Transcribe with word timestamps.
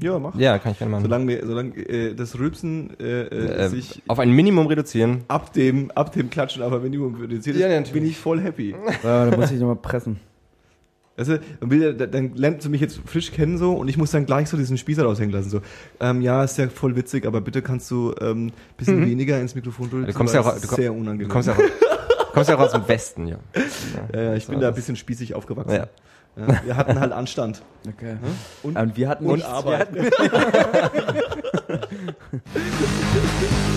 Ja, 0.00 0.18
mach. 0.18 0.34
Ja, 0.36 0.58
kann 0.58 0.72
ich 0.72 0.78
gerne 0.78 0.90
machen. 0.90 1.02
Solange, 1.04 1.26
wir, 1.28 1.46
solange 1.46 1.74
äh, 1.76 2.14
das 2.14 2.38
Rülpsen 2.38 2.90
äh, 3.00 3.22
äh, 3.22 3.64
äh, 3.64 3.68
sich 3.68 4.02
auf 4.08 4.18
ein 4.18 4.30
Minimum 4.30 4.66
reduzieren. 4.66 5.24
ab 5.28 5.52
dem, 5.52 5.90
ab 5.92 6.12
dem 6.12 6.28
Klatschen 6.30 6.62
auf 6.62 6.72
ein 6.72 6.82
Minimum 6.82 7.14
reduziert 7.14 7.56
Ja, 7.56 7.68
ist, 7.68 7.92
bin 7.92 8.04
ich 8.04 8.18
voll 8.18 8.40
happy. 8.40 8.74
Ja, 9.02 9.30
da 9.30 9.36
muss 9.36 9.50
ich 9.50 9.58
nochmal 9.58 9.76
pressen. 9.76 10.18
Du, 11.16 11.24
dann, 11.24 11.70
will, 11.70 11.94
dann 11.94 12.34
lernt 12.34 12.60
sie 12.60 12.68
mich 12.68 12.82
jetzt 12.82 13.00
frisch 13.06 13.32
kennen 13.32 13.56
so 13.56 13.72
und 13.72 13.88
ich 13.88 13.96
muss 13.96 14.10
dann 14.10 14.26
gleich 14.26 14.50
so 14.50 14.58
diesen 14.58 14.76
Spießer 14.76 15.02
raushängen 15.04 15.32
lassen. 15.32 15.48
So, 15.48 15.60
ähm, 15.98 16.20
ja, 16.20 16.44
ist 16.44 16.58
ja 16.58 16.68
voll 16.68 16.94
witzig, 16.94 17.24
aber 17.24 17.40
bitte 17.40 17.62
kannst 17.62 17.90
du 17.90 18.14
ähm, 18.20 18.52
bisschen 18.76 19.06
weniger 19.06 19.40
ins 19.40 19.54
Mikrofon 19.54 19.88
drücken. 19.88 20.06
Du 20.06 20.12
kommst 20.12 20.34
ja 20.34 20.42
auch- 20.42 20.60
du 20.60 20.66
komm- 20.66 20.76
sehr 20.76 20.92
unangenehm. 20.92 21.28
Du 21.28 21.32
kommst 21.32 21.48
ja 21.48 21.54
auch, 21.54 22.32
kommst 22.34 22.50
ja 22.50 22.56
auch 22.56 22.60
aus 22.60 22.72
dem 22.72 22.86
Westen, 22.86 23.26
ja. 23.28 23.38
ja, 24.12 24.20
ja, 24.20 24.34
ich 24.34 24.46
bin 24.46 24.56
So, 24.56 24.60
da 24.60 24.68
ein 24.68 24.74
bisschen 24.74 24.96
spießig 24.96 25.34
aufgewachsen. 25.34 25.72
Ja. 25.72 25.86
Ja, 26.36 26.60
wir 26.64 26.76
hatten 26.76 27.00
halt 27.00 27.12
Anstand. 27.12 27.62
Okay. 27.88 28.16
Und, 28.62 28.76
Und 28.76 28.96
wir 28.96 29.08
hatten 29.08 29.26
und. 29.26 29.42
Arbeit. 29.42 29.88
Äh, 29.96 30.10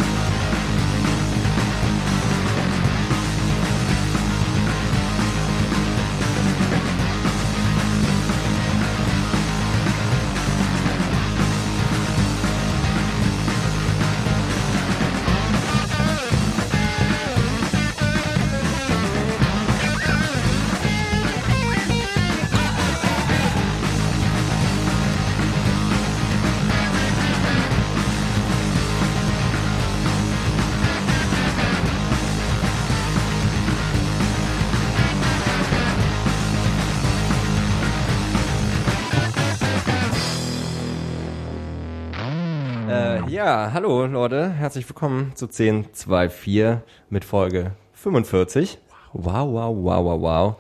ja, 43.40 43.71
hallo 43.71 44.05
Leute, 44.05 44.49
herzlich 44.49 44.90
willkommen 44.90 45.32
zu 45.34 45.45
1024 45.45 46.82
mit 47.09 47.23
Folge 47.23 47.71
45. 47.93 48.79
Wow, 49.13 49.54
wow, 49.54 49.73
wow, 49.77 50.04
wow, 50.04 50.21
wow. 50.21 50.55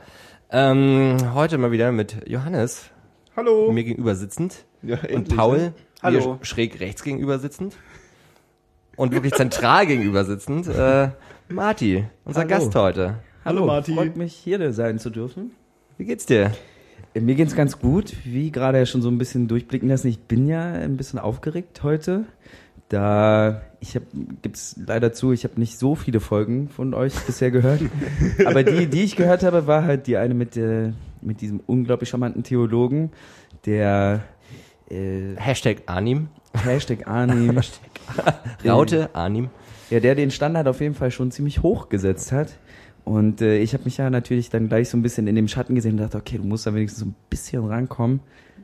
Ähm, 0.49 1.17
heute 1.33 1.57
mal 1.57 1.73
wieder 1.73 1.91
mit 1.91 2.25
Johannes, 2.25 2.89
Hallo. 3.35 3.69
mir 3.73 3.83
gegenüber 3.83 4.15
sitzend, 4.15 4.63
Ja, 4.81 4.97
und 5.13 5.35
Paul, 5.35 5.57
ne? 5.57 5.73
Hallo. 6.01 6.35
mir 6.35 6.45
schräg 6.45 6.79
rechts 6.79 7.03
gegenüber 7.03 7.37
sitzend 7.37 7.75
und 8.95 9.11
wirklich 9.11 9.33
zentral 9.33 9.85
gegenüber 9.85 10.23
sitzend, 10.23 10.69
äh, 10.69 11.09
Marti, 11.49 12.05
unser 12.23 12.39
Hallo. 12.39 12.49
Gast 12.49 12.75
heute. 12.75 13.15
Hallo, 13.43 13.65
Marti. 13.65 13.93
Freut 13.93 14.15
mich, 14.15 14.33
hier 14.35 14.71
sein 14.71 14.99
zu 14.99 15.09
dürfen. 15.09 15.51
Wie 15.97 16.05
geht's 16.05 16.25
dir? 16.25 16.53
Äh, 17.13 17.19
Mir 17.19 17.35
geht's 17.35 17.55
ganz 17.57 17.79
gut, 17.79 18.13
wie 18.23 18.51
gerade 18.51 18.77
ja 18.77 18.85
schon 18.85 19.01
so 19.01 19.09
ein 19.09 19.17
bisschen 19.17 19.49
durchblicken 19.49 19.89
lassen. 19.89 20.07
Ich 20.07 20.19
bin 20.19 20.47
ja 20.47 20.71
ein 20.71 20.95
bisschen 20.95 21.19
aufgeregt 21.19 21.83
heute. 21.83 22.23
Da 22.89 23.61
ich 23.79 23.95
habe 23.95 24.05
gibt's 24.41 24.75
leider 24.85 25.13
zu, 25.13 25.31
ich 25.31 25.43
habe 25.43 25.59
nicht 25.59 25.77
so 25.77 25.95
viele 25.95 26.19
Folgen 26.19 26.69
von 26.69 26.93
euch 26.93 27.13
bisher 27.21 27.51
gehört, 27.51 27.81
aber 28.45 28.63
die, 28.63 28.87
die 28.87 29.03
ich 29.03 29.15
gehört 29.15 29.43
habe, 29.43 29.67
war 29.67 29.83
halt 29.83 30.07
die 30.07 30.17
eine 30.17 30.33
mit 30.33 30.57
äh, 30.57 30.91
mit 31.21 31.41
diesem 31.41 31.61
unglaublich 31.65 32.09
charmanten 32.09 32.43
Theologen, 32.43 33.11
der 33.65 34.21
äh, 34.89 35.35
Hashtag 35.37 35.83
Anim, 35.85 36.29
Hashtag 36.53 37.07
Arnim, 37.07 37.59
Raute 38.65 39.09
Anim. 39.13 39.49
Ja, 39.89 39.99
der 39.99 40.15
den 40.15 40.29
Standard 40.29 40.67
auf 40.67 40.81
jeden 40.81 40.93
Fall 40.93 41.11
schon 41.11 41.31
ziemlich 41.31 41.63
hoch 41.63 41.89
gesetzt 41.89 42.31
hat. 42.31 42.57
Und 43.05 43.41
äh, 43.41 43.57
ich 43.57 43.73
habe 43.73 43.85
mich 43.85 43.97
ja 43.97 44.09
natürlich 44.09 44.49
dann 44.49 44.67
gleich 44.67 44.89
so 44.89 44.97
ein 44.97 45.01
bisschen 45.01 45.25
in 45.25 45.35
dem 45.35 45.47
Schatten 45.47 45.73
gesehen 45.73 45.93
und 45.93 45.97
dachte, 45.97 46.17
okay, 46.17 46.37
du 46.37 46.43
musst 46.43 46.67
da 46.67 46.75
wenigstens 46.75 46.99
so 46.99 47.05
ein 47.07 47.15
bisschen 47.29 47.65
rankommen. 47.65 48.19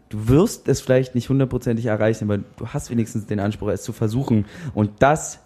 Du 0.09 0.27
wirst 0.27 0.67
es 0.67 0.81
vielleicht 0.81 1.15
nicht 1.15 1.29
hundertprozentig 1.29 1.85
erreichen, 1.87 2.25
aber 2.25 2.37
du 2.37 2.67
hast 2.67 2.89
wenigstens 2.91 3.25
den 3.25 3.39
Anspruch, 3.39 3.69
es 3.69 3.81
zu 3.83 3.91
versuchen. 3.93 4.45
Und 4.73 4.91
das 4.99 5.39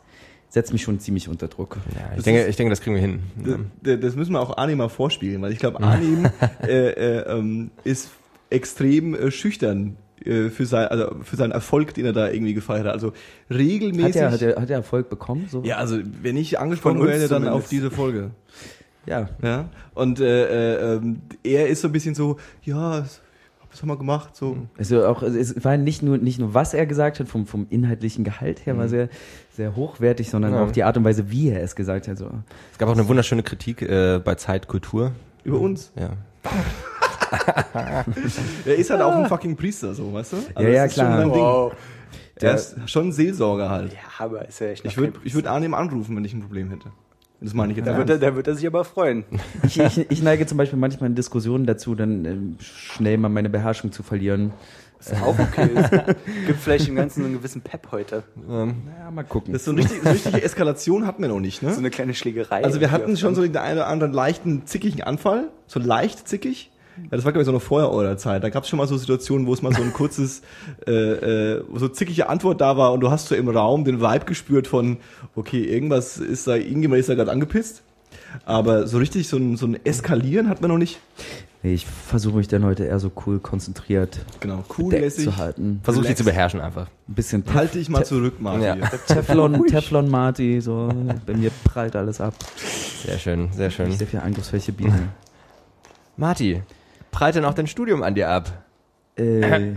setzt 0.50 0.74
mich 0.74 0.82
schon 0.82 1.00
ziemlich 1.00 1.30
unter 1.30 1.48
Druck. 1.48 1.78
Ja, 1.96 2.10
ich 2.12 2.16
Das 2.18 2.26
denke, 2.26 2.42
ist- 2.42 2.50
ich 2.50 2.56
denke, 2.56 2.72
das 2.72 2.82
kriegen 2.82 2.96
wir 2.96 3.02
hin. 3.02 3.20
D- 3.36 3.56
d- 3.82 3.98
Das 4.02 4.16
müssen 4.16 4.34
wir 4.34 4.42
auch 4.42 4.58
Arnim 4.58 4.80
mal 4.80 4.90
vorspielen, 4.90 5.42
weil 5.42 5.52
ich 5.52 5.60
glaube, 5.60 5.82
Arnim 5.82 6.26
äh, 6.64 6.90
äh, 6.90 7.38
ähm, 7.38 7.72
ist 7.84 8.10
extrem 8.50 9.14
äh, 9.16 9.30
schüchtern 9.32 9.96
äh, 10.26 10.50
für, 10.50 10.66
sein, 10.66 10.88
also 10.88 11.16
für 11.24 11.36
seinen 11.36 11.52
Erfolg, 11.52 11.94
den 11.94 12.06
er 12.06 12.14
da 12.14 12.30
irgendwie 12.30 12.54
gefeiert 12.56 12.86
hat. 12.88 12.94
Also 12.94 13.14
regelmäßig. 13.50 14.06
Hat 14.08 14.16
er, 14.16 14.32
hat, 14.32 14.42
er, 14.42 14.62
hat 14.62 14.70
er 14.70 14.78
Erfolg 14.78 15.10
bekommen? 15.10 15.48
So? 15.50 15.64
ja, 15.64 15.78
also 15.78 16.00
wenn 16.22 16.36
ich 16.36 16.60
angesprochen 16.60 17.00
werde, 17.00 17.20
dann 17.28 17.44
zumindest. 17.44 17.54
auf 17.56 17.70
diese 17.70 17.92
Folge. 17.92 18.32
ja. 19.06 19.30
Ja. 19.42 19.70
Und 19.94 20.20
äh, 20.20 20.96
äh, 20.96 20.96
ähm, 20.96 21.22
er 21.44 21.68
ist 21.68 21.82
so 21.82 21.88
ein 21.88 21.92
bisschen 21.92 22.16
so, 22.16 22.38
ja, 22.64 23.06
was 23.72 23.82
haben 23.82 23.90
wir 23.90 23.98
gemacht? 23.98 24.36
So. 24.36 24.58
Also 24.78 25.06
auch, 25.06 25.22
es 25.22 25.64
war 25.64 25.78
nicht 25.78 26.02
nur, 26.04 26.18
nicht 26.18 26.40
nur, 26.40 26.54
was 26.54 26.74
er 26.74 26.86
gesagt 26.86 27.20
hat, 27.20 27.28
vom, 27.28 27.46
vom 27.46 27.68
inhaltlichen 27.70 28.24
Gehalt 28.24 28.66
her, 28.66 28.78
war 28.78 28.88
sehr, 28.88 29.10
sehr 29.56 29.76
hochwertig, 29.76 30.30
sondern 30.30 30.54
Ja. 30.54 30.64
auch 30.64 30.72
die 30.72 30.84
Art 30.84 30.98
und 30.98 31.04
Weise, 31.04 31.30
wie 31.32 31.50
er 31.50 31.62
es 31.62 31.76
gesagt 31.76 32.08
hat. 32.08 32.18
So. 32.18 32.30
Es 32.72 32.78
gab 32.78 32.90
auch 32.90 32.94
eine 32.94 33.08
wunderschöne 33.08 33.44
Kritik 33.44 33.82
äh, 33.82 34.20
bei 34.24 34.36
Zeit 34.36 34.68
Kultur. 34.68 35.12
Über 35.44 35.60
uns. 35.60 35.92
Ja. 36.00 36.10
Er 38.66 38.76
ist 38.76 38.90
halt 38.90 39.02
auch 39.02 39.14
ein 39.16 39.28
fucking 39.28 39.56
Priester, 39.56 39.94
so, 39.94 40.12
weißt 40.12 40.34
du? 40.34 40.38
Also 40.56 40.62
Ja, 40.62 40.70
ja, 40.70 40.84
das 40.84 40.92
ist 40.94 40.98
schon 40.98 41.06
klar. 41.08 41.30
Wow. 41.30 41.74
Der 42.42 42.56
ist 42.56 42.76
schon 42.90 43.08
ein 43.08 43.12
Seelsorger 43.12 43.70
halt. 43.70 43.94
Ja, 43.94 44.00
aber 44.26 44.48
ist 44.48 44.60
ja 44.60 44.68
echt 44.68 44.86
Ich 44.86 44.98
würde 44.98 45.20
würd 45.24 45.46
Arnim 45.48 45.74
anrufen, 45.74 46.16
wenn 46.16 46.26
ich 46.26 46.34
ein 46.34 46.42
Problem 46.42 46.70
hätte. 46.70 46.90
Das 47.42 47.54
meine 47.54 47.72
ich 47.72 47.78
jetzt 47.78 47.88
da, 47.88 47.98
wird 47.98 48.10
er, 48.10 48.18
da 48.18 48.36
wird 48.36 48.48
er 48.48 48.56
sich 48.56 48.68
aber 48.68 48.84
freuen. 48.84 49.24
Ich, 49.64 49.80
ich, 49.80 50.12
ich 50.12 50.22
neige 50.22 50.46
zum 50.46 50.58
Beispiel 50.58 50.78
manchmal 50.78 51.10
in 51.10 51.16
Diskussionen 51.16 51.66
dazu, 51.66 51.96
dann 51.96 52.26
ähm, 52.26 52.56
schnell 52.60 53.18
mal 53.18 53.30
meine 53.30 53.50
Beherrschung 53.50 53.92
zu 53.92 54.04
verlieren. 54.04 54.52
Was 54.98 55.14
auch 55.22 55.40
okay 55.40 55.70
ist. 55.74 55.92
Gibt 56.46 56.60
vielleicht 56.60 56.88
dem 56.88 56.96
Ganzen 56.96 57.22
so 57.22 57.26
einen 57.28 57.38
gewissen 57.38 57.62
Pep 57.62 57.88
heute. 57.94 58.24
Ähm, 58.50 58.76
Naja, 58.86 59.10
mal 59.12 59.24
gucken. 59.24 59.54
Das 59.54 59.62
ist 59.62 59.66
so 59.66 59.72
eine 59.72 59.80
richtige, 59.80 60.02
so 60.02 60.08
eine 60.10 60.16
richtige 60.16 60.44
Eskalation 60.44 61.08
hatten 61.08 61.22
wir 61.22 61.30
noch 61.30 61.40
nicht, 61.40 61.64
ne? 61.64 61.72
So 61.72 61.80
eine 61.80 61.90
kleine 61.90 62.14
Schlägerei. 62.14 62.66
Also 62.66 62.82
wir 62.82 62.92
hatten 62.92 63.16
schon 63.16 63.34
so 63.34 63.42
den 63.42 63.56
einen 63.56 63.78
oder 63.78 63.88
anderen 63.88 64.12
leichten, 64.12 64.66
zickigen 64.66 65.02
Anfall, 65.02 65.48
so 65.68 65.80
leicht 65.80 66.28
zickig. 66.28 66.72
Ja, 67.04 67.10
das 67.18 67.26
war 67.26 67.32
glaube 67.32 67.42
ich 67.42 67.46
so 67.46 67.52
noch 67.52 67.62
vorher 67.62 67.92
eurer 67.92 68.18
Zeit. 68.18 68.44
Da 68.44 68.50
gab 68.50 68.64
es 68.64 68.70
schon 68.70 68.78
mal 68.78 68.88
so 68.88 68.98
Situationen, 68.98 69.48
wo 69.48 69.54
es 69.54 69.62
mal 69.62 69.74
so 69.74 69.82
ein 69.82 69.94
kurzes, 69.94 70.42
äh, 70.88 70.92
äh, 70.92 71.64
so 71.76 71.88
zickige 71.88 72.30
Antwort 72.30 72.62
da 72.62 72.78
war 72.78 72.94
und 72.94 73.02
du 73.02 73.12
hast 73.12 73.28
so 73.28 73.36
im 73.36 73.50
Raum 73.50 73.86
den 73.86 74.02
Vibe 74.02 74.26
gespürt 74.26 74.68
von, 74.68 74.98
okay, 75.36 75.64
irgendwas 75.64 76.18
ist 76.18 76.48
da, 76.48 76.56
irgendjemand 76.56 77.00
ist 77.00 77.10
da 77.10 77.16
gerade 77.16 77.32
angepisst. 77.32 77.84
Aber 78.46 78.88
so 78.88 78.98
richtig 78.98 79.28
so 79.28 79.38
ein, 79.38 79.58
so 79.58 79.66
ein 79.66 79.84
Eskalieren 79.86 80.50
hat 80.50 80.62
man 80.62 80.72
noch 80.72 80.78
nicht. 80.78 81.00
Nee, 81.62 81.74
ich 81.74 81.86
versuche 81.86 82.38
mich 82.38 82.48
dann 82.48 82.64
heute 82.64 82.86
eher 82.86 83.00
so 83.00 83.12
cool 83.26 83.40
konzentriert 83.40 84.20
Genau, 84.40 84.64
cool, 84.78 84.94
lässig. 84.94 85.26
zu 85.26 85.36
halten. 85.36 85.82
Versuch 85.84 86.06
dich 86.06 86.16
zu 86.16 86.24
beherrschen 86.24 86.62
einfach. 86.62 86.88
Ein 87.08 87.16
bisschen 87.16 87.44
Tef 87.44 87.54
Halte 87.54 87.78
dich 87.80 87.90
mal 87.90 88.06
zurück, 88.06 88.36
Martin. 88.40 88.62
Ja. 88.64 88.76
Teflon, 89.08 89.66
Teflon 89.68 90.10
Marty, 90.10 90.62
so 90.62 90.90
bei 91.26 91.34
mir 91.34 91.52
prallt 91.66 91.98
alles 91.98 92.22
ab. 92.22 92.34
Sehr 93.06 93.20
schön, 93.20 93.52
sehr 93.52 93.70
schön. 93.72 93.92
Sehr 93.92 94.08
viel 94.08 94.20
Angriffsfläche 94.20 94.72
bieten. 94.72 95.10
Marti, 96.16 96.62
prallt 97.12 97.36
denn 97.36 97.46
auch 97.46 97.54
dein 97.54 97.68
Studium 97.68 98.04
an 98.04 98.16
dir 98.16 98.30
ab? 98.30 98.64
äh, 99.18 99.72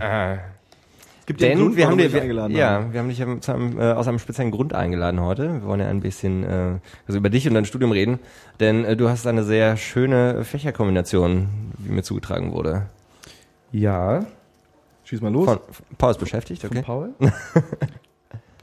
Es 1.19 1.25
gibt 1.25 1.39
ja 1.41 1.47
einen 1.47 1.57
Denn 1.57 1.65
Grund, 1.65 1.77
wir 1.77 1.87
haben 1.87 1.97
dich 1.97 2.15
eingeladen 2.15 2.55
ja, 2.55 2.69
haben. 2.71 2.93
wir 2.93 2.99
haben 2.99 3.09
dich 3.09 3.17
ja 3.19 3.39
zu 3.39 3.53
einem, 3.53 3.79
äh, 3.79 3.91
aus 3.93 4.07
einem 4.07 4.19
speziellen 4.19 4.51
Grund 4.51 4.73
eingeladen 4.73 5.21
heute. 5.21 5.53
Wir 5.61 5.63
wollen 5.63 5.79
ja 5.79 5.87
ein 5.87 6.01
bisschen 6.01 6.43
äh, 6.43 6.79
also 7.07 7.17
über 7.17 7.29
dich 7.29 7.47
und 7.47 7.53
dein 7.53 7.65
Studium 7.65 7.91
reden, 7.91 8.19
denn 8.59 8.83
äh, 8.85 8.95
du 8.97 9.09
hast 9.09 9.25
eine 9.27 9.43
sehr 9.43 9.77
schöne 9.77 10.43
Fächerkombination, 10.43 11.71
wie 11.77 11.91
mir 11.93 12.03
zugetragen 12.03 12.51
wurde. 12.53 12.87
ja, 13.71 14.25
Schieß 15.05 15.19
mal 15.19 15.33
los. 15.33 15.45
Von, 15.45 15.59
Paul 15.97 16.11
ist 16.11 16.19
beschäftigt, 16.19 16.61
von 16.61 16.71
okay? 16.71 16.81
Paul. 16.81 17.13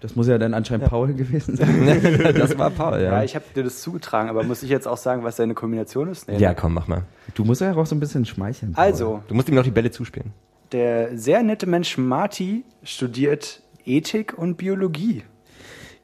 Das 0.01 0.17
muss 0.17 0.27
ja 0.29 0.39
dann 0.39 0.55
anscheinend 0.55 0.87
Paul 0.89 1.13
gewesen 1.15 1.57
sein. 1.57 2.01
das 2.35 2.57
war 2.59 2.71
Paul, 2.71 2.95
Ja, 3.01 3.13
ja. 3.19 3.23
ich 3.23 3.35
habe 3.35 3.45
dir 3.55 3.63
das 3.65 3.83
zugetragen, 3.83 4.29
aber 4.31 4.43
muss 4.43 4.63
ich 4.63 4.71
jetzt 4.71 4.89
auch 4.89 4.97
sagen, 4.97 5.25
was 5.25 5.37
deine 5.37 5.55
Kombination 5.55 6.09
ist? 6.09 6.27
Nee, 6.29 6.39
Ja, 6.39 6.51
ne? 6.51 6.57
komm, 6.59 6.75
mach 6.75 6.89
mal. 6.89 7.03
Du 7.35 7.45
musst 7.45 7.61
ja 7.61 7.75
auch 7.75 7.87
so 7.87 7.95
ein 7.95 8.01
bisschen 8.01 8.25
schmeicheln. 8.25 8.73
Paul. 8.73 8.85
Also, 8.85 9.23
Du 9.29 9.35
musst 9.35 9.49
ihm 9.49 9.55
noch 9.55 9.63
die 9.65 9.71
Bälle 9.71 9.91
zuspielen. 9.91 10.33
der 10.73 11.17
sehr 11.19 11.43
nette 11.43 11.67
Mensch 11.67 11.99
Marty 11.99 12.65
studiert 12.83 13.63
Ethik 13.85 14.37
und 14.39 14.57
Biologie. 14.57 15.23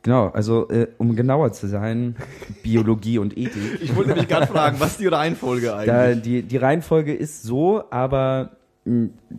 Genau, 0.02 0.28
also 0.28 0.68
äh, 0.70 0.86
um 0.98 1.16
genauer 1.16 1.52
zu 1.52 1.66
sein, 1.66 2.16
Biologie 2.62 3.18
und 3.18 3.36
Ethik. 3.36 3.80
Ich 3.82 3.94
wollte 3.96 4.10
nämlich 4.10 4.28
gerade 4.28 4.46
fragen, 4.46 4.78
was 4.78 4.92
ist 4.92 5.00
die 5.00 5.06
Reihenfolge 5.08 5.74
eigentlich? 5.74 5.86
Da, 5.86 6.14
die, 6.14 6.42
die 6.42 6.56
Reihenfolge 6.58 7.12
ist 7.14 7.42
so, 7.42 7.82
aber 7.90 8.50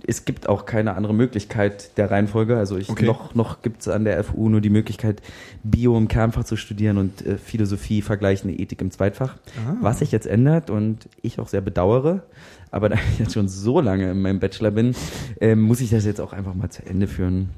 es 0.05 0.25
gibt 0.25 0.49
auch 0.49 0.65
keine 0.65 0.95
andere 0.95 1.13
Möglichkeit 1.13 1.97
der 1.97 2.11
Reihenfolge. 2.11 2.57
Also 2.57 2.77
ich, 2.77 2.89
Okay. 2.89 3.05
noch, 3.05 3.33
noch 3.33 3.61
gibt 3.61 3.81
es 3.81 3.88
an 3.88 4.03
der 4.03 4.21
FU 4.23 4.49
nur 4.49 4.59
die 4.61 4.69
Möglichkeit, 4.69 5.21
Bio 5.63 5.97
im 5.97 6.07
Kernfach 6.07 6.44
zu 6.44 6.57
studieren 6.57 6.97
und 6.97 7.25
äh, 7.25 7.38
Philosophie, 7.38 8.01
vergleichende 8.01 8.55
Ethik 8.57 8.81
im 8.81 8.91
Zweitfach. 8.91 9.35
Ah. 9.57 9.75
Was 9.81 9.99
sich 9.99 10.11
jetzt 10.11 10.27
ändert 10.27 10.69
und 10.69 11.07
ich 11.21 11.39
auch 11.39 11.47
sehr 11.47 11.61
bedauere. 11.61 12.23
Aber 12.71 12.89
da 12.89 12.95
ich 13.13 13.19
jetzt 13.19 13.33
schon 13.33 13.47
so 13.47 13.79
lange 13.79 14.11
in 14.11 14.21
meinem 14.21 14.39
Bachelor 14.39 14.71
bin, 14.71 14.95
äh, 15.39 15.55
muss 15.55 15.79
ich 15.81 15.89
das 15.89 16.05
jetzt 16.05 16.19
auch 16.19 16.33
einfach 16.33 16.53
mal 16.53 16.69
zu 16.69 16.85
Ende 16.85 17.07
führen. 17.07 17.49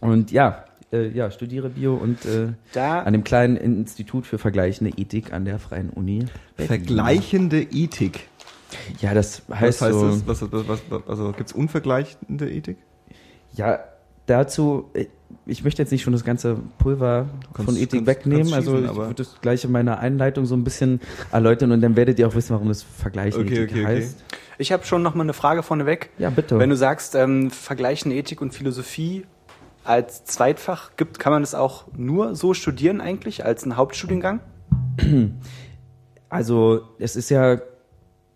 Und 0.00 0.30
ja, 0.30 0.64
äh, 0.92 1.08
ja, 1.08 1.30
studiere 1.30 1.68
Bio 1.68 1.94
und 1.94 2.24
äh, 2.24 2.52
Da, 2.72 3.00
an 3.00 3.12
dem 3.12 3.24
kleinen 3.24 3.56
Institut 3.56 4.26
für 4.26 4.38
vergleichende 4.38 4.92
Ethik 4.96 5.32
an 5.34 5.44
der 5.44 5.58
Freien 5.58 5.90
Uni. 5.90 6.24
Berlin. 6.56 6.68
Vergleichende 6.68 7.60
Ethik. 7.60 8.28
Ja, 9.00 9.14
das 9.14 9.42
heißt, 9.50 9.80
Was 9.80 9.88
heißt 9.88 9.98
so, 9.98 10.08
das? 10.08 10.26
Was, 10.26 10.52
was, 10.68 10.80
was, 10.90 11.02
also 11.08 11.32
gibt's 11.32 11.52
unvergleichende 11.52 12.50
Ethik? 12.50 12.76
Ja, 13.54 13.80
dazu, 14.26 14.90
äh, 14.94 15.06
ich 15.46 15.64
möchte 15.64 15.80
jetzt 15.82 15.90
nicht 15.90 16.02
schon 16.02 16.12
das 16.12 16.24
ganze 16.24 16.56
Pulver 16.78 17.26
kannst- 17.54 17.64
von 17.72 17.76
Ethik 17.76 17.90
kannst- 18.00 18.06
wegnehmen, 18.06 18.42
kannst 18.42 18.54
also 18.54 18.70
schießen, 18.72 18.84
ich 18.84 18.90
aber- 18.90 19.06
würde 19.06 19.14
das 19.24 19.40
gleich 19.40 19.64
in 19.64 19.72
meiner 19.72 19.98
Einleitung 20.00 20.44
so 20.44 20.54
ein 20.54 20.64
bisschen 20.64 21.00
erläutern 21.32 21.72
und 21.72 21.80
dann 21.80 21.96
werdet 21.96 22.18
ihr 22.18 22.28
auch 22.28 22.34
wissen, 22.34 22.50
warum 22.52 22.68
das 22.68 22.82
Vergleichen 22.82 23.40
Okay, 23.42 23.54
Ethik 23.64 23.70
okay, 23.70 23.84
okay. 23.84 23.96
heißt. 24.02 24.24
ich 24.58 24.72
habe 24.72 24.84
schon 24.84 25.02
noch 25.02 25.14
mal 25.14 25.22
eine 25.22 25.32
Frage 25.32 25.62
vorneweg. 25.62 26.10
Ja, 26.18 26.28
bitte. 26.30 26.58
Wenn 26.58 26.68
du 26.70 26.76
sagst, 26.76 27.14
ähm, 27.14 27.50
vergleichen 27.50 28.10
Ethik 28.12 28.40
und 28.42 28.52
Philosophie 28.52 29.24
als 29.84 30.24
Zweitfach 30.24 30.90
gibt, 30.96 31.18
kann 31.18 31.32
man 31.32 31.42
das 31.42 31.54
auch 31.54 31.86
nur 31.96 32.34
so 32.34 32.52
studieren 32.52 33.00
eigentlich, 33.00 33.46
als 33.46 33.62
einen 33.62 33.76
Hauptstudiengang? 33.78 34.40
also 36.28 36.82
es 36.98 37.16
ist 37.16 37.30
ja 37.30 37.58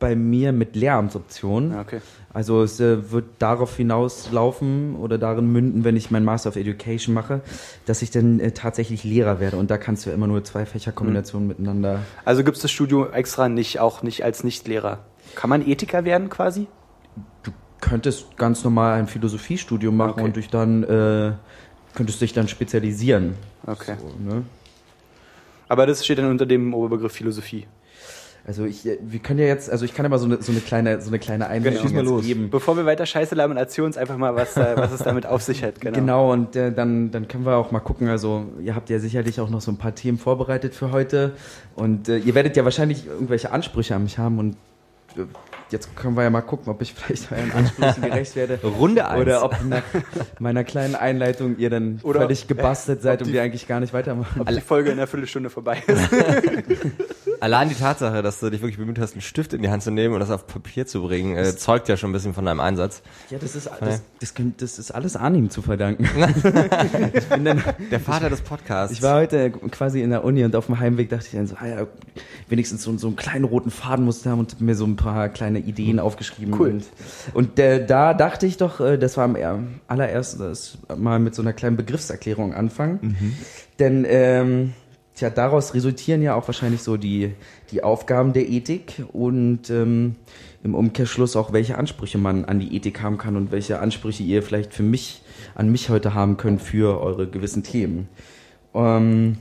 bei 0.02 0.16
mir 0.16 0.52
mit 0.52 0.74
Lehramtsoption. 0.74 1.70
Ja, 1.70 1.80
okay. 1.80 2.00
Also 2.34 2.62
es 2.62 2.80
äh, 2.80 3.10
wird 3.12 3.26
darauf 3.38 3.76
hinauslaufen 3.76 4.96
oder 4.96 5.16
darin 5.16 5.52
münden, 5.52 5.84
wenn 5.84 5.96
ich 5.96 6.10
mein 6.10 6.24
Master 6.24 6.48
of 6.48 6.56
Education 6.56 7.14
mache, 7.14 7.40
dass 7.86 8.02
ich 8.02 8.10
dann 8.10 8.40
äh, 8.40 8.50
tatsächlich 8.52 9.04
Lehrer 9.04 9.38
werde. 9.38 9.58
Und 9.58 9.70
da 9.70 9.78
kannst 9.78 10.04
du 10.04 10.10
ja 10.10 10.16
immer 10.16 10.26
nur 10.26 10.42
zwei 10.42 10.66
Fächerkombinationen 10.66 11.46
miteinander. 11.46 12.00
Also 12.24 12.42
gibt 12.42 12.56
es 12.56 12.62
das 12.62 12.70
Studium 12.70 13.12
extra 13.12 13.48
nicht, 13.48 13.78
auch 13.80 14.02
nicht 14.02 14.24
als 14.24 14.44
Nichtlehrer. 14.44 14.98
Kann 15.34 15.50
man 15.50 15.66
Ethiker 15.66 16.04
werden 16.04 16.30
quasi? 16.30 16.66
Du 17.44 17.52
könntest 17.80 18.36
ganz 18.36 18.64
normal 18.64 18.98
ein 18.98 19.06
Philosophiestudium 19.06 19.96
machen 19.96 20.12
Okay. 20.12 20.24
und 20.24 20.36
dich 20.36 20.48
dann 20.48 20.82
äh, 20.84 21.32
könntest 21.94 22.20
dich 22.20 22.32
dann 22.32 22.48
spezialisieren. 22.48 23.34
Okay. 23.66 23.96
So, 24.00 24.06
ne? 24.24 24.42
Aber 25.68 25.86
das 25.86 26.04
steht 26.04 26.18
dann 26.18 26.30
unter 26.30 26.46
dem 26.46 26.74
Oberbegriff 26.74 27.12
Philosophie. 27.12 27.66
Also 28.44 28.64
ich, 28.64 28.84
äh, 28.86 28.98
wir 29.00 29.20
können 29.20 29.38
ja 29.38 29.46
jetzt, 29.46 29.70
also 29.70 29.84
ich 29.84 29.94
kann 29.94 30.04
ja 30.04 30.08
mal 30.08 30.18
so 30.18 30.24
eine, 30.26 30.42
so 30.42 30.50
eine 30.50 30.60
kleine, 30.60 31.00
so 31.00 31.08
eine 31.10 31.18
kleine 31.20 31.46
Einleitung 31.46 31.92
mal 31.92 32.00
jetzt 32.00 32.08
los. 32.10 32.24
geben. 32.24 32.50
Bevor 32.50 32.76
wir 32.76 32.84
weiter 32.86 33.06
Scheiße 33.06 33.34
labern, 33.36 33.56
erzähl 33.56 33.84
uns 33.84 33.96
einfach 33.96 34.16
mal, 34.16 34.34
was, 34.34 34.56
äh, 34.56 34.72
was 34.76 34.90
es 34.90 35.00
damit 35.02 35.26
auf 35.26 35.42
sich 35.42 35.62
hat. 35.62 35.80
Genau. 35.80 35.94
Genau, 35.96 36.32
und 36.32 36.56
äh, 36.56 36.72
dann, 36.72 37.12
dann 37.12 37.28
können 37.28 37.46
wir 37.46 37.56
auch 37.56 37.70
mal 37.70 37.78
gucken. 37.80 38.08
Also, 38.08 38.46
ihr 38.60 38.74
habt 38.74 38.90
ja 38.90 38.98
sicherlich 38.98 39.40
auch 39.40 39.48
noch 39.48 39.60
so 39.60 39.70
ein 39.70 39.76
paar 39.78 39.94
Themen 39.94 40.18
vorbereitet 40.18 40.74
für 40.74 40.90
heute. 40.90 41.32
Und 41.76 42.08
äh, 42.08 42.18
ihr 42.18 42.34
werdet 42.34 42.56
ja 42.56 42.64
wahrscheinlich 42.64 43.06
irgendwelche 43.06 43.52
Ansprüche 43.52 43.94
an 43.94 44.02
mich 44.02 44.18
haben. 44.18 44.40
Und 44.40 44.56
äh, 45.16 45.20
jetzt 45.70 45.94
können 45.94 46.16
wir 46.16 46.24
ja 46.24 46.30
mal 46.30 46.40
gucken, 46.40 46.68
ob 46.72 46.82
ich 46.82 46.94
vielleicht 46.94 47.30
euren 47.30 47.52
Ansprüchen 47.52 48.02
gerecht 48.02 48.34
werde. 48.34 48.58
Runde 48.64 49.06
eins. 49.06 49.22
Oder 49.22 49.44
ob 49.44 49.56
nach 49.68 49.82
meiner 50.40 50.64
kleinen 50.64 50.96
Einleitung 50.96 51.58
ihr 51.58 51.70
dann 51.70 52.00
Oder 52.02 52.22
völlig 52.22 52.48
gebastelt 52.48 53.02
seid 53.02 53.14
ob 53.14 53.20
und 53.20 53.26
die- 53.28 53.34
wir 53.34 53.42
eigentlich 53.42 53.68
gar 53.68 53.78
nicht 53.78 53.92
weitermachen. 53.92 54.40
Ob 54.40 54.48
die 54.48 54.60
Folge 54.60 54.90
in 54.90 54.98
einer 54.98 55.06
Viertelstunde 55.06 55.48
vorbei 55.48 55.80
ist. 55.86 56.08
Allein 57.42 57.68
die 57.68 57.74
Tatsache, 57.74 58.22
dass 58.22 58.38
du 58.38 58.50
dich 58.50 58.60
wirklich 58.62 58.78
bemüht 58.78 59.00
hast, 59.00 59.14
einen 59.14 59.20
Stift 59.20 59.52
in 59.52 59.62
die 59.62 59.68
Hand 59.68 59.82
zu 59.82 59.90
nehmen 59.90 60.14
und 60.14 60.20
das 60.20 60.30
auf 60.30 60.46
Papier 60.46 60.86
zu 60.86 61.02
bringen, 61.02 61.36
äh, 61.36 61.56
zeugt 61.56 61.88
ja 61.88 61.96
schon 61.96 62.10
ein 62.10 62.12
bisschen 62.12 62.34
von 62.34 62.44
deinem 62.44 62.60
Einsatz. 62.60 63.02
Ja, 63.30 63.38
das 63.38 63.56
ist, 63.56 63.68
das, 63.80 64.00
das, 64.20 64.34
das 64.58 64.78
ist 64.78 64.92
alles 64.92 65.16
Arnim 65.16 65.50
zu 65.50 65.60
verdanken. 65.60 66.04
ich 67.12 67.24
bin 67.26 67.44
dann, 67.44 67.64
Der 67.90 67.98
Vater 67.98 68.30
des 68.30 68.42
Podcasts. 68.42 68.96
Ich 68.96 69.02
war 69.02 69.16
heute 69.16 69.50
quasi 69.50 70.02
in 70.02 70.10
der 70.10 70.22
Uni 70.22 70.44
und 70.44 70.54
auf 70.54 70.66
dem 70.66 70.78
Heimweg 70.78 71.08
dachte 71.08 71.26
ich 71.26 71.32
dann 71.32 71.48
so, 71.48 71.56
ah 71.58 71.66
ja, 71.66 71.86
wenigstens 72.48 72.84
so, 72.84 72.96
so 72.96 73.08
einen 73.08 73.16
kleinen 73.16 73.44
roten 73.44 73.72
Faden 73.72 74.04
musste 74.04 74.30
haben 74.30 74.38
und 74.38 74.60
mir 74.60 74.76
so 74.76 74.84
ein 74.86 74.94
paar 74.94 75.28
kleine 75.28 75.58
Ideen 75.58 75.98
aufgeschrieben. 75.98 76.54
Cool. 76.56 76.68
Und, 76.70 76.84
und 77.34 77.58
äh, 77.58 77.84
da 77.84 78.14
dachte 78.14 78.46
ich 78.46 78.56
doch, 78.56 78.78
äh, 78.78 78.98
das 78.98 79.16
war 79.16 79.24
am 79.24 79.34
er- 79.34 79.64
allerersten, 79.88 80.38
das 80.38 80.78
mal 80.96 81.18
mit 81.18 81.34
so 81.34 81.42
einer 81.42 81.54
kleinen 81.54 81.76
Begriffserklärung 81.76 82.54
anfangen. 82.54 83.36
Denn 83.80 84.06
ähm, 84.08 84.74
tja, 85.14 85.30
daraus 85.30 85.74
resultieren 85.74 86.22
ja 86.22 86.34
auch 86.34 86.46
wahrscheinlich 86.48 86.82
so 86.82 86.96
die, 86.96 87.34
die 87.70 87.82
Aufgaben 87.82 88.32
der 88.32 88.48
Ethik 88.48 89.04
und 89.12 89.70
ähm, 89.70 90.16
im 90.62 90.74
Umkehrschluss 90.74 91.36
auch, 91.36 91.52
welche 91.52 91.76
Ansprüche 91.76 92.18
man 92.18 92.44
an 92.44 92.60
die 92.60 92.74
Ethik 92.76 93.02
haben 93.02 93.18
kann 93.18 93.36
und 93.36 93.50
welche 93.50 93.80
Ansprüche 93.80 94.22
ihr 94.22 94.42
vielleicht 94.42 94.72
für 94.72 94.82
mich, 94.82 95.22
an 95.54 95.70
mich 95.70 95.88
heute 95.88 96.14
haben 96.14 96.36
könnt 96.36 96.62
für 96.62 97.00
eure 97.00 97.28
gewissen 97.28 97.62
Themen. 97.62 98.08
Ähm, 98.74 99.38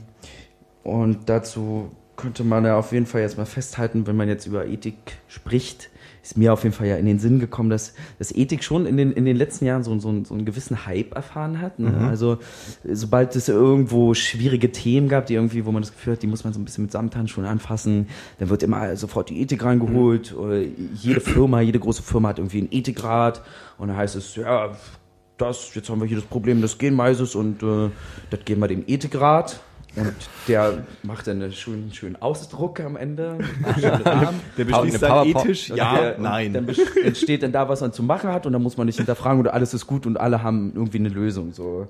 und 0.82 1.28
dazu 1.28 1.90
könnte 2.16 2.44
man 2.44 2.64
ja 2.64 2.78
auf 2.78 2.92
jeden 2.92 3.06
Fall 3.06 3.20
jetzt 3.20 3.38
mal 3.38 3.46
festhalten, 3.46 4.06
wenn 4.06 4.16
man 4.16 4.28
jetzt 4.28 4.46
über 4.46 4.66
Ethik 4.66 4.96
spricht, 5.28 5.90
ist 6.22 6.38
mir 6.38 6.52
auf 6.52 6.62
jeden 6.62 6.74
Fall 6.74 6.86
ja 6.86 6.96
in 6.96 7.06
den 7.06 7.18
Sinn 7.18 7.40
gekommen, 7.40 7.68
dass, 7.68 7.94
dass 8.18 8.32
Ethik 8.32 8.62
schon 8.62 8.86
in 8.86 8.96
den, 8.96 9.12
in 9.12 9.24
den 9.24 9.36
letzten 9.36 9.64
Jahren 9.64 9.82
so, 9.82 9.98
so, 9.98 10.24
so 10.24 10.34
einen 10.34 10.44
gewissen 10.44 10.86
Hype 10.86 11.14
erfahren 11.14 11.60
hat. 11.60 11.80
Ne? 11.80 11.92
Also 12.08 12.38
sobald 12.84 13.34
es 13.34 13.48
irgendwo 13.48 14.14
schwierige 14.14 14.70
Themen 14.70 15.08
gab, 15.08 15.26
die 15.26 15.34
irgendwie, 15.34 15.66
wo 15.66 15.72
man 15.72 15.82
das 15.82 15.92
Gefühl 15.92 16.12
hat, 16.12 16.22
die 16.22 16.28
muss 16.28 16.44
man 16.44 16.52
so 16.52 16.60
ein 16.60 16.64
bisschen 16.64 16.84
mit 16.84 16.92
Samthandschuhen 16.92 17.46
anfassen, 17.46 18.06
dann 18.38 18.50
wird 18.50 18.62
immer 18.62 18.94
sofort 18.96 19.30
die 19.30 19.40
Ethik 19.40 19.64
reingeholt. 19.64 20.34
Oder 20.36 20.60
jede 20.94 21.20
Firma, 21.20 21.60
jede 21.60 21.80
große 21.80 22.02
Firma 22.02 22.28
hat 22.28 22.38
irgendwie 22.38 22.58
einen 22.58 22.68
Ethikrat 22.70 23.42
und 23.78 23.88
dann 23.88 23.96
heißt 23.96 24.14
es, 24.14 24.36
ja, 24.36 24.70
das, 25.38 25.74
jetzt 25.74 25.88
haben 25.90 26.00
wir 26.00 26.06
hier 26.06 26.18
das 26.18 26.26
Problem 26.26 26.60
des 26.60 26.78
Genmaises 26.78 27.34
und 27.34 27.62
äh, 27.62 27.90
das 28.30 28.44
geben 28.44 28.60
wir 28.60 28.68
dem 28.68 28.84
Ethikrat. 28.86 29.60
Und 29.94 30.14
der 30.48 30.84
macht 31.02 31.26
dann 31.26 31.42
einen 31.42 31.52
schönen, 31.52 31.92
schönen 31.92 32.16
Ausdruck 32.16 32.80
am 32.80 32.96
Ende. 32.96 33.38
Rahmen. 34.04 34.40
Der 34.56 34.64
beschließt 34.64 35.04
eine 35.04 35.14
dann 35.14 35.26
ethisch, 35.28 35.70
Und 35.70 35.76
ja, 35.76 35.96
der- 36.00 36.16
und 36.16 36.22
nein. 36.22 36.52
Dann 36.54 36.68
entsteht 37.04 37.42
dann 37.42 37.52
da, 37.52 37.68
was 37.68 37.80
man 37.82 37.92
zu 37.92 38.02
machen 38.02 38.30
hat 38.30 38.46
und 38.46 38.52
dann 38.52 38.62
muss 38.62 38.76
man 38.76 38.86
nicht 38.86 38.96
hinterfragen 38.96 39.40
oder 39.40 39.52
alles 39.52 39.74
ist 39.74 39.86
gut 39.86 40.06
und 40.06 40.18
alle 40.18 40.42
haben 40.42 40.72
irgendwie 40.74 40.98
eine 40.98 41.10
Lösung. 41.10 41.52
So. 41.52 41.88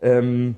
Ähm, 0.00 0.56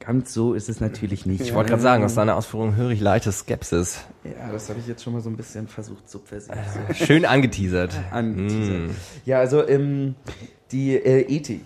ganz 0.00 0.32
so 0.34 0.54
ist 0.54 0.68
es 0.68 0.80
natürlich 0.80 1.24
nicht. 1.26 1.40
ich 1.40 1.54
wollte 1.54 1.70
gerade 1.70 1.82
sagen, 1.82 2.04
aus 2.04 2.14
deiner 2.14 2.36
Ausführung 2.36 2.74
höre 2.76 2.90
ich 2.90 3.00
leichte 3.00 3.30
Skepsis. 3.32 4.00
Ja, 4.24 4.52
das 4.52 4.68
habe 4.68 4.80
ich 4.80 4.86
jetzt 4.88 5.02
schon 5.04 5.12
mal 5.12 5.22
so 5.22 5.30
ein 5.30 5.36
bisschen 5.36 5.68
versucht, 5.68 6.10
subversiv 6.10 6.52
Schön 6.94 7.24
angeteasert. 7.24 7.92
angeteasert. 8.10 8.90
Ja, 9.24 9.38
also 9.38 9.66
ähm, 9.66 10.16
die 10.72 10.96
äh, 10.96 11.20
Ethik. 11.22 11.64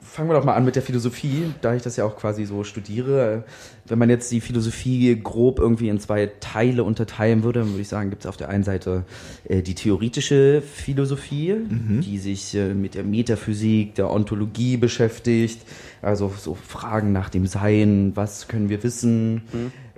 Fangen 0.00 0.28
wir 0.28 0.34
doch 0.34 0.44
mal 0.44 0.54
an 0.54 0.64
mit 0.64 0.74
der 0.74 0.82
Philosophie, 0.82 1.54
da 1.60 1.74
ich 1.74 1.82
das 1.82 1.96
ja 1.96 2.04
auch 2.04 2.16
quasi 2.16 2.44
so 2.44 2.64
studiere. 2.64 3.44
Wenn 3.86 3.98
man 3.98 4.10
jetzt 4.10 4.30
die 4.32 4.40
Philosophie 4.40 5.20
grob 5.22 5.60
irgendwie 5.60 5.88
in 5.88 6.00
zwei 6.00 6.26
Teile 6.40 6.82
unterteilen 6.82 7.44
würde, 7.44 7.60
dann 7.60 7.70
würde 7.70 7.82
ich 7.82 7.88
sagen, 7.88 8.10
gibt 8.10 8.22
es 8.22 8.28
auf 8.28 8.36
der 8.36 8.48
einen 8.48 8.64
Seite 8.64 9.04
äh, 9.44 9.62
die 9.62 9.74
theoretische 9.74 10.62
Philosophie, 10.62 11.56
die 11.68 12.18
sich 12.18 12.54
äh, 12.56 12.74
mit 12.74 12.94
der 12.94 13.04
Metaphysik, 13.04 13.94
der 13.94 14.10
Ontologie 14.10 14.76
beschäftigt, 14.76 15.60
also 16.02 16.32
so 16.36 16.54
Fragen 16.54 17.12
nach 17.12 17.28
dem 17.30 17.46
Sein, 17.46 18.12
was 18.16 18.48
können 18.48 18.68
wir 18.68 18.82
wissen. 18.82 19.42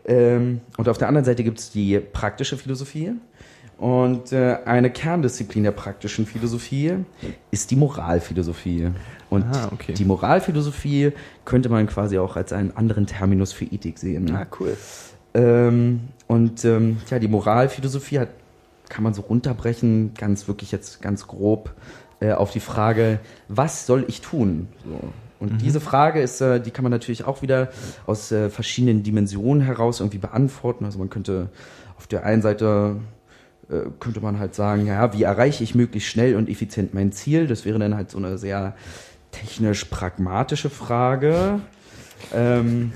Ähm, 0.04 0.61
und 0.76 0.88
auf 0.88 0.99
der 0.99 1.09
anderen 1.09 1.25
Seite 1.25 1.44
gibt 1.44 1.59
es 1.59 1.71
die 1.71 1.99
praktische 2.00 2.56
Philosophie. 2.56 3.12
Und 3.82 4.30
äh, 4.30 4.58
eine 4.64 4.90
Kerndisziplin 4.90 5.64
der 5.64 5.72
praktischen 5.72 6.24
Philosophie 6.24 6.98
ist 7.50 7.72
die 7.72 7.74
Moralphilosophie. 7.74 8.90
Und 9.28 9.42
Ah, 9.42 9.70
okay. 9.72 9.92
die 9.94 10.04
Moralphilosophie 10.04 11.10
könnte 11.44 11.68
man 11.68 11.88
quasi 11.88 12.16
auch 12.16 12.36
als 12.36 12.52
einen 12.52 12.76
anderen 12.76 13.08
Terminus 13.08 13.52
für 13.52 13.64
Ethik 13.64 13.98
sehen. 13.98 14.32
Ah, 14.36 14.46
cool. 14.60 14.76
Ähm, 15.34 16.02
und 16.28 16.64
ähm, 16.64 16.98
ja, 17.10 17.18
die 17.18 17.26
Moralphilosophie 17.26 18.20
hat, 18.20 18.28
kann 18.88 19.02
man 19.02 19.14
so 19.14 19.22
runterbrechen, 19.22 20.14
ganz 20.14 20.46
wirklich 20.46 20.70
jetzt 20.70 21.02
ganz 21.02 21.26
grob, 21.26 21.74
äh, 22.20 22.30
auf 22.30 22.52
die 22.52 22.60
Frage, 22.60 23.18
was 23.48 23.84
soll 23.84 24.04
ich 24.06 24.20
tun? 24.20 24.68
So. 24.84 25.00
Und 25.40 25.60
diese 25.60 25.80
Frage 25.80 26.20
ist, 26.20 26.40
äh, 26.40 26.60
die 26.60 26.70
kann 26.70 26.84
man 26.84 26.92
natürlich 26.92 27.24
auch 27.24 27.42
wieder 27.42 27.70
aus 28.06 28.30
äh, 28.30 28.48
verschiedenen 28.48 29.02
Dimensionen 29.02 29.60
heraus 29.60 29.98
irgendwie 29.98 30.18
beantworten. 30.18 30.84
Also 30.84 31.00
man 31.00 31.10
könnte 31.10 31.48
auf 31.98 32.06
der 32.06 32.24
einen 32.24 32.42
Seite 32.42 33.00
könnte 34.00 34.20
man 34.20 34.38
halt 34.38 34.54
sagen, 34.54 34.86
ja, 34.86 35.12
wie 35.12 35.22
erreiche 35.22 35.64
ich 35.64 35.74
möglichst 35.74 36.08
schnell 36.08 36.36
und 36.36 36.48
effizient 36.48 36.94
mein 36.94 37.12
Ziel? 37.12 37.46
Das 37.46 37.64
wäre 37.64 37.78
dann 37.78 37.94
halt 37.94 38.10
so 38.10 38.18
eine 38.18 38.38
sehr 38.38 38.74
technisch 39.30 39.86
pragmatische 39.86 40.70
Frage. 40.70 41.60
Ähm, 42.34 42.92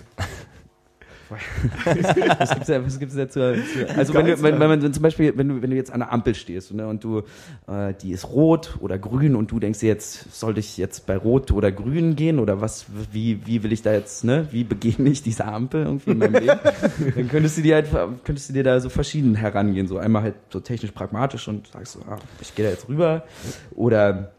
was 2.39 2.51
gibt's 2.51 2.67
da, 2.67 2.85
was 2.85 2.99
gibt's 2.99 3.17
da 3.17 3.29
zu, 3.29 3.55
zu 3.55 3.97
also 3.97 4.15
wenn, 4.15 4.27
du, 4.27 4.43
wenn, 4.43 4.61
wenn 4.61 4.69
man 4.69 4.83
wenn 4.83 4.93
zum 4.93 5.03
Beispiel, 5.03 5.37
wenn 5.37 5.49
du, 5.49 5.63
wenn 5.63 5.71
du 5.71 5.77
jetzt 5.77 5.93
an 5.93 6.01
der 6.01 6.13
Ampel 6.13 6.35
stehst 6.35 6.73
ne, 6.73 6.87
und 6.87 7.03
du, 7.03 7.23
äh, 7.67 7.95
die 8.01 8.13
ist 8.13 8.29
rot 8.29 8.77
oder 8.81 8.99
grün 8.99 9.35
und 9.35 9.51
du 9.51 9.59
denkst 9.59 9.81
dir 9.81 9.89
jetzt, 9.89 10.39
sollte 10.39 10.61
ich 10.61 10.77
jetzt 10.77 11.07
bei 11.07 11.17
rot 11.17 11.51
oder 11.51 11.73
grün 11.73 12.17
gehen 12.17 12.39
oder 12.39 12.61
was, 12.61 12.87
wie, 13.13 13.45
wie 13.47 13.63
will 13.63 13.73
ich 13.73 13.83
da 13.83 13.93
jetzt, 13.93 14.25
ne, 14.25 14.49
wie 14.51 14.65
begegne 14.65 15.11
ich 15.11 15.23
diese 15.23 15.45
Ampel 15.45 15.85
irgendwie 15.85 16.11
in 16.11 16.19
meinem 16.19 16.35
Leben? 16.35 16.61
Dann 17.17 17.29
könntest 17.29 17.59
du 17.59 17.63
dir 17.63 17.77
halt, 17.77 17.89
könntest 18.25 18.49
du 18.49 18.53
dir 18.53 18.65
da 18.65 18.81
so 18.81 18.89
verschieden 18.89 19.35
herangehen, 19.35 19.89
so 19.89 19.99
einmal 19.99 20.23
halt 20.23 20.35
so 20.51 20.61
technisch 20.61 20.93
pragmatisch 20.93 21.49
und 21.49 21.69
sagst 21.69 21.95
so, 21.95 22.01
ah, 22.09 22.19
ich 22.41 22.55
gehe 22.55 22.65
da 22.65 22.71
jetzt 22.71 22.89
rüber 22.89 23.25
oder 23.75 24.33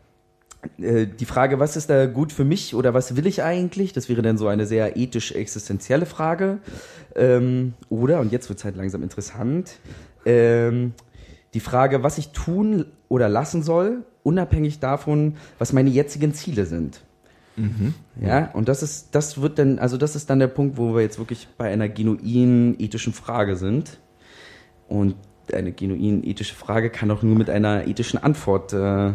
die 0.78 1.26
Frage, 1.26 1.60
was 1.60 1.76
ist 1.76 1.90
da 1.90 2.06
gut 2.06 2.32
für 2.32 2.44
mich 2.44 2.76
oder 2.76 2.94
was 2.94 3.16
will 3.16 3.28
ich 3.28 3.44
eigentlich? 3.44 3.94
Das 3.94 4.10
wäre 4.10 4.22
dann 4.22 4.38
so 4.38 4.48
eine 4.48 4.66
sehr 4.66 4.98
ethisch-existenzielle 4.98 6.06
Frage. 6.06 6.60
Ähm, 7.16 7.74
oder, 7.90 8.20
und 8.20 8.32
jetzt 8.32 8.50
wird 8.50 8.60
es 8.60 8.66
halt 8.66 8.76
langsam 8.76 9.04
interessant, 9.04 9.80
ähm, 10.26 10.94
die 11.54 11.60
Frage, 11.60 12.04
was 12.04 12.18
ich 12.18 12.30
tun 12.30 12.86
oder 13.10 13.30
lassen 13.30 13.64
soll, 13.64 14.04
unabhängig 14.24 14.80
davon, 14.80 15.38
was 15.60 15.74
meine 15.74 15.90
jetzigen 15.90 16.34
Ziele 16.34 16.66
sind. 16.66 17.02
Ja, 18.28 18.52
und 18.52 18.68
das 18.68 18.84
ist, 18.84 19.16
das 19.16 19.42
wird 19.42 19.58
dann, 19.58 19.80
also 19.80 19.98
das 19.98 20.16
ist 20.16 20.30
dann 20.30 20.40
der 20.40 20.48
Punkt, 20.48 20.78
wo 20.78 20.94
wir 20.94 21.02
jetzt 21.02 21.18
wirklich 21.18 21.48
bei 21.58 21.72
einer 21.72 21.90
genuinen 21.90 22.80
ethischen 22.80 23.14
Frage 23.14 23.56
sind. 23.56 24.00
Und 24.88 25.16
eine 25.54 25.72
genuin 25.72 26.24
ethische 26.24 26.56
Frage 26.56 26.90
kann 26.90 27.10
auch 27.10 27.24
nur 27.24 27.36
mit 27.36 27.50
einer 27.50 27.88
ethischen 27.88 28.22
Antwort 28.22 28.74
äh, 28.74 29.14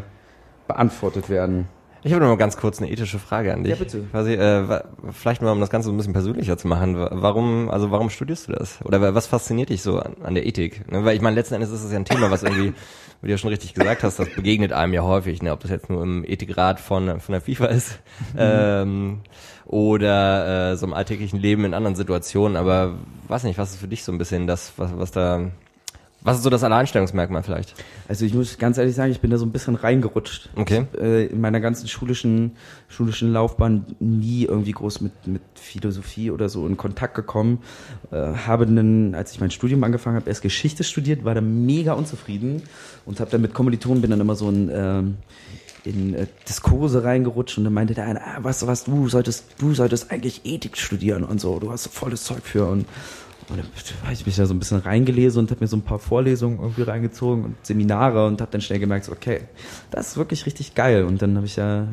beantwortet 0.69 1.29
werden. 1.29 1.69
Ich 2.05 2.13
habe 2.13 2.21
noch 2.21 2.31
mal 2.31 2.37
ganz 2.37 2.57
kurz 2.57 2.81
eine 2.81 2.91
ethische 2.91 3.21
Frage 3.21 3.53
an 3.55 3.63
dich. 3.63 3.71
Ja, 3.71 3.77
bitte. 3.77 4.01
Quasi, 4.11 4.33
äh, 4.35 4.81
vielleicht 5.13 5.41
mal, 5.41 5.53
um 5.53 5.61
das 5.61 5.71
Ganze 5.71 5.87
so 5.87 5.93
ein 5.93 5.97
bisschen 5.97 6.13
persönlicher 6.13 6.59
zu 6.59 6.67
machen. 6.67 6.99
wa- 6.99 7.11
Warum, 7.13 7.71
also 7.71 7.93
warum 7.93 8.11
studierst 8.11 8.49
du 8.49 8.53
das? 8.55 8.81
Oder 8.85 9.01
wa- 9.01 9.15
was 9.15 9.29
fasziniert 9.29 9.69
dich 9.69 9.83
so 9.83 10.01
an, 10.01 10.17
an 10.25 10.35
der 10.35 10.45
Ethik? 10.45 10.91
Ne? 10.91 11.05
Weil 11.05 11.15
ich 11.15 11.23
meine, 11.23 11.37
letzten 11.37 11.55
Endes 11.55 11.71
ist 11.71 11.85
es 11.85 11.93
ja 11.93 11.99
ein 11.99 12.05
Thema, 12.05 12.33
was 12.33 12.43
irgendwie, 12.43 12.73
wie 13.23 13.27
du 13.27 13.31
ja 13.31 13.39
schon 13.39 13.51
richtig 13.51 13.73
gesagt 13.75 14.03
hast, 14.03 14.19
das 14.19 14.29
begegnet 14.35 14.73
einem 14.73 14.95
ja 14.95 15.03
häufig, 15.03 15.43
ne? 15.45 15.53
ob 15.53 15.61
das 15.61 15.71
jetzt 15.71 15.91
nur 15.91 16.03
im 16.03 16.25
Ethikrat 16.25 16.81
von, 16.81 17.21
von 17.21 17.33
der 17.35 17.41
FIFA 17.41 17.67
ist 17.67 18.01
ähm, 18.37 19.21
oder 19.65 20.73
äh, 20.73 20.77
so 20.77 20.87
im 20.87 20.95
alltäglichen 20.95 21.39
Leben 21.39 21.65
in 21.65 21.73
anderen 21.73 21.95
Situationen. 21.95 22.57
Aber 22.57 22.95
weiß 23.29 23.45
nicht, 23.45 23.59
was 23.59 23.71
ist 23.75 23.81
für 23.81 23.87
dich 23.89 24.03
so 24.03 24.11
ein 24.11 24.19
bisschen 24.19 24.49
das, 24.49 24.73
was, 24.77 24.91
was 24.99 25.13
da, 25.13 25.51
was 26.25 26.37
ist 26.37 26.45
so 26.45 26.51
das 26.51 26.63
Alleinstellungsmerkmal 26.63 27.43
vielleicht? 27.43 27.75
Also 28.09 28.25
ich 28.25 28.33
muss 28.33 28.59
ganz 28.59 28.79
ehrlich 28.79 28.95
sagen, 28.95 29.11
ich 29.11 29.21
bin 29.21 29.31
da 29.31 29.39
so 29.39 29.45
ein 29.45 29.51
bisschen 29.51 29.75
reingerutscht. 29.75 30.51
Okay. 30.55 30.87
Ich 30.93 31.01
äh, 31.01 31.27
in 31.27 31.41
meiner 31.41 31.61
ganzen 31.61 31.89
schulischen, 31.89 32.53
schulischen 32.89 33.33
Laufbahn 33.33 33.87
nie 33.99 34.45
irgendwie 34.45 34.73
groß 34.73 35.01
mit, 35.01 35.27
mit 35.27 35.43
Philosophie 35.55 36.31
oder 36.31 36.49
so 36.49 36.67
in 36.67 36.77
Kontakt 36.77 37.15
gekommen. 37.15 37.59
Äh, 38.13 38.17
habe 38.17 38.67
dann, 38.67 39.15
als 39.17 39.33
ich 39.33 39.41
mein 39.41 39.51
Studium 39.51 39.83
angefangen 39.83 40.17
habe, 40.17 40.29
erst 40.29 40.43
Geschichte 40.43 40.85
studiert, 40.85 41.25
war 41.25 41.35
da 41.35 41.41
mega 41.41 41.95
unzufrieden 41.95 42.63
und 43.05 43.19
habe 43.19 43.31
dann 43.31 43.41
mit 43.41 43.53
Kommilitonen, 43.53 44.01
bin 44.01 44.11
dann 44.11 44.21
immer 44.21 44.37
so 44.37 44.49
in, 44.49 44.71
ähm, 44.73 45.17
in 45.85 46.15
äh, 46.15 46.27
Diskurse 46.49 47.03
reingerutscht 47.03 47.59
und 47.59 47.65
dann 47.65 47.73
meinte 47.73 47.95
der 47.95 48.05
eine, 48.05 48.25
ah, 48.25 48.39
du 48.39 48.45
was, 48.45 48.85
du 48.85 49.09
solltest, 49.09 49.47
du 49.59 49.75
solltest 49.75 50.13
eigentlich 50.13 50.43
Ethik 50.45 50.79
studieren 50.79 51.25
und 51.25 51.41
so, 51.41 51.59
du 51.59 51.73
hast 51.73 51.85
so 51.85 51.91
volles 51.91 52.23
Zeug 52.23 52.43
für 52.45 52.67
und 52.67 52.87
und 53.49 53.59
dann 53.59 53.67
habe 54.05 54.13
ich 54.13 54.27
mich 54.27 54.37
da 54.37 54.47
so 54.47 54.55
ein 54.55 54.59
bisschen 54.59 54.79
reingelesen 54.79 55.41
und 55.41 55.51
habe 55.51 55.61
mir 55.61 55.67
so 55.67 55.77
ein 55.77 55.83
paar 55.83 55.99
Vorlesungen 55.99 56.59
irgendwie 56.61 56.83
reingezogen 56.83 57.45
und 57.45 57.57
Seminare 57.63 58.27
und 58.27 58.41
habe 58.41 58.51
dann 58.51 58.61
schnell 58.61 58.79
gemerkt, 58.79 59.09
okay, 59.09 59.43
das 59.91 60.09
ist 60.09 60.17
wirklich 60.17 60.47
richtig 60.47 60.75
geil. 60.75 61.05
Und 61.05 61.23
dann 61.23 61.37
habe 61.37 61.47
ich 61.47 61.57
ja 61.57 61.89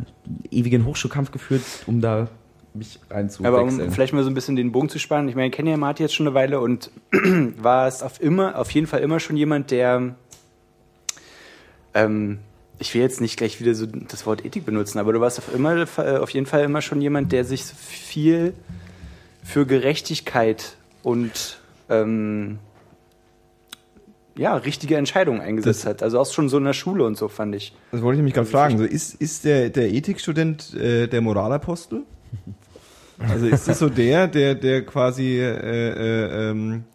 ewigen 0.52 0.86
Hochschulkampf 0.86 1.32
geführt, 1.32 1.64
um 1.88 2.02
da 2.02 2.28
mich. 2.74 3.00
Aber 3.44 3.64
um 3.64 3.92
vielleicht 3.92 4.14
mal 4.14 4.24
so 4.24 4.30
ein 4.30 4.34
bisschen 4.34 4.56
den 4.56 4.72
Bogen 4.72 4.90
zu 4.90 5.00
spannen, 5.00 5.28
ich 5.28 5.36
meine, 5.36 5.48
ich 5.48 5.54
kenne 5.54 5.72
ja 5.72 5.78
Martin 5.78 6.06
jetzt 6.06 6.16
schon 6.16 6.28
eine 6.28 6.36
Weile 6.36 6.60
und 6.60 6.92
war 7.58 7.88
es 7.88 8.04
auf 8.04 8.22
immer, 8.22 8.58
auf 8.58 8.72
jeden 8.72 8.88
Fall 8.88 9.02
immer 9.02 9.20
schon 9.20 9.36
jemand, 9.36 9.72
der 9.72 10.16
ähm, 11.94 12.40
ich 12.80 12.94
will 12.94 13.02
jetzt 13.02 13.22
nicht 13.22 13.38
gleich 13.38 13.60
wieder 13.60 13.74
so 13.76 13.86
das 13.86 14.26
Wort 14.26 14.46
Ethik 14.46 14.66
benutzen, 14.66 15.00
aber 15.00 15.14
du 15.14 15.20
warst 15.20 15.40
auf 15.40 15.54
immer 15.54 15.86
äh, 15.98 16.18
auf 16.18 16.30
jeden 16.30 16.46
Fall 16.46 16.64
immer 16.64 16.82
schon 16.82 17.02
jemand, 17.02 17.32
der 17.32 17.44
sich 17.44 17.64
viel 17.64 18.54
für 19.44 19.66
Gerechtigkeit 19.66 20.78
und 21.04 21.60
ähm, 21.90 22.60
ja, 24.38 24.56
richtige 24.56 24.96
Entscheidungen 24.96 25.42
eingesetzt 25.42 25.86
hat. 25.86 26.02
Also 26.02 26.20
auch 26.20 26.32
schon 26.32 26.48
so 26.48 26.58
in 26.58 26.64
der 26.64 26.74
Schule 26.74 27.04
und 27.04 27.18
so, 27.18 27.28
fand 27.28 27.56
ich. 27.56 27.76
Das 27.92 28.02
wollte 28.02 28.16
ich 28.16 28.20
nämlich 28.20 28.34
gerade 28.34 28.48
fragen. 28.48 28.78
So, 28.78 28.86
ist, 28.86 29.16
ist 29.16 29.44
der, 29.44 29.70
der 29.70 29.92
Ethikstudent 29.92 30.74
äh, 30.76 31.08
der 31.08 31.22
Moralapostel? 31.22 32.04
Also 33.28 33.48
ist 33.48 33.68
das 33.68 33.80
so 33.80 33.90
der, 33.90 34.28
der, 34.28 34.56
der 34.56 34.86
quasi 34.86 35.40
äh, 35.40 35.50
äh, 35.50 36.50
ähm, 36.52 36.86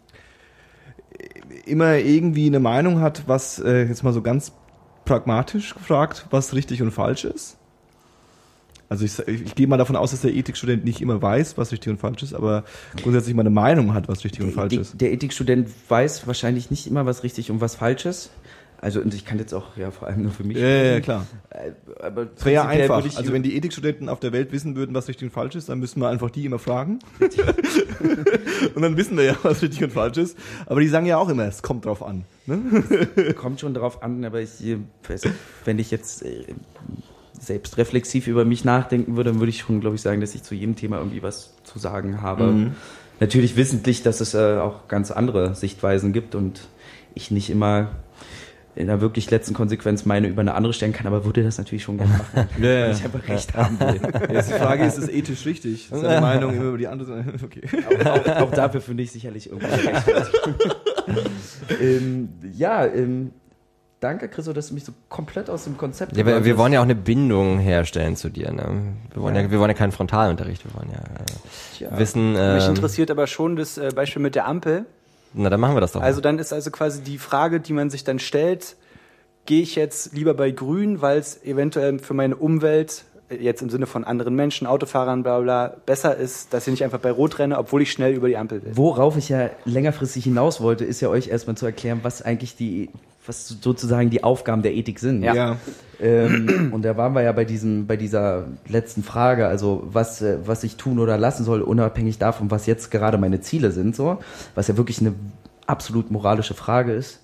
immer 1.65 1.97
irgendwie 1.97 2.47
eine 2.47 2.59
Meinung 2.59 2.99
hat, 2.99 3.27
was 3.27 3.59
äh, 3.59 3.83
jetzt 3.83 4.03
mal 4.03 4.13
so 4.13 4.23
ganz 4.23 4.51
pragmatisch 5.05 5.75
gefragt, 5.75 6.25
was 6.31 6.55
richtig 6.55 6.81
und 6.81 6.91
falsch 6.91 7.25
ist? 7.25 7.57
Also 8.95 9.03
ich, 9.03 9.19
ich, 9.27 9.47
ich 9.47 9.55
gehe 9.55 9.67
mal 9.67 9.75
davon 9.75 9.97
aus, 9.97 10.11
dass 10.11 10.21
der 10.21 10.33
Ethikstudent 10.33 10.85
nicht 10.85 11.01
immer 11.01 11.21
weiß, 11.21 11.57
was 11.57 11.73
richtig 11.73 11.91
und 11.91 11.99
falsch 11.99 12.23
ist, 12.23 12.33
aber 12.33 12.63
grundsätzlich 13.03 13.35
mal 13.35 13.41
eine 13.41 13.49
Meinung 13.49 13.93
hat, 13.93 14.07
was 14.07 14.23
richtig 14.23 14.41
und 14.41 14.53
falsch 14.53 14.71
der, 14.71 14.81
ist. 14.81 15.01
der 15.01 15.11
Ethikstudent 15.11 15.69
weiß 15.89 16.27
wahrscheinlich 16.27 16.71
nicht 16.71 16.87
immer, 16.87 17.05
was 17.05 17.23
richtig 17.23 17.51
und 17.51 17.59
was 17.59 17.75
falsch 17.75 18.05
ist. 18.05 18.31
Also 18.77 19.01
und 19.01 19.13
ich 19.13 19.25
kann 19.25 19.37
jetzt 19.37 19.53
auch 19.53 19.75
ja 19.75 19.91
vor 19.91 20.07
allem 20.07 20.23
nur 20.23 20.31
für 20.31 20.45
mich 20.45 20.57
Ja, 20.57 20.67
ja, 20.67 20.99
klar. 21.01 21.25
Äh, 21.49 21.71
Aber 22.01 22.25
Das 22.25 22.45
wäre 22.45 22.55
ja 22.55 22.67
einfach. 22.67 23.03
Also 23.03 23.33
wenn 23.33 23.43
die 23.43 23.57
Ethikstudenten 23.57 24.07
auf 24.07 24.21
der 24.21 24.31
Welt 24.31 24.53
wissen 24.53 24.77
würden, 24.77 24.95
was 24.95 25.09
richtig 25.09 25.25
und 25.25 25.31
falsch 25.31 25.55
ist, 25.55 25.67
dann 25.67 25.79
müssten 25.79 25.99
wir 25.99 26.07
einfach 26.07 26.29
die 26.29 26.45
immer 26.45 26.59
fragen. 26.59 26.99
und 28.75 28.81
dann 28.81 28.95
wissen 28.95 29.17
wir 29.17 29.25
ja, 29.25 29.37
was 29.43 29.61
richtig 29.61 29.83
und 29.83 29.91
falsch 29.91 30.17
ist. 30.17 30.37
Aber 30.67 30.79
die 30.79 30.87
sagen 30.87 31.05
ja 31.05 31.17
auch 31.17 31.27
immer, 31.27 31.45
es 31.45 31.63
kommt 31.63 31.85
drauf 31.85 32.01
an. 32.01 32.23
Ne? 32.45 33.33
Kommt 33.35 33.59
schon 33.59 33.73
drauf 33.73 34.03
an, 34.03 34.23
aber 34.23 34.39
ich, 34.39 34.63
äh, 34.63 34.77
wenn 35.65 35.79
ich 35.79 35.91
jetzt 35.91 36.23
äh, 37.45 37.55
selbst 37.55 37.77
reflexiv 37.77 38.27
über 38.27 38.45
mich 38.45 38.65
nachdenken 38.65 39.15
würde, 39.15 39.31
dann 39.31 39.39
würde 39.39 39.49
ich 39.49 39.59
schon, 39.59 39.79
glaube 39.81 39.95
ich, 39.95 40.01
sagen, 40.01 40.21
dass 40.21 40.35
ich 40.35 40.43
zu 40.43 40.55
jedem 40.55 40.75
Thema 40.75 40.97
irgendwie 40.97 41.23
was 41.23 41.53
zu 41.63 41.79
sagen 41.79 42.21
habe. 42.21 42.45
Mhm. 42.45 42.71
Natürlich 43.19 43.55
wissentlich, 43.55 44.03
dass 44.03 44.19
es 44.19 44.33
äh, 44.33 44.57
auch 44.57 44.87
ganz 44.87 45.11
andere 45.11 45.55
Sichtweisen 45.55 46.11
gibt 46.11 46.35
und 46.35 46.67
ich 47.13 47.31
nicht 47.31 47.49
immer 47.49 47.91
in 48.75 48.87
der 48.87 48.99
wirklich 48.99 49.31
letzten 49.31 49.53
Konsequenz 49.53 50.05
meine 50.05 50.27
über 50.27 50.41
eine 50.41 50.53
andere 50.53 50.73
stellen 50.73 50.91
kann, 50.91 51.07
aber 51.07 51.23
würde 51.23 51.43
das 51.43 51.57
natürlich 51.57 51.83
schon 51.83 51.97
gerne 51.97 52.11
machen, 52.11 52.49
Ja, 52.61 52.69
ja. 52.69 52.91
ich 52.91 53.03
einfach 53.03 53.25
recht 53.27 53.53
haben 53.53 53.79
will. 53.79 54.01
Jetzt 54.33 54.49
die 54.49 54.53
Frage 54.55 54.83
ist, 54.83 54.97
ist 54.97 55.05
es 55.05 55.09
ethisch 55.09 55.45
richtig? 55.45 55.87
Das 55.89 55.99
ist 55.99 56.05
eine 56.05 56.19
Meinung 56.19 56.53
immer 56.53 56.65
über 56.65 56.77
die 56.77 56.87
andere. 56.87 57.23
Okay. 57.45 57.61
auch, 57.87 58.05
auch, 58.05 58.41
auch 58.41 58.51
dafür 58.51 58.81
finde 58.81 59.03
ich 59.03 59.11
sicherlich 59.11 59.49
irgendwo 59.49 59.67
recht. 59.67 60.03
ähm, 61.81 62.29
ja, 62.53 62.85
ähm, 62.85 63.31
danke, 64.05 64.29
Chriso, 64.29 64.53
dass 64.53 64.69
du 64.69 64.75
mich 64.75 64.85
so 64.85 64.93
komplett 65.09 65.49
aus 65.49 65.63
dem 65.65 65.77
Konzept 65.77 66.15
Ja, 66.15 66.25
wir, 66.25 66.45
wir 66.45 66.57
wollen 66.57 66.71
ja 66.71 66.79
auch 66.79 66.83
eine 66.85 66.95
Bindung 66.95 67.59
herstellen 67.59 68.15
zu 68.15 68.29
dir. 68.29 68.51
Ne? 68.51 68.93
Wir 69.13 69.21
wollen 69.21 69.35
ja. 69.35 69.49
wir 69.51 69.59
wollen 69.59 69.71
ja 69.71 69.75
keinen 69.77 69.91
Frontalunterricht. 69.91 70.63
Wir 70.65 70.73
wollen 70.75 70.89
ja, 70.91 70.99
Tja. 71.77 71.89
äh, 71.95 71.99
wissen. 71.99 72.33
Mich 72.33 72.63
Ähm, 72.63 72.69
interessiert 72.69 73.11
aber 73.11 73.27
schon 73.27 73.55
das 73.55 73.77
äh, 73.77 73.91
Beispiel 73.93 74.21
mit 74.21 74.35
der 74.35 74.47
Ampel. 74.47 74.85
na, 75.33 75.49
dann 75.49 75.59
machen 75.59 75.75
wir 75.75 75.81
das 75.81 75.91
doch. 75.91 76.01
Also 76.01 76.21
dann 76.21 76.39
ist 76.39 76.53
also 76.53 76.71
quasi 76.71 77.01
die 77.01 77.17
Frage, 77.17 77.59
die 77.59 77.73
man 77.73 77.89
sich 77.89 78.03
dann 78.03 78.19
stellt, 78.19 78.75
gehe 79.45 79.61
ich 79.61 79.75
jetzt 79.75 80.13
lieber 80.13 80.33
bei 80.33 80.51
Grün, 80.51 81.01
weil 81.01 81.17
es 81.19 81.43
eventuell 81.43 81.99
für 81.99 82.13
meine 82.13 82.35
Umwelt, 82.35 83.05
äh, 83.29 83.35
jetzt 83.37 83.61
im 83.61 83.69
Sinne 83.69 83.87
von 83.87 84.03
anderen 84.03 84.35
Menschen, 84.35 84.67
Autofahrern, 84.67 85.23
bla 85.23 85.39
bla, 85.39 85.75
besser 85.85 86.15
ist, 86.15 86.53
dass 86.53 86.67
ich 86.67 86.71
nicht 86.71 86.83
einfach 86.83 86.99
bei 86.99 87.11
Rot 87.11 87.39
renne, 87.39 87.57
obwohl 87.57 87.81
ich 87.81 87.91
schnell 87.91 88.13
über 88.13 88.27
die 88.27 88.37
Ampel 88.37 88.63
will. 88.63 88.71
Worauf 88.75 89.17
ich 89.17 89.29
ja 89.29 89.49
längerfristig 89.65 90.23
hinaus 90.25 90.61
wollte, 90.61 90.85
ist 90.85 91.01
ja 91.01 91.09
euch 91.09 91.27
erstmal 91.27 91.57
zu 91.57 91.65
erklären, 91.65 91.99
was 92.03 92.21
eigentlich 92.21 92.55
die, 92.55 92.89
was 93.27 93.47
sozusagen 93.47 94.09
die 94.09 94.23
Aufgaben 94.23 94.61
der 94.61 94.73
Ethik 94.73 94.99
sind. 94.99 95.23
Ja. 95.23 95.33
Ja. 95.33 95.57
Ähm, 95.99 96.71
und 96.73 96.83
da 96.83 96.97
waren 96.97 97.13
wir 97.13 97.21
ja 97.21 97.31
bei 97.31 97.45
diesem, 97.45 97.87
bei 97.87 97.97
dieser 97.97 98.47
letzten 98.67 99.03
Frage, 99.03 99.47
also 99.47 99.87
was, 99.91 100.21
äh, 100.21 100.37
was 100.45 100.63
ich 100.63 100.75
tun 100.75 100.99
oder 100.99 101.17
lassen 101.17 101.43
soll, 101.43 101.61
unabhängig 101.61 102.17
davon, 102.17 102.51
was 102.51 102.65
jetzt 102.65 102.91
gerade 102.91 103.17
meine 103.17 103.41
Ziele 103.41 103.71
sind, 103.71 103.95
so, 103.95 104.19
was 104.55 104.67
ja 104.67 104.77
wirklich 104.77 104.99
eine 104.99 105.13
absolut 105.67 106.11
moralische 106.11 106.53
Frage 106.53 106.93
ist. 106.93 107.21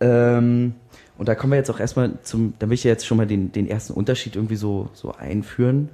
Ähm, 0.00 0.74
und 1.18 1.28
da 1.28 1.34
kommen 1.34 1.52
wir 1.52 1.56
jetzt 1.56 1.70
auch 1.70 1.80
erstmal 1.80 2.12
zum, 2.22 2.54
da 2.58 2.68
will 2.68 2.74
ich 2.74 2.84
ja 2.84 2.90
jetzt 2.90 3.06
schon 3.06 3.16
mal 3.16 3.26
den, 3.26 3.52
den 3.52 3.66
ersten 3.66 3.94
Unterschied 3.94 4.36
irgendwie 4.36 4.56
so, 4.56 4.90
so 4.92 5.14
einführen. 5.14 5.88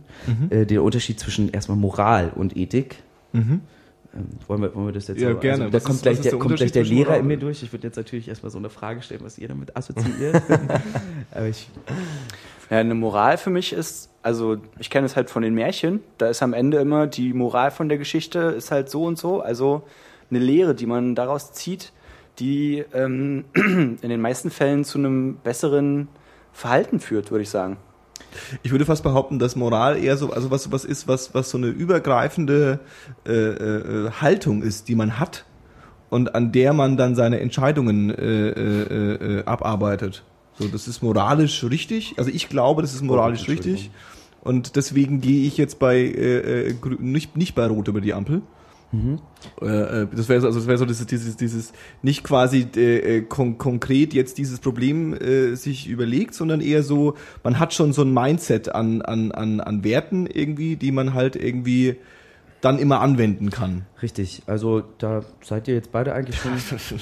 Äh, 0.51 0.67
den 0.67 0.81
Unterschied 0.81 1.21
zwischen 1.21 1.51
erstmal 1.51 1.77
Moral 1.77 2.33
und 2.35 2.57
Ethik. 2.57 2.97
Ähm, 3.35 3.61
wollen, 4.47 4.62
wir, 4.62 4.75
wollen 4.75 4.87
wir 4.87 4.92
das 4.92 5.09
jetzt 5.09 5.21
Ja, 5.21 5.33
so, 5.33 5.38
gerne. 5.38 5.64
Also, 5.64 5.78
da 5.78 5.81
kommt 5.81 5.97
ist- 5.97 6.02
gleich 6.02 6.21
der, 6.21 6.31
der 6.33 6.38
kommt 6.40 6.57
gleich 6.57 6.73
der 6.73 6.85
Lehrer 6.85 7.04
Moral 7.07 7.21
in 7.21 7.26
mir 7.26 7.37
durch. 7.38 7.62
Ich 7.62 7.73
würde 7.73 7.87
jetzt 7.87 7.97
natürlich 7.97 8.28
erstmal 8.28 8.50
so 8.50 8.59
eine 8.59 8.71
Frage 8.71 9.02
stellen, 9.02 9.23
was 9.25 9.38
ihr 9.38 9.49
damit 9.49 9.76
assoziiert. 9.76 10.42
Aber 11.31 11.47
ich 11.47 11.69
Ja, 12.71 12.78
eine 12.78 12.95
Moral 12.95 13.38
für 13.38 13.50
mich 13.50 13.73
ist, 13.73 14.11
also 14.23 14.57
ich 14.78 14.90
kenne 14.90 15.07
es 15.07 15.16
halt 15.16 15.31
von 15.31 15.42
den 15.42 15.54
Märchen, 15.54 16.00
da 16.19 16.28
ist 16.28 16.42
am 16.42 16.52
Ende 16.52 16.78
immer 16.78 17.07
die 17.07 17.33
Moral 17.33 17.71
von 17.71 17.88
der 17.88 17.99
Geschichte 17.99 18.38
ist 18.38 18.71
halt 18.71 18.88
so 18.90 19.04
und 19.04 19.19
so, 19.19 19.40
also 19.40 19.83
eine 20.31 20.38
Lehre, 20.40 20.75
die 20.75 20.87
man 20.87 21.14
daraus 21.14 21.52
zieht, 21.52 21.92
die 22.38 22.85
ähm, 22.95 23.45
in 23.54 23.99
den 24.09 24.21
meisten 24.21 24.50
Fällen 24.50 24.85
zu 24.85 24.99
einem 24.99 25.37
besseren 25.42 26.09
Verhalten 26.52 27.00
führt, 27.00 27.31
würde 27.31 27.42
ich 27.42 27.50
sagen. 27.50 27.76
Ich 28.62 28.71
würde 28.71 28.85
fast 28.85 29.03
behaupten, 29.03 29.39
dass 29.39 29.57
Moral 29.57 30.03
eher 30.03 30.17
so, 30.17 30.31
also 30.31 30.51
was 30.51 30.71
was 30.73 30.85
ist, 30.85 31.09
was 31.09 31.35
was 31.35 31.51
so 31.51 31.59
eine 31.59 31.69
übergreifende 31.69 32.81
äh, 33.27 33.33
äh, 33.33 34.11
Haltung 34.11 34.62
ist, 34.62 34.89
die 34.89 34.95
man 34.95 35.19
hat 35.19 35.45
und 36.11 36.35
an 36.35 36.53
der 36.53 36.73
man 36.73 36.97
dann 36.97 37.15
seine 37.15 37.41
Entscheidungen 37.41 38.11
äh, 38.11 38.49
äh, 38.49 39.39
äh, 39.39 39.45
abarbeitet. 39.45 40.25
So, 40.59 40.69
das 40.69 40.87
ist 40.87 41.03
moralisch 41.03 41.65
richtig. 41.65 42.15
Also 42.19 42.31
ich 42.31 42.49
glaube, 42.49 42.83
das 42.83 42.95
ist 42.95 43.03
moralisch 43.03 43.49
richtig. 43.49 43.91
Und 44.43 44.77
deswegen 44.77 45.21
gehe 45.21 45.47
ich 45.47 45.57
jetzt 45.57 45.79
bei 45.79 45.97
äh, 45.97 46.69
äh, 46.69 46.75
nicht 46.99 47.37
nicht 47.37 47.55
bei 47.55 47.67
Rot 47.67 47.89
über 47.89 48.01
die 48.01 48.12
Ampel. 48.12 48.43
Äh, 49.61 49.67
äh, 49.67 50.07
das 50.15 50.29
wäre 50.29 50.41
so, 50.41 50.47
also 50.47 50.59
das 50.59 50.69
wäre 50.69 50.79
so 50.79 50.85
dieses, 50.85 51.07
dieses, 51.07 51.37
dieses 51.37 51.73
nicht 52.03 52.25
quasi 52.25 52.67
äh, 52.77 53.19
äh, 53.19 53.23
kon 53.23 53.59
konkret 53.59 54.13
jetzt 54.13 54.39
dieses 54.39 54.59
Problem 54.61 55.15
äh, 55.15 55.55
sich 55.55 55.89
überlegt, 55.89 56.35
sondern 56.35 56.61
eher 56.61 56.83
so, 56.83 57.15
man 57.43 57.59
hat 57.59 57.73
schon 57.73 57.93
so 57.93 58.03
ein 58.03 58.13
Mindset 58.13 58.75
an, 58.75 59.03
an, 59.03 59.33
an, 59.33 59.61
an 59.61 59.85
Werten 59.85 60.27
irgendwie, 60.27 60.77
die 60.77 60.93
man 60.93 61.15
halt 61.15 61.37
irgendwie 61.37 61.97
dann 62.63 62.79
immer 62.79 63.01
anwenden 63.01 63.51
kann. 63.51 63.87
Richtig, 64.03 64.43
also 64.47 64.85
da 64.99 65.25
seid 65.43 65.67
ihr 65.67 65.75
jetzt 65.75 65.91
beide 65.91 66.15
eigentlich 66.15 66.37
schon. 66.37 66.53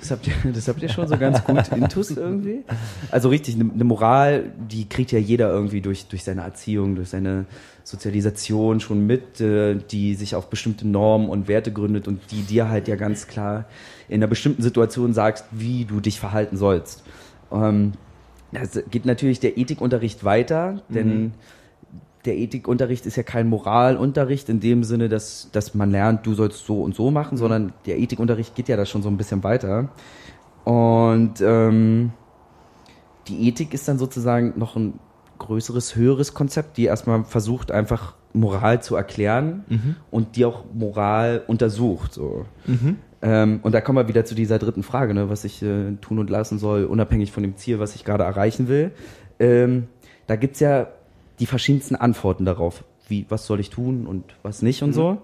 das, 0.00 0.10
habt 0.10 0.26
ihr, 0.26 0.34
das 0.52 0.66
habt 0.66 0.82
ihr 0.82 0.88
schon 0.88 1.06
so 1.06 1.16
ganz 1.16 1.44
gut 1.44 1.68
intus 1.68 2.10
irgendwie. 2.10 2.64
Also 3.12 3.28
richtig, 3.28 3.54
eine 3.54 3.64
ne 3.64 3.84
Moral, 3.84 4.52
die 4.68 4.88
kriegt 4.88 5.12
ja 5.12 5.20
jeder 5.20 5.50
irgendwie 5.50 5.80
durch, 5.80 6.06
durch 6.06 6.24
seine 6.24 6.42
Erziehung, 6.42 6.96
durch 6.96 7.10
seine 7.10 7.46
Sozialisation 7.90 8.80
schon 8.80 9.06
mit, 9.06 9.40
äh, 9.40 9.74
die 9.74 10.14
sich 10.14 10.34
auf 10.34 10.48
bestimmte 10.48 10.86
Normen 10.86 11.28
und 11.28 11.48
Werte 11.48 11.72
gründet 11.72 12.06
und 12.06 12.20
die 12.30 12.42
dir 12.42 12.68
halt 12.68 12.88
ja 12.88 12.96
ganz 12.96 13.26
klar 13.26 13.66
in 14.08 14.16
einer 14.16 14.28
bestimmten 14.28 14.62
Situation 14.62 15.12
sagst, 15.12 15.44
wie 15.50 15.84
du 15.84 16.00
dich 16.00 16.20
verhalten 16.20 16.56
sollst. 16.56 17.02
Ähm, 17.50 17.92
das 18.52 18.80
geht 18.90 19.06
natürlich 19.06 19.40
der 19.40 19.58
Ethikunterricht 19.58 20.24
weiter, 20.24 20.82
denn 20.88 21.22
mhm. 21.22 21.32
der 22.24 22.36
Ethikunterricht 22.36 23.06
ist 23.06 23.16
ja 23.16 23.22
kein 23.22 23.48
Moralunterricht 23.48 24.48
in 24.48 24.60
dem 24.60 24.84
Sinne, 24.84 25.08
dass, 25.08 25.48
dass 25.52 25.74
man 25.74 25.90
lernt, 25.90 26.26
du 26.26 26.34
sollst 26.34 26.66
so 26.66 26.82
und 26.82 26.94
so 26.94 27.10
machen, 27.10 27.34
mhm. 27.34 27.38
sondern 27.38 27.72
der 27.86 27.98
Ethikunterricht 27.98 28.54
geht 28.54 28.68
ja 28.68 28.76
da 28.76 28.86
schon 28.86 29.02
so 29.02 29.08
ein 29.08 29.16
bisschen 29.16 29.42
weiter. 29.42 29.88
Und 30.64 31.40
ähm, 31.40 32.12
die 33.28 33.48
Ethik 33.48 33.74
ist 33.74 33.88
dann 33.88 33.98
sozusagen 33.98 34.54
noch 34.56 34.76
ein 34.76 34.98
größeres, 35.40 35.96
höheres 35.96 36.32
Konzept, 36.34 36.76
die 36.76 36.84
erstmal 36.84 37.24
versucht, 37.24 37.72
einfach 37.72 38.14
Moral 38.32 38.80
zu 38.80 38.94
erklären 38.94 39.64
mhm. 39.68 39.96
und 40.12 40.36
die 40.36 40.44
auch 40.44 40.64
Moral 40.72 41.42
untersucht. 41.48 42.14
So. 42.14 42.46
Mhm. 42.66 42.98
Ähm, 43.22 43.60
und 43.62 43.74
da 43.74 43.80
kommen 43.80 43.98
wir 43.98 44.08
wieder 44.08 44.24
zu 44.24 44.36
dieser 44.36 44.58
dritten 44.58 44.84
Frage, 44.84 45.12
ne, 45.14 45.28
was 45.28 45.44
ich 45.44 45.62
äh, 45.62 45.96
tun 46.00 46.20
und 46.20 46.30
lassen 46.30 46.58
soll, 46.58 46.84
unabhängig 46.84 47.32
von 47.32 47.42
dem 47.42 47.56
Ziel, 47.56 47.80
was 47.80 47.96
ich 47.96 48.04
gerade 48.04 48.24
erreichen 48.24 48.68
will. 48.68 48.92
Ähm, 49.40 49.88
da 50.28 50.36
gibt's 50.36 50.60
ja 50.60 50.86
die 51.40 51.46
verschiedensten 51.46 51.96
Antworten 51.96 52.44
darauf, 52.44 52.84
wie, 53.08 53.26
was 53.28 53.46
soll 53.46 53.58
ich 53.58 53.70
tun 53.70 54.06
und 54.06 54.24
was 54.42 54.62
nicht 54.62 54.82
und 54.82 54.90
mhm. 54.90 54.94
so. 54.94 55.18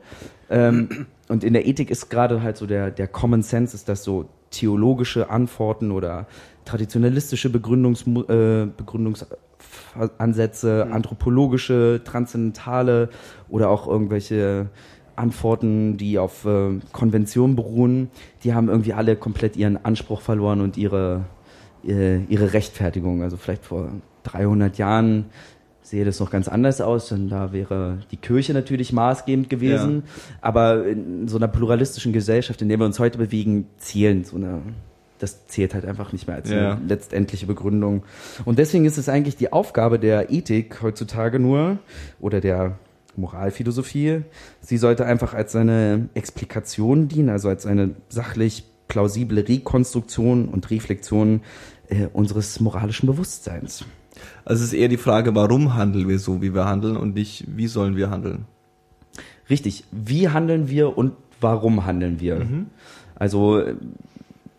Ähm, 0.50 1.06
und 1.28 1.44
in 1.44 1.52
der 1.52 1.66
Ethik 1.66 1.90
ist 1.90 2.10
gerade 2.10 2.42
halt 2.42 2.56
so 2.56 2.66
der, 2.66 2.90
der 2.90 3.06
Common 3.06 3.42
Sense, 3.42 3.74
ist 3.74 3.88
das 3.88 4.02
so 4.02 4.28
theologische 4.50 5.30
Antworten 5.30 5.90
oder 5.90 6.26
traditionalistische 6.66 7.48
Begründungs, 7.48 8.06
äh, 8.06 8.66
Begründungsansätze, 8.76 10.84
mhm. 10.86 10.92
anthropologische, 10.92 12.02
transzendentale 12.04 13.08
oder 13.48 13.70
auch 13.70 13.88
irgendwelche 13.88 14.68
Antworten, 15.16 15.96
die 15.96 16.18
auf 16.18 16.44
äh, 16.44 16.78
Konvention 16.92 17.56
beruhen, 17.56 18.10
die 18.44 18.52
haben 18.52 18.68
irgendwie 18.68 18.92
alle 18.92 19.16
komplett 19.16 19.56
ihren 19.56 19.82
Anspruch 19.82 20.20
verloren 20.20 20.60
und 20.60 20.76
ihre, 20.76 21.24
ihre, 21.82 22.20
ihre 22.28 22.52
Rechtfertigung. 22.52 23.22
Also 23.22 23.38
vielleicht 23.38 23.64
vor 23.64 23.88
300 24.24 24.76
Jahren 24.76 25.26
sehe 25.80 26.04
das 26.04 26.18
noch 26.18 26.30
ganz 26.30 26.48
anders 26.48 26.80
aus, 26.80 27.08
denn 27.08 27.28
da 27.28 27.52
wäre 27.52 27.98
die 28.10 28.16
Kirche 28.16 28.52
natürlich 28.52 28.92
maßgebend 28.92 29.48
gewesen. 29.48 30.02
Ja. 30.04 30.38
Aber 30.40 30.84
in 30.84 31.28
so 31.28 31.36
einer 31.36 31.48
pluralistischen 31.48 32.12
Gesellschaft, 32.12 32.60
in 32.60 32.68
der 32.68 32.78
wir 32.78 32.86
uns 32.86 32.98
heute 32.98 33.18
bewegen, 33.18 33.68
zählen 33.78 34.24
so 34.24 34.36
eine, 34.36 34.62
das 35.18 35.46
zählt 35.46 35.74
halt 35.74 35.84
einfach 35.84 36.12
nicht 36.12 36.26
mehr 36.26 36.36
als 36.36 36.50
ja. 36.50 36.72
eine 36.72 36.86
letztendliche 36.86 37.46
Begründung. 37.46 38.04
Und 38.44 38.58
deswegen 38.58 38.84
ist 38.84 38.98
es 38.98 39.08
eigentlich 39.08 39.36
die 39.36 39.52
Aufgabe 39.52 39.98
der 39.98 40.30
Ethik 40.30 40.82
heutzutage 40.82 41.38
nur, 41.38 41.78
oder 42.20 42.40
der 42.40 42.78
Moralphilosophie. 43.16 44.22
Sie 44.60 44.76
sollte 44.76 45.06
einfach 45.06 45.34
als 45.34 45.56
eine 45.56 46.08
Explikation 46.14 47.08
dienen, 47.08 47.30
also 47.30 47.48
als 47.48 47.66
eine 47.66 47.94
sachlich 48.08 48.64
plausible 48.88 49.46
Rekonstruktion 49.48 50.48
und 50.48 50.70
Reflexion 50.70 51.40
äh, 51.88 52.06
unseres 52.12 52.60
moralischen 52.60 53.06
Bewusstseins. 53.06 53.84
Also 54.44 54.62
es 54.62 54.72
ist 54.72 54.78
eher 54.78 54.88
die 54.88 54.96
Frage, 54.96 55.34
warum 55.34 55.74
handeln 55.74 56.08
wir 56.08 56.18
so, 56.18 56.40
wie 56.40 56.54
wir 56.54 56.64
handeln 56.64 56.96
und 56.96 57.14
nicht, 57.14 57.44
wie 57.48 57.66
sollen 57.66 57.96
wir 57.96 58.10
handeln? 58.10 58.46
Richtig, 59.50 59.84
wie 59.90 60.28
handeln 60.28 60.68
wir 60.68 60.96
und 60.96 61.12
warum 61.40 61.84
handeln 61.84 62.20
wir? 62.20 62.36
Mhm. 62.36 62.66
Also 63.14 63.62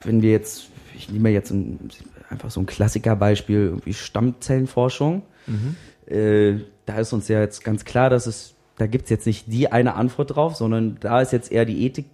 wenn 0.01 0.21
wir 0.21 0.31
jetzt, 0.31 0.67
ich 0.95 1.09
nehme 1.09 1.29
jetzt 1.29 1.51
ein, 1.51 1.89
einfach 2.29 2.51
so 2.51 2.59
ein 2.59 2.65
Klassikerbeispiel, 2.65 3.57
irgendwie 3.57 3.93
Stammzellenforschung. 3.93 5.23
Mhm. 5.47 5.75
Äh, 6.11 6.61
da 6.85 6.97
ist 6.99 7.13
uns 7.13 7.27
ja 7.27 7.39
jetzt 7.39 7.63
ganz 7.63 7.85
klar, 7.85 8.09
dass 8.09 8.27
es, 8.27 8.55
da 8.77 8.87
gibt's 8.87 9.09
jetzt 9.09 9.25
nicht 9.25 9.51
die 9.51 9.71
eine 9.71 9.95
Antwort 9.95 10.35
drauf, 10.35 10.55
sondern 10.55 10.97
da 10.99 11.21
ist 11.21 11.33
jetzt 11.33 11.51
eher 11.51 11.65
die 11.65 11.85
Ethik 11.85 12.05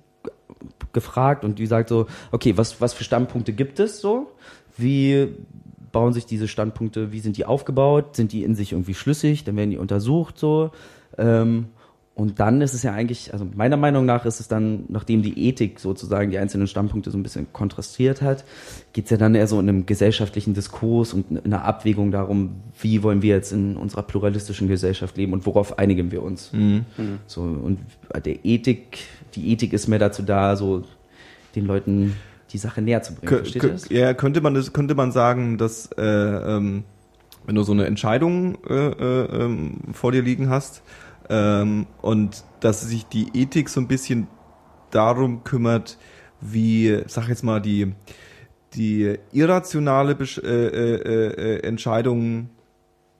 gefragt 0.94 1.44
und 1.44 1.60
die 1.60 1.66
sagt 1.68 1.90
so, 1.90 2.08
okay, 2.32 2.58
was, 2.58 2.80
was 2.80 2.94
für 2.94 3.04
Standpunkte 3.04 3.54
gibt 3.54 3.80
es 3.80 4.00
so? 4.00 4.32
Wie 4.78 5.36
bauen 5.92 6.14
sich 6.14 6.26
diese 6.26 6.48
Standpunkte, 6.48 7.12
wie 7.12 7.20
sind 7.20 7.38
die 7.38 7.46
aufgebaut? 7.46 8.16
Sind 8.16 8.32
die 8.32 8.44
in 8.44 8.56
sich 8.56 8.72
irgendwie 8.72 8.94
schlüssig? 8.94 9.44
Dann 9.44 9.56
werden 9.56 9.72
die 9.72 9.78
untersucht 9.78 10.38
so. 10.38 10.72
Ähm, 11.18 11.68
und 12.16 12.40
dann 12.40 12.62
ist 12.62 12.76
es 12.76 12.84
ja 12.84 12.94
eigentlich, 12.94 13.34
also 13.34 13.48
meiner 13.56 13.76
Meinung 13.76 14.06
nach 14.06 14.26
ist 14.26 14.40
es 14.40 14.48
dann, 14.48 14.86
nachdem 14.88 15.24
die 15.24 15.48
Ethik 15.48 15.80
sozusagen 15.80 16.30
die 16.30 16.38
einzelnen 16.38 16.68
Standpunkte 16.68 17.10
so 17.10 17.18
ein 17.18 17.24
bisschen 17.24 17.48
kontrastiert 17.54 18.22
hat, 18.22 18.44
geht's 18.94 19.10
ja 19.10 19.18
dann 19.18 19.34
eher 19.34 19.48
so 19.48 19.60
in 19.60 19.68
einem 19.68 19.88
gesellschaftlichen 19.88 20.54
Diskurs 20.54 21.14
und 21.14 21.32
in 21.32 21.40
einer 21.40 21.66
Abwägung 21.66 22.12
darum, 22.12 22.58
wie 22.80 23.02
wollen 23.02 23.24
wir 23.24 23.36
jetzt 23.36 23.52
in 23.52 23.78
unserer 23.78 24.04
pluralistischen 24.04 24.68
Gesellschaft 24.68 25.18
leben 25.18 25.34
und 25.34 25.48
worauf 25.48 25.80
einigen 25.80 26.12
wir 26.12 26.22
uns. 26.22 26.54
Mhm. 26.54 26.86
So, 27.26 27.42
und 27.42 27.80
der 28.24 28.46
Ethik, 28.46 29.00
die 29.34 29.52
Ethik 29.52 29.74
ist 29.74 29.88
mehr 29.88 30.00
dazu 30.00 30.22
da, 30.22 30.56
so 30.56 30.84
den 31.56 31.66
Leuten 31.66 32.16
die 32.52 32.60
Sache 32.60 32.84
näher 32.84 33.02
zu 33.02 33.16
bringen. 33.16 33.38
Versteht 33.38 33.64
das? 33.64 33.90
Ja, 33.90 34.14
könnte 34.14 34.42
man 34.42 34.54
das, 34.54 34.72
könnte 34.72 34.94
man 34.94 35.12
sagen, 35.12 35.58
dass 35.58 35.90
äh, 35.98 36.04
ähm, 36.04 36.84
wenn 37.46 37.56
du 37.56 37.64
so 37.64 37.72
eine 37.72 37.86
Entscheidung 37.86 38.58
äh, 38.70 38.74
äh, 38.74 39.44
ähm, 39.44 39.80
vor 39.94 40.12
dir 40.12 40.22
liegen 40.22 40.50
hast, 40.50 40.84
ähm, 41.30 41.88
und 42.02 42.44
dass 42.60 42.82
sich 42.82 43.06
die 43.06 43.30
Ethik 43.34 43.70
so 43.70 43.80
ein 43.80 43.88
bisschen 43.88 44.28
darum 44.92 45.44
kümmert, 45.44 45.98
wie, 46.42 47.04
sag 47.08 47.28
jetzt 47.30 47.44
mal, 47.44 47.62
die, 47.62 47.94
die 48.74 49.18
irrationale 49.32 50.16
Besch 50.16 50.38
äh, 50.40 50.68
äh, 50.68 51.56
äh, 51.56 51.60
Entscheidung, 51.64 52.50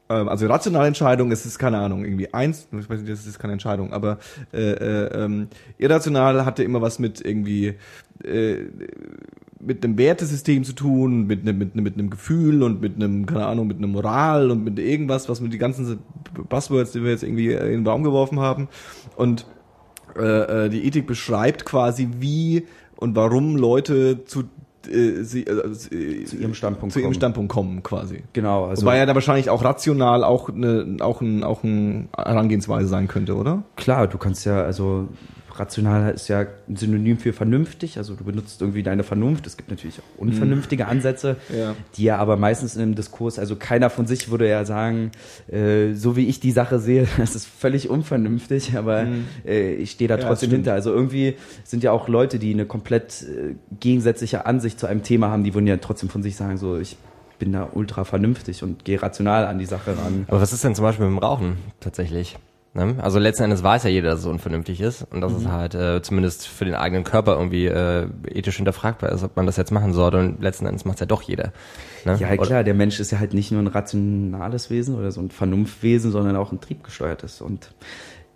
äh, 0.10 0.14
also 0.14 0.48
rationale 0.48 0.88
Entscheidung, 0.88 1.32
es 1.32 1.46
ist 1.46 1.58
keine 1.58 1.78
Ahnung, 1.78 2.04
irgendwie 2.04 2.34
eins, 2.34 2.68
ich 2.72 2.90
weiß 2.90 3.00
nicht, 3.00 3.12
das 3.12 3.26
ist 3.26 3.40
keine 3.40 3.54
Entscheidung, 3.54 3.94
aber 3.94 4.20
äh, 4.52 4.72
äh, 4.72 5.24
ähm, 5.24 5.48
irrational 5.78 6.46
hatte 6.46 6.64
immer 6.64 6.82
was 6.82 7.00
mit 7.00 7.24
irgendwie 7.24 7.76
äh, 8.24 8.66
mit 9.66 9.84
einem 9.84 9.98
Wertesystem 9.98 10.64
zu 10.64 10.74
tun, 10.74 11.26
mit 11.28 11.42
einem, 11.42 11.58
mit, 11.58 11.74
einem, 11.74 11.84
mit 11.84 11.94
einem 11.96 12.10
Gefühl 12.10 12.64
und 12.64 12.82
mit 12.82 12.96
einem, 12.96 13.26
keine 13.26 13.46
Ahnung, 13.46 13.68
mit 13.68 13.78
einer 13.78 13.88
Moral 13.88 14.52
und 14.52 14.64
mit 14.64 14.80
irgendwas, 14.80 15.30
was 15.30 15.42
mit 15.42 15.54
die 15.54 15.58
ganzen 15.58 16.00
Buzzwords, 16.50 16.92
die 16.92 17.04
wir 17.04 17.12
jetzt 17.12 17.24
irgendwie 17.24 17.54
in 17.54 17.72
den 17.72 17.84
Baum 17.84 18.04
geworfen 18.04 18.40
haben. 18.40 18.68
Und 19.16 19.46
äh, 20.18 20.66
äh 20.66 20.70
die 20.70 20.86
Ethik 20.86 21.08
beschreibt 21.08 21.66
quasi, 21.66 22.10
wie 22.20 22.68
und 22.96 23.16
warum 23.16 23.56
Leute 23.56 24.26
zu 24.26 24.44
äh, 24.88 25.24
sie, 25.24 25.44
äh, 25.44 25.52
äh, 25.52 26.26
zu 26.26 26.38
ihrem 26.38 26.54
Standpunkt 26.54 26.94
zu 26.94 27.00
ihrem 27.00 27.14
Standpunkt 27.14 27.52
kommen 27.52 27.84
quasi. 27.84 28.24
Genau. 28.34 28.66
Also 28.66 28.84
Wobei 28.84 28.98
ja 28.98 29.06
da 29.06 29.16
wahrscheinlich 29.16 29.50
auch 29.50 29.64
rational 29.64 30.24
auch 30.24 30.50
eine 30.50 30.98
auch 31.00 31.22
ein 31.22 31.44
auch 31.44 31.64
ein 31.64 32.10
Herangehensweise 32.16 32.88
sein 32.88 33.08
könnte, 33.08 33.36
oder? 33.36 33.64
Klar, 33.76 34.08
du 34.08 34.18
kannst 34.18 34.46
ja 34.46 34.62
also 34.62 35.08
rational 35.60 36.14
ist 36.14 36.28
ja 36.28 36.46
ein 36.68 36.76
Synonym 36.76 37.18
für 37.18 37.34
vernünftig, 37.34 37.98
also 37.98 38.16
du 38.16 38.24
benutzt 38.24 38.62
irgendwie 38.62 38.84
deine 38.84 39.04
Vernunft. 39.04 39.46
Es 39.48 39.58
gibt 39.58 39.70
natürlich 39.70 40.00
auch 40.00 40.20
unvernünftige 40.20 40.88
Ansätze, 40.88 41.38
ja. 41.56 41.76
die 41.96 42.04
ja 42.04 42.18
aber 42.18 42.38
meistens 42.38 42.76
in 42.76 42.82
einem 42.82 42.96
Diskurs, 42.96 43.40
also 43.40 43.56
keiner 43.56 43.90
von 43.90 44.06
sich 44.06 44.30
würde 44.30 44.50
ja 44.50 44.66
sagen, 44.66 45.12
äh, 45.52 45.94
so 45.94 46.16
wie 46.16 46.28
ich 46.28 46.40
die 46.40 46.52
Sache 46.52 46.80
sehe, 46.80 47.08
das 47.18 47.36
ist 47.36 47.46
völlig 47.46 47.90
unvernünftig, 47.90 48.76
aber 48.78 49.04
mhm. 49.04 49.26
äh, 49.46 49.74
ich 49.74 49.92
stehe 49.92 50.08
da 50.08 50.18
trotzdem 50.18 50.50
ja, 50.50 50.56
hinter. 50.56 50.74
Also 50.74 50.92
irgendwie 50.92 51.36
sind 51.64 51.84
ja 51.84 51.92
auch 51.92 52.08
Leute, 52.08 52.40
die 52.40 52.54
eine 52.54 52.66
komplett 52.66 53.24
äh, 53.24 53.56
gegensätzliche 53.80 54.46
Ansicht 54.46 54.80
zu 54.80 54.88
einem 54.88 55.04
Thema 55.04 55.30
haben, 55.30 55.44
die 55.44 55.54
würden 55.54 55.68
ja 55.68 55.78
trotzdem 55.78 56.10
von 56.10 56.24
sich 56.24 56.36
sagen, 56.36 56.58
so 56.58 56.78
ich 56.78 56.98
bin 57.40 57.52
da 57.52 57.68
ultra 57.74 58.06
vernünftig 58.06 58.64
und 58.64 58.86
gehe 58.86 59.02
rational 59.02 59.46
an 59.46 59.60
die 59.60 59.66
Sache 59.66 59.98
ran. 59.98 60.26
Aber 60.28 60.42
was 60.42 60.54
ist 60.54 60.64
denn 60.64 60.76
zum 60.76 60.84
Beispiel 60.84 61.06
mit 61.06 61.18
dem 61.18 61.20
Rauchen 61.20 61.58
tatsächlich? 61.80 62.38
Ne? 62.76 62.96
Also 63.00 63.20
letzten 63.20 63.44
Endes 63.44 63.62
weiß 63.62 63.84
ja 63.84 63.92
jeder, 63.92 64.10
dass 64.10 64.22
es 64.22 64.26
unvernünftig 64.26 64.82
ist 64.82 65.06
und 65.12 65.22
dass 65.22 65.32
mhm. 65.32 65.38
es 65.38 65.48
halt 65.48 65.76
äh, 65.76 66.02
zumindest 66.02 66.48
für 66.48 66.66
den 66.66 66.74
eigenen 66.74 67.04
Körper 67.04 67.34
irgendwie 67.34 67.68
äh, 67.68 68.08
ethisch 68.28 68.56
hinterfragbar 68.56 69.12
ist, 69.12 69.24
ob 69.24 69.36
man 69.36 69.46
das 69.46 69.58
jetzt 69.58 69.72
machen 69.72 69.94
sollte 69.94 70.18
und 70.18 70.42
letzten 70.42 70.66
Endes 70.66 70.84
macht 70.84 70.96
es 70.96 71.02
ja 71.02 71.06
doch 71.06 71.22
jeder. 71.22 71.54
Ne? 72.04 72.18
Ja 72.20 72.36
klar, 72.36 72.64
der 72.64 72.74
Mensch 72.74 73.00
ist 73.00 73.12
ja 73.12 73.20
halt 73.20 73.36
nicht 73.36 73.52
nur 73.52 73.62
ein 73.62 73.68
rationales 73.68 74.72
Wesen 74.72 74.96
oder 74.96 75.12
so 75.12 75.22
ein 75.22 75.30
Vernunftwesen, 75.30 76.12
sondern 76.12 76.36
auch 76.36 76.52
ein 76.52 76.62
triebgesteuertes 76.62 77.42
und 77.42 77.76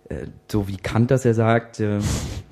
äh, 0.08 0.26
so 0.46 0.68
wie 0.68 0.76
Kant 0.76 1.10
das 1.10 1.24
ja 1.24 1.34
sagt, 1.34 1.80
äh, 1.80 1.98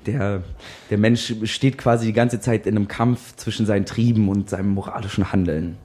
der, 0.05 0.43
der 0.89 0.97
Mensch 0.97 1.35
steht 1.43 1.77
quasi 1.77 2.07
die 2.07 2.13
ganze 2.13 2.41
Zeit 2.41 2.67
in 2.67 2.75
einem 2.75 2.89
Kampf 2.89 3.37
zwischen 3.37 3.65
seinen 3.65 3.85
Trieben 3.85 4.27
und 4.27 4.49
seinem 4.49 4.71
moralischen 4.71 5.31
Handeln. 5.31 5.77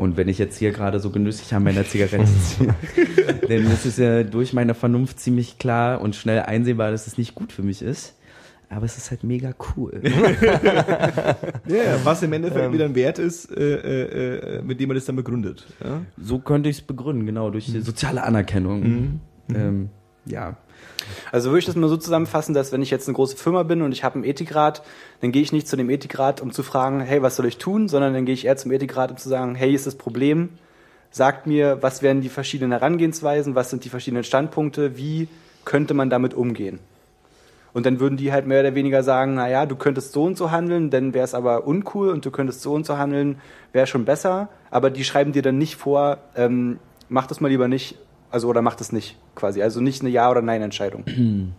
Und 0.00 0.16
wenn 0.16 0.28
ich 0.28 0.38
jetzt 0.38 0.56
hier 0.56 0.70
gerade 0.70 0.98
so 0.98 1.10
genüsslich 1.10 1.52
an 1.52 1.62
meiner 1.62 1.84
Zigarette 1.84 2.24
ziehe, 2.42 2.74
dann 3.46 3.70
ist 3.70 3.84
es 3.84 3.98
ja 3.98 4.22
durch 4.22 4.54
meine 4.54 4.72
Vernunft 4.72 5.20
ziemlich 5.20 5.58
klar 5.58 6.00
und 6.00 6.16
schnell 6.16 6.40
einsehbar, 6.40 6.90
dass 6.90 7.06
es 7.06 7.18
nicht 7.18 7.34
gut 7.34 7.52
für 7.52 7.62
mich 7.62 7.82
ist. 7.82 8.16
Aber 8.70 8.86
es 8.86 8.96
ist 8.96 9.10
halt 9.10 9.24
mega 9.24 9.52
cool. 9.76 10.00
ja, 11.66 11.98
was 12.02 12.22
im 12.22 12.32
Endeffekt 12.32 12.64
ähm, 12.64 12.72
wieder 12.72 12.86
ein 12.86 12.94
Wert 12.94 13.18
ist, 13.18 13.54
äh, 13.54 13.74
äh, 13.74 14.56
äh 14.56 14.62
mit 14.62 14.80
dem 14.80 14.88
man 14.88 14.94
das 14.94 15.04
dann 15.04 15.16
begründet. 15.16 15.66
Ja? 15.84 16.00
So 16.16 16.38
könnte 16.38 16.70
ich 16.70 16.78
es 16.78 16.82
begründen, 16.82 17.26
genau, 17.26 17.50
durch 17.50 17.68
mhm. 17.68 17.82
soziale 17.82 18.22
Anerkennung. 18.22 18.80
Mhm. 18.80 19.20
Ähm, 19.54 19.90
ja, 20.24 20.56
Also 21.32 21.50
würde 21.50 21.60
ich 21.60 21.66
das 21.66 21.76
mal 21.76 21.88
so 21.88 21.96
zusammenfassen, 21.96 22.54
dass 22.54 22.72
wenn 22.72 22.82
ich 22.82 22.90
jetzt 22.90 23.08
eine 23.08 23.14
große 23.14 23.36
Firma 23.36 23.62
bin 23.62 23.82
und 23.82 23.92
ich 23.92 24.04
habe 24.04 24.16
einen 24.16 24.24
Ethikrat, 24.24 24.82
dann 25.20 25.32
gehe 25.32 25.42
ich 25.42 25.52
nicht 25.52 25.68
zu 25.68 25.76
dem 25.76 25.90
Ethikrat, 25.90 26.40
um 26.40 26.52
zu 26.52 26.62
fragen, 26.62 27.00
hey, 27.00 27.22
was 27.22 27.36
soll 27.36 27.46
ich 27.46 27.58
tun, 27.58 27.88
sondern 27.88 28.14
dann 28.14 28.24
gehe 28.24 28.34
ich 28.34 28.46
eher 28.46 28.56
zum 28.56 28.72
Ethikrat, 28.72 29.10
um 29.10 29.16
zu 29.16 29.28
sagen, 29.28 29.54
hey, 29.54 29.74
ist 29.74 29.86
das 29.86 29.94
Problem, 29.94 30.50
sagt 31.10 31.46
mir, 31.46 31.78
was 31.82 32.02
wären 32.02 32.20
die 32.20 32.28
verschiedenen 32.28 32.72
Herangehensweisen, 32.72 33.54
was 33.54 33.70
sind 33.70 33.84
die 33.84 33.88
verschiedenen 33.88 34.24
Standpunkte, 34.24 34.96
wie 34.96 35.28
könnte 35.64 35.94
man 35.94 36.10
damit 36.10 36.34
umgehen? 36.34 36.78
Und 37.72 37.86
dann 37.86 38.00
würden 38.00 38.16
die 38.16 38.32
halt 38.32 38.46
mehr 38.46 38.60
oder 38.60 38.74
weniger 38.74 39.02
sagen, 39.02 39.34
naja, 39.34 39.64
du 39.66 39.76
könntest 39.76 40.12
so 40.12 40.24
und 40.24 40.36
so 40.36 40.50
handeln, 40.50 40.90
dann 40.90 41.14
wäre 41.14 41.24
es 41.24 41.34
aber 41.34 41.66
uncool 41.66 42.10
und 42.10 42.24
du 42.24 42.30
könntest 42.30 42.62
so 42.62 42.72
und 42.72 42.84
so 42.84 42.98
handeln, 42.98 43.40
wäre 43.72 43.86
schon 43.86 44.04
besser. 44.04 44.48
Aber 44.70 44.90
die 44.90 45.04
schreiben 45.04 45.32
dir 45.32 45.42
dann 45.42 45.58
nicht 45.58 45.76
vor, 45.76 46.18
ähm, 46.34 46.80
mach 47.08 47.26
das 47.26 47.40
mal 47.40 47.48
lieber 47.48 47.68
nicht, 47.68 47.96
also 48.30 48.48
oder 48.48 48.62
mach 48.62 48.74
das 48.76 48.92
nicht 48.92 49.16
quasi. 49.34 49.62
Also 49.62 49.80
nicht 49.80 50.00
eine 50.02 50.10
Ja- 50.10 50.30
oder 50.30 50.42
Nein-Entscheidung. 50.42 51.04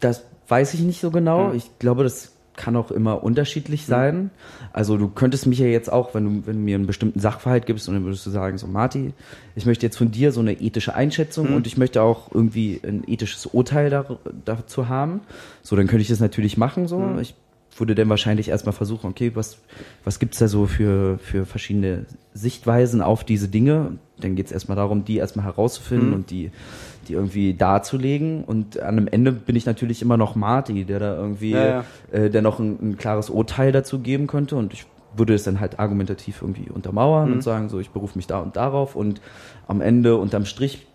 Das 0.00 0.24
weiß 0.48 0.74
ich 0.74 0.80
nicht 0.80 1.00
so 1.00 1.10
genau. 1.10 1.50
Hm. 1.50 1.56
Ich 1.56 1.78
glaube, 1.78 2.02
das 2.02 2.32
kann 2.56 2.76
auch 2.76 2.90
immer 2.90 3.24
unterschiedlich 3.24 3.86
sein. 3.86 4.30
Also 4.72 4.98
du 4.98 5.08
könntest 5.08 5.46
mich 5.46 5.58
ja 5.58 5.66
jetzt 5.66 5.90
auch, 5.90 6.12
wenn 6.14 6.24
du, 6.42 6.46
wenn 6.46 6.56
du 6.56 6.60
mir 6.60 6.74
einen 6.74 6.86
bestimmten 6.86 7.18
Sachverhalt 7.20 7.64
gibst 7.66 7.88
und 7.88 7.94
dann 7.94 8.04
würdest 8.04 8.26
du 8.26 8.30
sagen, 8.30 8.58
so 8.58 8.66
Marti, 8.66 9.14
ich 9.54 9.64
möchte 9.64 9.86
jetzt 9.86 9.96
von 9.96 10.10
dir 10.10 10.32
so 10.32 10.40
eine 10.40 10.60
ethische 10.60 10.94
Einschätzung 10.94 11.48
Hm. 11.48 11.56
und 11.56 11.66
ich 11.66 11.78
möchte 11.78 12.02
auch 12.02 12.30
irgendwie 12.34 12.80
ein 12.86 13.04
ethisches 13.06 13.46
Urteil 13.46 13.88
da, 13.88 14.04
dazu 14.44 14.88
haben. 14.88 15.20
So, 15.62 15.76
dann 15.76 15.86
könnte 15.86 16.02
ich 16.02 16.08
das 16.08 16.20
natürlich 16.20 16.56
machen. 16.58 16.88
So, 16.88 16.98
Hm. 16.98 17.18
ich 17.20 17.34
würde 17.76 17.94
dann 17.94 18.08
wahrscheinlich 18.08 18.48
erstmal 18.48 18.72
versuchen, 18.74 19.08
okay, 19.10 19.32
was, 19.34 19.58
was 20.04 20.18
gibt's 20.18 20.38
da 20.38 20.48
so 20.48 20.66
für, 20.66 21.18
für 21.18 21.46
verschiedene 21.46 22.06
Sichtweisen 22.34 23.00
auf 23.00 23.24
diese 23.24 23.48
Dinge? 23.48 23.98
Dann 24.20 24.34
geht's 24.36 24.52
erstmal 24.52 24.76
darum, 24.76 25.04
die 25.04 25.16
erstmal 25.16 25.44
herauszufinden 25.46 26.08
Mhm. 26.08 26.14
und 26.14 26.30
die, 26.30 26.50
die 27.08 27.14
irgendwie 27.14 27.54
darzulegen. 27.54 28.44
Und 28.44 28.78
an 28.78 28.96
dem 28.96 29.08
Ende 29.08 29.32
bin 29.32 29.56
ich 29.56 29.66
natürlich 29.66 30.02
immer 30.02 30.16
noch 30.16 30.34
Marty, 30.36 30.84
der 30.84 30.98
da 31.00 31.16
irgendwie, 31.16 31.52
Ja, 31.52 31.66
ja. 31.66 31.84
Äh, 32.12 32.30
der 32.30 32.42
noch 32.42 32.58
ein, 32.58 32.78
ein 32.80 32.96
klares 32.98 33.30
Urteil 33.30 33.72
dazu 33.72 33.98
geben 34.00 34.26
könnte. 34.26 34.56
Und 34.56 34.72
ich 34.74 34.84
würde 35.16 35.34
es 35.34 35.42
dann 35.42 35.58
halt 35.60 35.78
argumentativ 35.78 36.40
irgendwie 36.42 36.70
untermauern 36.70 37.28
Mhm. 37.28 37.34
und 37.36 37.42
sagen, 37.42 37.68
so, 37.68 37.80
ich 37.80 37.90
berufe 37.90 38.16
mich 38.18 38.26
da 38.26 38.38
und 38.40 38.56
darauf. 38.56 38.96
Und 38.96 39.20
am 39.66 39.80
Ende, 39.80 40.16
unterm 40.16 40.44
Strich, 40.44 40.86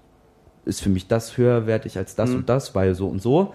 ist 0.65 0.81
für 0.81 0.89
mich 0.89 1.07
das 1.07 1.37
höherwertig 1.37 1.97
als 1.97 2.15
das 2.15 2.31
Mhm. 2.31 2.35
und 2.37 2.49
das, 2.49 2.75
weil 2.75 2.93
so 2.93 3.07
und 3.07 3.21
so. 3.21 3.53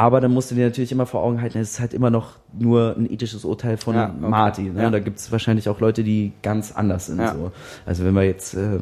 Aber 0.00 0.22
dann 0.22 0.32
musst 0.32 0.50
du 0.50 0.54
dir 0.54 0.64
natürlich 0.64 0.92
immer 0.92 1.04
vor 1.04 1.22
Augen 1.22 1.42
halten, 1.42 1.58
es 1.58 1.72
ist 1.72 1.80
halt 1.80 1.92
immer 1.92 2.08
noch 2.08 2.38
nur 2.58 2.96
ein 2.96 3.12
ethisches 3.12 3.44
Urteil 3.44 3.76
von 3.76 3.94
Ja, 3.94 4.06
okay. 4.08 4.30
Marty. 4.30 4.62
Ne? 4.62 4.84
Ja. 4.84 4.90
Da 4.90 4.98
gibt 4.98 5.18
es 5.18 5.30
wahrscheinlich 5.30 5.68
auch 5.68 5.78
Leute, 5.78 6.02
die 6.02 6.32
ganz 6.40 6.72
anders 6.72 7.04
sind. 7.04 7.18
Ja. 7.18 7.34
So. 7.34 7.52
Also 7.84 8.06
wenn 8.06 8.14
wir 8.14 8.22
jetzt, 8.22 8.54
äh, 8.54 8.78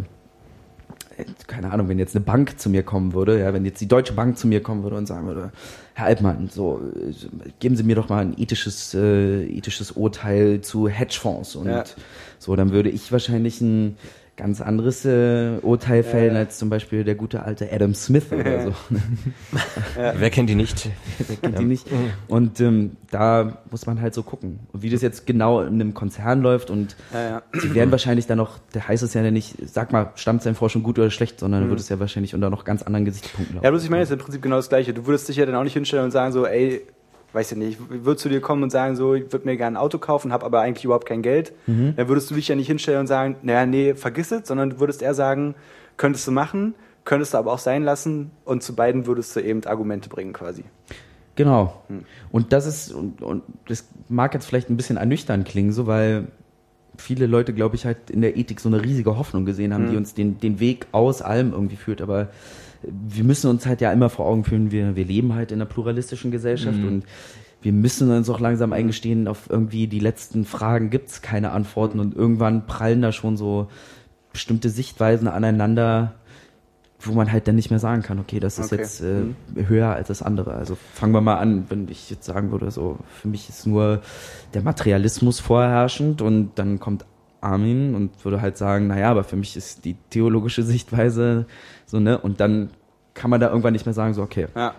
keine 1.49 1.73
Ahnung, 1.73 1.89
wenn 1.89 1.99
jetzt 1.99 2.15
eine 2.15 2.25
Bank 2.25 2.61
zu 2.61 2.71
mir 2.71 2.85
kommen 2.85 3.15
würde, 3.15 3.41
ja, 3.41 3.53
wenn 3.53 3.65
jetzt 3.65 3.81
die 3.81 3.89
Deutsche 3.89 4.13
Bank 4.13 4.39
zu 4.39 4.47
mir 4.47 4.63
kommen 4.63 4.85
würde 4.85 4.95
und 4.95 5.07
sagen 5.07 5.27
würde, 5.27 5.51
Herr 5.95 6.07
Altmann, 6.07 6.51
so 6.53 6.81
äh, 6.95 7.51
geben 7.59 7.75
Sie 7.75 7.83
mir 7.83 7.97
doch 7.97 8.09
mal 8.09 8.21
ein 8.21 8.35
ethisches, 8.39 8.95
äh, 8.95 9.43
ethisches 9.45 9.91
Urteil 9.91 10.61
zu 10.61 10.87
Hedgefonds 10.87 11.57
und 11.57 11.97
so, 12.39 12.55
dann 12.55 12.71
würde 12.71 12.91
ich 12.91 13.11
wahrscheinlich 13.11 13.61
ein 13.61 13.97
ganz 14.39 14.61
anderes 14.63 15.05
äh, 15.05 15.59
Urteil 15.61 16.03
fällen 16.03 16.33
Ja. 16.35 16.41
als 16.41 16.57
zum 16.59 16.71
Beispiel 16.71 17.05
der 17.05 17.15
gute 17.17 17.43
alte 17.43 17.71
Adam 17.71 17.93
Smith 17.93 18.33
oder 18.33 18.63
so. 18.63 18.75
Wer 20.17 20.31
kennt 20.31 20.49
die 20.49 20.55
nicht? 20.55 20.89
Wer 21.19 21.37
kennt 21.37 21.59
die 21.59 21.65
nicht? 21.65 21.87
Und 22.29 22.61
ähm, 22.61 22.97
da 23.11 23.59
muss 23.71 23.85
man 23.87 24.01
halt 24.01 24.15
so 24.15 24.23
gucken. 24.23 24.61
Und 24.73 24.83
wie 24.83 24.91
das 24.91 25.03
jetzt 25.03 25.27
genau 25.27 25.61
in 25.61 25.75
einem 25.75 25.93
Konzern 25.93 26.41
läuft 26.41 26.71
und 26.71 26.97
Ja, 27.13 27.23
ja. 27.31 27.43
sie 27.53 27.75
werden 27.75 27.91
wahrscheinlich 27.91 28.27
dann 28.27 28.39
noch, 28.39 28.59
der 28.75 28.87
heißt 28.89 29.03
es 29.03 29.13
ja 29.15 29.29
nicht, 29.31 29.57
sag 29.67 29.93
mal, 29.93 30.13
stammt 30.15 30.43
sein 30.43 30.55
Forschung 30.55 30.83
gut 30.83 30.99
oder 30.99 31.11
schlecht, 31.11 31.41
sondern 31.41 31.63
dann 31.63 31.71
wird 31.71 31.81
es 31.81 31.89
ja 31.89 31.99
wahrscheinlich 32.01 32.35
unter 32.35 32.49
noch 32.49 32.65
ganz 32.65 32.83
anderen 32.83 33.05
Gesichtspunkten 33.05 33.57
laufen. 33.57 33.65
Ja, 33.65 33.71
bloß 33.71 33.85
ich 33.85 33.91
meine, 33.91 34.03
es 34.05 34.09
ist 34.09 34.15
im 34.15 34.21
Prinzip 34.21 34.41
genau 34.41 34.57
das 34.57 34.69
Gleiche. 34.69 34.95
Du 34.95 35.07
würdest 35.07 35.29
dich 35.29 35.37
ja 35.37 35.45
dann 35.47 35.57
auch 35.57 35.65
nicht 35.65 35.75
hinstellen 35.75 36.05
und 36.05 36.11
sagen 36.13 36.33
so, 36.33 36.47
ey, 36.47 36.83
weiß 37.33 37.53
ich 37.53 37.59
nicht, 37.59 37.79
ich 37.93 38.05
würde 38.05 38.17
zu 38.17 38.29
dir 38.29 38.41
kommen 38.41 38.63
und 38.63 38.71
sagen 38.71 38.97
so, 38.97 39.15
ich 39.15 39.31
würde 39.33 39.47
mir 39.47 39.57
gerne 39.57 39.79
ein 39.79 39.83
Auto 39.83 39.99
kaufen, 39.99 40.33
habe 40.33 40.47
aber 40.47 40.61
eigentlich 40.61 40.85
überhaupt 40.85 41.07
kein 41.07 41.23
Geld. 41.23 41.53
Mhm. 41.67 41.95
Dann 41.97 42.09
würdest 42.09 42.31
du 42.31 42.35
dich 42.35 42.49
ja 42.49 42.55
nicht 42.55 42.69
hinstellen 42.69 43.01
und 43.01 43.07
sagen, 43.07 43.37
naja, 43.43 43.67
nee, 43.67 43.95
vergiss 43.95 44.33
es, 44.33 44.49
sondern 44.49 44.71
du 44.71 44.81
würdest 44.81 45.03
eher 45.03 45.15
sagen, 45.15 45.55
könntest 45.97 46.27
du 46.27 46.33
machen, 46.33 46.75
könntest 47.05 47.35
du 47.35 47.39
aber 47.39 47.53
auch 47.53 47.59
sein 47.59 47.85
lassen 47.85 48.31
und 48.45 48.63
zu 48.63 48.75
beiden 48.75 49.07
würdest 49.07 49.37
du 49.37 49.41
eben 49.41 49.65
Argumente 49.65 50.09
bringen 50.09 50.33
quasi. 50.33 50.65
Genau. 51.37 51.83
Hm. 51.89 52.05
Und 52.33 52.53
das 52.53 52.67
ist, 52.67 52.93
und, 52.93 53.23
und 53.23 53.43
das 53.69 53.85
mag 54.09 54.35
jetzt 54.35 54.47
vielleicht 54.47 54.71
ein 54.71 54.77
bisschen 54.77 54.97
ernüchternd 54.97 55.47
klingen, 55.47 55.73
so 55.73 55.87
weil 55.87 56.29
viele 56.97 57.27
Leute, 57.27 57.55
glaube 57.55 57.77
ich, 57.77 57.87
halt 57.87 58.11
in 58.11 58.23
der 58.23 58.37
Ethik 58.37 58.59
so 58.59 58.69
eine 58.69 58.83
riesige 58.83 59.17
Hoffnung 59.17 59.45
gesehen 59.45 59.73
haben, 59.73 59.85
die 59.85 59.93
Hm. 59.93 59.99
uns 59.99 60.15
den, 60.15 60.41
den 60.41 60.59
Weg 60.59 60.87
aus 60.91 61.23
allem 61.23 61.53
irgendwie 61.53 61.77
führt. 61.77 62.03
Aber 62.03 62.29
wir 62.83 63.25
müssen 63.25 63.51
uns 63.51 63.67
halt 63.67 63.81
ja 63.81 63.93
immer 63.93 64.09
vor 64.09 64.27
Augen 64.27 64.45
führen, 64.45 64.71
wir, 64.71 64.97
wir 64.97 65.05
leben 65.05 65.35
halt 65.35 65.53
in 65.53 65.59
einer 65.59 65.69
pluralistischen 65.69 66.31
Gesellschaft 66.31 66.79
und 66.83 67.05
wir 67.61 67.73
müssen 67.73 68.11
uns 68.11 68.31
auch 68.31 68.41
langsam 68.41 68.73
eingestehen, 68.73 69.27
auf 69.27 69.51
irgendwie 69.51 69.89
die 69.89 69.99
letzten 69.99 70.45
Fragen 70.45 70.91
gibt's 70.91 71.23
keine 71.23 71.51
Antworten 71.51 71.99
und 71.99 72.15
irgendwann 72.15 72.67
prallen 72.67 73.03
da 73.03 73.11
schon 73.11 73.37
so 73.37 73.69
bestimmte 74.33 74.71
Sichtweisen 74.71 75.27
aneinander, 75.27 76.15
wo 77.01 77.13
man 77.13 77.33
halt 77.33 77.49
dann 77.49 77.57
nicht 77.57 77.71
mehr 77.71 77.79
sagen 77.79 78.03
kann, 78.03 78.19
okay, 78.19 78.39
das 78.41 78.59
ist 78.59 78.73
Okay. 78.73 78.83
jetzt 78.83 79.01
äh, 79.01 79.67
höher 79.67 79.89
als 79.93 80.09
das 80.09 80.23
andere. 80.23 80.55
Also 80.55 80.77
fangen 80.95 81.13
wir 81.13 81.21
mal 81.21 81.37
an, 81.39 81.65
wenn 81.69 81.89
ich 81.89 82.11
jetzt 82.11 82.27
sagen 82.27 82.53
würde, 82.53 82.71
so 82.71 82.99
für 83.21 83.29
mich 83.29 83.49
ist 83.49 83.67
nur 83.67 84.03
der 84.55 84.63
Materialismus 84.63 85.41
vorherrschend 85.41 86.23
und 86.23 86.51
dann 86.57 86.79
kommt 86.79 87.05
Armin 87.41 87.95
und 87.95 88.25
würde 88.25 88.41
halt 88.41 88.57
sagen, 88.57 88.89
naja, 88.89 89.11
aber 89.11 89.23
für 89.25 89.37
mich 89.37 89.57
ist 89.57 89.85
die 89.85 89.97
theologische 90.11 90.63
Sichtweise 90.65 91.47
so, 91.89 91.99
ne? 91.99 92.19
Und 92.19 92.41
dann 92.41 92.71
kann 93.15 93.31
man 93.31 93.41
da 93.41 93.49
irgendwann 93.49 93.73
nicht 93.73 93.87
mehr 93.87 93.95
sagen, 93.95 94.15
so, 94.15 94.23
okay, 94.23 94.47
Ja. 94.55 94.75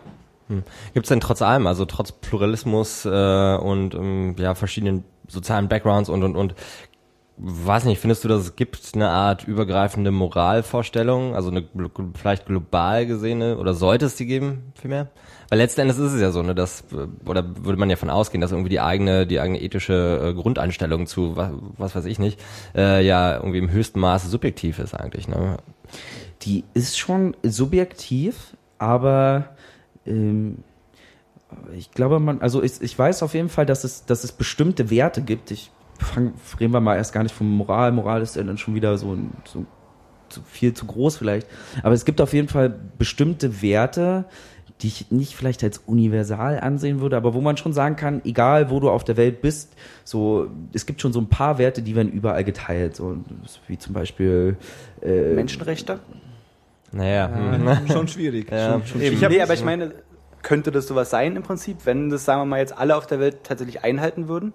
Gibt 0.95 1.05
es 1.05 1.09
denn 1.09 1.19
trotz 1.19 1.43
allem, 1.43 1.67
also 1.67 1.85
trotz 1.85 2.11
Pluralismus 2.11 3.05
äh, 3.05 3.55
und 3.57 3.93
ähm, 3.93 4.35
ja 4.39 4.55
verschiedenen 4.55 5.03
sozialen 5.27 5.67
Backgrounds 5.67 6.09
und 6.09 6.23
und 6.23 6.35
und 6.35 6.55
weiß 7.37 7.85
nicht, 7.85 8.01
findest 8.01 8.23
du, 8.23 8.27
dass 8.27 8.41
es 8.41 8.55
gibt 8.55 8.91
eine 8.95 9.09
Art 9.09 9.47
übergreifende 9.47 10.11
Moralvorstellung, 10.11 11.35
also 11.35 11.51
eine 11.51 11.65
vielleicht 12.15 12.47
global 12.47 13.05
gesehene 13.05 13.57
oder 13.57 13.73
sollte 13.75 14.07
es 14.07 14.15
die 14.15 14.25
geben 14.25 14.73
vielmehr? 14.73 15.07
Weil 15.49 15.59
letzten 15.59 15.81
Endes 15.81 15.99
ist 15.99 16.13
es 16.13 16.21
ja 16.21 16.31
so, 16.31 16.41
ne, 16.41 16.55
dass 16.55 16.83
äh, 16.91 17.07
oder 17.29 17.45
würde 17.63 17.77
man 17.77 17.89
ja 17.91 17.95
von 17.95 18.09
ausgehen, 18.09 18.41
dass 18.41 18.51
irgendwie 18.51 18.69
die 18.69 18.81
eigene 18.81 19.27
die 19.27 19.39
eigene 19.39 19.61
ethische 19.61 20.29
äh, 20.29 20.33
Grundeinstellung 20.33 21.05
zu 21.05 21.35
was, 21.37 21.51
was 21.77 21.95
weiß 21.95 22.05
ich 22.05 22.17
nicht 22.17 22.39
äh, 22.75 23.05
ja 23.05 23.35
irgendwie 23.35 23.59
im 23.59 23.69
höchsten 23.69 23.99
Maße 23.99 24.27
subjektiv 24.27 24.79
ist 24.79 24.95
eigentlich, 24.95 25.27
ne? 25.27 25.57
Die 26.43 26.63
ist 26.73 26.97
schon 26.97 27.35
subjektiv, 27.43 28.55
aber 28.77 29.55
ähm, 30.05 30.59
ich 31.75 31.91
glaube, 31.91 32.19
man, 32.19 32.41
also 32.41 32.61
ich, 32.63 32.81
ich 32.81 32.97
weiß 32.97 33.23
auf 33.23 33.33
jeden 33.33 33.49
Fall, 33.49 33.65
dass 33.65 33.83
es, 33.83 34.05
dass 34.05 34.23
es 34.23 34.31
bestimmte 34.31 34.89
Werte 34.89 35.21
gibt. 35.21 35.51
Ich 35.51 35.71
fang, 35.99 36.33
reden 36.59 36.73
wir 36.73 36.79
mal 36.79 36.95
erst 36.95 37.11
gar 37.13 37.23
nicht 37.23 37.35
von 37.35 37.47
Moral. 37.49 37.91
Moral 37.91 38.21
ist 38.21 38.35
ja 38.35 38.43
dann 38.43 38.57
schon 38.57 38.75
wieder 38.75 38.97
so, 38.97 39.13
ein- 39.13 39.31
so 39.45 39.65
zu 40.29 40.41
viel 40.43 40.73
zu 40.73 40.85
groß 40.85 41.17
vielleicht. 41.17 41.47
Aber 41.83 41.93
es 41.95 42.05
gibt 42.05 42.21
auf 42.21 42.33
jeden 42.33 42.47
Fall 42.47 42.69
bestimmte 42.97 43.61
Werte, 43.61 44.25
die 44.81 44.87
ich 44.87 45.11
nicht 45.11 45.35
vielleicht 45.35 45.63
als 45.63 45.79
universal 45.79 46.59
ansehen 46.59 47.01
würde, 47.01 47.17
aber 47.17 47.33
wo 47.33 47.41
man 47.41 47.57
schon 47.57 47.73
sagen 47.73 47.95
kann, 47.97 48.21
egal 48.23 48.69
wo 48.69 48.79
du 48.79 48.89
auf 48.89 49.03
der 49.03 49.17
Welt 49.17 49.41
bist, 49.41 49.75
so 50.05 50.49
es 50.71 50.85
gibt 50.85 51.01
schon 51.01 51.11
so 51.11 51.19
ein 51.19 51.27
paar 51.27 51.57
Werte, 51.57 51.81
die 51.81 51.95
werden 51.95 52.11
überall 52.11 52.43
geteilt, 52.45 52.95
so 52.95 53.17
wie 53.67 53.77
zum 53.77 53.93
Beispiel 53.93 54.55
äh, 55.01 55.33
Menschenrechte? 55.33 55.99
Naja, 56.91 57.29
hm. 57.33 57.87
Schon 57.91 58.07
schwierig. 58.07 58.51
Ja. 58.51 58.73
Schon, 58.73 58.85
schon 58.85 59.01
schwierig. 59.01 59.29
nee, 59.29 59.41
aber 59.41 59.53
ich 59.53 59.63
meine, 59.63 59.93
könnte 60.41 60.71
das 60.71 60.87
sowas 60.87 61.09
sein 61.09 61.35
im 61.35 61.43
Prinzip, 61.43 61.85
wenn 61.85 62.09
das, 62.09 62.25
sagen 62.25 62.41
wir 62.41 62.45
mal, 62.45 62.59
jetzt 62.59 62.77
alle 62.77 62.95
auf 62.95 63.07
der 63.07 63.19
Welt 63.19 63.43
tatsächlich 63.43 63.83
einhalten 63.83 64.27
würden? 64.27 64.53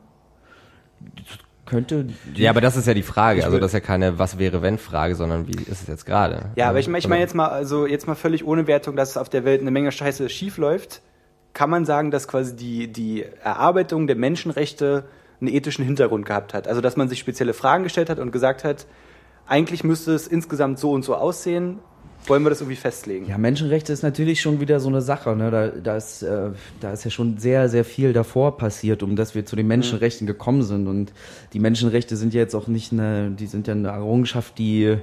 könnte 1.67 2.07
Ja, 2.35 2.51
aber 2.51 2.61
das 2.61 2.77
ist 2.77 2.87
ja 2.87 2.95
die 2.95 3.03
Frage. 3.03 3.45
Also 3.45 3.59
das 3.59 3.69
ist 3.69 3.75
ja 3.75 3.81
keine 3.81 4.19
Was 4.19 4.39
wäre 4.39 4.63
wenn 4.63 4.79
Frage, 4.79 5.15
sondern 5.15 5.49
wie 5.49 5.57
ist 5.57 5.83
es 5.83 5.87
jetzt 5.87 6.07
gerade? 6.07 6.51
Ja, 6.57 6.69
aber 6.69 6.79
ich 6.79 6.89
meine, 6.89 6.99
ich 6.99 7.09
meine 7.09 7.23
jetzt 7.23 7.35
mal, 7.35 7.49
also 7.49 7.87
jetzt 7.87 8.07
mal 8.07 8.15
völlig 8.15 8.47
ohne 8.47 8.67
Wertung, 8.67 8.97
dass 8.97 9.17
auf 9.17 9.29
der 9.29 9.45
Welt 9.45 9.61
eine 9.61 9.71
Menge 9.71 9.91
Scheiße 9.93 10.29
schief 10.29 10.59
läuft, 10.59 11.03
kann 11.53 11.71
man 11.71 11.85
sagen, 11.85 12.11
dass 12.11 12.29
quasi 12.29 12.57
die, 12.57 12.93
die 12.93 13.25
Erarbeitung 13.43 14.07
der 14.07 14.17
Menschenrechte 14.17 15.05
einen 15.41 15.49
ethischen 15.49 15.85
Hintergrund 15.85 16.27
gehabt 16.27 16.55
hat. 16.55 16.69
Also 16.69 16.81
dass 16.81 16.97
man 16.97 17.09
sich 17.09 17.19
spezielle 17.19 17.55
Fragen 17.55 17.85
gestellt 17.85 18.11
hat 18.11 18.19
und 18.19 18.31
gesagt 18.31 18.65
hat, 18.65 18.87
eigentlich 19.47 19.85
müsste 19.85 20.13
es 20.13 20.27
insgesamt 20.27 20.79
so 20.79 20.93
und 20.93 21.05
so 21.05 21.15
aussehen. 21.15 21.79
Wollen 22.27 22.43
wir 22.43 22.51
das 22.51 22.61
irgendwie 22.61 22.77
festlegen? 22.77 23.27
Ja, 23.27 23.37
Menschenrechte 23.37 23.93
ist 23.93 24.03
natürlich 24.03 24.41
schon 24.41 24.61
wieder 24.61 24.81
so 24.81 24.89
eine 24.89 25.03
Sache. 25.03 25.37
Ne? 25.37 25.51
Da, 25.51 25.69
da, 25.69 25.97
ist, 25.97 26.23
äh, 26.23 26.51
da 26.81 26.93
ist 26.93 27.05
ja 27.05 27.11
schon 27.11 27.39
sehr, 27.39 27.69
sehr 27.69 27.85
viel 27.85 28.13
davor 28.13 28.57
passiert, 28.57 29.03
um 29.03 29.15
dass 29.15 29.35
wir 29.35 29.45
zu 29.45 29.57
den 29.57 29.67
Menschenrechten 29.67 30.27
gekommen 30.27 30.63
sind. 30.63 30.87
Und 30.87 31.13
die 31.53 31.59
Menschenrechte 31.59 32.17
sind 32.17 32.33
ja 32.33 32.41
jetzt 32.41 32.55
auch 32.55 32.67
nicht 32.67 32.93
eine, 32.93 33.31
die 33.31 33.47
sind 33.47 33.67
ja 33.67 33.75
eine 33.75 33.89
Errungenschaft, 33.89 34.57
die, 34.59 34.97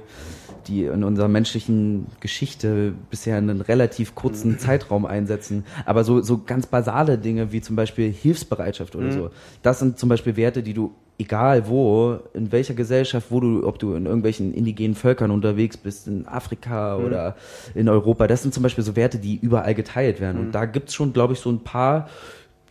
die 0.66 0.84
in 0.84 1.04
unserer 1.04 1.28
menschlichen 1.28 2.06
Geschichte 2.20 2.92
bisher 3.10 3.36
einen 3.36 3.60
relativ 3.60 4.14
kurzen 4.14 4.58
Zeitraum 4.58 5.06
einsetzen. 5.06 5.64
Aber 5.86 6.02
so, 6.02 6.22
so 6.22 6.42
ganz 6.44 6.66
basale 6.66 7.18
Dinge 7.18 7.52
wie 7.52 7.60
zum 7.60 7.76
Beispiel 7.76 8.10
Hilfsbereitschaft 8.10 8.96
oder 8.96 9.12
so, 9.12 9.30
das 9.62 9.78
sind 9.78 9.98
zum 9.98 10.08
Beispiel 10.08 10.36
Werte, 10.36 10.62
die 10.62 10.74
du 10.74 10.92
egal 11.22 11.68
wo, 11.68 12.18
in 12.34 12.52
welcher 12.52 12.74
Gesellschaft, 12.74 13.28
wo 13.30 13.40
du, 13.40 13.66
ob 13.66 13.78
du 13.78 13.94
in 13.94 14.06
irgendwelchen 14.06 14.52
indigenen 14.52 14.94
Völkern 14.94 15.30
unterwegs 15.30 15.76
bist, 15.76 16.06
in 16.08 16.26
Afrika 16.26 16.98
Mhm. 16.98 17.04
oder 17.04 17.36
in 17.74 17.88
Europa, 17.88 18.26
das 18.26 18.42
sind 18.42 18.52
zum 18.52 18.62
Beispiel 18.62 18.84
so 18.84 18.96
Werte, 18.96 19.18
die 19.18 19.38
überall 19.40 19.74
geteilt 19.74 20.20
werden. 20.20 20.40
Mhm. 20.40 20.46
Und 20.46 20.52
da 20.54 20.64
gibt's 20.66 20.94
schon, 20.94 21.12
glaube 21.12 21.32
ich, 21.34 21.40
so 21.40 21.50
ein 21.50 21.60
paar, 21.60 22.08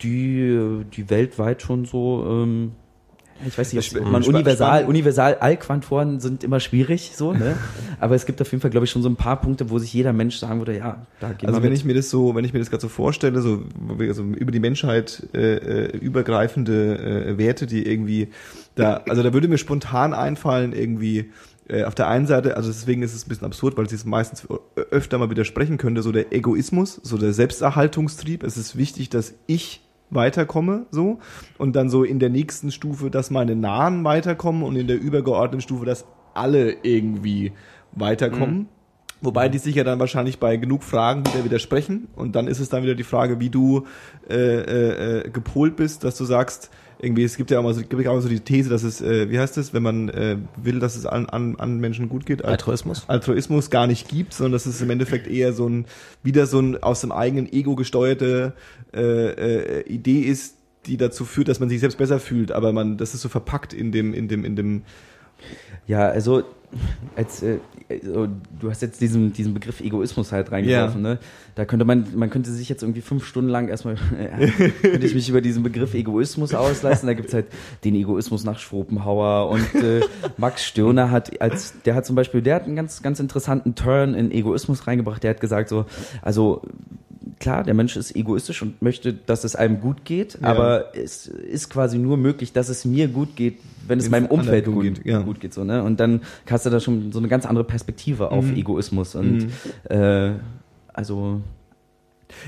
die, 0.02 0.82
die 0.96 1.10
weltweit 1.10 1.62
schon 1.62 1.84
so, 1.84 2.24
ähm, 2.28 2.72
ich 3.46 3.56
weiß 3.56 3.72
nicht, 3.72 3.96
ob 3.96 4.10
man 4.10 4.22
universal, 4.22 4.84
universal 4.84 5.36
Allquantoren 5.36 6.20
sind 6.20 6.44
immer 6.44 6.60
schwierig, 6.60 7.12
so, 7.14 7.32
ne? 7.32 7.56
Aber 8.00 8.14
es 8.14 8.26
gibt 8.26 8.40
auf 8.40 8.50
jeden 8.50 8.60
Fall, 8.60 8.70
glaube 8.70 8.84
ich, 8.84 8.90
schon 8.90 9.02
so 9.02 9.08
ein 9.08 9.16
paar 9.16 9.40
Punkte, 9.40 9.70
wo 9.70 9.78
sich 9.78 9.92
jeder 9.92 10.12
Mensch 10.12 10.36
sagen 10.36 10.60
würde, 10.60 10.76
ja, 10.76 11.06
da 11.20 11.32
gehen 11.32 11.48
Also 11.48 11.62
wenn 11.62 11.70
mit. 11.70 11.78
ich 11.78 11.84
mir 11.84 11.94
das 11.94 12.10
so, 12.10 12.34
wenn 12.34 12.44
ich 12.44 12.52
mir 12.52 12.58
das 12.58 12.70
gerade 12.70 12.80
so 12.80 12.88
vorstelle, 12.88 13.40
so 13.40 13.62
also 13.98 14.22
über 14.22 14.52
die 14.52 14.60
Menschheit 14.60 15.28
äh, 15.34 15.56
äh, 15.56 15.96
übergreifende 15.96 17.26
äh, 17.26 17.38
Werte, 17.38 17.66
die 17.66 17.86
irgendwie 17.86 18.28
da, 18.74 19.02
also 19.08 19.22
da 19.22 19.32
würde 19.32 19.48
mir 19.48 19.58
spontan 19.58 20.14
einfallen 20.14 20.72
irgendwie 20.72 21.30
äh, 21.68 21.84
auf 21.84 21.94
der 21.94 22.08
einen 22.08 22.26
Seite, 22.26 22.56
also 22.56 22.70
deswegen 22.70 23.02
ist 23.02 23.14
es 23.14 23.26
ein 23.26 23.28
bisschen 23.28 23.46
absurd, 23.46 23.76
weil 23.76 23.84
es 23.84 23.90
sich 23.90 24.04
meistens 24.04 24.46
öfter 24.90 25.18
mal 25.18 25.30
widersprechen 25.30 25.78
könnte, 25.78 26.02
so 26.02 26.12
der 26.12 26.32
Egoismus, 26.32 27.00
so 27.02 27.18
der 27.18 27.32
Selbsterhaltungstrieb. 27.32 28.42
Es 28.42 28.56
ist 28.56 28.76
wichtig, 28.76 29.10
dass 29.10 29.34
ich 29.46 29.80
weiterkomme, 30.14 30.86
so 30.90 31.18
und 31.58 31.74
dann 31.74 31.88
so 31.88 32.04
in 32.04 32.18
der 32.18 32.30
nächsten 32.30 32.70
Stufe, 32.70 33.10
dass 33.10 33.30
meine 33.30 33.56
Nahen 33.56 34.04
weiterkommen 34.04 34.62
und 34.62 34.76
in 34.76 34.86
der 34.86 35.00
übergeordneten 35.00 35.60
Stufe, 35.60 35.84
dass 35.84 36.06
alle 36.34 36.76
irgendwie 36.82 37.52
weiterkommen. 37.92 38.68
Wobei 39.22 39.48
die 39.48 39.58
sich 39.58 39.76
ja 39.76 39.84
dann 39.84 40.00
wahrscheinlich 40.00 40.40
bei 40.40 40.56
genug 40.56 40.82
Fragen 40.82 41.24
wieder 41.24 41.44
widersprechen. 41.44 42.08
Und 42.16 42.34
dann 42.34 42.48
ist 42.48 42.58
es 42.58 42.70
dann 42.70 42.82
wieder 42.82 42.96
die 42.96 43.04
Frage, 43.04 43.38
wie 43.38 43.50
du 43.50 43.86
äh, 44.28 44.34
äh, 44.34 45.20
äh, 45.20 45.30
gepolt 45.30 45.76
bist, 45.76 46.02
dass 46.02 46.16
du 46.18 46.24
sagst, 46.24 46.70
irgendwie, 47.02 47.24
es 47.24 47.36
gibt 47.36 47.50
ja 47.50 47.58
auch 47.58 47.64
mal 47.64 47.74
so, 47.74 47.80
gibt 47.80 48.06
auch 48.06 48.14
mal 48.14 48.22
so 48.22 48.28
die 48.28 48.40
These, 48.40 48.70
dass 48.70 48.84
es, 48.84 49.00
äh, 49.00 49.28
wie 49.28 49.38
heißt 49.38 49.58
es, 49.58 49.74
wenn 49.74 49.82
man 49.82 50.08
äh, 50.08 50.36
will, 50.56 50.78
dass 50.78 50.94
es 50.94 51.04
an, 51.04 51.26
an, 51.26 51.56
an 51.56 51.80
Menschen 51.80 52.08
gut 52.08 52.24
geht, 52.26 52.44
Altruismus? 52.44 53.04
Altruismus 53.08 53.70
gar 53.70 53.88
nicht 53.88 54.08
gibt, 54.08 54.32
sondern 54.32 54.52
dass 54.52 54.66
es 54.66 54.80
im 54.80 54.88
Endeffekt 54.88 55.26
eher 55.26 55.52
so 55.52 55.68
ein, 55.68 55.86
wieder 56.22 56.46
so 56.46 56.60
ein 56.60 56.80
aus 56.80 57.00
dem 57.00 57.10
eigenen 57.10 57.52
Ego 57.52 57.74
gesteuerte 57.74 58.54
äh, 58.94 59.00
äh, 59.00 59.82
Idee 59.88 60.20
ist, 60.20 60.54
die 60.86 60.96
dazu 60.96 61.24
führt, 61.24 61.48
dass 61.48 61.58
man 61.58 61.68
sich 61.68 61.80
selbst 61.80 61.98
besser 61.98 62.20
fühlt, 62.20 62.52
aber 62.52 62.72
man, 62.72 62.96
das 62.98 63.14
ist 63.14 63.22
so 63.22 63.28
verpackt 63.28 63.74
in 63.74 63.90
dem, 63.90 64.14
in 64.14 64.28
dem, 64.28 64.44
in 64.44 64.54
dem, 64.54 64.82
Ja, 65.86 66.08
also, 66.08 66.42
als, 67.16 67.42
äh, 67.42 67.58
also, 67.90 68.28
du 68.60 68.70
hast 68.70 68.80
jetzt 68.80 69.00
diesen, 69.00 69.32
diesen 69.32 69.52
Begriff 69.52 69.80
Egoismus 69.80 70.32
halt 70.32 70.50
reingeworfen, 70.52 71.02
ne? 71.02 71.18
Da 71.54 71.64
könnte 71.66 71.84
man, 71.84 72.06
man 72.14 72.30
könnte 72.30 72.50
sich 72.50 72.68
jetzt 72.70 72.82
irgendwie 72.82 73.02
fünf 73.02 73.26
Stunden 73.26 73.50
lang 73.50 73.68
erstmal, 73.68 73.96
äh, 74.18 74.48
könnte 74.70 75.06
ich 75.06 75.14
mich 75.14 75.28
über 75.28 75.40
diesen 75.42 75.62
Begriff 75.62 75.92
Egoismus 75.94 76.54
auslassen. 76.54 77.06
Da 77.08 77.14
gibt's 77.14 77.34
halt 77.34 77.46
den 77.84 77.94
Egoismus 77.94 78.44
nach 78.44 78.58
Schopenhauer 78.58 79.50
und 79.50 79.74
äh, 79.82 80.00
Max 80.38 80.64
Stirner 80.64 81.10
hat 81.10 81.40
als, 81.42 81.74
der 81.84 81.94
hat 81.94 82.06
zum 82.06 82.16
Beispiel, 82.16 82.40
der 82.40 82.54
hat 82.54 82.64
einen 82.64 82.76
ganz, 82.76 83.02
ganz 83.02 83.20
interessanten 83.20 83.74
Turn 83.74 84.14
in 84.14 84.30
Egoismus 84.30 84.86
reingebracht. 84.86 85.22
Der 85.22 85.30
hat 85.30 85.40
gesagt 85.40 85.68
so, 85.68 85.84
also 86.22 86.62
klar, 87.38 87.64
der 87.64 87.74
Mensch 87.74 87.96
ist 87.96 88.16
egoistisch 88.16 88.62
und 88.62 88.80
möchte, 88.80 89.12
dass 89.12 89.44
es 89.44 89.56
einem 89.56 89.80
gut 89.80 90.04
geht, 90.04 90.38
Ja. 90.40 90.48
aber 90.48 90.96
es 90.96 91.26
ist 91.26 91.68
quasi 91.70 91.98
nur 91.98 92.16
möglich, 92.16 92.52
dass 92.52 92.68
es 92.68 92.84
mir 92.84 93.08
gut 93.08 93.36
geht, 93.36 93.58
wenn 93.86 93.98
es 93.98 94.10
meinem 94.10 94.26
Umfeld 94.26 94.66
gut, 94.66 94.82
geht, 94.82 95.06
ja. 95.06 95.20
gut 95.22 95.40
geht. 95.40 95.54
So, 95.54 95.64
ne? 95.64 95.82
Und 95.82 96.00
dann 96.00 96.20
hast 96.50 96.66
du 96.66 96.70
da 96.70 96.80
schon 96.80 97.12
so 97.12 97.18
eine 97.18 97.28
ganz 97.28 97.46
andere 97.46 97.64
Perspektive 97.64 98.30
auf 98.30 98.44
Mhm. 98.44 98.56
Egoismus. 98.56 99.14
Und 99.14 99.48
äh, 99.88 100.32
also 100.92 101.40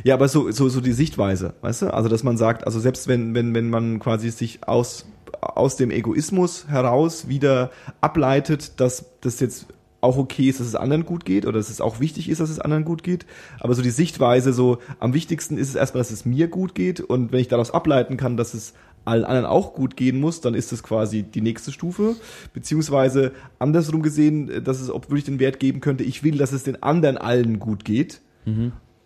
Ja, 0.03 0.15
aber 0.15 0.29
so, 0.29 0.51
so, 0.51 0.69
so 0.69 0.81
die 0.81 0.93
Sichtweise, 0.93 1.55
weißt 1.61 1.83
du? 1.83 1.95
Also, 1.95 2.09
dass 2.09 2.23
man 2.23 2.37
sagt, 2.37 2.67
also 2.67 2.81
selbst 2.81 3.07
wenn, 3.09 3.35
wenn, 3.35 3.55
wenn 3.55 3.69
man 3.71 3.99
quasi 3.99 4.31
sich 4.31 4.67
aus, 4.67 5.07
aus 5.41 5.77
dem 5.77 5.91
Egoismus 5.91 6.67
heraus 6.69 7.29
wieder 7.29 7.71
ableitet, 8.01 8.81
dass 8.81 9.05
das 9.21 9.41
jetzt 9.41 9.67
auch 10.01 10.17
okay 10.19 10.49
ist, 10.49 10.61
dass 10.61 10.67
es 10.67 10.75
anderen 10.75 11.05
gut 11.07 11.25
geht 11.25 11.47
oder 11.47 11.59
dass 11.59 11.71
es 11.71 11.81
auch 11.81 11.99
wichtig 11.99 12.29
ist, 12.29 12.41
dass 12.41 12.51
es 12.51 12.59
anderen 12.61 12.85
gut 12.85 13.03
geht. 13.03 13.25
Aber 13.61 13.75
so 13.75 13.81
die 13.83 13.91
Sichtweise, 13.91 14.53
so 14.53 14.79
am 15.01 15.15
wichtigsten 15.15 15.57
ist 15.57 15.71
es 15.71 15.75
erstmal, 15.75 16.01
dass 16.01 16.11
es 16.11 16.25
mir 16.27 16.49
gut 16.49 16.75
geht 16.75 17.01
und 17.01 17.33
wenn 17.33 17.41
ich 17.41 17.49
daraus 17.49 17.71
ableiten 17.71 18.17
kann, 18.19 18.37
dass 18.37 18.53
es 18.53 18.75
allen 19.05 19.25
anderen 19.25 19.47
auch 19.47 19.75
gut 19.75 19.97
gehen 19.97 20.21
muss, 20.21 20.41
dann 20.41 20.55
ist 20.55 20.73
das 20.73 20.83
quasi 20.83 21.23
die 21.23 21.41
nächste 21.41 21.73
Stufe. 21.73 22.17
Beziehungsweise 22.53 23.33
andersrum 23.59 24.03
gesehen, 24.03 24.65
dass 24.65 24.81
es 24.81 24.91
auch 24.91 25.03
wirklich 25.03 25.25
den 25.25 25.39
Wert 25.39 25.61
geben 25.61 25.81
könnte, 25.81 26.05
ich 26.05 26.23
will, 26.23 26.39
dass 26.39 26.53
es 26.53 26.63
den 26.63 26.83
anderen 26.83 27.19
allen 27.19 27.59
gut 27.59 27.85
geht. 27.85 28.21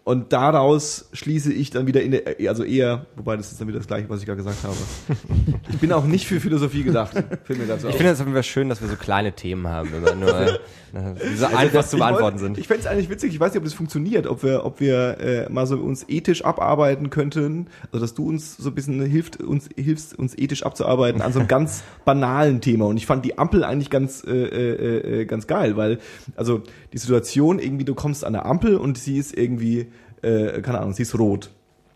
Und 0.09 0.33
daraus 0.33 1.11
schließe 1.13 1.53
ich 1.53 1.69
dann 1.69 1.87
wieder 1.87 2.01
in 2.01 2.13
der, 2.13 2.23
also 2.49 2.65
eher, 2.65 3.05
wobei 3.17 3.37
das 3.37 3.53
ist 3.53 3.61
dann 3.61 3.69
wieder 3.69 3.77
das 3.77 3.87
gleiche, 3.87 4.09
was 4.09 4.21
ich 4.21 4.25
gerade 4.25 4.39
gesagt 4.39 4.65
habe. 4.65 4.75
Ich 5.71 5.81
bin 5.81 5.93
auch 5.93 6.07
nicht 6.07 6.27
für 6.27 6.41
Philosophie 6.41 6.83
gedacht. 6.83 7.13
Fällt 7.45 7.59
mir 7.59 7.67
dazu 7.67 7.89
Ich 7.89 7.97
finde 7.97 8.13
es 8.13 8.21
auf 8.21 8.27
jeden 8.27 8.35
Fall 8.35 8.43
schön, 8.43 8.71
dass 8.71 8.81
wir 8.81 8.89
so 8.89 8.97
kleine 8.97 9.33
Themen 9.33 9.69
haben, 9.69 9.93
immer 9.95 10.15
nur 10.15 10.35
äh, 10.41 10.59
die 11.31 11.37
so 11.37 11.47
einfach 11.47 11.87
zu 11.87 11.99
beantworten 11.99 12.39
sind. 12.39 12.57
Ich 12.57 12.67
fände 12.67 12.81
es 12.81 12.87
eigentlich 12.87 13.11
witzig, 13.11 13.35
ich 13.35 13.41
weiß 13.41 13.53
nicht, 13.53 13.59
ob 13.59 13.65
das 13.65 13.75
funktioniert, 13.75 14.27
ob 14.27 14.43
wir, 14.43 14.65
ob 14.65 14.81
wir 14.81 15.21
äh, 15.21 15.53
mal 15.53 15.67
so 15.67 15.77
uns 15.77 16.07
ethisch 16.09 16.45
abarbeiten 16.45 17.11
könnten, 17.11 17.67
also 17.93 18.05
dass 18.05 18.15
du 18.15 18.27
uns 18.27 18.57
so 18.57 18.71
ein 18.71 18.75
bisschen 18.75 19.01
hilft, 19.05 19.43
uns 19.43 19.69
hilfst, 19.77 20.19
uns 20.19 20.37
ethisch 20.37 20.63
abzuarbeiten 20.63 21.21
an 21.21 21.33
so 21.33 21.41
einem 21.41 21.49
ganz 21.49 21.83
banalen 22.07 22.63
Thema. 22.63 22.87
Und 22.87 22.97
ich 22.97 23.05
fand 23.07 23.25
die 23.27 23.39
Ampel 23.39 23.63
eigentlich 23.63 23.91
ganz, 23.91 24.25
äh, 24.27 24.31
äh, 24.31 25.21
äh, 25.21 25.25
ganz 25.27 25.47
geil, 25.47 25.77
weil, 25.77 25.99
also 26.35 26.63
die 26.95 26.99
Situation 26.99 27.59
irgendwie, 27.59 27.85
du 27.85 27.95
kommst 27.95 28.25
an 28.25 28.33
der 28.33 28.47
Ampel 28.47 28.77
und 28.77 28.97
sie 28.97 29.19
ist 29.19 29.37
irgendwie, 29.37 29.89
äh, 30.23 30.61
keine 30.63 30.81
Ahnung, 30.81 30.93
sie 30.95 31.03
ist 31.03 31.19
rot. 31.19 31.51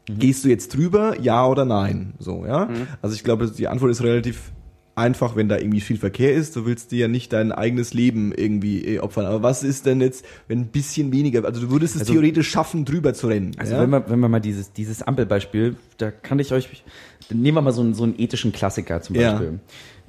Gehst 0.07 0.45
du 0.45 0.49
jetzt 0.49 0.75
drüber, 0.75 1.21
ja 1.21 1.47
oder 1.47 1.65
nein? 1.65 2.15
So, 2.19 2.45
ja. 2.45 2.69
Also 3.03 3.15
ich 3.15 3.23
glaube, 3.23 3.49
die 3.51 3.69
Antwort 3.69 3.91
ist 3.93 4.03
relativ 4.03 4.51
einfach, 4.95 5.37
wenn 5.37 5.49
da 5.49 5.57
irgendwie 5.59 5.81
viel 5.81 5.97
Verkehr 5.97 6.35
ist. 6.35 6.55
Du 6.57 6.67
willst 6.67 6.91
dir 6.93 6.99
ja 6.99 7.09
nicht 7.09 7.33
dein 7.33 7.51
eigenes 7.53 7.95
Leben 7.95 8.33
irgendwie 8.37 8.85
äh, 8.85 8.99
opfern. 8.99 9.25
Aber 9.27 9.43
was 9.43 9.63
ist 9.63 9.87
denn 9.87 10.01
jetzt, 10.01 10.25
wenn 10.49 10.61
ein 10.61 10.67
bisschen 10.67 11.13
weniger, 11.13 11.45
also 11.45 11.61
du 11.61 11.71
würdest 11.71 11.95
es 11.95 12.03
Also- 12.03 12.13
theoretisch 12.15 12.51
schaffen, 12.51 12.85
drüber 12.85 13.15
zu 13.15 13.29
rennen. 13.29 13.53
Also 13.59 13.75
ja? 13.75 13.81
wenn, 13.81 13.91
wir, 13.91 14.11
wenn 14.11 14.19
wir 14.21 14.29
mal 14.29 14.41
dieses, 14.41 14.73
dieses 14.73 15.03
Ampelbeispiel, 15.03 15.77
da 15.99 16.11
kann 16.11 16.41
ich 16.41 16.53
euch, 16.53 16.85
nehmen 17.31 17.57
wir 17.57 17.63
mal 17.63 17.73
so 17.73 17.81
einen, 17.81 17.95
so 17.95 18.03
einen 18.03 18.19
ethischen 18.19 18.53
Klassiker 18.53 19.01
zum 19.01 19.17
Ja. 19.17 19.31
Beispiel. 19.33 19.61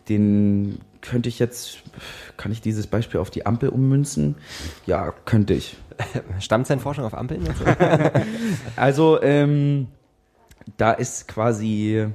Den 0.10 0.80
könnte 1.02 1.30
ich 1.30 1.39
jetzt, 1.39 1.78
kann 2.38 2.52
ich 2.52 2.62
dieses 2.62 2.88
Beispiel 2.88 3.19
auf 3.19 3.30
die 3.30 3.46
Ampel 3.46 3.69
ummünzen? 3.69 4.36
Ja, 4.86 5.13
könnte 5.26 5.54
ich. 5.54 5.78
Stammzellenforschung 6.39 7.06
auf 7.06 7.13
Ampeln? 7.13 7.48
Also, 8.76 9.22
ähm, 9.22 9.88
da 10.78 10.91
ist 10.91 11.28
quasi 11.28 12.08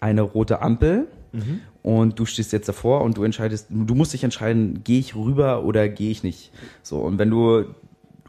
eine 0.00 0.22
rote 0.22 0.60
Ampel 0.62 1.08
und 1.82 2.18
du 2.18 2.26
stehst 2.26 2.52
jetzt 2.52 2.68
davor 2.68 3.02
und 3.02 3.16
du 3.16 3.24
entscheidest, 3.24 3.68
du 3.70 3.94
musst 3.94 4.12
dich 4.12 4.24
entscheiden, 4.24 4.82
gehe 4.84 4.98
ich 4.98 5.14
rüber 5.14 5.64
oder 5.64 5.88
gehe 5.88 6.10
ich 6.10 6.22
nicht. 6.22 6.52
So, 6.82 6.98
und 7.00 7.18
wenn 7.18 7.30
du 7.30 7.64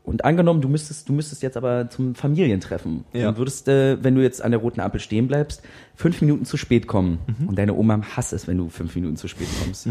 und 0.04 0.26
angenommen, 0.26 0.62
du 0.62 0.68
müsstest, 0.70 1.08
du 1.10 1.14
müsstest 1.14 1.44
jetzt 1.44 1.58
aber 1.58 1.90
zum 1.90 2.16
Familientreffen 2.16 3.04
Ja. 3.14 3.30
und 3.30 3.38
würdest, 3.38 3.68
äh, 3.68 4.04
wenn 4.04 4.16
du 4.16 4.22
jetzt 4.22 4.42
an 4.42 4.52
der 4.52 4.60
roten 4.60 4.80
Ampel 4.80 5.00
stehen 5.00 5.28
bleibst, 5.28 5.62
fünf 5.96 6.22
Minuten 6.22 6.46
zu 6.46 6.58
spät 6.58 6.88
kommen. 6.88 7.20
Und 7.48 7.58
deine 7.60 7.74
Oma 7.76 8.02
hasst 8.16 8.34
es, 8.34 8.48
wenn 8.48 8.58
du 8.58 8.70
fünf 8.70 8.96
Minuten 8.96 9.18
zu 9.18 9.28
spät 9.28 9.48
kommst. 9.64 9.88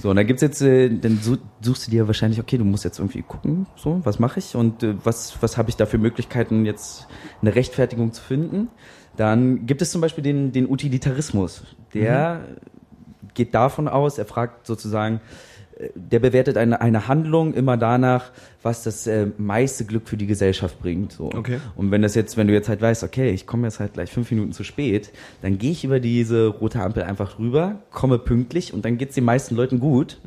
So, 0.00 0.10
und 0.10 0.16
dann 0.16 0.26
gibt's 0.26 0.42
jetzt, 0.42 0.60
äh, 0.60 0.90
dann 0.90 1.18
su- 1.22 1.38
suchst 1.60 1.86
du 1.86 1.90
dir 1.92 2.06
wahrscheinlich, 2.06 2.40
okay, 2.40 2.58
du 2.58 2.64
musst 2.64 2.84
jetzt 2.84 2.98
irgendwie 2.98 3.22
gucken, 3.22 3.66
so, 3.76 4.00
was 4.04 4.18
mache 4.18 4.38
ich 4.40 4.54
und 4.56 4.82
äh, 4.82 4.94
was, 5.04 5.40
was 5.40 5.56
habe 5.56 5.70
ich 5.70 5.76
da 5.76 5.86
für 5.86 5.98
Möglichkeiten, 5.98 6.66
jetzt 6.66 7.06
eine 7.40 7.54
Rechtfertigung 7.54 8.12
zu 8.12 8.22
finden. 8.22 8.68
Dann 9.16 9.64
gibt 9.66 9.80
es 9.80 9.92
zum 9.92 10.00
Beispiel 10.00 10.24
den, 10.24 10.50
den 10.50 10.68
Utilitarismus. 10.68 11.62
Der 11.94 12.40
geht 13.34 13.54
davon 13.54 13.86
aus, 13.88 14.18
er 14.18 14.24
fragt 14.26 14.66
sozusagen, 14.66 15.20
der 15.94 16.18
bewertet 16.18 16.56
eine, 16.56 16.80
eine 16.80 17.08
Handlung 17.08 17.54
immer 17.54 17.76
danach, 17.76 18.30
was 18.62 18.82
das 18.82 19.06
äh, 19.06 19.26
meiste 19.38 19.84
Glück 19.84 20.08
für 20.08 20.16
die 20.16 20.26
Gesellschaft 20.26 20.80
bringt. 20.80 21.12
So. 21.12 21.26
Okay. 21.26 21.58
Und 21.76 21.90
wenn 21.90 22.02
das 22.02 22.14
jetzt, 22.14 22.36
wenn 22.36 22.46
du 22.46 22.52
jetzt 22.52 22.68
halt 22.68 22.80
weißt, 22.80 23.04
okay, 23.04 23.30
ich 23.30 23.46
komme 23.46 23.66
jetzt 23.66 23.80
halt 23.80 23.94
gleich 23.94 24.10
fünf 24.10 24.30
Minuten 24.30 24.52
zu 24.52 24.64
spät, 24.64 25.12
dann 25.42 25.58
gehe 25.58 25.72
ich 25.72 25.84
über 25.84 26.00
diese 26.00 26.46
rote 26.46 26.80
Ampel 26.80 27.02
einfach 27.02 27.38
rüber, 27.38 27.76
komme 27.90 28.18
pünktlich 28.18 28.72
und 28.72 28.84
dann 28.84 28.98
geht's 28.98 29.14
den 29.14 29.24
meisten 29.24 29.54
Leuten 29.54 29.80
gut. 29.80 30.18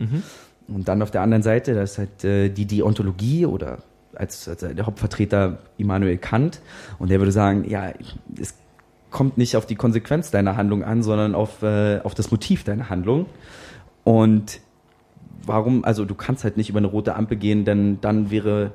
Und 0.68 0.88
dann 0.88 1.02
auf 1.02 1.12
der 1.12 1.22
anderen 1.22 1.44
Seite, 1.44 1.74
das 1.74 1.94
ist 1.94 1.98
halt 1.98 2.24
äh, 2.24 2.50
die 2.50 2.66
Deontologie 2.66 3.46
oder 3.46 3.80
als, 4.16 4.48
als 4.48 4.62
der 4.62 4.86
Hauptvertreter 4.86 5.60
Immanuel 5.78 6.18
Kant 6.18 6.62
und 7.00 7.10
der 7.10 7.20
würde 7.20 7.32
sagen, 7.32 7.70
ja, 7.70 7.94
es 8.40 8.56
kommt 9.12 9.38
nicht 9.38 9.56
auf 9.56 9.66
die 9.66 9.76
Konsequenz 9.76 10.32
deiner 10.32 10.58
Handlung 10.58 10.84
an, 10.84 11.04
sondern 11.04 11.36
auf, 11.36 11.64
äh, 11.64 12.00
auf 12.04 12.14
das 12.14 12.32
Motiv 12.32 12.64
deiner 12.64 12.90
Handlung. 12.90 13.26
Und 14.04 14.60
warum, 15.46 15.84
also 15.84 16.06
du 16.06 16.16
kannst 16.16 16.44
halt 16.44 16.58
nicht 16.58 16.70
über 16.70 16.80
eine 16.80 16.88
rote 16.88 17.16
Ampel 17.16 17.38
gehen, 17.38 17.66
denn 17.66 18.00
dann 18.02 18.32
wäre 18.32 18.72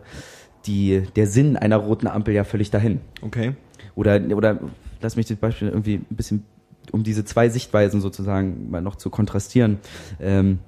die, 0.67 1.03
der 1.17 1.27
Sinn 1.27 1.57
einer 1.57 1.77
roten 1.77 2.07
Ampel 2.07 2.35
ja 2.35 2.45
völlig 2.45 2.71
dahin. 2.71 3.01
okay. 3.23 3.55
Oder, 3.95 4.21
oder 4.35 4.59
lass 5.03 5.17
mich 5.17 5.27
das 5.27 5.37
Beispiel 5.37 5.69
irgendwie 5.69 5.97
ein 5.97 6.17
bisschen, 6.17 6.45
um 6.93 7.03
diese 7.03 7.25
zwei 7.25 7.49
Sichtweisen 7.51 8.01
sozusagen 8.01 8.71
mal 8.71 8.81
noch 8.81 8.97
zu 8.97 9.11
kontrastieren. 9.11 9.79
Ähm, 10.19 10.61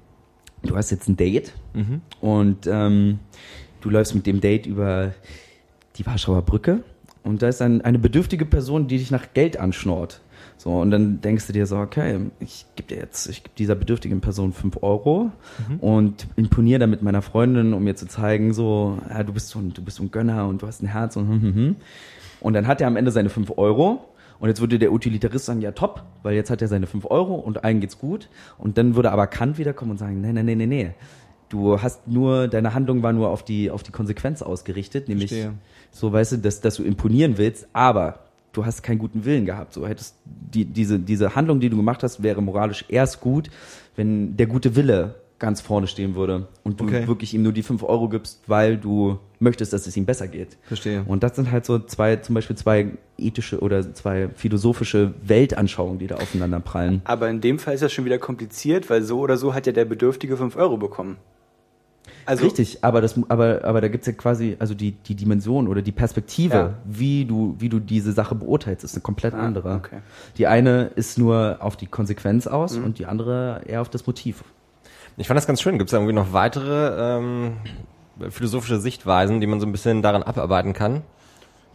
du 0.61 0.75
hast 0.75 0.91
jetzt 0.91 1.07
ein 1.07 1.17
Date 1.17 1.53
und 2.21 2.67
ähm, 2.67 3.19
du 3.81 3.89
läufst 3.89 4.13
mit 4.13 4.27
dem 4.27 4.41
Date 4.41 4.67
über 4.67 5.13
die 5.95 6.05
Warschauer 6.05 6.43
Brücke 6.43 6.83
und 7.23 7.41
da 7.41 7.47
ist 7.47 7.61
ein, 7.61 7.81
eine 7.81 7.97
bedürftige 7.97 8.45
Person, 8.45 8.87
die 8.87 8.99
dich 8.99 9.09
nach 9.09 9.33
Geld 9.33 9.57
anschnort. 9.57 10.21
So, 10.57 10.71
und 10.79 10.89
dann 10.89 11.21
denkst 11.21 11.47
du 11.47 11.53
dir 11.53 11.65
so, 11.67 11.77
okay, 11.77 12.19
ich 12.39 12.65
gebe 12.75 12.87
dir 12.87 12.97
jetzt, 12.97 13.27
ich 13.27 13.43
gebe 13.43 13.55
dieser 13.57 13.75
bedürftigen 13.75 14.21
Person 14.21 14.53
fünf 14.53 14.81
Euro 14.81 15.31
und 15.79 16.27
imponiere 16.37 16.79
damit 16.79 17.01
meiner 17.01 17.21
Freundin, 17.21 17.73
um 17.73 17.83
mir 17.83 17.95
zu 17.95 18.07
zeigen, 18.07 18.53
so, 18.53 18.97
ja, 19.09 19.23
du 19.23 19.33
bist 19.33 19.49
so 19.49 19.59
ein, 19.59 19.73
du 19.73 19.83
bist 19.83 19.97
so 19.97 20.03
ein 20.03 20.11
Gönner 20.11 20.47
und 20.47 20.61
du 20.61 20.67
hast 20.67 20.81
ein 20.81 20.87
Herz 20.87 21.17
und 21.17 21.27
hm, 21.27 21.41
hm, 21.41 21.55
hm. 21.55 21.75
Und 22.39 22.53
dann 22.53 22.67
hat 22.67 22.79
er 22.81 22.87
am 22.87 22.95
Ende 22.95 23.11
seine 23.11 23.29
fünf 23.29 23.51
Euro 23.57 24.05
und 24.39 24.49
jetzt 24.49 24.61
würde 24.61 24.79
der 24.79 24.91
Utilitarist 24.91 25.45
sagen, 25.45 25.61
ja 25.61 25.71
top, 25.71 26.03
weil 26.23 26.35
jetzt 26.35 26.49
hat 26.49 26.61
er 26.61 26.67
seine 26.67 26.87
fünf 26.87 27.05
Euro 27.05 27.35
und 27.35 27.63
allen 27.63 27.79
geht's 27.79 27.97
gut. 27.97 28.29
Und 28.57 28.77
dann 28.77 28.95
würde 28.95 29.11
aber 29.11 29.27
Kant 29.27 29.57
wiederkommen 29.57 29.91
und 29.91 29.97
sagen, 29.97 30.21
nee, 30.21 30.33
nee, 30.33 30.43
nee, 30.43 30.55
nee, 30.55 30.65
nee. 30.65 30.91
Du 31.49 31.81
hast 31.81 32.07
nur, 32.07 32.47
deine 32.47 32.73
Handlung 32.73 33.03
war 33.03 33.13
nur 33.13 33.29
auf 33.29 33.43
die, 33.43 33.69
auf 33.69 33.83
die 33.83 33.91
Konsequenz 33.91 34.41
ausgerichtet, 34.41 35.07
nämlich 35.07 35.31
Verstehe. 35.31 35.53
so, 35.91 36.11
weißt 36.11 36.33
du, 36.33 36.37
dass, 36.37 36.59
dass 36.59 36.75
du 36.75 36.83
imponieren 36.83 37.37
willst, 37.37 37.67
aber 37.71 38.24
du 38.57 38.65
hast 38.65 38.81
keinen 38.83 38.99
guten 38.99 39.25
Willen 39.25 39.45
gehabt. 39.45 39.73
So 39.73 39.87
hättest 39.87 40.15
die, 40.25 40.65
diese, 40.65 40.99
diese 40.99 41.35
Handlung, 41.35 41.59
die 41.59 41.69
du 41.69 41.77
gemacht 41.77 42.03
hast, 42.03 42.23
wäre 42.23 42.41
moralisch 42.41 42.85
erst 42.87 43.21
gut, 43.21 43.49
wenn 43.95 44.37
der 44.37 44.47
gute 44.47 44.75
Wille 44.75 45.15
ganz 45.37 45.59
vorne 45.59 45.85
stehen 45.87 46.15
würde 46.15 46.47
und 46.63 46.79
du 46.79 46.85
Okay. 46.85 47.07
wirklich 47.07 47.33
ihm 47.33 47.43
nur 47.43 47.51
die 47.51 47.61
fünf 47.61 47.83
Euro 47.83 48.07
gibst, 48.07 48.41
weil 48.47 48.77
du 48.77 49.19
möchtest, 49.39 49.73
dass 49.73 49.85
es 49.85 49.97
ihm 49.97 50.05
besser 50.05 50.29
geht. 50.29 50.57
Verstehe. 50.63 51.03
Und 51.05 51.23
das 51.23 51.35
sind 51.35 51.51
halt 51.51 51.65
so 51.65 51.77
zwei, 51.79 52.15
zum 52.15 52.35
Beispiel 52.35 52.55
zwei 52.55 52.91
ethische 53.17 53.59
oder 53.59 53.93
zwei 53.93 54.29
philosophische 54.29 55.13
Weltanschauungen, 55.23 55.99
die 55.99 56.07
da 56.07 56.15
aufeinander 56.15 56.61
prallen. 56.61 57.01
Aber 57.03 57.29
in 57.29 57.41
dem 57.41 57.59
Fall 57.59 57.73
ist 57.73 57.83
das 57.83 57.91
schon 57.91 58.05
wieder 58.05 58.17
kompliziert, 58.17 58.89
weil 58.89 59.01
so 59.03 59.19
oder 59.19 59.35
so 59.35 59.53
hat 59.53 59.67
ja 59.67 59.73
der 59.73 59.85
Bedürftige 59.85 60.37
5 60.37 60.55
Euro 60.55 60.77
bekommen. 60.77 61.17
Also, 62.25 62.43
Richtig, 62.45 62.83
aber 62.83 63.01
das, 63.01 63.19
aber, 63.29 63.63
aber 63.63 63.81
da 63.81 63.87
gibt's 63.87 64.07
ja 64.07 64.13
quasi, 64.13 64.55
also 64.59 64.73
die, 64.73 64.93
die 64.93 65.13
Dimension 65.15 65.67
oder 65.67 65.81
die 65.83 65.91
Perspektive, 65.91 66.55
Ja. 66.55 66.73
wie 66.85 67.25
du, 67.25 67.55
wie 67.59 67.69
du 67.69 67.79
diese 67.79 68.13
Sache 68.13 68.33
beurteilst, 68.35 68.83
ist 68.83 68.95
eine 68.95 69.01
komplett 69.01 69.33
Ah, 69.35 69.39
andere. 69.45 69.75
okay. 69.75 69.99
Die 70.37 70.47
eine 70.47 70.85
ist 70.95 71.17
nur 71.19 71.57
auf 71.59 71.77
die 71.77 71.85
Konsequenz 71.87 72.47
aus 72.47 72.77
Mhm. 72.77 72.83
und 72.85 72.99
die 72.99 73.05
andere 73.05 73.61
eher 73.67 73.81
auf 73.81 73.89
das 73.89 74.07
Motiv. 74.07 74.43
Ich 75.17 75.27
fand 75.27 75.37
das 75.37 75.47
ganz 75.47 75.61
schön. 75.61 75.77
Gibt 75.77 75.89
es 75.89 75.91
da 75.91 75.97
irgendwie 75.97 76.13
noch 76.15 76.33
weitere 76.33 77.17
ähm, 77.19 77.53
philosophische 78.29 78.79
Sichtweisen, 78.79 79.39
die 79.39 79.47
man 79.47 79.59
so 79.59 79.65
ein 79.65 79.71
bisschen 79.71 80.01
daran 80.01 80.23
abarbeiten 80.23 80.73
kann? 80.73 81.03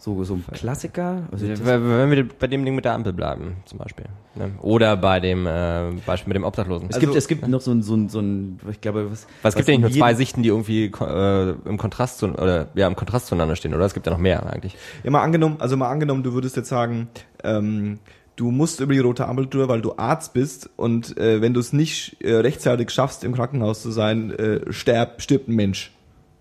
So, 0.00 0.24
so 0.24 0.32
ein 0.34 0.44
Klassiker. 0.54 1.24
Also 1.30 1.46
Wenn 1.46 2.10
wir 2.10 2.26
bei 2.26 2.46
dem 2.46 2.64
Ding 2.64 2.74
mit 2.74 2.86
der 2.86 2.94
Ampel 2.94 3.12
bleiben, 3.12 3.56
zum 3.66 3.78
Beispiel. 3.78 4.06
Ne? 4.34 4.52
Oder 4.62 4.96
bei 4.96 5.20
dem 5.20 5.46
äh, 5.46 5.90
Beispiel 6.06 6.30
mit 6.30 6.36
dem 6.36 6.44
Obdachlosen. 6.44 6.88
es, 6.88 6.96
Also- 6.96 7.06
gibt, 7.06 7.16
es 7.18 7.28
gibt 7.28 7.46
noch 7.46 7.60
so 7.60 7.70
ein, 7.70 7.82
so 7.82 7.94
ein, 7.96 8.08
so 8.08 8.18
ein, 8.20 8.58
ich 8.70 8.80
glaube, 8.80 9.10
was. 9.10 9.26
Es 9.42 9.54
gibt 9.54 9.68
ja 9.68 9.72
nicht 9.74 9.82
nur 9.82 9.90
zwei 9.90 10.14
Sichten, 10.14 10.42
die 10.42 10.48
irgendwie 10.48 10.86
äh, 10.86 11.54
im 11.66 11.76
Kontrast 11.76 12.16
zu, 12.18 12.28
oder 12.28 12.68
ja 12.74 12.86
im 12.86 12.96
Kontrast 12.96 13.26
zueinander 13.26 13.56
stehen, 13.56 13.74
oder? 13.74 13.84
Es 13.84 13.92
gibt 13.92 14.06
ja 14.06 14.12
noch 14.12 14.18
mehr 14.18 14.50
eigentlich. 14.50 14.74
Ja, 15.04 15.10
mal 15.10 15.20
angenommen, 15.22 15.56
also 15.58 15.76
mal 15.76 15.90
angenommen, 15.90 16.22
du 16.22 16.32
würdest 16.32 16.56
jetzt 16.56 16.70
sagen, 16.70 17.08
ähm, 17.44 17.98
du 18.36 18.50
musst 18.50 18.80
über 18.80 18.94
die 18.94 19.00
rote 19.00 19.28
Ampel 19.28 19.48
drüber, 19.48 19.68
weil 19.68 19.82
du 19.82 19.98
Arzt 19.98 20.32
bist 20.32 20.70
und 20.76 21.18
äh, 21.18 21.42
wenn 21.42 21.52
du 21.52 21.60
es 21.60 21.74
nicht 21.74 22.16
äh, 22.22 22.36
rechtzeitig 22.36 22.88
schaffst, 22.90 23.22
im 23.22 23.34
Krankenhaus 23.34 23.82
zu 23.82 23.90
sein, 23.90 24.30
äh, 24.30 24.72
sterb, 24.72 25.20
stirbt 25.20 25.48
ein 25.48 25.56
Mensch. 25.56 25.92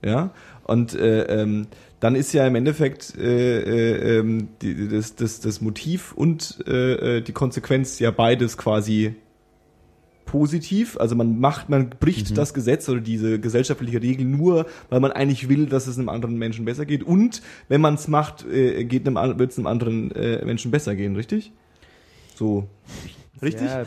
Ja. 0.01 0.29
Und 0.69 0.93
äh, 0.93 1.23
ähm, 1.23 1.67
dann 1.99 2.15
ist 2.15 2.32
ja 2.34 2.47
im 2.47 2.55
Endeffekt 2.55 3.17
äh, 3.17 3.60
äh, 3.60 4.19
ähm, 4.19 4.49
die, 4.62 4.88
das, 4.88 5.15
das, 5.15 5.39
das 5.41 5.62
Motiv 5.62 6.13
und 6.13 6.63
äh, 6.67 7.17
äh, 7.17 7.21
die 7.21 7.34
Konsequenz 7.34 7.99
ja 7.99 8.12
beides 8.12 8.58
quasi 8.58 9.15
positiv. 10.25 10.97
Also 10.97 11.15
man 11.15 11.39
macht, 11.39 11.69
man 11.69 11.89
bricht 11.89 12.38
das 12.38 12.53
Gesetz 12.53 12.88
oder 12.88 13.01
diese 13.01 13.39
gesellschaftliche 13.39 14.01
Regel 14.01 14.25
nur, 14.25 14.67
weil 14.89 14.99
man 14.99 15.12
eigentlich 15.12 15.49
will, 15.49 15.65
dass 15.65 15.88
es 15.88 15.97
einem 15.97 16.10
anderen 16.10 16.38
Menschen 16.38 16.65
besser 16.65 16.86
geht. 16.86 17.03
Und 17.03 17.41
wenn 17.67 17.82
man 17.82 17.95
es 17.95 18.08
macht, 18.08 18.45
äh, 18.45 18.86
geht 18.86 19.08
einem, 19.08 19.39
wird 19.39 19.51
es 19.51 19.58
einem 19.58 19.67
anderen 19.67 20.12
äh, 20.12 20.45
Menschen 20.45 20.69
besser 20.69 20.95
gehen, 20.95 21.15
richtig? 21.15 21.51
So. 22.36 22.69
Richtig? 23.41 23.69
Ja, 23.69 23.83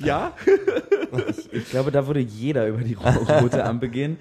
Ja? 0.00 0.32
ich 1.52 1.68
glaube, 1.70 1.90
da 1.90 2.06
würde 2.06 2.20
jeder 2.20 2.66
über 2.68 2.82
die 2.82 2.94
ro- 2.94 3.38
rote 3.40 3.64
Ampel 3.64 3.90
gehen. 3.90 4.16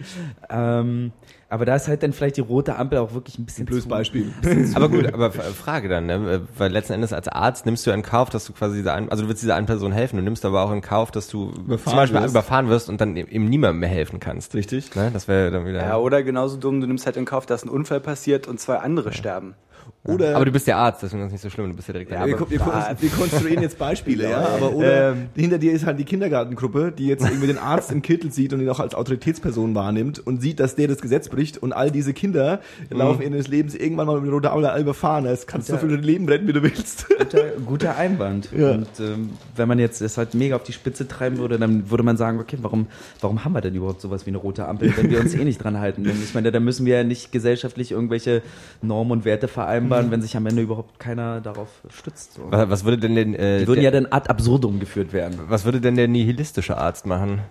Ähm, 0.50 1.12
aber 1.50 1.66
da 1.66 1.76
ist 1.76 1.88
halt 1.88 2.04
dann 2.04 2.12
vielleicht 2.14 2.38
die 2.38 2.42
rote 2.42 2.76
Ampel 2.78 2.98
auch 3.00 3.14
wirklich 3.14 3.38
ein 3.40 3.46
bisschen 3.46 3.66
Blödes 3.66 3.88
Beispiel. 3.88 4.32
Aber 4.76 4.88
gut, 4.90 5.14
aber 5.14 5.32
Frage 5.32 5.90
dann, 5.90 6.06
ne? 6.06 6.42
weil 6.58 6.72
letzten 6.72 6.94
Endes 6.94 7.12
als 7.14 7.28
Arzt 7.28 7.66
nimmst 7.66 7.86
du 7.86 7.92
in 7.92 8.02
Kauf, 8.04 8.30
dass 8.30 8.46
du 8.46 8.54
quasi 8.54 8.78
dieser 8.78 8.94
einen, 8.94 9.10
also 9.10 9.24
du 9.24 9.30
willst 9.30 9.42
dieser 9.42 9.56
einen 9.56 9.66
Person 9.68 9.92
helfen, 9.92 10.16
du 10.18 10.22
nimmst 10.24 10.46
aber 10.46 10.62
auch 10.64 10.72
in 10.72 10.82
Kauf, 10.82 11.12
dass 11.12 11.28
du 11.28 11.50
Überfahren 11.52 11.80
zum 11.84 11.96
Beispiel 11.96 12.22
wirst. 12.22 12.34
überfahren 12.34 12.70
wirst 12.70 12.90
und 12.90 13.02
dann 13.02 13.16
eben 13.18 13.46
niemandem 13.46 13.80
mehr 13.80 13.90
helfen 13.90 14.20
kannst. 14.22 14.54
Richtig. 14.54 14.94
Ne? 14.96 15.10
Das 15.14 15.28
wäre 15.28 15.52
dann 15.52 15.66
wieder. 15.66 15.80
ja, 15.80 15.98
oder 15.98 16.24
genauso 16.24 16.56
dumm, 16.58 16.80
du 16.80 16.88
nimmst 16.88 17.06
halt 17.06 17.18
in 17.18 17.26
Kauf, 17.26 17.46
dass 17.46 17.64
ein 17.64 17.70
Unfall 17.70 18.00
passiert 18.00 18.48
und 18.48 18.60
zwei 18.60 18.78
andere 18.78 19.12
sterben. 19.14 19.56
Oder 20.04 20.36
aber 20.36 20.46
du 20.46 20.52
bist 20.52 20.66
ja 20.66 20.78
Arzt, 20.78 21.04
deswegen 21.04 21.22
ist 21.22 21.28
das 21.28 21.34
nicht 21.34 21.42
so 21.42 21.50
schlimm, 21.52 21.70
du 21.70 21.76
bist 21.76 21.88
ja 21.88 21.92
direkt 21.92 22.10
Ja, 22.10 22.26
der 22.26 22.28
wir, 22.28 22.36
aber 22.36 22.50
wir, 22.50 22.60
was? 22.60 23.02
wir 23.02 23.10
konstruieren 23.12 23.62
jetzt 23.62 23.78
Beispiele, 23.78 24.30
ja, 24.32 24.48
aber 24.48 24.74
oder 24.74 25.16
hinter 25.36 25.60
dir 25.60 25.74
ist 25.74 25.86
halt 25.86 26.00
die 26.00 26.06
Kindergartengruppe, 26.06 26.92
die 26.92 27.06
jetzt 27.06 27.24
irgendwie 27.24 27.48
den 27.48 27.60
Arzt 27.60 27.92
im 27.92 28.02
Kittel 28.02 28.32
sieht 28.32 28.52
und 28.54 28.62
ihn 28.62 28.70
auch 28.70 28.80
als 28.80 28.96
Autoritätsperson 28.96 29.76
wahrnimmt 29.76 30.26
und 30.26 30.42
sieht, 30.42 30.60
dass 30.60 30.76
der 30.76 30.88
das 30.88 31.02
Gesetz 31.02 31.30
bricht 31.30 31.60
und 31.60 31.72
all 31.74 31.92
diese 31.92 32.14
Kinder 32.14 32.62
laufen 32.90 33.22
in 33.22 33.34
des 33.34 33.48
Lebens 33.48 33.76
irgendwann 33.76 34.08
mal 34.08 34.20
mit 34.20 34.32
roten 34.32 34.48
Ampel 34.48 34.82
überfahren. 34.82 35.26
Es 35.28 35.46
kannst 35.46 35.70
du 35.70 35.74
so 35.74 35.80
viele 35.80 35.98
Leben 35.98 36.28
retten, 36.28 36.48
wie 36.48 36.54
du 36.54 36.64
willst. 36.64 37.08
Guter, 37.10 37.44
guter 37.66 37.96
Einwand. 37.98 38.50
Ja. 38.58 38.72
Und 38.72 38.88
ähm, 39.00 39.30
wenn 39.56 39.68
man 39.68 39.78
jetzt 39.78 40.02
das 40.02 40.18
halt 40.18 40.34
mega 40.34 40.56
auf 40.56 40.64
die 40.64 40.74
Spitze 40.74 41.08
treiben 41.08 41.38
würde, 41.38 41.60
dann 41.60 41.92
würde 41.92 42.04
man 42.04 42.18
sagen, 42.18 42.40
okay, 42.40 42.58
warum, 42.62 42.88
warum 43.20 43.46
haben 43.46 43.54
wir 43.54 43.62
denn 43.62 43.76
überhaupt 43.76 44.02
sowas 44.02 44.26
wie 44.26 44.32
eine 44.32 44.38
rote 44.38 44.68
Ampel, 44.68 44.94
wenn 44.98 45.10
wir 45.12 45.20
uns 45.20 45.36
eh 45.36 45.44
nicht 45.44 45.64
dran 45.64 45.80
halten? 45.80 46.04
Denn 46.04 46.16
ich 46.22 46.34
meine, 46.34 46.52
da 46.52 46.60
müssen 46.60 46.86
wir 46.86 46.98
ja 46.98 47.04
nicht 47.04 47.32
gesellschaftlich 47.32 47.92
irgendwelche 47.92 48.42
Normen 48.82 49.12
und 49.12 49.26
Werte 49.26 49.48
vereinbaren, 49.48 49.91
wenn 50.12 50.22
sich 50.22 50.36
am 50.38 50.46
Ende 50.46 50.62
überhaupt 50.62 51.00
keiner 51.00 51.42
darauf 51.42 51.70
stützt. 51.90 52.34
So. 52.34 52.44
Was, 52.50 52.70
was 52.70 52.84
würde 52.86 52.98
denn 52.98 53.16
den, 53.16 53.34
äh, 53.36 53.60
Die 53.60 53.68
würden 53.68 53.82
der, 53.82 53.84
ja 53.84 53.92
dann 53.92 54.08
ad 54.12 54.30
absurdum 54.30 54.80
geführt 54.80 55.14
werden. 55.14 55.40
was 55.48 55.66
würde 55.66 55.82
denn 55.82 55.96
der 55.96 56.08
nihilistische 56.08 56.78
Arzt 56.78 57.06
machen? 57.06 57.42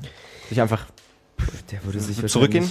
Sich 0.49 0.61
einfach 0.61 0.87
Der 1.71 1.85
würde 1.85 2.01
sich 2.01 2.27
zurückgehen, 2.27 2.69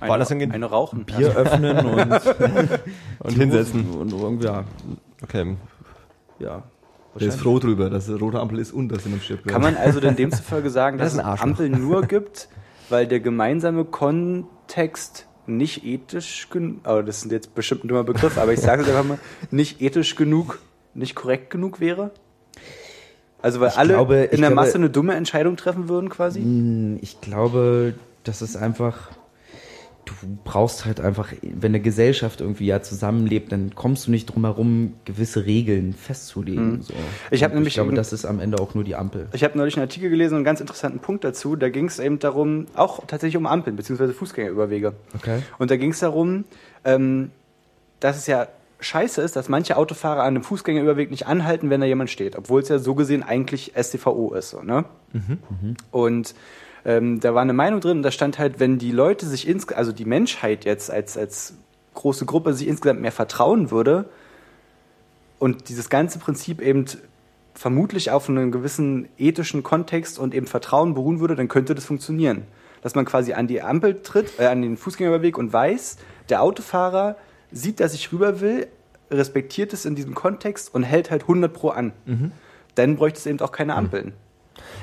woanders 0.00 0.28
hingehen, 0.28 0.52
Eine 0.52 0.66
rauchen. 0.66 1.04
Bier 1.04 1.36
öffnen 1.36 1.78
und, 1.84 2.10
und 3.20 3.32
hinsetzen. 3.38 3.90
und 3.90 4.12
irgendwie, 4.12 4.46
ja, 4.46 4.64
Okay. 5.22 5.56
ja. 6.38 6.62
Der 7.20 7.28
ist 7.28 7.40
froh 7.40 7.58
drüber, 7.58 7.90
dass 7.90 8.08
eine 8.08 8.18
rote 8.18 8.40
Ampel 8.40 8.58
ist 8.58 8.72
und 8.72 8.88
dass 8.88 9.04
jemand 9.04 9.22
stirbt. 9.22 9.46
Kann 9.46 9.60
man 9.60 9.76
also 9.76 10.00
denn 10.00 10.16
demzufolge 10.16 10.70
sagen, 10.70 10.96
Das 10.98 11.14
dass 11.14 11.22
es. 11.34 11.40
Ampel 11.42 11.68
nur 11.68 12.02
gibt, 12.06 12.48
weil 12.88 13.06
der 13.06 13.20
gemeinsame 13.20 13.84
Kontext 13.84 15.26
nicht 15.46 15.84
ethisch 15.84 16.48
genug, 16.50 16.76
aber 16.84 17.02
das 17.02 17.24
ist 17.24 17.30
jetzt 17.32 17.54
bestimmt 17.54 17.84
ein 17.84 17.88
dummer 17.88 18.04
Begriff, 18.04 18.38
aber 18.38 18.52
ich 18.52 18.60
sage 18.60 18.82
es 18.82 18.88
einfach 18.88 19.04
mal, 19.04 19.18
nicht 19.50 19.80
ethisch 19.80 20.14
genug, 20.16 20.58
nicht 20.94 21.14
korrekt 21.14 21.50
genug 21.50 21.80
wäre? 21.80 22.10
Also 23.40 23.58
weil 23.60 23.70
Ich 23.70 23.76
alle 23.78 23.94
glaube- 23.94 24.14
in 24.16 24.30
der 24.30 24.50
glaube- 24.50 24.54
Masse 24.54 24.74
eine 24.76 24.88
dumme 24.90 25.14
Entscheidung 25.14 25.56
treffen 25.56 25.88
würden 25.88 26.08
quasi? 26.10 26.40
Hm, 26.40 26.98
Ich 27.02 27.20
glaube, 27.20 27.94
das 28.24 28.40
ist 28.40 28.56
einfach, 28.56 29.10
du 30.04 30.14
brauchst 30.44 30.84
halt 30.84 31.00
einfach, 31.00 31.32
wenn 31.42 31.70
eine 31.70 31.80
Gesellschaft 31.80 32.40
irgendwie 32.40 32.66
ja 32.66 32.82
zusammenlebt, 32.82 33.52
dann 33.52 33.74
kommst 33.74 34.06
du 34.06 34.10
nicht 34.10 34.26
drum 34.26 34.44
herum, 34.44 34.94
gewisse 35.04 35.46
Regeln 35.46 35.92
festzulegen. 35.92 36.82
So. 36.82 36.94
Hm. 36.94 37.00
Ich 37.30 37.40
nämlich 37.42 37.68
ich 37.68 37.74
glaube, 37.74 37.94
das 37.94 38.12
ist 38.12 38.24
am 38.24 38.40
Ende 38.40 38.60
auch 38.60 38.74
nur 38.74 38.84
die 38.84 38.96
Ampel. 38.96 39.28
Ich 39.32 39.44
habe 39.44 39.56
neulich 39.56 39.76
einen 39.76 39.84
Artikel 39.84 40.10
gelesen 40.10 40.34
und 40.34 40.38
einen 40.38 40.44
ganz 40.44 40.60
interessanten 40.60 40.98
Punkt 40.98 41.24
dazu. 41.24 41.56
Da 41.56 41.68
ging 41.68 41.86
es 41.86 41.98
eben 41.98 42.18
darum, 42.18 42.66
auch 42.74 43.06
tatsächlich 43.06 43.36
um 43.36 43.46
Ampeln 43.46 43.76
bzw. 43.76 44.12
Fußgängerüberwege. 44.12 44.94
Okay. 45.14 45.42
Und 45.58 45.70
da 45.70 45.76
ging 45.76 45.90
es 45.90 46.00
darum, 46.00 46.44
ähm, 46.84 47.30
dass 48.00 48.16
es 48.16 48.26
ja 48.26 48.48
scheiße 48.80 49.22
ist, 49.22 49.36
dass 49.36 49.48
manche 49.48 49.76
Autofahrer 49.76 50.22
an 50.22 50.34
einem 50.34 50.42
Fußgängerüberweg 50.42 51.10
nicht 51.10 51.26
anhalten, 51.26 51.70
wenn 51.70 51.80
da 51.80 51.86
jemand 51.86 52.10
steht, 52.10 52.36
obwohl 52.36 52.62
es 52.62 52.68
ja 52.68 52.78
so 52.78 52.96
gesehen 52.96 53.22
eigentlich 53.22 53.74
STVO 53.80 54.34
ist. 54.34 54.50
So, 54.50 54.62
ne? 54.62 54.84
Und 55.92 56.34
ähm, 56.84 57.20
da 57.20 57.34
war 57.34 57.42
eine 57.42 57.52
Meinung 57.52 57.80
drin 57.80 57.98
und 57.98 58.02
da 58.02 58.10
stand 58.10 58.38
halt, 58.38 58.60
wenn 58.60 58.78
die 58.78 58.90
Leute 58.90 59.26
sich 59.26 59.46
ins, 59.46 59.68
also 59.68 59.92
die 59.92 60.04
Menschheit 60.04 60.64
jetzt 60.64 60.90
als, 60.90 61.16
als 61.16 61.54
große 61.94 62.26
Gruppe 62.26 62.54
sich 62.54 62.68
insgesamt 62.68 63.00
mehr 63.00 63.12
vertrauen 63.12 63.70
würde 63.70 64.08
und 65.38 65.68
dieses 65.68 65.88
ganze 65.88 66.18
Prinzip 66.18 66.60
eben 66.60 66.86
vermutlich 67.54 68.10
auf 68.10 68.28
einem 68.28 68.50
gewissen 68.50 69.08
ethischen 69.18 69.62
Kontext 69.62 70.18
und 70.18 70.34
eben 70.34 70.46
Vertrauen 70.46 70.94
beruhen 70.94 71.20
würde, 71.20 71.36
dann 71.36 71.48
könnte 71.48 71.74
das 71.74 71.84
funktionieren. 71.84 72.44
Dass 72.80 72.94
man 72.94 73.04
quasi 73.04 73.34
an 73.34 73.46
die 73.46 73.62
Ampel 73.62 74.02
tritt, 74.02 74.40
äh, 74.40 74.46
an 74.46 74.62
den 74.62 74.76
Fußgängerüberweg 74.76 75.38
und 75.38 75.52
weiß, 75.52 75.98
der 76.30 76.42
Autofahrer 76.42 77.16
sieht, 77.52 77.78
dass 77.78 77.94
ich 77.94 78.12
rüber 78.12 78.40
will, 78.40 78.66
respektiert 79.10 79.72
es 79.72 79.84
in 79.84 79.94
diesem 79.94 80.14
Kontext 80.14 80.74
und 80.74 80.82
hält 80.82 81.10
halt 81.10 81.22
100 81.22 81.52
pro 81.52 81.68
an. 81.68 81.92
Dann 82.74 82.96
bräuchte 82.96 83.18
es 83.18 83.26
eben 83.26 83.38
auch 83.40 83.52
keine 83.52 83.74
Ampeln. 83.74 84.14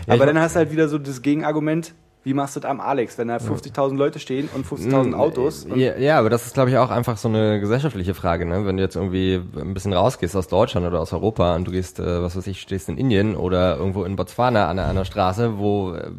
Ja, 0.08 0.14
Aber 0.14 0.26
dann 0.26 0.40
hast 0.40 0.56
du 0.56 0.60
halt 0.60 0.72
wieder 0.72 0.88
so 0.88 0.98
das 0.98 1.22
Gegenargument, 1.22 1.94
wie 2.30 2.36
machst 2.36 2.56
du 2.56 2.60
das 2.60 2.70
am 2.70 2.80
Alex, 2.80 3.18
wenn 3.18 3.28
da 3.28 3.38
50.000 3.38 3.96
Leute 3.96 4.20
stehen 4.20 4.50
und 4.54 4.64
50.000 4.64 5.16
Autos? 5.16 5.66
Und 5.66 5.80
Ja, 5.80 5.98
ja, 5.98 6.20
aber 6.20 6.30
das 6.30 6.46
ist, 6.46 6.54
glaube 6.54 6.70
ich, 6.70 6.78
auch 6.78 6.92
einfach 6.92 7.18
so 7.18 7.28
eine 7.28 7.60
gesellschaftliche 7.60 8.14
Frage. 8.14 8.46
Ne? 8.46 8.68
Wenn 8.68 8.78
du 8.78 8.84
jetzt 8.84 8.96
irgendwie 8.96 9.42
ein 9.60 9.74
bisschen 9.74 9.94
rausgehst 9.94 10.36
aus 10.36 10.48
Deutschland 10.48 10.86
oder 10.86 11.00
aus 11.00 11.12
Europa 11.12 11.56
und 11.56 11.66
du 11.66 11.72
gehst, 11.72 12.00
äh, 12.00 12.22
was 12.22 12.38
weiß 12.38 12.46
ich, 12.46 12.62
stehst 12.62 12.88
in 12.88 12.98
Indien 13.00 13.36
oder 13.36 13.78
irgendwo 13.78 14.04
in 14.04 14.16
Botswana 14.16 14.68
an 14.68 14.78
einer, 14.78 14.88
einer 14.88 15.06
Straße, 15.06 15.58
wo 15.58 15.94
äh, 15.94 16.12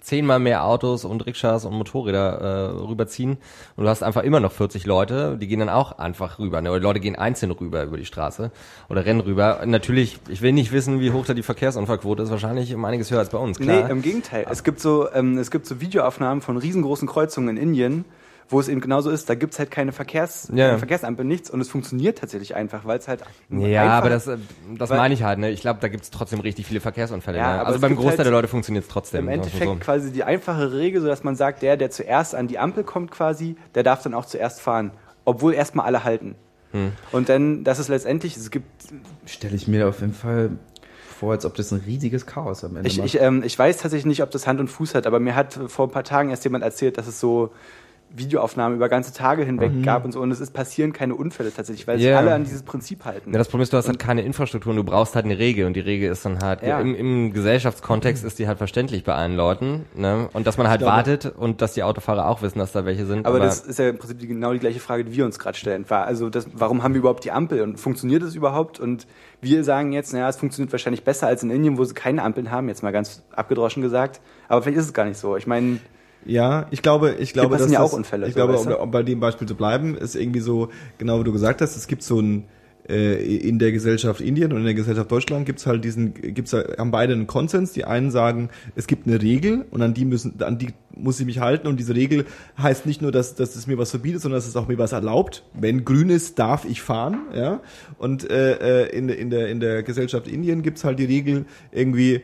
zehnmal 0.00 0.38
mehr 0.38 0.64
Autos 0.64 1.04
und 1.04 1.26
Rikschas 1.26 1.64
und 1.64 1.74
Motorräder 1.74 2.40
äh, 2.40 2.86
rüberziehen 2.86 3.38
und 3.74 3.84
du 3.84 3.90
hast 3.90 4.04
einfach 4.04 4.22
immer 4.22 4.38
noch 4.38 4.52
40 4.52 4.86
Leute, 4.86 5.36
die 5.36 5.48
gehen 5.48 5.58
dann 5.58 5.68
auch 5.68 5.98
einfach 5.98 6.38
rüber. 6.38 6.62
Ne? 6.62 6.70
Oder 6.70 6.80
Leute 6.80 7.00
gehen 7.00 7.16
einzeln 7.16 7.50
rüber 7.50 7.82
über 7.82 7.96
die 7.96 8.04
Straße 8.04 8.52
oder 8.88 9.04
rennen 9.04 9.20
rüber. 9.20 9.62
Natürlich, 9.66 10.20
ich 10.28 10.42
will 10.42 10.52
nicht 10.52 10.70
wissen, 10.70 11.00
wie 11.00 11.10
hoch 11.10 11.26
da 11.26 11.34
die 11.34 11.42
Verkehrsunfallquote 11.42 12.22
ist. 12.22 12.30
Wahrscheinlich 12.30 12.72
um 12.72 12.84
einiges 12.84 13.10
höher 13.10 13.18
als 13.18 13.30
bei 13.30 13.38
uns, 13.38 13.58
klar. 13.58 13.84
Nee, 13.84 13.90
im 13.90 14.02
Gegenteil. 14.02 14.46
Es 14.48 14.62
gibt 14.62 14.78
so, 14.78 15.10
ähm, 15.12 15.39
es 15.40 15.50
gibt 15.50 15.66
so 15.66 15.80
Videoaufnahmen 15.80 16.42
von 16.42 16.56
riesengroßen 16.56 17.08
Kreuzungen 17.08 17.56
in 17.56 17.62
Indien, 17.62 18.04
wo 18.48 18.58
es 18.58 18.66
eben 18.68 18.80
genauso 18.80 19.10
ist. 19.10 19.30
Da 19.30 19.36
gibt's 19.36 19.58
halt 19.60 19.70
keine 19.70 19.92
Verkehrs 19.92 20.50
Ja. 20.52 20.66
keine 20.68 20.78
Verkehrsampel, 20.78 21.24
nichts 21.24 21.50
und 21.50 21.60
es 21.60 21.68
funktioniert 21.68 22.18
tatsächlich 22.18 22.56
einfach, 22.56 22.84
weil 22.84 22.98
es 22.98 23.06
halt 23.06 23.22
Ja, 23.48 23.82
einfach- 23.82 23.94
aber 23.98 24.08
das, 24.10 24.26
äh, 24.26 24.38
das 24.76 24.90
meine 24.90 25.14
ich 25.14 25.22
halt. 25.22 25.38
Ne? 25.38 25.50
Ich 25.50 25.60
glaube, 25.60 25.78
da 25.80 25.88
gibt's 25.88 26.10
trotzdem 26.10 26.40
richtig 26.40 26.66
viele 26.66 26.80
Verkehrsunfälle. 26.80 27.38
Ja, 27.38 27.56
ne? 27.56 27.60
Also 27.60 27.74
es 27.76 27.80
beim 27.80 27.90
gibt 27.90 28.00
Großteil 28.00 28.18
halt 28.18 28.26
der 28.26 28.32
Leute 28.32 28.48
funktioniert's 28.48 28.88
trotzdem. 28.88 29.20
im 29.26 29.28
Endeffekt 29.28 29.64
so. 29.64 29.76
quasi 29.76 30.10
die 30.12 30.24
einfache 30.24 30.72
Regel, 30.72 31.00
so 31.00 31.06
dass 31.06 31.22
man 31.22 31.36
sagt, 31.36 31.62
der, 31.62 31.76
der 31.76 31.90
zuerst 31.90 32.34
an 32.34 32.48
die 32.48 32.58
Ampel 32.58 32.82
kommt 32.82 33.10
quasi, 33.12 33.54
der 33.76 33.84
darf 33.84 34.02
dann 34.02 34.14
auch 34.14 34.26
zuerst 34.26 34.60
fahren, 34.60 34.90
obwohl 35.24 35.54
erstmal 35.54 35.86
alle 35.86 36.02
halten. 36.02 36.34
Hm. 36.72 36.92
Und 37.12 37.28
dann, 37.28 37.64
das 37.64 37.78
ist 37.80 37.88
letztendlich, 37.88 38.36
es 38.36 38.50
gibt 38.50 38.66
Stelle 39.26 39.54
ich 39.56 39.68
mir 39.68 39.88
auf 39.88 40.00
jeden 40.00 40.14
Fall 40.14 40.50
vor, 41.20 41.32
als 41.32 41.44
ob 41.44 41.54
das 41.54 41.70
ein 41.70 41.82
riesiges 41.86 42.24
Chaos 42.24 42.64
am 42.64 42.76
Ende 42.76 42.88
Ich, 42.88 42.96
macht. 42.96 43.06
ich, 43.06 43.20
ähm, 43.20 43.42
ich 43.44 43.58
weiß 43.58 43.76
tatsächlich 43.76 44.06
nicht, 44.06 44.22
ob 44.22 44.30
das 44.30 44.46
Hand 44.46 44.58
und 44.58 44.68
Fuß 44.68 44.94
hat, 44.94 45.06
aber 45.06 45.20
mir 45.20 45.34
hat 45.36 45.58
vor 45.68 45.86
ein 45.86 45.90
paar 45.90 46.02
Tagen 46.04 46.30
erst 46.30 46.44
jemand 46.44 46.64
erzählt, 46.64 46.96
dass 46.96 47.06
es 47.06 47.20
so 47.20 47.50
Videoaufnahmen 48.14 48.76
über 48.76 48.88
ganze 48.88 49.12
Tage 49.12 49.44
hinweg 49.44 49.82
gab 49.84 50.04
und 50.04 50.12
so 50.12 50.20
und 50.20 50.30
es 50.30 50.40
ist 50.40 50.52
passieren 50.52 50.92
keine 50.92 51.14
Unfälle 51.14 51.52
tatsächlich, 51.54 51.86
weil 51.86 51.98
sich 51.98 52.08
Ja. 52.08 52.18
alle 52.18 52.34
an 52.34 52.44
dieses 52.44 52.62
Prinzip 52.62 53.04
halten. 53.04 53.32
Ja, 53.32 53.38
das 53.38 53.48
Problem 53.48 53.62
ist, 53.62 53.72
du 53.72 53.76
hast 53.76 53.86
halt 53.86 53.98
keine 53.98 54.22
Infrastruktur 54.22 54.70
und 54.70 54.76
du 54.76 54.84
brauchst 54.84 55.14
halt 55.14 55.24
eine 55.26 55.38
Regel 55.38 55.66
und 55.66 55.74
die 55.74 55.80
Regel 55.80 56.10
ist 56.10 56.24
dann 56.24 56.40
halt, 56.40 56.62
Ja. 56.62 56.80
im, 56.80 56.94
im 56.94 57.32
Gesellschaftskontext 57.32 58.24
ist 58.24 58.38
die 58.38 58.48
halt 58.48 58.58
verständlich 58.58 59.04
bei 59.04 59.14
allen 59.14 59.36
Leuten, 59.36 59.86
ne? 59.94 60.28
Und 60.32 60.46
dass 60.46 60.56
man 60.58 60.68
halt 60.68 60.80
glaube- 60.80 60.96
wartet 60.96 61.32
und 61.36 61.62
dass 61.62 61.74
die 61.74 61.82
Autofahrer 61.82 62.28
auch 62.28 62.42
wissen, 62.42 62.58
dass 62.58 62.72
da 62.72 62.84
welche 62.84 63.06
sind. 63.06 63.26
aber, 63.26 63.38
das 63.38 63.60
ist 63.60 63.78
ja 63.78 63.88
im 63.88 63.98
Prinzip 63.98 64.18
genau 64.20 64.52
die 64.52 64.58
gleiche 64.58 64.80
Frage, 64.80 65.04
die 65.04 65.12
wir 65.16 65.24
uns 65.24 65.38
gerade 65.38 65.56
stellen. 65.56 65.84
Also 65.88 66.30
das, 66.30 66.46
warum 66.52 66.82
haben 66.82 66.94
wir 66.94 66.98
überhaupt 67.00 67.24
die 67.24 67.30
Ampel 67.32 67.60
und 67.62 67.78
funktioniert 67.78 68.22
es 68.22 68.34
überhaupt? 68.34 68.80
Und 68.80 69.06
wir 69.40 69.62
sagen 69.64 69.92
jetzt, 69.92 70.12
naja, 70.12 70.28
es 70.28 70.36
funktioniert 70.36 70.72
wahrscheinlich 70.72 71.04
besser 71.04 71.26
als 71.26 71.42
in 71.42 71.50
Indien, 71.50 71.78
wo 71.78 71.84
sie 71.84 71.94
keine 71.94 72.22
Ampeln 72.22 72.50
haben, 72.50 72.68
jetzt 72.68 72.82
mal 72.82 72.90
ganz 72.90 73.22
abgedroschen 73.34 73.82
gesagt. 73.82 74.20
Aber 74.48 74.62
vielleicht 74.62 74.78
ist 74.78 74.86
es 74.86 74.92
gar 74.94 75.04
nicht 75.04 75.18
so. 75.18 75.36
Ich 75.36 75.46
meine, 75.46 75.78
Ja, 76.26 76.66
ich 76.70 76.82
glaube, 76.82 77.16
ich 77.18 77.32
glaube, 77.32 77.50
passieren 77.50 77.70
dass 77.70 77.78
ja 77.78 77.82
das, 77.82 77.92
auch 77.92 77.96
Unfälle, 77.96 78.26
Ich 78.26 78.34
so, 78.34 78.46
glaube, 78.46 78.58
um, 78.58 78.66
um 78.66 78.90
bei 78.90 79.02
dem 79.02 79.20
Beispiel 79.20 79.48
zu 79.48 79.54
bleiben, 79.54 79.96
ist 79.96 80.14
irgendwie 80.14 80.40
so, 80.40 80.68
genau 80.98 81.20
wie 81.20 81.24
du 81.24 81.32
gesagt 81.32 81.60
hast, 81.60 81.76
es 81.76 81.86
gibt 81.86 82.02
so 82.02 82.20
ein 82.20 82.44
äh, 82.90 83.36
in 83.36 83.58
der 83.58 83.72
Gesellschaft 83.72 84.20
Indien 84.20 84.52
und 84.52 84.58
in 84.58 84.64
der 84.64 84.74
Gesellschaft 84.74 85.10
Deutschland 85.10 85.46
gibt's 85.46 85.66
halt 85.66 85.84
diesen, 85.84 86.12
gibt's 86.14 86.52
halt, 86.52 86.78
haben 86.78 86.90
beide 86.90 87.12
einen 87.12 87.26
Konsens. 87.26 87.72
Die 87.72 87.84
einen 87.84 88.10
sagen, 88.10 88.50
es 88.74 88.86
gibt 88.86 89.06
eine 89.06 89.22
Regel 89.22 89.64
und 89.70 89.80
an 89.82 89.94
die 89.94 90.04
müssen, 90.04 90.42
an 90.42 90.58
die 90.58 90.68
muss 90.94 91.20
ich 91.20 91.26
mich 91.26 91.38
halten 91.38 91.68
und 91.68 91.78
diese 91.78 91.94
Regel 91.94 92.26
heißt 92.60 92.86
nicht 92.86 93.00
nur, 93.00 93.12
dass, 93.12 93.34
dass 93.34 93.54
es 93.54 93.66
mir 93.66 93.78
was 93.78 93.90
verbietet, 93.90 94.22
sondern 94.22 94.38
dass 94.38 94.48
es 94.48 94.56
auch 94.56 94.68
mir 94.68 94.78
was 94.78 94.92
erlaubt. 94.92 95.44
Wenn 95.54 95.84
grün 95.84 96.10
ist, 96.10 96.38
darf 96.38 96.64
ich 96.64 96.82
fahren, 96.82 97.20
ja. 97.34 97.60
Und 97.98 98.28
äh, 98.30 98.86
äh, 98.86 98.96
in, 98.96 99.08
in 99.08 99.30
der 99.30 99.48
in 99.48 99.60
der 99.60 99.82
Gesellschaft 99.82 100.26
Indien 100.26 100.62
gibt's 100.62 100.84
halt 100.84 100.98
die 100.98 101.04
Regel 101.04 101.46
irgendwie 101.72 102.22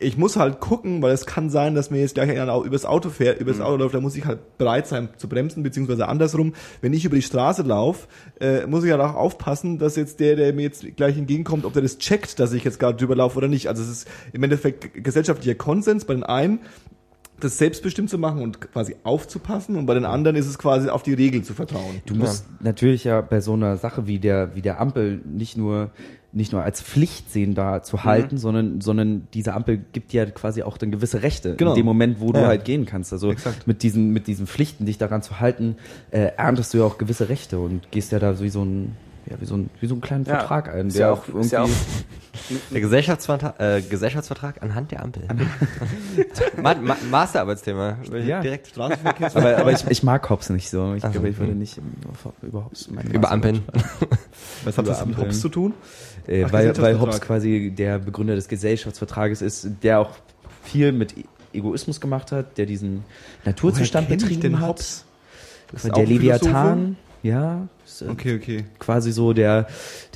ich 0.00 0.16
muss 0.16 0.36
halt 0.36 0.60
gucken, 0.60 1.02
weil 1.02 1.12
es 1.12 1.26
kann 1.26 1.50
sein, 1.50 1.74
dass 1.74 1.90
mir 1.90 2.00
jetzt 2.00 2.14
gleich 2.14 2.30
einer 2.30 2.56
übers 2.62 2.86
Auto 2.86 3.10
fährt, 3.10 3.38
übers 3.40 3.58
Mhm. 3.58 3.62
Auto 3.62 3.76
läuft, 3.76 3.94
da 3.94 4.00
muss 4.00 4.16
ich 4.16 4.24
halt 4.24 4.56
bereit 4.58 4.86
sein 4.86 5.10
zu 5.18 5.28
bremsen, 5.28 5.62
beziehungsweise 5.62 6.08
andersrum. 6.08 6.54
Wenn 6.80 6.94
ich 6.94 7.04
über 7.04 7.16
die 7.16 7.22
Straße 7.22 7.62
laufe, 7.62 8.08
äh, 8.40 8.66
muss 8.66 8.82
ich 8.82 8.90
halt 8.90 9.02
auch 9.02 9.14
aufpassen, 9.14 9.78
dass 9.78 9.96
jetzt 9.96 10.18
der, 10.20 10.36
der 10.36 10.54
mir 10.54 10.62
jetzt 10.62 10.96
gleich 10.96 11.18
entgegenkommt, 11.18 11.64
ob 11.66 11.74
der 11.74 11.82
das 11.82 11.98
checkt, 11.98 12.40
dass 12.40 12.52
ich 12.54 12.64
jetzt 12.64 12.80
gerade 12.80 12.96
drüber 12.96 13.14
laufe 13.14 13.36
oder 13.36 13.48
nicht. 13.48 13.68
Also 13.68 13.82
es 13.82 13.90
ist 13.90 14.08
im 14.32 14.42
Endeffekt 14.42 15.04
gesellschaftlicher 15.04 15.54
Konsens 15.54 16.06
bei 16.06 16.14
den 16.14 16.22
einen, 16.24 16.60
das 17.38 17.58
selbstbestimmt 17.58 18.10
zu 18.10 18.18
machen 18.18 18.42
und 18.42 18.60
quasi 18.60 18.96
aufzupassen 19.02 19.76
und 19.76 19.86
bei 19.86 19.94
den 19.94 20.04
anderen 20.04 20.36
ist 20.36 20.46
es 20.46 20.58
quasi 20.58 20.88
auf 20.88 21.02
die 21.02 21.14
Regel 21.14 21.42
zu 21.42 21.54
vertrauen. 21.54 22.02
Du 22.06 22.14
musst 22.14 22.44
natürlich 22.60 23.04
ja 23.04 23.20
bei 23.22 23.40
so 23.40 23.54
einer 23.54 23.76
Sache 23.76 24.06
wie 24.06 24.18
der, 24.18 24.54
wie 24.54 24.62
der 24.62 24.80
Ampel 24.80 25.20
nicht 25.24 25.56
nur, 25.56 25.90
nicht 26.32 26.52
nur 26.52 26.62
als 26.62 26.80
Pflicht 26.80 27.30
sehen, 27.32 27.54
da 27.54 27.76
Mhm. 27.78 27.82
zu 27.82 28.04
halten, 28.04 28.38
sondern, 28.38 28.80
sondern 28.80 29.26
diese 29.34 29.52
Ampel 29.54 29.80
gibt 29.92 30.12
dir 30.12 30.26
quasi 30.26 30.62
auch 30.62 30.78
dann 30.78 30.90
gewisse 30.90 31.22
Rechte 31.22 31.56
Genau. 31.56 31.72
in 31.72 31.76
dem 31.76 31.86
Moment, 31.86 32.20
wo 32.20 32.32
du 32.32 32.40
Ja. 32.40 32.46
halt 32.46 32.64
gehen 32.64 32.86
kannst. 32.86 33.12
Also 33.12 33.30
Exakt. 33.32 33.66
mit 33.66 33.82
diesen, 33.82 34.10
mit 34.12 34.26
diesen 34.28 34.46
Pflichten, 34.46 34.86
dich 34.86 34.96
daran 34.98 35.22
zu 35.22 35.40
halten, 35.40 35.76
äh, 36.12 36.30
erntest 36.36 36.72
du 36.72 36.78
ja 36.78 36.84
auch 36.84 36.98
gewisse 36.98 37.28
Rechte 37.28 37.58
und 37.58 37.90
gehst 37.90 38.12
ja 38.12 38.18
da 38.18 38.38
wie 38.40 38.48
so 38.48 38.62
ein, 38.64 38.96
ja, 39.30 39.36
wie 39.40 39.44
so 39.46 39.56
ein, 39.56 39.70
wie 39.80 39.86
so 39.86 39.94
einen 39.94 40.00
kleinen 40.00 40.24
Ja. 40.24 40.38
Vertrag 40.38 40.68
ein, 40.74 40.88
der 40.90 41.00
ja 41.00 41.12
auch 41.12 41.26
irgendwie, 41.28 41.48
ja 41.50 41.62
auch- 41.62 41.68
Der 42.70 42.80
Gesellschaftsvertrag, 42.80 43.60
äh, 43.60 43.80
Gesellschaftsvertrag 43.82 44.62
anhand 44.62 44.90
der 44.92 45.02
Ampel. 45.02 45.22
Ma 46.62 46.74
Ma 46.74 46.96
Masterarbeitsthema. 47.10 47.98
Ja. 48.24 48.40
Direkt 48.40 48.68
Straßenverkehr. 48.68 49.30
aber, 49.36 49.58
aber 49.58 49.72
ich, 49.72 49.84
ich 49.88 50.02
mag 50.02 50.28
Hobbs 50.30 50.48
nicht 50.50 50.70
so. 50.70 50.94
Ich 50.94 51.04
Ach 51.04 51.08
so, 51.08 51.12
glaube, 51.14 51.28
ich 51.28 51.38
würde 51.38 51.52
nicht 51.54 51.78
über 52.42 52.64
Hobbs 52.64 52.88
über 53.12 53.30
Ampeln. 53.30 53.62
Was 54.64 54.78
hat 54.78 54.86
das 54.86 54.98
mit 55.00 55.08
Ampeln. 55.16 55.26
Hobbs 55.28 55.40
zu 55.40 55.48
tun? 55.48 55.74
Äh, 56.26 56.44
Ach, 56.44 56.52
weil, 56.52 56.76
weil. 56.78 57.00
Hobbes 57.00 57.20
quasi 57.20 57.72
der 57.76 57.98
Begründer 57.98 58.34
des 58.36 58.48
Gesellschaftsvertrages 58.48 59.42
ist, 59.42 59.68
der 59.82 60.00
auch 60.00 60.10
viel 60.62 60.92
mit 60.92 61.16
E- 61.18 61.24
Egoismus 61.52 62.00
gemacht 62.00 62.30
hat, 62.32 62.58
der 62.58 62.66
diesen 62.66 63.04
Naturzustand 63.44 64.08
betrieben 64.08 64.60
hat. 64.60 64.80
Ist 64.80 65.04
Der 65.84 66.06
Leviathan, 66.06 66.96
ja, 67.22 67.66
ist, 68.00 68.08
äh, 68.08 68.10
Okay, 68.10 68.36
okay. 68.36 68.64
quasi 68.78 69.12
so, 69.12 69.32
der, 69.32 69.66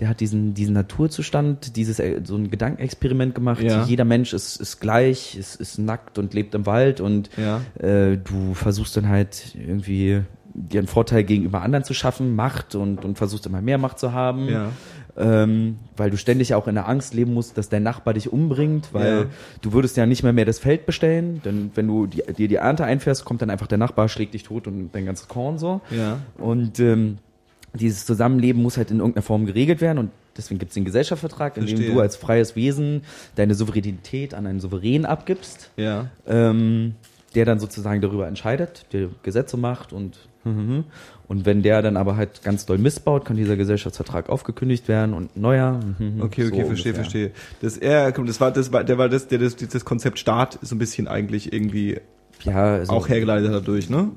der 0.01 0.09
hat 0.09 0.21
diesen, 0.21 0.55
diesen 0.55 0.75
Naturzustand, 0.75 1.77
dieses, 1.77 1.99
äh, 2.01 2.21
so 2.25 2.37
ein 2.37 2.51
Gedankenexperiment 2.51 3.35
gemacht. 3.35 3.63
Ja. 3.63 3.85
Jeder 3.85 4.05
Mensch 4.05 4.33
ist, 4.33 4.57
ist 4.61 4.81
gleich, 4.81 5.37
ist, 5.37 5.57
ist 5.57 5.79
nackt 5.79 6.19
und 6.19 6.35
lebt 6.35 6.55
im 6.55 6.67
Wald 6.67 7.01
und 7.01 7.31
Ja. 7.37 7.61
äh, 7.79 8.17
du 8.17 8.55
versuchst 8.55 8.97
dann 8.97 9.09
halt 9.09 9.55
irgendwie 9.55 10.23
dir 10.57 10.79
einen 10.79 10.87
Vorteil 10.89 11.25
gegenüber 11.25 11.63
anderen 11.63 11.85
zu 11.85 11.95
schaffen, 11.95 12.37
Macht 12.37 12.75
und, 12.77 13.05
und 13.05 13.19
versuchst 13.19 13.45
immer 13.47 13.61
mehr 13.61 13.79
Macht 13.79 13.99
zu 13.99 14.13
haben. 14.13 14.49
Ja. 14.49 14.71
Ähm, 15.17 15.79
weil 15.97 16.11
du 16.11 16.17
ständig 16.17 16.55
auch 16.55 16.67
in 16.67 16.75
der 16.75 16.89
Angst 16.89 17.15
leben 17.15 17.35
musst, 17.35 17.57
dass 17.57 17.69
dein 17.69 17.85
Nachbar 17.85 18.15
dich 18.15 18.33
umbringt, 18.33 18.89
weil 18.93 19.13
Ja. 19.13 19.25
du 19.63 19.73
würdest 19.73 19.97
ja 19.97 20.07
nicht 20.07 20.25
mehr 20.25 20.33
mehr 20.33 20.45
das 20.45 20.59
Feld 20.59 20.87
bestellen, 20.87 21.41
denn 21.45 21.71
wenn 21.77 21.87
du 21.87 22.07
die, 22.09 22.23
dir 22.37 22.49
die 22.49 22.57
Ernte 22.57 22.85
einfährst, 22.85 23.25
kommt 23.25 23.41
dann 23.41 23.49
einfach 23.51 23.69
der 23.69 23.79
Nachbar, 23.79 24.09
schlägt 24.09 24.35
dich 24.35 24.43
tot 24.43 24.67
und 24.67 24.91
dein 24.93 25.07
ganzes 25.07 25.29
Korn 25.29 25.57
so. 25.59 25.83
Ja. 25.93 26.19
Und 26.37 26.81
ähm, 26.81 27.19
dieses 27.75 28.07
Zusammenleben 28.07 28.63
muss 28.63 28.77
halt 28.77 28.91
in 28.91 28.99
irgendeiner 28.99 29.23
Form 29.23 29.47
geregelt 29.47 29.81
werden 29.81 29.99
und 29.99 30.11
deswegen 30.37 30.59
gibt 30.59 30.71
es 30.71 30.75
den 30.75 30.85
Gesellschaftsvertrag, 30.85 31.57
in 31.57 31.67
dem 31.67 31.77
Verstehe. 31.77 31.95
du 31.95 32.01
als 32.01 32.17
freies 32.17 32.57
Wesen 32.57 33.03
deine 33.37 33.55
Souveränität 33.55 34.35
an 34.35 34.47
einen 34.47 34.61
Souverän 34.61 35.05
abgibst, 35.05 35.71
Ja. 35.77 36.09
ähm, 36.27 36.95
der 37.35 37.45
dann 37.45 37.59
sozusagen 37.59 38.01
darüber 38.01 38.27
entscheidet, 38.29 38.87
der 38.93 39.09
Gesetze 39.23 39.57
macht 39.57 39.93
und 39.93 40.19
und 41.27 41.47
wenn 41.47 41.63
der 41.63 41.81
dann 41.81 41.97
aber 41.97 42.19
halt 42.19 42.43
ganz 42.43 42.67
doll 42.67 42.77
missbaut, 42.77 43.25
kann 43.25 43.39
dieser 43.39 43.57
Gesellschaftsvertrag 43.57 44.29
aufgekündigt 44.29 44.89
werden 44.89 45.15
und 45.15 45.39
neuer. 45.39 45.81
Okay, 46.21 46.21
okay, 46.21 46.43
so 46.43 46.67
verstehe, 46.67 46.67
ungefähr. 46.67 46.95
verstehe. 46.95 47.31
Das, 47.63 47.79
er, 47.79 48.13
das 48.13 48.41
war, 48.43 48.51
das 48.51 48.71
war, 48.71 48.85
der 48.85 48.99
war 48.99 49.09
das, 49.09 49.27
der 49.29 49.39
das, 49.39 49.57
das 49.57 49.87
Konzept 49.87 50.19
Staat 50.19 50.59
so 50.61 50.75
ein 50.75 50.79
bisschen 50.79 51.09
eigentlich 51.09 51.51
irgendwie 51.51 51.99
Ja, 52.45 52.75
also, 52.75 52.93
auch 52.93 53.09
hergeleitet 53.09 53.53
dadurch, 53.53 53.89
ne? 53.89 54.11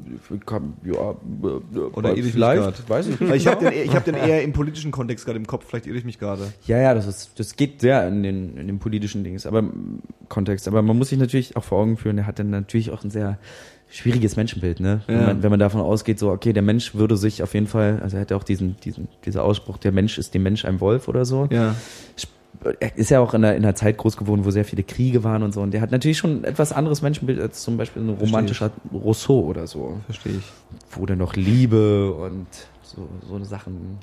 Kann, 0.46 0.74
ja, 0.84 0.94
äh, 0.94 1.78
Oder 1.94 2.10
irre 2.10 2.18
ich 2.20 2.24
mich 2.26 2.34
vielleicht, 2.34 2.62
grad? 2.62 2.90
weiß 2.90 3.08
ich 3.08 3.20
nicht. 3.20 3.34
ich 3.36 3.48
habe 3.48 3.64
den, 3.66 3.74
ich 3.86 3.96
hab 3.96 4.06
den 4.06 4.16
eher 4.16 4.44
im 4.44 4.54
politischen 4.54 4.92
Kontext 4.92 5.26
gerade 5.26 5.38
im 5.40 5.48
Kopf, 5.48 5.66
vielleicht 5.68 5.88
irre 5.88 5.98
ich 5.98 6.06
mich 6.06 6.20
gerade. 6.20 6.52
Ja, 6.66 6.78
ja, 6.80 6.94
das 6.94 7.08
ist, 7.08 7.40
das 7.40 7.56
geht 7.56 7.82
sehr 7.82 8.08
in 8.08 8.24
den, 8.24 8.58
in 8.58 8.68
den 8.68 8.80
politischen 8.80 9.24
Dings, 9.24 9.46
aber 9.46 9.62
mm, 9.62 10.02
Kontext. 10.30 10.68
Aber 10.68 10.82
man 10.82 10.98
muss 10.98 11.10
sich 11.10 11.20
natürlich 11.20 11.56
auch 11.56 11.64
vor 11.64 11.80
Augen 11.80 11.98
führen, 11.98 12.18
er 12.18 12.28
hat 12.28 12.40
dann 12.40 12.50
natürlich 12.50 12.92
auch 12.92 13.04
ein 13.04 13.10
sehr 13.10 13.38
schwieriges 13.90 14.36
Menschenbild, 14.36 14.82
ne? 14.82 15.02
Wenn, 15.08 15.16
Ja. 15.20 15.26
man, 15.28 15.44
wenn 15.44 15.50
man 15.50 15.60
davon 15.60 15.80
ausgeht, 15.80 16.20
so, 16.20 16.30
okay, 16.30 16.52
der 16.52 16.64
Mensch 16.64 16.94
würde 16.96 17.16
sich 17.16 17.42
auf 17.44 17.54
jeden 17.54 17.68
Fall, 17.68 18.00
also 18.04 18.18
er 18.18 18.22
hat 18.22 18.32
ja 18.32 18.38
auch 18.38 18.44
diesen, 18.44 18.76
diesen, 18.84 19.08
dieser 19.26 19.44
Ausspruch, 19.46 19.78
der 19.78 19.94
Mensch 19.94 20.18
ist 20.18 20.34
dem 20.34 20.44
Mensch 20.44 20.66
ein 20.66 20.82
Wolf 20.82 21.08
oder 21.08 21.24
so. 21.24 21.48
Ja. 21.52 21.76
Er 22.80 22.98
ist 22.98 23.10
ja 23.10 23.20
auch 23.20 23.34
in 23.34 23.44
einer, 23.44 23.56
in 23.56 23.64
einer 23.64 23.76
Zeit 23.76 23.98
groß 23.98 24.18
geworden, 24.18 24.46
wo 24.46 24.52
sehr 24.52 24.66
viele 24.66 24.84
Kriege 24.84 25.24
waren 25.24 25.44
und 25.44 25.54
so. 25.54 25.62
Und 25.62 25.72
der 25.72 25.82
hat 25.82 25.92
natürlich 25.92 26.18
schon 26.18 26.42
ein 26.42 26.44
etwas 26.44 26.72
anderes 26.72 27.02
Menschenbild 27.02 27.40
als 27.40 27.62
zum 27.62 27.78
Beispiel 27.78 28.02
ein 28.02 28.10
romantischer 28.10 28.72
Rousseau 28.92 29.42
oder 29.42 29.68
so, 29.68 30.00
Verstehe 30.06 30.34
ich. 30.38 30.52
wo 30.92 31.06
dann 31.06 31.20
noch 31.20 31.36
Liebe 31.36 32.14
und 32.14 32.48
so, 32.82 33.08
so 33.28 33.44
Sachen 33.44 34.00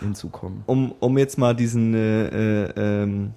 hinzukommen. 0.00 0.62
Um, 0.66 0.94
um 1.00 1.18
jetzt 1.18 1.38
mal 1.38 1.54
diesen, 1.54 1.94
äh, 1.94 2.64
äh, 2.64 2.72
ähm, 2.76 3.32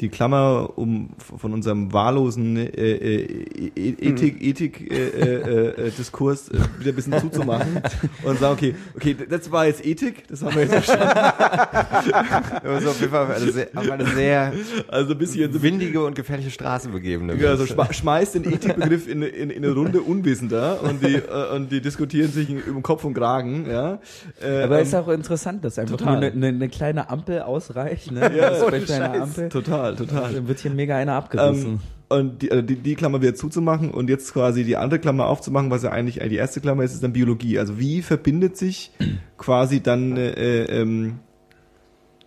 die 0.00 0.08
Klammer 0.08 0.70
um 0.76 1.10
von 1.18 1.52
unserem 1.52 1.92
wahllosen 1.92 2.56
äh, 2.56 2.66
äh, 2.66 3.70
Ethik 3.74 4.40
Ethik 4.40 4.92
äh, 4.92 5.08
äh, 5.08 5.86
äh, 5.86 5.90
Diskurs 5.90 6.48
äh, 6.48 6.58
wieder 6.78 6.92
ein 6.92 6.94
bisschen 6.94 7.18
zuzumachen 7.18 7.82
und 8.22 8.38
sagen 8.38 8.54
okay 8.54 8.74
okay 8.94 9.16
das 9.28 9.50
war 9.50 9.66
jetzt 9.66 9.84
Ethik 9.84 10.28
das 10.28 10.42
haben 10.42 10.54
wir 10.54 10.62
jetzt 10.62 10.84
verstanden 10.84 11.18
also 12.62 12.90
auf 12.90 13.00
jeden 13.00 13.12
Fall 13.12 13.34
eine 13.34 13.52
sehr, 13.52 13.68
auf 13.74 13.90
eine 13.90 14.06
sehr 14.06 14.52
also 14.86 15.12
ein 15.12 15.18
bisschen 15.18 15.52
so 15.52 15.62
windige 15.62 16.04
und 16.04 16.14
gefährliche 16.14 16.50
Straße 16.50 16.90
begeben. 16.90 17.36
ja, 17.40 17.50
also 17.50 17.66
schma 17.66 17.92
schmeißt 17.92 18.36
den 18.36 18.44
Ethikbegriff 18.52 19.08
in, 19.08 19.22
in, 19.22 19.50
in 19.50 19.64
eine 19.64 19.74
Runde 19.74 20.00
Unwissender 20.00 20.80
und 20.82 21.04
die 21.04 21.14
äh, 21.16 21.56
und 21.56 21.72
die 21.72 21.80
diskutieren 21.80 22.30
sich 22.30 22.48
über 22.50 22.80
Kopf 22.82 23.04
und 23.04 23.14
Kragen 23.14 23.68
ja 23.68 23.98
äh, 24.40 24.62
Aber 24.62 24.76
ähm, 24.78 24.82
ist 24.84 24.94
auch 24.94 25.08
interessant, 25.08 25.64
dass 25.64 25.78
einfach 25.78 25.96
total. 25.96 26.20
nur 26.20 26.22
eine, 26.22 26.32
eine, 26.32 26.46
eine 26.48 26.68
kleine 26.68 27.10
Ampel 27.10 27.42
ausreicht. 27.42 28.12
Ne? 28.12 28.20
Ja, 28.20 28.50
das 28.50 28.62
eine 28.62 28.86
Scheiß. 28.86 29.20
Ampel. 29.20 29.48
total 29.48 29.87
total 29.96 30.32
Dann 30.34 30.48
wird 30.48 30.60
hier 30.60 30.70
mega 30.70 30.96
einer 30.96 31.14
abgerissen. 31.14 31.66
Ähm, 31.72 31.80
und 32.08 32.42
die, 32.42 32.50
also 32.50 32.62
die, 32.62 32.76
die 32.76 32.94
Klammer 32.94 33.20
wieder 33.20 33.34
zuzumachen 33.34 33.90
und 33.90 34.08
jetzt 34.08 34.32
quasi 34.32 34.64
die 34.64 34.76
andere 34.76 34.98
Klammer 34.98 35.26
aufzumachen, 35.26 35.70
was 35.70 35.82
ja 35.82 35.90
eigentlich 35.90 36.18
die 36.28 36.36
erste 36.36 36.60
Klammer 36.60 36.82
ist, 36.82 36.94
ist 36.94 37.02
dann 37.02 37.12
Biologie. 37.12 37.58
Also 37.58 37.78
wie 37.78 38.00
verbindet 38.02 38.56
sich 38.56 38.92
quasi 39.38 39.82
dann 39.82 40.16
äh, 40.16 40.62
ähm, 40.64 41.18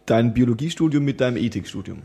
dein 0.06 0.34
Biologiestudium 0.34 1.04
mit 1.04 1.20
deinem 1.22 1.38
Ethikstudium? 1.38 2.04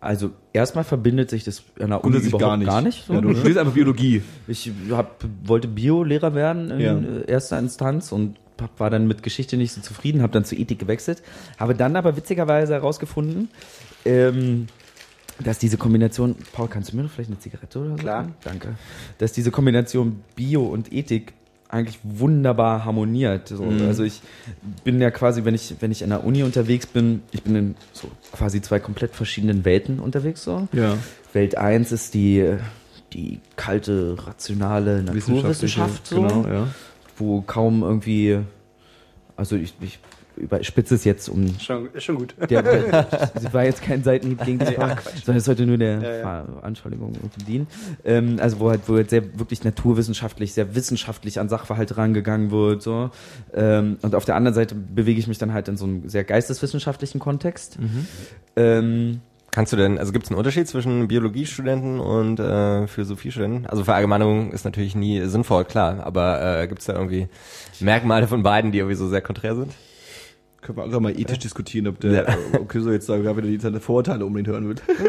also 0.00 0.30
erstmal 0.52 0.84
verbindet 0.84 1.30
sich 1.30 1.44
das 1.44 1.62
an 1.78 1.90
der 1.90 2.02
Uni 2.04 2.16
überhaupt 2.16 2.64
gar 2.64 2.80
nicht. 2.80 3.04
so, 3.04 3.12
ja, 3.12 3.20
du 3.20 3.34
studierst 3.34 3.58
einfach 3.58 3.74
Biologie. 3.74 4.22
Ich 4.48 4.70
hab, 4.90 5.22
wollte 5.44 5.68
Bio-Lehrer 5.68 6.34
werden 6.34 6.70
in 6.70 6.80
Ja. 6.80 6.98
äh, 6.98 7.30
erster 7.30 7.58
Instanz 7.58 8.10
und 8.10 8.38
war 8.76 8.90
dann 8.90 9.06
mit 9.06 9.22
Geschichte 9.22 9.56
nicht 9.56 9.72
so 9.72 9.80
zufrieden, 9.80 10.22
habe 10.22 10.32
dann 10.32 10.44
zu 10.44 10.54
Ethik 10.54 10.78
gewechselt, 10.78 11.22
habe 11.58 11.74
dann 11.74 11.96
aber 11.96 12.16
witzigerweise 12.16 12.74
herausgefunden, 12.74 13.48
ähm, 14.04 14.66
dass 15.42 15.58
diese 15.58 15.76
Kombination, 15.76 16.36
Paul, 16.52 16.68
kannst 16.68 16.92
du 16.92 16.96
mir 16.96 17.02
noch 17.04 17.10
vielleicht 17.10 17.30
eine 17.30 17.38
Zigarette 17.38 17.78
oder 17.78 17.90
so? 17.90 17.96
Klar. 17.96 18.28
Danke. 18.44 18.76
Dass 19.18 19.32
diese 19.32 19.50
Kombination 19.50 20.22
Bio 20.36 20.62
und 20.64 20.92
Ethik 20.92 21.32
eigentlich 21.68 22.00
wunderbar 22.02 22.84
harmoniert. 22.84 23.48
So. 23.48 23.62
Mhm. 23.62 23.86
Also 23.86 24.02
ich 24.02 24.20
bin 24.84 25.00
ja 25.00 25.10
quasi, 25.10 25.44
wenn 25.44 25.54
ich, 25.54 25.76
wenn 25.80 25.92
ich 25.92 26.02
an 26.02 26.10
der 26.10 26.24
Uni 26.24 26.42
unterwegs 26.42 26.86
bin, 26.86 27.22
ich 27.30 27.42
bin 27.42 27.54
in 27.54 27.74
so 27.92 28.08
quasi 28.32 28.60
zwei 28.60 28.80
komplett 28.80 29.14
verschiedenen 29.14 29.64
Welten 29.64 30.00
unterwegs. 30.00 30.42
So. 30.42 30.68
Ja. 30.72 30.96
Welt 31.32 31.56
1 31.56 31.92
ist 31.92 32.14
die, 32.14 32.56
die 33.12 33.40
kalte, 33.56 34.16
rationale 34.26 35.02
Naturwissenschaft, 35.02 36.08
so, 36.08 36.22
Genau, 36.22 36.46
ja. 36.46 36.66
wo 37.16 37.40
kaum 37.40 37.82
irgendwie, 37.82 38.40
also 39.36 39.54
ich, 39.54 39.74
ich 39.80 40.00
überspitze 40.40 40.94
es 40.94 41.04
jetzt 41.04 41.28
um 41.28 41.58
Schon, 41.58 41.88
ist 41.92 42.04
schon 42.04 42.16
gut. 42.16 42.34
der, 42.48 43.06
sie 43.40 43.52
war 43.52 43.64
jetzt 43.64 43.82
kein 43.82 44.02
Seitenhieb 44.02 44.44
gegen 44.44 44.58
dich, 44.58 44.76
sondern 44.76 45.36
es 45.36 45.44
sollte 45.44 45.66
nur 45.66 45.78
der 45.78 46.00
Ja, 46.00 46.16
ja. 46.16 46.44
Irgendwie 46.50 47.44
dienen. 47.46 47.66
Ähm, 48.04 48.38
also 48.40 48.60
wo 48.60 48.70
halt, 48.70 48.82
wo 48.86 48.96
halt 48.96 49.10
sehr 49.10 49.38
wirklich 49.38 49.64
naturwissenschaftlich, 49.64 50.52
sehr 50.52 50.74
wissenschaftlich 50.74 51.38
an 51.40 51.48
Sachverhalte 51.48 51.96
rangegangen 51.96 52.50
wird. 52.50 52.82
So. 52.82 53.10
Ähm, 53.54 53.98
und 54.02 54.14
auf 54.14 54.24
der 54.24 54.36
anderen 54.36 54.54
Seite 54.54 54.74
bewege 54.74 55.18
ich 55.20 55.26
mich 55.26 55.38
dann 55.38 55.52
halt 55.52 55.68
in 55.68 55.76
so 55.76 55.84
einem 55.84 56.08
sehr 56.08 56.24
geisteswissenschaftlichen 56.24 57.18
Kontext. 57.18 57.78
Ähm, 58.56 59.20
Kannst 59.52 59.72
du 59.72 59.76
denn, 59.76 59.98
also 59.98 60.12
gibt 60.12 60.26
es 60.26 60.30
einen 60.30 60.38
Unterschied 60.38 60.68
zwischen 60.68 61.08
Biologiestudenten 61.08 61.98
und 61.98 62.38
äh, 62.38 62.86
Philosophiestudenten? 62.86 63.66
Also 63.66 63.82
Verallgemeinerung 63.82 64.52
ist 64.52 64.64
natürlich 64.64 64.94
nie 64.94 65.22
sinnvoll, 65.26 65.64
klar, 65.64 66.06
aber 66.06 66.60
äh, 66.60 66.68
gibt 66.68 66.80
es 66.80 66.86
da 66.86 66.92
irgendwie 66.92 67.26
Merkmale 67.80 68.28
von 68.28 68.44
beiden, 68.44 68.70
die 68.70 68.78
irgendwie 68.78 68.94
so 68.94 69.08
sehr 69.08 69.22
konträr 69.22 69.56
sind? 69.56 69.72
Können 70.62 70.76
wir 70.76 70.84
einfach 70.84 71.00
mal 71.00 71.18
ethisch 71.18 71.38
diskutieren, 71.38 71.86
ob 71.86 72.00
der 72.00 72.36
ob 72.60 72.70
so 72.72 72.90
jetzt 72.92 73.08
da 73.08 73.18
wieder 73.18 73.40
die 73.46 73.58
seine 73.58 73.80
Vorurteile 73.80 74.26
unbedingt 74.26 74.48
hören 74.48 74.68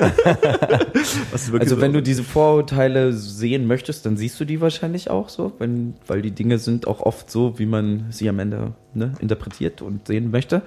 wirklich 1.51 1.69
Also 1.69 1.75
so- 1.75 1.81
wenn 1.81 1.93
du 1.93 2.01
diese 2.01 2.23
Vorurteile 2.23 3.13
sehen 3.13 3.67
möchtest, 3.67 4.05
dann 4.05 4.17
siehst 4.17 4.39
du 4.39 4.45
die 4.45 4.61
wahrscheinlich 4.61 5.09
auch 5.09 5.29
so, 5.29 5.53
wenn, 5.59 5.95
weil 6.07 6.21
die 6.21 6.31
Dinge 6.31 6.57
sind 6.57 6.87
auch 6.87 7.01
oft 7.01 7.29
so, 7.29 7.59
wie 7.59 7.65
man 7.65 8.05
sie 8.11 8.29
am 8.29 8.39
Ende 8.39 8.73
ne, 8.93 9.13
interpretiert 9.19 9.81
und 9.81 10.07
sehen 10.07 10.31
möchte. 10.31 10.61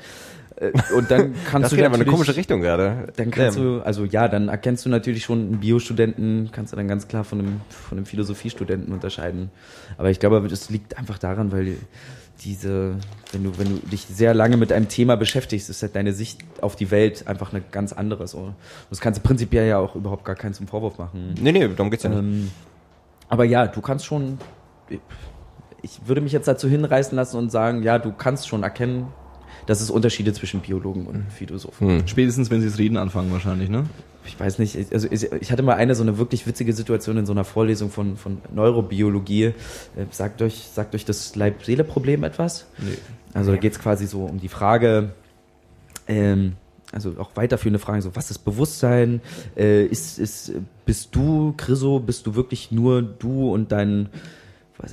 Äh, 0.56 0.70
Und 0.96 1.10
dann 1.10 1.34
kannst 1.50 1.64
Das 1.64 1.70
du 1.70 1.76
geht 1.76 1.84
aber 1.86 1.96
in 1.96 2.02
eine 2.02 2.10
komische 2.10 2.36
Richtung 2.36 2.60
gerade. 2.60 3.08
Dann 3.16 3.30
kannst 3.30 3.56
Ähm, 3.58 3.64
du, 3.64 3.80
also 3.80 4.04
ja, 4.04 4.28
dann 4.28 4.48
erkennst 4.48 4.84
du 4.84 4.90
natürlich 4.90 5.24
schon 5.24 5.40
einen 5.40 5.60
Biostudenten, 5.60 6.50
kannst 6.52 6.72
du 6.72 6.76
dann 6.76 6.88
ganz 6.88 7.08
klar 7.08 7.24
von 7.24 7.38
einem, 7.40 7.60
von 7.70 7.98
einem 7.98 8.06
Philosophiestudenten 8.06 8.92
unterscheiden. 8.92 9.50
Aber 9.98 10.10
ich 10.10 10.20
glaube, 10.20 10.46
das 10.46 10.70
liegt 10.70 10.98
einfach 10.98 11.18
daran, 11.18 11.50
weil 11.52 11.76
diese, 12.40 12.96
wenn 13.32 13.44
du, 13.44 13.58
wenn 13.58 13.68
du 13.68 13.86
dich 13.86 14.06
sehr 14.06 14.34
lange 14.34 14.56
mit 14.56 14.72
einem 14.72 14.88
Thema 14.88 15.16
beschäftigst, 15.16 15.70
ist 15.70 15.82
halt 15.82 15.94
deine 15.96 16.12
Sicht 16.12 16.40
auf 16.60 16.76
die 16.76 16.90
Welt 16.90 17.26
einfach 17.26 17.52
eine 17.52 17.62
ganz 17.62 17.92
andere. 17.92 18.26
So. 18.26 18.38
Und 18.38 18.54
das 18.90 19.00
kannst 19.00 19.22
du 19.22 19.26
prinzipiell 19.26 19.68
ja 19.68 19.78
auch 19.78 19.94
überhaupt 19.94 20.24
gar 20.24 20.34
keinen 20.34 20.54
zum 20.54 20.66
Vorwurf 20.66 20.98
machen. 20.98 21.34
Nee, 21.40 21.52
nee, 21.52 21.68
darum 21.68 21.90
geht's 21.90 22.02
ja 22.02 22.10
nicht. 22.10 22.18
Ähm, 22.18 22.50
aber 23.28 23.44
ja, 23.44 23.66
du 23.66 23.80
kannst 23.80 24.04
schon. 24.04 24.38
Ich 25.82 26.00
würde 26.06 26.20
mich 26.20 26.32
jetzt 26.32 26.48
dazu 26.48 26.68
hinreißen 26.68 27.14
lassen 27.14 27.36
und 27.36 27.50
sagen, 27.50 27.82
ja, 27.82 27.98
du 27.98 28.12
kannst 28.12 28.48
schon 28.48 28.62
erkennen, 28.62 29.08
dass 29.66 29.80
es 29.80 29.90
Unterschiede 29.90 30.32
zwischen 30.32 30.60
Biologen 30.60 31.06
und 31.06 31.24
Philosophen 31.32 31.88
Hm. 32.00 32.06
Spätestens, 32.08 32.50
wenn 32.50 32.60
sie 32.60 32.68
das 32.68 32.78
Reden 32.78 32.96
anfangen 32.96 33.30
wahrscheinlich, 33.32 33.68
ne? 33.68 33.84
ich 34.26 34.38
weiß 34.40 34.58
nicht, 34.58 34.74
ich- 34.76 34.92
also 34.92 35.06
ich 35.10 35.30
ich 35.32 35.52
hatte 35.52 35.62
mal 35.62 35.74
eine 35.74 35.94
so 35.94 36.02
eine 36.02 36.16
wirklich 36.18 36.46
witzige 36.46 36.72
Situation 36.72 37.16
in 37.18 37.26
so 37.26 37.32
einer 37.32 37.44
Vorlesung 37.44 37.90
von, 37.90 38.16
von 38.16 38.38
Neurobiologie. 38.54 39.44
Äh, 39.44 39.52
Sagt 40.10 40.40
euch, 40.42 40.68
sagt 40.72 40.94
euch 40.94 41.04
das 41.04 41.36
Leib-Seele-Problem 41.36 42.24
etwas? 42.24 42.66
Nee. 42.78 42.96
Also 43.34 43.50
da 43.50 43.56
geht 43.58 43.72
es 43.72 43.78
quasi 43.78 44.06
so 44.06 44.24
um 44.24 44.38
die 44.40 44.48
Frage, 44.48 45.10
ähm, 46.08 46.52
also 46.92 47.14
auch 47.18 47.30
weiterführende 47.34 47.78
Fragen, 47.80 48.00
so 48.02 48.14
was 48.14 48.30
ist 48.30 48.38
Bewusstsein? 48.44 49.20
Äh, 49.56 49.84
ist, 49.86 50.18
ist, 50.18 50.52
bist 50.86 51.14
du, 51.16 51.52
Chriso, 51.56 51.98
bist 51.98 52.26
du 52.26 52.34
wirklich 52.36 52.70
nur 52.70 53.02
du 53.02 53.52
und 53.52 53.72
dein, 53.72 54.08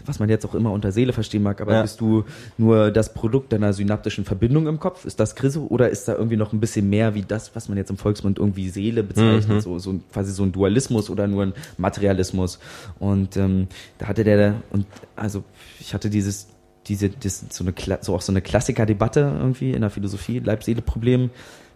was, 0.06 0.20
man 0.20 0.30
jetzt 0.30 0.46
auch 0.46 0.54
immer 0.56 0.72
unter 0.72 0.92
Seele 0.92 1.12
verstehen 1.14 1.42
mag, 1.44 1.60
aber 1.62 1.74
Ja. 1.74 1.82
bist 1.82 2.00
du 2.02 2.24
nur 2.58 2.92
das 2.92 3.14
Produkt 3.14 3.52
deiner 3.52 3.74
synaptischen 3.74 4.26
Verbindung 4.26 4.68
im 4.68 4.80
Kopf? 4.80 5.06
Ist 5.06 5.20
das 5.20 5.36
Chriso 5.36 5.66
oder 5.70 5.90
ist 5.90 6.08
da 6.08 6.14
irgendwie 6.14 6.38
noch 6.38 6.54
ein 6.54 6.60
bisschen 6.60 6.90
mehr 6.90 7.16
wie 7.16 7.24
das, 7.24 7.56
was 7.56 7.68
man 7.68 7.78
jetzt 7.78 7.90
im 7.90 7.98
Volksmund 7.98 8.38
irgendwie 8.38 8.70
Seele 8.70 9.04
bezeichnet, 9.04 9.58
Mhm. 9.58 9.60
so, 9.62 9.80
so 9.80 10.00
quasi 10.14 10.32
so 10.32 10.44
ein 10.44 10.52
Dualismus 10.52 11.10
oder 11.10 11.28
nur 11.28 11.44
ein 11.44 11.54
Materialismus? 11.78 12.60
Und 13.00 13.38
ähm, 13.38 13.68
da 13.98 14.08
hatte 14.08 14.24
der, 14.24 14.62
und 14.72 14.86
also 15.16 15.44
ich 15.80 15.94
hatte 15.94 16.10
dieses 16.10 16.48
diese, 16.88 17.10
das, 17.10 17.46
so 17.52 17.64
eine, 17.64 17.74
so 18.02 18.16
auch 18.16 18.22
so 18.22 18.32
eine 18.32 18.42
Klassikerdebatte 18.42 19.20
irgendwie 19.40 19.72
in 19.72 19.82
der 19.82 19.92
Philosophie, 19.92 20.40
Leib-Seele-Problem, 20.40 21.30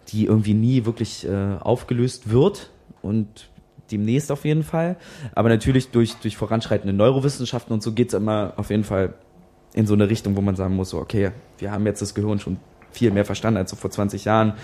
die 0.08 0.26
irgendwie 0.26 0.52
nie 0.54 0.84
wirklich 0.84 1.24
äh, 1.26 1.56
aufgelöst 1.60 2.28
wird 2.30 2.70
und 3.02 3.48
demnächst 3.90 4.30
auf 4.30 4.44
jeden 4.44 4.62
Fall. 4.62 4.96
Aber 5.34 5.48
natürlich 5.48 5.90
durch, 5.90 6.14
durch 6.16 6.36
voranschreitende 6.36 6.92
Neurowissenschaften 6.92 7.72
und 7.72 7.82
so 7.82 7.92
geht's 7.92 8.14
immer 8.14 8.54
auf 8.56 8.70
jeden 8.70 8.84
Fall 8.84 9.14
in 9.74 9.86
so 9.86 9.94
eine 9.94 10.08
Richtung, 10.08 10.36
wo 10.36 10.40
man 10.40 10.56
sagen 10.56 10.74
muss, 10.74 10.90
so, 10.90 10.98
okay, 10.98 11.30
wir 11.58 11.70
haben 11.70 11.86
jetzt 11.86 12.00
das 12.00 12.14
Gehirn 12.14 12.38
schon 12.38 12.56
viel 12.90 13.10
mehr 13.10 13.24
verstanden 13.24 13.58
als 13.58 13.70
so 13.70 13.76
vor 13.76 13.90
20 13.90 14.24
Jahren. 14.24 14.54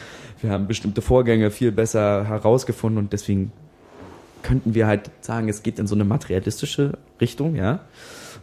Wir 0.40 0.50
haben 0.50 0.66
bestimmte 0.66 1.02
Vorgänge 1.02 1.50
viel 1.50 1.70
besser 1.70 2.24
herausgefunden 2.26 2.98
und 2.98 3.12
deswegen 3.12 3.52
könnten 4.42 4.74
wir 4.74 4.86
halt 4.86 5.10
sagen, 5.20 5.48
es 5.48 5.62
geht 5.62 5.78
in 5.78 5.86
so 5.86 5.94
eine 5.94 6.04
materialistische 6.04 6.98
Richtung, 7.20 7.54
ja. 7.54 7.80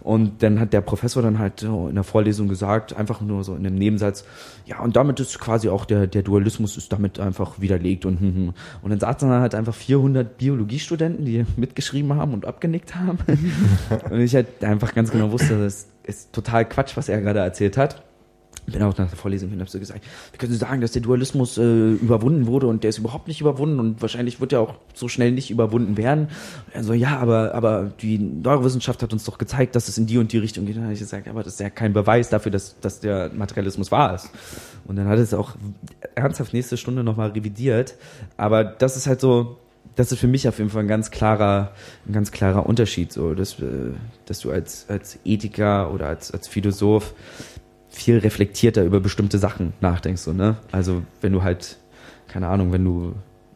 Und 0.09 0.41
dann 0.41 0.59
hat 0.59 0.73
der 0.73 0.81
Professor 0.81 1.21
dann 1.21 1.37
halt 1.37 1.61
in 1.61 1.93
der 1.93 2.03
Vorlesung 2.03 2.47
gesagt, 2.47 2.97
einfach 2.97 3.21
nur 3.21 3.43
so 3.43 3.53
in 3.53 3.63
einem 3.63 3.75
Nebensatz, 3.75 4.25
ja, 4.65 4.79
und 4.79 4.95
damit 4.95 5.19
ist 5.19 5.37
quasi 5.37 5.69
auch 5.69 5.85
der, 5.85 6.07
der 6.07 6.23
Dualismus 6.23 6.77
ist 6.77 6.91
damit 6.91 7.19
einfach 7.19 7.61
widerlegt 7.61 8.07
und, 8.07 8.19
hm, 8.19 8.35
hm. 8.35 8.53
und 8.81 8.89
dann 8.89 8.99
saßen 8.99 9.29
dann 9.29 9.41
halt 9.41 9.53
einfach 9.53 9.75
400 9.75 10.39
Biologiestudenten, 10.39 11.25
die 11.25 11.45
mitgeschrieben 11.57 12.15
haben 12.15 12.33
und 12.33 12.47
abgenickt 12.47 12.95
haben. 12.95 13.19
und 14.09 14.19
ich 14.19 14.33
halt 14.33 14.63
einfach 14.63 14.95
ganz 14.95 15.11
genau 15.11 15.31
wusste, 15.31 15.59
das 15.59 15.89
ist 16.01 16.33
total 16.33 16.65
Quatsch, 16.67 16.97
was 16.97 17.07
er 17.07 17.21
gerade 17.21 17.41
erzählt 17.41 17.77
hat. 17.77 18.01
Bin 18.71 18.81
auch 18.83 18.97
nach 18.97 19.09
der 19.09 19.17
Vorlesung 19.17 19.49
hin, 19.49 19.59
hab 19.59 19.69
so 19.69 19.79
gesagt, 19.79 20.03
wie 20.31 20.37
können 20.37 20.51
Sie 20.51 20.57
sagen, 20.57 20.81
dass 20.81 20.91
der 20.91 21.01
Dualismus 21.01 21.57
äh, 21.57 21.91
überwunden 21.91 22.47
wurde 22.47 22.67
und 22.67 22.83
der 22.83 22.89
ist 22.89 22.97
überhaupt 22.97 23.27
nicht 23.27 23.41
überwunden 23.41 23.79
und 23.79 24.01
wahrscheinlich 24.01 24.39
wird 24.39 24.53
er 24.53 24.61
auch 24.61 24.75
so 24.93 25.07
schnell 25.07 25.31
nicht 25.31 25.51
überwunden 25.51 25.97
werden. 25.97 26.29
Also 26.73 26.93
ja, 26.93 27.17
aber 27.17 27.53
aber 27.53 27.91
die 28.01 28.17
Neurowissenschaft 28.17 29.01
hat 29.03 29.13
uns 29.13 29.23
doch 29.23 29.37
gezeigt, 29.37 29.75
dass 29.75 29.87
es 29.87 29.97
in 29.97 30.07
die 30.07 30.17
und 30.17 30.31
die 30.31 30.37
Richtung 30.37 30.65
geht. 30.65 30.75
Dann 30.75 30.83
habe 30.83 30.93
ich 30.93 30.99
gesagt, 30.99 31.27
aber 31.27 31.43
das 31.43 31.53
ist 31.53 31.59
ja 31.59 31.69
kein 31.69 31.93
Beweis 31.93 32.29
dafür, 32.29 32.51
dass, 32.51 32.79
dass 32.79 32.99
der 32.99 33.31
Materialismus 33.33 33.91
wahr 33.91 34.15
ist. 34.15 34.29
Und 34.85 34.95
dann 34.95 35.07
hat 35.07 35.19
es 35.19 35.33
auch 35.33 35.55
ernsthaft 36.15 36.53
nächste 36.53 36.77
Stunde 36.77 37.03
nochmal 37.03 37.29
revidiert. 37.29 37.95
Aber 38.37 38.63
das 38.63 38.97
ist 38.97 39.07
halt 39.07 39.21
so, 39.21 39.57
das 39.95 40.11
ist 40.11 40.19
für 40.19 40.27
mich 40.27 40.47
auf 40.47 40.57
jeden 40.59 40.69
Fall 40.69 40.83
ein 40.83 40.87
ganz 40.87 41.11
klarer, 41.11 41.73
ein 42.07 42.13
ganz 42.13 42.31
klarer 42.31 42.65
Unterschied, 42.65 43.11
so, 43.11 43.33
dass, 43.33 43.59
äh, 43.59 43.91
dass 44.25 44.39
du 44.39 44.51
als, 44.51 44.85
als 44.89 45.19
Ethiker 45.25 45.93
oder 45.93 46.07
als, 46.07 46.31
als 46.31 46.47
Philosoph 46.47 47.13
viel 47.89 48.17
reflektierter 48.19 48.83
über 48.83 48.99
bestimmte 48.99 49.39
Sachen 49.39 49.73
nachdenkst, 49.81 50.21
so, 50.21 50.33
ne? 50.33 50.57
Also, 50.71 51.01
wenn 51.21 51.33
du 51.33 51.43
halt, 51.43 51.77
keine 52.27 52.47
Ahnung, 52.47 52.71
wenn 52.71 52.85
du 52.85 53.15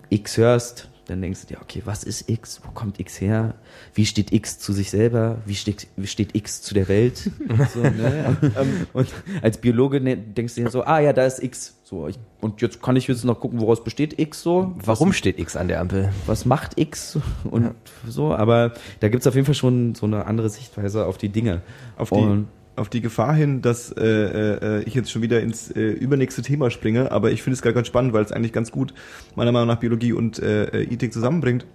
X 0.10 0.38
hörst, 0.38 0.90
dann 1.06 1.22
denkst 1.22 1.42
du 1.42 1.48
dir, 1.48 1.62
okay, 1.62 1.82
was 1.86 2.04
ist 2.04 2.30
X? 2.30 2.62
Wo 2.64 2.72
kommt 2.72 3.00
X 3.00 3.20
her? 3.20 3.56
Wie 3.94 4.06
steht 4.06 4.32
X 4.32 4.60
zu 4.60 4.72
sich 4.72 4.90
selber? 4.90 5.38
Wie 5.46 5.56
steht, 5.56 5.88
wie 5.98 6.08
steht 6.08 6.34
X 6.36 6.62
zu 6.62 6.74
der 6.74 6.88
Welt? 6.88 7.18
so, 7.74 7.82
ne? 7.82 8.38
und 8.94 9.10
als 9.42 9.58
Biologe 9.58 10.00
ne, 10.00 10.16
denkst 10.18 10.56
du 10.56 10.64
dir 10.64 10.70
so, 10.70 10.84
ah 10.84 11.00
ja, 11.00 11.12
da 11.12 11.26
ist 11.26 11.44
X. 11.44 11.76
So, 11.84 12.08
ich, 12.08 12.18
und 12.40 12.62
jetzt 12.62 12.82
kann 12.82 12.96
ich 12.96 13.08
jetzt 13.08 13.26
noch 13.26 13.40
gucken, 13.40 13.60
woraus 13.60 13.84
besteht 13.84 14.18
X 14.18 14.42
so. 14.42 14.74
Warum 14.78 15.12
steht 15.12 15.40
X 15.40 15.58
an 15.58 15.68
der 15.68 15.82
Ampel? 15.82 16.10
Was 16.26 16.46
macht 16.46 16.80
X? 16.80 17.20
Und 17.44 17.76
so, 18.08 18.34
aber 18.34 18.74
da 19.02 19.10
gibt's 19.10 19.28
auf 19.28 19.36
jeden 19.36 19.46
Fall 19.46 19.56
schon 19.56 19.96
so 19.96 20.06
eine 20.06 20.26
andere 20.26 20.50
Sichtweise 20.50 21.06
auf 21.06 21.18
die 21.18 21.30
Dinge. 21.30 21.62
Auf 21.98 22.10
die, 22.12 22.16
Und- 22.16 22.48
auf 22.76 22.90
die 22.90 23.02
Gefahr 23.02 23.34
hin, 23.34 23.62
dass 23.62 23.92
äh, 23.92 24.04
äh, 24.04 24.84
ich 24.84 24.94
jetzt 24.96 25.12
schon 25.12 25.22
wieder 25.22 25.42
ins 25.42 25.70
äh, 25.72 25.92
übernächste 25.92 26.42
Thema 26.42 26.72
springe, 26.72 27.12
aber 27.12 27.32
ich 27.32 27.44
finde 27.44 27.56
es 27.56 27.62
gerade 27.62 27.76
ganz 27.76 27.88
spannend, 27.88 28.14
weil 28.14 28.24
es 28.24 28.32
eigentlich 28.32 28.54
ganz 28.54 28.72
gut 28.72 28.94
meiner 29.36 29.52
Meinung 29.52 29.68
nach 29.68 29.80
Biologie 29.80 30.14
und 30.14 30.40
äh, 30.40 30.66
äh, 30.66 30.94
Ethik 30.94 31.14
zusammenbringt. 31.14 31.66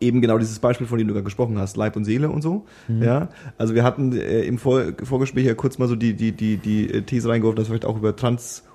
Eben 0.00 0.20
genau 0.20 0.38
dieses 0.38 0.58
Beispiel, 0.58 0.86
von 0.86 0.98
dem 0.98 1.06
du 1.06 1.14
gerade 1.14 1.24
gesprochen 1.24 1.56
hast, 1.58 1.76
Leib 1.76 1.96
und 1.96 2.04
Seele 2.04 2.28
und 2.28 2.42
so. 2.42 2.66
Ja, 3.00 3.28
also 3.56 3.74
wir 3.74 3.84
hatten 3.84 4.12
äh, 4.12 4.42
im 4.42 4.58
Vor 4.58 4.82
Vorgespräch 5.02 5.46
ja 5.46 5.54
kurz 5.54 5.78
mal 5.78 5.88
so 5.88 5.96
die 5.96 6.14
die 6.14 6.32
die 6.32 6.56
die 6.58 6.92
äh, 6.92 7.02
These 7.02 7.28
reingeworfen, 7.28 7.56
dass 7.56 7.66
wir 7.66 7.74
vielleicht 7.74 7.86
auch 7.86 7.96
über 7.96 8.16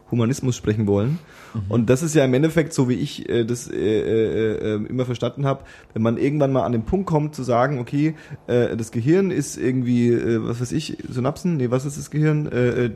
Transhumanismus 0.10 0.56
sprechen 0.56 0.88
wollen. 0.88 1.20
Und 1.68 1.90
das 1.90 2.04
ist 2.04 2.14
ja 2.16 2.26
im 2.26 2.34
Endeffekt 2.34 2.74
so, 2.74 2.90
wie 2.90 2.94
ich 2.94 3.28
äh, 3.28 3.44
das 3.44 3.70
äh, 3.70 3.76
äh, 3.76 4.76
äh, 4.76 4.86
immer 4.88 5.06
verstanden 5.06 5.46
habe, 5.46 5.64
wenn 5.94 6.02
man 6.02 6.18
irgendwann 6.18 6.52
mal 6.52 6.64
an 6.64 6.72
den 6.72 6.84
Punkt 6.84 7.08
kommt 7.08 7.34
zu 7.34 7.44
sagen, 7.44 7.80
okay, 7.80 8.16
äh, 8.48 8.76
das 8.78 8.92
Gehirn 8.92 9.32
ist 9.32 9.58
irgendwie, 9.58 10.10
äh, 10.10 10.40
was 10.44 10.62
weiß 10.62 10.72
ich, 10.74 10.98
Synapsen, 11.10 11.58
nee, 11.58 11.72
was 11.72 11.86
ist 11.86 11.98
das 11.98 12.12
Gehirn, 12.12 12.50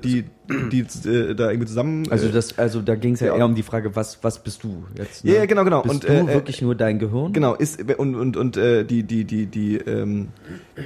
die 0.03 0.25
die 0.71 0.81
äh, 0.81 1.35
da 1.35 1.49
irgendwie 1.49 1.67
zusammen. 1.67 2.05
Also 2.11 2.27
das, 2.27 2.57
also 2.57 2.81
da 2.81 2.95
ging 2.95 3.13
es 3.13 3.21
ja, 3.21 3.27
ja. 3.27 3.37
eher 3.37 3.45
um 3.45 3.55
die 3.55 3.63
Frage, 3.63 3.95
was, 3.95 4.23
was 4.23 4.43
bist 4.43 4.63
du 4.63 4.83
jetzt? 4.97 5.23
Ja, 5.23 5.35
ja, 5.35 5.45
genau, 5.45 5.63
genau. 5.63 5.81
Bist 5.83 6.05
Und, 6.05 6.27
du 6.27 6.27
wirklich 6.27 6.61
nur 6.61 6.75
dein 6.75 6.99
Gehirn? 6.99 7.31
Genau, 7.31 7.55
ist 7.55 7.81
und 7.97 8.15
und 8.15 8.35
und 8.35 8.55
die 8.57 9.03
die 9.03 9.23
die 9.23 9.45
die 9.45 9.77
ähm, 9.77 10.29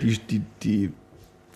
die 0.02 0.18
die 0.30 0.42
die 0.62 0.92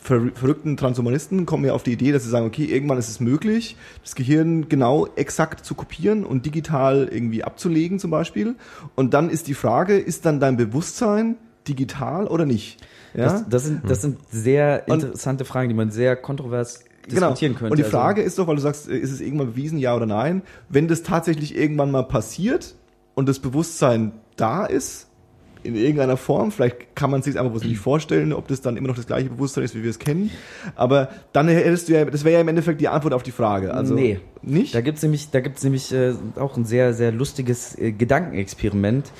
ver 0.04 0.30
verrückten 0.34 0.78
Transhumanisten 0.78 1.46
kommen 1.46 1.64
ja 1.66 1.74
auf 1.74 1.84
die 1.84 1.94
Idee, 1.94 2.12
dass 2.12 2.24
sie 2.24 2.30
sagen, 2.30 2.46
okay, 2.48 2.66
irgendwann 2.66 2.98
ist 2.98 3.08
es 3.10 3.20
möglich, 3.20 3.78
das 4.04 4.16
Gehirn 4.16 4.68
genau 4.68 5.08
exakt 5.16 5.64
zu 5.64 5.76
kopieren 5.76 6.26
und 6.26 6.46
digital 6.46 7.08
irgendwie 7.12 7.44
abzulegen 7.44 8.00
zum 8.00 8.10
Beispiel. 8.12 8.56
Und 8.96 9.14
dann 9.14 9.30
ist 9.30 9.48
die 9.48 9.54
Frage, 9.54 9.98
ist 9.98 10.26
dann 10.26 10.40
dein 10.40 10.58
Bewusstsein 10.58 11.36
digital 11.68 12.28
oder 12.28 12.46
nicht? 12.48 12.80
Ja? 13.14 13.26
Das, 13.26 13.48
das, 13.48 13.64
sind, 13.66 13.90
das 13.90 14.02
sind 14.02 14.18
sehr 14.32 14.84
Und- 14.88 15.04
interessante 15.04 15.46
Fragen, 15.46 15.70
die 15.70 15.76
man 15.76 15.92
sehr 15.92 16.16
kontrovers 16.16 16.84
Genau. 17.08 17.30
diskutieren 17.30 17.56
könnte. 17.56 17.72
Und 17.72 17.78
die 17.78 17.84
Also- 17.84 17.98
Frage 17.98 18.22
ist 18.22 18.38
doch, 18.40 18.48
weil 18.48 18.56
du 18.56 18.62
sagst, 18.62 18.88
ist 18.88 19.12
es 19.12 19.22
irgendwann 19.22 19.48
bewiesen, 19.48 19.78
ja 19.78 19.96
oder 19.96 20.06
nein? 20.08 20.42
Wenn 20.70 20.88
das 20.88 21.04
tatsächlich 21.04 21.56
irgendwann 21.56 21.92
mal 21.92 22.04
passiert 22.04 22.76
und 23.16 23.28
das 23.30 23.40
Bewusstsein 23.40 24.14
da 24.36 24.66
ist, 24.66 25.08
in 25.64 25.76
irgendeiner 25.76 26.18
Form, 26.18 26.52
vielleicht 26.52 26.96
kann 26.96 27.12
man 27.12 27.20
es 27.20 27.26
sich 27.26 27.38
einfach 27.38 27.52
bloß 27.52 27.64
nicht 27.64 27.80
vorstellen, 27.80 28.34
ob 28.34 28.48
das 28.48 28.62
dann 28.62 28.78
immer 28.78 28.88
noch 28.88 28.96
das 28.96 29.08
gleiche 29.08 29.30
Bewusstsein 29.30 29.64
ist, 29.64 29.76
wie 29.76 29.84
wir 29.84 29.90
es 29.90 30.00
kennen. 30.00 30.32
Aber 30.76 31.10
dann 31.34 31.48
hättest 31.48 31.90
du 31.90 31.94
ja, 31.94 32.06
das 32.06 32.24
wäre 32.24 32.36
ja 32.36 32.42
im 32.42 32.48
Endeffekt 32.48 32.82
die 32.82 32.88
Antwort 32.88 33.14
auf 33.14 33.24
die 33.24 33.32
Frage. 33.32 33.74
Also 33.74 33.94
nee. 33.94 34.20
nicht? 34.42 34.74
Da 34.74 34.82
gibt's 34.82 35.02
nämlich, 35.02 35.30
da 35.32 35.40
gibt's 35.40 35.64
nämlich 35.64 35.94
äh, 35.94 36.14
auch 36.36 36.58
ein 36.58 36.66
sehr, 36.66 36.94
sehr 36.94 37.12
lustiges 37.12 37.78
äh, 37.78 37.92
Gedankenexperiment. 37.92 39.12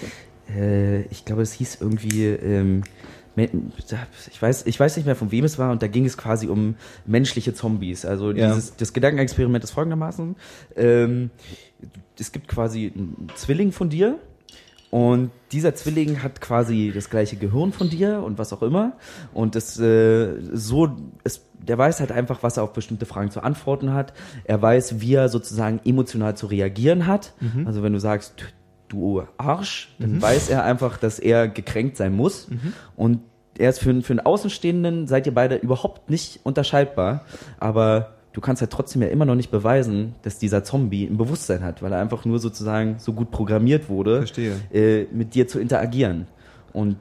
Äh, 0.56 1.02
ich 1.04 1.26
glaube, 1.26 1.42
es 1.42 1.54
hieß 1.54 1.78
irgendwie, 1.82 2.26
ähm, 2.26 2.84
ich 3.38 4.42
weiß, 4.42 4.66
ich 4.66 4.80
weiß 4.80 4.98
nicht 4.98 5.06
mehr, 5.06 5.16
von 5.16 5.32
wem 5.32 5.46
es 5.46 5.58
war, 5.58 5.72
und 5.72 5.82
da 5.82 5.88
ging 5.88 6.06
es 6.06 6.18
quasi 6.18 6.48
um 6.48 6.76
menschliche 7.06 7.54
Zombies. 7.54 8.06
Also 8.06 8.32
Ja. 8.32 8.48
dieses, 8.50 8.76
das 8.76 8.94
Gedankenexperiment 8.94 9.64
ist 9.64 9.72
folgendermaßen. 9.72 10.36
Ähm, 10.76 11.30
es 12.20 12.32
gibt 12.32 12.48
quasi 12.48 12.92
einen 12.94 13.28
Zwilling 13.36 13.72
von 13.72 13.90
dir, 13.90 14.20
und 14.92 15.32
dieser 15.52 15.74
Zwilling 15.74 16.22
hat 16.22 16.40
quasi 16.42 16.92
das 16.94 17.10
gleiche 17.10 17.38
Gehirn 17.38 17.72
von 17.74 17.90
dir 17.90 18.22
und 18.24 18.38
was 18.38 18.54
auch 18.54 18.62
immer. 18.62 18.92
Und 19.34 19.56
das 19.56 19.80
äh, 19.80 20.36
so, 20.54 20.96
es, 21.24 21.42
der 21.60 21.78
weiß 21.78 22.00
halt 22.02 22.12
einfach, 22.12 22.44
was 22.44 22.58
er 22.58 22.64
auf 22.64 22.74
bestimmte 22.74 23.06
Fragen 23.06 23.32
zu 23.32 23.42
antworten 23.42 23.94
hat. 23.94 24.14
Er 24.44 24.62
weiß, 24.62 25.00
wie 25.02 25.16
er 25.16 25.30
sozusagen 25.30 25.80
emotional 25.86 26.36
zu 26.38 26.46
reagieren 26.48 27.08
hat. 27.08 27.34
Also 27.66 27.82
wenn 27.84 27.94
du 27.94 28.00
sagst, 28.00 28.36
du 28.90 29.24
Arsch, 29.38 29.96
dann 30.00 30.22
weiß 30.22 30.50
er 30.50 30.64
einfach, 30.66 30.98
dass 30.98 31.18
er 31.20 31.48
gekränkt 31.48 31.96
sein 31.98 32.14
muss. 32.14 32.48
Und 32.98 33.22
er 33.58 33.70
ist 33.70 33.80
für, 33.80 33.90
einen- 33.92 34.02
für 34.04 34.12
einen 34.14 34.20
Außenstehenden, 34.22 35.08
seid 35.08 35.26
ihr 35.26 35.34
beide 35.34 35.56
überhaupt 35.56 36.10
nicht 36.10 36.42
unterscheidbar. 36.44 37.24
Aber 37.60 38.16
du 38.34 38.42
kannst 38.42 38.62
halt 38.62 38.72
trotzdem 38.72 39.02
ja 39.02 39.10
immer 39.10 39.26
noch 39.26 39.36
nicht 39.36 39.52
beweisen, 39.52 40.16
dass 40.24 40.38
dieser 40.38 40.64
Zombie 40.64 41.06
ein 41.06 41.18
Bewusstsein 41.18 41.64
hat, 41.64 41.82
weil 41.82 41.92
er 41.92 42.00
einfach 42.00 42.26
nur 42.26 42.40
sozusagen 42.40 42.96
so 42.98 43.14
gut 43.14 43.32
programmiert 43.32 43.90
wurde. 43.90 44.26
Äh, 44.74 45.06
mit 45.12 45.36
dir 45.36 45.48
zu 45.48 45.60
interagieren. 45.60 46.28
Und 46.74 46.98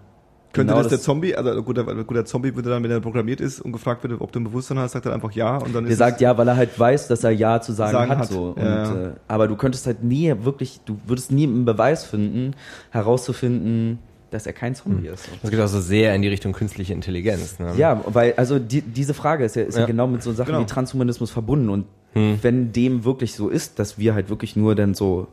Könnte 0.52 0.72
genau 0.72 0.82
das, 0.82 0.90
der 0.90 0.98
Zombie, 1.00 1.36
also 1.36 1.62
gut, 1.62 1.76
der, 1.76 1.84
gut, 1.84 2.16
der 2.16 2.24
Zombie 2.24 2.56
würde 2.56 2.70
dann, 2.70 2.82
wenn 2.82 2.90
er 2.90 2.98
programmiert 3.00 3.40
ist 3.40 3.60
und 3.60 3.70
gefragt 3.70 4.02
wird, 4.02 4.20
ob 4.20 4.32
du 4.32 4.40
ein 4.40 4.44
Bewusstsein 4.44 4.80
hast, 4.80 4.92
sagt 4.92 5.06
er 5.06 5.12
einfach 5.14 5.30
ja 5.30 5.58
und 5.58 5.72
dann 5.72 5.86
Der 5.86 5.94
sagt 5.94 6.20
ja, 6.20 6.36
weil 6.36 6.48
er 6.48 6.56
halt 6.56 6.76
weiß, 6.76 7.06
dass 7.06 7.22
er 7.22 7.30
ja 7.30 7.60
zu 7.60 7.72
sagen, 7.72 7.92
Sagen 7.92 8.10
hat, 8.10 8.18
hat. 8.18 8.28
so. 8.28 8.54
Und, 8.56 8.62
ja. 8.62 9.02
Äh, 9.10 9.12
aber 9.28 9.46
du 9.46 9.54
könntest 9.54 9.86
halt 9.86 10.02
nie 10.02 10.34
wirklich, 10.40 10.80
du 10.84 10.98
würdest 11.06 11.30
nie 11.30 11.44
einen 11.44 11.64
Beweis 11.64 12.04
finden, 12.04 12.56
herauszufinden, 12.90 14.00
dass 14.30 14.46
er 14.46 14.52
kein 14.52 14.74
Zombie 14.74 15.08
ist. 15.08 15.24
So. 15.24 15.30
Das 15.42 15.50
geht 15.50 15.60
auch 15.60 15.66
so 15.66 15.80
sehr 15.80 16.14
in 16.14 16.22
die 16.22 16.28
Richtung 16.28 16.52
künstliche 16.52 16.92
Intelligenz. 16.92 17.58
Ne? 17.58 17.74
Ja, 17.76 18.02
weil 18.06 18.34
also 18.36 18.58
die, 18.58 18.80
diese 18.80 19.14
Frage 19.14 19.44
ist 19.44 19.56
ja, 19.56 19.62
ist 19.62 19.74
ja. 19.74 19.80
Ja. 19.82 19.86
genau 19.86 20.06
mit 20.06 20.22
so 20.22 20.32
Sachen 20.32 20.52
Genau. 20.52 20.60
wie 20.62 20.66
Transhumanismus 20.66 21.30
verbunden 21.30 21.68
und 21.68 21.86
wenn 22.12 22.72
dem 22.72 23.04
wirklich 23.04 23.34
so 23.34 23.48
ist, 23.48 23.78
dass 23.78 23.96
wir 23.96 24.14
halt 24.14 24.30
wirklich 24.30 24.56
nur 24.56 24.74
dann 24.74 24.94
so 24.94 25.28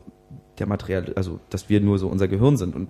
der 0.60 0.68
Material, 0.68 1.12
also 1.16 1.40
dass 1.50 1.68
wir 1.68 1.80
nur 1.80 1.98
so 1.98 2.06
unser 2.06 2.28
Gehirn 2.28 2.56
sind 2.56 2.76
und 2.76 2.88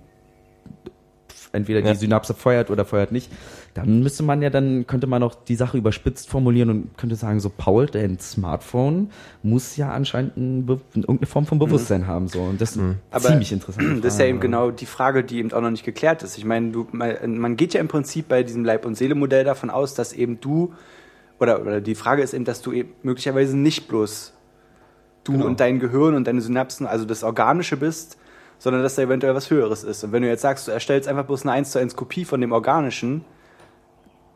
entweder 1.51 1.79
Ja. 1.79 1.93
die 1.93 1.97
Synapse 1.99 2.33
feuert 2.33 2.69
oder 2.69 2.85
feuert 2.85 3.11
nicht, 3.11 3.31
dann 3.73 4.01
müsste 4.01 4.23
man 4.23 4.41
ja 4.41 4.49
dann 4.49 4.85
könnte 4.87 5.07
man 5.07 5.23
auch 5.23 5.33
die 5.35 5.55
Sache 5.55 5.77
überspitzt 5.77 6.29
formulieren 6.29 6.69
und 6.69 6.97
könnte 6.97 7.15
sagen 7.15 7.39
so 7.39 7.49
Paul, 7.49 7.87
dein 7.87 8.19
Smartphone 8.19 9.09
muss 9.41 9.75
ja 9.77 9.91
anscheinend 9.91 10.37
ein 10.37 10.67
irgendeine 10.67 11.25
Form 11.25 11.45
von 11.45 11.57
Bewusstsein 11.59 12.05
haben 12.07 12.27
so 12.27 12.41
und 12.41 12.61
das 12.61 12.75
ist 12.75 12.81
Aber 13.11 13.23
ziemlich 13.25 13.51
interessant. 13.51 13.87
Das 14.03 14.13
ist 14.13 14.19
ja 14.19 14.27
eben 14.27 14.39
genau 14.39 14.69
die 14.71 14.85
Frage, 14.85 15.23
die 15.23 15.39
eben 15.39 15.51
auch 15.53 15.61
noch 15.61 15.71
nicht 15.71 15.85
geklärt 15.85 16.21
ist. 16.23 16.37
Ich 16.37 16.45
meine, 16.45 16.69
du, 16.71 16.87
man 16.91 17.37
man 17.37 17.55
geht 17.55 17.73
ja 17.73 17.81
im 17.81 17.87
Prinzip 17.87 18.27
bei 18.27 18.43
diesem 18.43 18.63
Leib- 18.63 18.85
und 18.85 18.95
Seele-Modell 18.95 19.43
davon 19.43 19.69
aus, 19.71 19.95
dass 19.95 20.13
eben 20.13 20.39
du, 20.39 20.73
oder, 21.39 21.61
oder 21.61 21.81
die 21.81 21.95
Frage 21.95 22.21
ist 22.21 22.33
eben, 22.35 22.45
dass 22.45 22.61
du 22.61 22.71
eben 22.73 22.89
möglicherweise 23.01 23.57
nicht 23.57 23.87
bloß 23.87 24.33
du 25.23 25.31
Genau. 25.33 25.45
und 25.47 25.59
dein 25.59 25.79
Gehirn 25.79 26.13
und 26.15 26.27
deine 26.27 26.41
Synapsen, 26.41 26.85
also 26.85 27.05
das 27.05 27.23
Organische 27.23 27.75
bist, 27.77 28.17
sondern 28.59 28.83
dass 28.83 28.95
da 28.95 29.01
eventuell 29.01 29.33
was 29.33 29.49
Höheres 29.49 29.83
ist. 29.83 30.03
Und 30.03 30.11
wenn 30.11 30.21
du 30.21 30.27
jetzt 30.27 30.41
sagst, 30.41 30.67
du 30.67 30.71
erstellst 30.71 31.07
einfach 31.09 31.25
bloß 31.25 31.43
eine 31.43 31.53
1 31.53 31.71
zu 31.71 31.79
1 31.79 31.95
Kopie 31.95 32.25
von 32.25 32.39
dem 32.41 32.51
Organischen, 32.51 33.25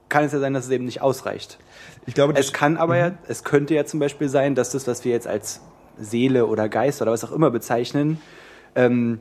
kann 0.09 0.24
es 0.24 0.32
ja 0.32 0.39
sein, 0.39 0.53
dass 0.53 0.65
es 0.65 0.71
eben 0.71 0.86
nicht 0.86 1.01
ausreicht. 1.01 1.59
ich 2.05 2.13
glaube, 2.13 2.34
Es 2.36 2.53
kann 2.53 2.78
aber 2.78 2.97
ja, 2.97 3.11
es 3.28 3.43
könnte 3.43 3.74
ja 3.74 3.86
zum 3.86 3.99
Beispiel 3.99 4.30
sein, 4.30 4.55
dass 4.55 4.71
das, 4.71 4.88
was 4.88 5.03
wir 5.05 5.11
jetzt 5.11 5.28
als 5.28 5.61
Seele 5.97 6.47
oder 6.47 6.69
Geist 6.69 7.01
oder 7.01 7.11
was 7.11 7.24
auch 7.24 7.32
immer 7.32 7.51
bezeichnen, 7.51 8.19
ähm, 8.76 9.19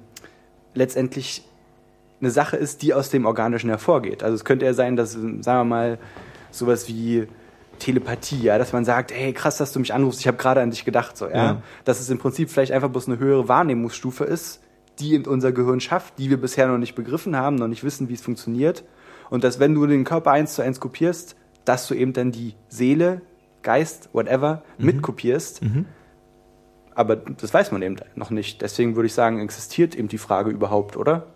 letztendlich 0.74 1.44
eine 2.20 2.30
Sache 2.30 2.56
ist, 2.56 2.82
die 2.82 2.94
aus 2.94 3.10
dem 3.10 3.26
Organischen 3.26 3.68
hervorgeht. 3.68 4.22
Also 4.22 4.36
es 4.36 4.44
könnte 4.44 4.64
ja 4.64 4.74
sein, 4.74 4.96
dass, 4.96 5.12
sagen 5.12 5.42
wir 5.42 5.64
mal, 5.64 5.98
sowas 6.50 6.88
wie 6.88 7.26
Telepathie, 7.78 8.42
ja, 8.42 8.58
dass 8.58 8.72
man 8.72 8.84
sagt, 8.84 9.12
hey, 9.12 9.32
krass, 9.32 9.56
dass 9.56 9.72
du 9.72 9.80
mich 9.80 9.92
anrufst, 9.92 10.20
ich 10.20 10.28
habe 10.28 10.36
gerade 10.36 10.60
an 10.60 10.70
dich 10.70 10.84
gedacht, 10.84 11.16
so, 11.16 11.26
ja? 11.26 11.34
Ja. 11.34 11.62
Dass 11.84 11.98
es 11.98 12.08
im 12.10 12.18
Prinzip 12.18 12.48
vielleicht 12.50 12.70
einfach 12.70 12.90
bloß 12.90 13.08
eine 13.08 13.18
höhere 13.18 13.48
Wahrnehmungsstufe 13.48 14.24
ist, 14.24 14.60
die 15.02 15.14
in 15.14 15.26
unser 15.26 15.52
Gehirn 15.52 15.80
schafft, 15.80 16.18
die 16.18 16.30
wir 16.30 16.40
bisher 16.40 16.68
noch 16.68 16.78
nicht 16.78 16.94
begriffen 16.94 17.36
haben, 17.36 17.56
noch 17.56 17.68
nicht 17.68 17.84
wissen, 17.84 18.08
wie 18.08 18.14
es 18.14 18.22
funktioniert. 18.22 18.84
Und 19.30 19.44
dass, 19.44 19.58
wenn 19.60 19.74
du 19.74 19.86
den 19.86 20.04
Körper 20.04 20.30
eins 20.30 20.54
zu 20.54 20.62
eins 20.62 20.80
kopierst, 20.80 21.36
dass 21.64 21.86
du 21.88 21.94
eben 21.94 22.12
dann 22.12 22.32
die 22.32 22.54
Seele, 22.68 23.22
Geist, 23.62 24.10
whatever, 24.12 24.62
mitkopierst. 24.78 25.62
Aber 26.94 27.16
das 27.16 27.54
weiß 27.54 27.72
man 27.72 27.82
eben 27.82 27.96
noch 28.16 28.30
nicht. 28.30 28.60
Deswegen 28.60 28.96
würde 28.96 29.06
ich 29.06 29.14
sagen, 29.14 29.40
existiert 29.40 29.94
eben 29.94 30.08
die 30.08 30.18
Frage 30.18 30.50
überhaupt, 30.50 30.96
oder? 30.96 31.26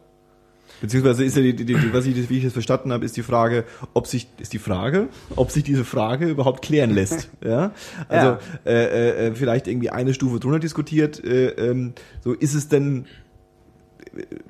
Beziehungsweise 0.80 1.24
ist 1.24 1.36
ja 1.36 1.42
die, 1.42 1.54
die, 1.54 1.64
die 1.64 1.92
was 1.92 2.04
ich, 2.04 2.28
wie 2.28 2.38
ich 2.38 2.44
das 2.44 2.52
verstanden 2.52 2.92
habe, 2.92 3.04
ist 3.04 3.16
die 3.16 3.22
Frage, 3.22 3.64
ob 3.94 4.06
sich, 4.06 4.28
ist 4.38 4.52
die 4.52 4.58
Frage, 4.58 5.08
ob 5.34 5.50
sich 5.50 5.64
diese 5.64 5.84
Frage 5.84 6.28
überhaupt 6.28 6.62
klären 6.62 6.90
lässt. 6.90 7.30
ja. 7.44 7.72
Also 8.08 8.26
Ja. 8.26 8.38
Äh, 8.66 9.28
äh, 9.28 9.34
vielleicht 9.34 9.68
irgendwie 9.68 9.90
eine 9.90 10.12
Stufe 10.12 10.38
drunter 10.38 10.58
diskutiert. 10.58 11.24
Äh, 11.24 11.48
ähm, 11.50 11.94
so 12.22 12.34
ist 12.34 12.54
es 12.54 12.68
denn 12.68 13.04
äh, 13.04 13.06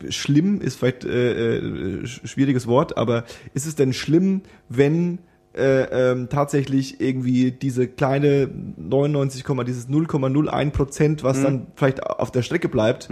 schlimm, 0.09 0.61
ist 0.61 0.77
vielleicht 0.77 1.05
äh, 1.05 1.57
äh, 1.59 2.03
sch- 2.05 2.27
schwieriges 2.27 2.67
Wort, 2.67 2.97
aber 2.97 3.25
ist 3.55 3.67
es 3.67 3.75
denn 3.75 3.93
schlimm, 3.93 4.43
wenn 4.69 5.19
äh, 5.55 6.13
ähm, 6.13 6.29
tatsächlich 6.29 7.01
irgendwie 7.01 7.51
diese 7.51 7.89
kleine 7.89 8.49
99, 8.77 9.45
dieses 9.67 9.89
0,01 9.89 10.71
Prozent, 10.71 11.23
was 11.23 11.43
dann 11.43 11.69
vielleicht 11.77 12.03
auf 12.05 12.31
der 12.31 12.43
Strecke 12.43 12.69
bleibt, 12.69 13.09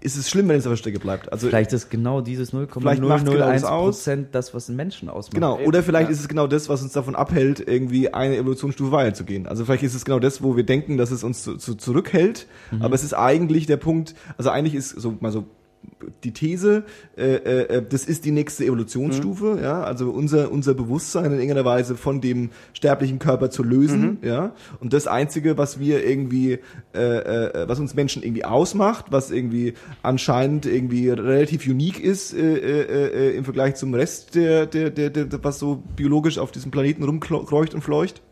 ist 0.00 0.16
es 0.16 0.30
schlimm, 0.30 0.48
wenn 0.48 0.56
es 0.56 0.66
auf 0.66 0.72
der 0.72 0.76
Strecke 0.76 1.00
bleibt? 1.00 1.32
Also 1.32 1.48
Vielleicht 1.48 1.72
ist 1.72 1.90
genau 1.90 2.20
dieses 2.20 2.50
Vielleicht 2.50 2.74
macht's 2.76 3.00
genau 3.00 3.08
das 3.08 3.24
0,001 3.24 3.64
aus. 3.64 3.96
Prozent 3.96 4.28
das, 4.32 4.54
was 4.54 4.68
einen 4.68 4.76
Menschen 4.76 5.08
ausmacht. 5.08 5.34
Genau, 5.34 5.58
oder 5.58 5.82
vielleicht 5.82 6.08
ja. 6.08 6.12
ist 6.12 6.20
es 6.20 6.28
genau 6.28 6.46
das, 6.46 6.68
was 6.68 6.82
uns 6.82 6.92
davon 6.92 7.16
abhält, 7.16 7.66
irgendwie 7.66 8.12
eine 8.14 8.36
Evolutionsstufe 8.36 8.92
weiterzugehen. 8.92 9.46
Also 9.46 9.64
vielleicht 9.64 9.82
ist 9.82 9.94
es 9.94 10.04
genau 10.04 10.20
das, 10.20 10.42
wo 10.42 10.56
wir 10.56 10.64
denken, 10.64 10.96
dass 10.96 11.10
es 11.10 11.24
uns 11.24 11.42
zu, 11.42 11.56
zu, 11.56 11.74
zurückhält, 11.74 12.46
aber 12.78 12.94
es 12.94 13.02
ist 13.02 13.14
eigentlich 13.14 13.66
der 13.66 13.78
Punkt, 13.78 14.14
also 14.38 14.50
eigentlich 14.50 14.74
ist 14.74 14.90
so 14.90 15.16
mal 15.18 15.32
so 15.32 15.46
die 16.24 16.32
These, 16.32 16.84
äh, 17.16 17.34
äh, 17.34 17.84
das 17.88 18.04
ist 18.04 18.24
die 18.24 18.30
nächste 18.30 18.64
Evolutionsstufe, 18.64 19.58
ja, 19.62 19.82
also 19.82 20.10
unser 20.10 20.50
unser 20.50 20.74
Bewusstsein 20.74 21.26
in 21.26 21.32
irgendeiner 21.32 21.64
Weise 21.64 21.96
von 21.96 22.20
dem 22.20 22.50
sterblichen 22.72 23.18
Körper 23.18 23.50
zu 23.50 23.62
lösen, 23.62 24.18
ja, 24.22 24.52
und 24.80 24.92
das 24.92 25.06
einzige, 25.06 25.58
was 25.58 25.78
wir 25.78 26.06
irgendwie, 26.06 26.58
äh, 26.94 26.98
äh, 26.98 27.68
was 27.68 27.80
uns 27.80 27.94
Menschen 27.94 28.22
irgendwie 28.22 28.44
ausmacht, 28.44 29.06
was 29.10 29.30
irgendwie 29.30 29.74
anscheinend 30.02 30.66
irgendwie 30.66 31.08
relativ 31.10 31.66
unique 31.66 32.00
ist 32.00 32.34
äh, 32.34 32.56
äh, 32.56 33.30
äh, 33.30 33.36
im 33.36 33.44
Vergleich 33.44 33.76
zum 33.76 33.94
Rest 33.94 34.34
der, 34.34 34.66
der, 34.66 34.90
der, 34.90 35.10
der, 35.10 35.44
was 35.44 35.58
so 35.58 35.82
biologisch 35.96 36.38
auf 36.38 36.52
diesem 36.52 36.70
Planeten 36.70 37.02
rumkreucht 37.02 37.74
und 37.74 37.82
fleucht, 37.82 38.22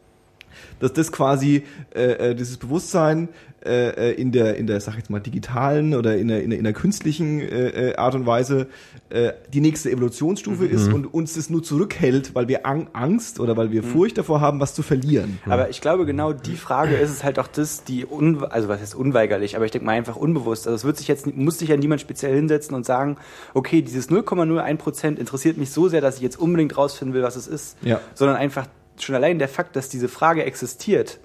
dass 0.85 0.93
das 0.93 1.11
quasi 1.11 1.65
äh, 1.95 2.31
äh, 2.31 2.35
dieses 2.35 2.59
Bewusstsein 2.59 3.31
äh, 3.65 4.11
äh, 4.11 4.21
in 4.21 4.33
der 4.33 4.57
in 4.57 4.67
der 4.67 4.79
sag 4.83 4.93
ich 4.93 4.99
jetzt 4.99 5.11
mal 5.11 5.21
digitalen 5.21 5.95
oder 5.95 6.19
in 6.19 6.29
der 6.29 6.43
in 6.43 6.51
der, 6.51 6.59
in 6.59 6.65
der 6.65 6.75
künstlichen 6.75 7.41
äh, 7.41 7.91
äh, 7.91 7.97
Art 7.97 8.15
und 8.15 8.27
Weise 8.27 8.67
äh, 9.09 9.33
die 9.55 9.63
nächste 9.63 9.91
Evolutionsstufe 9.91 10.67
ist 10.67 10.93
und 10.93 11.07
uns 11.07 11.35
das 11.35 11.49
nur 11.49 11.63
zurückhält, 11.63 12.35
weil 12.35 12.49
wir 12.49 12.67
Ang 12.67 12.89
Angst 12.93 13.41
oder 13.41 13.57
weil 13.57 13.71
wir 13.71 13.83
Furcht 13.83 14.19
davor 14.19 14.43
haben, 14.43 14.61
was 14.61 14.75
zu 14.75 14.83
verlieren. 14.83 15.39
Aber 15.47 15.71
ich 15.71 15.81
glaube, 15.81 16.05
genau 16.05 16.35
die 16.35 16.57
Frage 16.57 16.97
ist 16.97 17.11
es 17.11 17.25
halt 17.25 17.39
auch 17.39 17.47
das, 17.47 17.85
die, 17.85 18.05
un, 18.05 18.45
also 18.45 18.69
was 18.69 18.81
heißt 18.81 18.95
unweigerlich, 18.95 19.57
aber 19.57 19.65
ich 19.65 19.71
denke 19.71 19.87
mal 19.87 19.93
einfach 19.93 20.17
unbewusst. 20.17 20.67
Also 20.67 20.77
es 20.77 20.85
wird 20.85 20.99
sich 20.99 21.09
jetzt, 21.09 21.35
muss 21.35 21.59
sich 21.59 21.71
ja 21.71 21.79
niemand 21.79 22.03
speziell 22.03 22.35
hinsetzen 22.35 22.75
und 22.75 22.85
sagen, 22.85 23.17
okay, 23.55 23.81
dieses 23.81 24.11
0,01 24.11 24.77
Prozent 24.77 25.19
interessiert 25.19 25.57
mich 25.57 25.71
so 25.71 25.89
sehr, 25.89 26.03
dass 26.03 26.17
ich 26.17 26.23
jetzt 26.23 26.39
unbedingt 26.39 26.77
rausfinden 26.77 27.15
will, 27.15 27.23
was 27.23 27.37
es 27.37 27.47
ist. 27.47 27.79
Ja. 27.83 28.01
Sondern 28.15 28.37
einfach 28.37 28.67
schon 28.99 29.15
allein 29.15 29.39
der 29.39 29.49
Fakt, 29.49 29.77
dass 29.77 29.89
diese 29.89 30.09
Frage 30.09 30.45
existiert, 30.45 31.19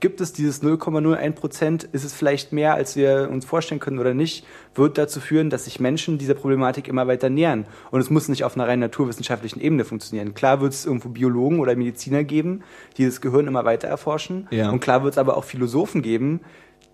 gibt 0.00 0.20
es 0.20 0.32
dieses 0.32 0.62
0,01 0.62 1.32
Prozent, 1.32 1.84
ist 1.84 2.04
es 2.04 2.12
vielleicht 2.12 2.52
mehr, 2.52 2.74
als 2.74 2.96
wir 2.96 3.28
uns 3.30 3.44
vorstellen 3.44 3.80
können 3.80 3.98
oder 3.98 4.14
nicht, 4.14 4.46
wird 4.74 4.98
dazu 4.98 5.20
führen, 5.20 5.50
dass 5.50 5.64
sich 5.64 5.80
Menschen 5.80 6.18
dieser 6.18 6.34
Problematik 6.34 6.88
immer 6.88 7.06
weiter 7.06 7.30
nähern. 7.30 7.66
Und 7.90 8.00
es 8.00 8.10
muss 8.10 8.28
nicht 8.28 8.44
auf 8.44 8.56
einer 8.56 8.68
rein 8.68 8.80
naturwissenschaftlichen 8.80 9.60
Ebene 9.60 9.84
funktionieren. 9.84 10.34
Klar 10.34 10.60
wird 10.60 10.72
es 10.72 10.86
irgendwo 10.86 11.08
Biologen 11.08 11.60
oder 11.60 11.74
Mediziner 11.76 12.24
geben, 12.24 12.62
die 12.96 13.06
das 13.06 13.20
Gehirn 13.20 13.46
immer 13.46 13.64
weiter 13.64 13.88
erforschen. 13.88 14.48
Ja. 14.50 14.70
Und 14.70 14.80
klar 14.80 15.02
wird 15.02 15.14
es 15.14 15.18
aber 15.18 15.36
auch 15.36 15.44
Philosophen 15.44 16.02
geben, 16.02 16.40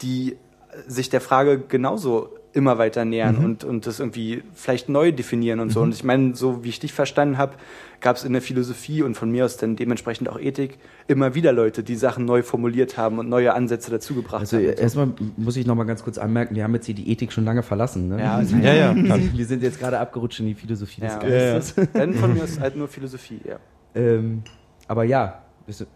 die 0.01 0.37
sich 0.87 1.11
der 1.11 1.20
Frage 1.20 1.59
genauso 1.59 2.30
immer 2.55 2.76
weiter 2.76 3.05
nähern 3.05 3.36
und, 3.38 3.64
und 3.64 3.86
das 3.86 3.98
irgendwie 3.98 4.42
vielleicht 4.53 4.88
neu 4.90 5.11
definieren 5.12 5.59
und 5.61 5.70
so. 5.70 5.80
Und 5.80 5.94
ich 5.94 6.05
meine, 6.05 6.34
so 6.34 6.64
wie 6.64 6.68
ich 6.68 6.80
dich 6.80 6.92
verstanden 6.92 7.38
habe, 7.38 7.55
gab 8.00 8.16
es 8.16 8.24
in 8.24 8.32
der 8.34 8.42
Philosophie 8.42 9.03
und 9.03 9.14
von 9.16 9.30
mir 9.30 9.44
aus 9.46 9.57
dann 9.57 9.74
dementsprechend 9.76 10.28
auch 10.28 10.38
Ethik 10.38 10.78
immer 11.09 11.34
wieder 11.34 11.53
Leute, 11.53 11.82
die 11.82 11.94
Sachen 11.94 12.24
neu 12.26 12.42
formuliert 12.42 12.98
haben 12.98 13.18
und 13.18 13.28
neue 13.28 13.55
Ansätze 13.55 13.90
dazugebracht 13.90 14.40
Also 14.40 14.59
haben. 14.59 14.66
und 14.66 14.76
so. 14.76 14.82
erstmal 14.82 15.09
muss 15.38 15.57
ich 15.57 15.66
noch 15.66 15.74
mal 15.76 15.84
ganz 15.84 16.03
kurz 16.05 16.18
anmerken, 16.18 16.55
wir 16.55 16.64
haben 16.64 16.74
jetzt 16.74 16.86
hier 16.86 16.94
die 16.94 17.11
Ethik 17.11 17.32
schon 17.32 17.44
lange 17.44 17.62
verlassen. 17.62 18.09
Ne? 18.09 18.20
Ja, 18.20 18.36
also- 18.36 18.57
Ja, 18.57 18.74
ja. 18.74 18.94
Wir 18.96 19.46
sind 19.46 19.62
jetzt 19.62 19.78
gerade 19.80 19.98
abgerutscht 19.98 20.40
in 20.40 20.46
die 20.46 20.55
Philosophie 20.55 21.00
des 21.00 21.12
Ja. 21.12 21.18
Geistes. 21.20 21.74
Dann 21.94 22.12
von 22.14 22.34
mir 22.34 22.42
aus 22.44 22.61
halt 22.61 22.76
nur 22.76 22.88
Philosophie, 22.88 23.40
ja. 23.48 23.57
Ähm, 23.94 24.42
aber 24.88 25.05
ja, 25.05 25.42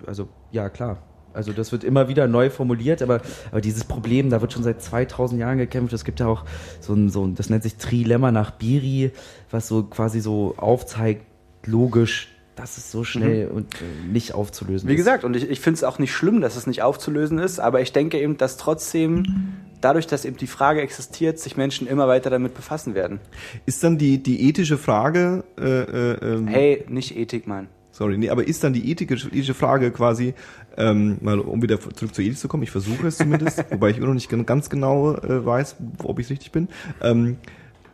also 0.06 0.28
ja 0.52 0.68
klar. 0.70 0.98
Also 1.36 1.52
das 1.52 1.70
wird 1.72 1.84
immer 1.84 2.08
wieder 2.08 2.26
neu 2.26 2.50
formuliert, 2.50 3.02
aber, 3.02 3.20
aber 3.50 3.60
dieses 3.60 3.84
Problem, 3.84 4.30
da 4.30 4.40
wird 4.40 4.52
schon 4.52 4.62
seit 4.62 4.82
2000 4.82 5.40
Jahren 5.40 5.58
gekämpft. 5.58 5.92
Es 5.92 6.04
gibt 6.04 6.20
ja 6.20 6.26
auch 6.26 6.44
so 6.80 6.94
ein, 6.94 7.10
so 7.10 7.24
ein 7.24 7.34
das 7.34 7.50
nennt 7.50 7.62
sich 7.62 7.76
Trilemma 7.76 8.32
nach 8.32 8.52
Biri, 8.52 9.12
was 9.50 9.68
so 9.68 9.84
quasi 9.84 10.20
so 10.20 10.54
aufzeigt, 10.56 11.24
logisch, 11.64 12.28
dass 12.56 12.78
es 12.78 12.90
so 12.90 13.04
schnell 13.04 13.48
und 13.48 13.74
äh, 13.74 14.10
nicht 14.10 14.32
aufzulösen 14.32 14.88
Wie 14.88 14.94
ist. 14.94 14.98
gesagt, 14.98 15.24
und 15.24 15.36
ich, 15.36 15.48
ich 15.48 15.60
finde 15.60 15.76
es 15.76 15.84
auch 15.84 15.98
nicht 15.98 16.12
schlimm, 16.12 16.40
dass 16.40 16.56
es 16.56 16.66
nicht 16.66 16.82
aufzulösen 16.82 17.38
ist, 17.38 17.60
aber 17.60 17.82
ich 17.82 17.92
denke 17.92 18.18
eben, 18.18 18.38
dass 18.38 18.56
trotzdem 18.56 19.52
dadurch, 19.82 20.06
dass 20.06 20.24
eben 20.24 20.38
die 20.38 20.46
Frage 20.46 20.80
existiert, 20.80 21.38
sich 21.38 21.58
Menschen 21.58 21.86
immer 21.86 22.08
weiter 22.08 22.30
damit 22.30 22.54
befassen 22.54 22.94
werden. 22.94 23.20
Ist 23.66 23.84
dann 23.84 23.98
die 23.98 24.22
die 24.22 24.48
ethische 24.48 24.78
Frage 24.78 25.44
äh, 25.58 25.64
äh, 25.64 26.34
ähm, 26.34 26.46
Hey, 26.46 26.84
nicht 26.88 27.14
Ethik, 27.14 27.46
Mann. 27.46 27.68
Sorry, 27.96 28.18
nee, 28.18 28.28
aber 28.28 28.46
ist 28.46 28.62
dann 28.62 28.74
die 28.74 28.90
ethische, 28.90 29.28
ethische 29.28 29.54
Frage 29.54 29.90
quasi, 29.90 30.34
ähm, 30.76 31.16
mal 31.22 31.40
um 31.40 31.62
wieder 31.62 31.80
zurück 31.80 32.14
zur 32.14 32.22
Ethik 32.24 32.36
zu 32.36 32.46
kommen, 32.46 32.62
ich 32.62 32.70
versuche 32.70 33.06
es 33.06 33.16
zumindest, 33.16 33.64
wobei 33.70 33.88
ich 33.88 33.96
immer 33.96 34.08
noch 34.08 34.12
nicht 34.12 34.28
gan- 34.28 34.44
ganz 34.44 34.68
genau 34.68 35.14
äh, 35.14 35.46
weiß, 35.46 35.76
ob 36.04 36.18
ich 36.18 36.28
richtig 36.28 36.52
bin, 36.52 36.68
ähm, 37.00 37.38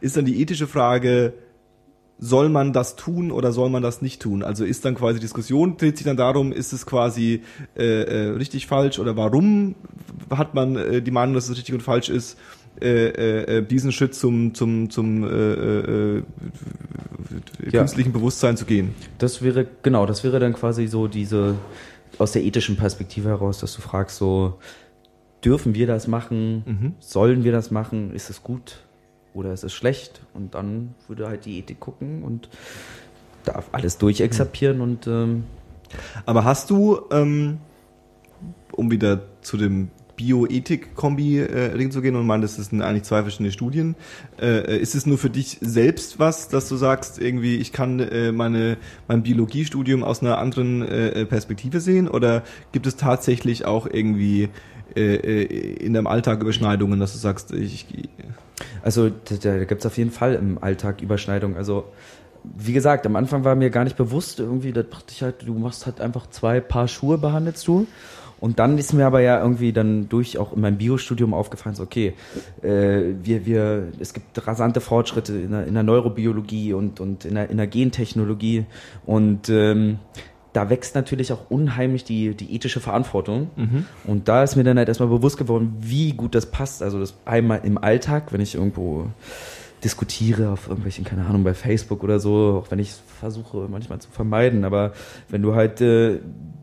ist 0.01 0.17
dann 0.17 0.25
die 0.25 0.41
ethische 0.43 0.67
Frage, 0.67 1.35
soll 2.19 2.49
man 2.49 2.73
das 2.73 2.97
tun 2.97 3.31
oder 3.31 3.53
soll 3.53 3.71
man 3.71 3.81
das 3.85 4.03
nicht 4.03 4.21
tun? 4.21 4.43
Also 4.43 4.65
ist 4.65 4.85
dann 4.85 4.97
quasi 4.97 5.21
Diskussion, 5.21 5.77
dreht 5.77 5.97
sich 5.99 6.05
dann 6.05 6.17
darum, 6.17 6.51
ist 6.53 6.73
es 6.73 6.85
quasi 6.85 7.43
äh, 7.77 7.85
äh, 8.03 8.29
richtig, 8.31 8.67
falsch 8.67 8.99
oder 8.99 9.17
warum 9.17 9.77
hat 10.31 10.55
man 10.55 10.75
äh, 10.75 11.01
die 11.01 11.13
Meinung, 11.13 11.37
dass 11.37 11.49
es 11.49 11.57
richtig 11.57 11.77
und 11.77 11.81
falsch 11.83 12.09
ist? 12.09 12.37
Äh, 12.81 12.87
äh, 13.09 13.59
äh, 13.59 13.63
diesen 13.63 13.93
Schritt 13.93 14.15
zum 14.15 14.55
zum 14.55 14.91
zum 14.91 15.25
äh, 15.25 15.29
äh, 15.29 16.19
äh, 16.19 16.23
Ja. 17.71 17.81
künstlichen 17.81 18.13
Bewusstsein 18.13 18.57
zu 18.57 18.65
gehen. 18.65 18.95
Das 19.19 19.43
wäre, 19.43 19.67
genau, 19.83 20.07
das 20.07 20.25
wäre 20.25 20.41
dann 20.41 20.53
quasi 20.55 20.87
so 20.89 21.07
diese, 21.07 21.55
aus 22.19 22.33
der 22.33 22.43
ethischen 22.43 22.77
Perspektive 22.77 23.29
heraus, 23.29 23.59
dass 23.61 23.75
du 23.75 23.83
fragst, 23.83 24.17
so, 24.17 24.59
dürfen 25.45 25.75
wir 25.75 25.87
das 25.87 26.09
machen? 26.09 26.95
Sollen 26.99 27.45
wir 27.45 27.53
das 27.53 27.71
machen? 27.71 28.13
Ist 28.15 28.31
es 28.31 28.43
gut 28.43 28.79
oder 29.35 29.53
ist 29.53 29.65
es 29.65 29.73
schlecht? 29.73 30.23
Und 30.35 30.55
dann 30.55 30.95
würde 31.09 31.29
halt 31.29 31.45
die 31.45 31.59
Ethik 31.59 31.79
gucken 31.79 32.23
und 32.25 32.49
darf 33.45 33.69
alles 33.73 33.99
durchexerpieren 33.99 34.81
und 34.81 35.07
ähm, 35.07 35.45
Aber 36.27 36.45
hast 36.45 36.71
du, 36.71 37.01
ähm, 37.11 37.59
um 38.73 38.91
wieder 38.91 39.21
zu 39.43 39.57
dem 39.57 39.91
Bioethik-Kombi 40.23 41.41
äh, 41.41 41.91
zu 41.91 42.01
gehen 42.01 42.15
und 42.15 42.27
meinen, 42.27 42.43
das 42.43 42.55
sind 42.57 42.81
eigentlich 42.81 43.03
zwei 43.03 43.23
verschiedene 43.23 43.51
Studien. 43.51 43.97
Äh, 44.41 44.79
ist 44.79 44.95
es 44.95 45.05
nur 45.05 45.19
für 45.19 45.31
dich 45.31 45.59
selbst 45.61 46.19
was, 46.19 46.49
dass 46.49 46.69
du 46.69 46.77
sagst, 46.77 47.21
irgendwie, 47.21 47.57
ich 47.57 47.73
kann 47.73 47.99
äh, 47.99 48.31
meine, 48.31 48.77
mein 49.09 49.23
Biologiestudium 49.23 50.05
aus 50.05 50.23
einer 50.23 50.39
anderen 50.39 50.83
äh, 50.83 51.27
Perspektive 51.27 51.81
sehen? 51.81 52.09
Oder 52.09 52.43
gibt 52.71 52.87
es 52.87 52.97
tatsächlich 52.97 53.65
auch 53.65 53.87
irgendwie 53.87 54.49
äh, 54.95 55.15
äh, 55.15 55.75
in 55.85 55.95
deinem 55.95 56.07
Alltag 56.07 56.41
Überschneidungen, 56.41 57.01
dass 57.01 57.13
du 57.13 57.19
sagst, 57.19 57.53
ich, 57.53 57.87
Also 58.83 59.09
da, 59.11 59.37
da 59.37 59.65
gibt 59.65 59.81
es 59.81 59.87
auf 59.87 59.99
jeden 59.99 60.11
Fall 60.11 60.35
im 60.35 60.63
Alltag 60.63 61.03
Überschneidungen. 61.03 61.57
Also 61.57 61.87
wie 62.45 62.73
gesagt, 62.73 63.07
am 63.07 63.17
Anfang 63.17 63.45
war 63.45 63.55
mir 63.55 63.71
gar 63.71 63.85
nicht 63.85 63.97
bewusst, 63.97 64.41
irgendwie, 64.41 64.73
da 64.73 64.83
dachte 64.83 65.13
ich 65.13 65.23
halt, 65.23 65.47
du 65.47 65.55
machst 65.55 65.87
halt 65.87 66.01
einfach 66.01 66.29
zwei 66.31 66.61
Paar 66.61 66.89
Schuhe, 66.89 67.19
behandelst 67.19 67.67
du. 67.69 67.87
Und 68.43 68.59
dann 68.59 68.77
ist 68.77 68.93
mir 68.93 69.07
aber 69.07 69.21
ja 69.21 69.41
irgendwie 69.41 69.73
dann 69.73 70.09
durch 70.09 70.37
auch 70.37 70.53
in 70.53 70.63
meinem 70.63 70.77
Biostudium 70.77 71.33
aufgefallen, 71.33 71.77
so 71.77 71.85
okay, 71.85 72.15
äh, 72.61 73.15
wir, 73.23 73.47
wir, 73.47 73.93
es 74.01 74.13
gibt 74.15 74.45
rasante 74.49 74.81
Fortschritte 74.81 75.33
in 75.35 75.53
der, 75.53 75.65
in 75.69 75.75
der 75.75 75.85
Neurobiologie 75.85 76.73
und, 76.73 76.99
und 76.99 77.25
in, 77.25 77.37
der, 77.37 77.51
in 77.51 77.59
der 77.59 77.69
Gentechnologie 77.69 78.65
und 79.07 79.49
ähm, 79.49 80.01
da 80.53 80.71
wächst 80.71 80.97
natürlich 80.97 81.33
auch 81.33 81.51
unheimlich 81.51 82.03
die, 82.03 82.35
die 82.35 82.53
ethische 82.57 82.81
Verantwortung. 82.81 83.51
Und 84.09 84.27
da 84.27 84.43
ist 84.43 84.57
mir 84.57 84.65
dann 84.65 84.77
halt 84.77 84.89
erstmal 84.89 85.09
bewusst 85.09 85.39
geworden, 85.39 85.77
wie 85.79 86.13
gut 86.13 86.35
das 86.35 86.47
passt. 86.47 86.83
Also 86.83 86.99
das 86.99 87.15
einmal 87.25 87.61
im 87.63 87.79
Alltag, 87.79 88.33
wenn 88.33 88.41
ich 88.41 88.57
irgendwo 88.57 89.07
diskutiere 89.85 90.51
auf 90.51 90.69
irgendwelchen, 90.69 91.05
keine 91.05 91.27
Ahnung, 91.27 91.45
bei 91.45 91.55
Facebook 91.55 92.05
oder 92.05 92.21
so, 92.21 92.63
auch 92.63 92.71
wenn 92.71 92.79
ich 92.79 92.91
es 92.91 93.03
versuche 93.21 93.69
manchmal 93.71 93.99
zu 93.99 94.11
vermeiden, 94.11 94.65
aber 94.65 94.93
wenn 95.29 95.43
du 95.43 95.55
halt, 95.55 95.81
äh, 95.81 96.21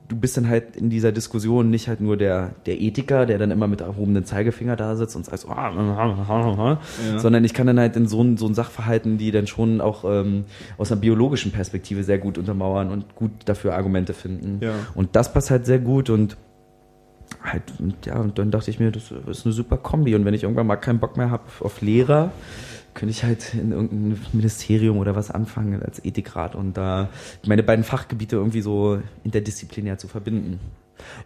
du 0.07 0.15
bist 0.15 0.37
dann 0.37 0.47
halt 0.47 0.75
in 0.75 0.89
dieser 0.89 1.11
Diskussion 1.11 1.69
nicht 1.69 1.87
halt 1.87 2.01
nur 2.01 2.17
der, 2.17 2.55
der 2.65 2.81
Ethiker, 2.81 3.25
der 3.25 3.37
dann 3.37 3.51
immer 3.51 3.67
mit 3.67 3.81
erhobenen 3.81 4.25
Zeigefinger 4.25 4.75
da 4.75 4.95
sitzt 4.95 5.15
und 5.15 5.25
sagt 5.25 5.39
so, 5.39 5.49
ah, 5.49 5.71
sondern 7.17 7.43
ich 7.43 7.53
kann 7.53 7.67
dann 7.67 7.79
halt 7.79 7.95
in 7.95 8.07
so 8.07 8.23
ein, 8.23 8.37
so 8.37 8.47
ein 8.47 8.55
Sachverhalten, 8.55 9.17
die 9.17 9.31
dann 9.31 9.45
schon 9.45 9.81
auch 9.81 10.03
ähm, 10.05 10.45
aus 10.77 10.91
einer 10.91 10.99
biologischen 10.99 11.51
Perspektive 11.51 12.03
sehr 12.03 12.17
gut 12.17 12.37
untermauern 12.37 12.89
und 12.89 13.15
gut 13.15 13.31
dafür 13.45 13.75
Argumente 13.75 14.13
finden. 14.13 14.59
Ja. 14.63 14.73
Und 14.95 15.15
das 15.15 15.31
passt 15.31 15.51
halt 15.51 15.65
sehr 15.65 15.79
gut 15.79 16.09
und 16.09 16.37
halt, 17.43 17.63
ja, 18.05 18.17
und 18.17 18.39
dann 18.39 18.49
dachte 18.49 18.71
ich 18.71 18.79
mir, 18.79 18.91
das 18.91 19.11
ist 19.11 19.45
eine 19.45 19.53
super 19.53 19.77
Kombi. 19.77 20.15
Und 20.15 20.25
wenn 20.25 20.33
ich 20.33 20.43
irgendwann 20.43 20.67
mal 20.67 20.77
keinen 20.77 20.99
Bock 20.99 21.17
mehr 21.17 21.29
habe 21.29 21.43
auf 21.61 21.81
Lehrer, 21.81 22.31
könnte 22.99 23.11
ich 23.11 23.23
halt 23.23 23.53
in 23.53 23.71
irgendein 23.71 24.19
Ministerium 24.33 24.97
oder 24.97 25.15
was 25.15 25.31
anfangen 25.31 25.81
als 25.81 26.03
Ethikrat 26.03 26.53
und 26.53 26.75
da 26.75 27.07
meine 27.45 27.63
beiden 27.63 27.85
Fachgebiete 27.85 28.35
irgendwie 28.35 28.59
so 28.59 29.01
interdisziplinär 29.23 29.97
zu 29.97 30.09
verbinden. 30.09 30.59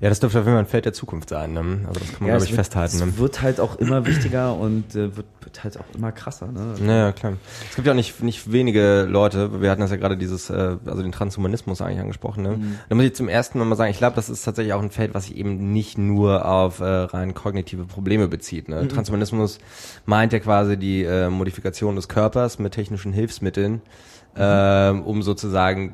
Ja, 0.02 0.10
das 0.10 0.20
dürfte 0.20 0.40
auf 0.40 0.46
jeden 0.46 0.56
Fall 0.56 0.64
ein 0.64 0.70
Feld 0.70 0.86
der 0.86 0.94
Zukunft 0.94 1.30
sein. 1.30 1.54
Ne? 1.54 1.80
Also 1.88 2.00
das 2.00 2.10
kann 2.10 2.18
man, 2.22 2.30
glaube 2.30 2.38
es 2.38 2.44
ich, 2.46 2.52
wird, 2.52 2.58
festhalten. 2.58 2.96
Es 2.98 3.06
Ne? 3.06 3.18
wird 3.18 3.42
halt 3.42 3.60
auch 3.60 3.76
immer 3.78 4.06
wichtiger 4.06 4.56
und 4.56 4.96
äh, 4.96 5.16
wird, 5.16 5.26
wird 5.42 5.64
halt 5.64 5.80
auch 5.80 5.86
immer 5.96 6.12
krasser. 6.12 6.48
Ne? 6.48 6.76
Naja, 6.82 7.12
klar. 7.12 7.34
Es 7.70 7.76
gibt 7.76 7.86
ja 7.88 7.94
auch 7.94 7.98
nicht, 7.98 8.22
nicht 8.24 8.52
wenige 8.52 9.04
Leute, 9.10 9.62
wir 9.62 9.70
hatten 9.72 9.82
das 9.82 9.92
ja 9.92 9.98
gerade 9.98 10.18
dieses, 10.18 10.50
äh, 10.50 10.78
also 10.86 11.02
den 11.02 11.12
Transhumanismus 11.12 11.82
eigentlich 11.82 12.00
angesprochen, 12.00 12.44
ne? 12.44 12.60
Da 12.90 12.96
muss 12.96 13.06
ich 13.06 13.16
zum 13.16 13.30
ersten 13.30 13.60
Mal 13.60 13.66
mal 13.66 13.76
sagen, 13.76 13.92
ich 13.92 13.98
glaube, 13.98 14.16
das 14.16 14.30
ist 14.30 14.44
tatsächlich 14.44 14.74
auch 14.74 14.82
ein 14.82 14.92
Feld, 14.92 15.14
was 15.14 15.26
sich 15.26 15.38
eben 15.38 15.74
nicht 15.74 15.98
nur 15.98 16.46
auf 16.46 16.80
äh, 16.80 16.84
rein 16.86 17.34
kognitive 17.34 17.86
Probleme 17.86 18.28
bezieht. 18.28 18.70
Ne? 18.70 18.88
Transhumanismus 18.88 19.60
meint 20.06 20.34
ja 20.34 20.40
quasi 20.40 20.78
die 20.78 21.04
äh, 21.04 21.30
Modifikation 21.30 21.96
des 21.96 22.08
Körpers 22.08 22.60
mit 22.60 22.74
technischen 22.74 23.14
Hilfsmitteln 23.14 23.82
ähm, 24.36 25.04
um 25.04 25.22
sozusagen, 25.22 25.92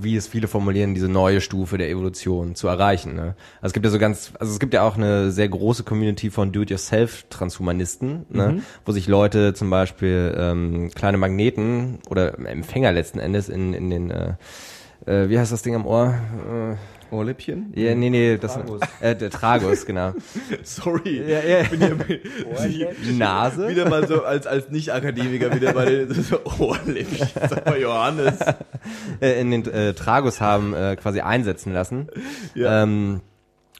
wie 0.00 0.16
es 0.16 0.28
viele 0.28 0.48
formulieren, 0.48 0.94
diese 0.94 1.08
neue 1.08 1.40
Stufe 1.40 1.76
der 1.76 1.90
Evolution 1.90 2.54
zu 2.54 2.68
erreichen. 2.68 3.14
Ne? 3.14 3.34
Also 3.60 3.70
es 3.70 3.72
gibt 3.72 3.84
ja 3.84 3.90
so 3.90 3.98
ganz, 3.98 4.32
also 4.38 4.52
es 4.52 4.60
gibt 4.60 4.74
ja 4.74 4.82
auch 4.82 4.96
eine 4.96 5.30
sehr 5.32 5.48
große 5.48 5.82
Community 5.82 6.30
von 6.30 6.52
Do-it-yourself-Transhumanisten, 6.52 8.26
ne? 8.30 8.62
wo 8.84 8.92
sich 8.92 9.08
Leute 9.08 9.54
zum 9.54 9.70
Beispiel 9.70 10.34
ähm, 10.36 10.90
kleine 10.94 11.18
Magneten 11.18 11.98
oder 12.08 12.38
Empfänger 12.38 12.92
letzten 12.92 13.18
Endes 13.18 13.48
in, 13.48 13.74
in 13.74 13.90
den, 13.90 14.10
äh, 14.10 14.34
äh, 15.06 15.28
wie 15.28 15.38
heißt 15.38 15.50
das 15.50 15.62
Ding 15.62 15.74
am 15.74 15.86
Ohr? 15.86 16.14
Äh, 16.48 16.76
Ohrläppchen? 17.10 17.72
ja, 17.74 17.94
nee, 17.94 18.10
nee, 18.10 18.36
das 18.38 18.54
Tragus. 18.54 18.80
Äh, 19.00 19.16
der 19.16 19.30
Tragus, 19.30 19.86
genau. 19.86 20.12
Sorry. 20.62 21.22
Ja, 21.28 21.40
ja. 21.40 21.62
Bin 21.64 21.80
hier 22.68 22.88
Die 23.04 23.12
Nase. 23.12 23.68
wieder 23.68 23.88
mal 23.88 24.06
so 24.06 24.22
als, 24.24 24.46
als 24.46 24.70
Nicht-Akademiker 24.70 25.54
wieder 25.54 25.72
bei 25.72 25.84
den 25.86 26.12
so 26.22 26.38
Ohrläppchen. 26.58 27.28
Sag 27.48 27.66
mal, 27.66 27.80
Johannes. 27.80 28.38
äh, 29.20 29.40
in 29.40 29.50
den 29.50 29.66
äh, 29.66 29.94
Tragus 29.94 30.40
haben 30.40 30.74
äh, 30.74 30.96
quasi 30.96 31.20
einsetzen 31.20 31.72
lassen. 31.72 32.08
Ja. 32.54 32.82
Ähm, 32.82 33.20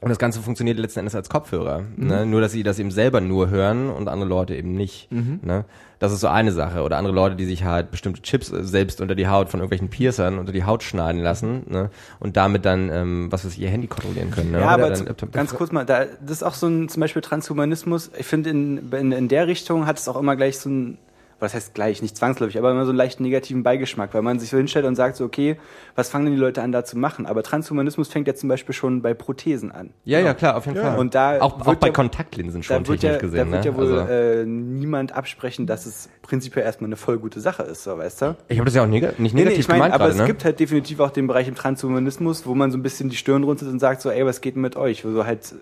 und 0.01 0.09
das 0.09 0.17
Ganze 0.17 0.41
funktioniert 0.41 0.79
letzten 0.79 0.99
Endes 0.99 1.13
als 1.13 1.29
Kopfhörer. 1.29 1.81
Mhm. 1.95 2.07
Ne? 2.07 2.25
Nur, 2.25 2.41
dass 2.41 2.51
sie 2.51 2.63
das 2.63 2.79
eben 2.79 2.91
selber 2.91 3.21
nur 3.21 3.49
hören 3.49 3.89
und 3.89 4.07
andere 4.07 4.27
Leute 4.29 4.55
eben 4.55 4.73
nicht. 4.73 5.11
Mhm. 5.11 5.39
Ne? 5.43 5.65
Das 6.01 6.11
ist 6.11 6.21
so 6.21 6.29
eine 6.29 6.51
Sache. 6.51 6.81
Oder 6.81 6.97
andere 6.97 7.13
Leute, 7.13 7.35
die 7.35 7.45
sich 7.45 7.63
halt 7.63 7.91
bestimmte 7.91 8.23
Chips 8.23 8.51
äh, 8.51 8.63
selbst 8.63 9.01
unter 9.01 9.13
die 9.13 9.27
Haut 9.27 9.49
von 9.49 9.59
irgendwelchen 9.59 9.89
Piercern 9.89 10.39
unter 10.39 10.51
die 10.51 10.63
Haut 10.63 10.81
schneiden 10.81 11.21
lassen 11.21 11.61
ne? 11.69 11.91
und 12.19 12.37
damit 12.37 12.65
dann, 12.65 12.89
ähm, 12.89 13.31
was 13.31 13.45
weiß 13.45 13.53
ich, 13.53 13.61
ihr 13.61 13.69
Handy 13.69 13.85
kontrollieren 13.85 14.31
können. 14.31 14.49
Ne? 14.49 14.61
Ja, 14.61 14.73
Oder 14.73 14.73
aber 14.73 14.89
dann 14.89 15.15
zu, 15.15 15.27
ganz 15.27 15.53
kurz 15.53 15.71
mal, 15.71 15.85
da, 15.85 16.05
das 16.05 16.37
ist 16.37 16.43
auch 16.43 16.55
so 16.55 16.65
ein 16.65 16.89
zum 16.89 17.01
Beispiel 17.01 17.21
Transhumanismus. 17.21 18.09
Ich 18.17 18.25
finde, 18.25 18.49
in, 18.49 18.91
in, 18.91 19.11
in 19.11 19.27
der 19.27 19.45
Richtung 19.45 19.85
hat 19.85 19.99
es 19.99 20.07
auch 20.07 20.17
immer 20.17 20.35
gleich 20.35 20.57
so 20.57 20.71
ein, 20.71 20.97
was 21.41 21.53
heißt 21.53 21.73
gleich, 21.73 22.01
nicht 22.01 22.15
zwangsläufig, 22.15 22.57
aber 22.57 22.71
immer 22.71 22.85
so 22.85 22.91
einen 22.91 22.97
leichten 22.97 23.23
negativen 23.23 23.63
Beigeschmack, 23.63 24.13
weil 24.13 24.21
man 24.21 24.39
sich 24.39 24.49
so 24.49 24.57
hinstellt 24.57 24.85
und 24.85 24.95
sagt 24.95 25.15
so, 25.17 25.25
okay, 25.25 25.57
was 25.95 26.07
fangen 26.09 26.25
denn 26.25 26.35
die 26.35 26.39
Leute 26.39 26.61
an 26.61 26.71
da 26.71 26.85
zu 26.85 26.97
machen? 26.97 27.25
Aber 27.25 27.43
Transhumanismus 27.43 28.07
fängt 28.09 28.27
ja 28.27 28.35
zum 28.35 28.47
Beispiel 28.47 28.73
schon 28.75 29.01
bei 29.01 29.13
Prothesen 29.13 29.71
an. 29.71 29.89
Ja, 30.05 30.19
ja, 30.19 30.33
klar, 30.33 30.55
auf 30.55 30.65
jeden 30.67 30.77
Ja. 30.77 30.91
Fall. 30.91 30.99
Und 30.99 31.15
da 31.15 31.41
auch, 31.41 31.59
auch 31.61 31.65
wird 31.65 31.79
bei 31.79 31.87
ja- 31.87 31.93
Kontaktlinsen 31.93 32.63
schon 32.63 32.83
Da 32.83 32.87
wird, 32.87 33.01
technisch 33.01 33.13
ja, 33.15 33.19
gesehen. 33.19 33.51
da 33.51 33.51
wird 33.51 33.65
ne? 33.65 33.71
ja 33.71 33.75
wohl 33.75 33.99
also, 33.99 34.11
äh, 34.41 34.45
niemand 34.45 35.13
absprechen, 35.13 35.65
dass 35.67 35.85
es 35.85 36.09
prinzipiell 36.21 36.63
erstmal 36.63 36.87
eine 36.89 36.95
voll 36.95 37.17
gute 37.17 37.39
Sache 37.39 37.63
ist, 37.63 37.83
so 37.83 37.97
weißt 37.97 38.21
du? 38.21 38.35
ich 38.47 38.57
habe 38.59 38.65
das 38.65 38.75
ja 38.75 38.83
auch 38.83 38.87
neg 38.87 39.19
nicht 39.19 39.33
Nee, 39.33 39.39
negativ 39.43 39.57
nee, 39.57 39.61
ich 39.61 39.67
meine, 39.67 39.79
gemeint 39.79 39.93
aber 39.95 40.03
gerade, 40.05 40.13
es 40.13 40.19
ne? 40.21 40.27
gibt 40.27 40.45
halt 40.45 40.59
definitiv 40.59 40.99
auch 40.99 41.09
den 41.11 41.27
Bereich 41.27 41.47
im 41.47 41.55
Transhumanismus, 41.55 42.45
wo 42.45 42.53
man 42.53 42.71
so 42.71 42.77
ein 42.77 42.83
bisschen 42.83 43.09
die 43.09 43.15
Stirn 43.17 43.43
runzelt 43.43 43.71
und 43.71 43.79
sagt 43.79 44.01
so, 44.01 44.09
ey, 44.11 44.25
was 44.25 44.41
geht 44.41 44.55
denn 44.55 44.61
mit 44.61 44.75
euch? 44.75 45.03
Wo 45.03 45.11
so 45.11 45.25
halt, 45.25 45.55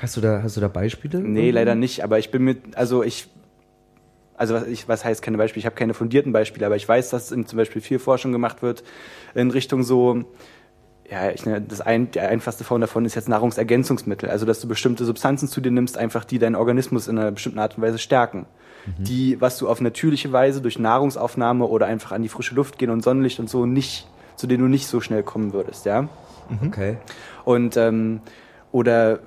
Hast 0.00 0.16
du 0.16 0.20
da, 0.20 0.42
hast 0.42 0.56
du 0.56 0.60
da 0.60 0.68
Beispiele? 0.68 1.20
nee, 1.20 1.50
leider 1.50 1.74
nicht, 1.74 2.02
aber 2.04 2.18
ich 2.18 2.30
bin 2.30 2.42
mit, 2.42 2.76
also 2.76 3.02
ich, 3.02 3.28
also 4.42 4.54
was, 4.54 4.66
ich, 4.66 4.88
was 4.88 5.04
heißt 5.04 5.22
keine 5.22 5.38
Beispiele? 5.38 5.60
Ich 5.60 5.66
habe 5.66 5.76
keine 5.76 5.94
fundierten 5.94 6.32
Beispiele, 6.32 6.66
aber 6.66 6.74
ich 6.74 6.88
weiß, 6.88 7.10
dass 7.10 7.28
zum 7.28 7.56
Beispiel 7.56 7.80
viel 7.80 8.00
Forschung 8.00 8.32
gemacht 8.32 8.60
wird 8.60 8.82
in 9.36 9.52
Richtung 9.52 9.84
so, 9.84 10.24
ja, 11.08 11.30
ich, 11.30 11.46
ne, 11.46 11.60
das 11.60 11.80
ein, 11.80 12.10
die 12.10 12.18
einfachste 12.18 12.64
Form 12.64 12.80
davon 12.80 13.04
ist 13.04 13.14
jetzt 13.14 13.28
Nahrungsergänzungsmittel. 13.28 14.28
Also, 14.28 14.44
dass 14.44 14.60
du 14.60 14.66
bestimmte 14.66 15.04
Substanzen 15.04 15.46
zu 15.46 15.60
dir 15.60 15.70
nimmst, 15.70 15.96
einfach 15.96 16.24
die 16.24 16.40
deinen 16.40 16.56
Organismus 16.56 17.06
in 17.06 17.18
einer 17.18 17.30
bestimmten 17.30 17.60
Art 17.60 17.76
und 17.76 17.84
Weise 17.84 17.98
stärken. 17.98 18.46
Die, 18.98 19.40
was 19.40 19.58
du 19.58 19.68
auf 19.68 19.80
natürliche 19.80 20.32
Weise 20.32 20.60
durch 20.60 20.76
Nahrungsaufnahme 20.76 21.66
oder 21.66 21.86
einfach 21.86 22.10
an 22.10 22.22
die 22.22 22.28
frische 22.28 22.56
Luft 22.56 22.80
gehen 22.80 22.90
und 22.90 23.04
Sonnenlicht 23.04 23.38
und 23.38 23.48
so 23.48 23.64
nicht, 23.64 24.08
zu 24.34 24.48
denen 24.48 24.64
du 24.64 24.68
nicht 24.68 24.88
so 24.88 25.00
schnell 25.00 25.22
kommen 25.22 25.52
würdest, 25.52 25.86
ja. 25.86 26.08
Okay. 26.66 26.96
Und 27.44 27.76
ähm, 27.76 28.22
oder 28.72 29.20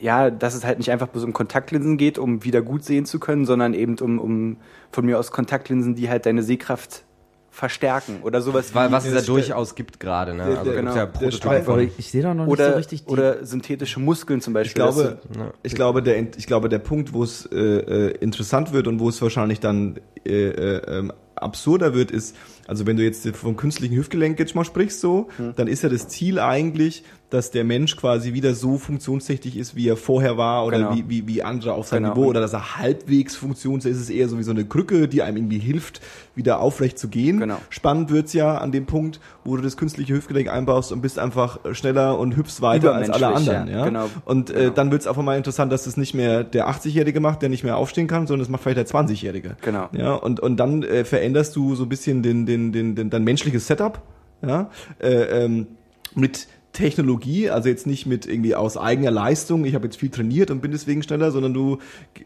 ja, 0.00 0.30
dass 0.30 0.54
es 0.54 0.64
halt 0.64 0.78
nicht 0.78 0.90
einfach 0.90 1.08
bloß 1.08 1.24
um 1.24 1.32
Kontaktlinsen 1.32 1.96
geht, 1.96 2.18
um 2.18 2.44
wieder 2.44 2.62
gut 2.62 2.84
sehen 2.84 3.06
zu 3.06 3.18
können, 3.18 3.46
sondern 3.46 3.74
eben 3.74 3.98
um, 3.98 4.18
um 4.18 4.56
von 4.90 5.06
mir 5.06 5.18
aus 5.18 5.30
Kontaktlinsen, 5.30 5.94
die 5.94 6.08
halt 6.08 6.26
deine 6.26 6.42
Sehkraft 6.42 7.04
verstärken 7.50 8.18
oder 8.22 8.42
sowas 8.42 8.74
Weil, 8.74 8.90
was 8.90 9.06
es 9.06 9.14
ja 9.14 9.20
durchaus 9.20 9.76
gibt 9.76 10.00
gerade, 10.00 10.34
ne? 10.34 10.44
der- 10.44 10.58
Also 10.58 10.72
genau. 10.72 10.96
ja 10.96 11.06
Prototypen 11.06 11.90
ich 11.96 12.10
sehe 12.10 12.20
da 12.22 12.34
noch 12.34 12.46
nicht 12.46 12.52
oder, 12.52 12.70
so 12.72 12.76
richtig 12.76 13.04
die. 13.04 13.10
oder 13.12 13.46
synthetische 13.46 14.00
Muskeln 14.00 14.40
zum 14.40 14.52
Beispiel. 14.54 14.70
Ich 14.70 14.74
glaube, 14.74 15.18
dass 15.32 15.46
ich 15.62 15.74
glaube, 15.76 16.02
der, 16.02 16.18
ich 16.36 16.46
glaube, 16.48 16.68
der 16.68 16.80
Punkt, 16.80 17.12
wo 17.12 17.22
es 17.22 17.46
äh, 17.46 17.56
äh, 17.56 18.10
interessant 18.18 18.72
wird 18.72 18.88
und 18.88 18.98
wo 18.98 19.08
es 19.08 19.22
wahrscheinlich 19.22 19.60
dann 19.60 20.00
äh, 20.26 20.48
äh, 20.48 20.98
ähm, 20.98 21.12
absurder 21.36 21.94
wird, 21.94 22.10
ist, 22.10 22.34
also 22.66 22.88
wenn 22.88 22.96
du 22.96 23.04
jetzt 23.04 23.28
vom 23.36 23.56
künstlichen 23.56 23.94
Hüftgelenk 23.94 24.36
jetzt 24.40 24.56
mal 24.56 24.64
sprichst, 24.64 25.00
so, 25.00 25.28
dann 25.56 25.68
ist 25.68 25.82
ja 25.82 25.88
das 25.88 26.08
Ziel 26.08 26.38
eigentlich, 26.40 27.04
dass 27.34 27.50
der 27.50 27.64
Mensch 27.64 27.96
quasi 27.96 28.32
wieder 28.32 28.54
so 28.54 28.78
funktionstüchtig 28.78 29.56
ist, 29.56 29.74
wie 29.76 29.88
er 29.88 29.96
vorher 29.96 30.36
war 30.38 30.64
oder 30.64 30.78
Genau. 30.78 30.94
wie, 30.94 31.04
wie, 31.08 31.26
wie 31.28 31.42
andere 31.42 31.72
auf 31.74 31.88
seinem 31.88 32.04
Genau. 32.04 32.14
Niveau 32.14 32.26
oder 32.28 32.40
dass 32.40 32.52
er 32.52 32.78
halbwegs 32.78 33.36
funktionsfähig 33.36 33.94
ist. 33.94 34.02
Es 34.02 34.08
ist 34.08 34.14
eher 34.14 34.28
so 34.28 34.38
wie 34.38 34.42
so 34.42 34.52
eine 34.52 34.64
Krücke, 34.64 35.08
die 35.08 35.22
einem 35.22 35.36
irgendwie 35.36 35.58
hilft, 35.58 36.00
wieder 36.34 36.60
aufrecht 36.60 36.98
zu 36.98 37.08
gehen. 37.08 37.40
Genau. 37.40 37.56
Spannend 37.70 38.10
wird's 38.10 38.32
ja 38.32 38.56
an 38.58 38.72
dem 38.72 38.86
Punkt, 38.86 39.20
wo 39.44 39.56
du 39.56 39.62
das 39.62 39.76
künstliche 39.76 40.14
Hüftgelenk 40.14 40.48
einbaust 40.48 40.92
und 40.92 41.02
bist 41.02 41.18
einfach 41.18 41.58
schneller 41.72 42.18
und 42.18 42.36
hüpfst 42.36 42.60
weiter 42.62 42.94
als 42.94 43.10
alle 43.10 43.28
anderen. 43.28 43.68
ja. 43.68 43.78
Ja? 43.78 43.84
Genau. 43.84 44.10
Und 44.24 44.50
äh, 44.50 44.54
Genau. 44.54 44.70
dann 44.74 44.90
wird's 44.92 45.06
auf 45.06 45.18
einmal 45.18 45.36
interessant, 45.36 45.70
dass 45.72 45.86
es 45.86 45.96
nicht 45.96 46.14
mehr 46.14 46.44
der 46.44 46.68
80-Jährige 46.70 47.20
macht, 47.20 47.42
der 47.42 47.48
nicht 47.48 47.64
mehr 47.64 47.76
aufstehen 47.76 48.06
kann, 48.06 48.26
sondern 48.26 48.42
es 48.44 48.48
macht 48.48 48.62
vielleicht 48.62 48.78
der 48.78 48.86
20-Jährige. 48.86 49.56
Genau. 49.60 49.88
Ja, 49.92 50.14
und, 50.14 50.40
und 50.40 50.56
dann 50.56 50.82
äh, 50.82 51.04
veränderst 51.04 51.54
du 51.56 51.74
so 51.74 51.82
ein 51.82 51.88
bisschen 51.88 52.22
den, 52.22 52.46
den, 52.46 52.72
den, 52.72 52.94
den, 52.94 53.10
dein 53.10 53.24
menschliches 53.24 53.66
Setup, 53.66 54.00
ja, 54.46 54.70
äh, 55.00 55.44
ähm, 55.44 55.66
mit 56.14 56.46
Technologie, 56.74 57.50
also 57.50 57.68
jetzt 57.68 57.86
nicht 57.86 58.04
mit 58.04 58.26
irgendwie 58.26 58.54
aus 58.54 58.76
eigener 58.76 59.12
Leistung, 59.12 59.64
ich 59.64 59.74
habe 59.76 59.86
jetzt 59.86 59.96
viel 59.96 60.10
trainiert 60.10 60.50
und 60.50 60.60
bin 60.60 60.72
deswegen 60.72 61.02
schneller, 61.04 61.30
sondern 61.30 61.54
du, 61.54 61.78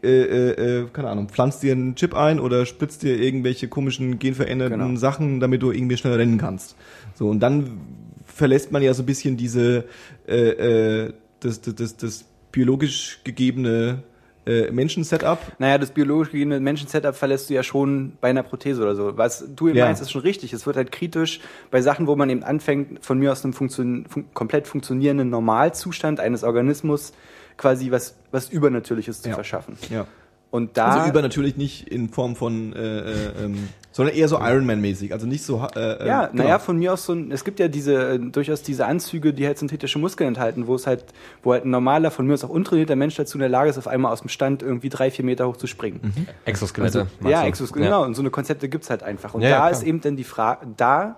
äh, 0.03 0.07
äh, 0.07 0.79
äh, 0.81 0.85
keine 0.91 1.09
Ahnung, 1.09 1.29
pflanzt 1.29 1.61
dir 1.61 1.71
einen 1.71 1.95
Chip 1.95 2.15
ein 2.15 2.39
oder 2.39 2.65
spritzt 2.65 3.03
dir 3.03 3.17
irgendwelche 3.17 3.67
komischen 3.67 4.17
genveränderten 4.19 4.79
Genau. 4.79 4.99
Sachen, 4.99 5.39
damit 5.39 5.61
du 5.61 5.71
irgendwie 5.71 5.97
schneller 5.97 6.17
rennen 6.17 6.39
kannst. 6.39 6.75
So, 7.13 7.29
und 7.29 7.39
dann 7.39 7.79
verlässt 8.25 8.71
man 8.71 8.81
ja 8.81 8.93
so 8.93 9.03
ein 9.03 9.05
bisschen 9.05 9.37
diese, 9.37 9.85
äh, 10.27 11.05
äh, 11.05 11.13
das, 11.39 11.61
das, 11.61 11.75
das, 11.75 11.97
das 11.97 12.25
biologisch 12.51 13.19
gegebene 13.23 14.03
äh, 14.45 14.71
Menschen-Setup. 14.71 15.37
Naja, 15.59 15.77
das 15.77 15.91
biologisch 15.91 16.31
gegebene 16.31 16.59
Menschen-Setup 16.59 17.15
verlässt 17.15 17.49
du 17.49 17.53
ja 17.53 17.63
schon 17.63 18.13
bei 18.21 18.29
einer 18.29 18.43
Prothese 18.43 18.81
oder 18.81 18.95
so. 18.95 19.17
Was 19.17 19.43
du 19.55 19.67
eben 19.67 19.77
Ja. 19.77 19.85
meinst, 19.85 20.01
ist 20.01 20.11
schon 20.11 20.21
richtig. 20.21 20.53
Es 20.53 20.65
wird 20.65 20.75
halt 20.77 20.91
kritisch 20.91 21.39
bei 21.71 21.81
Sachen, 21.81 22.07
wo 22.07 22.15
man 22.15 22.29
eben 22.29 22.43
anfängt, 22.43 23.03
von 23.05 23.19
mir 23.19 23.31
aus 23.31 23.43
einem 23.43 23.53
funktion 23.53 24.05
fun 24.09 24.25
komplett 24.33 24.67
funktionierenden 24.67 25.29
Normalzustand 25.29 26.19
eines 26.19 26.43
Organismus 26.43 27.13
quasi 27.57 27.91
was, 27.91 28.15
was 28.31 28.49
Übernatürliches 28.49 29.21
zu 29.21 29.29
Ja. 29.29 29.35
verschaffen. 29.35 29.77
Ja. 29.89 30.07
Und 30.51 30.77
da, 30.77 30.87
Also 30.87 31.09
über 31.09 31.21
natürlich 31.21 31.57
nicht 31.57 31.87
in 31.89 32.09
Form 32.09 32.35
von, 32.35 32.73
äh, 32.73 32.79
äh, 32.79 33.45
ähm, 33.45 33.69
sondern 33.91 34.15
eher 34.15 34.27
so 34.27 34.39
Iron 34.39 34.65
Man 34.65 34.81
mäßig, 34.81 35.13
also 35.13 35.27
nicht 35.27 35.43
so. 35.43 35.67
Äh, 35.75 35.79
äh, 35.79 36.07
ja, 36.07 36.25
genau. 36.25 36.43
naja, 36.43 36.57
von 36.59 36.77
mir 36.79 36.93
aus 36.93 37.05
so 37.05 37.13
ein, 37.13 37.31
es 37.31 37.43
gibt 37.43 37.59
ja 37.59 37.67
diese, 37.67 38.13
äh, 38.13 38.19
durchaus 38.19 38.63
diese 38.63 38.87
Anzüge, 38.87 39.31
die 39.31 39.45
halt 39.45 39.59
synthetische 39.59 39.99
Muskeln 39.99 40.29
enthalten, 40.29 40.65
wo 40.65 40.73
es 40.73 40.87
halt, 40.87 41.05
wo 41.43 41.53
halt 41.53 41.65
ein 41.65 41.69
normaler, 41.69 42.09
von 42.09 42.25
mir 42.25 42.33
aus 42.33 42.43
auch 42.43 42.49
untrainierter 42.49 42.95
Mensch 42.95 43.15
dazu 43.15 43.37
in 43.37 43.41
der 43.41 43.49
Lage 43.49 43.69
ist, 43.69 43.77
auf 43.77 43.87
einmal 43.87 44.11
aus 44.11 44.21
dem 44.21 44.29
Stand 44.29 44.63
irgendwie 44.63 44.89
drei, 44.89 45.11
vier 45.11 45.23
Meter 45.23 45.47
hoch 45.47 45.57
zu 45.57 45.67
springen. 45.67 46.27
Exoskelette. 46.45 46.97
meinst 46.99 47.13
Also, 47.19 47.29
Ja, 47.29 47.41
du? 47.41 47.47
Exoskelett, 47.47 47.87
genau. 47.87 48.03
Und 48.03 48.15
so 48.15 48.23
eine 48.23 48.31
Konzepte 48.31 48.69
gibt's 48.69 48.89
halt 48.89 49.03
einfach. 49.03 49.35
Und 49.35 49.41
Ja, 49.41 49.49
ja, 49.49 49.55
da 49.55 49.61
klar. 49.67 49.71
ist 49.71 49.83
eben 49.83 50.01
dann 50.01 50.15
die 50.15 50.23
Frage, 50.23 50.65
da 50.77 51.17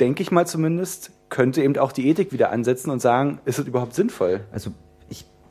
denke 0.00 0.22
ich 0.22 0.32
mal 0.32 0.46
zumindest, 0.46 1.12
könnte 1.28 1.62
eben 1.62 1.76
auch 1.78 1.92
die 1.92 2.08
Ethik 2.08 2.32
wieder 2.32 2.50
ansetzen 2.50 2.90
und 2.90 3.00
sagen, 3.00 3.40
ist 3.44 3.58
es 3.58 3.66
überhaupt 3.66 3.94
sinnvoll? 3.94 4.40
Also 4.52 4.70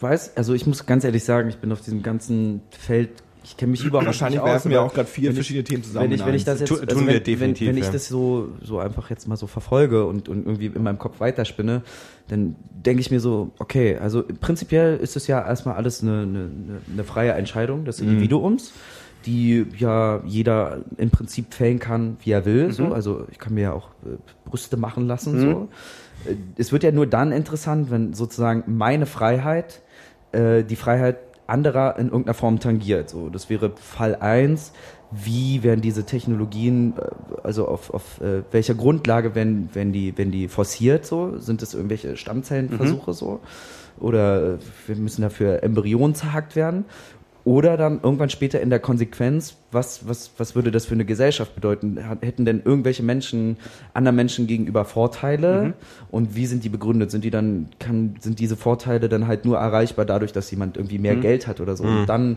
weiß, 0.06 0.38
also 0.38 0.54
ich 0.54 0.66
muss 0.66 0.86
ganz 0.86 1.04
ehrlich 1.04 1.24
sagen, 1.24 1.50
ich 1.50 1.58
bin 1.58 1.72
auf 1.72 1.82
diesem 1.82 2.02
ganzen 2.04 2.62
Feld, 2.72 3.10
ich 3.44 3.58
kenne 3.58 3.72
mich 3.72 3.84
überhaupt 3.86 4.08
Wahrscheinlich 4.08 4.40
nicht 4.40 4.44
aus. 4.44 4.50
werfen 4.54 4.72
wir 4.72 4.82
auch 4.82 4.94
gerade 4.94 5.08
vier 5.08 5.30
ich- 5.30 5.36
verschiedene 5.36 5.64
Themen 5.64 5.84
zusammen. 5.84 6.06
Wenn 6.06 6.16
ich, 6.16 6.26
wenn 6.26 6.34
ich 6.36 6.46
das 6.46 6.60
jetzt, 6.62 6.70
Tu- 6.70 6.76
also 6.76 6.86
tun 6.86 7.00
wenn, 7.08 7.14
wir 7.14 7.20
definitiv, 7.20 7.68
wenn, 7.68 7.76
wenn 7.76 7.84
ich 7.84 7.90
das 7.90 8.08
so, 8.08 8.50
so 8.64 8.80
einfach 8.80 9.10
jetzt 9.12 9.28
mal 9.28 9.36
so 9.36 9.46
verfolge 9.48 10.06
und, 10.06 10.30
und 10.30 10.46
irgendwie 10.46 10.68
in 10.68 10.82
meinem 10.84 10.98
Kopf 10.98 11.20
weiterspinne, 11.20 11.82
dann 12.28 12.56
denke 12.72 13.02
ich 13.02 13.12
mir 13.12 13.20
so, 13.20 13.52
okay, 13.60 13.98
also 13.98 14.24
prinzipiell 14.42 14.98
ist 14.98 15.16
es 15.16 15.28
ja 15.28 15.46
erstmal 15.46 15.76
alles 15.76 16.02
eine, 16.02 16.22
eine, 16.24 16.50
eine- 16.92 17.04
freie 17.04 17.34
Entscheidung 17.34 17.86
des 17.86 18.02
Mhm. 18.02 18.10
Individuums, 18.10 18.72
die 19.28 19.66
ja 19.78 20.22
jeder 20.26 20.82
im 20.98 21.10
Prinzip 21.12 21.54
fällen 21.54 21.80
kann, 21.80 22.18
wie 22.24 22.32
er 22.32 22.46
will. 22.46 22.72
So. 22.72 22.94
Also 22.94 23.26
ich 23.32 23.38
kann 23.40 23.54
mir 23.56 23.62
ja 23.62 23.74
auch 23.74 23.90
äh, 24.06 24.18
Brüste 24.50 24.78
machen 24.78 25.08
lassen. 25.08 25.40
So. 25.40 25.70
Äh, 26.30 26.36
Es 26.58 26.72
wird 26.72 26.84
ja 26.84 26.92
nur 26.92 27.06
dann 27.08 27.32
interessant, 27.32 27.90
wenn 27.92 28.14
sozusagen 28.14 28.64
meine 28.68 29.06
Freiheit 29.08 29.82
äh, 30.36 30.64
die 30.64 30.76
Freiheit 30.76 31.18
anderer 31.48 31.98
in 31.98 32.08
irgendeiner 32.08 32.34
Form 32.34 32.60
tangiert. 32.60 33.10
So, 33.10 33.30
das 33.30 33.50
wäre 33.50 33.72
Fall 33.76 34.16
eins. 34.16 34.72
Wie 35.12 35.64
werden 35.64 35.82
diese 35.82 36.06
Technologien, 36.06 36.94
äh, 36.98 37.42
also 37.44 37.68
auf, 37.68 37.94
auf 37.94 38.22
äh, 38.22 38.44
welcher 38.52 38.76
Grundlage 38.76 39.36
werden, 39.36 39.70
werden, 39.74 39.94
die, 39.94 40.18
werden 40.18 40.32
die 40.32 40.48
forciert? 40.48 41.06
So? 41.06 41.38
Sind 41.38 41.62
es 41.62 41.74
irgendwelche 41.74 42.18
Stammzellenversuche 42.18 43.14
so? 43.14 43.40
Oder 44.00 44.56
äh, 44.56 44.58
wir 44.88 44.96
müssen 44.98 45.22
dafür 45.22 45.64
Embryonen 45.64 46.16
zerhackt 46.16 46.56
werden? 46.56 46.86
Oder 47.46 47.78
dann 47.78 48.00
irgendwann 48.02 48.32
später 48.32 48.60
in 48.60 48.72
der 48.72 48.80
Konsequenz, 48.80 49.56
was, 49.72 50.08
was, 50.08 50.32
was 50.38 50.56
würde 50.56 50.72
das 50.72 50.88
für 50.88 50.96
eine 50.96 51.06
Gesellschaft 51.06 51.54
bedeuten? 51.54 51.98
Hätten 52.22 52.44
denn 52.44 52.64
irgendwelche 52.66 53.04
Menschen 53.04 53.58
anderen 53.94 54.16
Menschen 54.16 54.48
gegenüber 54.48 54.84
Vorteile? 54.84 55.74
Und 56.10 56.36
wie 56.36 56.48
sind 56.48 56.64
die 56.64 56.70
begründet? 56.70 57.12
Sind 57.12 57.24
die 57.24 57.30
dann, 57.30 57.70
kann, 57.80 58.16
sind 58.20 58.40
diese 58.40 58.56
Vorteile 58.58 59.10
dann 59.10 59.28
halt 59.28 59.46
nur 59.46 59.58
erreichbar 59.60 60.06
dadurch, 60.06 60.34
dass 60.34 60.50
jemand 60.50 60.76
irgendwie 60.76 60.98
mehr 60.98 61.16
Geld 61.22 61.46
hat 61.46 61.62
oder 61.62 61.76
so? 61.78 61.84
Und 61.84 62.08
dann 62.08 62.36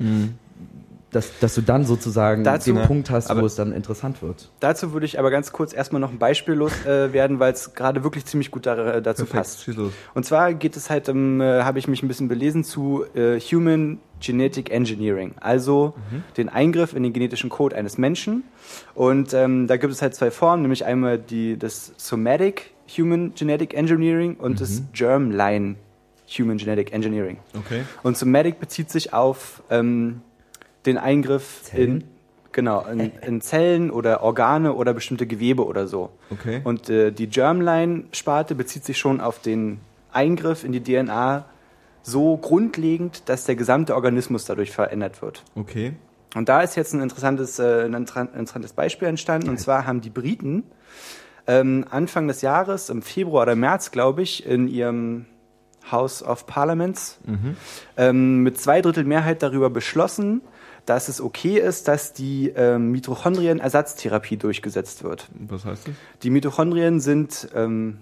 dass, 1.10 1.38
dass 1.38 1.54
du 1.54 1.62
dann 1.62 1.84
sozusagen 1.84 2.44
Dazu- 2.44 2.72
den 2.72 2.82
Punkt 2.86 3.10
hast, 3.10 3.34
wo 3.34 3.46
es 3.46 3.54
dann 3.54 3.72
interessant 3.72 4.22
wird. 4.22 4.50
Dazu 4.60 4.92
würde 4.92 5.06
ich 5.06 5.18
aber 5.18 5.30
ganz 5.30 5.52
kurz 5.52 5.72
erstmal 5.72 6.00
noch 6.00 6.10
ein 6.10 6.18
Beispiel 6.18 6.54
los 6.54 6.72
äh, 6.84 7.12
werden, 7.12 7.38
weil 7.40 7.52
es 7.52 7.74
gerade 7.74 8.04
wirklich 8.04 8.26
ziemlich 8.26 8.50
gut 8.50 8.66
da, 8.66 8.94
äh, 8.94 9.02
dazu 9.02 9.24
passt. 9.24 9.62
schieß 9.62 9.76
los. 9.76 9.92
Und 10.14 10.24
zwar 10.26 10.52
geht 10.54 10.76
es 10.76 10.90
halt, 10.90 11.08
um, 11.08 11.40
äh, 11.40 11.62
habe 11.62 11.78
ich 11.78 11.88
mich 11.88 12.02
ein 12.02 12.08
bisschen 12.08 12.28
belesen 12.28 12.64
zu 12.64 13.04
äh, 13.14 13.40
Human 13.40 13.98
Genetic 14.20 14.70
Engineering, 14.70 15.34
also 15.40 15.94
den 16.36 16.48
Eingriff 16.48 16.92
in 16.92 17.04
den 17.04 17.12
genetischen 17.12 17.50
Code 17.50 17.76
eines 17.76 17.98
Menschen. 17.98 18.42
Und 18.94 19.32
ähm, 19.32 19.68
da 19.68 19.76
gibt 19.76 19.92
es 19.92 20.02
halt 20.02 20.14
zwei 20.14 20.32
Formen, 20.32 20.62
nämlich 20.62 20.84
einmal 20.84 21.18
die, 21.18 21.56
das 21.56 21.92
Somatic 21.96 22.72
Human 22.96 23.32
Genetic 23.34 23.74
Engineering 23.74 24.34
und 24.34 24.60
das 24.60 24.82
Germline 24.92 25.76
Human 26.36 26.58
Genetic 26.58 26.92
Engineering. 26.92 27.38
Okay. 27.56 27.82
Und 28.02 28.16
Somatic 28.16 28.58
bezieht 28.60 28.90
sich 28.90 29.12
auf 29.12 29.62
ähm, 29.70 30.20
den 30.86 30.98
Eingriff 30.98 31.62
Zellen? 31.64 32.00
in 32.00 32.04
genau 32.52 32.84
in, 32.86 33.12
in 33.20 33.40
Zellen 33.40 33.90
oder 33.90 34.22
Organe 34.22 34.74
oder 34.74 34.94
bestimmte 34.94 35.26
Gewebe 35.26 35.66
oder 35.66 35.86
so. 35.86 36.10
Okay. 36.30 36.60
Und 36.64 36.88
äh, 36.90 37.12
die 37.12 37.28
Germline-Sparte 37.28 38.54
bezieht 38.54 38.84
sich 38.84 38.98
schon 38.98 39.20
auf 39.20 39.40
den 39.40 39.80
Eingriff 40.12 40.64
in 40.64 40.72
die 40.72 40.82
DNA 40.82 41.44
so 42.02 42.36
grundlegend, 42.38 43.28
dass 43.28 43.44
der 43.44 43.54
gesamte 43.54 43.94
Organismus 43.94 44.44
dadurch 44.46 44.70
verändert 44.70 45.20
wird. 45.20 45.44
Okay. 45.54 45.92
Und 46.34 46.48
da 46.48 46.62
ist 46.62 46.74
jetzt 46.74 46.94
ein 46.94 47.00
interessantes, 47.02 47.58
äh, 47.58 47.84
ein 47.84 47.94
inter- 47.94 48.22
interessantes 48.34 48.72
Beispiel 48.72 49.08
entstanden. 49.08 49.48
Und 49.50 49.58
zwar 49.60 49.86
haben 49.86 50.00
die 50.00 50.10
Briten 50.10 50.64
ähm, 51.46 51.84
Anfang 51.90 52.28
des 52.28 52.42
Jahres, 52.42 52.90
im 52.90 53.02
Februar 53.02 53.42
oder 53.42 53.56
März, 53.56 53.90
glaube 53.90 54.22
ich, 54.22 54.44
in 54.46 54.68
ihrem 54.68 55.26
House 55.90 56.22
of 56.22 56.46
Parliaments 56.46 57.18
ähm, 57.96 58.42
mit 58.42 58.60
zwei 58.60 58.82
Drittel 58.82 59.04
Mehrheit 59.04 59.42
darüber 59.42 59.70
beschlossen, 59.70 60.42
dass 60.88 61.08
es 61.08 61.20
okay 61.20 61.58
ist, 61.58 61.88
dass 61.88 62.12
die 62.12 62.50
ähm, 62.56 62.90
Mitochondrien-Ersatztherapie 62.92 64.36
durchgesetzt 64.36 65.02
wird. 65.04 65.28
Was 65.38 65.64
heißt 65.64 65.88
das? 65.88 65.94
Die 66.22 66.30
Mitochondrien 66.30 67.00
sind 67.00 67.48
ähm, 67.54 67.98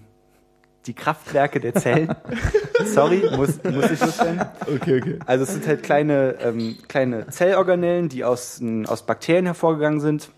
die 0.85 0.93
Kraftwerke 0.93 1.59
der 1.59 1.75
Zellen. 1.75 2.15
Sorry, 2.85 3.23
muss, 3.35 3.61
muss 3.63 3.91
ich 3.91 3.99
loswerden. 3.99 4.41
Okay, 4.75 4.99
okay. 5.01 5.19
Also 5.25 5.43
es 5.43 5.51
sind 5.53 5.67
halt 5.67 5.83
kleine, 5.83 6.35
ähm, 6.41 6.77
kleine 6.87 7.27
Zellorganellen, 7.27 8.07
die 8.09 8.23
aus, 8.23 8.61
n- 8.61 8.85
aus 8.85 9.05
Bakterien 9.05 9.45
hervorgegangen 9.45 9.99
sind 9.99 10.29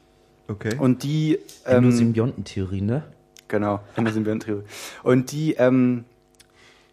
Okay. 0.47 0.75
und 0.79 1.03
die 1.03 1.37
ähm, 1.67 1.83
Endosymbiontentheorie, 1.83 2.81
ne? 2.81 3.03
genau, 3.47 3.81
Endosymbiontentheorie. 3.95 4.63
Und 5.03 5.31
die 5.31 5.53
ähm, 5.53 6.05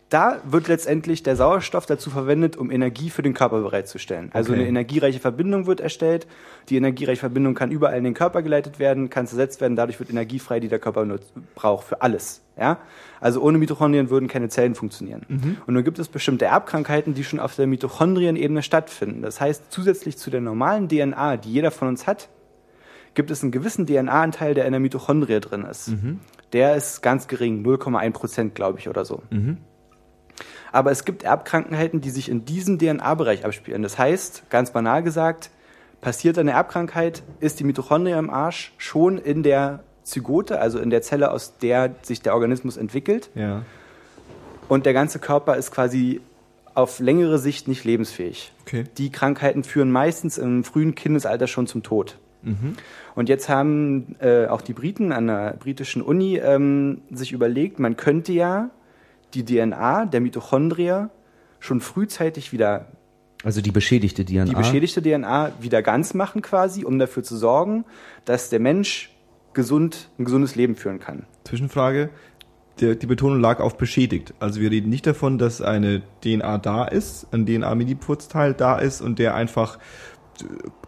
da 0.09 0.41
wird 0.45 0.69
letztendlich 0.69 1.25
der 1.25 1.35
Sauerstoff 1.35 1.85
dazu 1.85 2.11
verwendet, 2.11 2.57
um 2.57 2.71
Energie 2.71 3.11
für 3.11 3.23
den 3.23 3.35
Körper 3.35 3.61
bereitzustellen. 3.61 4.31
Also 4.33 4.53
Okay. 4.53 4.61
eine 4.61 4.69
energiereiche 4.69 5.19
Verbindung 5.19 5.67
wird 5.67 5.81
erstellt. 5.81 6.29
Die 6.69 6.77
energiereiche 6.77 7.19
Verbindung 7.19 7.55
kann 7.55 7.73
überall 7.73 7.99
in 7.99 8.05
den 8.05 8.15
Körper 8.15 8.43
geleitet 8.43 8.79
werden, 8.79 9.11
kann 9.11 9.27
zersetzt 9.27 9.61
werden. 9.61 9.75
Dadurch 9.75 9.99
wird 9.99 10.09
Energie 10.09 10.39
frei, 10.39 10.61
die 10.61 10.69
der 10.69 10.79
Körper 10.79 11.05
braucht 11.57 11.89
für 11.89 12.03
alles. 12.03 12.43
Ja? 12.57 12.79
Also 13.21 13.41
ohne 13.43 13.59
Mitochondrien 13.59 14.09
würden 14.09 14.29
keine 14.29 14.49
Zellen 14.49 14.77
funktionieren. 14.77 15.23
Und 15.67 15.75
nun 15.75 15.83
gibt 15.83 15.99
es 15.99 16.07
bestimmte 16.07 16.45
Erbkrankheiten, 16.45 17.15
die 17.15 17.25
schon 17.25 17.41
auf 17.41 17.57
der 17.57 17.67
Mitochondrienebene 17.67 18.63
stattfinden. 18.63 19.23
Das 19.23 19.41
heißt, 19.41 19.65
zusätzlich 19.71 20.19
zu 20.19 20.31
der 20.31 20.41
normalen 20.41 20.89
DNA, 20.89 21.37
die 21.37 21.53
jeder 21.53 21.73
von 21.73 21.89
uns 21.89 22.07
hat, 22.07 22.29
gibt 23.15 23.33
es 23.33 23.43
einen 23.43 23.51
gewissen 23.51 23.87
DNA-Anteil, 23.87 24.55
der 24.55 24.67
in 24.67 24.73
der 24.73 24.81
Mitochondrie 24.81 25.41
drin 25.41 25.65
ist. 25.65 25.93
Der 26.53 26.77
ist 26.77 27.03
ganz 27.03 27.27
gering, 27.27 27.65
0,1 27.67 28.11
Prozent, 28.13 28.55
glaube 28.55 28.79
ich, 28.79 28.89
oder 28.89 29.05
so. 29.05 29.23
Aber 30.77 30.91
es 30.91 31.07
gibt 31.07 31.23
Erbkrankheiten, 31.23 32.03
die 32.03 32.11
sich 32.11 32.29
in 32.29 32.45
diesem 32.45 32.79
DNA-Bereich 32.79 33.47
abspielen. 33.47 33.83
Das 33.83 33.97
heißt, 33.97 34.51
ganz 34.51 34.73
banal 34.73 35.03
gesagt, 35.03 35.49
passiert 36.03 36.37
eine 36.37 36.51
Erbkrankheit, 36.51 37.23
ist 37.41 37.61
die 37.61 37.65
Mitochondrie 37.65 38.13
im 38.13 38.29
Arsch 38.29 38.75
schon 38.77 39.17
in 39.17 39.43
der 39.43 39.85
Zygote, 40.03 40.61
also 40.61 40.79
in 40.79 40.91
der 40.91 41.01
Zelle, 41.01 41.31
aus 41.31 41.57
der 41.57 41.95
sich 42.03 42.21
der 42.21 42.35
Organismus 42.35 42.77
entwickelt. 42.77 43.31
ja. 43.35 43.63
Und 44.69 44.85
der 44.85 44.93
ganze 44.93 45.19
Körper 45.19 45.57
ist 45.57 45.71
quasi 45.71 46.21
auf 46.75 46.99
längere 46.99 47.39
Sicht 47.39 47.69
nicht 47.69 47.85
lebensfähig. 47.85 48.53
Okay. 48.63 48.85
Die 48.99 49.11
Krankheiten 49.11 49.65
führen 49.65 49.91
meistens 49.91 50.37
im 50.37 50.63
frühen 50.63 50.95
Kindesalter 50.95 51.47
schon 51.47 51.67
zum 51.67 51.85
Tod. 51.85 52.19
Und 53.15 53.29
jetzt 53.29 53.49
haben 53.49 54.15
äh, 54.21 54.47
auch 54.47 54.61
die 54.61 54.73
Briten 54.73 55.11
an 55.11 55.27
der 55.27 55.57
britischen 55.59 56.01
Uni 56.03 56.37
ähm, 56.37 57.01
sich 57.11 57.33
überlegt, 57.33 57.81
man 57.81 57.97
könnte 57.97 58.33
ja 58.33 58.71
die 59.43 59.45
DNA 59.45 60.07
der 60.07 60.21
Mitochondria 60.21 61.11
schon 61.61 61.81
frühzeitig 61.81 62.53
wieder, 62.53 62.87
Also 63.45 63.61
die 63.61 63.71
beschädigte 63.71 64.25
DNA. 64.25 64.45
die 64.45 64.55
beschädigte 64.55 65.03
DNA 65.03 65.53
wieder 65.61 65.83
ganz 65.83 66.15
machen 66.15 66.43
quasi, 66.43 66.85
um 66.85 66.99
dafür 66.99 67.23
zu 67.23 67.37
sorgen, 67.37 67.85
dass 68.25 68.51
der 68.51 68.61
Mensch 68.61 69.11
gesund, 69.53 70.11
ein 70.19 70.25
gesundes 70.25 70.55
Leben 70.55 70.77
führen 70.77 71.01
kann. 71.01 71.25
Zwischenfrage. 71.45 72.11
Der, 72.81 72.95
die 72.95 73.07
Betonung 73.07 73.41
lag 73.41 73.61
auf 73.61 73.79
beschädigt. 73.79 74.35
Also 74.39 74.61
wir 74.61 74.71
reden 74.71 74.91
nicht 74.91 75.07
davon, 75.07 75.39
dass 75.39 75.63
eine 75.63 76.03
DNA 76.23 76.59
da 76.59 76.85
ist, 76.85 77.27
ein 77.33 77.47
DNA-Mini-Putzteil 77.47 78.53
da 78.53 78.79
ist 78.79 79.01
und 79.01 79.19
der 79.19 79.35
einfach 79.35 79.79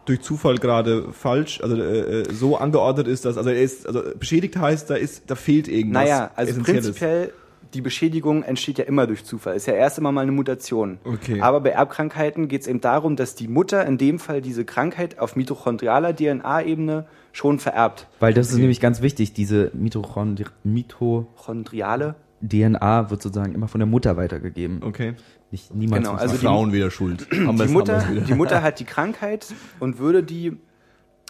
durch 0.05 0.21
Zufall 0.21 0.57
gerade 0.57 1.13
falsch, 1.13 1.61
also 1.63 1.77
äh, 1.77 2.21
äh, 2.21 2.33
so 2.33 2.57
angeordnet 2.57 3.09
ist, 3.09 3.25
dass 3.25 3.37
also 3.37 3.51
er 3.51 3.61
ist, 3.61 3.87
also 3.87 4.03
beschädigt 4.19 4.57
heißt, 4.57 4.91
da 4.91 4.95
ist, 4.95 5.31
da 5.31 5.35
fehlt 5.35 5.69
irgendwas. 5.69 6.05
Naja, 6.05 6.31
also 6.35 6.61
prinzipiell, 6.63 7.33
die 7.75 7.81
Beschädigung 7.81 8.43
entsteht 8.43 8.79
ja 8.79 8.85
immer 8.85 9.07
durch 9.07 9.25
Zufall. 9.25 9.55
Ist 9.57 9.67
ja 9.67 9.75
erst 9.75 9.99
immer 9.99 10.13
mal 10.13 10.23
eine 10.23 10.33
Mutation. 10.33 10.99
Okay. 11.05 11.41
Aber 11.41 11.61
bei 11.61 11.71
Erbkrankheiten 11.71 12.49
geht 12.49 12.63
es 12.63 12.67
eben 12.67 12.81
darum, 12.81 13.17
dass 13.17 13.35
die 13.35 13.49
Mutter 13.49 13.85
in 13.87 13.99
dem 13.99 14.19
Fall 14.19 14.41
diese 14.41 14.65
Krankheit 14.65 15.19
auf 15.19 15.37
mitochondrialer 15.37 16.15
DNA-Ebene 16.17 17.07
schon 17.33 17.59
vererbt. 17.59 18.09
Weil 18.21 18.33
das 18.35 18.51
ist 18.51 18.59
nämlich 18.59 18.81
ganz 18.81 19.03
wichtig, 19.03 19.33
diese 19.33 19.71
Mitochondri 19.75 20.47
Mito 20.65 21.27
Chondriale? 21.37 22.15
DNA 22.41 23.11
wird 23.11 23.21
sozusagen 23.23 23.53
immer 23.55 23.69
von 23.69 23.81
der 23.81 23.87
Mutter 23.89 24.17
weitergegeben. 24.17 24.81
Okay. 24.83 25.15
Nicht 25.51 25.75
niemals 25.75 26.05
Genau, 26.05 26.17
also 26.17 26.37
die- 26.37 26.45
Frauen 26.47 26.73
wieder 26.73 26.91
schuld. 26.91 27.27
Die 27.33 27.39
Mutter, 27.73 28.05
die 28.29 28.35
Mutter 28.35 28.63
hat 28.63 28.81
die 28.81 28.85
Krankheit 28.85 29.47
und 29.81 29.99
würde 29.99 30.23
die 30.23 30.57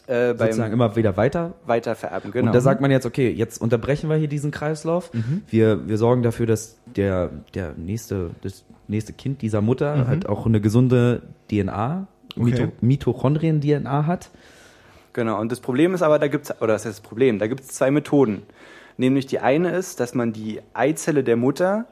äh, 0.08 0.34
sozusagen 0.36 0.72
immer 0.72 0.96
wieder 0.96 1.16
weiter. 1.16 1.54
weiter 1.66 1.94
vererben. 1.94 2.32
Genau. 2.32 2.46
Und 2.46 2.54
da 2.54 2.60
sagt 2.60 2.80
man 2.80 2.90
jetzt, 2.90 3.06
okay, 3.06 3.30
jetzt 3.30 3.60
unterbrechen 3.60 4.08
wir 4.08 4.16
hier 4.16 4.28
diesen 4.28 4.50
Kreislauf. 4.50 5.10
Wir, 5.48 5.86
wir 5.86 5.98
sorgen 5.98 6.22
dafür, 6.22 6.46
dass 6.46 6.78
der, 6.86 7.30
der 7.54 7.74
nächste, 7.76 8.30
das 8.42 8.64
nächste 8.88 9.12
Kind 9.12 9.42
dieser 9.42 9.60
Mutter 9.60 10.06
halt 10.06 10.28
auch 10.28 10.46
eine 10.46 10.60
gesunde 10.60 11.22
DNA, 11.50 12.06
Okay. 12.36 12.68
Mitochondrien-DNA 12.80 14.06
hat. 14.06 14.30
Genau, 15.12 15.40
und 15.40 15.50
das 15.50 15.60
Problem 15.60 15.94
ist 15.94 16.02
aber, 16.02 16.18
da 16.18 16.28
gibt's 16.28 16.50
oder 16.60 16.74
das 16.74 16.84
ist 16.84 16.98
das 16.98 17.00
Problem, 17.00 17.38
da 17.38 17.46
gibt 17.46 17.62
es 17.62 17.68
zwei 17.68 17.90
Methoden. 17.90 18.42
Nämlich 18.96 19.26
die 19.26 19.40
eine 19.40 19.70
ist, 19.72 20.00
dass 20.00 20.14
man 20.14 20.32
die 20.32 20.60
Eizelle 20.74 21.24
der 21.24 21.36
Mutter 21.36 21.86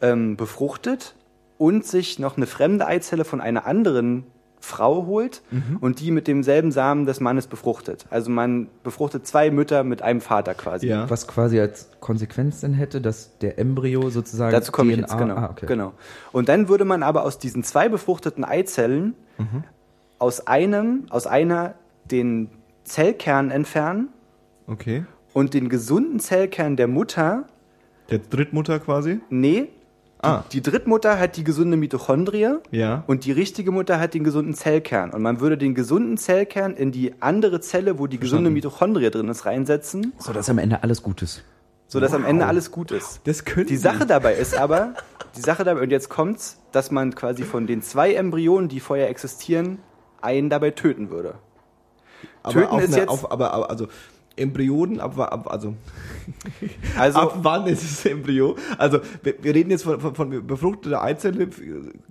ähm, 0.00 0.36
befruchtet 0.36 1.14
und 1.58 1.84
sich 1.84 2.18
noch 2.18 2.36
eine 2.36 2.46
fremde 2.46 2.86
Eizelle 2.86 3.24
von 3.24 3.40
einer 3.40 3.66
anderen 3.66 4.24
Frau 4.64 5.06
holt 5.06 5.42
und 5.80 6.00
die 6.00 6.10
mit 6.10 6.26
demselben 6.26 6.72
Samen 6.72 7.06
des 7.06 7.20
Mannes 7.20 7.46
befruchtet. 7.46 8.06
Also 8.10 8.30
man 8.30 8.68
befruchtet 8.82 9.26
zwei 9.26 9.50
Mütter 9.50 9.84
mit 9.84 10.02
einem 10.02 10.20
Vater 10.20 10.54
quasi. 10.54 10.88
Ja. 10.88 11.08
Was 11.08 11.28
quasi 11.28 11.60
als 11.60 11.90
Konsequenz 12.00 12.60
dann 12.60 12.72
hätte, 12.74 13.00
dass 13.00 13.38
der 13.38 13.58
Embryo 13.58 14.10
sozusagen 14.10 14.52
Dazu 14.52 14.72
komme 14.72 14.90
ich 14.92 14.96
DNA 14.98 15.06
jetzt, 15.06 15.18
genau. 15.18 15.34
Ah, 15.36 15.48
okay. 15.52 15.66
genau. 15.66 15.92
Und 16.32 16.48
dann 16.48 16.68
würde 16.68 16.84
man 16.84 17.02
aber 17.02 17.22
aus 17.24 17.38
diesen 17.38 17.62
zwei 17.62 17.88
befruchteten 17.88 18.44
Eizellen 18.44 19.14
aus 20.18 20.46
einem, 20.46 21.06
aus 21.10 21.26
einer 21.26 21.74
den 22.10 22.50
Zellkern 22.84 23.50
entfernen 23.50 24.08
Okay. 24.66 25.04
und 25.32 25.54
den 25.54 25.68
gesunden 25.68 26.20
Zellkern 26.20 26.76
der 26.76 26.88
Mutter, 26.88 27.44
Der 28.10 28.18
Drittmutter 28.18 28.78
quasi? 28.80 29.20
nee, 29.30 29.68
Ah. 30.24 30.44
die 30.52 30.62
Drittmutter 30.62 31.18
hat 31.18 31.36
die 31.36 31.44
gesunde 31.44 31.76
Mitochondrie 31.76 32.48
Ja. 32.70 33.04
und 33.06 33.24
die 33.24 33.32
richtige 33.32 33.70
Mutter 33.70 33.98
hat 34.00 34.14
den 34.14 34.24
gesunden 34.24 34.54
Zellkern. 34.54 35.10
Und 35.10 35.22
man 35.22 35.40
würde 35.40 35.56
den 35.58 35.74
gesunden 35.74 36.16
Zellkern 36.16 36.74
in 36.74 36.92
die 36.92 37.14
andere 37.20 37.60
Zelle, 37.60 37.98
wo 37.98 38.06
die 38.06 38.18
gesunde 38.18 38.50
Mitochondrie 38.50 39.10
drin 39.10 39.28
ist, 39.28 39.44
reinsetzen, 39.46 40.12
So 40.18 40.32
dass 40.32 40.48
am 40.50 40.58
Ende 40.58 40.82
alles 40.82 41.02
gut 41.02 41.22
ist. 41.22 41.44
sodass 41.88 42.12
am 42.14 42.24
Ende 42.24 42.46
alles 42.46 42.70
gut 42.70 42.90
ist. 42.90 43.20
Das 43.24 43.44
könnte 43.44 43.66
Die 43.68 43.76
Sache 43.76 44.06
dabei 44.06 44.34
ist 44.34 44.56
aber, 44.56 44.94
die 45.36 45.40
Sache 45.42 45.62
dabei, 45.64 45.82
und 45.82 45.90
jetzt 45.90 46.08
kommt's, 46.08 46.58
dass 46.72 46.90
man 46.90 47.14
quasi 47.14 47.44
von 47.44 47.66
den 47.66 47.82
zwei 47.82 48.14
Embryonen, 48.14 48.68
die 48.68 48.80
vorher 48.80 49.08
existieren, 49.10 49.78
einen 50.22 50.48
dabei 50.50 50.70
töten 50.70 51.10
würde. 51.10 51.34
aber 52.42 52.52
Töten 52.54 52.66
auf 52.68 52.82
ist 52.82 52.88
eine, 52.88 52.96
jetzt- 53.02 53.08
auf, 53.10 53.30
aber, 53.30 53.52
aber 53.52 53.70
also 53.70 53.86
Embryonen, 54.36 55.00
ab, 55.00 55.18
ab 55.18 55.46
also 55.50 55.74
Also, 56.98 57.18
ab 57.18 57.38
wann 57.42 57.66
ist 57.66 57.82
es 57.82 58.04
Embryo? 58.06 58.56
Also 58.78 59.00
wir, 59.22 59.34
wir 59.42 59.54
reden 59.54 59.70
jetzt 59.70 59.84
von, 59.84 60.00
von, 60.00 60.14
von 60.14 60.46
befruchteter 60.46 61.02
Eizelle, 61.02 61.48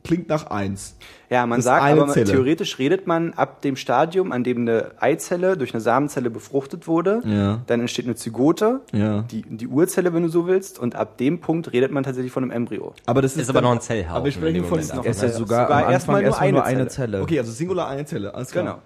klingt 0.03 0.29
nach 0.29 0.47
eins. 0.47 0.95
ja, 1.29 1.45
man 1.45 1.59
ist 1.59 1.65
sagt, 1.65 1.83
aber 1.83 2.05
man, 2.05 2.09
Zelle. 2.13 2.31
theoretisch 2.31 2.77
redet 2.79 3.07
man 3.07 3.33
ab 3.33 3.61
dem 3.61 3.75
Stadium, 3.75 4.31
an 4.31 4.43
dem 4.43 4.59
eine 4.59 4.91
Eizelle 4.99 5.57
durch 5.57 5.73
eine 5.73 5.81
Samenzelle 5.81 6.29
befruchtet 6.29 6.87
wurde, 6.87 7.21
Ja. 7.25 7.61
dann 7.67 7.79
entsteht 7.81 8.05
eine 8.05 8.15
Zygote, 8.15 8.81
Ja. 8.91 9.23
die, 9.23 9.41
die 9.43 9.67
Urzelle, 9.67 10.13
wenn 10.13 10.23
du 10.23 10.29
so 10.29 10.47
willst, 10.47 10.79
und 10.79 10.95
ab 10.95 11.17
dem 11.17 11.39
Punkt 11.39 11.73
redet 11.73 11.91
man 11.91 12.03
tatsächlich 12.03 12.31
von 12.31 12.43
einem 12.43 12.51
Embryo. 12.51 12.93
Aber 13.05 13.21
das 13.21 13.33
ist, 13.35 13.43
Ist 13.43 13.49
aber 13.49 13.59
dann- 13.61 13.69
noch 13.71 13.75
ein 13.75 13.81
Zellhaufen 13.81 14.15
Aber 14.15 14.25
wir 14.25 14.31
sprechen 14.31 14.63
von 14.65 14.79
auch, 14.79 15.03
Er 15.05 15.11
ist 15.11 15.21
ja 15.21 15.29
sogar, 15.29 15.65
Sogar 15.67 15.85
am 15.85 15.91
erstmal 15.91 16.17
Anfang 16.17 16.21
nur 16.23 16.23
erstmal 16.23 16.51
nur 16.51 16.63
eine 16.63 16.79
eine 16.81 16.87
Zelle. 16.89 17.21
Okay, 17.21 17.39
also 17.39 17.51
singular 17.51 17.87
eine 17.89 18.05
Zelle, 18.05 18.33
alles 18.33 18.51
klar. 18.51 18.63
Genau. 18.63 18.77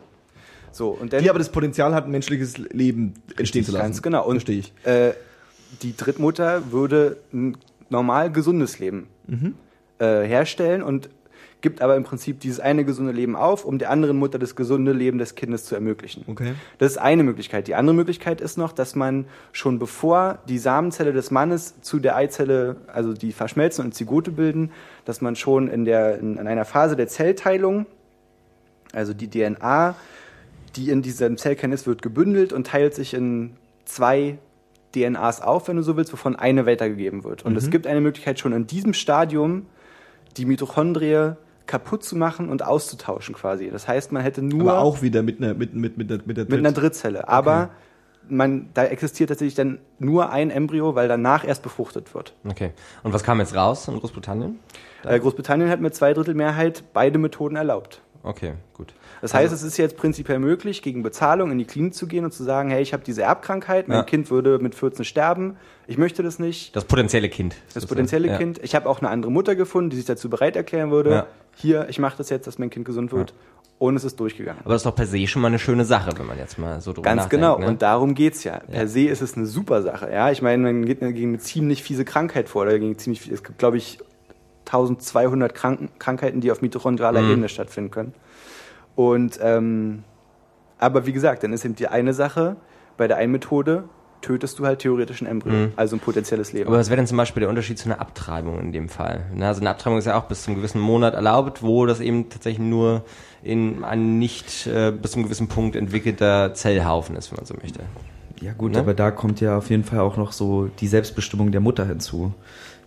So, 0.78 0.90
und 0.90 1.12
dann 1.12 1.24
Die 1.24 1.30
aber 1.30 1.40
das 1.40 1.50
Potenzial 1.50 1.96
hat, 1.96 2.06
ein 2.06 2.12
menschliches 2.12 2.58
Leben 2.58 3.16
entstehen 3.36 3.66
zu 3.66 3.72
lassen. 3.72 3.84
Ganz 3.84 4.02
genau. 4.04 4.24
Und 4.26 4.36
Verstehe 4.44 4.60
ich. 4.60 4.74
Äh, 4.86 5.14
die 5.82 5.98
Drittmutter 5.98 6.72
würde 6.72 7.18
ein 7.34 7.58
normal 7.90 8.32
gesundes 8.32 8.78
Leben 8.80 9.08
Mhm. 9.26 9.56
äh, 10.00 10.24
herstellen 10.24 10.84
und 10.84 11.10
gibt 11.62 11.82
aber 11.82 11.96
im 11.96 12.04
Prinzip 12.04 12.40
dieses 12.40 12.60
eine 12.60 12.86
gesunde 12.86 13.12
Leben 13.12 13.36
auf, 13.36 13.66
um 13.66 13.80
der 13.80 13.90
anderen 13.90 14.18
Mutter 14.18 14.38
das 14.38 14.56
gesunde 14.56 14.92
Leben 14.94 15.18
des 15.18 15.34
Kindes 15.34 15.66
zu 15.66 15.74
ermöglichen. 15.74 16.24
Okay. 16.28 16.54
Das 16.78 16.92
ist 16.92 16.98
eine 17.00 17.24
Möglichkeit. 17.24 17.68
Die 17.68 17.74
andere 17.74 17.96
Möglichkeit 17.96 18.40
ist 18.42 18.60
noch, 18.60 18.72
dass 18.72 18.94
man 18.96 19.26
schon 19.52 19.80
bevor 19.80 20.38
die 20.48 20.60
Samenzelle 20.60 21.12
des 21.14 21.32
Mannes 21.32 21.82
zu 21.82 21.98
der 22.00 22.16
Eizelle, 22.16 22.76
also 22.94 23.14
die 23.14 23.32
verschmelzen 23.32 23.84
und 23.84 23.96
Zygote 23.96 24.30
bilden, 24.32 24.72
dass 25.06 25.20
man 25.22 25.36
schon 25.36 25.68
in, 25.68 25.84
der, 25.84 26.20
in, 26.20 26.38
in 26.38 26.48
einer 26.48 26.64
Phase 26.66 26.96
der 26.96 27.08
Zellteilung, 27.08 27.88
also 28.94 29.14
die 29.16 29.28
DNA, 29.30 29.96
die 30.76 30.90
in 30.90 31.02
diesem 31.02 31.38
Zellkern 31.38 31.72
ist, 31.72 31.88
wird 31.88 32.02
gebündelt 32.02 32.54
und 32.54 32.68
teilt 32.68 32.94
sich 32.94 33.14
in 33.14 33.56
zwei 33.86 34.38
DNAs 34.96 35.42
auf, 35.42 35.68
wenn 35.68 35.76
du 35.78 35.84
so 35.84 35.98
willst, 35.98 36.14
wovon 36.14 36.36
eine 36.36 36.66
weitergegeben 36.66 37.24
wird. 37.24 37.46
Und 37.46 37.56
es 37.56 37.70
gibt 37.70 37.88
eine 37.88 38.02
Möglichkeit 38.02 38.40
schon 38.40 38.54
in 38.54 38.68
diesem 38.68 38.94
Stadium, 38.94 39.66
die 40.38 40.46
Mitochondrie 40.46 41.34
kaputt 41.66 42.04
zu 42.04 42.16
machen 42.16 42.50
und 42.50 42.64
auszutauschen 42.64 43.36
quasi. 43.36 43.70
Das 43.70 43.88
heißt, 43.88 44.12
man 44.12 44.24
hätte 44.24 44.42
nur 44.42 44.72
Aber 44.72 44.80
auch 44.82 45.02
wieder 45.02 45.22
mit 45.22 45.42
einer 45.42 45.54
mit 45.54 45.74
mit 45.74 45.98
mit 45.98 46.10
der 46.10 46.20
mit 46.26 46.38
der 46.38 46.46
mit 46.46 46.54
einer 46.54 46.72
Dritt- 46.72 46.84
Drittzelle. 46.84 47.28
Aber 47.28 47.72
man, 48.30 48.70
da 48.74 48.86
existiert 48.86 49.30
tatsächlich 49.30 49.56
dann 49.56 49.80
nur 50.00 50.32
ein 50.32 50.50
Embryo, 50.50 50.96
weil 50.96 51.08
danach 51.08 51.46
erst 51.46 51.64
befruchtet 51.64 52.14
wird. 52.14 52.34
Okay. 52.48 52.72
Und 53.04 53.14
was 53.14 53.24
kam 53.24 53.40
jetzt 53.40 53.56
raus 53.56 53.88
in 53.88 53.98
Großbritannien? 54.00 54.60
Äh, 55.04 55.20
Großbritannien 55.20 55.70
hat 55.70 55.80
mit 55.80 55.96
zwei 55.96 56.14
Drittel 56.14 56.34
Mehrheit 56.34 56.84
beide 56.94 57.20
Methoden 57.20 57.56
erlaubt. 57.56 58.02
Okay, 58.24 58.54
gut. 58.74 58.94
Das 59.22 59.34
heißt, 59.34 59.54
es 59.54 59.64
ist 59.64 59.78
jetzt 59.78 59.98
prinzipiell 59.98 60.40
möglich, 60.40 60.82
gegen 60.82 61.04
Bezahlung 61.04 61.52
in 61.52 61.58
die 61.58 61.66
Klinik 61.66 61.94
zu 61.96 62.08
gehen 62.08 62.24
und 62.26 62.32
zu 62.34 62.44
sagen, 62.44 62.70
hey, 62.70 62.82
ich 62.82 62.94
habe 62.94 63.04
diese 63.04 63.24
Erbkrankheit, 63.24 63.88
mein 63.88 63.98
Ja. 63.98 64.04
Kind 64.04 64.30
würde 64.30 64.60
mit 64.60 64.76
14 64.76 65.06
sterben, 65.06 65.58
ich 65.88 65.98
möchte 65.98 66.22
das 66.24 66.38
nicht. 66.40 66.76
Das 66.76 66.86
potenzielle 66.86 67.30
Kind. 67.30 67.56
Das 67.74 67.86
potenzielle 67.86 68.28
Ja. 68.28 68.38
Kind. 68.38 68.60
Ich 68.64 68.76
habe 68.76 68.88
auch 68.90 69.00
eine 69.00 69.10
andere 69.10 69.32
Mutter 69.32 69.56
gefunden, 69.56 69.90
die 69.90 69.96
sich 69.96 70.06
dazu 70.06 70.30
bereit 70.30 70.56
erklären 70.56 70.92
würde. 70.92 71.10
Ja. 71.12 71.28
Hier, 71.56 71.88
ich 71.90 71.98
mache 72.00 72.18
das 72.18 72.30
jetzt, 72.30 72.46
dass 72.48 72.60
mein 72.60 72.70
Kind 72.70 72.86
gesund 72.86 73.12
wird. 73.12 73.34
Und 73.80 73.96
es 73.96 74.04
ist 74.04 74.20
durchgegangen. 74.20 74.60
Aber 74.64 74.74
das 74.74 74.82
ist 74.82 74.86
doch 74.88 74.96
per 74.96 75.06
se 75.06 75.28
schon 75.28 75.42
mal 75.44 75.50
eine 75.50 75.60
schöne 75.60 75.86
Sache, 75.86 76.10
wenn 76.18 76.26
man 76.26 76.38
jetzt 76.40 76.58
mal 76.58 76.82
so 76.82 76.94
drüber 76.94 77.04
Ganz 77.04 77.24
nachdenkt. 77.26 77.32
genau. 77.46 77.60
Ne? 77.60 77.68
Und 77.68 77.84
darum 77.84 78.16
geht's 78.16 78.44
ja. 78.44 78.60
Per 78.60 78.88
se 78.88 79.02
ist 79.02 79.22
es 79.22 79.38
eine 79.38 79.46
super 79.46 79.84
Sache. 79.84 80.10
Ja, 80.12 80.32
ich 80.32 80.42
meine, 80.42 80.64
man 80.64 80.84
geht 80.86 81.00
gegen 81.00 81.30
eine 81.30 81.38
ziemlich 81.38 81.84
fiese 81.84 82.04
Krankheit 82.04 82.50
vor. 82.50 82.64
Oder 82.64 82.80
gegen 82.80 82.98
ziemlich 82.98 83.22
viel, 83.22 83.34
es 83.34 83.44
gibt, 83.44 83.60
glaube 83.60 83.78
ich, 83.78 84.00
1200 84.66 85.54
Kranken, 85.54 85.90
Krankheiten, 86.00 86.42
die 86.42 86.52
auf 86.52 86.62
mitochondraler 86.62 87.22
Mhm. 87.22 87.32
Ebene 87.32 87.50
stattfinden 87.50 87.92
können. 87.92 88.14
Und, 88.98 89.40
ähm, 89.44 90.04
aber 90.80 91.06
wie 91.06 91.14
gesagt, 91.14 91.44
dann 91.44 91.54
ist 91.54 91.64
eben 91.64 91.76
die 91.76 91.88
eine 91.88 92.14
Sache, 92.16 92.56
bei 92.98 93.08
der 93.08 93.18
einen 93.18 93.32
Methode 93.32 93.84
tötest 94.22 94.58
du 94.58 94.66
halt 94.66 94.80
theoretisch 94.80 95.22
ein 95.22 95.28
Embryo, 95.28 95.70
also 95.76 95.96
ein 95.96 96.00
potenzielles 96.00 96.52
Leben. 96.52 96.66
Mhm. 96.66 96.70
Aber 96.70 96.80
was 96.80 96.90
wäre 96.90 96.98
denn 96.98 97.06
zum 97.06 97.18
Beispiel 97.18 97.42
der 97.42 97.50
Unterschied 97.50 97.78
zu 97.78 97.86
einer 97.88 98.02
Abtreibung 98.02 98.60
in 98.60 98.72
dem 98.72 98.90
Fall? 98.90 99.28
Na, 99.36 99.50
also 99.50 99.62
eine 99.62 99.70
Abtreibung 99.70 100.00
ist 100.00 100.06
ja 100.06 100.18
auch 100.20 100.24
bis 100.24 100.42
zum 100.42 100.56
gewissen 100.56 100.82
Monat 100.82 101.14
erlaubt, 101.14 101.62
wo 101.62 101.86
das 101.86 102.00
eben 102.00 102.28
tatsächlich 102.30 102.66
nur 102.68 103.04
in 103.44 103.84
ein 103.84 104.18
nicht 104.18 104.66
äh, 104.66 104.92
bis 104.92 105.12
zum 105.12 105.22
gewissen 105.24 105.48
Punkt 105.48 105.76
entwickelter 105.76 106.56
Zellhaufen 106.56 107.16
ist, 107.16 107.32
wenn 107.32 107.36
man 107.36 107.46
so 107.46 107.54
möchte. 107.62 107.82
Ja 108.42 108.54
gut, 108.54 108.72
Ne? 108.72 108.80
aber 108.80 108.96
da 108.96 109.12
kommt 109.12 109.40
ja 109.42 109.60
auf 109.60 109.70
jeden 109.70 109.84
Fall 109.84 110.00
auch 110.00 110.18
noch 110.18 110.32
so 110.32 110.66
die 110.80 110.88
Selbstbestimmung 110.88 111.52
der 111.52 111.62
Mutter 111.62 111.86
hinzu, 111.86 112.34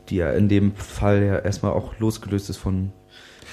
die 0.08 0.16
ja 0.16 0.32
in 0.32 0.48
dem 0.48 0.74
Fall 0.74 1.22
ja 1.22 1.38
erstmal 1.38 1.70
auch 1.70 1.96
losgelöst 2.00 2.50
ist 2.50 2.56
von 2.56 2.90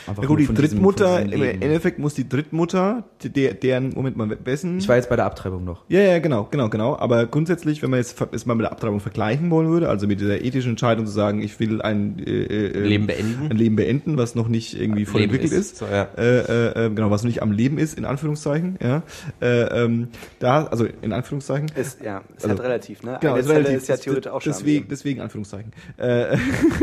einfach 0.08 0.24
Ja 0.24 0.28
gut, 0.28 0.40
die 0.40 0.48
Drittmutter, 0.48 1.22
im. 1.22 1.42
Endeffekt 1.42 2.00
muss 2.00 2.14
die 2.14 2.28
Drittmutter, 2.28 3.04
der, 3.24 3.54
deren, 3.54 3.94
Moment 3.94 4.18
mal, 4.18 4.38
wessen? 4.46 4.78
Ich 4.80 4.88
war 4.88 4.96
jetzt 4.96 5.10
bei 5.10 5.16
der 5.16 5.26
Abtreibung 5.26 5.64
noch. 5.64 5.84
Ja, 5.90 6.02
ja, 6.02 6.20
genau, 6.20 6.48
genau, 6.50 6.70
genau. 6.70 6.98
Aber 6.98 7.26
grundsätzlich, 7.26 7.82
wenn 7.82 7.90
man 7.90 8.00
jetzt, 8.00 8.20
jetzt 8.32 8.48
mal 8.48 8.56
mit 8.56 8.66
der 8.66 8.72
Abtreibung 8.72 9.00
vergleichen 9.00 9.50
wollen 9.52 9.70
würde, 9.70 9.90
also 9.90 10.08
mit 10.08 10.20
dieser 10.20 10.42
ethischen 10.44 10.72
Entscheidung 10.72 11.06
zu 11.06 11.12
sagen, 11.12 11.42
ich 11.42 11.60
will 11.60 11.82
ein 11.82 12.20
äh, 12.20 12.44
äh, 12.44 12.80
Leben 12.80 13.08
beenden. 13.08 13.52
ein 13.52 13.58
Leben 13.58 13.76
beenden, 13.76 14.18
was 14.18 14.36
noch 14.36 14.48
nicht 14.48 14.80
irgendwie 14.80 15.06
voll 15.06 15.22
Leben 15.22 15.34
entwickelt 15.34 15.60
ist, 15.60 15.74
ist, 15.74 15.78
so, 15.78 15.86
ja. 15.86 16.08
äh, 16.18 16.40
äh, 16.40 16.86
äh, 16.86 16.90
genau, 16.90 17.12
was 17.12 17.24
noch 17.24 17.28
nicht 17.28 17.42
am 17.42 17.52
Leben 17.52 17.78
ist, 17.78 17.98
in 17.98 18.06
Anführungszeichen, 18.06 18.78
ja, 18.82 19.04
äh, 19.42 19.84
ähm, 19.84 20.10
da, 20.40 20.66
also 20.66 20.86
in 21.02 21.14
Anführungszeichen, 21.14 21.72
ist, 21.76 22.02
ja, 22.02 22.24
ist 22.36 22.46
Also, 22.46 22.50
halt 22.50 22.62
relativ, 22.62 23.04
ne? 23.04 23.18
Genau, 23.22 23.34
Eine 23.34 23.42
ist 23.42 23.50
relativ. 23.50 23.78
ist 23.78 23.88
ja 23.88 23.98
theoretisch 23.98 24.32
auch 24.32 24.42
schon 24.42 24.54
deswegen, 24.54 24.88
deswegen 24.90 25.22
Anführungszeichen. 25.22 25.72
Äh, 25.98 26.38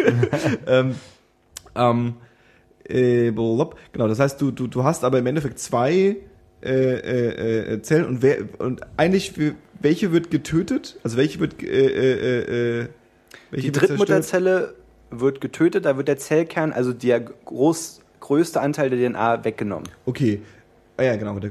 ähm, 0.66 0.94
ähm, 1.74 2.14
äh, 2.88 3.30
blub. 3.30 3.76
genau, 3.92 4.08
das 4.08 4.18
heißt, 4.18 4.40
du, 4.40 4.50
du, 4.50 4.66
du 4.66 4.84
hast 4.84 5.04
aber 5.04 5.18
im 5.18 5.26
Endeffekt 5.26 5.58
zwei 5.58 6.16
äh, 6.62 6.68
äh, 6.68 7.74
äh, 7.74 7.82
Zellen 7.82 8.06
und 8.06 8.22
wer 8.22 8.38
und 8.58 8.80
eigentlich 8.96 9.34
welche 9.80 10.12
wird 10.12 10.30
getötet? 10.30 10.98
Also 11.02 11.16
welche 11.16 11.40
wird 11.40 11.62
äh, 11.62 11.66
äh, 11.66 12.80
äh, 12.82 12.88
welche 13.50 13.70
Die? 13.70 13.78
Drittmutterzelle 13.78 14.74
wird 15.10 15.40
getötet, 15.40 15.84
da 15.84 15.96
wird 15.96 16.08
der 16.08 16.16
Zellkern, 16.16 16.72
also 16.72 16.92
der 16.92 17.20
groß, 17.20 18.00
größte 18.20 18.60
Anteil 18.60 18.90
der 18.90 19.10
DNA 19.10 19.44
weggenommen. 19.44 19.88
Okay. 20.06 20.40
Ah 20.96 21.02
ja, 21.02 21.16
genau. 21.16 21.38
Der, 21.38 21.50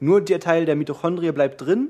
Nur 0.00 0.20
der 0.20 0.40
Teil 0.40 0.64
der 0.64 0.76
Mitochondrie 0.76 1.32
bleibt 1.32 1.60
drin 1.60 1.88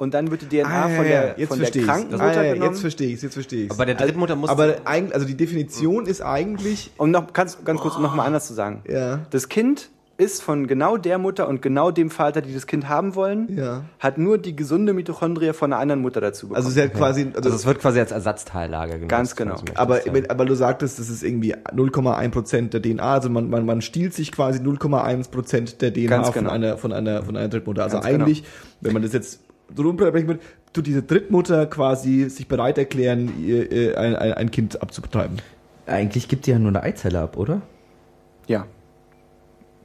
und 0.00 0.14
dann 0.14 0.30
wird 0.30 0.42
die 0.42 0.46
DNA 0.60 0.66
ah, 0.68 0.88
ja, 0.88 0.96
von 0.96 1.04
der, 1.04 1.34
jetzt 1.38 1.48
von 1.48 1.58
der 1.58 1.66
verstehe 1.66 1.82
ich's. 1.82 1.88
kranken 1.90 2.20
Ah, 2.20 2.26
Mutter 2.26 2.44
ja, 2.44 2.54
genommen. 2.54 2.72
jetzt 2.72 2.80
verstehe 2.80 3.08
ich 3.14 3.22
jetzt 3.22 3.34
verstehe 3.34 3.64
ich 3.66 3.70
Aber 3.70 3.78
bei 3.78 3.84
der 3.84 3.94
Drittmutter 3.94 4.34
muss 4.34 4.50
aber 4.50 4.76
eigentlich, 4.84 5.14
also 5.14 5.26
die 5.26 5.36
Definition 5.36 6.06
ist 6.06 6.22
eigentlich, 6.22 6.90
Und 6.96 7.10
noch 7.12 7.32
ganz, 7.32 7.58
ganz 7.64 7.80
kurz, 7.80 7.96
um 7.96 8.02
noch 8.02 8.14
mal 8.14 8.24
anders 8.24 8.46
zu 8.46 8.54
sagen. 8.54 8.82
ja, 8.88 9.20
Das 9.30 9.48
Kind 9.48 9.90
ist 10.16 10.42
von 10.42 10.66
genau 10.66 10.98
der 10.98 11.16
Mutter 11.16 11.48
und 11.48 11.62
genau 11.62 11.90
dem 11.90 12.10
Vater, 12.10 12.42
die 12.42 12.52
das 12.52 12.66
Kind 12.66 12.90
haben 12.90 13.14
wollen, 13.14 13.56
ja. 13.56 13.84
hat 13.98 14.18
nur 14.18 14.36
die 14.36 14.54
gesunde 14.54 14.92
Mitochondrie 14.92 15.54
von 15.54 15.72
einer 15.72 15.80
anderen 15.80 16.02
Mutter 16.02 16.20
dazu 16.20 16.48
bekommen. 16.48 16.56
Also 16.62 16.68
sie 16.70 16.82
hat 16.82 16.92
quasi, 16.92 17.28
also 17.34 17.48
es 17.48 17.64
wird 17.64 17.78
quasi 17.78 18.00
als 18.00 18.10
Ersatzteillager 18.12 18.94
genutzt. 18.96 19.08
Ganz 19.08 19.34
genau. 19.34 19.56
Aber, 19.76 20.00
aber 20.28 20.44
du 20.44 20.54
sagtest, 20.54 20.98
das 20.98 21.08
ist 21.08 21.22
irgendwie 21.22 21.54
0,1 21.56 22.28
Prozent 22.32 22.74
der 22.74 22.82
DNA, 22.82 23.02
also 23.14 23.30
man, 23.30 23.48
man, 23.48 23.64
man 23.64 23.80
stiehlt 23.80 24.12
sich 24.12 24.30
quasi 24.30 24.58
0,1 24.60 25.30
Prozent 25.30 25.80
der 25.80 25.90
DNA 25.92 26.08
Ganz 26.10 26.26
von 26.28 26.34
genau. 26.34 26.50
einer, 26.50 26.76
von 26.76 26.92
einer, 26.92 27.22
von 27.22 27.34
einer 27.36 27.48
Drittmutter. 27.48 27.82
Also 27.84 27.96
Ganz 27.96 28.06
genau. 28.06 28.24
eigentlich, 28.24 28.44
wenn 28.82 28.92
man 28.92 29.00
das 29.00 29.14
jetzt 29.14 29.40
so 29.74 29.82
runterbrechen 29.82 30.28
würde, 30.28 30.40
tut 30.72 30.86
diese 30.86 31.02
Drittmutter 31.02 31.66
quasi 31.66 32.28
sich 32.30 32.46
bereit 32.48 32.78
erklären, 32.78 33.32
ihr, 33.44 33.70
ihr, 33.70 33.98
ein, 33.98 34.14
ein, 34.16 34.32
ein 34.34 34.50
Kind 34.50 34.80
abzutreiben. 34.82 35.38
Eigentlich 35.86 36.28
gibt 36.28 36.46
die 36.46 36.50
ja 36.52 36.58
nur 36.58 36.68
eine 36.68 36.82
Eizelle 36.82 37.20
ab, 37.20 37.36
oder? 37.36 37.62
ja. 38.46 38.66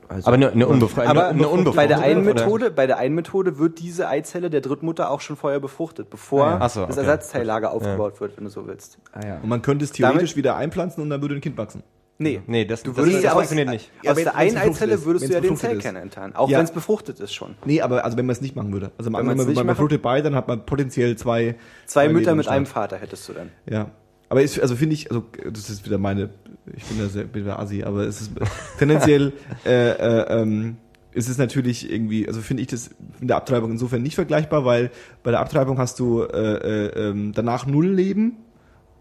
Also, 0.08 0.28
aber 0.28 0.36
eine, 0.36 0.52
eine 0.52 0.68
unbefreite, 0.68 1.10
Aber 1.10 1.30
eine, 1.30 1.40
eine 1.40 1.48
unbefruchtete, 1.48 1.76
bei 1.76 1.88
der 1.88 2.00
einen? 2.00 2.24
Methode, 2.26 2.70
bei 2.70 2.86
der 2.86 3.00
einen 3.00 3.16
Methode 3.16 3.58
wird 3.58 3.80
diese 3.80 4.08
Eizelle 4.08 4.52
der 4.52 4.62
Drittmutter 4.62 5.10
auch 5.10 5.20
schon 5.20 5.36
vorher 5.36 5.60
befruchtet, 5.60 6.12
bevor 6.12 6.46
Ah, 6.46 6.60
ja. 6.60 6.70
So, 6.70 6.82
das 6.82 6.92
okay. 6.92 7.00
Ersatzteillager 7.08 7.72
aufgebaut 7.72 8.22
wird, 8.22 8.38
wenn 8.38 8.44
du 8.44 8.52
so 8.52 8.68
willst. 8.68 9.00
ah, 9.14 9.26
ja. 9.26 9.40
Und 9.42 9.50
man 9.50 9.64
könnte 9.64 9.84
es 9.84 9.92
theoretisch 9.94 10.34
Damit- 10.34 10.36
wieder 10.36 10.58
einpflanzen 10.58 11.02
und 11.02 11.10
dann 11.10 11.22
würde 11.22 11.34
ein 11.34 11.42
Kind 11.42 11.58
wachsen. 11.58 11.82
Nee. 12.18 12.41
Nee, 12.47 12.63
das, 12.66 12.84
Du 12.84 12.91
das, 12.91 12.97
würdest 12.97 13.18
das 13.18 13.24
ja 13.24 13.30
aus, 13.32 13.36
funktioniert 13.36 13.70
nicht. 13.70 13.91
Ja, 14.01 14.11
aus 14.11 14.18
wenn- 14.18 14.24
der 14.24 14.36
einen 14.36 14.57
Eizelle 14.57 15.03
würdest 15.03 15.28
du 15.30 15.34
ja 15.34 15.41
den. 15.41 15.57
Zellkern 15.57 15.95
enttarnen, 15.97 16.36
auch 16.36 16.49
Ja. 16.49 16.59
wenn 16.59 16.66
es 16.66 16.72
befruchtet 16.72 17.20
ist 17.20 17.34
schon. 17.34 17.55
Nee, 17.66 17.82
aber 17.82 18.05
also 18.05 18.16
wenn 18.18 18.26
man 18.26 18.34
es 18.34 18.41
nicht 18.41 18.55
machen 18.55 18.72
würde. 18.72 18.91
Also 18.97 19.11
wenn 19.11 19.28
Wenn 19.28 19.38
man, 19.38 19.53
man 19.53 19.68
befruchtet 19.68 20.01
beide, 20.01 20.24
dann 20.24 20.36
hat 20.36 20.47
man 20.47 20.66
potenziell 20.66 21.18
zwei 21.18 21.55
Zwei 21.86 22.07
Mütter 22.07 22.34
mit 22.36 22.47
einem. 22.47 22.66
Vater 22.66 22.97
hättest 22.97 23.28
du 23.28 23.34
dann. 23.34 23.49
Ja. 23.70 23.91
Aber 24.30 24.41
ist, 24.41 24.59
also 24.59 24.76
finde 24.76 24.93
ich, 24.95 25.11
also 25.11 25.26
das 25.51 25.70
ist 25.70 25.86
wieder 25.86 25.97
meine, 25.97 26.30
ich 26.76 26.84
bin 26.86 26.97
da 26.99 27.07
sehr, 27.09 27.26
bin 27.26 27.45
da 27.45 27.57
Asi, 27.57 27.84
aber 27.84 28.07
es 28.07 28.22
ist 28.22 28.32
tendenziell 28.80 29.34
äh, 29.66 29.89
äh, 29.91 30.41
ähm, 30.41 30.78
ist 31.11 31.30
es 31.30 31.38
natürlich 31.38 31.91
irgendwie, 31.91 32.28
also 32.28 32.41
finde 32.41 32.61
ich 32.61 32.68
das 32.68 32.89
in 33.22 33.28
der 33.28 33.38
Abtreibung 33.38 33.72
insofern 33.72 34.01
nicht 34.01 34.16
vergleichbar, 34.16 34.66
weil 34.66 34.89
bei 35.22 35.32
der 35.32 35.41
Abtreibung 35.41 35.78
hast 35.78 35.99
du 35.99 36.24
äh, 36.24 36.28
äh, 36.28 37.09
ähm, 37.09 37.34
danach 37.36 37.66
null 37.68 37.88
Leben 37.88 38.38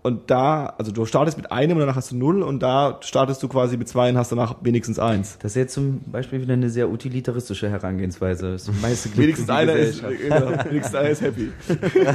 und 0.04 0.30
da, 0.30 0.66
also 0.78 0.92
du 0.92 1.04
startest 1.06 1.36
mit 1.36 1.50
einem 1.50 1.72
und 1.72 1.80
danach 1.80 1.96
hast 1.96 2.12
du 2.12 2.16
null 2.16 2.42
und 2.42 2.62
da 2.62 2.98
startest 3.00 3.42
du 3.42 3.48
quasi 3.48 3.76
mit 3.76 3.88
zwei 3.88 4.10
und 4.10 4.16
hast 4.18 4.30
danach 4.30 4.56
wenigstens 4.62 4.98
eins. 5.00 5.38
Das 5.40 5.52
ist 5.52 5.56
jetzt 5.56 5.74
zum 5.74 6.00
Beispiel 6.12 6.40
wieder 6.42 6.52
eine 6.52 6.70
sehr 6.70 6.88
utilitaristische 6.90 7.68
Herangehensweise. 7.70 8.52
Das 8.52 8.70
meiste 8.82 9.08
Glück 9.08 9.24
Wenigstens 9.24 9.50
einer 9.50 9.72
ist, 9.74 10.02
genau, 10.02 10.50
wenigstens 10.70 10.94
einer 10.94 11.08
ist 11.08 11.22
happy. 11.22 11.50
Ja, 12.04 12.14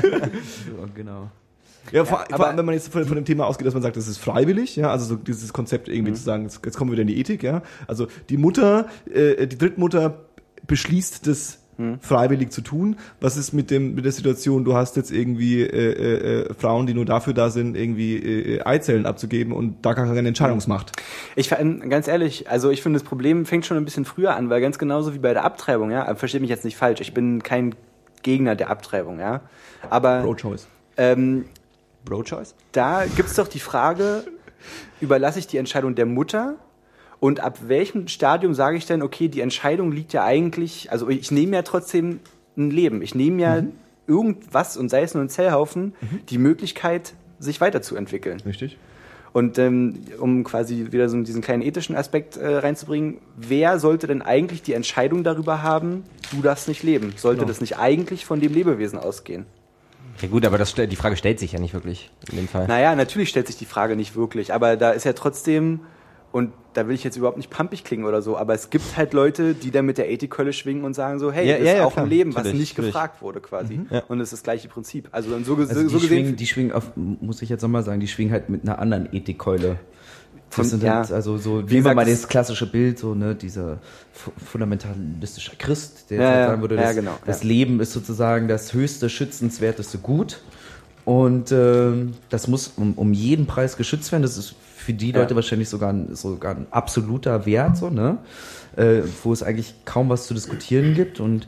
genau. 0.95 1.29
Ja, 1.91 2.05
vor, 2.05 2.19
aber- 2.21 2.35
vor 2.37 2.47
allem, 2.47 2.57
wenn 2.57 2.65
man 2.65 2.75
jetzt 2.75 2.91
von, 2.93 3.03
von 3.05 3.15
dem 3.15 3.25
Thema 3.25 3.47
ausgeht, 3.47 3.65
dass 3.65 3.73
man 3.73 3.81
sagt, 3.81 3.97
das 3.97 4.07
ist 4.07 4.19
freiwillig, 4.19 4.75
ja, 4.75 4.91
also 4.91 5.05
so 5.05 5.15
dieses 5.15 5.51
Konzept 5.51 5.87
Mhm. 5.87 5.93
irgendwie 5.95 6.13
zu 6.13 6.21
sagen, 6.23 6.43
jetzt, 6.43 6.63
jetzt 6.63 6.77
kommen 6.77 6.91
wir 6.91 6.93
wieder 6.93 7.01
in 7.01 7.07
die 7.07 7.19
Ethik, 7.19 7.41
ja. 7.41 7.63
Also 7.87 8.07
die 8.29 8.37
Mutter, 8.37 8.87
äh, 9.11 9.47
die 9.47 9.57
Drittmutter 9.57 10.25
beschließt 10.67 11.25
das 11.25 11.58
freiwillig 12.01 12.51
zu 12.51 12.61
tun. 12.61 12.97
Was 13.21 13.37
ist 13.37 13.53
mit 13.53 13.71
dem 13.71 13.95
mit 13.95 14.05
der 14.05 14.11
Situation? 14.11 14.65
Du 14.65 14.75
hast 14.75 14.95
jetzt 14.97 15.11
irgendwie 15.11 15.61
äh, 15.61 15.67
äh, 15.67 16.41
äh, 16.41 16.53
Frauen, 16.53 16.87
die 16.87 16.93
nur 16.93 17.05
dafür 17.05 17.33
da 17.33 17.49
sind, 17.49 17.77
irgendwie 17.77 18.17
äh, 18.17 18.61
Eizellen 18.63 19.05
abzugeben 19.05 19.53
und 19.53 19.77
da 19.85 19.93
gar 19.93 20.05
keine 20.13 20.27
Entscheidungsmacht. 20.27 20.91
Ich 21.35 21.49
ganz 21.49 22.07
ehrlich, 22.07 22.49
also 22.49 22.69
ich 22.69 22.81
finde 22.81 22.99
das 22.99 23.07
Problem 23.07 23.45
fängt 23.45 23.65
schon 23.65 23.77
ein 23.77 23.85
bisschen 23.85 24.05
früher 24.05 24.35
an, 24.35 24.49
weil 24.49 24.61
ganz 24.61 24.77
genauso 24.77 25.13
wie 25.13 25.19
bei 25.19 25.33
der 25.33 25.45
Abtreibung, 25.45 25.91
ja, 25.91 26.13
versteht 26.15 26.41
mich 26.41 26.49
jetzt 26.49 26.65
nicht 26.65 26.77
falsch, 26.77 27.01
ich 27.01 27.13
bin 27.13 27.43
kein 27.43 27.75
Gegner 28.21 28.55
der 28.55 28.69
Abtreibung, 28.69 29.19
ja, 29.19 29.41
aber 29.89 30.21
Pro-Choice. 30.21 30.67
ähm, 30.97 31.45
Bro-Choice? 32.05 32.55
da 32.73 33.05
gibt's 33.05 33.35
doch 33.35 33.47
die 33.47 33.59
Frage, 33.59 34.25
überlasse 34.99 35.39
ich 35.39 35.47
die 35.47 35.57
Entscheidung 35.57 35.95
der 35.95 36.05
Mutter 36.05 36.55
und 37.19 37.39
ab 37.41 37.59
welchem 37.67 38.07
Stadium 38.07 38.53
sage 38.53 38.77
ich 38.77 38.85
denn, 38.85 39.01
okay, 39.01 39.27
die 39.27 39.41
Entscheidung 39.41 39.91
liegt 39.91 40.13
ja 40.13 40.23
eigentlich, 40.23 40.91
also 40.91 41.09
ich 41.09 41.31
nehme 41.31 41.55
ja 41.55 41.61
trotzdem 41.63 42.19
ein 42.57 42.71
Leben, 42.71 43.01
ich 43.01 43.15
nehme 43.15 43.41
ja 43.41 43.63
irgendwas 44.07 44.77
und 44.77 44.89
sei 44.89 45.03
es 45.03 45.13
nur 45.13 45.23
ein 45.23 45.29
Zellhaufen, 45.29 45.93
die 46.29 46.37
Möglichkeit, 46.37 47.13
sich 47.39 47.61
weiterzuentwickeln. 47.61 48.41
Richtig. 48.45 48.77
Und 49.31 49.59
ähm, 49.59 49.99
um 50.19 50.43
quasi 50.43 50.87
wieder 50.91 51.07
so 51.07 51.21
diesen 51.21 51.41
kleinen 51.43 51.61
ethischen 51.61 51.95
Aspekt 51.95 52.35
äh, 52.35 52.47
reinzubringen, 52.57 53.19
wer 53.37 53.77
sollte 53.79 54.07
denn 54.07 54.23
eigentlich 54.23 54.63
die 54.63 54.73
Entscheidung 54.73 55.23
darüber 55.23 55.61
haben, 55.61 56.03
du 56.31 56.41
darfst 56.41 56.67
nicht 56.67 56.81
leben? 56.81 57.13
Sollte 57.15 57.41
Genau. 57.41 57.47
das 57.47 57.61
nicht 57.61 57.77
eigentlich 57.77 58.25
von 58.25 58.39
dem 58.39 58.53
Lebewesen 58.53 58.97
ausgehen? 58.97 59.45
Ja 60.21 60.27
gut, 60.27 60.45
aber 60.45 60.57
das, 60.57 60.73
die 60.73 60.95
Frage 60.95 61.15
stellt 61.15 61.39
sich 61.39 61.51
ja 61.51 61.59
nicht 61.59 61.75
wirklich 61.75 62.09
in 62.31 62.37
dem 62.37 62.47
Fall. 62.47 62.67
Naja, 62.67 62.95
natürlich 62.95 63.29
stellt 63.29 63.45
sich 63.47 63.57
die 63.57 63.65
Frage 63.65 63.95
nicht 63.95 64.15
wirklich, 64.15 64.51
aber 64.51 64.75
da 64.75 64.91
ist 64.91 65.05
ja 65.05 65.13
trotzdem, 65.13 65.81
und 66.31 66.51
da 66.73 66.87
will 66.87 66.93
ich 66.93 67.03
jetzt 67.03 67.17
überhaupt 67.17 67.37
nicht 67.37 67.49
pampig 67.49 67.83
klingen 67.83 68.05
oder 68.05 68.21
so, 68.21 68.37
aber 68.37 68.53
es 68.53 68.69
gibt 68.69 68.95
halt 68.97 69.13
Leute, 69.13 69.55
die 69.55 69.71
da 69.71 69.81
mit 69.81 69.97
der 69.97 70.09
Ethikkeule 70.11 70.53
schwingen 70.53 70.83
und 70.83 70.93
sagen 70.93 71.17
so, 71.19 71.31
hey, 71.31 71.47
Ja, 71.47 71.57
das 71.57 71.65
ja, 71.65 71.71
ist 71.73 71.77
ja, 71.79 71.85
auch 71.85 71.93
klar, 71.93 72.05
ein 72.05 72.09
Leben, 72.09 72.29
was 72.35 72.43
natürlich, 72.43 72.59
nicht 72.59 72.75
gefragt 72.75 73.21
wurde 73.23 73.39
quasi. 73.41 73.81
Ja. 73.89 74.03
Und 74.07 74.19
es 74.21 74.27
ist 74.27 74.33
das 74.33 74.43
gleiche 74.43 74.67
Prinzip. 74.67 75.09
Also, 75.11 75.31
dann 75.31 75.43
so, 75.43 75.55
Also 75.55 75.73
so 75.73 75.79
die, 75.79 75.83
gesehen, 75.93 75.99
schwingen, 76.07 76.35
die 76.35 76.45
schwingen 76.47 76.71
auf, 76.71 76.91
muss 76.95 77.41
ich 77.41 77.49
jetzt 77.49 77.63
nochmal 77.63 77.83
sagen, 77.83 77.99
die 77.99 78.07
schwingen 78.07 78.31
halt 78.31 78.49
mit 78.49 78.61
einer 78.63 78.77
anderen 78.79 79.11
Ethikkeule. 79.11 79.77
Von- 80.51 80.79
ja. 80.81 80.95
halt, 80.97 81.11
also 81.11 81.37
so, 81.37 81.69
Wie 81.69 81.79
man 81.81 81.95
mal 81.95 82.05
das- 82.05 82.27
klassische 82.27 82.65
Bild, 82.71 82.97
so, 82.97 83.13
ne, 83.13 83.35
dieser 83.35 83.77
fu- 84.11 84.31
fundamentalistische 84.43 85.51
Christ, 85.57 86.09
der 86.09 86.17
Ja, 86.17 86.23
jetzt 86.23 86.35
halt 86.37 86.47
sagen 86.49 86.61
würde, 86.61 86.75
ja, 86.75 86.81
das, 86.81 86.95
genau, 86.95 87.17
das. 87.25 87.43
Leben 87.43 87.79
ist 87.79 87.93
sozusagen 87.93 88.47
das 88.47 88.73
höchste, 88.73 89.09
schützenswerteste 89.09 89.97
Gut. 89.99 90.41
Und 91.05 91.51
ähm, 91.51 92.13
das 92.29 92.47
muss 92.47 92.73
um, 92.77 92.93
um 92.93 93.13
jeden 93.13 93.45
Preis 93.47 93.77
geschützt 93.77 94.11
werden. 94.11 94.21
Das 94.23 94.37
ist 94.37 94.55
für 94.89 94.93
die 94.93 95.11
Ja. 95.11 95.19
Leute 95.19 95.35
wahrscheinlich 95.35 95.69
sogar 95.69 95.93
ein, 95.93 96.15
sogar 96.15 96.55
ein 96.55 96.65
absoluter 96.71 97.45
Wert, 97.45 97.77
so, 97.77 97.91
ne? 97.91 98.17
Äh, 98.75 99.01
wo 99.23 99.31
es 99.31 99.43
eigentlich 99.43 99.75
kaum 99.85 100.09
was 100.09 100.25
zu 100.25 100.33
diskutieren 100.33 100.95
gibt. 100.95 101.19
Und 101.19 101.47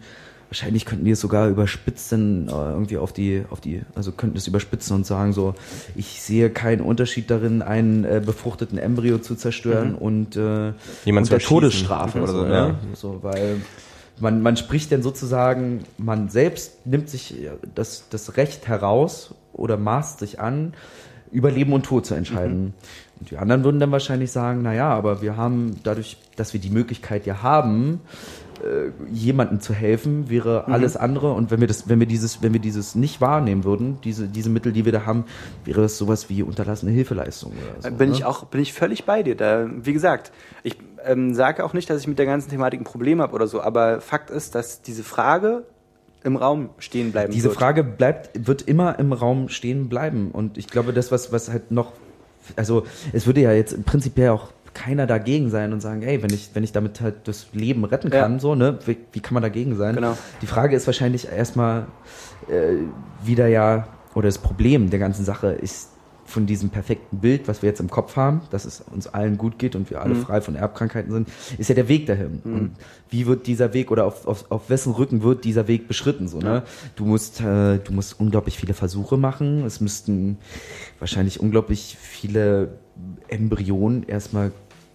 wahrscheinlich 0.49 0.85
könnten 0.85 1.05
die 1.05 1.11
es 1.11 1.19
sogar 1.19 1.49
überspitzen, 1.49 2.49
äh, 2.49 2.51
irgendwie 2.51 2.97
auf 2.97 3.13
die, 3.13 3.43
auf 3.49 3.59
die, 3.59 3.81
also 3.95 4.11
könnten 4.11 4.37
es 4.37 4.45
überspitzen 4.45 4.95
und 4.95 5.07
sagen 5.07 5.33
so, 5.33 5.55
ich 5.95 6.21
sehe 6.21 6.51
keinen 6.51 6.81
Unterschied 6.81 7.31
darin, 7.31 7.63
einen 7.63 8.03
äh, 8.03 8.21
befruchteten 8.23 8.77
Embryo 8.77 9.17
zu 9.17 9.33
zerstören 9.33 9.95
und, 9.95 10.35
äh, 10.35 10.73
Jemand 11.05 11.25
zu 11.25 11.39
Todesstrafe 11.39 12.21
oder 12.21 12.31
so, 12.31 12.39
so, 12.41 12.45
ja. 12.45 12.67
ne? 12.67 12.75
so 12.93 13.23
weil 13.23 13.61
man, 14.19 14.43
man 14.43 14.55
spricht 14.55 14.91
denn 14.91 15.01
sozusagen, 15.01 15.83
man 15.97 16.29
selbst 16.29 16.85
nimmt 16.85 17.09
sich 17.09 17.41
äh, 17.41 17.49
das, 17.73 18.05
das 18.11 18.37
Recht 18.37 18.67
heraus 18.67 19.33
oder 19.51 19.77
maßt 19.77 20.19
sich 20.19 20.39
an, 20.39 20.73
über 21.31 21.51
Leben 21.51 21.73
und 21.73 21.83
Tod 21.83 22.05
zu 22.05 22.13
entscheiden. 22.13 22.65
Und 22.65 22.73
die 23.29 23.37
anderen 23.37 23.63
würden 23.63 23.79
dann 23.79 23.91
wahrscheinlich 23.91 24.31
sagen, 24.31 24.61
na 24.63 24.73
ja, 24.73 24.89
aber 24.89 25.21
wir 25.21 25.37
haben 25.37 25.75
dadurch, 25.83 26.17
dass 26.35 26.53
wir 26.53 26.59
die 26.59 26.69
Möglichkeit 26.69 27.25
ja 27.25 27.41
haben, 27.43 28.01
äh, 28.61 28.91
jemandem 29.11 29.59
zu 29.59 29.73
helfen, 29.73 30.29
wäre 30.29 30.67
alles 30.67 30.95
andere. 30.95 31.33
Und 31.33 31.51
wenn 31.51 31.59
wir 31.59 31.67
das, 31.67 31.89
wenn 31.89 31.99
wir 31.99 32.07
dieses, 32.07 32.41
wenn 32.41 32.53
wir 32.53 32.59
dieses 32.59 32.95
nicht 32.95 33.21
wahrnehmen 33.21 33.63
würden, 33.63 33.99
diese, 34.03 34.27
diese 34.27 34.49
Mittel, 34.49 34.71
die 34.71 34.85
wir 34.85 34.91
da 34.91 35.05
haben, 35.05 35.25
wäre 35.65 35.81
das 35.81 35.97
sowas 35.97 36.29
wie 36.29 36.43
unterlassene 36.43 36.91
Hilfeleistung 36.91 37.53
so. 37.79 37.91
bin 37.91 38.09
ne? 38.09 38.15
ich 38.15 38.25
auch 38.25 38.45
bin 38.45 38.61
ich 38.61 38.73
völlig 38.73 39.05
bei 39.05 39.23
dir. 39.23 39.35
Da, 39.35 39.67
wie 39.71 39.93
gesagt, 39.93 40.31
ich 40.63 40.77
ähm, 41.05 41.33
sage 41.33 41.63
auch 41.63 41.73
nicht, 41.73 41.89
dass 41.89 42.01
ich 42.01 42.07
mit 42.07 42.19
der 42.19 42.25
ganzen 42.25 42.49
Thematik 42.49 42.81
ein 42.81 42.83
Problem 42.85 43.21
habe 43.21 43.33
oder 43.33 43.47
so, 43.47 43.61
aber 43.61 44.01
Fakt 44.01 44.29
ist, 44.29 44.55
dass 44.55 44.81
diese 44.81 45.03
Frage 45.03 45.63
im 46.23 46.35
Raum 46.35 46.69
stehen 46.77 47.11
bleiben 47.11 47.33
Diese 47.33 47.49
wird. 47.49 47.57
Frage 47.57 47.83
bleibt, 47.83 48.47
wird 48.47 48.61
immer 48.63 48.99
im 48.99 49.13
Raum 49.13 49.49
stehen 49.49 49.89
bleiben. 49.89 50.31
Und 50.31 50.57
ich 50.57 50.67
glaube, 50.67 50.93
das, 50.93 51.11
was, 51.11 51.31
was 51.31 51.49
halt 51.49 51.71
noch, 51.71 51.93
also 52.57 52.85
es 53.13 53.25
würde 53.25 53.41
ja 53.41 53.51
jetzt 53.51 53.85
prinzipiell 53.85 54.29
auch 54.29 54.49
keiner 54.73 55.05
dagegen 55.05 55.49
sein 55.49 55.73
und 55.73 55.81
sagen, 55.81 56.01
ey, 56.01 56.23
wenn 56.23 56.31
ich, 56.31 56.51
wenn 56.53 56.63
ich 56.63 56.71
damit 56.71 57.01
halt 57.01 57.15
das 57.27 57.47
Leben 57.53 57.83
retten 57.83 58.11
Ja. 58.11 58.21
kann, 58.21 58.39
so, 58.39 58.55
ne, 58.55 58.79
wie, 58.85 58.97
wie 59.11 59.19
kann 59.19 59.33
man 59.33 59.43
dagegen 59.43 59.75
sein? 59.75 59.95
Genau. 59.95 60.17
Die 60.41 60.47
Frage 60.47 60.75
ist 60.75 60.85
wahrscheinlich 60.87 61.27
erstmal 61.27 61.87
äh, 62.47 62.75
wieder 63.25 63.47
ja, 63.47 63.87
oder 64.15 64.27
das 64.27 64.37
Problem 64.37 64.89
der 64.89 64.99
ganzen 64.99 65.25
Sache 65.25 65.47
ist 65.47 65.89
von 66.31 66.45
diesem 66.45 66.69
perfekten 66.69 67.19
Bild, 67.19 67.47
was 67.47 67.61
wir 67.61 67.69
jetzt 67.69 67.79
im 67.79 67.89
Kopf 67.89 68.15
haben, 68.15 68.41
dass 68.49 68.65
es 68.65 68.81
uns 68.81 69.05
allen 69.07 69.37
gut 69.37 69.59
geht 69.59 69.75
und 69.75 69.89
wir 69.89 70.01
alle 70.01 70.15
Mhm. 70.15 70.21
frei 70.21 70.41
von 70.41 70.55
Erbkrankheiten 70.55 71.11
sind, 71.11 71.29
ist 71.57 71.67
ja 71.67 71.75
der 71.75 71.87
Weg 71.87 72.07
dahin. 72.07 72.41
Und 72.43 72.71
wie 73.09 73.27
wird 73.27 73.45
dieser 73.47 73.73
Weg 73.73 73.91
oder 73.91 74.05
auf, 74.05 74.25
auf, 74.25 74.49
auf 74.49 74.69
wessen 74.69 74.93
Rücken 74.93 75.21
wird 75.21 75.43
dieser 75.43 75.67
Weg 75.67 75.87
beschritten? 75.87 76.27
So, 76.27 76.39
ne? 76.39 76.63
Du 76.95 77.05
musst, 77.05 77.41
äh, 77.41 77.77
du 77.77 77.91
musst 77.91 78.19
unglaublich 78.19 78.57
viele 78.57 78.73
Versuche 78.73 79.17
machen. 79.17 79.65
Es 79.65 79.81
müssten 79.81 80.37
wahrscheinlich 80.99 81.39
unglaublich 81.39 81.97
viele 81.99 82.79
Embryonen 83.27 84.03
erstmal 84.03 84.51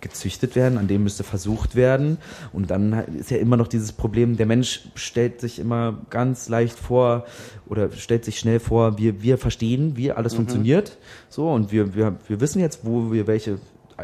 gezüchtet 0.08 0.56
werden, 0.56 0.78
an 0.78 0.86
dem 0.88 1.02
müsste 1.02 1.24
versucht 1.24 1.74
werden. 1.74 2.18
Und 2.52 2.70
dann 2.70 2.92
ist 3.18 3.30
ja 3.30 3.36
immer 3.38 3.56
noch 3.56 3.68
dieses 3.68 3.92
Problem, 3.92 4.36
der 4.36 4.46
Mensch 4.46 4.88
stellt 4.94 5.40
sich 5.40 5.58
immer 5.58 5.98
ganz 6.10 6.48
leicht 6.48 6.78
vor 6.78 7.24
oder 7.68 7.90
stellt 7.92 8.24
sich 8.24 8.38
schnell 8.38 8.60
vor, 8.60 8.98
wir, 8.98 9.22
wir 9.22 9.38
verstehen, 9.38 9.96
wie 9.96 10.12
alles 10.12 10.34
funktioniert. 10.34 10.96
So, 11.28 11.50
und 11.50 11.72
wir, 11.72 11.94
wir, 11.94 12.16
wir 12.28 12.40
wissen 12.40 12.60
jetzt, 12.60 12.80
wo 12.84 13.12
wir 13.12 13.26
welche 13.26 13.58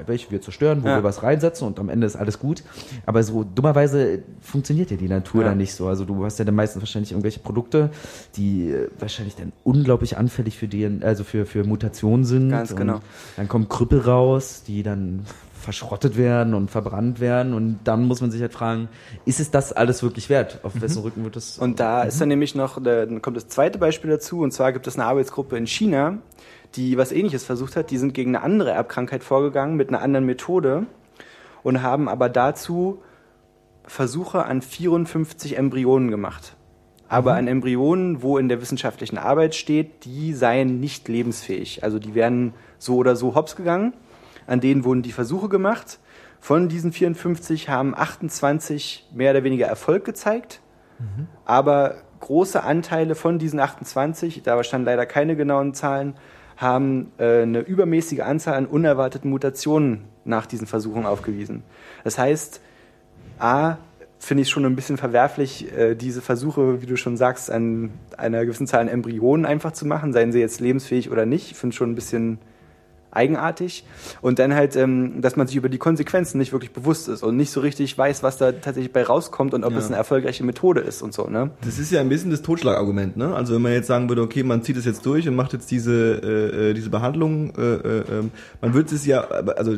welche 0.06 0.30
wir 0.30 0.40
zerstören, 0.40 0.82
wo 0.82 0.88
Ja. 0.88 0.96
wir 0.96 1.04
was 1.04 1.22
reinsetzen 1.22 1.66
und 1.66 1.78
am 1.78 1.90
Ende 1.90 2.06
ist 2.06 2.16
alles 2.16 2.38
gut. 2.38 2.62
Aber 3.04 3.22
so 3.22 3.44
dummerweise 3.44 4.22
funktioniert 4.40 4.90
ja 4.90 4.96
die 4.96 5.06
Natur 5.06 5.42
Ja. 5.42 5.50
dann 5.50 5.58
nicht 5.58 5.74
so. 5.74 5.86
Also 5.86 6.06
du 6.06 6.24
hast 6.24 6.38
ja 6.38 6.46
dann 6.46 6.54
meistens 6.54 6.80
wahrscheinlich 6.80 7.12
irgendwelche 7.12 7.40
Produkte, 7.40 7.90
die 8.36 8.70
äh, 8.70 8.88
wahrscheinlich 8.98 9.36
dann 9.36 9.52
unglaublich 9.64 10.16
anfällig 10.16 10.56
für 10.56 10.66
die, 10.66 10.88
also 11.02 11.24
für, 11.24 11.44
für 11.44 11.64
Mutationen 11.64 12.24
sind. 12.24 12.48
Ganz 12.48 12.74
genau. 12.74 13.00
Dann 13.36 13.48
kommen 13.48 13.68
Krüppel 13.68 14.00
raus, 14.00 14.62
die 14.66 14.82
dann 14.82 15.26
verschrottet 15.62 16.16
werden 16.16 16.54
und 16.54 16.70
verbrannt 16.70 17.20
werden 17.20 17.54
und 17.54 17.80
dann 17.84 18.04
muss 18.06 18.20
man 18.20 18.30
sich 18.30 18.40
halt 18.42 18.52
fragen, 18.52 18.88
ist 19.24 19.40
es 19.40 19.50
das 19.50 19.72
alles 19.72 20.02
wirklich 20.02 20.28
wert? 20.28 20.60
Auf 20.62 20.80
wessen 20.80 21.02
Rücken 21.02 21.24
wird 21.24 21.36
das? 21.36 21.56
Mhm. 21.58 21.62
Und 21.62 21.80
da 21.80 22.02
ist 22.02 22.20
dann 22.20 22.28
nämlich 22.28 22.54
noch, 22.54 22.82
da- 22.82 23.06
dann 23.06 23.22
kommt 23.22 23.36
das 23.36 23.48
zweite 23.48 23.78
Beispiel 23.78 24.10
dazu, 24.10 24.40
und 24.40 24.52
zwar 24.52 24.72
gibt 24.72 24.86
es 24.86 24.96
eine 24.96 25.04
Arbeitsgruppe 25.06 25.56
in 25.56 25.66
China, 25.66 26.18
die 26.74 26.96
was 26.98 27.12
ähnliches 27.12 27.44
versucht 27.44 27.76
hat. 27.76 27.90
Die 27.90 27.98
sind 27.98 28.14
gegen 28.14 28.34
eine 28.34 28.44
andere 28.44 28.70
Erbkrankheit 28.70 29.22
vorgegangen 29.22 29.76
mit 29.76 29.88
einer 29.88 30.02
anderen 30.02 30.26
Methode 30.26 30.86
und 31.62 31.82
haben 31.82 32.08
aber 32.08 32.28
dazu 32.28 33.02
Versuche 33.84 34.44
an 34.44 34.62
54 34.62 35.58
Embryonen 35.58 36.10
gemacht. 36.10 36.56
Aber 37.08 37.34
an 37.34 37.46
Embryonen, 37.46 38.22
wo 38.22 38.38
in 38.38 38.48
der 38.48 38.60
wissenschaftlichen 38.62 39.18
Arbeit 39.18 39.54
steht, 39.54 40.04
die 40.06 40.32
seien 40.32 40.80
nicht 40.80 41.08
lebensfähig. 41.08 41.84
Also 41.84 41.98
die 41.98 42.14
werden 42.14 42.54
so 42.78 42.96
oder 42.96 43.16
so 43.16 43.34
hops 43.34 43.54
gegangen. 43.54 43.92
An 44.46 44.60
denen 44.60 44.84
wurden 44.84 45.02
die 45.02 45.12
Versuche 45.12 45.48
gemacht. 45.48 45.98
Von 46.40 46.68
diesen 46.68 46.92
54 46.92 47.68
haben 47.68 47.94
28 47.94 49.10
mehr 49.14 49.30
oder 49.30 49.44
weniger 49.44 49.66
Erfolg 49.66 50.04
gezeigt. 50.04 50.60
Aber 51.44 51.96
große 52.20 52.62
Anteile 52.62 53.14
von 53.14 53.38
diesen 53.38 53.60
28, 53.60 54.42
da 54.42 54.62
standen 54.62 54.86
leider 54.86 55.06
keine 55.06 55.36
genauen 55.36 55.74
Zahlen, 55.74 56.14
haben 56.56 57.12
äh, 57.18 57.42
eine 57.42 57.60
übermäßige 57.60 58.20
Anzahl 58.20 58.54
an 58.54 58.66
unerwarteten 58.66 59.30
Mutationen 59.30 60.04
nach 60.24 60.46
diesen 60.46 60.66
Versuchen 60.66 61.06
aufgewiesen. 61.06 61.64
Das 62.04 62.18
heißt, 62.18 62.60
A, 63.38 63.78
finde 64.18 64.42
ich 64.42 64.50
schon 64.50 64.64
ein 64.64 64.76
bisschen 64.76 64.96
verwerflich, 64.96 65.76
äh, 65.76 65.96
diese 65.96 66.22
Versuche, 66.22 66.80
wie 66.80 66.86
du 66.86 66.96
schon 66.96 67.16
sagst, 67.16 67.50
an 67.50 67.90
einer 68.16 68.44
gewissen 68.44 68.68
Zahl 68.68 68.82
an 68.82 68.88
Embryonen 68.88 69.44
einfach 69.44 69.72
zu 69.72 69.84
machen, 69.84 70.12
seien 70.12 70.30
sie 70.30 70.38
jetzt 70.38 70.60
lebensfähig 70.60 71.10
oder 71.10 71.26
nicht. 71.26 71.50
Ich 71.50 71.56
finde 71.56 71.74
es 71.74 71.76
schon 71.76 71.90
ein 71.90 71.96
bisschen 71.96 72.38
eigenartig. 73.12 73.84
Und 74.20 74.38
dann 74.38 74.54
halt, 74.54 74.74
ähm, 74.76 75.20
dass 75.20 75.36
man 75.36 75.46
sich 75.46 75.56
über 75.56 75.68
die 75.68 75.78
Konsequenzen 75.78 76.38
nicht 76.38 76.52
wirklich 76.52 76.72
bewusst 76.72 77.08
ist 77.08 77.22
und 77.22 77.36
nicht 77.36 77.50
so 77.50 77.60
richtig 77.60 77.96
weiß, 77.96 78.22
was 78.22 78.36
da 78.38 78.52
tatsächlich 78.52 78.92
bei 78.92 79.02
rauskommt 79.02 79.54
und 79.54 79.64
ob 79.64 79.72
Ja. 79.72 79.78
es 79.78 79.86
eine 79.86 79.96
erfolgreiche 79.96 80.44
Methode 80.44 80.80
ist 80.80 81.02
und 81.02 81.12
so, 81.14 81.26
ne? 81.28 81.50
Das 81.64 81.78
ist 81.78 81.92
ja 81.92 82.00
ein 82.00 82.08
bisschen 82.08 82.30
das 82.30 82.42
Totschlagargument, 82.42 83.16
ne? 83.16 83.34
Also 83.34 83.54
wenn 83.54 83.62
man 83.62 83.72
jetzt 83.72 83.86
sagen 83.86 84.08
würde, 84.08 84.22
okay, 84.22 84.42
man 84.42 84.62
zieht 84.62 84.76
es 84.76 84.84
jetzt 84.84 85.04
durch 85.06 85.28
und 85.28 85.34
macht 85.36 85.52
jetzt 85.52 85.70
diese 85.70 85.92
äh, 85.92 86.70
äh, 86.70 86.74
diese 86.74 86.90
Behandlung, 86.90 87.52
äh, 87.56 87.60
äh, 87.74 88.04
ähm, 88.10 88.30
man 88.60 88.74
würde 88.74 88.94
es 88.94 89.06
ja, 89.06 89.20
also 89.22 89.76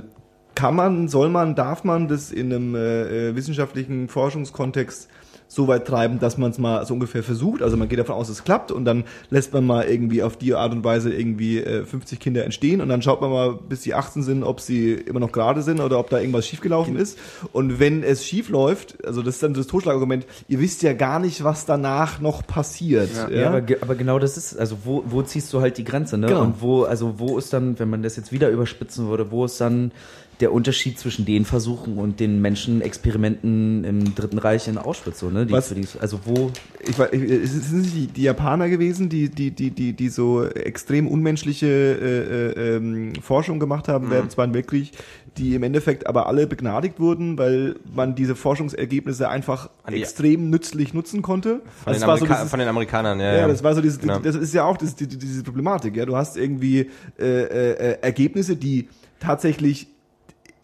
kann 0.55 0.77
man, 0.77 1.09
soll 1.09 1.31
man, 1.31 1.57
darf 1.57 1.83
man 1.83 2.07
das 2.07 2.31
in 2.31 2.53
einem 2.53 2.75
äh, 2.77 3.31
äh, 3.31 3.35
wissenschaftlichen 3.37 4.09
Forschungskontext 4.09 5.09
so 5.47 5.69
weit 5.69 5.87
treiben, 5.87 6.19
dass 6.19 6.37
man 6.39 6.51
es 6.51 6.59
mal 6.59 6.85
so 6.87 6.95
ungefähr 6.95 7.23
versucht. 7.23 7.63
Also 7.63 7.77
man 7.77 7.89
geht 7.89 7.99
davon 7.99 8.17
aus, 8.17 8.29
es 8.29 8.43
klappt 8.45 8.73
und 8.73 8.85
dann 8.85 9.05
lässt 9.31 9.53
man 9.53 9.65
mal 9.65 9.85
irgendwie 9.85 10.23
auf 10.23 10.37
die 10.37 10.55
Art 10.55 10.73
und 10.73 10.83
Weise 10.85 11.13
irgendwie 11.13 11.59
äh, 11.59 11.85
50 11.85 12.19
Kinder 12.19 12.45
entstehen 12.45 12.81
und 12.81 12.89
dann 12.89 13.03
schaut 13.03 13.21
man 13.21 13.31
mal, 13.31 13.55
bis 13.69 13.83
sie 13.83 13.95
18 13.95 14.23
sind, 14.23 14.43
ob 14.43 14.61
sie 14.61 14.93
immer 14.95 15.21
noch 15.21 15.31
gerade 15.33 15.63
sind 15.63 15.81
oder 15.81 15.99
ob 15.99 16.11
da 16.11 16.19
irgendwas 16.19 16.47
schiefgelaufen 16.47 16.97
ist. 16.97 17.19
Und 17.53 17.79
wenn 17.79 18.03
es 18.03 18.25
schief 18.27 18.49
läuft, 18.49 19.05
also 19.07 19.23
das 19.23 19.35
ist 19.37 19.43
dann 19.43 19.55
das 19.55 19.67
Totschlagargument, 19.69 20.27
ihr 20.49 20.61
wisst 20.61 20.83
ja 20.83 20.93
gar 20.93 21.19
nicht, 21.21 21.45
was 21.45 21.67
danach 21.67 22.21
noch 22.21 22.45
passiert. 22.47 23.11
Ja, 23.15 23.31
ja 23.31 23.47
aber, 23.49 23.61
ge- 23.61 23.79
aber 23.81 23.95
genau 23.95 24.19
das 24.19 24.37
ist, 24.37 24.59
also 24.59 24.79
wo, 24.85 25.05
wo 25.07 25.23
ziehst 25.23 25.53
du 25.53 25.61
halt 25.61 25.79
die 25.79 25.85
Grenze, 25.85 26.19
ne? 26.19 26.27
Genau. 26.29 26.43
Und 26.43 26.63
wo, 26.63 26.83
also 26.85 27.19
wo 27.19 27.39
ist 27.39 27.53
dann, 27.53 27.79
wenn 27.79 27.91
man 27.91 28.03
das 28.03 28.17
jetzt 28.17 28.33
wieder 28.33 28.49
überspitzen 28.51 29.09
würde, 29.09 29.31
wo 29.31 29.45
ist 29.45 29.61
dann 29.61 29.93
der 30.41 30.53
Unterschied 30.53 30.99
zwischen 30.99 31.25
den 31.25 31.45
Versuchen 31.45 31.97
und 31.99 32.19
den 32.21 32.41
Menschenexperimenten 32.43 33.85
im 33.85 34.15
Dritten 34.15 34.39
Reich 34.39 34.69
in 34.69 34.79
Auschwitz, 34.79 35.21
so, 35.21 35.31
ne? 35.31 35.47
Die, 35.47 35.53
Was? 35.53 35.69
die, 35.73 35.87
also 36.01 36.21
wo, 36.25 36.51
ich 36.87 36.99
weiß, 36.99 37.11
es 37.13 37.71
sind 37.71 37.83
nicht 37.83 37.95
die, 37.95 38.07
die 38.09 38.23
Japaner 38.23 38.69
gewesen, 38.69 39.09
die, 39.09 39.29
die, 39.29 39.51
die, 39.51 39.71
die, 39.71 39.93
die 39.93 40.09
so 40.09 40.45
extrem 40.45 41.07
unmenschliche 41.07 41.67
äh, 41.67 42.73
äh, 42.73 42.77
ähm, 42.77 43.13
Forschung 43.23 43.59
gemacht 43.61 43.89
haben 43.89 44.11
während 44.11 44.27
des 44.27 44.35
Zweiten 44.35 44.55
Weltkrieg, 44.55 44.91
die 45.37 45.55
im 45.55 45.63
Endeffekt 45.63 46.07
aber 46.07 46.27
alle 46.27 46.47
begnadigt 46.47 47.01
wurden, 47.01 47.39
weil 47.39 47.77
man 47.95 48.15
diese 48.15 48.35
Forschungsergebnisse 48.37 49.29
einfach 49.29 49.71
die- 49.89 49.95
extrem 50.01 50.51
nützlich 50.51 50.95
nutzen 50.95 51.23
konnte. 51.23 51.61
Von, 51.85 51.93
Also 51.93 51.93
den 51.93 51.95
es 51.97 52.01
war 52.07 52.17
so 52.19 52.25
Amerika 52.25 52.35
dieses- 52.35 52.51
von 52.51 52.59
den 52.61 52.69
Amerikanern, 52.69 53.21
ja. 53.21 53.37
ja, 53.37 53.49
das 53.49 53.63
war 53.63 53.75
so 53.75 53.81
dieses, 53.81 53.99
Genau. 53.99 54.19
das 54.19 54.37
ist 54.37 54.55
ja 54.55 54.65
auch 54.65 54.77
das, 54.77 54.95
die, 54.97 55.07
die- 55.07 55.19
diese 55.19 55.43
Problematik. 55.43 55.97
Ja, 55.97 56.07
du 56.07 56.17
hast 56.17 56.37
irgendwie 56.37 56.91
äh, 57.19 57.23
äh, 57.25 57.71
äh, 57.93 57.99
Ergebnisse, 58.03 58.57
die 58.57 58.89
tatsächlich 59.21 59.89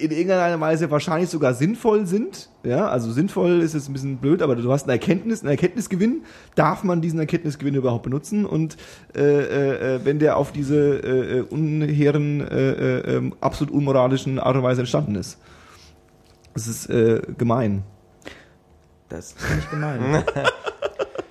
in 0.00 0.10
irgendeiner 0.10 0.60
Weise 0.60 0.90
wahrscheinlich 0.90 1.30
sogar 1.30 1.54
sinnvoll 1.54 2.06
sind. 2.06 2.48
Ja, 2.64 2.88
also 2.88 3.10
sinnvoll 3.12 3.60
ist 3.60 3.74
jetzt 3.74 3.88
ein 3.88 3.92
bisschen 3.92 4.16
blöd, 4.18 4.42
aber 4.42 4.56
du 4.56 4.72
hast 4.72 4.84
eine 4.84 4.92
Erkenntnis, 4.92 5.40
einen 5.42 5.50
Erkenntnisgewinn. 5.50 6.22
Darf 6.54 6.82
man 6.84 7.00
diesen 7.00 7.18
Erkenntnisgewinn 7.20 7.74
überhaupt 7.74 8.02
benutzen? 8.04 8.44
Und 8.46 8.76
äh, 9.14 9.20
äh, 9.20 9.94
äh, 9.96 10.00
wenn 10.04 10.18
der 10.18 10.36
auf 10.36 10.52
diese 10.52 10.76
äh, 10.98 11.38
äh, 11.38 11.40
unhehren, 11.42 12.40
äh, 12.40 12.70
äh, 12.70 13.16
ähm, 13.16 13.34
absolut 13.40 13.72
unmoralischen 13.74 14.38
Art 14.38 14.56
und 14.56 14.62
Weise 14.62 14.80
entstanden 14.82 15.14
ist. 15.14 15.38
Das 16.54 16.66
ist 16.66 16.90
äh, 16.90 17.22
gemein. 17.38 17.82
das 19.08 19.32
finde 19.38 19.62
ich 19.62 19.70
gemein. 19.70 20.24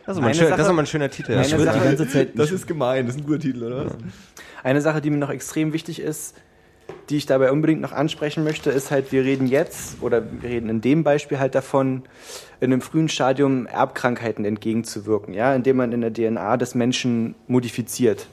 Das 0.06 0.16
ist, 0.18 0.22
mal 0.22 0.34
schön, 0.34 0.42
das 0.50 0.50
Sache- 0.52 0.62
ist 0.62 0.68
aber 0.70 0.80
ein 0.80 0.86
schöner 0.88 1.10
Titel. 1.10 1.34
Eine 1.34 1.42
Ja. 1.48 1.58
Sache- 1.60 1.80
die 1.80 1.84
ganze 1.86 2.08
Zeit 2.08 2.38
Das 2.40 2.52
ist 2.52 2.68
gemein, 2.68 3.06
das 3.06 3.16
ist 3.16 3.22
ein 3.22 3.26
guter 3.28 3.40
Titel, 3.40 3.64
oder? 3.64 3.86
was? 3.86 3.94
Eine 4.64 4.82
Sache, 4.82 5.02
die 5.02 5.10
mir 5.10 5.18
noch 5.18 5.30
extrem 5.30 5.72
wichtig 5.74 6.00
ist, 6.02 6.36
die 7.10 7.18
ich 7.18 7.26
dabei 7.26 7.52
unbedingt 7.52 7.82
noch 7.82 7.92
ansprechen 7.92 8.44
möchte, 8.44 8.70
ist 8.70 8.92
halt, 8.92 9.12
wir 9.12 9.24
reden 9.24 9.48
jetzt 9.48 10.02
oder 10.02 10.24
wir 10.42 10.50
reden 10.50 10.70
in 10.70 10.82
dem 10.82 11.04
Beispiel 11.04 11.40
halt 11.40 11.56
davon, 11.56 12.04
in 12.60 12.72
einem 12.72 12.82
frühen 12.82 13.10
Stadium 13.10 13.66
Erbkrankheiten 13.66 14.46
entgegenzuwirken, 14.46 15.34
ja, 15.34 15.54
indem 15.54 15.78
man 15.78 15.92
in 15.92 16.02
der 16.02 16.14
DNA 16.14 16.58
des 16.58 16.76
Menschen 16.76 17.36
modifiziert. 17.48 18.28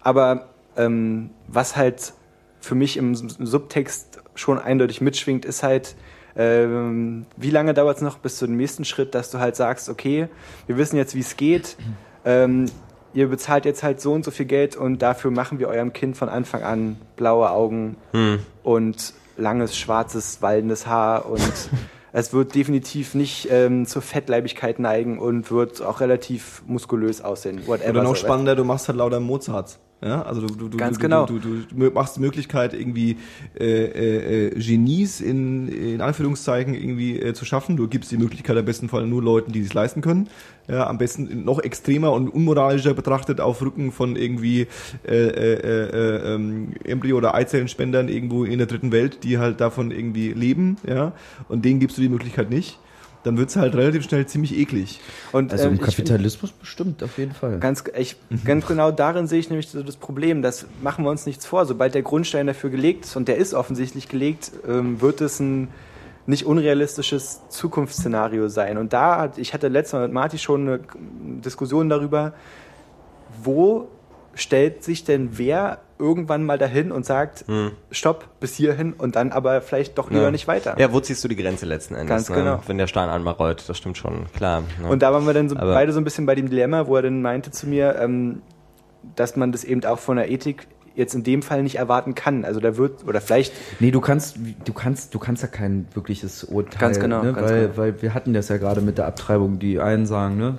Aber 0.00 0.48
ähm, 0.76 1.30
was 1.48 1.76
halt 1.76 2.12
für 2.60 2.74
mich 2.74 2.96
im 2.96 3.14
Subtext 3.14 4.20
schon 4.34 4.58
eindeutig 4.58 5.00
mitschwingt, 5.00 5.44
ist 5.44 5.62
halt, 5.62 5.94
ähm, 6.36 7.26
wie 7.36 7.50
lange 7.50 7.74
dauert 7.74 7.98
es 7.98 8.02
noch 8.02 8.18
bis 8.18 8.38
zu 8.38 8.46
dem 8.46 8.56
nächsten 8.56 8.84
Schritt, 8.84 9.14
dass 9.14 9.30
du 9.30 9.38
halt 9.38 9.56
sagst, 9.56 9.88
okay, 9.88 10.28
wir 10.66 10.76
wissen 10.76 10.96
jetzt, 10.96 11.14
wie 11.14 11.20
es 11.20 11.36
geht, 11.36 11.76
ähm, 12.24 12.66
ihr 13.14 13.28
bezahlt 13.28 13.64
jetzt 13.64 13.82
halt 13.82 14.00
so 14.00 14.12
und 14.12 14.24
so 14.24 14.30
viel 14.30 14.46
Geld 14.46 14.76
und 14.76 15.00
dafür 15.00 15.30
machen 15.30 15.58
wir 15.58 15.68
eurem 15.68 15.92
Kind 15.92 16.16
von 16.16 16.28
Anfang 16.28 16.62
an 16.62 16.96
blaue 17.16 17.50
Augen 17.50 17.96
Hm. 18.12 18.40
und 18.62 19.14
langes, 19.36 19.76
schwarzes, 19.76 20.42
wallendes 20.42 20.86
Haar 20.86 21.26
und 21.26 21.40
es 22.12 22.32
wird 22.32 22.54
definitiv 22.54 23.14
nicht 23.14 23.48
ähm, 23.50 23.86
zur 23.86 24.02
Fettleibigkeit 24.02 24.78
neigen 24.78 25.18
und 25.18 25.50
wird 25.50 25.82
auch 25.82 26.00
relativ 26.00 26.62
muskulös 26.66 27.20
aussehen. 27.20 27.66
Whatever. 27.66 27.90
Oder 27.90 28.02
noch 28.02 28.16
so, 28.16 28.26
spannender, 28.26 28.54
du 28.56 28.64
machst 28.64 28.88
halt 28.88 28.98
lauter 28.98 29.20
Mozarts. 29.20 29.78
Ja, 30.04 30.20
also 30.20 30.42
du, 30.42 30.54
du, 30.54 30.68
du, 30.68 30.76
Ganz 30.76 30.98
du, 30.98 31.02
genau. 31.02 31.24
du, 31.24 31.38
du, 31.38 31.62
du 31.62 31.90
machst 31.90 32.16
die 32.16 32.20
Möglichkeit, 32.20 32.74
irgendwie 32.74 33.16
äh, 33.58 33.64
äh, 33.64 34.48
äh, 34.48 34.60
Genies 34.60 35.22
in, 35.22 35.68
in 35.68 36.02
Anführungszeichen 36.02 36.74
irgendwie 36.74 37.18
äh, 37.18 37.32
zu 37.32 37.46
schaffen. 37.46 37.78
Du 37.78 37.88
gibst 37.88 38.12
die 38.12 38.18
Möglichkeit 38.18 38.54
am 38.58 38.66
besten 38.66 38.90
Fall 38.90 39.06
nur 39.06 39.22
Leuten, 39.22 39.52
die 39.52 39.60
es 39.60 39.72
leisten 39.72 40.02
können. 40.02 40.28
Ja, 40.68 40.88
am 40.88 40.98
besten 40.98 41.44
noch 41.44 41.58
extremer 41.58 42.12
und 42.12 42.28
unmoralischer 42.28 42.92
betrachtet 42.92 43.40
auf 43.40 43.62
Rücken 43.62 43.92
von 43.92 44.16
irgendwie 44.16 44.66
äh, 45.06 45.14
äh, 45.14 45.54
äh, 45.54 46.34
ähm, 46.34 46.72
Embryo- 46.84 47.16
oder 47.16 47.34
Eizellenspendern 47.34 48.08
irgendwo 48.08 48.44
in 48.44 48.58
der 48.58 48.66
dritten 48.66 48.92
Welt, 48.92 49.24
die 49.24 49.38
halt 49.38 49.62
davon 49.62 49.90
irgendwie 49.90 50.34
leben. 50.34 50.76
Ja, 50.86 51.12
und 51.48 51.64
denen 51.64 51.80
gibst 51.80 51.96
du 51.96 52.02
die 52.02 52.10
Möglichkeit 52.10 52.50
nicht. 52.50 52.78
Dann 53.24 53.36
wird's 53.38 53.56
halt 53.56 53.74
relativ 53.74 54.04
schnell 54.04 54.26
ziemlich 54.26 54.56
eklig. 54.56 55.00
Und, 55.32 55.50
Also 55.50 55.64
ähm, 55.64 55.70
im 55.70 55.74
ich- 55.76 55.82
Kapitalismus 55.82 56.52
bestimmt, 56.52 57.02
auf 57.02 57.18
jeden 57.18 57.32
Fall. 57.32 57.58
Ganz, 57.58 57.82
ich, 57.98 58.16
ganz 58.44 58.66
genau 58.66 58.90
darin 58.92 59.26
sehe 59.26 59.40
ich 59.40 59.50
nämlich 59.50 59.68
so 59.68 59.82
das 59.82 59.96
Problem. 59.96 60.42
Das 60.42 60.66
machen 60.82 61.04
wir 61.04 61.10
uns 61.10 61.26
nichts 61.26 61.44
vor. 61.46 61.66
Sobald 61.66 61.94
der 61.94 62.02
Grundstein 62.02 62.46
dafür 62.46 62.70
gelegt 62.70 63.06
ist, 63.06 63.16
und 63.16 63.26
der 63.26 63.36
ist 63.38 63.54
offensichtlich 63.54 64.08
gelegt, 64.08 64.52
ähm, 64.68 65.00
wird 65.00 65.20
es 65.20 65.40
ein 65.40 65.68
nicht 66.26 66.46
unrealistisches 66.46 67.40
Zukunftsszenario 67.50 68.48
sein. 68.48 68.78
Und 68.78 68.92
da, 68.92 69.18
hat, 69.20 69.38
ich 69.38 69.52
hatte 69.52 69.68
letztes 69.68 69.92
Mal 69.94 70.02
mit 70.02 70.12
Marty 70.12 70.38
schon 70.38 70.68
eine 70.68 70.80
Diskussion 71.44 71.88
darüber, 71.88 72.32
wo 73.42 73.88
stellt 74.36 74.82
sich 74.84 75.04
denn 75.04 75.30
wer 75.38 75.78
irgendwann 75.98 76.44
mal 76.44 76.58
dahin 76.58 76.90
und 76.92 77.06
sagt, 77.06 77.44
stopp, 77.90 78.26
bis 78.40 78.54
hierhin 78.56 78.92
und 78.92 79.14
dann 79.16 79.30
aber 79.32 79.60
vielleicht 79.60 79.96
doch 79.96 80.10
lieber 80.10 80.20
Hm. 80.22 80.24
Ja. 80.26 80.30
nicht 80.32 80.48
weiter. 80.48 80.74
Ja, 80.78 80.92
wo 80.92 81.00
ziehst 81.00 81.22
du 81.22 81.28
die 81.28 81.36
Grenze 81.36 81.66
letzten 81.66 81.94
Endes? 81.94 82.08
Ganz 82.08 82.28
ne? 82.30 82.36
genau. 82.36 82.62
Wenn 82.66 82.78
der 82.78 82.88
Stein 82.88 83.08
einmal 83.08 83.34
rollt, 83.34 83.68
das 83.68 83.78
stimmt 83.78 83.96
schon, 83.96 84.26
klar. 84.36 84.62
Ne? 84.82 84.88
Und 84.88 85.02
da 85.02 85.12
waren 85.12 85.24
wir 85.26 85.34
dann 85.34 85.48
so 85.48 85.54
beide 85.54 85.92
so 85.92 86.00
ein 86.00 86.04
bisschen 86.04 86.26
bei 86.26 86.34
dem 86.34 86.50
Dilemma, 86.50 86.86
wo 86.86 86.96
er 86.96 87.02
dann 87.02 87.22
meinte 87.22 87.50
zu 87.52 87.68
mir, 87.68 87.96
ähm, 88.00 88.42
dass 89.16 89.36
man 89.36 89.52
das 89.52 89.64
eben 89.64 89.84
auch 89.84 89.98
von 89.98 90.16
der 90.16 90.30
Ethik 90.30 90.66
jetzt 90.96 91.14
in 91.14 91.24
dem 91.24 91.42
Fall 91.42 91.62
nicht 91.62 91.76
erwarten 91.76 92.14
kann. 92.14 92.44
Also 92.44 92.60
da 92.60 92.76
wird, 92.76 93.06
oder 93.06 93.20
vielleicht, 93.20 93.52
Nee, 93.80 93.90
du 93.90 94.00
kannst, 94.00 94.36
du 94.64 94.72
kannst, 94.72 95.14
du 95.14 95.18
kannst 95.18 95.42
ja 95.42 95.48
kein 95.48 95.86
wirkliches 95.94 96.44
Urteil, 96.44 96.78
Ganz 96.80 97.00
genau, 97.00 97.22
ne? 97.22 97.32
ganz 97.32 97.50
weil, 97.50 97.60
genau. 97.62 97.76
weil 97.76 98.02
wir 98.02 98.14
hatten 98.14 98.32
das 98.32 98.48
ja 98.48 98.56
gerade 98.58 98.80
mit 98.80 98.98
der 98.98 99.06
Abtreibung. 99.06 99.58
Die 99.58 99.80
einen 99.80 100.06
sagen, 100.06 100.36
ne, 100.36 100.58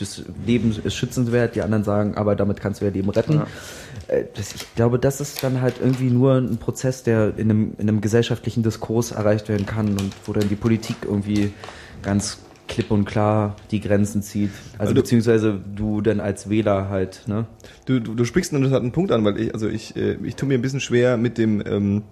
das 0.00 0.22
Leben 0.46 0.74
ist 0.84 0.94
schützenswert, 0.94 1.54
die 1.54 1.62
anderen 1.62 1.84
sagen, 1.84 2.14
aber 2.16 2.34
damit 2.36 2.60
kannst 2.60 2.80
du 2.80 2.84
ja 2.86 2.90
Leben 2.90 3.10
retten. 3.10 3.42
Äh, 4.08 4.24
Das, 4.36 4.54
ich 4.54 4.74
glaube, 4.74 4.98
das 4.98 5.20
ist 5.20 5.42
dann 5.42 5.60
halt 5.60 5.74
irgendwie 5.80 6.10
nur 6.10 6.34
ein 6.36 6.56
Prozess, 6.58 7.02
der 7.02 7.32
in 7.36 7.50
einem, 7.50 7.72
in 7.78 7.88
einem 7.88 8.00
gesellschaftlichen 8.00 8.62
Diskurs 8.62 9.12
erreicht 9.12 9.48
werden 9.48 9.66
kann 9.66 9.90
und 9.90 10.12
wo 10.26 10.32
dann 10.32 10.48
die 10.48 10.56
Politik 10.56 10.96
irgendwie 11.04 11.52
ganz 12.02 12.38
klipp 12.68 12.90
und 12.92 13.04
klar 13.04 13.56
die 13.72 13.80
Grenzen 13.80 14.22
zieht. 14.22 14.50
Also 14.78 14.90
Also- 14.90 14.94
beziehungsweise 14.94 15.58
du 15.74 16.00
dann 16.00 16.20
als 16.20 16.48
Wähler 16.48 16.88
halt, 16.88 17.22
ne? 17.26 17.46
Du, 17.86 18.00
du, 18.00 18.14
du 18.14 18.24
sprichst 18.24 18.52
einen 18.52 18.62
interessanten 18.62 18.92
Punkt 18.92 19.10
an, 19.12 19.24
weil 19.24 19.40
ich, 19.40 19.54
also 19.54 19.68
ich, 19.68 19.96
äh, 19.96 20.16
ich 20.22 20.36
tue 20.36 20.48
mir 20.48 20.54
ein 20.54 20.62
bisschen 20.62 20.80
schwer 20.80 21.16
mit 21.16 21.36
dem 21.36 21.62
ähm, 21.66 22.02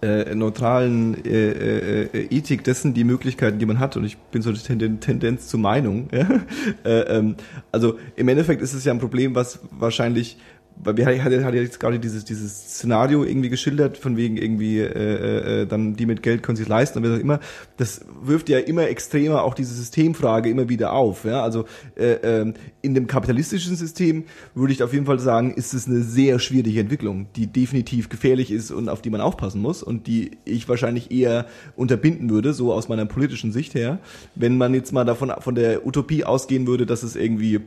äh, 0.00 0.34
neutralen 0.34 1.24
äh, 1.24 1.28
äh, 1.28 2.02
äh, 2.12 2.36
Ethik 2.36 2.64
dessen, 2.64 2.94
die 2.94 3.04
Möglichkeiten, 3.04 3.58
die 3.58 3.66
man 3.66 3.78
hat. 3.78 3.96
Und 3.96 4.04
ich 4.04 4.16
bin 4.16 4.42
so 4.42 4.50
eine 4.50 4.58
Tenden- 4.58 5.00
Tendenz 5.00 5.48
zur 5.48 5.60
Meinung. 5.60 6.08
Ja? 6.12 6.28
Äh, 6.84 7.00
ähm, 7.18 7.34
also 7.72 7.98
im 8.16 8.28
Endeffekt 8.28 8.62
ist 8.62 8.72
es 8.72 8.84
ja 8.84 8.92
ein 8.92 8.98
Problem, 9.00 9.34
was 9.34 9.60
wahrscheinlich 9.70 10.38
weil 10.82 10.96
wir 10.96 11.06
hat 11.06 11.16
hat 11.16 11.32
ja 11.32 11.60
jetzt 11.60 11.80
gerade 11.80 11.98
dieses 11.98 12.24
dieses 12.24 12.74
Szenario 12.74 13.24
irgendwie 13.24 13.48
geschildert 13.48 13.98
von 13.98 14.16
wegen 14.16 14.36
irgendwie 14.36 14.78
äh, 14.78 15.62
äh, 15.62 15.66
dann 15.66 15.94
die 15.94 16.06
mit 16.06 16.22
Geld 16.22 16.42
können 16.42 16.56
sich 16.56 16.68
leisten 16.68 16.98
auch 16.98 17.18
immer 17.18 17.40
das 17.76 18.04
wirft 18.22 18.48
ja 18.48 18.58
immer 18.58 18.88
extremer 18.88 19.42
auch 19.42 19.54
diese 19.54 19.74
Systemfrage 19.74 20.48
immer 20.50 20.68
wieder 20.68 20.92
auf 20.92 21.24
ja. 21.24 21.42
Also 21.42 21.64
äh, 21.96 22.12
ähm, 22.22 22.54
in 22.82 22.94
dem 22.94 23.06
kapitalistischen 23.06 23.76
System 23.76 24.24
würde 24.54 24.72
ich 24.72 24.82
auf 24.82 24.92
jeden 24.92 25.06
Fall 25.06 25.18
sagen 25.18 25.54
ist 25.54 25.74
es 25.74 25.86
eine 25.86 26.02
sehr 26.02 26.38
schwierige 26.38 26.80
Entwicklung 26.80 27.26
die 27.36 27.46
definitiv 27.46 28.08
gefährlich 28.08 28.50
ist 28.50 28.70
und 28.70 28.88
auf 28.88 29.02
die 29.02 29.10
man 29.10 29.20
aufpassen 29.20 29.60
muss 29.60 29.82
und 29.82 30.06
die 30.06 30.32
ich 30.44 30.68
wahrscheinlich 30.68 31.10
eher 31.10 31.46
unterbinden 31.76 32.30
würde 32.30 32.52
so 32.52 32.72
aus 32.72 32.88
meiner 32.88 33.06
politischen 33.06 33.52
Sicht 33.52 33.74
her. 33.74 33.98
Wenn 34.34 34.58
man 34.58 34.74
jetzt 34.74 34.92
mal 34.92 35.04
davon 35.04 35.32
von 35.40 35.54
der 35.54 35.86
Utopie 35.86 36.24
ausgehen 36.24 36.66
würde 36.66 36.86
dass 36.86 37.02
es 37.02 37.16
irgendwie 37.16 37.60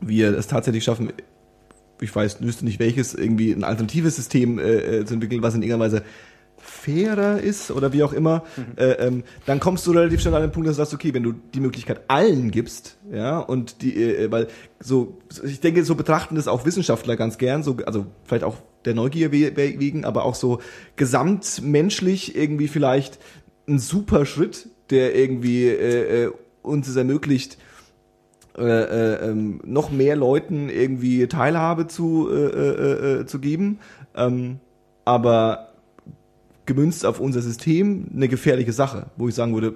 wir 0.00 0.36
es 0.36 0.46
tatsächlich 0.46 0.84
schaffen 0.84 1.12
ich 2.00 2.14
weiß, 2.14 2.40
wüsste 2.42 2.64
nicht 2.64 2.78
welches, 2.78 3.14
irgendwie 3.14 3.52
ein 3.52 3.64
alternatives 3.64 4.16
System 4.16 4.58
äh, 4.58 4.98
äh, 5.00 5.04
zu 5.04 5.14
entwickeln, 5.14 5.42
was 5.42 5.54
in 5.54 5.62
irgendeiner 5.62 5.92
Weise 5.92 6.04
fairer 6.60 7.40
ist 7.40 7.70
oder 7.70 7.92
wie 7.92 8.02
auch 8.02 8.12
immer, 8.12 8.44
äh, 8.76 8.90
ähm, 9.06 9.22
dann 9.46 9.60
kommst 9.60 9.86
du 9.86 9.92
relativ 9.92 10.20
schnell 10.20 10.34
an 10.34 10.42
den 10.42 10.50
Punkt, 10.52 10.68
dass 10.68 10.76
du 10.76 10.82
sagst, 10.82 10.92
okay, 10.94 11.14
wenn 11.14 11.22
du 11.22 11.32
die 11.32 11.60
Möglichkeit 11.60 12.02
allen 12.08 12.50
gibst, 12.50 12.98
ja, 13.12 13.38
und 13.38 13.80
die, 13.82 13.94
äh, 13.96 14.30
weil 14.30 14.48
so, 14.80 15.18
ich 15.44 15.60
denke, 15.60 15.84
so 15.84 15.94
betrachten 15.94 16.34
das 16.34 16.48
auch 16.48 16.66
Wissenschaftler 16.66 17.16
ganz 17.16 17.38
gern, 17.38 17.62
so, 17.62 17.76
also 17.86 18.06
vielleicht 18.24 18.44
auch 18.44 18.56
der 18.84 18.94
Neugier 18.94 19.32
we- 19.32 19.56
we- 19.56 19.78
wegen, 19.78 20.04
aber 20.04 20.24
auch 20.24 20.34
so 20.34 20.60
gesamtmenschlich 20.96 22.36
irgendwie 22.36 22.68
vielleicht 22.68 23.18
ein 23.68 23.78
super 23.78 24.26
Schritt, 24.26 24.68
der 24.90 25.14
irgendwie 25.14 25.66
äh, 25.66 26.24
äh, 26.24 26.30
uns 26.62 26.88
es 26.88 26.96
ermöglicht, 26.96 27.58
äh, 28.58 28.64
äh, 28.64 29.30
ähm, 29.30 29.60
noch 29.64 29.90
mehr 29.90 30.16
Leuten 30.16 30.68
irgendwie 30.68 31.26
Teilhabe 31.26 31.86
zu, 31.86 32.28
äh, 32.30 32.34
äh, 32.34 33.20
äh, 33.20 33.26
zu 33.26 33.38
geben, 33.38 33.78
ähm, 34.14 34.58
aber 35.04 35.68
gemünzt 36.66 37.06
auf 37.06 37.20
unser 37.20 37.40
System 37.40 38.08
eine 38.14 38.28
gefährliche 38.28 38.72
Sache, 38.72 39.06
wo 39.16 39.28
ich 39.28 39.34
sagen 39.34 39.54
würde, 39.54 39.74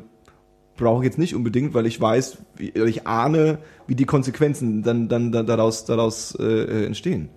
brauche 0.76 1.02
ich 1.02 1.06
jetzt 1.06 1.18
nicht 1.18 1.34
unbedingt, 1.34 1.74
weil 1.74 1.86
ich 1.86 2.00
weiß, 2.00 2.38
wie, 2.56 2.72
oder 2.72 2.86
ich 2.86 3.06
ahne, 3.06 3.58
wie 3.86 3.94
die 3.94 4.04
Konsequenzen 4.04 4.82
dann, 4.82 5.08
dann, 5.08 5.32
dann 5.32 5.46
daraus, 5.46 5.84
daraus 5.84 6.34
äh, 6.38 6.86
entstehen. 6.86 7.28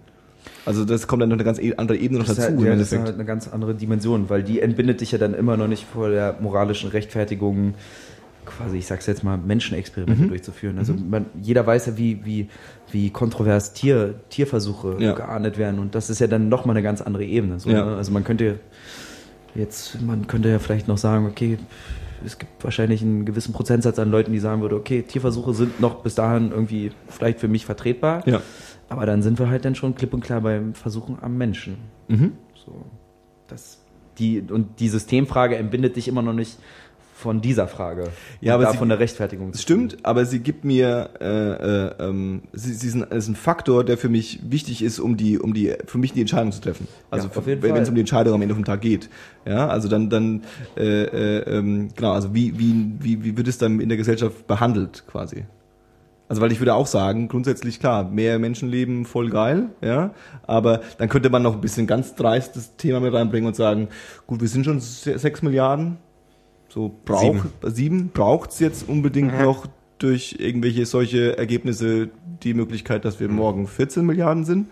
Also 0.66 0.86
das 0.86 1.08
kommt 1.08 1.22
dann 1.22 1.30
noch 1.30 1.36
eine 1.36 1.44
ganz 1.44 1.60
e- 1.60 1.76
andere 1.76 1.98
Ebene 1.98 2.20
noch 2.20 2.28
Das 2.28 2.38
ist, 2.38 2.46
dazu 2.46 2.58
halt, 2.58 2.68
ja, 2.68 2.76
das 2.76 2.92
ist 2.92 2.98
halt 2.98 3.14
eine 3.14 3.26
ganz 3.26 3.48
andere 3.48 3.76
Dimension, 3.76 4.30
weil 4.30 4.44
die 4.44 4.60
entbindet 4.62 5.02
dich 5.02 5.12
ja 5.12 5.18
dann 5.18 5.34
immer 5.34 5.58
noch 5.58 5.68
nicht 5.68 5.86
vor 5.86 6.10
der 6.10 6.38
moralischen 6.42 6.90
Rechtfertigung, 6.90 7.76
quasi, 8.46 8.78
ich 8.78 8.86
sag's 8.88 9.06
jetzt 9.08 9.24
mal, 9.24 9.38
Menschenexperimente 9.38 10.24
Mhm. 10.24 10.28
durchzuführen. 10.30 10.78
Also 10.78 10.94
man, 10.94 11.26
jeder 11.42 11.66
weiß 11.66 11.88
ja, 11.88 11.98
wie, 11.98 12.24
wie, 12.26 12.50
wie 12.92 13.10
kontrovers 13.10 13.74
Tier, 13.74 14.16
Tierversuche 14.30 14.98
Ja. 15.00 15.14
geahndet 15.14 15.58
werden 15.58 15.80
und 15.80 15.96
das 15.96 16.10
ist 16.10 16.20
ja 16.20 16.28
dann 16.28 16.50
nochmal 16.50 16.76
eine 16.76 16.84
ganz 16.84 17.02
andere 17.02 17.26
Ebene. 17.26 17.60
So, 17.60 17.70
Ja. 17.70 17.86
ne? 17.86 17.96
Also 17.98 18.12
man 18.12 18.24
könnte 18.24 18.60
jetzt, 19.56 20.02
man 20.02 20.28
könnte 20.28 20.50
ja 20.50 20.60
vielleicht 20.60 20.88
noch 20.88 20.98
sagen, 20.98 21.26
okay, 21.26 21.58
es 22.26 22.40
gibt 22.40 22.64
wahrscheinlich 22.64 23.02
einen 23.02 23.26
gewissen 23.26 23.54
Prozentsatz 23.54 24.00
an 24.00 24.10
Leuten, 24.10 24.32
die 24.32 24.40
sagen 24.40 24.62
würde, 24.62 24.76
okay, 24.76 25.04
Tierversuche 25.04 25.54
sind 25.54 25.80
noch 25.80 26.02
bis 26.02 26.16
dahin 26.16 26.52
irgendwie 26.52 26.92
vielleicht 27.08 27.40
für 27.40 27.48
mich 27.48 27.66
vertretbar. 27.66 28.28
Ja. 28.28 28.42
Aber 28.90 29.06
dann 29.06 29.22
sind 29.22 29.40
wir 29.40 29.50
halt 29.50 29.66
dann 29.66 29.76
schon 29.76 29.96
klipp 29.96 30.14
und 30.14 30.22
klar 30.22 30.42
beim 30.42 30.74
Versuchen 30.74 31.18
am 31.22 31.38
Menschen. 31.38 31.78
Mhm. 32.08 32.32
So, 32.66 32.86
das, 33.48 33.80
die, 34.18 34.42
und 34.42 34.80
die 34.80 34.90
Systemfrage 34.90 35.56
entbindet 35.56 35.96
dich 35.96 36.08
immer 36.08 36.22
noch 36.22 36.34
nicht 36.34 36.58
von 37.18 37.40
dieser 37.40 37.70
Frage. 37.70 38.04
Ja, 38.42 38.56
aber 38.56 38.70
sie- 38.72 38.78
von 38.78 38.90
der 38.90 39.00
Rechtfertigung. 39.00 39.52
Das 39.54 39.62
stimmt, 39.62 39.98
aber 40.04 40.26
sie 40.26 40.40
gibt 40.40 40.66
mir, 40.66 41.12
äh, 41.22 41.26
äh, 41.26 41.92
ähm, 42.10 42.42
sie, 42.52 42.74
sie 42.74 42.88
ist, 42.88 42.96
ein, 42.96 43.04
ist 43.04 43.30
ein 43.30 43.36
Faktor, 43.38 43.86
der 43.86 43.98
für 43.98 44.10
mich 44.10 44.42
wichtig 44.44 44.84
ist, 44.84 45.00
um 45.00 45.16
die, 45.16 45.40
um 45.40 45.54
die, 45.54 45.74
für 45.86 45.98
mich 45.98 46.12
die 46.12 46.20
Entscheidung 46.20 46.52
zu 46.52 46.60
treffen. 46.60 46.88
Also 47.10 47.30
Ja, 47.30 47.76
wenn 47.76 47.84
es 47.84 47.90
um 47.90 47.96
die 47.96 48.02
Entscheidung 48.02 48.34
am 48.34 48.42
Ende 48.42 48.54
vom 48.54 48.66
Tag 48.66 48.82
geht. 48.82 49.10
Ja, 49.48 49.68
also 49.70 49.88
dann, 49.88 50.10
dann, 50.10 50.44
äh, 50.76 51.04
äh, 51.04 51.58
ähm, 51.58 51.90
genau, 51.96 52.12
also 52.12 52.34
wie, 52.36 52.60
wie, 52.60 52.92
wie, 53.00 53.24
wie 53.24 53.38
wird 53.38 53.48
es 53.48 53.58
dann 53.58 53.80
in 53.80 53.88
der 53.88 53.98
Gesellschaft 53.98 54.46
behandelt, 54.46 55.06
quasi? 55.08 55.46
Also 56.28 56.42
weil 56.42 56.52
ich 56.52 56.60
würde 56.60 56.74
auch 56.74 56.88
sagen, 56.88 57.28
grundsätzlich 57.30 57.80
klar, 57.80 58.04
mehr 58.04 58.40
Menschenleben 58.40 59.06
voll 59.06 59.30
geil, 59.30 59.70
ja, 59.82 60.10
aber 60.48 60.82
dann 60.98 61.08
könnte 61.08 61.30
man 61.30 61.44
noch 61.44 61.54
ein 61.54 61.62
bisschen 61.62 61.88
ganz 61.88 62.16
dreist 62.16 62.56
das 62.58 62.76
Thema 62.76 63.00
mit 63.00 63.14
reinbringen 63.14 63.48
und 63.48 63.56
sagen, 63.56 63.88
gut, 64.28 64.42
wir 64.42 64.48
sind 64.50 64.66
schon 64.66 64.80
se- 64.82 65.18
sechs 65.20 65.42
Milliarden, 65.44 65.98
so 66.76 66.94
braucht 67.06 67.24
Sieben. 67.24 67.74
sieben, 67.74 68.10
braucht's 68.14 68.60
jetzt 68.60 68.90
unbedingt 68.90 69.40
noch 69.40 69.66
durch 69.98 70.36
irgendwelche 70.40 70.86
solche 70.86 71.38
Ergebnisse 71.38 72.10
die 72.44 72.54
Möglichkeit, 72.54 73.06
dass 73.06 73.22
wir 73.22 73.30
morgen 73.30 73.66
14 73.66 74.06
Milliarden 74.06 74.44
sind? 74.44 74.68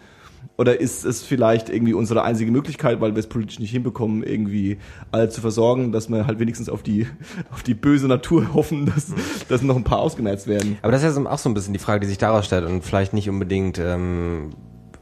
Oder 0.57 0.81
ist 0.81 1.05
es 1.05 1.23
vielleicht 1.23 1.69
irgendwie 1.69 1.93
unsere 1.93 2.23
einzige 2.23 2.51
Möglichkeit, 2.51 2.99
weil 2.99 3.15
wir 3.15 3.19
es 3.19 3.27
politisch 3.27 3.59
nicht 3.59 3.71
hinbekommen, 3.71 4.21
irgendwie 4.21 4.79
alle 5.11 5.29
zu 5.29 5.39
versorgen, 5.39 5.93
dass 5.93 6.09
wir 6.09 6.27
halt 6.27 6.39
wenigstens 6.39 6.67
auf 6.67 6.83
die, 6.83 7.07
auf 7.51 7.63
die 7.63 7.73
böse 7.73 8.09
Natur 8.09 8.49
hoffen, 8.53 8.85
dass, 8.85 9.13
dass 9.47 9.61
noch 9.61 9.77
ein 9.77 9.85
paar 9.85 9.99
ausgemerzt 9.99 10.45
werden? 10.45 10.77
Aber 10.81 10.91
das 10.91 11.03
ist 11.03 11.17
ja 11.17 11.25
auch 11.25 11.39
so 11.39 11.49
ein 11.49 11.53
bisschen 11.53 11.71
die 11.71 11.79
Frage, 11.79 12.01
die 12.01 12.07
sich 12.07 12.17
daraus 12.17 12.45
stellt 12.45 12.65
und 12.65 12.83
vielleicht 12.83 13.13
nicht 13.13 13.29
unbedingt 13.29 13.79
ähm, 13.79 14.49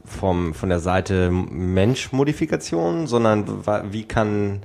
vom, 0.04 0.54
von 0.54 0.68
der 0.68 0.78
Seite 0.78 1.32
Menschmodifikation, 1.32 3.08
sondern 3.08 3.44
wie 3.90 4.04
kann 4.04 4.60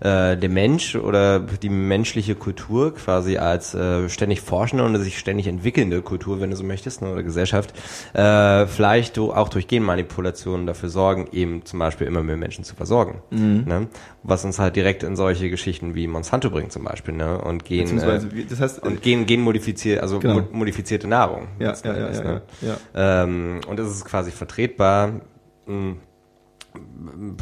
äh, 0.00 0.36
der 0.36 0.48
Mensch 0.48 0.96
oder 0.96 1.40
die 1.40 1.68
menschliche 1.68 2.34
Kultur 2.34 2.94
quasi 2.94 3.36
als 3.38 3.74
äh, 3.74 4.08
ständig 4.08 4.40
forschende 4.40 4.84
und 4.84 4.96
sich 4.98 5.18
ständig 5.18 5.46
entwickelnde 5.46 6.02
Kultur, 6.02 6.40
wenn 6.40 6.50
du 6.50 6.56
so 6.56 6.64
möchtest, 6.64 7.02
ne, 7.02 7.12
oder 7.12 7.22
Gesellschaft, 7.22 7.74
äh, 8.14 8.66
vielleicht 8.66 9.16
du 9.16 9.32
auch 9.32 9.48
durch 9.48 9.68
Genmanipulationen 9.68 10.66
dafür 10.66 10.88
sorgen, 10.88 11.28
eben 11.32 11.64
zum 11.64 11.78
Beispiel 11.78 12.06
immer 12.06 12.22
mehr 12.22 12.36
Menschen 12.36 12.64
zu 12.64 12.74
versorgen. 12.74 13.22
Ne? 13.30 13.88
Was 14.22 14.44
uns 14.44 14.58
halt 14.58 14.76
direkt 14.76 15.02
in 15.02 15.16
solche 15.16 15.50
Geschichten 15.50 15.94
wie 15.94 16.06
Monsanto 16.06 16.50
bringt 16.50 16.72
zum 16.72 16.84
Beispiel, 16.84 17.14
ne? 17.14 17.38
Und 17.40 17.64
Gen, 17.64 17.98
äh, 17.98 18.20
das 18.48 18.60
heißt, 18.60 18.82
und 18.82 19.02
gen, 19.02 19.26
genmodifiziert, 19.26 20.00
also 20.02 20.18
Genau. 20.18 20.40
mo- 20.40 20.48
modifizierte 20.52 21.08
Nahrung. 21.08 21.48
ja, 21.58 21.74
ja, 21.84 21.92
ja, 21.92 21.92
Endes, 22.06 22.18
ja, 22.18 22.24
ne? 22.24 22.42
ja, 22.62 22.68
ja. 22.94 23.22
Ähm, 23.24 23.60
und 23.68 23.78
es 23.78 23.88
ist 23.90 24.04
quasi 24.04 24.30
vertretbar, 24.30 25.20
mh, 25.66 25.94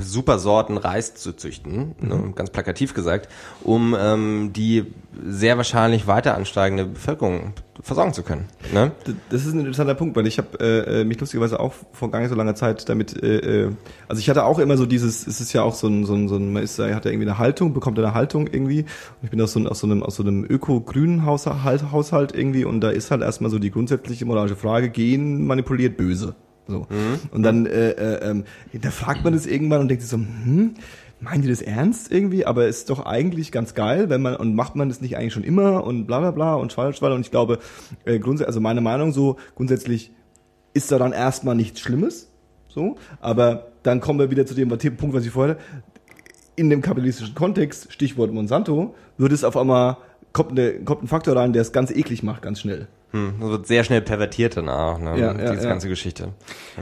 super 0.00 0.38
Sorten 0.38 0.76
Reis 0.76 1.14
zu 1.14 1.32
züchten, 1.32 1.94
Mhm. 2.00 2.08
ne, 2.08 2.32
ganz 2.34 2.50
plakativ 2.50 2.94
gesagt, 2.94 3.28
um 3.62 3.96
ähm, 3.98 4.52
die 4.54 4.86
sehr 5.26 5.56
wahrscheinlich 5.56 6.06
weiter 6.06 6.36
ansteigende 6.36 6.84
Bevölkerung 6.86 7.52
versorgen 7.80 8.12
zu 8.12 8.22
können. 8.22 8.46
Ne? 8.72 8.92
Das 9.30 9.44
ist 9.46 9.52
ein 9.52 9.60
interessanter 9.60 9.94
Punkt, 9.94 10.16
weil 10.16 10.26
ich 10.26 10.38
habe 10.38 10.58
äh, 10.60 11.00
äh, 11.00 11.04
mich 11.04 11.18
lustigerweise 11.20 11.60
auch 11.60 11.72
vor 11.92 12.10
gar 12.10 12.20
nicht 12.20 12.28
so 12.28 12.34
langer 12.34 12.54
Zeit 12.54 12.88
damit, 12.88 13.20
äh, 13.22 13.64
äh, 13.66 13.70
also 14.08 14.20
ich 14.20 14.28
hatte 14.28 14.44
auch 14.44 14.58
immer 14.58 14.76
so 14.76 14.86
dieses, 14.86 15.26
es 15.26 15.40
ist 15.40 15.52
ja 15.52 15.62
auch 15.62 15.74
so 15.74 15.86
ein, 15.88 16.04
so 16.04 16.14
ein, 16.14 16.28
so 16.28 16.36
ein 16.36 16.52
man 16.52 16.62
ist, 16.62 16.78
hat 16.78 17.04
ja 17.04 17.10
irgendwie 17.10 17.28
eine 17.28 17.38
Haltung, 17.38 17.72
bekommt 17.74 17.98
eine 17.98 18.14
Haltung 18.14 18.46
irgendwie. 18.48 18.80
Und 18.82 18.86
ich 19.22 19.30
bin 19.30 19.40
aus 19.40 19.52
so, 19.52 19.60
aus 19.66 19.80
so 19.80 19.86
einem, 19.86 20.02
aus 20.02 20.16
so 20.16 20.22
einem 20.22 20.44
öko-grünen 20.44 21.24
Haushalt, 21.24 21.90
Haushalt 21.92 22.34
irgendwie 22.34 22.64
und 22.64 22.80
da 22.80 22.90
ist 22.90 23.10
halt 23.10 23.22
erstmal 23.22 23.50
so 23.50 23.58
die 23.58 23.70
grundsätzliche 23.70 24.24
moralische 24.24 24.56
Frage, 24.56 24.90
Gen 24.90 25.46
manipuliert 25.46 25.96
böse. 25.96 26.34
So. 26.68 26.86
Und 27.32 27.42
dann 27.42 27.66
äh, 27.66 27.90
äh, 27.90 28.30
ähm, 28.30 28.44
da 28.74 28.90
fragt 28.90 29.24
man 29.24 29.32
das 29.32 29.46
irgendwann 29.46 29.80
und 29.80 29.88
denkt 29.88 30.02
sich 30.02 30.10
so, 30.10 30.18
hm, 30.18 30.74
meinen 31.20 31.42
die 31.42 31.48
das 31.48 31.62
ernst 31.62 32.12
irgendwie? 32.12 32.46
Aber 32.46 32.66
es 32.66 32.78
ist 32.78 32.90
doch 32.90 33.06
eigentlich 33.06 33.50
ganz 33.50 33.74
geil, 33.74 34.10
wenn 34.10 34.22
man, 34.22 34.36
und 34.36 34.54
macht 34.54 34.76
man 34.76 34.88
das 34.88 35.00
nicht 35.00 35.16
eigentlich 35.16 35.32
schon 35.32 35.44
immer 35.44 35.84
und 35.84 36.06
bla 36.06 36.20
bla 36.20 36.30
bla 36.30 36.54
und 36.54 36.72
schwall, 36.72 36.94
schwall. 36.94 37.12
Und 37.12 37.22
ich 37.22 37.30
glaube, 37.30 37.58
äh, 38.04 38.18
grundsätzlich, 38.18 38.48
also 38.48 38.60
meine 38.60 38.80
Meinung 38.80 39.12
so, 39.12 39.36
grundsätzlich 39.56 40.12
ist 40.74 40.92
da 40.92 40.98
dann 40.98 41.12
erstmal 41.12 41.54
nichts 41.54 41.80
Schlimmes. 41.80 42.30
So, 42.68 42.96
aber 43.20 43.68
dann 43.82 44.00
kommen 44.00 44.18
wir 44.18 44.30
wieder 44.30 44.44
zu 44.46 44.54
dem 44.54 44.68
Punkt, 44.68 45.14
was 45.14 45.24
ich 45.24 45.30
vorher 45.30 45.56
in 46.54 46.70
dem 46.70 46.82
kapitalistischen 46.82 47.34
Kontext, 47.34 47.92
Stichwort 47.92 48.32
Monsanto, 48.32 48.94
wird 49.16 49.32
es 49.32 49.42
auf 49.42 49.56
einmal, 49.56 49.96
kommt, 50.32 50.50
eine, 50.50 50.80
kommt 50.80 51.02
ein 51.02 51.08
Faktor 51.08 51.36
rein, 51.36 51.52
der 51.52 51.62
es 51.62 51.72
ganz 51.72 51.90
eklig 51.90 52.22
macht, 52.22 52.42
ganz 52.42 52.60
schnell. 52.60 52.88
Hm, 53.12 53.36
das 53.40 53.48
wird 53.48 53.66
sehr 53.66 53.84
schnell 53.84 54.02
pervertiert 54.02 54.56
dann 54.56 54.68
auch, 54.68 54.98
ne? 54.98 55.18
Ja, 55.18 55.32
ja, 55.32 55.50
diese 55.52 55.64
ja. 55.64 55.68
ganze 55.70 55.88
Geschichte. 55.88 56.34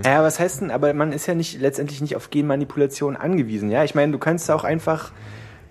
Ja, 0.04 0.22
was 0.22 0.40
heißt 0.40 0.60
denn, 0.60 0.70
aber 0.72 0.92
man 0.92 1.12
ist 1.12 1.26
ja 1.26 1.34
nicht 1.34 1.60
letztendlich 1.60 2.00
nicht 2.00 2.16
auf 2.16 2.30
Genmanipulation 2.30 3.16
angewiesen, 3.16 3.70
ja? 3.70 3.84
Ich 3.84 3.94
meine, 3.94 4.10
du 4.12 4.18
kannst 4.18 4.50
auch 4.50 4.64
einfach 4.64 5.12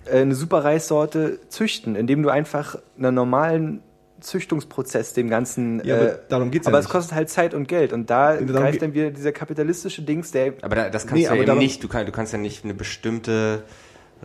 äh, 0.06 0.20
eine 0.22 0.34
super 0.36 0.64
Reissorte 0.64 1.40
züchten, 1.50 1.96
indem 1.96 2.24
du 2.24 2.30
einfach 2.30 2.78
einen 2.98 3.16
normalen 3.16 3.82
Züchtungsprozess 4.22 5.14
dem 5.14 5.30
Ganzen. 5.30 5.82
Ja, 5.86 5.96
aber 5.98 6.06
darum 6.30 6.52
geht's 6.52 6.66
ja 6.66 6.72
Aber 6.72 6.80
es 6.80 6.86
nicht. 6.86 6.92
kostet 6.94 7.16
halt 7.16 7.30
Zeit 7.30 7.54
und 7.54 7.68
Geld 7.68 7.92
und 7.94 8.10
da 8.10 8.34
Darum 8.34 8.48
greift 8.48 8.82
dann 8.82 8.94
wieder 8.94 9.12
dieser 9.12 9.32
kapitalistische 9.34 10.02
Dings, 10.04 10.32
der. 10.32 10.54
Aber 10.62 10.76
da, 10.76 10.90
das 10.90 11.04
kannst 11.06 11.14
Nee, 11.16 11.20
du 11.22 11.26
ja 11.26 11.30
aber 11.32 11.38
eben 11.40 11.46
darum- 11.48 11.60
nicht, 11.62 11.84
du, 11.84 11.88
kann, 11.88 12.06
du 12.06 12.12
kannst 12.12 12.34
ja 12.34 12.40
nicht 12.40 12.64
eine 12.64 12.74
bestimmte 12.74 13.64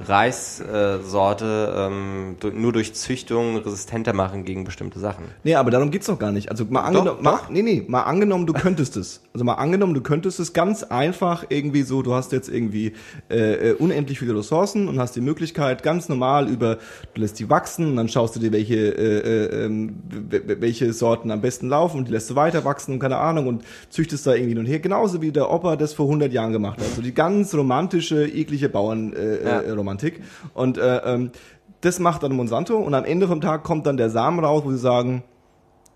Reissorte 0.06 1.74
ähm, 1.76 2.36
nur 2.54 2.72
durch 2.72 2.94
Züchtung 2.94 3.58
resistenter 3.58 4.12
machen 4.12 4.44
gegen 4.44 4.64
bestimmte 4.64 4.98
Sachen. 4.98 5.24
Nee, 5.44 5.54
aber 5.54 5.70
darum 5.70 5.90
geht's 5.90 6.06
doch 6.06 6.18
gar 6.18 6.32
nicht. 6.32 6.50
Also 6.50 6.64
mal 6.64 6.82
angenommen, 6.82 7.22
mal, 7.22 7.40
nee, 7.50 7.62
nee, 7.62 7.84
mal 7.86 8.02
angenommen, 8.02 8.46
du 8.46 8.52
könntest 8.54 8.96
es. 8.96 9.20
Also 9.34 9.44
mal 9.44 9.54
angenommen, 9.54 9.94
du 9.94 10.00
könntest 10.00 10.40
es 10.40 10.52
ganz 10.52 10.82
einfach 10.82 11.44
irgendwie 11.50 11.82
so, 11.82 12.02
du 12.02 12.14
hast 12.14 12.32
jetzt 12.32 12.48
irgendwie 12.48 12.94
äh, 13.30 13.70
äh, 13.70 13.72
unendlich 13.74 14.18
viele 14.18 14.36
Ressourcen 14.36 14.88
und 14.88 14.98
hast 14.98 15.16
die 15.16 15.20
Möglichkeit 15.20 15.82
ganz 15.82 16.08
normal 16.08 16.48
über, 16.48 16.78
du 17.14 17.20
lässt 17.20 17.38
die 17.38 17.50
wachsen 17.50 17.86
und 17.86 17.96
dann 17.96 18.08
schaust 18.08 18.36
du 18.36 18.40
dir 18.40 18.52
welche 18.52 18.76
äh, 18.76 19.18
äh, 19.18 19.64
ähm, 19.66 19.96
welche 20.30 20.92
Sorten 20.92 21.30
am 21.30 21.40
besten 21.42 21.68
laufen 21.68 21.98
und 21.98 22.08
die 22.08 22.12
lässt 22.12 22.30
du 22.30 22.36
weiter 22.36 22.64
wachsen 22.64 22.94
und 22.94 22.98
keine 23.00 23.18
Ahnung 23.18 23.46
und 23.46 23.64
züchtest 23.90 24.26
da 24.26 24.32
irgendwie 24.32 24.50
hin 24.50 24.58
und 24.58 24.66
her, 24.66 24.80
genauso 24.80 25.20
wie 25.20 25.30
der 25.30 25.50
Opa 25.50 25.76
das 25.76 25.92
vor 25.92 26.06
100 26.06 26.32
Jahren 26.32 26.52
gemacht 26.52 26.80
hat. 26.80 26.86
So 26.96 27.02
die 27.02 27.14
ganz 27.14 27.54
romantische, 27.54 28.26
eklige 28.26 28.68
Bauernromantik. 28.68 29.44
Ja. 29.44 29.60
Äh, 29.60 29.74
Romantik. 29.90 30.22
und 30.54 30.78
äh, 30.78 30.96
ähm, 31.04 31.30
das 31.80 31.98
macht 31.98 32.22
dann 32.22 32.32
Monsanto 32.32 32.76
und 32.76 32.94
am 32.94 33.04
Ende 33.04 33.26
vom 33.26 33.40
Tag 33.40 33.64
kommt 33.64 33.86
dann 33.86 33.96
der 33.96 34.10
Samen 34.10 34.44
raus, 34.44 34.62
wo 34.64 34.70
sie 34.70 34.78
sagen, 34.78 35.22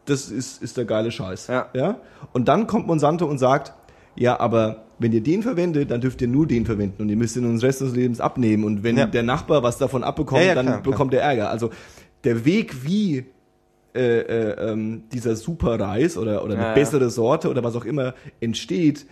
das 0.06 0.30
ist, 0.30 0.62
ist 0.62 0.76
der 0.76 0.84
geile 0.84 1.10
Scheiß. 1.10 1.46
Ja. 1.48 1.66
ja. 1.74 1.96
Und 2.32 2.48
dann 2.48 2.66
kommt 2.66 2.86
Monsanto 2.86 3.26
und 3.26 3.38
sagt, 3.38 3.72
ja, 4.16 4.38
aber 4.40 4.84
wenn 4.98 5.12
ihr 5.12 5.22
den 5.22 5.42
verwendet, 5.42 5.90
dann 5.90 6.00
dürft 6.00 6.22
ihr 6.22 6.28
nur 6.28 6.46
den 6.46 6.64
verwenden 6.66 7.02
und 7.02 7.08
ihr 7.08 7.16
müsst 7.16 7.36
ihn 7.36 7.44
uns 7.44 7.62
Rest 7.62 7.80
des 7.80 7.94
Lebens 7.94 8.20
abnehmen. 8.20 8.64
Und 8.64 8.82
wenn 8.82 8.96
Ja. 8.96 9.06
der 9.06 9.22
Nachbar 9.22 9.62
was 9.62 9.76
davon 9.78 10.04
abbekommt, 10.04 10.42
Ja, 10.44 10.54
dann 10.54 10.66
klar, 10.66 10.80
klar. 10.82 10.92
bekommt 10.92 11.14
er 11.14 11.22
Ärger. 11.22 11.50
Also 11.50 11.70
der 12.22 12.44
Weg, 12.44 12.84
wie 12.86 13.26
äh, 13.94 14.00
äh, 14.20 14.70
ähm, 14.72 15.04
dieser 15.12 15.36
Superreis 15.36 16.16
oder, 16.16 16.44
oder 16.44 16.54
eine 16.58 16.74
bessere 16.74 17.10
Sorte 17.10 17.48
oder 17.50 17.62
was 17.62 17.76
auch 17.76 17.84
immer 17.84 18.14
entsteht, 18.40 19.06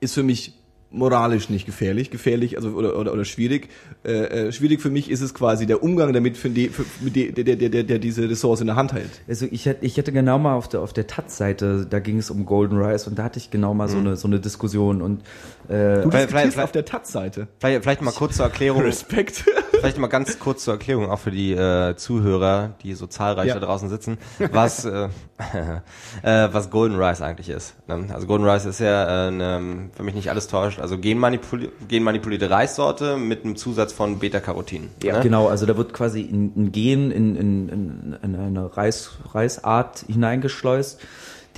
ist 0.00 0.14
für 0.14 0.22
mich 0.22 0.57
moralisch 0.90 1.50
nicht 1.50 1.66
gefährlich, 1.66 2.10
gefährlich 2.10 2.56
also 2.56 2.70
oder 2.70 2.98
oder, 2.98 3.12
oder 3.12 3.24
schwierig. 3.24 3.68
Äh, 4.04 4.46
äh, 4.48 4.52
schwierig 4.52 4.80
für 4.80 4.90
mich 4.90 5.10
ist 5.10 5.20
es 5.20 5.34
quasi 5.34 5.66
der 5.66 5.82
Umgang 5.82 6.12
damit, 6.12 6.36
für 6.36 6.48
die, 6.50 6.68
für, 6.68 6.84
mit 7.00 7.14
die, 7.14 7.30
der, 7.32 7.44
der, 7.56 7.68
der, 7.68 7.82
der 7.84 7.98
diese 7.98 8.28
Ressource 8.28 8.60
in 8.62 8.68
der 8.68 8.76
Hand 8.76 8.92
hält. 8.94 9.10
Also 9.28 9.46
ich 9.50 9.66
hätte, 9.66 9.84
ich 9.84 9.96
hätte 9.98 10.12
genau 10.12 10.38
mal 10.38 10.54
auf 10.54 10.68
der 10.68 10.80
auf 10.80 10.92
der 10.92 11.06
Taz-Seite, 11.06 11.86
da 11.88 11.98
ging 11.98 12.18
es 12.18 12.30
um 12.30 12.46
Golden 12.46 12.78
Rice 12.78 13.06
und 13.06 13.18
da 13.18 13.24
hatte 13.24 13.38
ich 13.38 13.50
genau 13.50 13.74
mal 13.74 13.88
so 13.88 13.98
eine 13.98 14.16
so 14.16 14.28
eine 14.28 14.40
Diskussion 14.40 15.02
und 15.02 15.20
äh, 15.68 16.02
Du 16.02 16.10
Vielleicht- 16.10 16.28
vielleicht- 16.30 16.58
auf 16.58 16.72
der 16.72 16.84
Taz-Seite. 16.84 17.48
Vielleicht, 17.60 17.82
vielleicht 17.82 18.02
mal 18.02 18.12
kurz 18.12 18.36
zur 18.36 18.46
Erklärung. 18.46 18.82
Respekt. 18.82 19.44
vielleicht 19.78 19.98
mal 19.98 20.06
ganz 20.08 20.38
kurz 20.38 20.64
zur 20.64 20.74
Erklärung, 20.74 21.10
auch 21.10 21.18
für 21.18 21.30
die 21.30 21.52
äh, 21.52 21.96
Zuhörer, 21.96 22.74
die 22.82 22.94
so 22.94 23.06
zahlreich 23.06 23.48
Ja. 23.48 23.54
da 23.54 23.60
draußen 23.60 23.88
sitzen, 23.88 24.18
was, 24.52 24.84
äh, 24.84 25.08
äh, 26.22 26.48
was 26.52 26.70
Golden 26.70 27.00
Rice 27.00 27.22
eigentlich 27.22 27.48
ist. 27.48 27.74
Ne? 27.88 28.06
Also 28.12 28.26
Golden 28.26 28.48
Rice 28.48 28.66
ist 28.66 28.80
ja, 28.80 29.28
äh, 29.28 29.30
ne, 29.30 29.90
wenn 29.96 30.04
mich 30.04 30.14
nicht 30.14 30.30
alles 30.30 30.48
täuscht, 30.48 30.80
also 30.80 30.98
genmanipuli 30.98 31.70
genmanipulierte 31.88 32.50
Reissorte 32.50 33.16
mit 33.16 33.44
einem 33.44 33.56
Zusatz 33.56 33.92
von 33.92 34.18
Beta-Carotin. 34.18 34.90
Ja. 35.02 35.16
ne? 35.16 35.22
Genau, 35.22 35.48
also 35.48 35.66
da 35.66 35.76
wird 35.76 35.92
quasi 35.92 36.20
ein, 36.22 36.52
ein 36.56 36.72
Gen 36.72 37.10
in, 37.10 37.36
in, 37.36 37.68
in, 37.68 38.16
in 38.22 38.36
eine 38.36 38.76
Reis, 38.76 39.12
Reisart 39.32 40.04
hineingeschleust, 40.06 41.00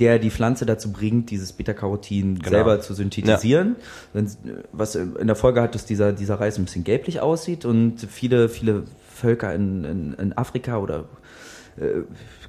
der 0.01 0.19
die 0.19 0.31
Pflanze 0.31 0.65
dazu 0.65 0.91
bringt, 0.91 1.29
dieses 1.29 1.53
Beta-Carotin 1.53 2.39
Genau. 2.39 2.49
selber 2.49 2.81
zu 2.81 2.93
synthetisieren. 2.95 3.75
Dann, 4.13 4.27
Was 4.71 4.95
in 4.95 5.27
der 5.27 5.35
Folge 5.35 5.61
hat, 5.61 5.75
dass 5.75 5.85
dieser, 5.85 6.11
dieser 6.11 6.39
Reis 6.39 6.57
ein 6.57 6.65
bisschen 6.65 6.83
gelblich 6.83 7.21
aussieht 7.21 7.63
und 7.63 7.99
viele, 8.09 8.49
viele 8.49 8.83
Völker 9.13 9.53
in, 9.53 9.83
in, 9.83 10.13
in 10.15 10.37
Afrika 10.37 10.79
oder 10.79 11.05
äh, 11.77 12.01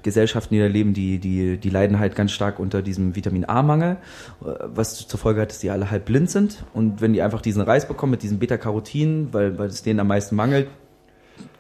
Gesellschaften, 0.03 0.55
die 0.55 0.61
da 0.61 0.67
leben, 0.67 0.95
die, 0.95 1.19
die, 1.19 1.59
die 1.59 1.71
leiden 1.71 1.99
halt 1.99 2.17
ganz 2.17 2.33
stark 2.33 2.59
unter 2.59 2.83
diesem 2.83 3.15
Vitamin 3.15 3.45
A-Mangel, 3.45 3.99
äh, 4.41 4.47
was 4.75 5.07
zur 5.07 5.21
Folge 5.21 5.43
hat, 5.43 5.51
dass 5.51 5.59
die 5.59 5.71
alle 5.71 5.91
halb 5.91 6.07
blind 6.07 6.31
sind. 6.31 6.65
Und 6.73 7.01
wenn 7.03 7.13
die 7.13 7.23
einfach 7.23 7.43
diesen 7.43 7.63
Reis 7.63 7.87
bekommen 7.87 8.13
mit 8.13 8.23
diesem 8.23 8.39
Beta-Carotin, 8.39 9.29
weil, 9.33 9.59
weil 9.59 9.69
es 9.69 9.83
denen 9.83 10.01
am 10.01 10.09
meisten 10.09 10.35
mangelt, 10.37 10.69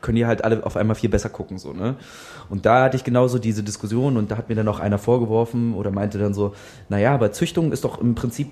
können 0.03 0.16
die 0.16 0.27
halt 0.27 0.45
alle 0.45 0.65
auf 0.66 0.77
einmal 0.77 0.97
viel 0.97 1.11
besser 1.11 1.29
gucken, 1.29 1.59
so, 1.59 1.73
ne? 1.73 1.97
Und 2.51 2.66
da 2.66 2.85
hatte 2.85 2.97
ich 2.97 3.05
genauso 3.05 3.39
diese 3.39 3.62
Diskussion 3.62 4.16
und 4.16 4.31
da 4.31 4.37
hat 4.37 4.49
mir 4.49 4.55
dann 4.55 4.69
auch 4.69 4.81
einer 4.81 4.99
vorgeworfen 4.99 5.74
oder 5.74 5.91
meinte 5.91 6.19
dann 6.19 6.35
so, 6.35 6.55
naja, 6.89 7.15
aber 7.15 7.33
Züchtung 7.33 7.73
ist 7.73 7.85
doch 7.85 8.01
im 8.01 8.15
Prinzip 8.15 8.49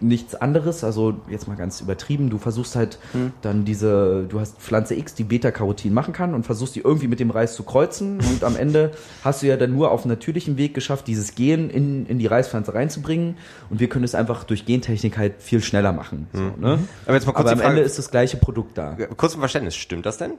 nichts 0.00 0.34
anderes, 0.34 0.82
also 0.82 1.14
jetzt 1.28 1.46
mal 1.46 1.56
ganz 1.56 1.80
übertrieben, 1.80 2.30
du 2.30 2.38
versuchst 2.38 2.74
halt 2.74 2.98
dann 3.42 3.64
diese, 3.64 4.26
du 4.28 4.40
hast 4.40 4.58
Pflanze 4.58 4.94
X, 4.94 5.14
die 5.14 5.24
Beta-Carotin 5.24 5.94
machen 5.94 6.12
kann 6.12 6.34
und 6.34 6.44
versuchst 6.44 6.74
die 6.74 6.80
irgendwie 6.80 7.06
mit 7.06 7.20
dem 7.20 7.30
Reis 7.30 7.54
zu 7.54 7.62
kreuzen 7.62 8.18
und 8.18 8.42
am 8.42 8.56
Ende 8.56 8.90
hast 9.22 9.42
du 9.42 9.46
ja 9.46 9.56
dann 9.56 9.72
nur 9.72 9.92
auf 9.92 10.04
natürlichem 10.04 10.56
Weg 10.56 10.74
geschafft, 10.74 11.06
dieses 11.06 11.34
Gen 11.34 11.70
in, 11.70 12.06
in 12.06 12.18
die 12.18 12.26
Reispflanze 12.26 12.74
reinzubringen 12.74 13.36
und 13.70 13.80
wir 13.80 13.88
können 13.88 14.04
es 14.04 14.14
einfach 14.14 14.44
durch 14.44 14.66
Gentechnik 14.66 15.16
halt 15.16 15.34
viel 15.38 15.62
schneller 15.62 15.92
machen, 15.92 16.26
so, 16.32 16.40
ne? 16.40 16.80
Aber 17.06 17.14
jetzt 17.14 17.26
mal 17.26 17.32
kurz 17.32 17.46
Aber 17.46 17.52
am 17.52 17.58
Frage, 17.58 17.70
Ende 17.70 17.82
ist 17.82 17.98
das 17.98 18.10
gleiche 18.10 18.36
Produkt 18.36 18.76
da. 18.76 18.96
kurz 19.16 19.32
zum 19.32 19.40
Verständnis, 19.40 19.76
stimmt 19.76 20.06
das 20.06 20.18
denn? 20.18 20.32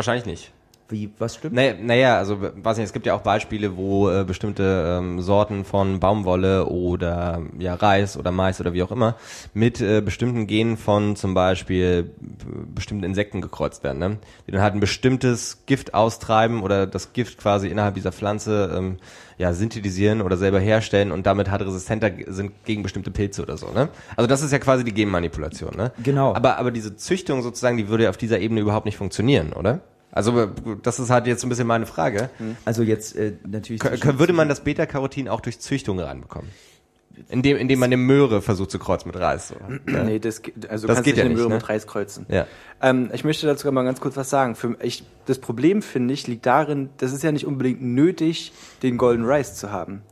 Wahrscheinlich 0.00 0.24
nicht. 0.24 0.52
Wie, 0.88 1.10
was 1.18 1.34
stimmt? 1.34 1.54
Naja, 1.54 1.74
naja, 1.78 2.16
also 2.16 2.40
weiß 2.40 2.78
nicht, 2.78 2.86
es 2.86 2.94
gibt 2.94 3.04
ja 3.04 3.12
auch 3.12 3.20
Beispiele, 3.20 3.76
wo 3.76 4.08
äh, 4.08 4.24
bestimmte 4.24 4.96
ähm, 4.98 5.20
Sorten 5.20 5.66
von 5.66 6.00
Baumwolle 6.00 6.64
oder 6.64 7.42
ja 7.58 7.74
Reis 7.74 8.16
oder 8.16 8.32
Mais 8.32 8.62
oder 8.62 8.72
wie 8.72 8.82
auch 8.82 8.90
immer 8.92 9.16
mit 9.52 9.82
äh, 9.82 10.00
bestimmten 10.00 10.46
Genen 10.46 10.78
von 10.78 11.16
zum 11.16 11.34
Beispiel 11.34 12.04
b- 12.18 12.72
bestimmten 12.74 13.04
Insekten 13.04 13.42
gekreuzt 13.42 13.84
werden, 13.84 13.98
ne? 13.98 14.16
die 14.46 14.52
dann 14.52 14.62
halt 14.62 14.72
ein 14.72 14.80
bestimmtes 14.80 15.64
Gift 15.66 15.92
austreiben 15.92 16.62
oder 16.62 16.86
das 16.86 17.12
Gift 17.12 17.36
quasi 17.36 17.68
innerhalb 17.68 17.94
dieser 17.94 18.10
Pflanze 18.10 18.74
ähm, 18.74 18.96
ja 19.40 19.52
synthetisieren 19.54 20.20
oder 20.20 20.36
selber 20.36 20.60
herstellen 20.60 21.10
und 21.12 21.24
damit 21.26 21.50
halt 21.50 21.62
resistenter 21.62 22.10
sind 22.28 22.52
gegen 22.64 22.82
bestimmte 22.82 23.10
Pilze 23.10 23.42
oder 23.42 23.56
so, 23.56 23.70
ne? 23.72 23.88
Also 24.14 24.26
das 24.28 24.42
ist 24.42 24.52
ja 24.52 24.58
quasi 24.58 24.84
die 24.84 24.92
Genmanipulation, 24.92 25.74
ne? 25.76 25.92
Genau. 26.04 26.34
Aber 26.34 26.58
aber 26.58 26.70
diese 26.70 26.94
Züchtung 26.96 27.42
sozusagen, 27.42 27.76
die 27.78 27.88
würde 27.88 28.10
auf 28.10 28.16
dieser 28.18 28.38
Ebene 28.38 28.60
überhaupt 28.60 28.84
nicht 28.86 28.98
funktionieren, 28.98 29.52
oder? 29.54 29.80
Also 30.12 30.46
das 30.82 30.98
ist 30.98 31.08
halt 31.08 31.26
jetzt 31.28 31.40
so 31.40 31.46
ein 31.46 31.50
bisschen 31.50 31.68
meine 31.68 31.86
Frage. 31.86 32.30
Also 32.64 32.82
jetzt 32.82 33.16
äh, 33.16 33.32
natürlich. 33.46 33.80
Zwischen- 33.80 34.18
würde 34.18 34.32
man 34.32 34.48
das 34.48 34.60
Beta-Carotin 34.60 35.28
auch 35.28 35.40
durch 35.40 35.60
Züchtung 35.60 36.00
reinbekommen? 36.00 36.50
Indem, 37.28 37.56
indem 37.56 37.78
man 37.78 37.88
eine 37.88 37.96
Möhre 37.96 38.42
versucht 38.42 38.70
zu 38.70 38.78
kreuzen 38.78 39.08
mit 39.08 39.18
Reis. 39.18 39.48
So. 39.48 39.54
Nee, 40.04 40.18
das, 40.18 40.42
also 40.68 40.68
Das 40.68 40.80
du 40.80 40.86
kannst 40.86 41.02
geht 41.04 41.16
ja 41.16 41.22
eine 41.24 41.30
nicht, 41.30 41.38
Möhre 41.38 41.48
ne? 41.50 41.54
mit 41.56 41.68
Reis 41.68 41.86
kreuzen. 41.86 42.26
Ja. 42.28 42.46
Ähm, 42.80 43.10
ich 43.12 43.24
möchte 43.24 43.46
dazu 43.46 43.70
mal 43.70 43.84
ganz 43.84 44.00
kurz 44.00 44.16
was 44.16 44.30
sagen. 44.30 44.54
Für, 44.54 44.76
ich, 44.82 45.04
das 45.26 45.38
Problem, 45.38 45.82
finde 45.82 46.14
ich, 46.14 46.26
liegt 46.26 46.46
darin, 46.46 46.90
das 46.98 47.12
ist 47.12 47.22
ja 47.22 47.32
nicht 47.32 47.46
unbedingt 47.46 47.82
nötig, 47.82 48.52
den 48.82 48.96
Golden 48.96 49.24
Rice 49.24 49.54
zu 49.56 49.70
haben. 49.70 50.02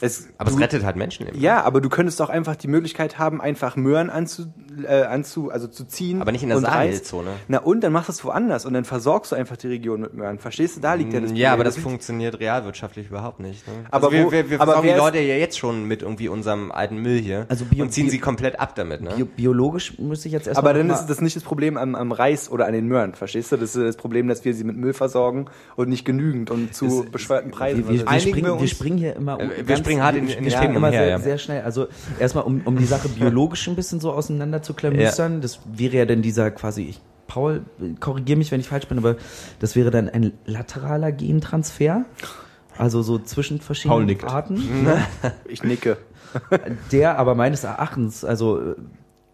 Es, 0.00 0.28
Aber 0.38 0.50
du, 0.50 0.56
es 0.56 0.62
rettet 0.62 0.84
halt 0.84 0.96
Menschenleben. 0.96 1.40
Ja, 1.40 1.62
aber 1.62 1.80
du 1.80 1.88
könntest 1.88 2.20
doch 2.20 2.28
einfach 2.28 2.56
die 2.56 2.68
Möglichkeit 2.68 3.18
haben, 3.18 3.40
einfach 3.40 3.76
Möhren 3.76 4.10
anzu, 4.10 4.46
äh, 4.86 5.02
anzu, 5.02 5.50
also 5.50 5.66
zu 5.68 5.84
ziehen. 5.84 6.20
Aber 6.20 6.32
nicht 6.32 6.42
in 6.42 6.48
der. 6.48 6.58
Sahelzone. 6.58 7.30
Na 7.48 7.58
und, 7.58 7.80
dann 7.82 7.92
machst 7.92 8.08
du 8.08 8.12
es 8.12 8.24
woanders 8.24 8.64
und 8.66 8.74
dann 8.74 8.84
versorgst 8.84 9.32
du 9.32 9.36
einfach 9.36 9.56
die 9.56 9.68
Region 9.68 10.00
mit 10.00 10.14
Möhren. 10.14 10.38
Verstehst 10.38 10.76
du? 10.76 10.80
Da 10.80 10.94
liegt 10.94 11.12
ja 11.12 11.20
das 11.20 11.28
Problem. 11.30 11.42
Ja, 11.42 11.52
aber 11.52 11.64
das 11.64 11.76
funktioniert 11.78 12.40
realwirtschaftlich 12.40 13.08
überhaupt 13.08 13.40
nicht. 13.40 13.66
Ne? 13.66 13.72
Aber 13.90 14.06
also 14.06 14.12
wir, 14.16 14.26
wo- 14.26 14.32
wir, 14.32 14.50
wir 14.50 14.60
aber 14.60 14.72
versorgen 14.72 14.88
die 14.88 14.98
Leute 14.98 15.18
ja 15.20 15.36
jetzt 15.36 15.58
schon 15.58 15.84
mit 15.84 16.02
irgendwie 16.02 16.28
unserem 16.28 16.72
alten 16.72 16.96
Müll 16.98 17.18
hier 17.18 17.46
Also 17.48 17.64
Bio- 17.64 17.84
und 17.84 17.92
ziehen 17.92 18.04
Bio- 18.06 18.10
sie 18.12 18.18
komplett 18.18 18.58
ab 18.60 18.74
damit. 18.74 19.00
Ne? 19.02 19.10
Bio 19.16 19.26
biologisch 19.26 19.98
müsste 19.98 20.28
ich 20.28 20.32
jetzt 20.32 20.46
erstmal. 20.48 20.70
Aber 20.72 20.78
dann 20.78 20.90
ist 20.90 21.06
das 21.06 21.20
nicht 21.20 21.36
das 21.36 21.42
Problem 21.42 21.76
am, 21.76 21.94
am 21.94 22.12
Reis 22.12 22.50
oder 22.50 22.66
an 22.66 22.72
den 22.72 22.86
Möhren, 22.86 23.14
verstehst 23.14 23.52
du? 23.52 23.56
Das 23.56 23.74
ist 23.76 23.82
das 23.84 23.96
Problem, 23.96 24.28
dass 24.28 24.44
wir 24.44 24.54
sie 24.54 24.64
mit 24.64 24.76
Müll 24.76 24.92
versorgen 24.92 25.46
und 25.76 25.88
nicht 25.88 26.04
genügend 26.04 26.50
und 26.50 26.74
zu 26.74 27.06
bescheuerten 27.10 27.50
Preisen. 27.50 27.86
wir, 27.88 28.00
wir, 28.00 28.10
wir, 28.10 28.20
springen, 28.20 28.44
wir 28.54 28.60
wir 28.60 28.68
springen 28.68 28.98
hier 28.98 29.14
immer 29.16 29.38
um. 29.40 29.50
Äh, 29.50 29.66
wir 29.68 29.76
springen 29.84 30.02
hart 30.02 30.16
in- 30.16 30.28
in 30.28 30.44
die 30.44 30.50
wir 30.50 30.60
Themen 30.60 30.76
immer 30.76 30.88
umher, 30.88 31.00
sehr, 31.00 31.08
ja. 31.08 31.18
sehr 31.18 31.38
schnell. 31.38 31.62
Also 31.62 31.86
erstmal, 32.18 32.44
um, 32.44 32.62
um 32.64 32.76
die 32.78 32.84
Sache 32.84 33.08
biologisch 33.08 33.66
ein 33.68 33.76
bisschen 33.76 34.00
so 34.00 34.12
auseinander 34.12 34.62
zu 34.62 34.74
klamüstern, 34.74 35.40
das 35.40 35.60
wäre 35.72 35.96
ja 35.96 36.06
dann 36.06 36.22
dieser 36.22 36.50
quasi, 36.50 36.82
ich, 36.82 37.00
Paul, 37.26 37.62
korrigier 38.00 38.36
mich, 38.36 38.50
wenn 38.52 38.60
ich 38.60 38.68
falsch 38.68 38.86
bin, 38.86 38.98
aber 38.98 39.16
das 39.58 39.76
wäre 39.76 39.90
dann 39.90 40.08
ein 40.08 40.32
lateraler 40.46 41.12
Gentransfer. 41.12 42.04
Also 42.76 43.02
so 43.02 43.18
zwischen 43.18 43.58
Paul 43.58 43.64
verschiedenen 43.66 44.06
nickt. 44.06 44.24
Arten. 44.24 44.62
ich 45.48 45.62
nicke. 45.62 45.96
Der 46.92 47.18
aber 47.18 47.34
meines 47.36 47.62
Erachtens, 47.64 48.24
also 48.24 48.74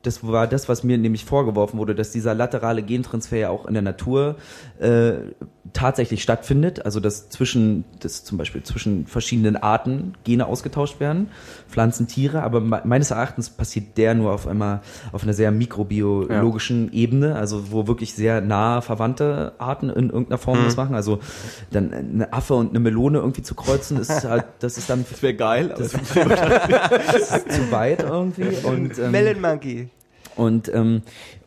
das 0.03 0.27
war 0.27 0.47
das, 0.47 0.69
was 0.69 0.85
mir 0.85 0.99
nämlich 0.99 1.25
vorgeworfen 1.25 1.79
wurde, 1.79 1.95
dass 1.95 2.11
dieser 2.11 2.35
laterale 2.35 2.83
Gentransfer 2.83 3.37
ja 3.39 3.51
auch 3.51 3.67
in 3.67 3.75
der 3.75 3.83
Natur 3.83 4.37
äh, 4.79 5.13
tatsächlich 5.73 6.23
stattfindet. 6.23 6.85
Also 6.85 7.01
dass 7.01 7.29
zwischen, 7.29 7.85
dass 8.01 8.25
zum 8.25 8.39
Beispiel 8.39 8.63
zwischen 8.63 9.07
verschiedenen 9.07 9.57
Arten 9.57 10.15
Gene 10.25 10.47
ausgetauscht 10.47 11.01
werden, 11.01 11.29
Pflanzen, 11.69 12.07
Tiere. 12.09 12.43
Aber 12.43 12.61
me 12.61 12.81
meines 12.85 13.11
Erachtens 13.11 13.51
passiert 13.51 13.99
der 13.99 14.15
nur 14.15 14.33
auf 14.33 14.47
einmal 14.47 14.81
auf 15.13 15.23
einer 15.23 15.35
sehr 15.35 15.51
mikrobiologischen 15.51 16.93
Ebene, 16.93 17.37
also 17.37 17.71
wo 17.73 17.87
wirklich 17.87 18.15
sehr 18.15 18.41
nah 18.41 18.81
verwandte 18.81 19.53
Arten 19.59 19.91
in 19.91 20.09
irgendeiner 20.11 20.39
Form 20.39 20.65
das 20.65 20.77
machen. 20.77 20.95
Also 20.95 21.21
dann 21.71 21.93
eine 21.93 22.33
Affe 22.33 22.55
und 22.55 22.71
eine 22.71 22.81
Melone 22.81 23.19
irgendwie 23.19 23.43
zu 23.43 23.55
kreuzen, 23.55 23.99
ist 23.99 24.25
halt, 24.25 24.47
das 24.61 24.79
ist 24.79 24.89
dann 24.89 25.05
Das 25.09 25.23
wäre 25.23 25.35
geil. 25.35 25.73
Aber 25.73 25.85
zu 27.49 27.71
weit 27.71 28.03
irgendwie. 28.03 28.57
Und, 28.67 28.99
ähm, 28.99 29.11
Melon 29.11 29.41
Monkey. 29.41 29.89
und, 30.37 30.73
ähm, 30.73 31.03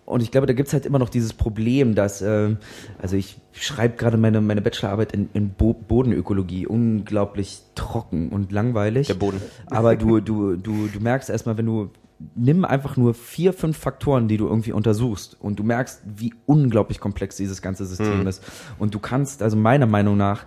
und 0.06 0.22
ich 0.22 0.32
glaube, 0.32 0.48
da 0.48 0.54
gibt's 0.54 0.74
halt 0.74 0.86
immer 0.86 1.00
noch 1.00 1.10
dieses 1.10 1.34
Problem, 1.34 1.96
dass, 1.96 2.22
ähm, 2.22 2.58
also 3.02 3.16
ich 3.16 3.38
schreibe 3.54 3.96
gerade 3.96 4.18
meine, 4.18 4.42
meine 4.42 4.62
Bachelorarbeit 4.62 5.14
in, 5.14 5.30
in 5.34 5.50
Bo 5.52 5.74
Bodenökologie, 5.74 6.68
unglaublich 6.68 7.62
trocken 7.76 8.30
und 8.30 8.52
langweilig. 8.52 9.08
Der 9.08 9.14
Boden. 9.14 9.42
Aber 9.68 9.96
du, 9.96 10.20
du, 10.20 10.56
du, 10.58 10.88
du 10.88 11.00
merkst 11.00 11.30
erstmal, 11.30 11.58
wenn 11.58 11.66
du, 11.66 11.90
nimm 12.36 12.66
einfach 12.66 12.98
nur 12.98 13.14
vier, 13.14 13.54
fünf 13.54 13.78
Faktoren, 13.78 14.28
die 14.28 14.38
du 14.38 14.48
irgendwie 14.48 14.72
untersuchst 14.72 15.38
und 15.40 15.60
du 15.60 15.64
merkst, 15.64 16.02
wie 16.18 16.34
unglaublich 16.46 17.00
komplex 17.00 17.36
dieses 17.38 17.62
ganze 17.62 17.86
System 17.86 18.22
Mhm. 18.22 18.28
ist. 18.28 18.44
Und 18.80 18.94
du 18.94 19.00
kannst, 19.00 19.42
also 19.42 19.56
meiner 19.58 19.86
Meinung 19.88 20.18
nach, 20.18 20.46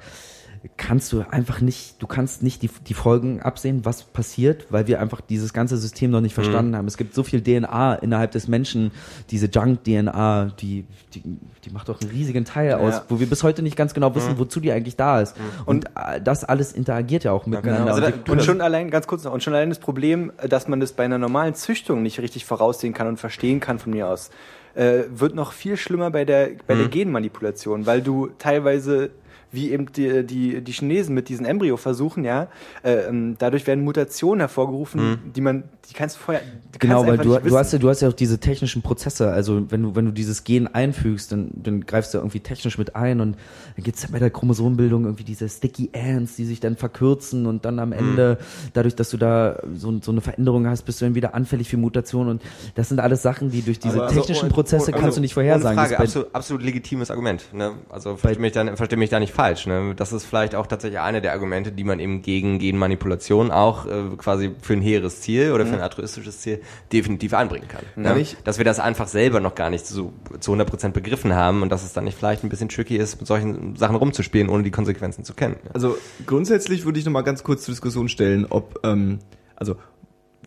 kannst 0.77 1.13
du 1.13 1.25
einfach 1.31 1.61
nicht, 1.61 2.03
du 2.03 2.07
kannst 2.07 2.43
nicht 2.43 2.63
die, 2.63 2.71
die 2.87 2.95
Folgen 2.95 3.41
absehen, 3.43 3.85
was 3.85 4.03
passiert, 4.05 4.67
weil 4.71 4.87
wir 4.87 5.01
einfach 5.01 5.21
dieses 5.21 5.53
ganze 5.53 5.77
System 5.77 6.11
noch 6.11 6.21
nicht 6.21 6.33
Mhm. 6.37 6.43
verstanden 6.43 6.77
haben. 6.77 6.87
Es 6.87 6.97
gibt 6.97 7.15
so 7.15 7.23
viel 7.23 7.43
DNA 7.43 7.95
innerhalb 7.97 8.31
des 8.33 8.49
Menschen, 8.49 8.91
diese 9.31 9.47
Junk-DNA, 9.47 10.53
die, 10.61 10.85
die, 11.15 11.23
die 11.65 11.71
macht 11.71 11.89
doch 11.89 12.01
einen 12.01 12.11
riesigen 12.11 12.45
Teil 12.45 12.75
aus, 12.75 12.95
Ja. 12.95 13.05
wo 13.09 13.21
wir 13.21 13.27
bis 13.29 13.43
heute 13.43 13.63
nicht 13.63 13.77
ganz 13.77 13.95
genau 13.95 14.15
wissen, 14.15 14.33
Mhm. 14.35 14.39
wozu 14.39 14.61
die 14.61 14.73
eigentlich 14.73 14.97
da 14.97 15.21
ist. 15.21 15.37
Und 15.67 15.87
äh, 15.97 16.21
das 16.23 16.45
alles 16.45 16.73
interagiert 16.73 17.25
ja 17.25 17.33
auch 17.33 17.47
miteinander. 17.47 17.93
Also 17.95 18.01
da- 18.01 18.09
Und 18.09 18.29
Und 18.29 18.43
schon 18.43 18.61
allein, 18.61 18.91
ganz 18.91 19.07
kurz 19.07 19.25
noch, 19.25 19.33
und 19.33 19.43
schon 19.43 19.55
allein 19.55 19.69
das 19.69 19.79
Problem, 19.79 20.33
dass 20.49 20.69
man 20.69 20.81
das 20.81 20.93
bei 20.93 21.05
einer 21.05 21.19
normalen 21.19 21.55
Züchtung 21.55 22.03
nicht 22.03 22.21
richtig 22.21 22.45
voraussehen 22.45 22.95
kann 22.95 23.07
und 23.09 23.19
verstehen 23.19 23.61
kann 23.61 23.79
von 23.79 23.93
mir 23.93 24.09
aus, 24.09 24.31
äh, 24.75 25.05
wird 25.11 25.35
noch 25.35 25.53
viel 25.53 25.77
schlimmer 25.77 26.11
bei 26.11 26.25
der, 26.25 26.51
bei 26.67 26.75
Mhm. 26.75 26.79
der 26.81 26.89
Genmanipulation, 26.89 27.87
weil 27.87 28.03
du 28.03 28.29
teilweise 28.39 29.11
wie 29.57 29.73
eben 29.73 29.91
die, 29.93 30.25
die, 30.25 30.61
die 30.63 30.73
Chinesen 30.73 31.15
mit 31.15 31.29
diesen 31.29 31.45
Embryo 31.45 31.77
versuchen, 31.77 32.23
ja, 32.23 32.47
äh, 32.85 33.09
ähm, 33.09 33.35
dadurch 33.39 33.67
werden 33.67 33.83
Mutationen 33.83 34.39
hervorgerufen, 34.41 35.33
die 35.35 35.41
man, 35.41 35.65
die 35.91 35.95
kannst 35.95 36.17
du 36.17 36.21
vorher, 36.21 36.43
du 36.73 36.79
Genau, 36.79 37.07
weil 37.07 37.17
du, 37.19 37.37
du 37.39 37.57
hast 37.59 37.73
ja, 37.73 37.79
du 37.79 37.89
hast 37.89 38.03
ja 38.03 38.09
auch 38.09 38.13
diese 38.13 38.39
technischen 38.39 38.83
Prozesse. 38.83 39.33
Also 39.33 39.71
wenn 39.71 39.83
du, 39.83 39.97
wenn 39.97 40.05
du 40.05 40.13
dieses 40.13 40.45
Gen 40.45 40.69
einfügst, 40.69 41.33
dann, 41.33 41.51
dann 41.55 41.81
greifst 41.87 42.13
du 42.15 42.19
irgendwie 42.19 42.41
technisch 42.41 42.79
mit 42.79 42.95
ein 42.95 43.21
und 43.21 43.37
dann 43.77 43.85
gibt's 43.85 44.03
ja 44.03 44.09
bei 44.13 44.19
der 44.19 44.31
Chromosombildung 44.31 45.05
irgendwie 45.05 45.25
diese 45.25 45.49
Sticky 45.49 45.91
Ants, 45.95 46.37
die 46.37 46.45
sich 46.45 46.61
dann 46.61 46.77
verkürzen 46.77 47.47
und 47.47 47.65
dann 47.65 47.79
am 47.79 47.93
Ende, 47.93 48.39
dadurch, 48.75 48.95
dass 48.95 49.11
du 49.11 49.17
da 49.17 49.59
so, 49.75 49.99
so 50.03 50.13
eine 50.13 50.21
Veränderung 50.21 50.67
hast, 50.67 50.83
bist 50.83 51.01
du 51.01 51.07
dann 51.07 51.15
wieder 51.15 51.35
anfällig 51.35 51.69
für 51.69 51.79
Mutationen 51.79 52.29
und 52.31 52.43
das 52.75 52.89
sind 52.91 53.01
alles 53.01 53.23
Sachen, 53.23 53.51
die 53.51 53.63
durch 53.63 53.79
diese 53.79 54.03
also 54.03 54.15
technischen 54.15 54.45
und- 54.47 54.53
Prozesse 54.53 54.93
und- 54.93 55.01
kannst 55.01 55.17
du 55.17 55.21
nicht 55.23 55.35
vorhersagen. 55.35 55.79
Ohne 55.79 55.89
Frage, 55.89 55.97
Das 56.03 56.09
ist 56.09 56.15
bei- 56.15 56.21
absolut, 56.21 56.35
absolut 56.35 56.63
legitimes 56.63 57.11
Argument. 57.11 57.45
Ne? 57.55 57.73
Also 57.89 58.17
verstehe 58.17 58.41
mich, 58.43 58.53
da, 58.53 58.77
versteh 58.77 58.97
mich 58.97 59.09
da 59.11 59.19
nicht 59.19 59.33
falsch. 59.33 59.46
Falsch. 59.47 59.67
Ne? 59.67 59.95
Das 59.97 60.13
ist 60.13 60.25
vielleicht 60.25 60.55
auch 60.55 60.67
tatsächlich 60.67 61.01
eine 61.01 61.21
der 61.21 61.33
Argumente, 61.33 61.73
die 61.73 61.85
man 61.85 62.01
eben 62.01 62.23
gegen 62.23 62.59
Genmanipulation 62.59 63.51
auch 63.51 63.87
äh, 63.87 64.17
quasi 64.17 64.51
für 64.61 64.73
ein 64.73 64.83
hehres 64.83 65.21
Ziel 65.21 65.53
oder 65.53 65.67
für 65.67 65.75
ein 65.75 65.81
altruistisches 65.81 66.41
Ziel 66.41 66.61
definitiv 66.93 67.35
einbringen 67.35 67.69
kann. 67.69 67.83
Ja. 67.97 68.15
Ne? 68.15 68.27
Dass 68.45 68.59
wir 68.59 68.65
das 68.65 68.81
einfach 68.81 69.09
selber 69.09 69.41
noch 69.41 69.55
gar 69.55 69.71
nicht 69.71 69.87
so 69.87 70.13
zu 70.41 70.53
100% 70.53 70.91
begriffen 70.91 71.35
haben 71.35 71.63
und 71.63 71.71
dass 71.71 71.85
es 71.85 71.93
dann 71.93 72.05
nicht 72.05 72.19
vielleicht 72.19 72.45
ein 72.45 72.49
bisschen 72.49 72.69
tricky 72.69 72.97
ist, 72.97 73.19
mit 73.19 73.27
solchen 73.27 73.77
Sachen 73.77 73.97
rumzuspielen, 73.97 74.49
ohne 74.49 74.63
die 74.63 74.71
Konsequenzen 74.71 75.25
zu 75.25 75.35
kennen. 75.35 75.57
Ja. 75.65 75.71
Also 75.75 75.97
grundsätzlich 76.27 76.85
würde 76.85 76.99
ich 76.99 77.05
noch 77.05 77.13
mal 77.13 77.23
ganz 77.23 77.45
kurz 77.45 77.65
zur 77.65 77.73
Diskussion 77.73 78.09
stellen, 78.09 78.47
ob 78.49 78.81
ähm, 78.85 79.21
also 79.55 79.77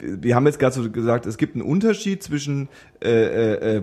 wir 0.02 0.36
haben 0.36 0.46
jetzt 0.46 0.60
gerade 0.60 0.74
so 0.74 0.90
gesagt, 0.90 1.26
es 1.26 1.38
gibt 1.38 1.56
einen 1.56 1.64
Unterschied 1.64 2.24
zwischen 2.24 2.70
äh, 3.04 3.10
äh, 3.10 3.78
äh, 3.78 3.82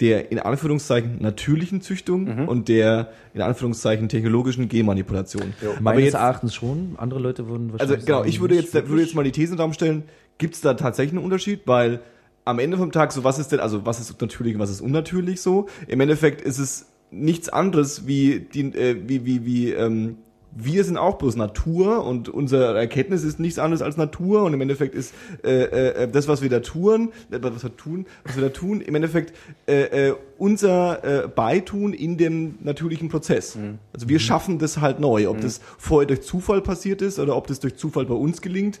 der 0.00 0.30
in 0.30 0.38
Anführungszeichen 0.38 1.20
natürlichen 1.20 1.80
Züchtung 1.80 2.46
und 2.46 2.68
der 2.68 3.10
in 3.34 3.40
Anführungszeichen 3.40 4.08
technologischen 4.08 4.68
Genmanipulation. 4.68 5.54
Aber 5.62 5.80
Meines 5.80 6.04
jetzt, 6.04 6.14
Erachtens 6.14 6.54
schon. 6.54 6.94
Andere 6.96 7.20
Leute 7.20 7.48
würden 7.48 7.70
also 7.72 7.78
wahrscheinlich 7.78 8.06
genau, 8.06 8.18
sagen, 8.18 8.28
ich 8.28 8.40
würde 8.40 8.54
jetzt 8.54 8.74
würde 8.74 9.02
jetzt 9.02 9.14
mal 9.14 9.24
die 9.24 9.32
These 9.32 9.52
in 9.52 9.56
den 9.56 9.62
Raum 9.62 9.72
stellen, 9.72 10.04
gibt 10.38 10.54
es 10.54 10.60
da 10.60 10.74
tatsächlich 10.74 11.14
einen 11.14 11.24
Unterschied, 11.24 11.62
weil 11.66 12.00
am 12.44 12.58
Ende 12.58 12.76
vom 12.76 12.92
Tag 12.92 13.12
so 13.12 13.24
was 13.24 13.38
ist 13.38 13.52
denn 13.52 13.60
also 13.60 13.84
was 13.84 14.00
ist 14.00 14.20
natürlich 14.20 14.54
und 14.54 14.60
was 14.60 14.70
ist 14.70 14.80
unnatürlich 14.80 15.40
so? 15.40 15.68
Im 15.86 16.00
Endeffekt 16.00 16.40
ist 16.40 16.58
es 16.58 16.86
nichts 17.10 17.48
anderes 17.48 18.06
wie 18.06 18.46
die 18.52 18.72
äh, 18.74 18.96
wie 19.06 19.24
wie 19.24 19.44
wie 19.44 19.72
ähm, 19.72 20.18
wir 20.52 20.82
sind 20.84 20.96
auch 20.96 21.18
bloß 21.18 21.36
Natur 21.36 22.04
und 22.04 22.28
unsere 22.28 22.76
Erkenntnis 22.76 23.22
ist 23.22 23.38
nichts 23.38 23.58
anderes 23.58 23.82
als 23.82 23.96
Natur 23.96 24.42
und 24.42 24.54
im 24.54 24.60
Endeffekt 24.60 24.94
ist 24.94 25.14
äh, 25.44 25.64
äh, 25.64 26.08
das, 26.08 26.26
was 26.26 26.42
wir 26.42 26.48
da 26.48 26.60
tun, 26.60 27.12
äh, 27.30 27.38
was 27.40 27.62
wir 27.62 27.76
tun, 27.76 28.06
was 28.24 28.36
wir 28.36 28.42
da 28.44 28.48
tun, 28.48 28.80
im 28.80 28.94
Endeffekt 28.94 29.34
äh, 29.66 30.08
äh, 30.08 30.14
unser 30.38 31.24
äh, 31.24 31.28
Beitun 31.28 31.92
in 31.92 32.16
dem 32.16 32.56
natürlichen 32.60 33.08
Prozess. 33.08 33.56
Also 33.92 34.08
wir 34.08 34.18
schaffen 34.18 34.58
das 34.58 34.80
halt 34.80 35.00
neu. 35.00 35.28
Ob 35.28 35.40
das 35.40 35.60
vorher 35.78 36.06
durch 36.06 36.22
Zufall 36.22 36.62
passiert 36.62 37.02
ist 37.02 37.18
oder 37.18 37.36
ob 37.36 37.46
das 37.46 37.60
durch 37.60 37.76
Zufall 37.76 38.06
bei 38.06 38.14
uns 38.14 38.40
gelingt, 38.40 38.80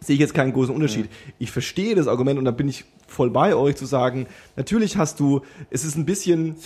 sehe 0.00 0.14
ich 0.14 0.20
jetzt 0.20 0.34
keinen 0.34 0.52
großen 0.52 0.74
Unterschied. 0.74 1.08
Ich 1.38 1.50
verstehe 1.50 1.94
das 1.94 2.06
Argument 2.06 2.38
und 2.38 2.44
da 2.44 2.50
bin 2.50 2.68
ich 2.68 2.84
voll 3.06 3.30
bei 3.30 3.54
euch 3.54 3.76
zu 3.76 3.86
sagen, 3.86 4.26
natürlich 4.56 4.96
hast 4.96 5.18
du, 5.18 5.40
es 5.70 5.84
ist 5.84 5.96
ein 5.96 6.04
bisschen 6.04 6.56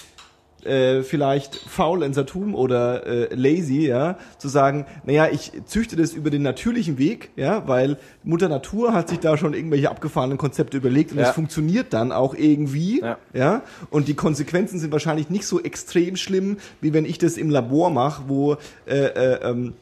äh, 0.64 1.02
vielleicht 1.02 1.56
Faulensertum 1.56 2.55
oder 2.55 3.06
äh, 3.06 3.34
lazy, 3.34 3.86
ja, 3.86 4.16
zu 4.39 4.48
sagen, 4.48 4.86
naja, 5.05 5.28
ich 5.32 5.52
züchte 5.66 5.97
das 5.97 6.12
über 6.12 6.30
den 6.30 6.43
natürlichen 6.43 6.98
Weg, 6.98 7.30
ja, 7.36 7.66
weil 7.66 7.98
Mutter 8.22 8.48
Natur 8.48 8.93
hat 8.93 9.09
sich 9.09 9.18
da 9.18 9.36
schon 9.36 9.55
irgendwelche 9.55 9.90
abgefahrenen 9.90 10.39
Konzepte 10.39 10.76
überlegt 10.76 11.12
und 11.12 11.18
es 11.18 11.28
Ja. 11.28 11.32
funktioniert 11.32 11.93
dann 11.93 12.12
auch 12.12 12.34
irgendwie, 12.34 13.01
Ja. 13.01 13.18
ja, 13.34 13.62
und 13.90 14.09
die 14.09 14.14
Konsequenzen 14.14 14.78
sind 14.78 14.93
wahrscheinlich 14.93 15.30
nicht 15.30 15.47
so 15.47 15.60
extrem 15.60 16.16
schlimm, 16.16 16.59
wie 16.80 16.93
wenn 16.93 17.05
ich 17.05 17.18
das 17.18 17.36
im 17.36 17.51
Labor 17.51 17.90
mache, 17.90 18.24
wo 18.28 18.56
äh, 18.86 18.97
äh, 18.97 19.39
ähm, 19.51 19.74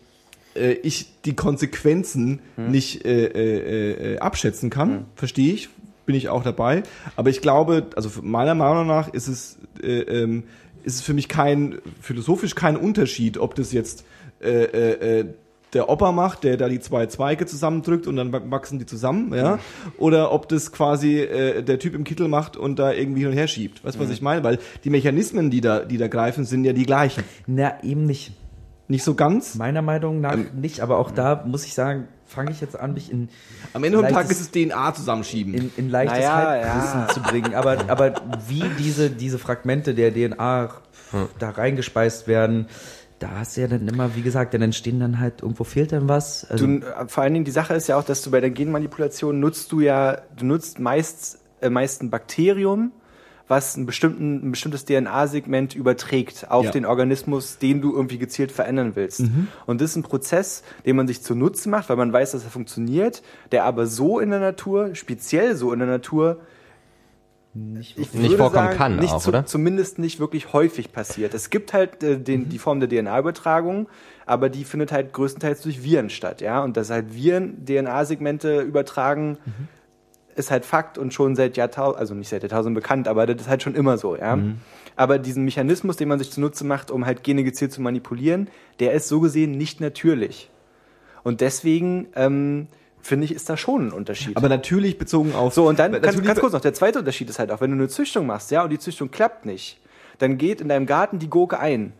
äh, 0.57 0.73
ich 0.73 1.07
die 1.25 1.35
Konsequenzen 1.37 2.41
nicht 2.57 3.05
äh, 3.05 3.27
äh, 3.27 4.15
äh, 4.15 4.19
abschätzen 4.19 4.71
kann, 4.71 5.05
verstehe 5.15 5.53
ich, 5.55 5.69
bin 6.07 6.17
ich 6.17 6.29
auch 6.29 6.43
dabei. 6.43 6.83
Aber 7.17 7.31
ich 7.31 7.41
glaube, 7.41 7.87
also 7.95 8.11
meiner 8.23 8.55
Meinung 8.55 8.87
nach 8.87 9.13
ist 9.13 9.29
es, 9.29 9.59
äh, 9.83 10.01
ähm, 10.01 10.43
ist 10.85 10.97
es 10.97 11.03
für 11.03 11.15
mich 11.15 11.29
kein, 11.29 11.79
philosophisch 12.01 12.55
kein 12.55 12.77
Unterschied, 12.77 13.39
ob 13.39 13.55
das 13.55 13.73
jetzt 13.73 14.05
äh, 14.41 14.65
äh, 14.65 15.21
äh, 15.21 15.25
der 15.73 15.89
Opa 15.89 16.13
macht, 16.13 16.45
der 16.45 16.57
da 16.57 16.69
die 16.69 16.81
zwei 16.81 17.07
Zweige 17.07 17.47
zusammendrückt 17.47 18.07
und 18.07 18.17
dann 18.17 18.33
wachsen 18.51 18.79
die 18.79 18.87
zusammen, 18.87 19.33
ja, 19.35 19.59
oder 19.99 20.33
ob 20.33 20.49
das 20.49 20.73
quasi 20.73 21.21
äh, 21.21 21.63
der 21.63 21.79
Typ 21.79 21.95
im 21.95 22.05
Kittel 22.05 22.29
macht 22.29 22.57
und 22.57 22.79
da 22.79 22.93
irgendwie 22.93 23.21
hin 23.21 23.29
und 23.29 23.35
her 23.35 23.47
schiebt. 23.47 23.85
Weißt 23.85 23.97
du, 23.97 24.01
was 24.01 24.11
ich 24.11 24.23
meine? 24.23 24.43
Weil 24.43 24.59
die 24.85 24.91
Mechanismen, 24.91 25.51
die 25.51 25.61
da, 25.61 25.81
die 25.85 25.97
da 25.97 26.09
greifen, 26.09 26.45
sind 26.45 26.65
ja 26.65 26.73
die 26.73 26.87
gleichen. 26.87 27.23
Na, 27.47 27.83
eben 27.85 28.05
nicht. 28.05 28.33
Nicht 28.89 29.05
so 29.05 29.15
ganz. 29.15 29.55
Meiner 29.55 29.83
Meinung 29.83 30.21
nach 30.21 30.35
Ähm, 30.35 30.49
nicht, 30.61 30.81
aber 30.81 30.99
auch 30.99 31.13
da 31.13 31.45
muss 31.47 31.65
ich 31.65 31.75
sagen, 31.75 32.09
fange 32.41 32.53
ich 32.53 32.61
jetzt 32.63 32.79
an, 32.79 32.95
mich 32.95 33.13
in, 33.13 33.29
Am 33.75 33.85
Ende 33.85 33.99
vom 33.99 34.09
Tag 34.09 34.31
ist 34.31 34.41
es 34.41 34.51
DNA 34.51 34.95
zusammenschieben. 34.95 35.53
in, 35.53 35.71
in 35.77 35.91
leichtes 35.91 36.19
Naja, 36.19 36.35
Halbwissen 36.35 37.01
ja. 37.01 37.09
zu 37.09 37.21
bringen. 37.21 37.55
Aber, 37.55 37.79
aber 37.89 38.15
wie 38.49 38.65
diese, 38.79 39.11
diese 39.11 39.39
Fragmente 39.39 39.95
der 39.95 40.13
DNA 40.13 40.71
da 41.39 41.51
reingespeist 41.51 42.27
werden, 42.29 42.67
da 43.19 43.41
hast 43.41 43.57
du 43.57 43.61
ja 43.61 43.69
dann 43.69 43.87
immer, 43.87 44.17
wie 44.17 44.23
gesagt, 44.23 44.55
dann 44.55 44.63
entstehen 44.63 45.01
dann 45.01 45.19
halt, 45.21 45.43
irgendwo 45.43 45.65
fehlt 45.65 45.93
dann 45.93 46.09
was. 46.09 46.51
Also, 46.51 46.67
Du, 46.67 46.79
äh, 46.79 47.09
vor 47.09 47.23
allen 47.23 47.35
Dingen 47.35 47.45
die 47.45 47.51
Sache 47.51 47.75
ist 47.75 47.89
ja 47.89 47.97
auch, 47.99 48.05
dass 48.05 48.23
du 48.23 48.31
bei 48.31 48.41
der 48.41 48.51
Genmanipulation 48.51 49.39
nutzt 49.39 49.71
du 49.73 49.81
ja, 49.81 50.23
du 50.37 50.47
nutzt 50.47 50.79
meist, 50.79 51.39
äh, 51.61 51.69
meist 51.69 52.03
ein 52.03 52.09
Bakterium, 52.09 52.93
was 53.51 53.77
einen 53.77 53.85
bestimmten, 53.85 54.47
ein 54.47 54.51
bestimmtes 54.53 54.85
DNA-Segment 54.85 55.75
überträgt 55.75 56.51
auf 56.51 56.67
Ja. 56.67 56.71
den 56.71 56.87
Organismus, 56.87 57.59
den 57.59 57.81
du 57.83 57.93
irgendwie 57.93 58.17
gezielt 58.19 58.53
verändern 58.53 58.93
willst. 58.95 59.25
Und 59.67 59.81
das 59.81 59.91
ist 59.91 59.97
ein 59.97 60.03
Prozess, 60.05 60.63
den 60.87 60.95
man 60.95 61.09
sich 61.09 61.21
zunutze 61.23 61.69
macht, 61.69 61.89
weil 61.89 61.97
man 61.97 62.13
weiß, 62.13 62.31
dass 62.31 62.45
er 62.45 62.51
funktioniert, 62.51 63.23
der 63.51 63.65
aber 63.65 63.87
so 63.89 64.21
in 64.21 64.31
der 64.31 64.39
Natur, 64.39 64.95
speziell 64.95 65.57
so 65.57 65.73
in 65.73 65.81
der 65.81 65.89
Natur, 65.89 66.39
nicht 67.53 67.99
ich 67.99 68.15
Nicht 68.15 68.37
vorkommen 68.37 68.67
sagen, 68.67 68.77
kann 68.79 68.97
nicht 68.97 69.13
auch, 69.13 69.21
zu, 69.21 69.31
oder? 69.31 69.45
Zumindest 69.45 69.99
nicht 69.99 70.21
wirklich 70.21 70.53
häufig 70.53 70.93
passiert. 70.93 71.35
Es 71.35 71.51
gibt 71.51 71.73
halt 71.73 72.01
äh, 72.05 72.17
den, 72.17 72.49
die 72.49 72.59
Form 72.59 72.79
der 72.79 72.89
DNA-Übertragung, 72.89 73.89
aber 74.25 74.49
die 74.49 74.63
findet 74.63 74.93
halt 74.93 75.13
größtenteils 75.13 75.63
durch 75.63 75.83
Viren 75.83 76.11
statt, 76.11 76.41
ja. 76.41 76.63
Und 76.63 76.77
dass 76.77 76.91
halt 76.91 77.13
Viren 77.13 77.65
DNA-Segmente 77.65 78.61
übertragen, 78.61 79.39
ist 80.41 80.51
halt 80.51 80.65
Fakt 80.65 80.99
und 80.99 81.15
schon 81.15 81.37
seit 81.37 81.57
Jahrtausenden, 81.57 82.01
also 82.01 82.15
nicht 82.15 82.29
seit 82.29 82.43
Jahrtausenden 82.43 82.75
bekannt, 82.75 83.07
aber 83.07 83.27
das 83.27 83.43
ist 83.43 83.49
halt 83.49 83.63
schon 83.63 83.75
immer 83.75 83.97
so, 83.99 84.17
ja. 84.17 84.37
Aber 84.97 85.19
diesen 85.19 85.45
Mechanismus, 85.45 85.97
den 85.97 86.09
man 86.09 86.19
sich 86.19 86.31
zunutze 86.31 86.65
macht, 86.65 86.91
um 86.91 87.07
halt 87.07 87.23
Gene 87.23 87.45
gezielt 87.45 87.73
zu 87.73 87.81
manipulieren, 87.81 88.49
der 88.81 88.93
ist 88.93 89.09
so 89.09 89.21
gesehen 89.21 89.53
nicht 89.53 89.81
natürlich. 89.81 90.51
Und 91.23 91.41
deswegen 91.41 92.09
ähm, 92.17 92.67
finde 93.01 93.25
ich, 93.25 93.35
ist 93.35 93.49
da 93.49 93.57
schon 93.57 93.89
ein 93.89 93.93
Unterschied. 93.93 94.37
Aber 94.37 94.49
natürlich 94.49 94.99
bezogen 94.99 95.35
auf. 95.35 95.55
So, 95.55 95.69
und 95.69 95.79
dann, 95.79 95.93
ganz, 95.93 96.23
ganz 96.23 96.41
kurz 96.41 96.53
noch, 96.53 96.61
der 96.61 96.75
zweite 96.75 96.99
Unterschied 96.99 97.31
ist 97.31 97.39
halt 97.39 97.51
auch, 97.51 97.61
wenn 97.61 97.71
du 97.71 97.77
eine 97.77 97.89
Züchtung 97.89 98.27
machst, 98.27 98.51
ja, 98.51 98.63
und 98.63 98.71
die 98.71 98.79
Züchtung 98.79 99.11
klappt 99.11 99.47
nicht, 99.47 99.79
dann 100.19 100.39
geht 100.39 100.61
in 100.61 100.69
deinem 100.69 100.87
Garten 100.87 101.19
die 101.19 101.29
Gurke 101.29 101.59
ein. 101.59 101.93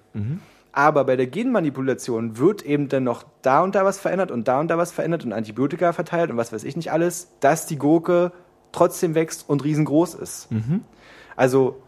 Aber 0.73 1.05
bei 1.05 1.17
der 1.17 1.27
Genmanipulation 1.27 2.39
wird 2.39 2.63
eben 2.63 2.89
dann 2.89 3.03
noch 3.05 3.25
da 3.43 3.63
und 3.63 3.75
da 3.75 3.85
was 3.85 3.99
verändert 3.99 4.31
und 4.31 4.47
da 4.47 4.61
und 4.61 4.69
da 4.69 4.79
was 4.79 4.93
verändert 4.93 5.25
und 5.25 5.33
Antibiotika 5.33 5.93
verteilt 5.93 6.31
und 6.31 6.37
was 6.37 6.53
weiß 6.53 6.63
ich 6.65 6.77
nicht 6.77 6.93
alles, 6.93 7.29
dass 7.41 7.67
die 7.67 7.77
Gurke 7.77 8.31
trotzdem 8.73 9.15
wächst 9.17 9.49
und 9.49 9.65
riesengroß 9.65 10.15
ist. 10.15 10.49
Also, 11.37 11.81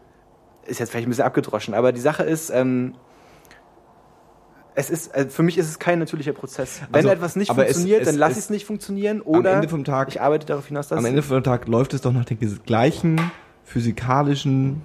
ist 0.66 0.80
jetzt 0.80 0.90
vielleicht 0.90 1.06
ein 1.06 1.10
bisschen 1.10 1.24
abgedroschen, 1.24 1.74
aber 1.74 1.92
die 1.92 2.00
Sache 2.00 2.24
ist, 2.24 2.50
ähm, 2.50 2.94
es 4.74 4.90
ist, 4.90 5.14
äh, 5.14 5.28
für 5.28 5.42
mich 5.42 5.58
ist 5.58 5.68
es 5.68 5.78
kein 5.78 5.98
natürlicher 5.98 6.32
Prozess. 6.32 6.80
Wenn 6.90 6.94
Also, 6.96 7.08
etwas 7.10 7.36
nicht 7.36 7.50
aber 7.50 7.66
es- 7.66 7.72
funktioniert, 7.74 8.02
es- 8.02 8.06
dann 8.08 8.16
lass 8.16 8.32
es- 8.32 8.38
es 8.38 8.50
nicht 8.50 8.66
funktionieren 8.66 9.20
oder 9.20 9.52
Ende 9.54 9.68
vom 9.68 9.84
Tag- 9.84 10.08
ich 10.08 10.20
arbeite 10.20 10.46
darauf 10.46 10.66
hinaus, 10.66 10.88
dass 10.88 10.98
am 10.98 11.04
Ende 11.04 11.22
vom 11.22 11.42
Tag 11.44 11.68
läuft 11.68 11.94
es 11.94 12.00
doch 12.00 12.12
nach 12.12 12.24
den 12.24 12.38
gleichen 12.64 13.20
physikalischen, 13.64 14.82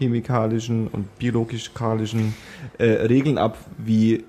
chemikalischen 0.00 0.88
und 0.88 1.18
biologisch-kalischen 1.18 2.34
äh, 2.78 2.84
Regeln 2.84 3.38
ab, 3.38 3.56
wie 3.78 4.24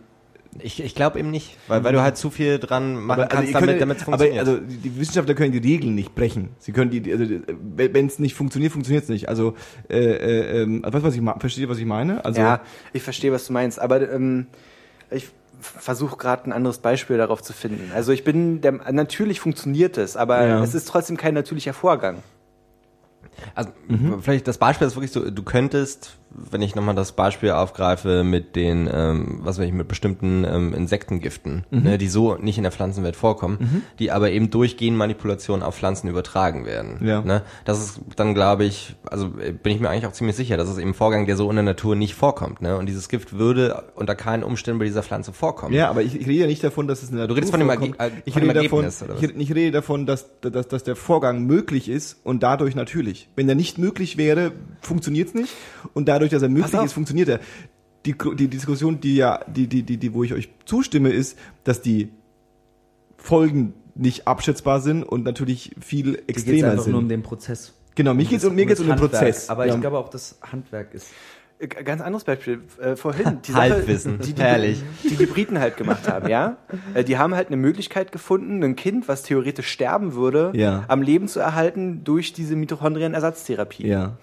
Ich, 0.60 0.84
ich 0.84 0.96
glaube 0.96 1.18
eben 1.18 1.32
nicht, 1.32 1.58
weil, 1.70 1.82
weil 1.86 1.94
du 1.94 2.02
halt 2.02 2.18
zu 2.18 2.30
viel 2.30 2.60
dran 2.60 2.96
machen 2.96 3.22
aber, 3.22 3.32
also 3.32 3.54
kannst, 3.54 3.68
könnt 3.68 3.82
damit 3.82 3.98
es 3.98 4.04
aber 4.04 4.18
funktioniert. 4.18 4.48
also 4.48 4.60
die 4.60 5.00
Wissenschaftler 5.00 5.34
können 5.34 5.54
die 5.54 5.60
Regeln 5.60 5.96
nicht 5.96 6.14
brechen. 6.14 6.50
Sie 6.60 6.74
können 6.74 6.92
die, 6.92 7.10
also 7.12 7.26
wenn 7.48 8.06
es 8.06 8.20
nicht 8.20 8.36
funktioniert, 8.36 8.74
funktioniert 8.74 9.04
es 9.06 9.10
nicht. 9.10 9.30
Also 9.30 9.56
äh, 9.90 9.98
äh, 9.98 10.62
ähm, 10.64 10.84
weißt 10.84 10.96
du, 10.96 11.04
was 11.04 11.16
ich 11.16 11.58
ihr, 11.58 11.70
was 11.70 11.78
ich 11.78 11.86
meine? 11.86 12.24
Also 12.26 12.42
Ja, 12.42 12.60
ich 12.92 13.02
verstehe, 13.02 13.32
was 13.32 13.48
du 13.48 13.54
meinst, 13.54 13.80
aber 13.80 14.12
ähm, 14.12 14.48
ich 15.10 15.30
versuche 15.62 16.18
gerade 16.18 16.46
ein 16.46 16.52
anderes 16.52 16.80
Beispiel 16.80 17.18
darauf 17.18 17.42
zu 17.42 17.54
finden. 17.54 17.92
Also 17.96 18.12
ich 18.12 18.26
bin, 18.26 18.60
der, 18.60 18.74
natürlich 18.92 19.40
funktioniert 19.40 19.98
es, 19.98 20.18
aber 20.18 20.46
Ja. 20.46 20.64
es 20.64 20.74
ist 20.74 20.86
trotzdem 20.90 21.16
kein 21.18 21.34
natürlicher 21.34 21.74
Vorgang. 21.74 22.24
Also 23.56 23.72
vielleicht 24.22 24.48
das 24.48 24.58
Beispiel 24.58 24.88
ist 24.88 24.96
wirklich 24.96 25.12
so, 25.12 25.30
du 25.30 25.44
könntest, 25.44 26.18
wenn 26.34 26.62
ich 26.62 26.76
nochmal 26.76 26.96
das 26.96 27.12
Beispiel 27.12 27.52
aufgreife 27.52 28.24
mit 28.24 28.56
den, 28.56 28.90
ähm, 28.92 29.40
was 29.44 29.60
weiß 29.60 29.68
ich, 29.68 29.74
mit 29.74 29.88
bestimmten 29.88 30.46
ähm, 30.46 30.74
Insektengiften, 30.74 31.66
ne, 31.72 31.98
die 31.98 32.08
so 32.08 32.36
nicht 32.36 32.58
in 32.58 32.64
der 32.64 32.72
Pflanzenwelt 32.72 33.16
vorkommen, 33.16 33.84
die 34.00 34.12
aber 34.12 34.32
eben 34.32 34.50
durch 34.50 34.78
Genmanipulation 34.78 35.64
auf 35.64 35.76
Pflanzen 35.76 36.08
übertragen 36.08 36.66
werden. 36.66 37.06
Ja. 37.06 37.22
Ne? 37.22 37.42
Das 37.66 37.80
ist 37.80 38.02
dann, 38.16 38.34
glaube 38.34 38.64
ich, 38.64 38.96
also 39.10 39.28
äh, 39.40 39.52
bin 39.52 39.74
ich 39.74 39.80
mir 39.82 39.90
eigentlich 39.90 40.06
auch 40.06 40.14
ziemlich 40.14 40.36
sicher, 40.36 40.58
das 40.58 40.70
ist 40.70 40.78
eben 40.78 40.92
ein 40.92 40.94
Vorgang, 40.94 41.26
der 41.26 41.36
so 41.36 41.50
in 41.50 41.56
der 41.56 41.64
Natur 41.64 41.96
nicht 41.96 42.16
vorkommt. 42.16 42.62
Ne? 42.62 42.78
Und 42.78 42.86
dieses 42.88 43.10
Gift 43.10 43.34
würde 43.34 43.84
unter 43.96 44.16
keinen 44.16 44.44
Umständen 44.44 44.80
bei 44.80 44.86
dieser 44.86 45.04
Pflanze 45.04 45.34
vorkommen. 45.34 45.74
Ja, 45.74 45.90
aber 45.90 46.02
ich, 46.02 46.16
ich 46.16 46.28
rede 46.28 46.42
ja 46.42 46.48
nicht 46.48 46.64
davon, 46.64 46.88
dass 46.88 47.04
es 47.04 47.10
in 47.10 47.18
der 47.18 47.28
Du 47.28 47.34
redest 47.34 47.52
von 47.52 47.60
dem 47.60 47.68
vorkommt. 47.70 47.98
Erge- 48.00 48.08
äh, 48.08 48.22
ich 48.26 48.34
von 48.34 48.42
dem 48.42 48.50
rede 48.52 48.64
davon, 48.64 48.84
Ergebnis, 48.86 49.04
oder 49.04 49.16
was? 49.16 49.24
ich, 49.24 49.36
ich 49.36 49.56
rede 49.56 49.72
davon, 49.72 50.06
dass, 50.06 50.30
dass, 50.42 50.68
dass 50.68 50.84
der 50.84 50.96
Vorgang 50.96 51.46
möglich 51.46 51.90
ist 51.90 52.20
und 52.24 52.44
dadurch 52.44 52.76
natürlich. 52.76 53.28
Wenn 53.36 53.50
er 53.50 53.56
nicht 53.56 53.78
möglich 53.78 54.18
wäre, 54.18 54.52
funktioniert 54.82 55.30
es 55.30 55.34
nicht 55.34 55.54
und 55.94 56.08
dadurch, 56.08 56.21
dass 56.30 56.42
er 56.44 56.50
möglich 56.50 56.74
ist, 56.82 56.94
funktioniert 56.94 57.30
er. 57.30 57.40
Die, 58.06 58.16
die 58.36 58.48
Diskussion, 58.48 59.00
die 59.00 59.16
ja, 59.16 59.42
die, 59.48 59.68
die, 59.68 59.84
die, 59.84 59.98
die, 59.98 60.14
wo 60.14 60.24
ich 60.24 60.34
euch 60.34 60.50
zustimme, 60.66 61.10
ist, 61.10 61.38
dass 61.64 61.82
die 61.82 62.10
Folgen 63.18 63.74
nicht 63.96 64.28
abschätzbar 64.28 64.80
sind 64.82 65.04
und 65.04 65.24
natürlich 65.24 65.76
viel 65.80 66.06
Mir 66.06 66.12
geht 66.18 66.30
extremer 66.30 66.72
einfach 66.72 66.84
sind. 66.84 66.92
nur 66.94 67.02
um 67.02 67.10
den 67.10 67.22
Prozess. 67.24 67.74
genau, 67.96 68.14
mich 68.14 68.30
geht's 68.30 68.46
um, 68.46 68.56
mir 68.56 68.66
geht's 68.66 68.80
um 68.80 68.88
den. 68.88 68.96
Prozess. 68.96 69.50
Aber 69.50 69.66
ja. 69.68 69.76
ich 69.76 69.82
glaube 69.82 69.98
auch, 70.00 70.10
das 70.10 70.40
Handwerk 70.42 70.94
ist. 70.94 71.08
Äh, 71.60 71.68
Ganz 71.68 72.02
anderes 72.02 72.24
Beispiel. 72.24 72.62
Äh, 72.82 72.96
vorhin. 72.96 73.40
Die 73.46 73.52
Sache, 73.52 73.62
Halbwissen. 73.74 74.18
Die, 74.20 74.34
die, 74.34 74.42
Herrlich. 74.42 74.82
Die 75.04 75.16
die 75.16 75.26
Briten 75.28 75.60
halt 75.60 75.78
gemacht 75.78 76.08
haben, 76.10 76.28
ja. 76.28 76.58
Äh, 76.96 77.04
Die 77.04 77.20
haben 77.20 77.36
halt 77.36 77.48
eine 77.48 77.58
Möglichkeit 77.58 78.12
gefunden, 78.12 78.64
ein 78.64 78.76
Kind, 78.76 79.08
was 79.08 79.22
theoretisch 79.22 79.68
sterben 79.68 80.14
würde, 80.16 80.52
Ja. 80.56 80.86
am 80.88 81.04
Leben 81.04 81.28
zu 81.28 81.40
erhalten 81.40 82.04
durch 82.04 82.34
diese 82.34 82.56
Mitochondrien-Ersatztherapie. 82.56 83.86
Ja. 83.88 84.18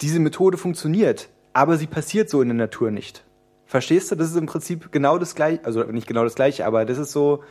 Diese 0.00 0.20
Methode 0.20 0.58
funktioniert, 0.58 1.28
aber 1.52 1.76
sie 1.76 1.86
passiert 1.86 2.30
so 2.30 2.40
in 2.40 2.48
der 2.48 2.56
Natur 2.56 2.90
nicht. 2.90 3.24
Verstehst 3.66 4.10
du? 4.10 4.14
Das 4.14 4.30
ist 4.30 4.36
im 4.36 4.46
Prinzip 4.46 4.92
genau 4.92 5.18
das 5.18 5.34
gleiche, 5.34 5.64
also 5.64 5.82
nicht 5.84 6.06
genau 6.06 6.24
das 6.24 6.34
gleiche, 6.34 6.64
aber 6.64 6.84
das 6.84 6.98
ist 6.98 7.12
so 7.12 7.42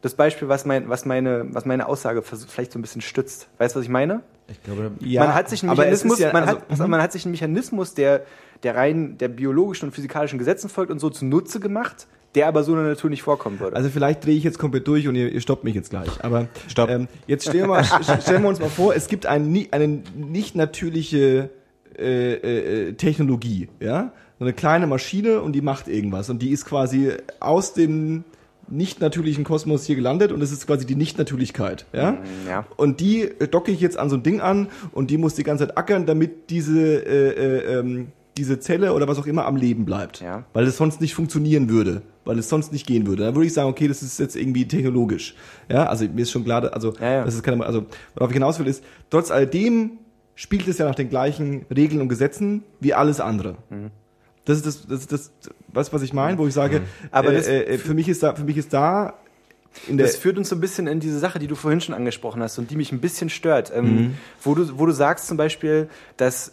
das 0.00 0.14
Beispiel, 0.14 0.48
was, 0.48 0.64
mein, 0.64 0.88
was, 0.88 1.04
meine, 1.04 1.46
was 1.52 1.64
meine 1.64 1.88
Aussage 1.88 2.22
vielleicht 2.22 2.72
so 2.72 2.78
ein 2.78 2.82
bisschen 2.82 3.00
stützt. 3.00 3.48
Weißt 3.58 3.74
du, 3.74 3.80
was 3.80 3.84
ich 3.84 3.90
meine? 3.90 4.22
Ich 4.46 4.62
glaube, 4.62 4.92
ja. 5.00 5.24
man 5.24 5.34
hat 5.34 5.50
sich 5.50 5.62
einen 5.62 5.76
Mechanismus, 5.76 6.18
ja, 6.20 6.32
man, 6.32 6.44
also, 6.44 6.56
hat, 6.56 6.70
also 6.70 6.86
man 6.86 7.02
hat 7.02 7.12
sich 7.12 7.24
einen 7.24 7.32
Mechanismus, 7.32 7.94
der, 7.94 8.24
der 8.62 8.76
rein 8.76 9.18
der 9.18 9.28
biologischen 9.28 9.86
und 9.86 9.92
physikalischen 9.92 10.38
Gesetzen 10.38 10.68
folgt 10.68 10.92
und 10.92 11.00
so 11.00 11.10
zunutze 11.10 11.58
gemacht, 11.58 12.06
der 12.34 12.46
aber 12.46 12.62
so 12.62 12.72
in 12.72 12.78
der 12.78 12.88
Natur 12.88 13.10
nicht 13.10 13.22
vorkommen 13.22 13.58
würde. 13.58 13.76
Also 13.76 13.90
vielleicht 13.90 14.24
drehe 14.24 14.36
ich 14.36 14.44
jetzt 14.44 14.58
komplett 14.58 14.86
durch 14.86 15.08
und 15.08 15.16
ihr, 15.16 15.32
ihr 15.32 15.40
stoppt 15.40 15.64
mich 15.64 15.74
jetzt 15.74 15.90
gleich. 15.90 16.08
Aber 16.22 16.46
Ähm, 16.94 17.08
jetzt 17.26 17.48
stellen 17.48 17.68
wir, 17.68 17.82
stellen 18.20 18.42
wir 18.42 18.48
uns 18.48 18.60
mal 18.60 18.70
vor, 18.70 18.94
es 18.94 19.08
gibt 19.08 19.26
ein, 19.26 19.66
eine 19.72 20.02
nicht 20.14 20.54
natürliche 20.54 21.50
äh, 21.98 22.88
äh, 22.88 22.92
Technologie, 22.94 23.68
ja, 23.80 24.12
so 24.38 24.44
eine 24.44 24.52
kleine 24.52 24.86
Maschine 24.86 25.40
und 25.40 25.52
die 25.52 25.62
macht 25.62 25.88
irgendwas 25.88 26.30
und 26.30 26.40
die 26.40 26.50
ist 26.50 26.64
quasi 26.64 27.12
aus 27.40 27.74
dem 27.74 28.24
nicht 28.70 29.00
natürlichen 29.00 29.44
Kosmos 29.44 29.84
hier 29.84 29.96
gelandet 29.96 30.30
und 30.30 30.42
es 30.42 30.52
ist 30.52 30.66
quasi 30.66 30.86
die 30.86 30.94
Nichtnatürlichkeit, 30.94 31.86
ja. 31.92 32.18
ja. 32.46 32.66
Und 32.76 33.00
die 33.00 33.22
äh, 33.22 33.48
docke 33.48 33.72
ich 33.72 33.80
jetzt 33.80 33.98
an 33.98 34.10
so 34.10 34.16
ein 34.16 34.22
Ding 34.22 34.40
an 34.40 34.68
und 34.92 35.10
die 35.10 35.18
muss 35.18 35.34
die 35.34 35.42
ganze 35.42 35.66
Zeit 35.66 35.78
ackern, 35.78 36.06
damit 36.06 36.50
diese 36.50 37.04
äh, 37.04 37.30
äh, 37.30 37.78
ähm, 37.78 38.08
diese 38.38 38.60
Zelle 38.60 38.94
oder 38.94 39.08
was 39.08 39.18
auch 39.18 39.26
immer 39.26 39.46
am 39.46 39.56
Leben 39.56 39.84
bleibt. 39.84 40.20
Ja. 40.20 40.44
Weil 40.52 40.66
es 40.66 40.76
sonst 40.76 41.00
nicht 41.00 41.12
funktionieren 41.14 41.68
würde, 41.68 42.02
weil 42.24 42.38
es 42.38 42.48
sonst 42.48 42.72
nicht 42.72 42.86
gehen 42.86 43.06
würde. 43.06 43.24
Dann 43.24 43.34
würde 43.34 43.46
ich 43.46 43.52
sagen, 43.52 43.68
okay, 43.68 43.88
das 43.88 44.02
ist 44.02 44.18
jetzt 44.20 44.36
irgendwie 44.36 44.66
technologisch. 44.66 45.34
Ja, 45.68 45.86
also 45.86 46.04
mir 46.04 46.22
ist 46.22 46.30
schon 46.30 46.44
klar, 46.44 46.72
also 46.72 46.94
Ja, 47.00 47.10
ja. 47.10 47.24
das 47.24 47.34
ist 47.34 47.42
keine, 47.42 47.66
also 47.66 47.86
worauf 48.14 48.30
ich 48.30 48.34
hinaus 48.34 48.58
will 48.60 48.68
ist, 48.68 48.84
trotz 49.10 49.30
alledem 49.30 49.98
spielt 50.40 50.68
es 50.68 50.78
ja 50.78 50.86
nach 50.86 50.94
den 50.94 51.08
gleichen 51.10 51.66
Regeln 51.74 52.00
und 52.00 52.08
Gesetzen 52.08 52.62
wie 52.78 52.94
alles 52.94 53.18
andere. 53.18 53.56
Mhm. 53.70 53.90
Das 54.44 54.56
ist 54.58 54.66
das, 54.66 54.86
das 54.86 55.00
ist 55.00 55.12
das, 55.12 55.32
was, 55.66 55.92
was 55.92 56.02
ich 56.02 56.12
meine, 56.12 56.38
wo 56.38 56.46
ich 56.46 56.54
sage, 56.54 56.82
Aber 57.10 57.32
äh, 57.32 57.34
das- 57.34 57.48
äh, 57.48 57.76
für 57.78 57.92
mich 57.94 58.08
ist 58.08 58.22
da, 58.22 58.34
für 58.36 58.44
mich 58.44 58.56
ist 58.56 58.72
da 58.72 59.14
Das 59.90 60.14
führt 60.16 60.38
uns 60.38 60.48
so 60.48 60.54
ein 60.56 60.60
bisschen 60.60 60.86
in 60.86 61.00
diese 61.00 61.18
Sache, 61.18 61.38
die 61.40 61.48
du 61.48 61.56
vorhin 61.56 61.80
schon 61.80 61.94
angesprochen 61.94 62.40
hast 62.42 62.56
und 62.58 62.70
die 62.70 62.76
mich 62.76 62.92
ein 62.92 63.00
bisschen 63.00 63.30
stört. 63.30 63.72
Ähm, 63.74 63.84
Mhm. 63.96 64.14
wo, 64.42 64.54
du, 64.54 64.78
wo 64.78 64.86
du 64.86 64.92
sagst 64.92 65.26
zum 65.26 65.36
Beispiel, 65.36 65.88
dass 66.16 66.52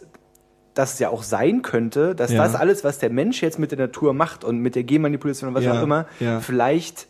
es 0.74 0.98
ja 0.98 1.08
auch 1.10 1.22
sein 1.22 1.62
könnte, 1.62 2.14
dass 2.16 2.32
Ja. 2.32 2.42
das 2.42 2.54
alles, 2.56 2.82
was 2.84 2.98
der 2.98 3.08
Mensch 3.10 3.40
jetzt 3.40 3.58
mit 3.58 3.70
der 3.70 3.78
Natur 3.78 4.12
macht 4.14 4.42
und 4.44 4.58
mit 4.58 4.74
der 4.74 4.82
Genmanipulation 4.82 5.48
und 5.48 5.54
was 5.54 5.64
Ja, 5.64 5.78
auch 5.78 5.82
immer, 5.82 6.06
ja. 6.20 6.40
vielleicht 6.40 7.06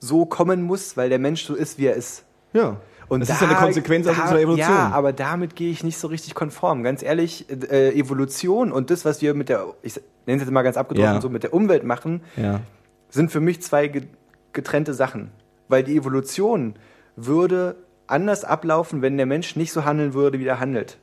so 0.00 0.24
kommen 0.26 0.62
muss, 0.62 0.96
weil 0.96 1.08
der 1.10 1.18
Mensch 1.20 1.44
so 1.44 1.54
ist, 1.54 1.78
wie 1.78 1.86
er 1.86 1.94
ist. 1.94 2.24
ja. 2.54 2.80
Und 3.08 3.20
das 3.20 3.30
ist 3.30 3.40
ja 3.40 3.48
eine 3.48 3.56
Konsequenz 3.56 4.06
aus 4.06 4.16
da, 4.16 4.22
unserer 4.22 4.40
Evolution. 4.40 4.68
Ja, 4.74 4.90
aber 4.90 5.12
damit 5.12 5.56
gehe 5.56 5.70
ich 5.70 5.82
nicht 5.82 5.98
so 5.98 6.08
richtig 6.08 6.34
konform. 6.34 6.82
Ganz 6.82 7.02
ehrlich, 7.02 7.46
äh, 7.50 7.90
Evolution 7.98 8.70
und 8.72 8.90
das, 8.90 9.04
was 9.04 9.22
wir 9.22 9.34
mit 9.34 9.48
der, 9.48 9.64
ich 9.82 9.96
nenne 10.26 10.36
es 10.36 10.42
jetzt 10.42 10.50
mal 10.52 10.62
ganz 10.62 10.76
abgedroschen, 10.76 11.14
Ja. 11.14 11.20
so 11.20 11.28
mit 11.30 11.42
der 11.42 11.54
Umwelt 11.54 11.84
machen, 11.84 12.20
ja. 12.36 12.60
sind 13.08 13.32
für 13.32 13.40
mich 13.40 13.62
zwei 13.62 13.88
ge- 13.88 14.04
getrennte 14.52 14.92
Sachen. 14.94 15.30
Weil 15.68 15.84
die 15.84 15.96
Evolution 15.96 16.74
würde 17.16 17.76
anders 18.06 18.44
ablaufen, 18.44 19.02
wenn 19.02 19.16
der 19.16 19.26
Mensch 19.26 19.56
nicht 19.56 19.72
so 19.72 19.84
handeln 19.84 20.14
würde, 20.14 20.38
wie 20.38 20.46
er 20.46 20.60
handelt. 20.60 20.98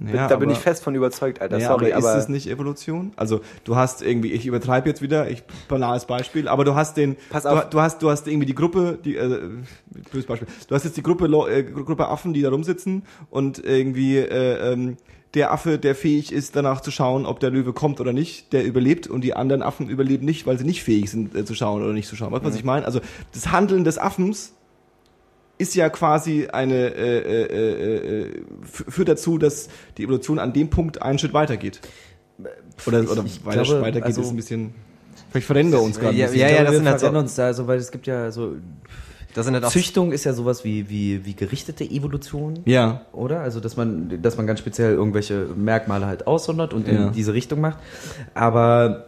Ja 0.00 0.28
da 0.28 0.36
bin 0.36 0.48
aber- 0.48 0.52
ich 0.56 0.62
fest 0.62 0.82
von 0.84 0.94
überzeugt, 0.94 1.40
Alter. 1.40 1.58
Ja, 1.58 1.68
Sorry, 1.68 1.92
aber 1.92 2.08
aber, 2.08 2.16
ist 2.16 2.24
es 2.24 2.28
nicht 2.28 2.48
Evolution? 2.48 3.12
Also 3.16 3.40
du 3.64 3.76
hast 3.76 4.02
irgendwie, 4.02 4.32
ich 4.32 4.46
übertreibe 4.46 4.88
jetzt 4.88 5.02
wieder, 5.02 5.28
ich 5.30 5.42
banales 5.68 6.04
Beispiel, 6.04 6.48
aber 6.48 6.64
du 6.64 6.74
hast 6.74 6.96
den, 6.96 7.16
Pass 7.30 7.44
du, 7.44 7.48
auf. 7.50 7.70
du 7.70 7.80
hast, 7.80 8.02
du 8.02 8.10
hast 8.10 8.26
irgendwie 8.28 8.46
die 8.46 8.54
Gruppe, 8.54 8.98
die, 9.04 9.16
äh, 9.16 9.40
blödes 10.10 10.26
Beispiel, 10.26 10.48
du 10.68 10.74
hast 10.74 10.84
jetzt 10.84 10.96
die 10.96 11.02
Gruppe, 11.02 11.26
äh, 11.50 11.62
Gruppe 11.62 12.08
Affen, 12.08 12.32
die 12.34 12.42
da 12.42 12.50
rumsitzen 12.50 13.02
und 13.30 13.62
irgendwie 13.64 14.18
äh, 14.18 14.72
ähm, 14.72 14.96
der 15.34 15.52
Affe, 15.52 15.78
der 15.78 15.94
fähig 15.94 16.32
ist, 16.32 16.56
danach 16.56 16.80
zu 16.80 16.90
schauen, 16.90 17.26
ob 17.26 17.40
der 17.40 17.50
Löwe 17.50 17.72
kommt 17.74 18.00
oder 18.00 18.12
nicht, 18.14 18.52
der 18.54 18.64
überlebt 18.64 19.06
und 19.06 19.22
die 19.22 19.34
anderen 19.34 19.62
Affen 19.62 19.88
überleben 19.90 20.24
nicht, 20.24 20.46
weil 20.46 20.58
sie 20.58 20.64
nicht 20.64 20.82
fähig 20.82 21.10
sind 21.10 21.34
äh, 21.34 21.44
zu 21.44 21.54
schauen 21.54 21.82
oder 21.82 21.92
nicht 21.92 22.08
zu 22.08 22.16
schauen. 22.16 22.32
Weißt 22.32 22.42
du, 22.42 22.48
was 22.48 22.56
ich 22.56 22.64
meine? 22.64 22.86
Also 22.86 23.00
das 23.32 23.52
Handeln 23.52 23.84
des 23.84 23.98
Affens 23.98 24.54
ist 25.58 25.74
ja 25.74 25.88
quasi 25.88 26.46
eine 26.48 26.74
äh, 26.94 27.18
äh, 27.18 27.42
äh, 27.44 28.22
äh, 28.22 28.42
führt 28.62 29.08
dazu, 29.08 29.38
dass 29.38 29.68
die 29.96 30.04
Evolution 30.04 30.38
an 30.38 30.52
dem 30.52 30.68
Punkt 30.70 31.00
einen 31.02 31.18
Schritt 31.18 31.32
weitergeht. 31.32 31.80
Oder, 32.86 33.02
Ich- 33.02 33.10
oder 33.10 33.24
ich 33.24 33.44
weiter, 33.46 33.62
glaube, 33.62 33.80
weitergeht 33.80 34.04
also- 34.04 34.20
ist 34.22 34.30
ein 34.30 34.36
bisschen. 34.36 34.74
Vielleicht 35.30 35.46
verändern 35.46 35.80
wir 35.80 35.84
uns 35.84 35.98
gerade. 35.98 36.14
Ja, 36.16 36.26
ein 36.26 36.32
bisschen. 36.32 36.40
ja, 36.48 36.48
glaube, 36.48 36.64
das 36.64 36.72
wir 36.72 36.78
sind 36.78 36.88
halt 36.88 37.14
uns 37.16 37.34
da, 37.34 37.46
also, 37.46 37.66
weil 37.66 37.78
es 37.78 37.90
gibt 37.90 38.06
ja 38.06 38.30
so 38.30 38.56
Das 39.34 39.44
sind 39.46 39.54
halt 39.54 39.64
auch 39.64 39.70
Züchtung 39.70 40.12
ist 40.12 40.24
ja 40.24 40.32
sowas 40.34 40.62
wie, 40.64 40.88
wie, 40.90 41.24
wie 41.24 41.34
gerichtete 41.34 41.84
Evolution. 41.84 42.60
ja. 42.66 43.02
Oder? 43.12 43.40
Also, 43.40 43.60
dass 43.60 43.76
man, 43.76 44.20
dass 44.22 44.36
man 44.36 44.46
ganz 44.46 44.60
speziell 44.60 44.92
irgendwelche 44.92 45.46
Merkmale 45.56 46.06
halt 46.06 46.26
aussondert 46.26 46.72
und 46.74 46.86
Ja. 46.86 47.06
in 47.08 47.12
diese 47.12 47.32
Richtung 47.34 47.60
macht. 47.60 47.78
Aber 48.34 49.06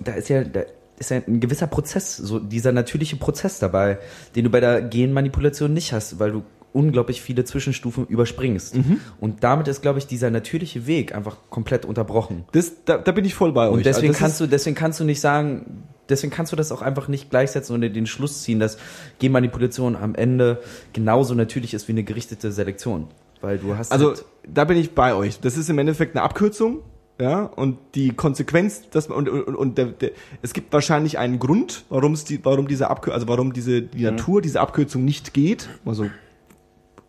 da 0.00 0.12
ist 0.12 0.28
ja, 0.28 0.42
da 0.44 0.62
ist 1.02 1.10
ja 1.10 1.20
ein 1.26 1.40
gewisser 1.40 1.66
Prozess, 1.66 2.16
so 2.16 2.38
dieser 2.38 2.72
natürliche 2.72 3.16
Prozess 3.16 3.58
dabei, 3.58 3.98
den 4.34 4.44
du 4.44 4.50
bei 4.50 4.60
der 4.60 4.80
Genmanipulation 4.80 5.74
nicht 5.74 5.92
hast, 5.92 6.18
weil 6.18 6.32
du 6.32 6.42
unglaublich 6.72 7.20
viele 7.20 7.44
Zwischenstufen 7.44 8.06
überspringst. 8.06 8.76
Mhm. 8.76 9.00
Und 9.20 9.44
damit 9.44 9.68
ist, 9.68 9.82
glaube 9.82 9.98
ich, 9.98 10.06
dieser 10.06 10.30
natürliche 10.30 10.86
Weg 10.86 11.14
einfach 11.14 11.36
komplett 11.50 11.84
unterbrochen. 11.84 12.44
Das, 12.52 12.72
da, 12.84 12.98
da 12.98 13.12
bin 13.12 13.24
ich 13.24 13.34
voll 13.34 13.52
bei 13.52 13.68
euch. 13.68 13.74
Und 13.74 13.86
deswegen 13.86 14.08
Also 14.08 14.20
kannst 14.20 14.40
du, 14.40 14.46
deswegen 14.46 14.74
kannst 14.74 14.98
du 15.00 15.04
nicht 15.04 15.20
sagen, 15.20 15.84
deswegen 16.08 16.32
kannst 16.32 16.52
du 16.52 16.56
das 16.56 16.72
auch 16.72 16.80
einfach 16.80 17.08
nicht 17.08 17.30
gleichsetzen 17.30 17.74
und 17.74 17.82
den 17.82 18.06
Schluss 18.06 18.42
ziehen, 18.42 18.58
dass 18.58 18.78
Genmanipulation 19.18 19.96
am 19.96 20.14
Ende 20.14 20.62
genauso 20.92 21.34
natürlich 21.34 21.74
ist 21.74 21.88
wie 21.88 21.92
eine 21.92 22.04
gerichtete 22.04 22.52
Selektion. 22.52 23.08
Weil 23.40 23.58
du 23.58 23.76
hast 23.76 23.92
Also 23.92 24.08
halt, 24.08 24.24
da 24.46 24.64
bin 24.64 24.78
ich 24.78 24.94
bei 24.94 25.14
euch. 25.14 25.40
Das 25.40 25.58
ist 25.58 25.68
im 25.68 25.78
Endeffekt 25.78 26.16
eine 26.16 26.22
Abkürzung, 26.22 26.80
ja, 27.20 27.44
und 27.44 27.78
die 27.94 28.10
Konsequenz, 28.10 28.88
dass 28.90 29.08
man 29.08 29.18
und, 29.18 29.28
und, 29.28 29.54
und 29.54 29.78
der, 29.78 29.86
der, 29.86 30.10
es 30.40 30.52
gibt 30.52 30.72
wahrscheinlich 30.72 31.18
einen 31.18 31.38
Grund, 31.38 31.84
warum 31.88 32.14
es 32.14 32.24
die, 32.24 32.44
warum 32.44 32.66
diese 32.66 32.90
Abkürzung, 32.90 33.14
also 33.14 33.28
warum 33.28 33.52
diese 33.52 33.82
die 33.82 34.04
Natur 34.04 34.40
diese 34.40 34.60
Abkürzung 34.60 35.04
nicht 35.04 35.34
geht, 35.34 35.68
mal 35.84 35.94
so 35.94 36.06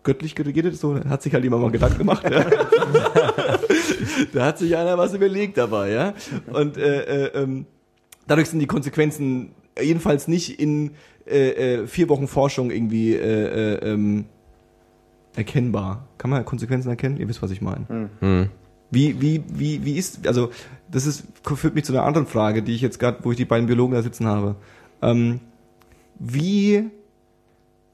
göttlich 0.03 0.35
geredet, 0.35 0.77
so 0.77 0.99
hat 0.99 1.23
sich 1.23 1.34
halt 1.34 1.43
jemand 1.43 1.63
mal 1.63 1.71
Gedanken 1.71 1.97
gemacht. 1.99 2.30
Ja. 2.30 2.45
da 4.34 4.45
hat 4.45 4.57
sich 4.57 4.75
einer 4.75 4.97
was 4.97 5.13
überlegt 5.13 5.57
dabei, 5.57 5.91
ja. 5.91 6.13
Und 6.51 6.77
äh, 6.77 7.27
äh, 7.27 7.41
ähm, 7.41 7.65
dadurch 8.27 8.49
sind 8.49 8.59
die 8.59 8.67
Konsequenzen 8.67 9.55
jedenfalls 9.81 10.27
nicht 10.27 10.59
in 10.59 10.91
äh, 11.25 11.81
äh, 11.81 11.88
vier 11.88 12.09
Wochen 12.09 12.27
Forschung 12.27 12.69
irgendwie 12.69 13.13
äh, 13.13 13.75
äh, 13.75 13.93
ähm, 13.93 14.25
erkennbar. 15.35 16.07
Kann 16.17 16.30
man 16.30 16.43
Konsequenzen 16.45 16.89
erkennen? 16.89 17.17
Ihr 17.17 17.27
wisst, 17.27 17.41
was 17.41 17.51
ich 17.51 17.61
meine. 17.61 18.09
Hm. 18.19 18.49
Wie, 18.94 19.20
wie, 19.22 19.44
wie, 19.48 19.86
wie 19.86 19.98
ist, 19.98 20.28
also, 20.28 20.52
das 20.91 21.06
ist, 21.06 21.24
führt 21.44 21.76
mich 21.76 21.86
zu 21.86 21.94
einer 21.94 22.03
anderen 22.03 22.28
Frage, 22.28 22.61
die 22.61 22.76
ich 22.76 22.82
jetzt 22.82 22.99
gerade, 22.99 23.20
wo 23.24 23.32
ich 23.32 23.38
die 23.38 23.45
beiden 23.45 23.68
Biologen 23.68 23.95
da 23.95 24.02
sitzen 24.02 24.28
habe. 24.28 24.56
Ähm, 25.02 25.40
wie, 26.20 26.90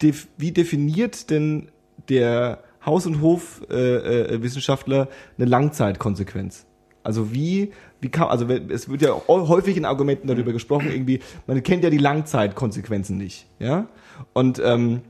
def, 0.02 0.28
wie 0.38 0.52
definiert 0.52 1.30
denn 1.30 1.70
der 2.10 2.64
Haus- 2.86 3.06
und 3.06 3.22
Hofwissenschaftler 3.22 4.32
äh, 4.32 4.44
Wissenschaftler 4.44 5.08
eine 5.38 5.48
Langzeitkonsequenz? 5.48 6.66
Also 7.02 7.34
wie, 7.34 7.72
wie 8.02 8.10
kann, 8.10 8.28
also 8.28 8.48
es 8.48 8.90
wird 8.90 9.02
ja 9.02 9.16
häufig 9.28 9.78
in 9.78 9.86
Argumenten 9.86 10.28
darüber 10.28 10.52
gesprochen, 10.52 10.92
irgendwie, 10.92 11.22
man 11.48 11.64
kennt 11.64 11.84
ja 11.84 11.90
die 11.90 11.98
Langzeitkonsequenzen 11.98 13.18
nicht, 13.18 13.48
ja? 13.58 13.88
Und 14.34 14.62
ähm, 14.64 15.02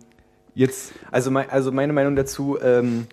jetzt 0.53 0.93
Also, 1.11 1.31
mein, 1.31 1.49
also 1.49 1.71
meine 1.71 1.93
Meinung 1.93 2.15
dazu, 2.15 2.57
ähm, 2.61 3.07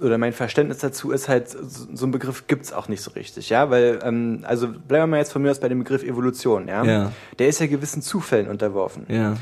oder 0.00 0.18
mein 0.18 0.32
Verständnis 0.32 0.78
dazu 0.78 1.12
ist 1.12 1.28
halt, 1.28 1.48
so, 1.48 2.04
einen 2.04 2.10
Begriff 2.12 2.46
gibt's 2.48 2.72
auch 2.72 2.88
nicht 2.88 3.02
so 3.02 3.12
richtig, 3.12 3.50
ja, 3.50 3.70
weil, 3.70 4.00
ähm, 4.02 4.40
also 4.42 4.66
bleiben 4.68 5.02
wir 5.04 5.06
mal 5.06 5.18
jetzt 5.18 5.32
von 5.32 5.42
mir 5.42 5.50
aus 5.50 5.60
bei 5.60 5.68
dem 5.68 5.78
Begriff 5.80 6.02
Evolution, 6.02 6.66
ja. 6.68 6.82
Ja. 6.84 7.12
Der 7.38 7.48
ist 7.48 7.60
ja 7.60 7.66
gewissen 7.66 8.02
Zufällen 8.02 8.48
unterworfen. 8.48 9.06
Ja. 9.08 9.36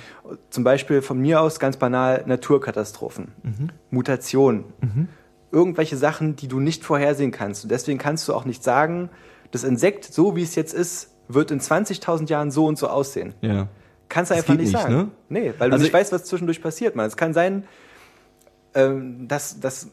Zum 0.51 0.65
Beispiel 0.65 1.01
von 1.03 1.19
mir 1.19 1.41
aus 1.41 1.59
ganz 1.61 1.77
banal 1.79 2.25
Naturkatastrophen, 2.27 3.29
Mutationen, 3.91 4.65
irgendwelche 5.53 5.97
Sachen, 5.97 6.37
die 6.37 6.47
du 6.49 6.61
nicht 6.61 6.85
vorhersehen 6.85 7.31
kannst. 7.33 7.65
Und 7.65 7.71
deswegen 7.73 7.99
kannst 7.99 8.29
du 8.29 8.35
auch 8.35 8.45
nicht 8.45 8.63
sagen, 8.63 9.09
das 9.51 9.65
Insekt, 9.65 10.05
so 10.05 10.37
wie 10.37 10.43
es 10.43 10.55
jetzt 10.55 10.75
ist, 10.75 11.11
wird 11.29 11.51
in 11.51 11.61
20.000 11.61 12.29
Jahren 12.29 12.51
so 12.51 12.67
und 12.67 12.77
so 12.79 12.89
aussehen. 12.89 13.35
Ja. 13.41 13.67
Kannst 14.09 14.31
du 14.31 14.35
einfach 14.35 14.55
nicht 14.55 14.73
nicht, 14.73 14.73
sagen. 14.73 14.95
ne? 14.95 15.09
Nee, 15.29 15.55
weil 15.59 15.71
du 15.71 15.75
Also 15.75 15.83
nicht 15.85 15.89
ich- 15.89 15.95
weißt, 15.95 16.13
was 16.13 16.25
zwischendurch 16.25 16.61
passiert, 16.63 16.97
man. 16.97 17.07
Es 17.07 17.17
kann 17.17 17.33
sein, 17.33 17.65
ähm, 18.75 19.27
dass, 19.29 19.59
dass 19.61 19.89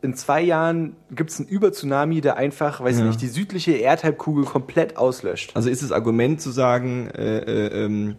in 0.00 0.14
zwei 0.14 0.40
Jahren 0.42 0.94
gibt 1.10 1.30
es 1.30 1.40
einen 1.40 1.48
Übertsunami, 1.48 2.20
der 2.20 2.36
einfach, 2.36 2.80
weiß 2.80 2.96
ich 2.96 3.00
Ja. 3.02 3.06
nicht, 3.08 3.20
die 3.20 3.26
südliche 3.26 3.72
Erdhalbkugel 3.72 4.44
komplett 4.44 4.96
auslöscht. 4.96 5.56
Also 5.56 5.70
ist 5.70 5.82
das 5.82 5.90
Argument 5.92 6.40
zu 6.40 6.50
sagen, 6.50 7.08
äh, 7.08 7.38
äh, 7.38 7.84
ähm, 7.84 8.16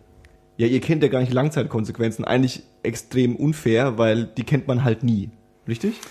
ja, 0.57 0.68
ihr 0.68 0.81
kennt 0.81 1.03
ja 1.03 1.10
gar 1.10 1.22
nicht 1.22 1.31
Langzeitkonsequenzen, 1.31 2.26
eigentlich 2.26 2.64
extrem 2.84 3.35
unfair, 3.38 3.97
weil 3.97 4.26
die 4.26 4.43
kennt 4.43 4.68
man 4.68 4.84
halt 4.84 5.03
nie. 5.03 5.30
Richtig? 5.68 6.01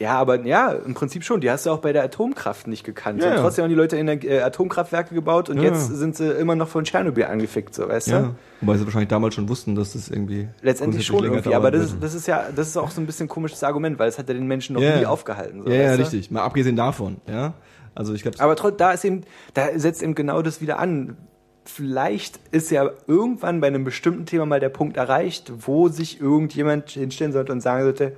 Ja, 0.00 0.14
aber 0.16 0.46
ja, 0.46 0.72
im 0.72 0.94
Prinzip 0.94 1.24
schon. 1.24 1.42
Die 1.42 1.50
hast 1.50 1.66
du 1.66 1.70
auch 1.70 1.80
bei 1.80 1.92
der 1.92 2.02
Atomkraft 2.02 2.66
nicht 2.66 2.84
gekannt. 2.84 3.22
Ja, 3.22 3.32
und 3.32 3.36
trotzdem 3.42 3.64
haben 3.64 3.68
die 3.68 3.76
Leute 3.76 3.98
in 3.98 4.06
der, 4.06 4.24
äh, 4.24 4.40
Atomkraftwerke 4.40 5.14
gebaut 5.14 5.50
und 5.50 5.58
Ja, 5.58 5.64
jetzt 5.64 5.90
ja. 5.90 5.96
sind 5.96 6.16
sie 6.16 6.30
immer 6.32 6.54
noch 6.54 6.68
von 6.68 6.84
Tschernobyl 6.84 7.24
angefickt, 7.24 7.74
so, 7.74 7.86
weißt 7.86 8.06
du? 8.08 8.12
Ja. 8.12 8.34
Wobei 8.62 8.78
sie 8.78 8.84
wahrscheinlich 8.86 9.10
damals 9.10 9.34
schon 9.34 9.46
wussten, 9.50 9.74
dass 9.74 9.92
das 9.92 10.08
irgendwie 10.08 10.48
Letztendlich 10.62 11.04
schon 11.04 11.22
irgendwie, 11.22 11.54
aber 11.54 11.70
das, 11.70 12.00
das 12.00 12.14
ist 12.14 12.26
ja, 12.26 12.46
das 12.54 12.68
ist 12.68 12.78
auch 12.78 12.90
so 12.90 13.02
ein 13.02 13.06
bisschen 13.06 13.26
ein 13.26 13.28
komisches 13.28 13.62
Argument, 13.62 13.98
weil 13.98 14.08
es 14.08 14.18
hat 14.18 14.26
ja 14.28 14.34
den 14.34 14.46
Menschen 14.46 14.72
noch 14.72 14.80
nie 14.80 15.04
aufgehalten. 15.04 15.62
So, 15.64 15.68
ja, 15.68 15.82
ja, 15.82 15.96
du? 15.96 16.02
richtig. 16.02 16.30
Mal 16.30 16.44
abgesehen 16.44 16.76
davon, 16.76 17.18
ja. 17.28 17.52
Also 17.94 18.14
ich 18.14 18.22
glaube, 18.22 18.40
Aber 18.40 18.56
trotzdem, 18.56 18.78
da 18.78 18.92
ist 18.92 19.04
eben, 19.04 19.22
da 19.52 19.66
setzt 19.78 20.02
eben 20.02 20.14
genau 20.14 20.40
das 20.40 20.62
wieder 20.62 20.78
an. 20.78 21.18
Vielleicht 21.66 22.40
ist 22.52 22.70
ja 22.70 22.88
irgendwann 23.06 23.60
bei 23.60 23.66
einem 23.66 23.84
bestimmten 23.84 24.24
Thema 24.24 24.46
mal 24.46 24.60
der 24.60 24.70
Punkt 24.70 24.96
erreicht, 24.96 25.52
wo 25.58 25.88
sich 25.88 26.22
irgendjemand 26.22 26.88
hinstellen 26.88 27.32
sollte 27.32 27.52
und 27.52 27.60
sagen 27.60 27.82
sollte, 27.82 28.16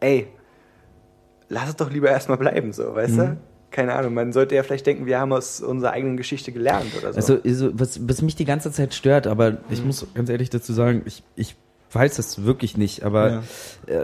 ey, 0.00 0.28
lass 1.50 1.68
es 1.68 1.76
doch 1.76 1.90
lieber 1.90 2.08
erstmal 2.08 2.38
bleiben, 2.38 2.72
so, 2.72 2.94
weißt 2.94 3.12
Mhm. 3.14 3.18
du? 3.18 3.36
Keine 3.70 3.94
Ahnung, 3.94 4.14
man 4.14 4.32
sollte 4.32 4.54
ja 4.56 4.62
vielleicht 4.64 4.86
denken, 4.86 5.04
wir 5.06 5.20
haben 5.20 5.32
aus 5.32 5.60
unserer 5.60 5.92
eigenen 5.92 6.16
Geschichte 6.16 6.50
gelernt 6.50 6.92
oder 6.98 7.12
so. 7.12 7.34
Also, 7.44 7.70
was, 7.78 8.00
was 8.08 8.22
mich 8.22 8.34
die 8.34 8.44
ganze 8.44 8.72
Zeit 8.72 8.94
stört, 8.94 9.26
aber 9.28 9.50
Mhm. 9.52 9.58
ich 9.68 9.84
muss 9.84 10.06
ganz 10.14 10.28
ehrlich 10.30 10.50
dazu 10.50 10.72
sagen, 10.72 11.02
ich, 11.04 11.22
ich 11.36 11.54
weiß 11.92 12.16
das 12.16 12.44
wirklich 12.44 12.76
nicht, 12.76 13.02
aber 13.04 13.30
Ja. 13.30 13.42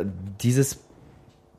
äh, 0.00 0.04
dieses, 0.42 0.78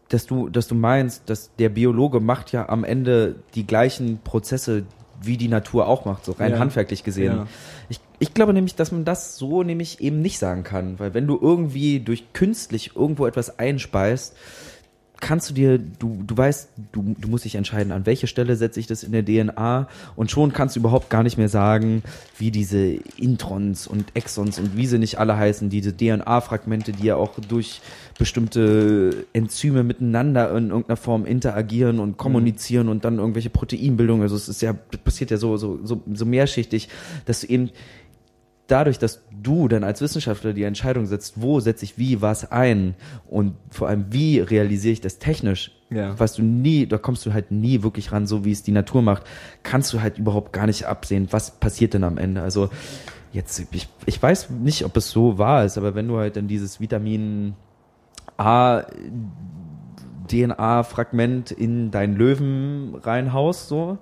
dass 0.09 0.25
du, 0.25 0.47
dass 0.49 0.67
du 0.67 0.75
meinst, 0.75 1.29
dass 1.29 1.53
der 1.57 1.67
Biologe 1.69 2.19
macht 2.21 2.51
ja 2.53 2.69
am 2.69 2.83
Ende 2.85 3.35
die 3.55 3.67
gleichen 3.67 4.19
Prozesse, 4.23 4.83
wie 5.21 5.35
die 5.35 5.47
Natur 5.49 5.87
auch 5.87 6.05
macht, 6.05 6.23
so 6.25 6.33
rein 6.33 6.51
Ja. 6.51 6.59
handwerklich 6.59 7.03
gesehen. 7.03 7.33
Ja. 7.37 7.47
Ich, 7.89 7.99
ich 8.19 8.33
glaube 8.33 8.53
nämlich, 8.53 8.75
dass 8.75 8.91
man 8.93 9.03
das 9.03 9.35
so 9.35 9.63
nämlich 9.63 9.99
eben 9.99 10.21
nicht 10.21 10.37
sagen 10.39 10.63
kann, 10.63 10.97
weil 10.99 11.13
wenn 11.13 11.27
du 11.27 11.37
irgendwie 11.41 11.99
durch 11.99 12.31
künstlich 12.33 12.95
irgendwo 12.95 13.25
etwas 13.25 13.59
einspeist, 13.59 14.35
kannst 15.19 15.49
du 15.49 15.53
dir, 15.53 15.77
du, 15.77 16.23
du 16.25 16.37
weißt, 16.37 16.69
du, 16.91 17.15
du 17.17 17.27
musst 17.27 17.45
dich 17.45 17.55
entscheiden, 17.55 17.91
an 17.91 18.05
welche 18.05 18.27
Stelle 18.27 18.55
setze 18.55 18.79
ich 18.79 18.87
das 18.87 19.03
in 19.03 19.11
der 19.11 19.25
DNA 19.25 19.87
und 20.15 20.31
schon 20.31 20.53
kannst 20.53 20.75
du 20.75 20.79
überhaupt 20.79 21.09
gar 21.09 21.23
nicht 21.23 21.37
mehr 21.37 21.49
sagen, 21.49 22.03
wie 22.37 22.51
diese 22.51 22.97
Introns 23.17 23.87
und 23.87 24.15
Exons 24.15 24.59
und 24.59 24.77
wie 24.77 24.85
sie 24.85 24.99
nicht 24.99 25.19
alle 25.19 25.37
heißen, 25.37 25.69
diese 25.69 25.95
DNA-Fragmente, 25.95 26.91
die 26.91 27.05
ja 27.05 27.15
auch 27.15 27.39
durch 27.47 27.81
bestimmte 28.17 29.25
Enzyme 29.33 29.83
miteinander 29.83 30.55
in 30.55 30.69
irgendeiner 30.69 30.97
Form 30.97 31.25
interagieren 31.25 31.99
und 31.99 32.17
kommunizieren 32.17 32.89
und 32.89 33.05
dann 33.05 33.17
irgendwelche 33.17 33.49
Proteinbildungen, 33.49 34.23
also 34.23 34.35
es 34.35 34.49
ist 34.49 34.61
ja, 34.61 34.73
passiert 34.73 35.31
ja 35.31 35.37
so, 35.37 35.57
so, 35.57 35.79
so, 35.83 36.01
so 36.13 36.25
mehrschichtig, 36.25 36.89
dass 37.25 37.41
du 37.41 37.47
eben 37.47 37.71
dadurch, 38.67 38.99
dass 38.99 39.21
du 39.41 39.67
dann 39.67 39.83
als 39.83 40.01
Wissenschaftler 40.01 40.53
die 40.53 40.63
Entscheidung 40.63 41.05
setzt, 41.05 41.41
wo 41.41 41.59
setze 41.59 41.85
ich 41.85 41.97
wie 41.97 42.21
was 42.21 42.51
ein 42.51 42.95
und 43.27 43.55
vor 43.69 43.87
allem 43.87 44.05
wie 44.11 44.39
realisiere 44.39 44.93
ich 44.93 45.01
das 45.01 45.19
technisch, 45.19 45.71
Ja. 45.89 46.19
was 46.19 46.33
du 46.33 46.41
nie, 46.43 46.85
da 46.85 46.97
kommst 46.97 47.25
du 47.25 47.33
halt 47.33 47.51
nie 47.51 47.81
wirklich 47.83 48.11
ran, 48.11 48.27
so 48.27 48.43
wie 48.45 48.51
es 48.51 48.63
die 48.63 48.71
Natur 48.71 49.01
macht, 49.01 49.23
kannst 49.63 49.93
du 49.93 50.01
halt 50.01 50.17
überhaupt 50.17 50.51
gar 50.53 50.65
nicht 50.67 50.85
absehen, 50.85 51.27
was 51.31 51.51
passiert 51.51 51.93
denn 51.93 52.03
am 52.03 52.17
Ende. 52.17 52.41
Also 52.41 52.69
jetzt, 53.31 53.63
ich, 53.71 53.87
ich 54.05 54.21
weiß 54.21 54.49
nicht, 54.49 54.83
ob 54.85 54.97
es 54.97 55.09
so 55.11 55.37
wahr 55.37 55.63
ist, 55.65 55.77
aber 55.77 55.95
wenn 55.95 56.07
du 56.07 56.17
halt 56.17 56.35
dann 56.35 56.47
dieses 56.47 56.79
Vitamin 56.81 57.53
A 58.37 58.83
DNA-Fragment 60.29 61.51
in 61.51 61.91
deinen 61.91 62.15
Löwen 62.15 62.95
reinhaust, 62.95 63.69
so, 63.69 63.97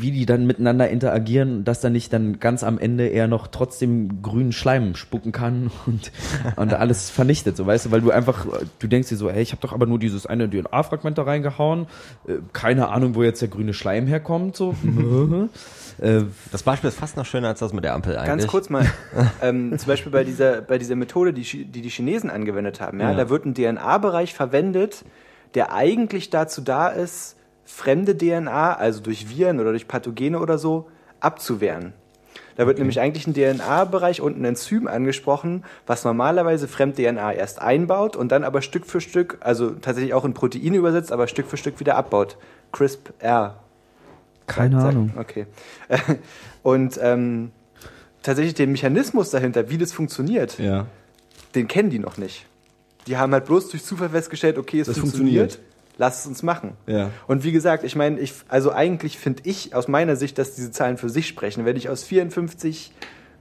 wie 0.00 0.12
die 0.12 0.26
dann 0.26 0.46
miteinander 0.46 0.88
interagieren, 0.88 1.64
dass 1.64 1.80
dann 1.80 1.92
nicht 1.92 2.12
dann 2.12 2.38
ganz 2.38 2.62
am 2.62 2.78
Ende 2.78 3.08
er 3.08 3.26
noch 3.26 3.48
trotzdem 3.48 4.22
grünen 4.22 4.52
Schleim 4.52 4.94
spucken 4.94 5.32
kann 5.32 5.72
und, 5.86 6.12
und 6.54 6.74
alles 6.74 7.10
vernichtet, 7.10 7.56
so 7.56 7.66
weißt 7.66 7.86
du, 7.86 7.90
weil 7.90 8.00
du 8.00 8.12
einfach, 8.12 8.46
du 8.78 8.86
denkst 8.86 9.08
dir 9.08 9.16
so, 9.16 9.28
ey, 9.28 9.42
ich 9.42 9.50
habe 9.50 9.60
doch 9.60 9.72
aber 9.72 9.86
nur 9.86 9.98
dieses 9.98 10.26
eine 10.26 10.48
DNA-Fragment 10.48 11.18
da 11.18 11.24
reingehauen, 11.24 11.86
äh, 12.28 12.34
keine 12.52 12.88
Ahnung, 12.90 13.16
wo 13.16 13.24
jetzt 13.24 13.42
der 13.42 13.48
grüne 13.48 13.74
Schleim 13.74 14.06
herkommt, 14.06 14.54
so. 14.54 14.76
äh, 15.98 16.22
Das 16.52 16.62
Beispiel 16.62 16.88
ist 16.88 16.98
fast 16.98 17.16
noch 17.16 17.26
schöner 17.26 17.48
als 17.48 17.58
das 17.58 17.72
mit 17.72 17.82
der 17.82 17.94
Ampel 17.94 18.16
eigentlich. 18.16 18.28
Ganz 18.28 18.46
kurz 18.46 18.70
mal, 18.70 18.86
ähm, 19.42 19.76
zum 19.76 19.88
Beispiel 19.88 20.12
bei 20.12 20.22
dieser, 20.22 20.60
bei 20.60 20.78
dieser 20.78 20.94
Methode, 20.94 21.32
die, 21.32 21.42
die 21.64 21.82
die 21.82 21.90
Chinesen 21.90 22.30
angewendet 22.30 22.80
haben, 22.80 23.00
ja, 23.00 23.10
Ja. 23.10 23.16
da 23.16 23.28
wird 23.28 23.46
ein 23.46 23.54
DNA-Bereich 23.54 24.34
verwendet, 24.34 25.04
der 25.54 25.72
eigentlich 25.72 26.30
dazu 26.30 26.60
da 26.60 26.88
ist, 26.88 27.34
fremde 27.68 28.16
DNA, 28.16 28.74
also 28.74 29.00
durch 29.00 29.28
Viren 29.28 29.60
oder 29.60 29.70
durch 29.70 29.86
Pathogene 29.86 30.40
oder 30.40 30.58
so, 30.58 30.88
abzuwehren. 31.20 31.92
Da 32.56 32.66
wird 32.66 32.78
nämlich 32.78 32.98
eigentlich 33.00 33.26
ein 33.28 33.34
DNA-Bereich 33.34 34.20
und 34.20 34.36
ein 34.40 34.44
Enzym 34.44 34.88
angesprochen, 34.88 35.64
was 35.86 36.04
normalerweise 36.04 36.66
Fremd-DNA 36.66 37.32
erst 37.34 37.60
einbaut 37.60 38.16
und 38.16 38.32
dann 38.32 38.42
aber 38.42 38.62
Stück 38.62 38.84
für 38.86 39.00
Stück, 39.00 39.38
also 39.40 39.70
tatsächlich 39.70 40.12
auch 40.14 40.24
in 40.24 40.34
Proteine 40.34 40.76
übersetzt, 40.76 41.12
aber 41.12 41.28
Stück 41.28 41.46
für 41.46 41.56
Stück 41.56 41.78
wieder 41.78 41.96
abbaut. 41.96 42.36
CRISPR 42.72 43.56
keine 44.48 44.80
Sag- 44.80 44.90
Ahnung. 44.90 45.12
Okay. 45.18 45.46
Und 46.62 46.98
ähm, 47.02 47.50
tatsächlich 48.22 48.54
den 48.54 48.72
Mechanismus 48.72 49.30
dahinter, 49.30 49.68
wie 49.70 49.78
das 49.78 49.92
funktioniert, 49.92 50.58
ja. 50.58 50.86
den 51.54 51.68
kennen 51.68 51.90
die 51.90 51.98
noch 51.98 52.16
nicht. 52.16 52.46
Die 53.06 53.16
haben 53.18 53.32
halt 53.32 53.44
bloß 53.44 53.68
durch 53.70 53.84
Zufall 53.84 54.08
festgestellt, 54.10 54.58
okay, 54.58 54.80
es 54.80 54.86
Das 54.88 54.98
funktioniert. 54.98 55.52
funktioniert. 55.52 55.67
Lass 55.98 56.20
es 56.20 56.26
uns 56.26 56.42
machen. 56.42 56.72
Ja. 56.86 57.10
Und 57.26 57.44
wie 57.44 57.52
gesagt, 57.52 57.82
ich 57.84 57.96
meine, 57.96 58.20
ich, 58.20 58.32
also 58.48 58.72
eigentlich 58.72 59.18
finde 59.18 59.42
ich 59.44 59.74
aus 59.74 59.88
meiner 59.88 60.14
Sicht, 60.16 60.38
dass 60.38 60.54
diese 60.54 60.70
Zahlen 60.70 60.96
für 60.96 61.10
sich 61.10 61.26
sprechen. 61.26 61.64
Wenn 61.64 61.76
ich 61.76 61.88
aus 61.88 62.04
54 62.04 62.92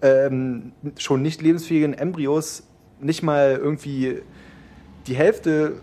ähm, 0.02 0.72
schon 0.98 1.22
nicht 1.22 1.42
lebensfähigen 1.42 1.94
Embryos 1.94 2.64
nicht 3.00 3.22
mal 3.22 3.60
irgendwie 3.62 4.22
die 5.06 5.16
Hälfte 5.16 5.74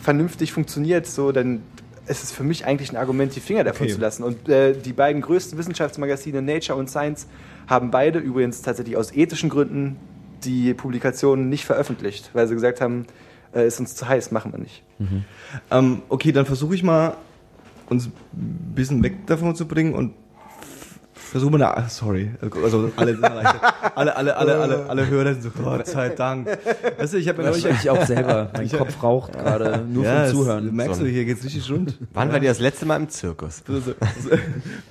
vernünftig 0.00 0.52
funktioniert, 0.52 1.06
so, 1.06 1.32
dann 1.32 1.62
ist 2.06 2.24
es 2.24 2.32
für 2.32 2.42
mich 2.42 2.66
eigentlich 2.66 2.90
ein 2.90 2.96
Argument, 2.96 3.34
die 3.34 3.40
Finger 3.40 3.64
davon 3.64 3.86
Okay. 3.86 3.94
zu 3.94 4.00
lassen. 4.00 4.22
Und 4.22 4.48
äh, 4.48 4.72
die 4.74 4.92
beiden 4.92 5.22
größten 5.22 5.58
Wissenschaftsmagazine, 5.58 6.40
Nature 6.42 6.78
und 6.78 6.88
Science, 6.88 7.26
haben 7.66 7.90
beide 7.90 8.18
übrigens 8.18 8.62
tatsächlich 8.62 8.96
aus 8.96 9.12
ethischen 9.12 9.48
Gründen 9.48 9.96
die 10.44 10.74
Publikationen 10.74 11.48
nicht 11.48 11.64
veröffentlicht, 11.64 12.30
weil 12.32 12.48
sie 12.48 12.54
gesagt 12.54 12.80
haben, 12.80 13.06
äh, 13.54 13.66
ist 13.66 13.80
uns 13.80 13.94
zu 13.94 14.06
heiß, 14.08 14.30
machen 14.32 14.52
wir 14.52 14.58
nicht. 14.60 14.82
Ähm, 15.70 16.02
okay, 16.08 16.32
dann 16.32 16.46
versuche 16.46 16.74
ich 16.74 16.82
mal, 16.82 17.14
uns 17.88 18.06
ein 18.06 18.72
bisschen 18.74 19.02
weg 19.02 19.26
davon 19.26 19.54
zu 19.56 19.66
bringen 19.66 19.94
und 19.94 20.12
versuche 21.14 21.52
mal 21.56 21.62
eine, 21.62 21.88
sorry, 21.88 22.30
also 22.62 22.90
alle, 22.96 23.16
alle, 23.22 23.54
alle, 23.94 24.36
alle, 24.36 24.56
alle, 24.58 24.86
alle 24.90 25.06
Hörer 25.08 25.32
sind 25.34 25.42
so, 25.44 25.50
Gott 25.64 25.86
sei 25.86 26.08
Dank. 26.10 26.48
Weißt 26.98 27.12
du, 27.14 27.18
ich 27.18 27.28
habe 27.28 27.42
mir 27.42 27.50
neulich, 27.50 27.64
Ich 27.66 27.88
auch 27.88 28.04
selber. 28.04 28.50
Mein 28.56 28.68
Kopf 28.70 29.00
raucht 29.02 29.32
gerade 29.34 29.84
nur 29.86 30.04
ja, 30.04 30.10
vom 30.10 30.22
das- 30.22 30.30
Zuhören. 30.32 30.74
merkst 30.74 31.00
du, 31.00 31.06
hier 31.06 31.24
geht's 31.24 31.44
richtig 31.44 31.70
rund. 31.70 31.96
Wann 32.12 32.32
war 32.32 32.40
die 32.40 32.46
das 32.46 32.58
letzte 32.58 32.84
Mal 32.84 32.96
im 32.96 33.08
Zirkus? 33.08 33.62
So, 33.66 33.74
so, 33.78 33.92
so, 33.92 34.30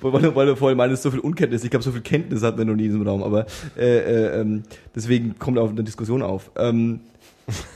weil, 0.12 0.22
du- 0.22 0.34
weil 0.34 0.46
du 0.46 0.56
vorhin 0.56 0.78
meintest, 0.78 1.02
so 1.02 1.10
viel 1.10 1.20
Unkenntnis. 1.20 1.62
Ich 1.62 1.70
glaube, 1.70 1.82
so 1.84 1.92
viel 1.92 2.00
Kenntnis 2.00 2.42
hatten 2.42 2.56
wir 2.58 2.64
noch 2.64 2.74
nie 2.74 2.84
in 2.86 2.90
diesem 2.92 3.06
Raum, 3.06 3.22
aber 3.22 3.44
äh, 3.76 3.98
äh, 3.98 4.40
ähm, 4.40 4.62
deswegen 4.94 5.38
kommt 5.38 5.58
auch 5.58 5.68
eine 5.70 5.84
Diskussion 5.84 6.22
auf. 6.22 6.50
Ähm, 6.56 7.00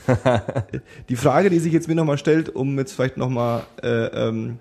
die 1.09 1.15
Frage, 1.15 1.49
die 1.49 1.59
sich 1.59 1.73
jetzt 1.73 1.87
mir 1.87 1.95
nochmal 1.95 2.17
stellt, 2.17 2.55
um 2.55 2.77
jetzt 2.77 2.93
vielleicht 2.93 3.17
nochmal 3.17 3.63
äh, 3.81 4.27
ähm, 4.27 4.59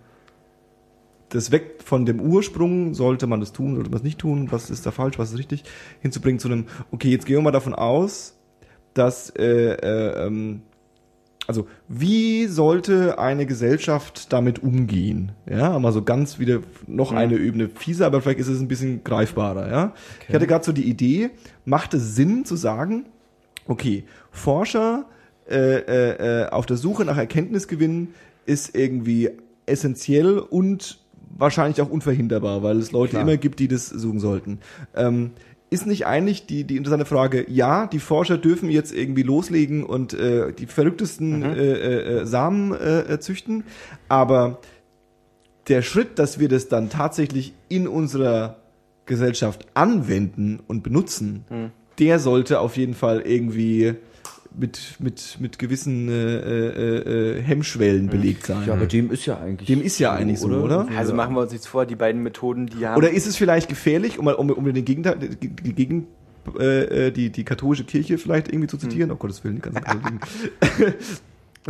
das 1.28 1.50
weg 1.50 1.82
von 1.84 2.06
dem 2.06 2.20
Ursprung, 2.20 2.94
sollte 2.94 3.26
man 3.26 3.40
das 3.40 3.52
tun, 3.52 3.74
sollte 3.74 3.90
man 3.90 3.98
es 3.98 4.04
nicht 4.04 4.18
tun, 4.18 4.48
was 4.50 4.70
ist 4.70 4.86
da 4.86 4.90
falsch, 4.90 5.18
was 5.18 5.32
ist 5.32 5.38
richtig, 5.38 5.64
hinzubringen 6.00 6.38
zu 6.38 6.48
einem, 6.48 6.66
okay, 6.92 7.08
jetzt 7.08 7.26
gehen 7.26 7.36
wir 7.36 7.42
mal 7.42 7.50
davon 7.50 7.74
aus, 7.74 8.38
dass 8.94 9.30
äh, 9.30 9.72
äh, 9.72 10.26
ähm, 10.26 10.62
also 11.46 11.66
wie 11.88 12.46
sollte 12.46 13.18
eine 13.18 13.44
Gesellschaft 13.44 14.32
damit 14.32 14.62
umgehen? 14.62 15.32
Ja, 15.48 15.78
mal 15.78 15.92
so 15.92 16.02
ganz 16.02 16.38
wieder 16.38 16.60
noch 16.86 17.12
eine 17.12 17.36
Ebene 17.36 17.68
fieser, 17.68 18.06
aber 18.06 18.22
vielleicht 18.22 18.40
ist 18.40 18.48
es 18.48 18.60
ein 18.60 18.68
bisschen 18.68 19.04
greifbarer. 19.04 19.70
Ja, 19.70 19.94
ich 20.26 20.34
hatte 20.34 20.46
gerade 20.46 20.64
so 20.64 20.72
die 20.72 20.88
Idee, 20.88 21.30
macht 21.66 21.92
es 21.92 22.14
Sinn 22.14 22.46
zu 22.46 22.56
sagen, 22.56 23.06
okay, 23.66 24.04
Forscher 24.34 25.06
äh, 25.48 25.56
äh, 25.56 26.42
äh, 26.42 26.48
auf 26.50 26.66
der 26.66 26.76
Suche 26.76 27.04
nach 27.04 27.16
Erkenntnisgewinn 27.16 28.14
ist 28.46 28.74
irgendwie 28.76 29.30
essentiell 29.66 30.38
und 30.38 30.98
wahrscheinlich 31.36 31.80
auch 31.80 31.90
unverhinderbar, 31.90 32.62
weil 32.62 32.78
es 32.78 32.92
Leute 32.92 33.10
Klar. 33.10 33.22
immer 33.22 33.36
gibt, 33.36 33.60
die 33.60 33.68
das 33.68 33.88
suchen 33.88 34.20
sollten. 34.20 34.58
Ähm, 34.94 35.30
ist 35.70 35.86
nicht 35.86 36.06
eigentlich 36.06 36.46
die, 36.46 36.64
die 36.64 36.76
interessante 36.76 37.04
Frage, 37.04 37.46
ja, 37.50 37.86
die 37.86 37.98
Forscher 37.98 38.38
dürfen 38.38 38.70
jetzt 38.70 38.92
irgendwie 38.92 39.22
loslegen 39.22 39.84
und 39.84 40.14
äh, 40.14 40.52
die 40.52 40.66
verrücktesten 40.66 41.42
äh, 41.42 41.54
äh, 41.54 42.20
äh, 42.20 42.26
Samen 42.26 42.72
äh, 42.72 43.00
äh, 43.00 43.20
züchten, 43.20 43.64
aber 44.08 44.60
der 45.68 45.82
Schritt, 45.82 46.18
dass 46.18 46.38
wir 46.38 46.48
das 46.48 46.68
dann 46.68 46.90
tatsächlich 46.90 47.54
in 47.68 47.88
unserer 47.88 48.58
Gesellschaft 49.06 49.66
anwenden 49.74 50.60
und 50.66 50.82
benutzen, 50.82 51.44
der 51.98 52.18
sollte 52.18 52.60
auf 52.60 52.76
jeden 52.76 52.94
Fall 52.94 53.20
irgendwie 53.22 53.94
mit, 54.56 54.96
mit, 54.98 55.36
mit 55.40 55.58
gewissen 55.58 56.08
äh, 56.08 56.12
äh, 56.12 57.38
äh, 57.38 57.42
Hemmschwellen 57.42 58.08
belegt 58.08 58.46
sein. 58.46 58.66
Ja, 58.66 58.74
aber 58.74 58.86
dem 58.86 59.10
ist 59.10 59.26
ja 59.26 59.38
eigentlich. 59.38 59.66
Dem 59.66 59.82
ist 59.82 59.98
ja 59.98 60.12
eigentlich 60.12 60.40
so, 60.40 60.48
oder? 60.48 60.88
Also 60.96 61.14
machen 61.14 61.34
wir 61.34 61.42
uns 61.42 61.52
nichts 61.52 61.66
vor, 61.66 61.86
die 61.86 61.96
beiden 61.96 62.22
Methoden, 62.22 62.66
die 62.66 62.86
haben. 62.86 62.96
Oder 62.96 63.10
ist 63.10 63.26
es 63.26 63.36
vielleicht 63.36 63.68
gefährlich, 63.68 64.18
um, 64.18 64.26
um, 64.26 64.50
um 64.50 64.72
den 64.72 64.84
Gegenteil, 64.84 65.18
die, 65.18 65.48
die, 65.48 65.74
Gegen, 65.74 66.06
äh, 66.58 67.06
äh, 67.06 67.10
die, 67.10 67.30
die 67.30 67.44
katholische 67.44 67.84
Kirche 67.84 68.18
vielleicht 68.18 68.48
irgendwie 68.48 68.68
zu 68.68 68.76
zitieren? 68.76 69.10
Oh 69.10 69.16
Gottes 69.16 69.42
Willen, 69.44 69.56
die 69.56 69.62
ganzen 69.62 69.82
Katholiken. 69.84 70.20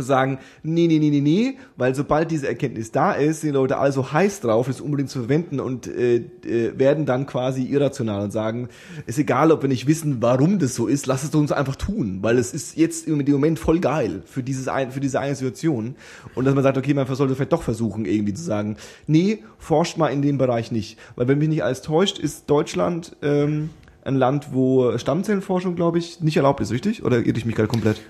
Sagen, 0.03 0.39
nee, 0.63 0.87
nee, 0.87 0.99
nee, 0.99 1.09
nee, 1.09 1.21
nee, 1.21 1.57
weil 1.77 1.95
sobald 1.95 2.31
diese 2.31 2.47
Erkenntnis 2.47 2.91
da 2.91 3.13
ist, 3.13 3.41
sind 3.41 3.51
die 3.51 3.55
Leute 3.55 3.77
alle 3.77 3.91
so 3.91 4.11
heiß 4.11 4.41
drauf, 4.41 4.67
es 4.67 4.81
unbedingt 4.81 5.09
zu 5.09 5.19
verwenden 5.19 5.59
und 5.59 5.87
äh, 5.87 6.15
äh, 6.15 6.77
werden 6.77 7.05
dann 7.05 7.25
quasi 7.25 7.63
irrational 7.63 8.23
und 8.23 8.31
sagen, 8.31 8.69
ist 9.05 9.19
egal, 9.19 9.51
ob 9.51 9.61
wir 9.61 9.69
nicht 9.69 9.87
wissen, 9.87 10.21
warum 10.21 10.59
das 10.59 10.75
so 10.75 10.87
ist, 10.87 11.05
lass 11.05 11.23
es 11.23 11.33
uns 11.33 11.51
einfach 11.51 11.75
tun, 11.75 12.19
weil 12.21 12.37
es 12.37 12.53
ist 12.53 12.77
jetzt 12.77 13.07
im 13.07 13.17
Moment 13.17 13.59
voll 13.59 13.79
geil 13.79 14.21
für 14.25 14.43
dieses 14.43 14.67
ein, 14.67 14.91
für 14.91 14.99
diese 14.99 15.19
eine 15.19 15.35
Situation 15.35 15.95
und 16.35 16.45
dass 16.45 16.53
man 16.53 16.63
sagt, 16.63 16.77
okay, 16.77 16.93
man 16.93 17.07
sollte 17.07 17.35
vielleicht 17.35 17.53
doch 17.53 17.63
versuchen 17.63 18.05
irgendwie 18.05 18.33
zu 18.33 18.43
sagen, 18.43 18.77
nee, 19.07 19.43
forscht 19.57 19.97
mal 19.97 20.09
in 20.09 20.21
dem 20.21 20.37
Bereich 20.37 20.71
nicht, 20.71 20.97
weil 21.15 21.27
wenn 21.27 21.37
mich 21.37 21.49
nicht 21.49 21.63
alles 21.63 21.81
täuscht, 21.81 22.19
ist 22.19 22.49
Deutschland 22.49 23.15
ähm, 23.21 23.69
ein 24.05 24.15
Land, 24.15 24.53
wo 24.53 24.97
Stammzellenforschung, 24.97 25.75
glaube 25.75 25.97
ich, 25.97 26.21
nicht 26.21 26.37
erlaubt 26.37 26.61
ist, 26.61 26.71
richtig? 26.71 27.03
Oder 27.03 27.25
irre 27.25 27.37
ich 27.37 27.45
mich 27.45 27.55
gerade 27.55 27.67
komplett? 27.67 28.01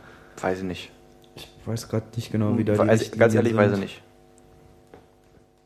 Weiß 0.41 0.60
ich 0.60 0.66
nicht. 0.66 0.91
Ich 1.66 1.68
weiß 1.68 1.90
gerade 1.90 2.06
nicht 2.16 2.32
genau, 2.32 2.60
wie 2.60 2.64
da 2.64 2.74
die 2.74 2.80
Richtlinien 2.82 3.20
ganz 3.20 3.34
ehrlich, 3.34 3.54
sind. 3.54 3.60
weiß 3.60 3.74
ich 3.74 3.80
nicht. 3.80 4.04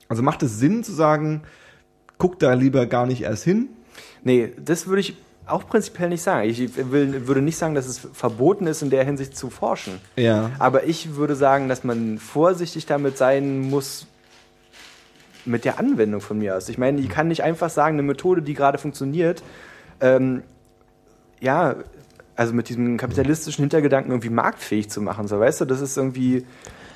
Also 0.08 0.24
macht 0.24 0.42
es 0.44 0.58
Sinn 0.58 0.82
zu 0.82 0.94
sagen, 0.94 1.44
guck 2.18 2.40
da 2.40 2.54
lieber 2.54 2.86
gar 2.86 3.06
nicht 3.06 3.24
erst 3.24 3.44
hin? 3.44 3.68
Nee, 4.24 4.54
das 4.64 4.88
würde 4.88 5.02
ich 5.02 5.18
auch 5.46 5.68
prinzipiell 5.68 6.08
nicht 6.08 6.22
sagen. 6.22 6.48
Ich 6.50 6.78
will, 6.90 7.28
würde 7.28 7.42
nicht 7.42 7.58
sagen, 7.58 7.76
dass 7.76 7.86
es 7.86 8.08
verboten 8.14 8.66
ist, 8.66 8.82
in 8.82 8.92
der 8.92 9.04
Hinsicht 9.04 9.36
zu 9.36 9.50
forschen. 9.50 10.00
Ja. 10.16 10.52
Aber 10.58 10.86
ich 10.86 11.16
würde 11.16 11.36
sagen, 11.36 11.68
dass 11.68 11.84
man 11.84 12.18
vorsichtig 12.18 12.86
damit 12.86 13.18
sein 13.18 13.60
muss 13.60 14.08
mit 15.44 15.66
der 15.66 15.80
Anwendung 15.80 16.22
von 16.22 16.38
mir 16.38 16.56
aus. 16.56 16.70
Ich 16.70 16.78
meine, 16.78 17.02
ich 17.02 17.10
kann 17.10 17.28
nicht 17.28 17.44
einfach 17.44 17.70
sagen, 17.70 17.96
eine 17.96 18.04
Methode, 18.04 18.42
die 18.42 18.54
gerade 18.54 18.78
funktioniert, 18.78 19.44
ähm, 20.00 20.44
ja, 21.42 21.76
also 22.40 22.54
mit 22.54 22.70
diesem 22.70 22.96
kapitalistischen 22.96 23.64
Hintergedanken 23.64 24.12
irgendwie 24.12 24.30
marktfähig 24.30 24.90
zu 24.90 25.02
machen. 25.02 25.28
So, 25.28 25.42
weißt 25.42 25.60
du, 25.60 25.66
das 25.66 25.82
ist 25.82 25.98
irgendwie, 25.98 26.46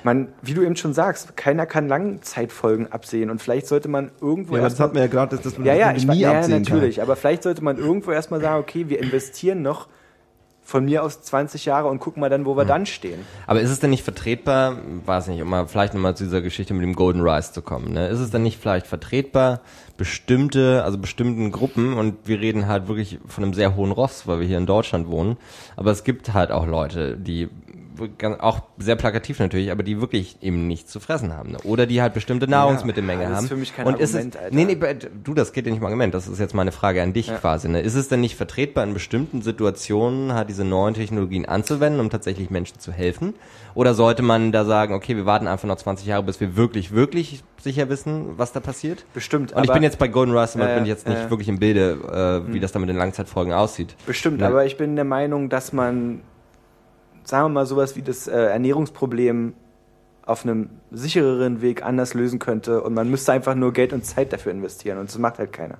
man, 0.02 0.28
wie 0.40 0.54
du 0.54 0.62
eben 0.62 0.74
schon 0.74 0.94
sagst, 0.94 1.36
keiner 1.36 1.66
kann 1.66 1.86
Langzeitfolgen 1.86 2.90
absehen 2.90 3.28
und 3.28 3.42
vielleicht 3.42 3.66
sollte 3.66 3.88
man 3.88 4.10
irgendwo 4.22 4.54
Ja, 4.54 4.60
aber 4.60 4.70
das 4.70 4.80
hat 4.80 4.94
man 4.94 5.02
ja 5.02 5.06
gerade, 5.06 5.36
dass, 5.36 5.44
dass 5.44 5.58
man 5.58 5.66
ja, 5.66 5.74
ja, 5.74 5.92
das 5.92 6.02
ich 6.02 6.08
nie 6.08 6.20
ja, 6.20 6.32
ja, 6.32 6.38
absehen 6.38 6.62
natürlich. 6.62 7.02
Aber 7.02 7.14
vielleicht 7.14 7.42
sollte 7.42 7.62
man 7.62 7.76
irgendwo 7.76 8.10
erstmal 8.10 8.40
sagen, 8.40 8.58
okay, 8.58 8.88
wir 8.88 9.00
investieren 9.00 9.60
noch 9.60 9.88
von 10.64 10.86
mir 10.86 11.02
aus 11.02 11.22
20 11.22 11.66
Jahre 11.66 11.88
und 11.88 12.00
gucken 12.00 12.20
mal 12.20 12.30
dann, 12.30 12.46
wo 12.46 12.56
wir 12.56 12.64
dann 12.64 12.86
stehen. 12.86 13.20
Aber 13.46 13.60
ist 13.60 13.70
es 13.70 13.80
denn 13.80 13.90
nicht 13.90 14.02
vertretbar, 14.02 14.78
weiß 15.04 15.28
nicht, 15.28 15.42
um 15.42 15.48
mal 15.48 15.66
vielleicht 15.68 15.94
nochmal 15.94 16.16
zu 16.16 16.24
dieser 16.24 16.40
Geschichte 16.40 16.72
mit 16.72 16.82
dem 16.82 16.94
Golden 16.94 17.20
Rice 17.20 17.52
zu 17.52 17.62
kommen, 17.62 17.92
ne? 17.92 18.08
Ist 18.08 18.20
es 18.20 18.30
denn 18.30 18.42
nicht 18.42 18.58
vielleicht 18.58 18.86
vertretbar, 18.86 19.60
bestimmte, 19.96 20.82
also 20.84 20.98
bestimmten 20.98 21.52
Gruppen, 21.52 21.92
und 21.94 22.16
wir 22.24 22.40
reden 22.40 22.66
halt 22.66 22.88
wirklich 22.88 23.18
von 23.26 23.44
einem 23.44 23.54
sehr 23.54 23.76
hohen 23.76 23.92
Ross, 23.92 24.26
weil 24.26 24.40
wir 24.40 24.46
hier 24.46 24.58
in 24.58 24.66
Deutschland 24.66 25.08
wohnen, 25.08 25.36
aber 25.76 25.90
es 25.90 26.02
gibt 26.02 26.32
halt 26.32 26.50
auch 26.50 26.66
Leute, 26.66 27.16
die 27.16 27.50
auch 28.40 28.62
sehr 28.78 28.96
plakativ 28.96 29.38
natürlich, 29.38 29.70
aber 29.70 29.82
die 29.82 30.00
wirklich 30.00 30.38
eben 30.40 30.66
nichts 30.66 30.90
zu 30.90 31.00
fressen 31.00 31.32
haben. 31.32 31.52
Ne? 31.52 31.58
Oder 31.64 31.86
die 31.86 32.02
halt 32.02 32.14
bestimmte 32.14 32.48
Nahrungsmittelmenge 32.48 33.22
das 33.22 33.30
ist 33.30 33.36
haben. 33.36 33.48
für 33.48 33.56
mich 33.56 33.74
kein 33.74 33.86
und 33.86 33.98
ist 34.00 34.14
Argument, 34.14 34.34
es, 34.34 34.40
Alter. 34.42 34.54
Nee, 34.56 34.64
nee, 34.64 34.96
du, 35.24 35.34
das 35.34 35.52
geht 35.52 35.66
ja 35.66 35.72
nicht 35.72 35.80
um 35.80 35.86
Argument, 35.86 36.12
das 36.14 36.26
ist 36.28 36.38
jetzt 36.40 36.54
meine 36.54 36.72
Frage 36.72 37.02
an 37.02 37.12
dich 37.12 37.28
quasi. 37.34 37.68
Ne? 37.68 37.80
Ist 37.80 37.94
es 37.94 38.08
denn 38.08 38.20
nicht 38.20 38.36
vertretbar, 38.36 38.84
in 38.84 38.94
bestimmten 38.94 39.42
Situationen 39.42 40.32
halt 40.34 40.48
diese 40.48 40.64
neuen 40.64 40.94
Technologien 40.94 41.46
anzuwenden, 41.46 42.00
um 42.00 42.10
tatsächlich 42.10 42.50
Menschen 42.50 42.78
zu 42.80 42.92
helfen? 42.92 43.34
Oder 43.74 43.94
sollte 43.94 44.22
man 44.22 44.52
da 44.52 44.64
sagen, 44.64 44.94
okay, 44.94 45.16
wir 45.16 45.26
warten 45.26 45.48
einfach 45.48 45.66
noch 45.66 45.76
20 45.76 46.06
Jahre, 46.06 46.22
bis 46.22 46.40
wir 46.40 46.56
wirklich, 46.56 46.92
wirklich 46.92 47.42
sicher 47.60 47.88
wissen, 47.88 48.36
was 48.36 48.52
da 48.52 48.60
passiert? 48.60 49.04
Bestimmt, 49.14 49.52
Und 49.52 49.64
ich 49.64 49.72
bin 49.72 49.82
jetzt 49.82 49.98
bei 49.98 50.08
Golden 50.08 50.32
damit 50.34 50.68
Äh, 50.68 50.74
bin 50.74 50.82
ich 50.84 50.88
jetzt 50.90 51.08
nicht 51.08 51.18
äh. 51.18 51.30
wirklich 51.30 51.48
im 51.48 51.58
Bilde, 51.58 52.44
äh, 52.48 52.52
wie 52.52 52.60
das 52.60 52.72
da 52.72 52.78
mit 52.78 52.88
den 52.88 52.96
Langzeitfolgen 52.96 53.52
aussieht. 53.52 53.96
Bestimmt, 54.06 54.40
Ja. 54.40 54.48
aber 54.48 54.64
ich 54.64 54.76
bin 54.76 54.94
der 54.94 55.04
Meinung, 55.04 55.48
dass 55.48 55.72
man, 55.72 56.20
sagen 57.24 57.46
wir 57.46 57.60
mal, 57.60 57.66
sowas 57.66 57.96
wie 57.96 58.02
das 58.02 58.26
äh, 58.26 58.32
Ernährungsproblem 58.32 59.54
auf 60.26 60.44
einem 60.44 60.70
sichereren 60.90 61.60
Weg 61.60 61.84
anders 61.84 62.14
lösen 62.14 62.38
könnte 62.38 62.82
und 62.82 62.94
man 62.94 63.10
müsste 63.10 63.32
einfach 63.32 63.54
nur 63.54 63.72
Geld 63.72 63.92
und 63.92 64.04
Zeit 64.04 64.32
dafür 64.32 64.52
investieren 64.52 64.98
und 64.98 65.08
das 65.08 65.18
macht 65.18 65.38
halt 65.38 65.52
keiner. 65.52 65.78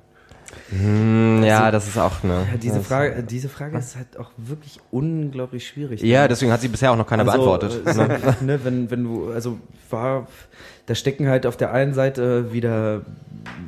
Hm, 0.71 1.43
ja, 1.43 1.71
das 1.71 1.87
ist 1.89 1.99
auch 1.99 2.23
ne. 2.23 2.47
Ja, 2.51 2.57
diese 2.57 2.81
Frage, 2.81 3.23
diese 3.23 3.49
Frage 3.49 3.79
ist 3.79 3.97
halt 3.97 4.19
auch 4.19 4.31
wirklich 4.37 4.81
unglaublich 4.91 5.67
schwierig. 5.67 6.03
Ja, 6.03 6.29
deswegen 6.29 6.53
hat 6.53 6.61
sie 6.61 6.69
bisher 6.69 6.93
auch 6.93 6.97
noch 6.97 7.07
keiner 7.07 7.29
Also, 7.29 7.45
beantwortet. 7.45 7.87
äh, 7.87 7.93
so, 8.41 8.45
ne, 8.45 8.61
wenn, 8.65 8.91
wenn 8.91 9.05
du, 9.05 9.31
also 9.33 9.59
war, 9.91 10.27
da 10.87 10.95
stecken 10.95 11.29
halt 11.29 11.47
auf 11.47 11.57
der 11.57 11.73
einen 11.73 11.95
Seite 11.95 12.53
wieder 12.53 13.03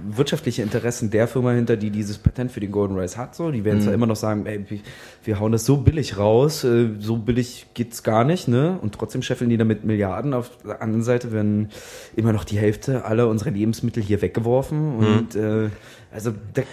wirtschaftliche 0.09 0.63
Interessen 0.63 1.11
der 1.11 1.29
Firma 1.29 1.53
hinter, 1.53 1.77
die 1.77 1.91
dieses 1.91 2.19
Patent 2.19 2.53
für 2.53 2.61
den 2.61 2.73
Golden 2.73 2.99
Rice 2.99 3.17
hat. 3.17 3.35
So, 3.35 3.51
die 3.51 3.65
werden 3.65 3.81
zwar 3.81 3.93
immer 3.93 4.07
noch 4.07 4.17
sagen, 4.17 4.47
ey, 4.47 4.65
wir, 5.25 5.41
hauen 5.41 5.53
das 5.53 5.67
so 5.67 5.79
billig 5.79 6.19
raus, 6.19 6.65
äh, 6.65 6.89
so 6.99 7.17
billig 7.17 7.67
geht's 7.75 8.03
gar 8.03 8.25
nicht, 8.25 8.49
ne? 8.49 8.79
Und 8.81 8.95
trotzdem 8.95 9.23
scheffeln 9.23 9.51
die 9.51 9.57
damit 9.57 9.85
Milliarden. 9.85 10.35
Auf 10.35 10.51
der 10.65 10.81
anderen 10.83 11.03
Seite 11.03 11.33
werden 11.33 11.71
immer 12.17 12.33
noch 12.33 12.45
die 12.45 12.59
Hälfte 12.59 13.05
aller 13.05 13.29
unserer 13.29 13.51
Lebensmittel 13.51 14.03
hier 14.03 14.23
weggeworfen 14.23 14.97
und 14.97 15.35
äh, 15.37 15.69
also, 16.13 16.33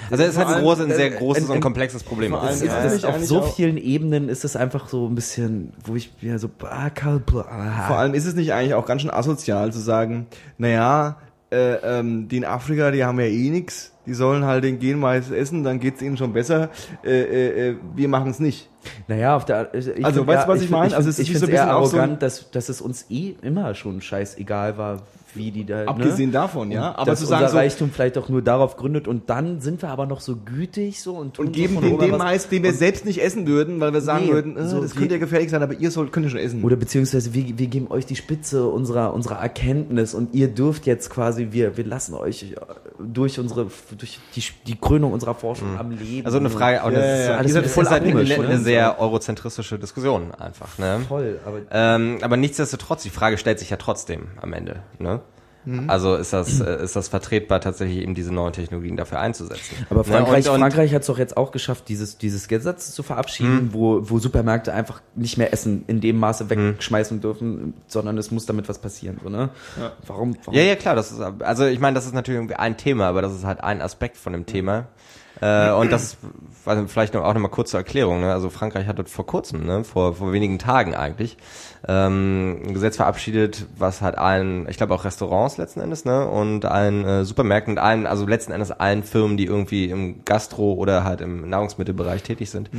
Also 0.09 0.23
es 0.23 0.29
ist 0.31 0.37
halt 0.37 0.47
ein, 0.49 0.63
großes, 0.63 0.85
ein 0.85 0.95
sehr 0.95 1.09
großes 1.11 1.49
und 1.49 1.59
komplexes 1.59 2.03
Problem. 2.03 2.33
das 2.33 2.61
ist, 2.61 2.67
Ja, 2.67 2.83
das 2.83 3.03
auf 3.03 3.23
so 3.23 3.41
vielen 3.41 3.77
Ebenen 3.77 4.29
ist 4.29 4.45
es 4.45 4.55
einfach 4.55 4.87
so 4.87 5.07
ein 5.07 5.15
bisschen, 5.15 5.73
wo 5.83 5.95
ich 5.95 6.13
mir 6.21 6.39
so, 6.39 6.49
ah, 6.63 6.89
ah, 6.89 7.87
Vor 7.87 7.97
allem 7.97 8.13
ist 8.13 8.25
es 8.25 8.35
nicht 8.35 8.53
eigentlich 8.53 8.73
auch 8.73 8.85
ganz 8.85 9.01
schön 9.01 9.11
asozial 9.11 9.71
zu 9.73 9.79
sagen, 9.79 10.27
naja, 10.57 11.17
äh, 11.51 11.75
ähm, 11.99 12.27
die 12.27 12.37
in 12.37 12.45
Afrika, 12.45 12.91
die 12.91 13.03
haben 13.03 13.19
ja 13.19 13.27
eh 13.27 13.49
nix, 13.49 13.92
die 14.05 14.13
sollen 14.13 14.45
halt 14.45 14.63
den 14.63 14.79
Genmais 14.79 15.31
essen, 15.31 15.63
dann 15.63 15.79
geht's 15.79 16.01
ihnen 16.01 16.17
schon 16.17 16.33
besser. 16.33 16.69
Äh, 17.03 17.21
äh, 17.21 17.69
äh, 17.69 17.75
wir 17.95 18.07
machen 18.07 18.31
es 18.31 18.39
nicht. 18.39 18.69
Naja, 19.07 19.35
auf 19.37 19.45
der, 19.45 19.73
ich 19.73 20.05
Also, 20.05 20.19
find 20.25 20.27
weißt 20.27 20.45
du, 20.45 20.51
was 20.51 20.61
ich 20.61 20.69
meine? 20.69 20.95
Also, 20.95 21.09
es 21.09 21.17
ich 21.19 21.31
ist 21.31 21.39
so 21.39 21.45
eher 21.45 21.51
bisschen 21.51 21.69
auch 21.69 21.85
so 21.85 21.97
arrogant, 21.97 22.21
dass, 22.21 22.51
dass 22.51 22.67
es 22.67 22.81
uns 22.81 23.05
eh 23.09 23.33
immer 23.41 23.75
schon 23.75 24.01
scheißegal 24.01 24.77
war, 24.77 25.03
wie 25.35 25.51
die 25.51 25.65
da. 25.65 25.85
Abgesehen 25.85 26.27
ne? 26.29 26.33
davon, 26.33 26.69
ja. 26.69 26.89
Und 26.89 26.97
Aber 26.99 27.15
zu 27.15 27.25
sagen, 27.25 27.43
unser 27.43 27.53
so, 27.53 27.57
Reichtum 27.59 27.89
vielleicht 27.91 28.17
auch 28.17 28.27
nur 28.29 28.41
darauf 28.41 28.75
gründet 28.75 29.07
und 29.07 29.29
dann 29.29 29.61
sind 29.61 29.81
wir 29.81 29.89
aber 29.89 30.05
noch 30.05 30.19
so 30.19 30.35
gütig 30.35 31.01
so 31.01 31.15
und 31.15 31.35
tun 31.35 31.47
und 31.47 31.53
geben 31.53 31.75
so 31.75 31.97
den 31.97 32.11
was- 32.11 32.19
Mais, 32.19 32.49
den 32.49 32.61
wir 32.63 32.73
selbst 32.73 33.05
nicht 33.05 33.23
essen 33.23 33.47
würden, 33.47 33.79
weil 33.79 33.93
wir 33.93 34.01
sagen 34.01 34.25
Nee, 34.25 34.33
würden, 34.33 34.57
äh, 34.57 34.67
so 34.67 34.81
das 34.81 34.95
könnte 34.95 35.13
ja 35.15 35.19
gefährlich 35.19 35.49
sein, 35.49 35.63
aber 35.63 35.73
ihr 35.75 35.89
sollt, 35.89 36.11
könnt 36.11 36.25
ihr 36.25 36.29
schon 36.29 36.39
essen. 36.39 36.63
Oder 36.63 36.75
beziehungsweise 36.75 37.33
wir, 37.33 37.57
wir 37.57 37.67
geben 37.67 37.87
euch 37.89 38.05
die 38.05 38.15
Spitze 38.17 38.67
unserer, 38.67 39.13
unserer 39.13 39.39
Erkenntnis 39.39 40.13
und 40.13 40.35
ihr 40.35 40.49
dürft 40.49 40.85
jetzt 40.85 41.09
quasi, 41.09 41.47
wir, 41.51 41.77
wir 41.77 41.85
lassen 41.85 42.13
euch 42.15 42.53
durch 42.99 43.39
unsere, 43.39 43.67
durch 43.95 44.19
die, 44.35 44.43
die 44.67 44.79
Krönung 44.79 45.13
unserer 45.13 45.35
Forschung 45.35 45.77
am 45.77 45.91
Leben. 45.91 46.25
Also 46.25 46.37
eine 46.37 46.49
Frage, 46.49 46.83
und 46.83 46.93
Ja, 46.93 46.99
das 46.99 47.07
ja, 47.07 47.39
ist, 47.39 47.55
ja. 47.55 47.61
ist 47.61 47.73
voll 47.73 47.85
halt 47.85 48.03
eine, 48.03 48.11
komisch, 48.11 48.31
eine, 48.31 48.43
ne? 48.43 48.49
eine 48.49 48.59
sehr 48.59 48.99
eurozentristische 48.99 49.79
Diskussion 49.79 50.33
einfach. 50.33 50.77
Ne? 50.77 51.01
Voll, 51.07 51.39
aber 51.45 51.59
Ähm, 51.71 52.19
aber 52.21 52.37
nichtsdestotrotz, 52.37 53.03
die 53.03 53.09
Frage 53.09 53.37
stellt 53.37 53.59
sich 53.59 53.69
ja 53.69 53.77
trotzdem 53.77 54.27
am 54.41 54.53
Ende. 54.53 54.83
Ne? 54.99 55.21
Also 55.87 56.15
ist 56.15 56.33
das, 56.33 56.59
äh, 56.59 56.83
ist 56.83 56.95
das 56.95 57.07
vertretbar, 57.07 57.61
tatsächlich 57.61 57.99
eben 57.99 58.15
diese 58.15 58.33
neuen 58.33 58.53
Technologien 58.53 58.97
dafür 58.97 59.19
einzusetzen? 59.19 59.75
Aber 59.89 60.03
Ne? 60.03 60.17
Frankreich, 60.17 60.47
und, 60.47 60.55
und, 60.55 60.59
Frankreich 60.59 60.93
hat 60.93 61.01
es 61.01 61.07
doch 61.07 61.17
jetzt 61.17 61.37
auch 61.37 61.51
geschafft, 61.51 61.87
dieses, 61.87 62.17
dieses 62.17 62.47
Gesetz 62.47 62.91
zu 62.93 63.03
verabschieden, 63.03 63.69
wo, 63.73 64.09
wo 64.09 64.19
Supermärkte 64.19 64.73
einfach 64.73 65.01
nicht 65.15 65.37
mehr 65.37 65.53
Essen 65.53 65.83
in 65.87 66.01
dem 66.01 66.19
Maße 66.19 66.49
wegschmeißen 66.49 67.21
dürfen, 67.21 67.73
sondern 67.87 68.17
es 68.17 68.31
muss 68.31 68.45
damit 68.45 68.69
was 68.69 68.79
passieren. 68.79 69.19
So, 69.23 69.29
ne? 69.29 69.49
Warum, 70.07 70.35
warum? 70.43 70.53
Ja, 70.53 70.63
ja, 70.63 70.75
klar, 70.75 70.95
das 70.95 71.11
ist, 71.11 71.19
also 71.19 71.65
ich 71.65 71.79
meine, 71.79 71.95
das 71.95 72.05
ist 72.05 72.13
natürlich 72.13 72.39
irgendwie 72.39 72.55
ein 72.55 72.77
Thema, 72.77 73.07
aber 73.07 73.21
das 73.21 73.33
ist 73.33 73.45
halt 73.45 73.63
ein 73.63 73.81
Aspekt 73.81 74.17
von 74.17 74.33
dem 74.33 74.45
Thema. 74.45 74.87
Äh, 75.41 75.71
und 75.71 75.91
das, 75.91 76.17
also 76.65 76.87
vielleicht 76.87 77.13
noch, 77.13 77.23
auch 77.23 77.33
nochmal 77.33 77.51
kurz 77.51 77.71
zur 77.71 77.79
Erklärung, 77.79 78.21
ne? 78.21 78.31
also 78.31 78.49
Frankreich 78.49 78.87
hat 78.87 78.97
dort 78.97 79.09
vor 79.09 79.25
kurzem, 79.25 79.65
ne? 79.65 79.83
vor, 79.83 80.15
vor 80.15 80.31
wenigen 80.31 80.59
Tagen 80.59 80.95
eigentlich, 80.95 81.37
ähm, 81.87 82.61
ein 82.65 82.73
Gesetz 82.73 82.95
verabschiedet, 82.95 83.65
was 83.77 84.01
halt 84.01 84.17
allen, 84.17 84.67
ich 84.69 84.77
glaube 84.77 84.93
auch 84.93 85.03
Restaurants 85.03 85.57
letzten 85.57 85.81
Endes, 85.81 86.05
ne, 86.05 86.27
und 86.27 86.65
allen 86.65 87.03
äh, 87.03 87.25
Supermärkten 87.25 87.73
und 87.73 87.79
allen, 87.79 88.05
also 88.05 88.25
letzten 88.25 88.53
Endes 88.53 88.71
allen 88.71 89.03
Firmen, 89.03 89.35
die 89.35 89.45
irgendwie 89.45 89.89
im 89.89 90.23
Gastro 90.23 90.73
oder 90.73 91.03
halt 91.03 91.21
im 91.21 91.49
Nahrungsmittelbereich 91.49 92.23
tätig 92.23 92.49
sind, 92.49 92.69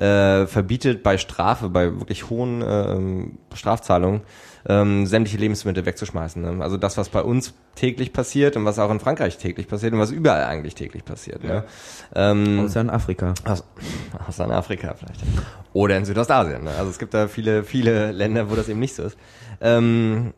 äh, 0.00 0.46
verbietet 0.46 1.02
bei 1.02 1.18
Strafe, 1.18 1.68
bei 1.68 1.98
wirklich 1.98 2.30
hohen 2.30 2.64
ähm, 2.66 3.38
Strafzahlungen, 3.54 4.22
ähm, 4.68 5.06
sämtliche 5.06 5.38
Lebensmittel 5.38 5.86
wegzuschmeißen. 5.86 6.42
Ne? 6.42 6.62
Also 6.62 6.76
das, 6.76 6.96
was 6.96 7.08
bei 7.08 7.22
uns 7.22 7.54
täglich 7.76 8.12
passiert 8.12 8.56
und 8.56 8.64
was 8.64 8.78
auch 8.78 8.90
in 8.90 9.00
Frankreich 9.00 9.38
täglich 9.38 9.68
passiert 9.68 9.92
und 9.92 10.00
was 10.00 10.10
überall 10.10 10.44
eigentlich 10.44 10.74
täglich 10.74 11.04
passiert. 11.04 11.44
Ne? 11.44 11.64
Ähm, 12.14 12.64
Außer 12.64 12.80
in 12.80 12.90
Afrika. 12.90 13.34
aus, 13.44 13.64
aus 14.26 14.40
Afrika 14.40 14.94
vielleicht. 14.94 15.20
Oder 15.72 15.96
in 15.96 16.04
Südostasien. 16.04 16.64
Ne? 16.64 16.70
Also 16.70 16.90
es 16.90 16.98
gibt 16.98 17.14
da 17.14 17.28
viele, 17.28 17.64
viele 17.64 18.12
Länder, 18.12 18.50
wo 18.50 18.54
das 18.54 18.68
eben 18.68 18.80
nicht 18.80 18.94
so 18.94 19.02
ist. 19.02 19.18
Ähm, 19.60 20.32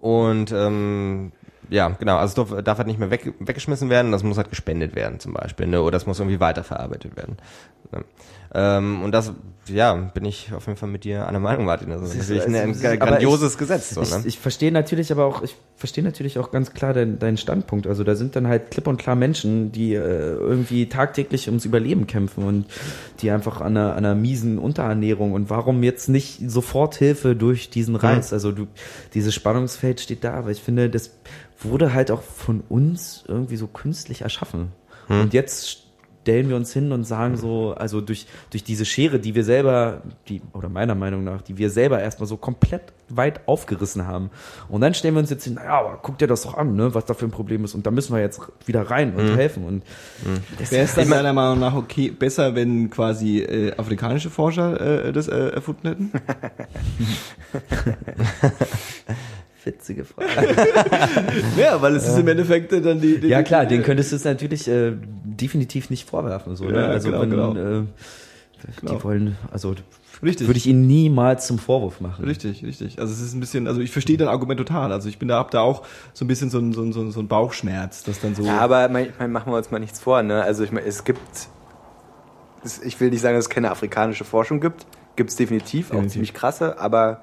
und 0.00 0.52
ähm, 0.52 1.32
ja, 1.70 1.88
genau, 1.88 2.16
also 2.16 2.42
es 2.42 2.48
darf, 2.48 2.62
darf 2.62 2.78
halt 2.78 2.86
nicht 2.86 2.98
mehr 2.98 3.10
weg, 3.10 3.34
weggeschmissen 3.40 3.90
werden, 3.90 4.12
das 4.12 4.22
muss 4.22 4.38
halt 4.38 4.48
gespendet 4.48 4.94
werden 4.94 5.20
zum 5.20 5.34
Beispiel, 5.34 5.66
ne? 5.66 5.82
oder 5.82 5.92
das 5.92 6.06
muss 6.06 6.18
irgendwie 6.18 6.40
weiterverarbeitet 6.40 7.16
werden. 7.16 7.36
Ne? 7.92 8.04
Ähm, 8.54 9.02
und 9.02 9.12
das 9.12 9.32
ja, 9.68 9.94
bin 9.94 10.24
ich 10.24 10.52
auf 10.52 10.66
jeden 10.66 10.78
Fall 10.78 10.88
mit 10.88 11.04
dir 11.04 11.26
einer 11.28 11.40
Meinung, 11.40 11.64
Martin. 11.66 11.90
Also, 11.92 12.04
das 12.04 12.14
ist 12.14 12.28
natürlich 12.30 12.42
ein, 12.46 12.70
ist- 12.72 12.84
ein 12.84 12.98
grandioses 12.98 13.52
ich- 13.52 13.58
Gesetz. 13.58 13.90
So, 13.90 14.02
Ich, 14.02 14.10
ne? 14.10 14.22
ich 14.24 14.38
verstehe 14.38 14.72
natürlich 14.72 15.12
aber 15.12 15.24
auch, 15.24 15.42
ich 15.42 15.56
verstehe 15.76 16.02
natürlich 16.04 16.38
auch 16.38 16.50
ganz 16.50 16.72
klar 16.72 16.92
deinen 16.94 17.18
deinen 17.18 17.36
Standpunkt. 17.36 17.86
Also 17.86 18.04
da 18.04 18.14
sind 18.16 18.36
dann 18.36 18.48
halt 18.48 18.70
klipp 18.70 18.86
und 18.86 18.96
klar 18.96 19.14
Menschen, 19.16 19.70
die 19.72 19.94
äh, 19.94 19.98
irgendwie 20.00 20.88
tagtäglich 20.88 21.46
ums 21.48 21.64
Überleben 21.64 22.06
kämpfen 22.06 22.44
und 22.44 22.66
die 23.20 23.30
einfach 23.30 23.60
an 23.60 23.76
einer, 23.76 23.92
an 23.92 23.98
einer 24.04 24.14
miesen 24.14 24.58
Unterernährung 24.58 25.32
und 25.32 25.50
warum 25.50 25.82
jetzt 25.82 26.08
nicht 26.08 26.50
sofort 26.50 26.96
Hilfe 26.96 27.36
durch 27.36 27.70
diesen 27.70 27.96
Reiz? 27.96 28.32
Also 28.32 28.52
du, 28.52 28.66
dieses 29.14 29.34
Spannungsfeld 29.34 30.00
steht 30.00 30.24
da, 30.24 30.34
aber 30.34 30.50
ich 30.50 30.60
finde, 30.60 30.90
das 30.90 31.10
wurde 31.60 31.92
halt 31.94 32.10
auch 32.10 32.22
von 32.22 32.62
uns 32.68 33.24
irgendwie 33.26 33.56
so 33.56 33.66
künstlich 33.66 34.22
erschaffen. 34.22 34.68
Und 35.08 35.32
jetzt 35.32 35.84
stellen 36.28 36.50
wir 36.50 36.56
uns 36.56 36.74
hin 36.74 36.92
und 36.92 37.04
sagen 37.04 37.38
so, 37.38 37.74
also 37.74 38.02
durch, 38.02 38.26
durch 38.50 38.62
diese 38.62 38.84
Schere, 38.84 39.18
die 39.18 39.34
wir 39.34 39.44
selber, 39.44 40.02
die, 40.28 40.42
oder 40.52 40.68
meiner 40.68 40.94
Meinung 40.94 41.24
nach, 41.24 41.40
die 41.40 41.56
wir 41.56 41.70
selber 41.70 42.02
erstmal 42.02 42.26
so 42.26 42.36
komplett 42.36 42.82
weit 43.08 43.48
aufgerissen 43.48 44.06
haben. 44.06 44.28
Und 44.68 44.82
dann 44.82 44.92
stellen 44.92 45.14
wir 45.14 45.20
uns 45.20 45.30
jetzt 45.30 45.44
hin, 45.44 45.54
naja, 45.54 45.78
aber 45.78 45.98
guck 46.02 46.18
dir 46.18 46.26
das 46.26 46.42
doch 46.42 46.54
an, 46.54 46.76
ne, 46.76 46.94
was 46.94 47.06
da 47.06 47.14
für 47.14 47.24
ein 47.24 47.30
Problem 47.30 47.64
ist. 47.64 47.74
Und 47.74 47.86
da 47.86 47.90
müssen 47.90 48.14
wir 48.14 48.20
jetzt 48.20 48.42
wieder 48.66 48.82
rein 48.82 49.14
und 49.14 49.36
helfen. 49.36 49.64
Und 49.64 49.82
das 50.58 50.70
Wäre 50.70 50.84
es 50.84 50.94
dann 50.94 51.08
deiner 51.08 51.32
Meinung 51.32 51.60
nach 51.60 51.74
okay, 51.74 52.10
besser, 52.10 52.54
wenn 52.54 52.90
quasi 52.90 53.38
äh, 53.38 53.72
afrikanische 53.78 54.28
Forscher 54.28 55.06
äh, 55.06 55.12
das 55.14 55.28
äh, 55.28 55.48
erfunden 55.48 55.88
hätten? 55.88 56.12
witzige 59.68 60.04
Frage. 60.04 60.28
ja, 61.56 61.80
weil 61.80 61.94
es 61.94 62.08
ist 62.08 62.18
im 62.18 62.26
Endeffekt 62.28 62.72
dann 62.72 63.00
die, 63.00 63.20
die 63.20 63.28
ja 63.28 63.42
klar, 63.42 63.66
den 63.66 63.82
könntest 63.82 64.10
du 64.12 64.16
es 64.16 64.24
natürlich 64.24 64.66
äh, 64.68 64.92
definitiv 65.24 65.90
nicht 65.90 66.08
vorwerfen. 66.08 66.56
So, 66.56 66.64
ne? 66.64 66.80
Ja, 66.80 66.86
Also 66.88 67.10
genau, 67.10 67.22
wenn, 67.22 67.30
genau. 67.30 67.54
Äh, 67.54 67.84
Genau. 68.80 68.94
die 68.96 69.04
wollen, 69.04 69.36
also 69.52 69.76
Richtig. 70.20 70.48
würde 70.48 70.58
ich 70.58 70.66
ihnen 70.66 70.88
niemals 70.88 71.46
zum 71.46 71.60
Vorwurf 71.60 72.00
machen. 72.00 72.24
Richtig, 72.24 72.64
richtig. 72.64 72.98
Also 72.98 73.12
es 73.12 73.20
ist 73.20 73.34
ein 73.34 73.38
bisschen, 73.38 73.68
also 73.68 73.80
ich 73.80 73.92
verstehe 73.92 74.16
dein 74.16 74.26
Argument 74.26 74.58
total. 74.58 74.90
Also 74.90 75.08
ich 75.08 75.20
bin 75.20 75.28
da, 75.28 75.38
hab 75.38 75.52
da 75.52 75.60
auch 75.60 75.84
so 76.12 76.24
ein 76.24 76.28
bisschen 76.28 76.50
so 76.50 76.58
ein, 76.58 76.72
so 76.72 76.82
ein, 76.82 76.92
so 76.92 77.00
ein, 77.02 77.12
so 77.12 77.20
ein 77.20 77.28
Bauchschmerz, 77.28 78.02
das 78.02 78.20
dann 78.20 78.34
so. 78.34 78.42
Ja, 78.42 78.58
aber 78.58 78.88
mein, 78.88 79.12
mein, 79.20 79.30
machen 79.30 79.52
wir 79.52 79.56
uns 79.56 79.70
mal 79.70 79.78
nichts 79.78 80.00
vor. 80.00 80.24
Ne? 80.24 80.42
Also 80.42 80.64
ich 80.64 80.72
meine, 80.72 80.86
es 80.88 81.04
gibt, 81.04 81.20
es, 82.64 82.82
ich 82.82 82.98
will 83.00 83.10
nicht 83.10 83.20
sagen, 83.20 83.36
dass 83.36 83.44
es 83.44 83.48
keine 83.50 83.70
afrikanische 83.70 84.24
Forschung 84.24 84.60
gibt. 84.60 84.86
Gibt 85.14 85.30
es 85.30 85.36
definitiv, 85.36 85.86
auch 85.86 85.90
Definitiv. 85.92 86.12
ziemlich 86.14 86.34
krasse, 86.34 86.80
aber 86.80 87.22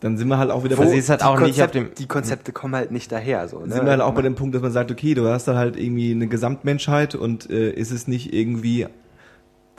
dann 0.00 0.16
sind 0.16 0.28
wir 0.28 0.38
halt 0.38 0.50
auch 0.50 0.64
wieder 0.64 0.76
Wo- 0.78 0.82
bei, 0.82 0.94
ist 0.96 1.08
halt 1.10 1.20
die, 1.20 1.24
auch 1.24 1.38
nicht 1.40 1.62
auf 1.62 1.70
Konzept, 1.70 1.74
dem- 1.74 1.94
die 1.98 2.06
Konzepte 2.06 2.52
kommen 2.52 2.74
halt 2.74 2.90
nicht 2.90 3.12
daher. 3.12 3.46
So, 3.48 3.60
ne? 3.60 3.72
sind 3.72 3.84
wir 3.84 3.90
halt 3.90 4.00
auch 4.00 4.14
bei 4.14 4.22
dem 4.22 4.34
Punkt, 4.34 4.54
dass 4.54 4.62
man 4.62 4.72
sagt, 4.72 4.90
okay, 4.90 5.14
du 5.14 5.26
hast 5.28 5.46
dann 5.46 5.56
halt 5.56 5.76
irgendwie 5.76 6.10
eine 6.12 6.26
Gesamtmenschheit 6.26 7.14
und 7.14 7.48
äh, 7.50 7.70
ist 7.70 7.90
es 7.90 8.08
nicht 8.08 8.32
irgendwie, 8.32 8.86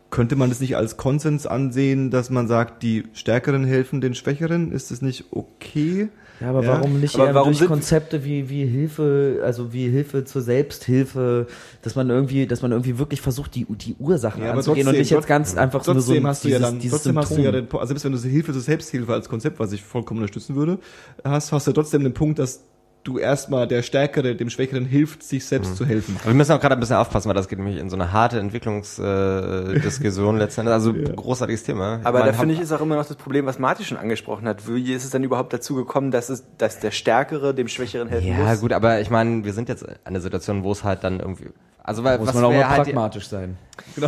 könnte 0.10 0.36
man 0.36 0.50
das 0.50 0.60
nicht 0.60 0.76
als 0.78 0.98
Konsens 0.98 1.48
ansehen, 1.48 2.12
dass 2.12 2.30
man 2.30 2.48
sagt, 2.48 2.84
die 2.84 3.06
Stärkeren 3.14 3.64
helfen 3.66 4.02
den 4.02 4.14
Schwächeren? 4.14 4.72
Ist 4.72 4.92
das 4.92 5.02
nicht 5.02 5.26
okay? 5.32 6.10
Ja, 6.42 6.50
aber 6.50 6.64
Ja. 6.64 6.70
warum 6.70 7.00
nicht 7.00 7.14
Aber 7.16 7.28
eher 7.28 7.36
warum 7.36 7.54
durch 7.54 7.68
Konzepte 7.68 8.24
wie, 8.26 8.50
wie 8.50 8.66
Hilfe, 8.66 9.42
also 9.46 9.72
wie 9.74 9.88
Hilfe 9.90 10.26
zur 10.26 10.42
Selbsthilfe, 10.42 11.46
dass 11.84 11.96
man 11.96 12.10
irgendwie, 12.10 12.48
dass 12.48 12.62
man 12.62 12.72
irgendwie 12.72 12.98
wirklich 12.98 13.22
versucht, 13.22 13.54
die, 13.56 13.66
die 13.70 13.96
Ursachen 14.00 14.44
Ja, 14.44 14.54
anzugehen 14.54 14.88
und 14.88 14.94
trotzdem- 14.94 15.00
nicht 15.02 15.12
jetzt 15.12 15.28
ganz 15.28 15.56
einfach 15.56 15.86
nur 15.86 16.02
so 16.02 16.12
Trotzdem 16.14 16.26
ein- 16.26 16.30
hast 16.30 16.44
du 16.44 16.50
ja 16.50 16.60
dann, 16.60 16.80
dieses 16.80 16.92
trotzdem 16.98 17.18
hast 17.18 17.32
du 17.32 17.42
ja 17.42 17.52
Symptom. 17.52 17.68
den, 17.70 17.80
also 17.80 17.88
selbst 17.88 18.06
wenn 18.06 18.12
du 18.14 18.18
Hilfe 18.20 18.54
zur 18.54 18.62
Selbsthilfe 18.62 19.14
als 19.14 19.30
Konzept, 19.30 19.60
was 19.60 19.72
ich 19.72 19.84
vollkommen 19.84 20.20
unterstützen 20.22 20.56
würde, 20.56 20.80
hast, 21.24 21.52
hast 21.52 21.68
du 21.68 21.72
trotzdem 21.74 22.04
den 22.04 22.14
Punkt, 22.14 22.40
dass 22.40 22.64
du 23.04 23.18
erstmal 23.18 23.68
der 23.68 23.82
Stärkere 23.82 24.36
dem 24.36 24.50
Schwächeren 24.50 24.86
hilft, 24.86 25.24
sich 25.24 25.46
selbst 25.46 25.76
zu 25.76 25.86
helfen. 25.86 26.16
Aber 26.20 26.28
wir 26.28 26.34
müssen 26.36 26.52
auch 26.52 26.60
gerade 26.60 26.76
ein 26.76 26.80
bisschen 26.80 26.98
aufpassen, 26.98 27.28
weil 27.30 27.36
das 27.36 27.48
geht 27.48 27.58
nämlich 27.60 27.78
in 27.78 27.90
so 27.90 27.96
eine 27.96 28.12
harte 28.12 28.40
Entwicklungsdiskussion 28.40 30.36
äh, 30.36 30.40
letztendlich. 30.40 30.74
Also 30.74 30.94
großartiges 30.94 31.64
Thema. 31.64 32.00
Aber 32.04 32.20
Man 32.20 32.28
da 32.28 32.34
hat- 32.34 32.40
finde 32.40 32.56
ich 32.56 32.62
ist 32.62 32.72
auch 32.72 32.82
immer 32.82 32.96
noch 32.96 33.06
das 33.06 33.18
Problem, 33.18 33.46
was 33.46 33.60
Martin 33.60 33.86
schon 33.86 33.98
angesprochen 33.98 34.48
hat. 34.48 34.68
Wie 34.68 34.94
ist 34.94 35.04
es 35.04 35.10
denn 35.10 35.24
überhaupt 35.24 35.54
dazu 35.54 35.76
gekommen, 35.76 36.12
dass 36.12 36.30
es, 36.30 36.44
dass 36.58 36.80
der 36.80 36.92
Stärkere 36.92 37.54
dem 37.54 37.68
Schwächeren 37.68 38.08
helfen 38.10 38.28
Ja, 38.28 38.36
muss? 38.38 38.62
gut, 38.62 38.74
aber 38.74 39.00
ich 39.02 39.10
meine, 39.10 39.44
wir 39.46 39.54
sind 39.54 39.70
jetzt 39.70 39.88
an 39.88 39.96
einer 40.04 40.22
Situation, 40.22 40.64
wo 40.64 40.72
es 40.72 40.84
halt 40.84 41.04
dann 41.04 41.20
irgendwie. 41.20 41.50
Also 41.84 42.04
weil 42.04 42.20
Muss 42.20 42.28
was 42.28 42.36
man 42.36 42.44
auch 42.46 42.52
mal 42.52 42.70
halt 42.70 42.84
pragmatisch 42.84 43.28
sein. 43.28 43.58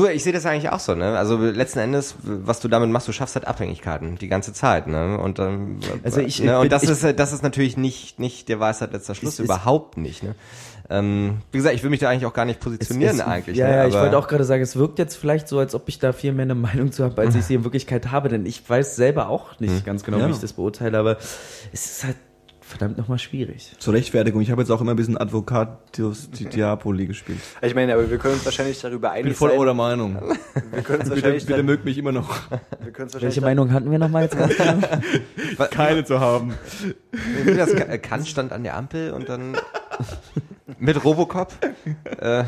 Du, 0.00 0.06
ich 0.08 0.22
sehe 0.24 0.32
das 0.32 0.46
eigentlich 0.46 0.70
auch 0.70 0.80
so, 0.80 0.94
ne? 0.94 1.16
Also 1.18 1.36
letzten 1.36 1.78
Endes, 1.80 2.14
was 2.22 2.60
du 2.60 2.68
damit 2.68 2.90
machst, 2.90 3.06
du 3.08 3.12
schaffst 3.12 3.34
halt 3.34 3.46
Abhängigkeiten 3.46 4.16
die 4.16 4.28
ganze 4.28 4.52
Zeit, 4.52 4.86
ne? 4.86 5.18
Und 5.18 5.38
ähm, 5.38 5.78
Also 6.02 6.20
ich- 6.20 6.40
ne? 6.42 6.58
und 6.58 6.72
das 6.72 6.82
ich- 6.84 6.90
ist 6.90 7.04
das 7.18 7.32
ist 7.32 7.42
natürlich 7.42 7.76
nicht 7.76 8.18
nicht 8.18 8.48
der 8.48 8.60
Weisheit 8.60 8.92
letzter 8.92 9.14
Schluss, 9.14 9.34
ist- 9.38 9.44
überhaupt 9.44 9.96
nicht, 9.96 10.22
ne? 10.22 10.34
Ähm, 10.92 11.36
wie 11.52 11.58
gesagt, 11.58 11.76
ich 11.76 11.84
will 11.84 11.90
mich 11.90 12.00
da 12.00 12.08
eigentlich 12.08 12.26
auch 12.26 12.32
gar 12.32 12.44
nicht 12.44 12.58
positionieren 12.58 13.20
es- 13.20 13.24
eigentlich. 13.24 13.56
Ja, 13.56 13.68
ne? 13.68 13.76
ja, 13.76 13.86
ich 13.86 13.94
wollte 13.94 14.18
auch 14.18 14.26
gerade 14.26 14.42
sagen, 14.44 14.60
es 14.62 14.74
wirkt 14.74 14.98
jetzt 14.98 15.14
vielleicht 15.14 15.46
so, 15.46 15.58
als 15.60 15.74
ob 15.76 15.88
ich 15.88 15.98
da 16.00 16.12
viel 16.12 16.32
mehr 16.32 16.42
eine 16.44 16.54
Meinung 16.56 16.90
zu 16.90 17.04
habe, 17.04 17.20
als 17.22 17.34
ich 17.36 17.44
sie 17.44 17.54
in 17.54 17.62
Wirklichkeit 17.64 18.10
habe, 18.10 18.28
denn 18.28 18.44
ich 18.46 18.68
weiß 18.68 18.96
selber 18.96 19.28
auch 19.28 19.60
nicht 19.60 19.70
Hm. 19.72 19.84
ganz 19.84 20.02
genau, 20.02 20.18
Ja. 20.18 20.26
wie 20.26 20.32
ich 20.32 20.40
das 20.40 20.54
beurteile, 20.54 20.98
aber 20.98 21.18
es 21.72 21.86
ist 21.86 22.04
halt 22.04 22.16
verdammt 22.70 22.96
nochmal 22.98 23.18
schwierig. 23.18 23.72
Zur 23.78 23.94
Rechtfertigung, 23.94 24.40
ich 24.40 24.50
habe 24.50 24.62
jetzt 24.62 24.70
auch 24.70 24.80
immer 24.80 24.92
ein 24.92 24.96
bisschen 24.96 25.18
Advocatus 25.18 26.30
di 26.30 26.46
Diaboli 26.46 27.06
gespielt. 27.06 27.38
Ich 27.62 27.74
meine, 27.74 27.92
aber 27.94 28.10
wir 28.10 28.18
können 28.18 28.34
uns 28.34 28.44
wahrscheinlich 28.44 28.80
darüber 28.80 29.08
Ich 29.08 29.14
bin 29.16 29.24
einig 29.26 29.36
voll 29.36 29.50
sein. 29.50 29.58
eurer 29.58 29.74
Meinung. 29.74 30.14
Wir 30.72 30.82
können 30.82 31.00
uns 31.00 31.08
bitte, 31.08 31.22
wahrscheinlich, 31.22 31.46
bitte 31.46 31.62
mögt 31.62 31.84
mich 31.84 31.98
immer 31.98 32.12
noch. 32.12 32.30
wir 32.50 32.58
können 32.92 33.06
uns 33.06 33.14
wahrscheinlich 33.14 33.22
Welche 33.22 33.40
Meinung 33.42 33.72
hatten 33.72 33.90
wir 33.90 33.98
nochmal 33.98 34.22
jetzt? 34.24 34.36
Keine 35.70 36.04
zu 36.04 36.20
haben. 36.20 36.54
Das 37.56 37.74
Ka- 37.74 37.98
Kant 37.98 38.26
stand 38.28 38.52
an 38.52 38.62
der 38.62 38.76
Ampel 38.76 39.10
und 39.12 39.28
dann 39.28 39.56
mit 40.78 41.04
Robocop. 41.04 41.52
Äh, 42.18 42.44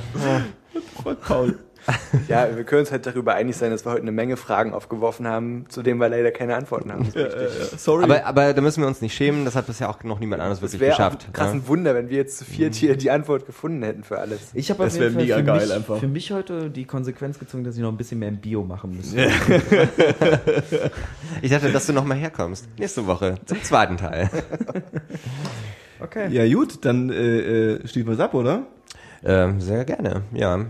Paul. 1.26 1.58
Ja, 2.28 2.56
wir 2.56 2.64
können 2.64 2.80
uns 2.80 2.92
halt 2.92 3.06
darüber 3.06 3.34
einig 3.34 3.56
sein, 3.56 3.70
dass 3.70 3.84
wir 3.84 3.90
heute 3.92 4.02
eine 4.02 4.12
Menge 4.12 4.36
Fragen 4.36 4.72
aufgeworfen 4.72 5.26
haben, 5.26 5.66
zu 5.68 5.82
denen 5.82 5.98
wir 6.00 6.08
leider 6.08 6.30
keine 6.30 6.54
Antworten 6.56 6.92
haben. 6.92 7.08
Ja, 7.14 7.22
ja. 7.22 7.48
Sorry. 7.76 8.04
aber, 8.04 8.24
aber 8.24 8.54
da 8.54 8.60
müssen 8.62 8.80
wir 8.82 8.86
uns 8.86 9.00
nicht 9.00 9.14
schämen, 9.14 9.44
das 9.44 9.56
hat 9.56 9.66
bisher 9.66 9.90
auch 9.90 10.02
noch 10.04 10.20
niemand 10.20 10.40
anderes 10.42 10.58
Es 10.58 10.62
wirklich 10.62 10.80
wäre 10.80 10.92
auch 10.92 10.96
geschafft. 10.98 11.26
ein 11.28 11.32
krassen 11.32 11.58
ne? 11.60 11.68
Wunder, 11.68 11.94
wenn 11.94 12.08
wir 12.08 12.16
jetzt 12.18 12.38
zu 12.38 12.44
viert 12.44 12.74
hier 12.74 12.96
die 12.96 13.10
Antwort 13.10 13.46
gefunden 13.46 13.82
hätten 13.82 14.04
für 14.04 14.18
alles. 14.18 14.40
Ich 14.54 14.70
habe 14.70 14.84
Das 14.84 14.94
auf 14.94 15.00
wär 15.00 15.08
jeden 15.08 15.14
Fall 15.16 15.22
mega 15.24 15.36
für, 15.38 15.44
geil 15.44 15.60
mich, 15.66 15.72
einfach. 15.74 15.98
für 15.98 16.08
mich 16.08 16.32
heute 16.32 16.70
die 16.70 16.84
Konsequenz 16.84 17.38
gezogen, 17.38 17.64
dass 17.64 17.74
ich 17.76 17.82
noch 17.82 17.90
ein 17.90 17.96
bisschen 17.96 18.18
mehr 18.18 18.28
im 18.28 18.38
Bio 18.38 18.62
machen 18.64 18.96
müsste. 18.96 19.30
Ich 21.40 21.50
dachte, 21.50 21.70
dass 21.72 21.86
du 21.86 21.92
noch 21.92 22.04
mal 22.04 22.16
herkommst. 22.16 22.66
Nächste 22.78 23.06
Woche 23.06 23.36
zum 23.46 23.62
zweiten 23.62 23.96
Teil. 23.96 24.30
Okay. 26.00 26.26
ja 26.32 26.52
gut, 26.52 26.84
dann 26.84 27.10
äh, 27.10 27.74
äh, 27.74 27.86
schließen 27.86 28.08
wir 28.08 28.14
es 28.14 28.18
ab, 28.18 28.34
oder? 28.34 28.66
Ähm, 29.24 29.60
sehr 29.60 29.84
gerne, 29.84 30.22
ja. 30.32 30.66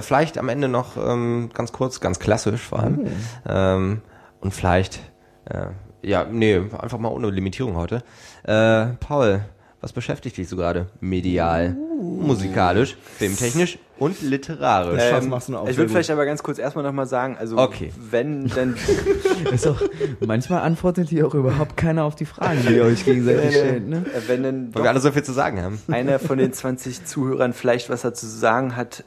Vielleicht 0.00 0.38
am 0.38 0.48
Ende 0.48 0.68
noch 0.68 0.96
ähm, 0.96 1.50
ganz 1.52 1.72
kurz, 1.72 2.00
ganz 2.00 2.18
klassisch 2.18 2.62
vor 2.62 2.80
allem. 2.80 3.06
Ähm, 3.48 4.02
und 4.40 4.54
vielleicht, 4.54 5.00
äh, 5.46 5.68
ja, 6.02 6.24
nee, 6.24 6.56
einfach 6.78 6.98
mal 6.98 7.08
ohne 7.08 7.30
Limitierung 7.30 7.76
heute. 7.76 8.02
Äh, 8.44 8.94
Paul, 9.00 9.44
was 9.80 9.92
beschäftigt 9.92 10.36
dich 10.36 10.48
so 10.48 10.56
gerade? 10.56 10.86
Medial, 11.00 11.76
musikalisch, 12.00 12.96
filmtechnisch 13.16 13.78
und 13.98 14.20
literarisch. 14.22 14.96
Das 14.98 15.08
Spaß 15.10 15.26
machst 15.26 15.48
du 15.48 15.56
auch 15.56 15.68
ich 15.68 15.76
würde 15.76 15.90
vielleicht 15.90 16.10
aber 16.10 16.24
ganz 16.26 16.42
kurz 16.42 16.58
erstmal 16.58 16.84
nochmal 16.84 17.06
sagen, 17.06 17.36
also 17.38 17.56
Okay. 17.58 17.92
wenn 18.10 18.48
denn 18.48 18.74
Ist 19.52 19.66
auch, 19.66 19.80
manchmal 20.26 20.62
antwortet 20.62 21.08
hier 21.08 21.26
auch 21.26 21.34
überhaupt 21.34 21.76
keiner 21.76 22.04
auf 22.04 22.14
die 22.14 22.24
Fragen, 22.24 22.60
die 22.66 22.74
ihr 22.74 22.84
euch 22.84 23.04
gegenseitig 23.04 23.50
stellt. 23.56 23.88
Ne? 23.88 24.04
äh, 24.14 24.28
wenn 24.28 24.42
denn 24.42 24.74
Weil 24.74 24.82
wir 24.84 24.90
alle 24.90 25.00
so 25.00 25.12
viel 25.12 25.22
zu 25.22 25.32
sagen 25.32 25.60
haben. 25.62 25.78
einer 25.88 26.18
von 26.18 26.38
den 26.38 26.52
20 26.52 27.04
Zuhörern 27.04 27.52
vielleicht 27.52 27.88
was 27.90 28.02
dazu 28.02 28.26
zu 28.26 28.36
sagen 28.36 28.76
hat, 28.76 29.04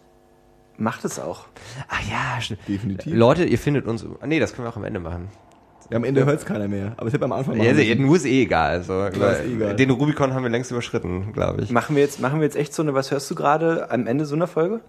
macht 0.78 1.04
es 1.04 1.20
auch. 1.20 1.46
Ach 1.90 2.02
ja, 2.10 2.40
stimmt. 2.42 2.62
Definitiv. 2.68 3.14
Leute, 3.14 3.44
ihr 3.44 3.58
findet 3.60 3.86
uns. 3.86 4.06
Nee, 4.26 4.40
das 4.40 4.54
können 4.54 4.66
wir 4.66 4.70
auch 4.72 4.78
am 4.78 4.86
Ende 4.86 5.00
machen. 5.00 5.28
Ja, 5.90 5.98
am 5.98 6.04
Ende 6.04 6.26
hört 6.26 6.40
es 6.40 6.46
keiner 6.46 6.68
mehr. 6.68 6.94
Aber 6.98 7.08
ich 7.08 7.14
habe 7.14 7.26
am 7.26 7.32
Anfang 7.32 7.56
Ja, 7.56 7.64
machen 7.64 7.78
also, 7.78 7.82
müssen. 7.90 8.06
nur 8.06 8.16
ist 8.16 8.26
eh 8.26 8.44
egal. 8.44 8.70
Also, 8.72 8.94
über, 9.08 9.32
ist 9.34 9.46
eh 9.46 9.54
egal. 9.56 9.76
Den 9.76 9.90
Rubicon 9.90 10.34
haben 10.34 10.44
wir 10.44 10.50
längst 10.50 10.70
überschritten, 10.72 11.34
glaube 11.34 11.62
ich. 11.64 11.72
Machen 11.72 11.96
wir 11.96 12.04
jetzt, 12.04 12.20
machen 12.22 12.40
wir 12.40 12.46
jetzt 12.46 12.56
echt 12.58 12.74
so 12.74 12.84
eine, 12.84 12.94
was 12.94 13.10
hörst 13.12 13.30
du 13.32 13.36
gerade 13.36 13.90
am 13.90 14.06
Ende 14.08 14.26
so 14.26 14.36
einer 14.36 14.48
Folge? 14.48 14.82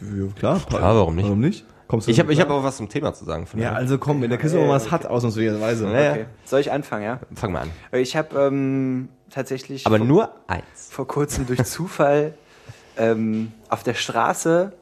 Ja, 0.00 0.26
klar. 0.38 0.60
Klar, 0.68 0.94
warum 0.96 1.14
nicht? 1.14 1.24
Warum 1.26 1.40
nicht? 1.40 1.64
Kommst 1.86 2.06
du 2.08 2.10
Ich 2.10 2.18
habe 2.18 2.34
hab 2.34 2.50
auch 2.50 2.64
was 2.64 2.78
zum 2.78 2.88
Thema 2.88 3.12
zu 3.12 3.24
sagen. 3.24 3.46
Von 3.46 3.60
Ja, 3.60 3.66
daher. 3.70 3.78
also 3.80 3.98
komm, 3.98 4.22
wenn 4.22 4.30
der 4.30 4.38
Christopher 4.38 4.68
was 4.68 4.90
hat, 4.90 5.06
ausnahmsweise. 5.06 5.86
Ja, 5.92 6.00
ja. 6.02 6.10
Okay. 6.12 6.24
Soll 6.44 6.60
ich 6.60 6.72
anfangen, 6.72 7.04
ja? 7.04 7.20
Fang 7.34 7.52
mal 7.52 7.60
an. 7.60 7.70
Ich 7.92 8.16
habe 8.16 8.36
ähm, 8.40 9.08
tatsächlich 9.30 9.86
Aber 9.86 9.98
vor, 9.98 10.06
nur 10.06 10.30
eins. 10.48 10.64
vor 10.90 11.06
kurzem 11.06 11.46
durch 11.46 11.62
Zufall 11.64 12.34
ähm, 12.96 13.52
auf 13.68 13.82
der 13.82 13.94
Straße 13.94 14.72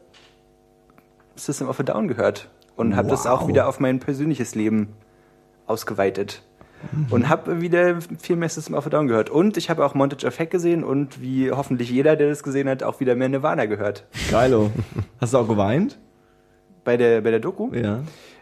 System 1.36 1.68
of 1.68 1.80
a 1.80 1.82
Down 1.82 2.08
gehört 2.08 2.48
und 2.76 2.94
habe 2.96 3.08
das 3.08 3.26
auch 3.26 3.42
Wow. 3.42 3.48
wieder 3.48 3.68
auf 3.68 3.80
mein 3.80 3.98
persönliches 3.98 4.54
Leben 4.54 4.88
ausgeweitet. 5.66 6.42
Und 7.10 7.28
habe 7.28 7.60
wieder 7.60 7.98
viel 8.18 8.34
mehr 8.34 8.48
System 8.48 8.74
of 8.74 8.86
a 8.86 8.90
Down 8.90 9.06
gehört. 9.06 9.30
Und 9.30 9.56
ich 9.56 9.70
habe 9.70 9.84
auch 9.84 9.94
Montage 9.94 10.26
of 10.26 10.36
Heck 10.40 10.50
gesehen 10.50 10.82
und 10.82 11.22
wie 11.22 11.52
hoffentlich 11.52 11.88
jeder, 11.90 12.16
der 12.16 12.28
das 12.28 12.42
gesehen 12.42 12.68
hat, 12.68 12.82
auch 12.82 12.98
wieder 12.98 13.14
mehr 13.14 13.28
Nirvana 13.28 13.66
gehört. 13.66 14.04
Geilo. 14.32 14.72
Hast 15.20 15.32
du 15.32 15.38
auch 15.38 15.46
geweint? 15.46 15.98
Bei 16.82 16.96
der, 16.96 17.20
bei 17.20 17.30
der 17.30 17.38
Doku? 17.38 17.72
Ja. 17.72 18.00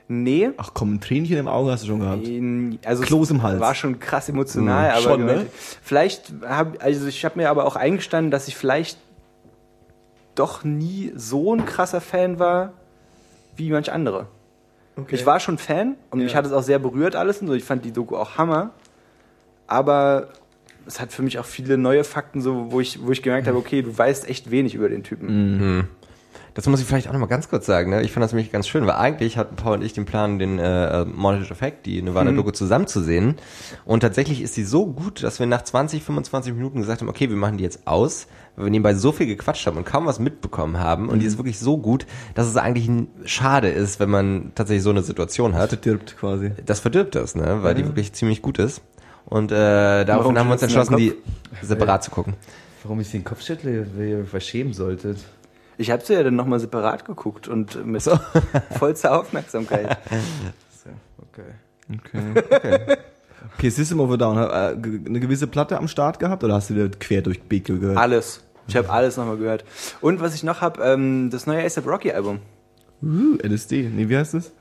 Nee. 0.08 0.50
Ach 0.56 0.70
komm, 0.72 0.94
ein 0.94 1.00
Tränchen 1.02 1.36
im 1.36 1.48
Auge 1.48 1.70
hast 1.70 1.82
du 1.84 1.88
schon 1.88 2.00
gehabt. 2.00 2.26
Also 2.86 3.02
Kloß 3.04 3.30
im 3.30 3.42
Hals. 3.42 3.60
War 3.60 3.74
schon 3.74 4.00
krass 4.00 4.28
emotional, 4.30 4.88
Mhm, 4.88 4.92
aber 4.94 5.02
schon, 5.02 5.26
ne? 5.26 5.46
vielleicht 5.82 6.32
habe 6.44 6.80
also 6.80 7.06
ich 7.06 7.24
habe 7.26 7.38
mir 7.38 7.50
aber 7.50 7.66
auch 7.66 7.76
eingestanden, 7.76 8.30
dass 8.30 8.48
ich 8.48 8.56
vielleicht 8.56 8.98
doch 10.34 10.64
nie 10.64 11.12
so 11.14 11.54
ein 11.54 11.66
krasser 11.66 12.00
Fan 12.00 12.38
war 12.38 12.72
wie 13.54 13.70
manch 13.70 13.92
andere. 13.92 14.26
Okay. 14.96 15.14
Ich 15.14 15.26
war 15.26 15.40
schon 15.40 15.58
Fan 15.58 15.96
und 16.10 16.20
mich 16.20 16.34
hat 16.34 16.44
es 16.46 16.52
auch 16.52 16.62
sehr 16.62 16.78
berührt 16.78 17.16
alles 17.16 17.40
und 17.40 17.46
so. 17.46 17.54
Ich 17.54 17.64
fand 17.64 17.84
die 17.84 17.92
Doku 17.92 18.16
auch 18.16 18.36
Hammer. 18.36 18.70
Aber 19.66 20.30
es 20.86 21.00
hat 21.00 21.12
für 21.12 21.22
mich 21.22 21.38
auch 21.38 21.44
viele 21.44 21.78
neue 21.78 22.04
Fakten, 22.04 22.40
so, 22.40 22.72
wo, 22.72 22.80
ich, 22.80 23.00
wo 23.04 23.12
ich 23.12 23.22
gemerkt 23.22 23.46
habe, 23.46 23.56
okay, 23.56 23.82
du 23.82 23.96
weißt 23.96 24.28
echt 24.28 24.50
wenig 24.50 24.74
über 24.74 24.88
den 24.88 25.04
Typen. 25.04 25.88
Das 26.54 26.66
muss 26.66 26.80
ich 26.80 26.86
vielleicht 26.86 27.08
auch 27.08 27.12
nochmal 27.12 27.28
ganz 27.28 27.48
kurz 27.48 27.66
sagen. 27.66 27.90
Ne? 27.90 28.02
Ich 28.02 28.12
fand 28.12 28.24
das 28.24 28.32
nämlich 28.32 28.50
ganz 28.50 28.68
schön, 28.68 28.86
weil 28.86 28.96
eigentlich 28.96 29.36
hatten 29.36 29.56
Paul 29.56 29.78
und 29.78 29.82
ich 29.82 29.92
den 29.92 30.04
Plan, 30.04 30.38
den 30.38 30.58
äh, 30.58 31.04
Montage 31.04 31.50
Effect, 31.50 31.86
die 31.86 32.02
Nirvana-Doku 32.02 32.50
zusammenzusehen. 32.50 33.36
Und 33.84 34.00
tatsächlich 34.00 34.42
ist 34.42 34.56
die 34.56 34.64
so 34.64 34.86
gut, 34.86 35.22
dass 35.22 35.38
wir 35.38 35.46
nach 35.46 35.62
20, 35.62 36.02
25 36.02 36.54
Minuten 36.54 36.80
gesagt 36.80 37.00
haben, 37.00 37.08
okay, 37.08 37.28
wir 37.28 37.36
machen 37.36 37.58
die 37.58 37.64
jetzt 37.64 37.86
aus, 37.86 38.26
weil 38.56 38.66
wir 38.66 38.70
nebenbei 38.70 38.94
so 38.94 39.12
viel 39.12 39.26
gequatscht 39.26 39.66
haben 39.66 39.76
und 39.76 39.84
kaum 39.84 40.06
was 40.06 40.18
mitbekommen 40.18 40.78
haben. 40.78 41.08
Und 41.08 41.20
die 41.20 41.26
ist 41.26 41.38
wirklich 41.38 41.58
so 41.58 41.78
gut, 41.78 42.06
dass 42.34 42.46
es 42.46 42.56
eigentlich 42.56 42.90
schade 43.24 43.68
ist, 43.68 44.00
wenn 44.00 44.10
man 44.10 44.52
tatsächlich 44.54 44.82
so 44.82 44.90
eine 44.90 45.02
Situation 45.02 45.54
hat. 45.54 45.70
Verdirbt 45.70 46.16
quasi. 46.18 46.52
Das 46.66 46.80
verdirbt 46.80 47.14
das, 47.14 47.34
ne? 47.34 47.62
weil 47.62 47.74
die 47.74 47.84
wirklich 47.84 48.12
ziemlich 48.12 48.42
gut 48.42 48.58
ist. 48.58 48.82
Und 49.26 49.52
äh, 49.52 50.04
daraufhin 50.04 50.38
haben 50.38 50.48
wir 50.48 50.54
uns 50.54 50.62
entschlossen, 50.62 50.96
die 50.96 51.14
separat 51.62 52.02
zu 52.02 52.10
gucken. 52.10 52.34
Warum 52.82 53.00
ich 53.00 53.10
den 53.10 53.24
Kopf 53.24 53.42
schüttle, 53.42 53.86
weil 53.96 54.08
ihr 54.08 54.18
euch 54.18 54.32
was 54.32 54.44
schämen 54.44 54.72
solltet. 54.72 55.18
Ich 55.80 55.90
habe 55.90 56.04
sie 56.04 56.12
ja 56.12 56.22
dann 56.22 56.36
nochmal 56.36 56.60
separat 56.60 57.06
geguckt 57.06 57.48
und 57.48 57.86
mit 57.86 58.02
vollster 58.78 59.18
Aufmerksamkeit. 59.18 59.96
Okay. 61.32 61.42
Okay. 61.88 62.44
okay. 62.50 62.96
Okay, 63.56 63.70
System 63.70 63.98
of 64.00 64.10
a 64.10 64.18
Down, 64.18 64.36
eine 64.36 65.20
gewisse 65.20 65.46
Platte 65.46 65.78
am 65.78 65.88
Start 65.88 66.18
gehabt 66.18 66.44
oder 66.44 66.52
hast 66.52 66.68
du 66.68 66.74
wieder 66.74 66.90
quer 66.90 67.22
durch 67.22 67.40
Beke 67.40 67.78
gehört? 67.78 67.96
Alles. 67.96 68.44
Ich 68.68 68.76
habe 68.76 68.90
alles 68.90 69.16
nochmal 69.16 69.38
gehört. 69.38 69.64
Und 70.02 70.20
was 70.20 70.34
ich 70.34 70.42
noch 70.42 70.60
habe, 70.60 70.82
ähm, 70.84 71.30
das 71.30 71.46
neue 71.46 71.64
ASAP 71.64 71.86
Rocky 71.86 72.12
Album. 72.12 72.40
Uh, 73.02 73.38
LSD. 73.42 73.88
Nee, 73.88 74.10
wie 74.10 74.18
heißt 74.18 74.34
es? 74.34 74.52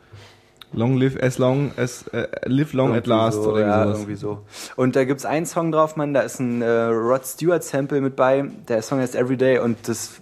Long 0.72 0.96
live 0.96 1.22
as 1.22 1.38
long 1.38 1.74
as 1.76 2.08
äh, 2.14 2.28
live 2.46 2.72
long 2.72 2.92
at 2.92 3.08
Irgendwie 3.08 3.10
last 3.10 3.44
so, 3.44 3.52
oder 3.52 3.62
ja, 3.62 3.84
sowas. 3.84 3.98
irgendwie 3.98 4.16
so. 4.16 4.46
Und 4.78 4.96
da 4.96 5.04
gibt's 5.04 5.26
einen 5.26 5.46
Song 5.46 5.74
drauf, 5.74 5.98
Mann, 5.98 6.14
da 6.14 6.22
ist 6.22 6.40
ein 6.40 6.62
äh, 6.62 6.70
Rod 6.70 7.26
Stewart 7.26 7.64
Sample 7.64 8.00
mit 8.00 8.16
bei. 8.16 8.50
Der 8.70 8.82
Song 8.82 9.00
heißt 9.00 9.16
Everyday 9.16 9.60
und 9.60 9.88
das 9.90 10.22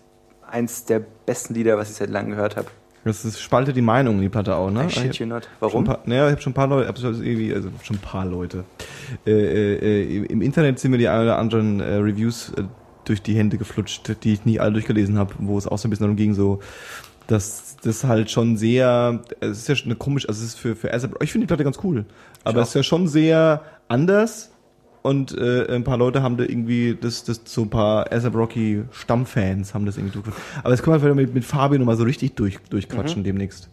eins 0.50 0.86
der 0.86 1.00
besten 1.00 1.54
Lieder, 1.54 1.78
was 1.78 1.90
ich 1.90 1.96
seit 1.96 2.10
langem 2.10 2.32
gehört 2.32 2.56
habe. 2.56 2.68
Das 3.04 3.24
ist, 3.24 3.40
spaltet 3.40 3.78
die 3.78 3.82
Meinung, 3.82 4.20
die 4.20 4.30
Platte 4.30 4.56
auch, 4.56 4.70
ne? 4.70 4.86
I 4.86 4.90
shit 4.90 5.16
you 5.16 5.26
not. 5.26 5.48
Warum? 5.60 5.86
paar, 5.86 6.00
naja, 6.06 6.28
ich 6.28 6.32
habe 6.34 6.42
schon 6.42 6.52
ein 6.52 6.56
paar 6.56 6.68
Leute, 6.68 7.08
irgendwie, 7.08 7.54
also 7.54 7.70
schon 7.82 7.96
ein 7.96 8.02
paar 8.02 8.26
Leute. 8.26 8.66
Äh, 9.26 9.32
äh, 9.32 10.04
äh, 10.04 10.26
Im 10.26 10.42
Internet 10.42 10.80
sind 10.80 10.92
mir 10.92 10.98
die 10.98 11.08
ein 11.08 11.22
oder 11.22 11.38
anderen 11.38 11.80
äh, 11.80 11.96
Reviews 11.96 12.52
äh, 12.58 12.64
durch 13.06 13.22
die 13.22 13.36
Hände 13.36 13.58
geflutscht, 13.58 14.24
die 14.24 14.34
ich 14.34 14.46
nie 14.46 14.60
alle 14.60 14.74
durchgelesen 14.74 15.18
habe, 15.18 15.34
wo 15.40 15.58
es 15.58 15.68
auch 15.68 15.78
so 15.78 15.88
ein 15.88 15.92
bisschen 15.92 16.04
darum 16.04 16.18
ging, 16.18 16.34
so, 16.34 16.60
dass 17.28 17.78
das 17.82 18.04
halt 18.04 18.30
schon 18.30 18.58
sehr, 18.58 19.22
es 19.40 19.60
ist 19.60 19.70
ja 19.70 19.76
schon 19.76 19.88
eine 19.88 19.96
komisch, 19.96 20.28
also 20.28 20.44
es 20.44 20.50
ist 20.50 20.60
für, 20.60 20.76
für 20.76 20.94
ASAP, 20.94 21.22
ich 21.22 21.32
finde 21.32 21.46
die 21.46 21.48
Platte 21.48 21.64
ganz 21.64 21.80
cool, 21.84 22.06
aber 22.44 22.62
es 22.62 22.70
ist 22.70 22.74
ja 22.74 22.84
schon 22.84 23.08
sehr 23.08 23.64
anders 23.88 24.52
und 25.08 25.38
äh, 25.38 25.74
ein 25.74 25.86
paar 25.86 25.98
Leute 25.98 26.22
haben 26.22 26.36
da 26.36 26.44
irgendwie, 26.44 26.98
das, 27.00 27.24
das 27.24 27.42
so 27.46 27.62
ein 27.62 27.70
paar 27.70 28.12
ASAP 28.12 28.36
Rocky 28.36 28.84
Stammfans 28.92 29.74
haben 29.74 29.86
das 29.86 29.96
irgendwie 29.98 30.14
durchgeführt. 30.14 30.46
Aber 30.60 30.72
das 30.72 30.84
können 30.84 30.96
wir 30.96 31.00
vielleicht 31.00 31.16
mit, 31.16 31.34
mit 31.34 31.46
Fabio 31.46 31.80
nochmal 31.80 31.96
so 31.96 32.04
richtig 32.04 32.36
durch, 32.36 32.58
durchquatschen 32.70 33.24
demnächst. 33.24 33.70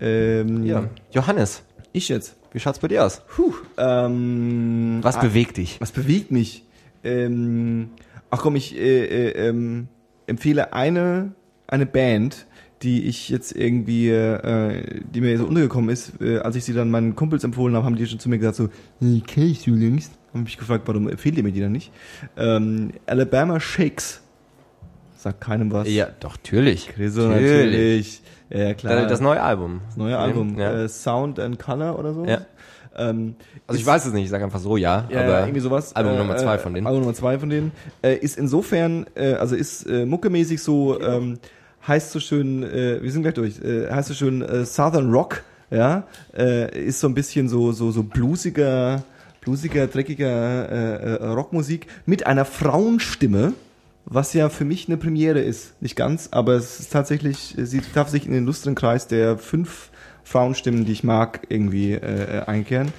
Ähm, 0.00 0.64
Ja. 0.64 0.88
Johannes, 1.10 1.62
Ich 1.92 2.08
jetzt. 2.08 2.36
wie 2.52 2.60
schaut's 2.60 2.78
bei 2.78 2.88
dir 2.88 3.04
aus? 3.04 3.22
Puh. 3.34 3.52
Ähm, 3.78 4.98
Was 5.02 5.16
ah, 5.16 5.20
bewegt 5.22 5.56
dich? 5.56 5.80
was 5.80 5.90
bewegt 5.90 6.30
mich? 6.30 6.64
Ähm, 7.02 7.90
ach 8.30 8.38
komm, 8.40 8.54
ich 8.54 8.76
äh, 8.78 9.04
äh, 9.06 9.48
ähm, 9.48 9.88
empfehle 10.28 10.72
eine, 10.72 11.32
eine 11.66 11.86
Band, 11.86 12.46
die 12.82 13.04
ich 13.06 13.28
jetzt 13.30 13.52
irgendwie, 13.56 14.10
äh, 14.10 15.00
die 15.14 15.20
mir 15.20 15.38
so 15.38 15.46
untergekommen 15.46 15.90
ist, 15.90 16.20
äh, 16.20 16.38
als 16.38 16.56
ich 16.56 16.64
sie 16.64 16.74
dann 16.74 16.90
meinen 16.90 17.14
Kumpels 17.16 17.42
empfohlen 17.44 17.74
habe, 17.74 17.86
haben 17.86 17.96
die 17.96 18.06
schon 18.06 18.18
zu 18.18 18.28
mir 18.28 18.38
gesagt 18.38 18.56
so, 18.56 18.68
"Hm, 19.00 19.22
kenn 19.26 19.44
ich 19.50 19.64
du 19.64 19.74
längst? 19.74 20.12
Haben 20.34 20.42
mich 20.42 20.58
gefragt, 20.58 20.82
warum 20.86 21.08
empfehlt 21.08 21.36
ihr 21.38 21.42
mir 21.42 21.52
die 21.52 21.60
dann 21.60 21.72
nicht? 21.72 21.90
Ähm, 22.36 22.90
Alabama 23.06 23.58
Shakes. 23.60 24.20
Sagt 25.16 25.40
keinem 25.40 25.72
was. 25.72 25.88
Ja, 25.88 26.08
doch, 26.20 26.36
natürlich. 26.36 26.88
Chriso, 26.88 27.22
natürlich. 27.28 28.20
Ja, 28.50 28.58
ja, 28.58 28.74
klar. 28.74 29.06
Das 29.06 29.20
neue 29.20 29.42
Album. 29.42 29.80
Das 29.86 29.96
neue 29.96 30.18
Album. 30.18 30.58
Ja. 30.58 30.82
Äh, 30.84 30.88
Sound 30.88 31.40
and 31.40 31.58
Color 31.58 31.98
oder 31.98 32.12
so. 32.12 32.24
Ja. 32.26 32.42
Ähm, 32.98 33.34
Also 33.66 33.76
ich 33.76 33.82
ist- 33.82 33.86
weiß 33.86 34.06
es 34.06 34.12
nicht, 34.12 34.24
ich 34.24 34.30
sage 34.30 34.44
einfach 34.44 34.60
so 34.60 34.76
ja, 34.76 35.06
ja, 35.10 35.20
aber 35.22 35.40
irgendwie 35.40 35.60
sowas. 35.60 35.94
Album 35.96 36.12
Äh, 36.14 36.18
Nummer 36.18 36.36
zwei 36.36 36.54
äh, 36.54 36.58
von 36.58 36.72
denen. 36.74 36.86
Album 36.86 37.00
Nummer 37.02 37.14
zwei 37.14 37.38
von 37.38 37.50
denen. 37.50 37.72
Äh, 38.02 38.16
ist 38.16 38.38
insofern, 38.38 39.06
äh, 39.14 39.32
also 39.34 39.56
ist 39.56 39.84
äh, 39.86 40.06
muckemäßig 40.06 40.62
so, 40.62 41.00
ähm, 41.00 41.38
heißt 41.86 42.10
so 42.10 42.20
schön, 42.20 42.62
äh, 42.62 43.02
wir 43.02 43.10
sind 43.10 43.22
gleich 43.22 43.34
durch, 43.34 43.60
äh, 43.60 43.90
heißt 43.90 44.08
so 44.08 44.14
schön 44.14 44.42
äh, 44.42 44.64
Southern 44.64 45.10
Rock, 45.10 45.42
ja, 45.70 46.04
äh, 46.36 46.86
ist 46.86 47.00
so 47.00 47.08
ein 47.08 47.14
bisschen 47.14 47.48
so, 47.48 47.72
so, 47.72 47.90
so 47.90 48.02
bluesiger, 48.02 49.04
bluesiger, 49.40 49.86
dreckiger 49.86 50.70
äh, 50.70 51.14
äh, 51.14 51.26
Rockmusik 51.26 51.86
mit 52.06 52.26
einer 52.26 52.44
Frauenstimme, 52.44 53.52
was 54.04 54.32
ja 54.32 54.48
für 54.48 54.64
mich 54.64 54.88
eine 54.88 54.96
Premiere 54.96 55.40
ist. 55.40 55.80
Nicht 55.82 55.96
ganz, 55.96 56.28
aber 56.30 56.54
es 56.54 56.80
ist 56.80 56.92
tatsächlich, 56.92 57.54
sie 57.56 57.82
darf 57.94 58.08
sich 58.08 58.26
in 58.26 58.32
den 58.32 58.44
illustren 58.44 58.74
Kreis 58.74 59.08
der 59.08 59.38
fünf 59.38 59.90
Frauenstimmen, 60.22 60.84
die 60.84 60.92
ich 60.92 61.04
mag, 61.04 61.42
irgendwie 61.48 61.92
äh, 61.92 62.38
äh, 62.38 62.40
einkehren. 62.46 62.92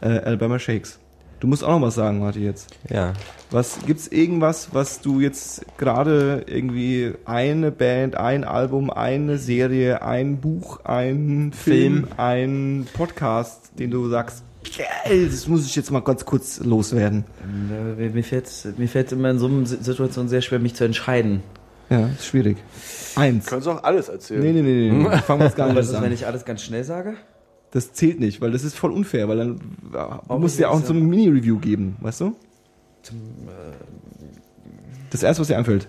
Äh, 0.00 0.18
Alabama 0.18 0.58
Shakes. 0.58 0.98
Du 1.42 1.48
musst 1.48 1.64
auch 1.64 1.70
noch 1.70 1.82
was 1.88 1.96
sagen, 1.96 2.20
Martin, 2.20 2.44
jetzt. 2.44 2.68
Ja. 2.88 3.14
Was 3.50 3.80
gibt's 3.84 4.06
irgendwas, 4.06 4.68
was 4.74 5.00
du 5.00 5.18
jetzt 5.18 5.66
gerade 5.76 6.44
irgendwie 6.46 7.14
eine 7.24 7.72
Band, 7.72 8.14
ein 8.14 8.44
Album, 8.44 8.90
eine 8.90 9.38
Serie, 9.38 10.02
ein 10.02 10.36
Buch, 10.36 10.84
ein 10.84 11.50
Film, 11.52 12.04
Film. 12.04 12.08
ein 12.16 12.86
Podcast, 12.92 13.72
den 13.76 13.90
du 13.90 14.08
sagst, 14.08 14.44
geil, 14.78 15.26
das 15.28 15.48
muss 15.48 15.66
ich 15.66 15.74
jetzt 15.74 15.90
mal 15.90 15.98
ganz 15.98 16.24
kurz 16.24 16.60
loswerden. 16.60 17.24
Ähm, 17.42 17.98
äh, 17.98 18.08
Mir 18.10 18.22
fällt, 18.22 18.48
mir 18.78 18.86
fällt 18.86 19.10
immer 19.10 19.30
in 19.30 19.40
so 19.40 19.48
einer 19.48 19.66
Situation 19.66 20.28
sehr 20.28 20.42
schwer, 20.42 20.60
mich 20.60 20.76
zu 20.76 20.84
entscheiden. 20.84 21.42
Ja, 21.90 22.06
ist 22.06 22.26
schwierig. 22.26 22.58
Eins. 23.16 23.46
Kannst 23.46 23.66
auch 23.66 23.82
alles 23.82 24.08
erzählen. 24.08 24.42
Nee, 24.42 24.52
nee, 24.52 24.62
nee, 24.62 24.90
nee. 24.92 25.18
Fangen 25.26 25.40
wir 25.40 25.46
jetzt 25.46 25.56
gar 25.56 25.66
nicht 25.66 25.76
Was 25.76 25.88
ist, 25.88 25.94
an. 25.96 26.04
wenn 26.04 26.12
ich 26.12 26.24
alles 26.24 26.44
ganz 26.44 26.62
schnell 26.62 26.84
sage? 26.84 27.14
Das 27.72 27.94
zählt 27.94 28.20
nicht, 28.20 28.40
weil 28.40 28.50
das 28.50 28.64
ist 28.64 28.76
voll 28.76 28.92
unfair, 28.92 29.28
weil 29.28 29.38
dann 29.38 29.60
ja, 29.92 30.20
nicht 30.38 30.58
ja 30.58 30.68
auch 30.68 30.84
so. 30.84 30.92
ein 30.92 31.06
Mini-Review 31.06 31.58
geben, 31.58 31.96
weißt 32.00 32.20
du? 32.20 32.36
Das 35.10 35.22
erste, 35.22 35.40
was 35.40 35.48
dir 35.48 35.56
einfällt. 35.56 35.88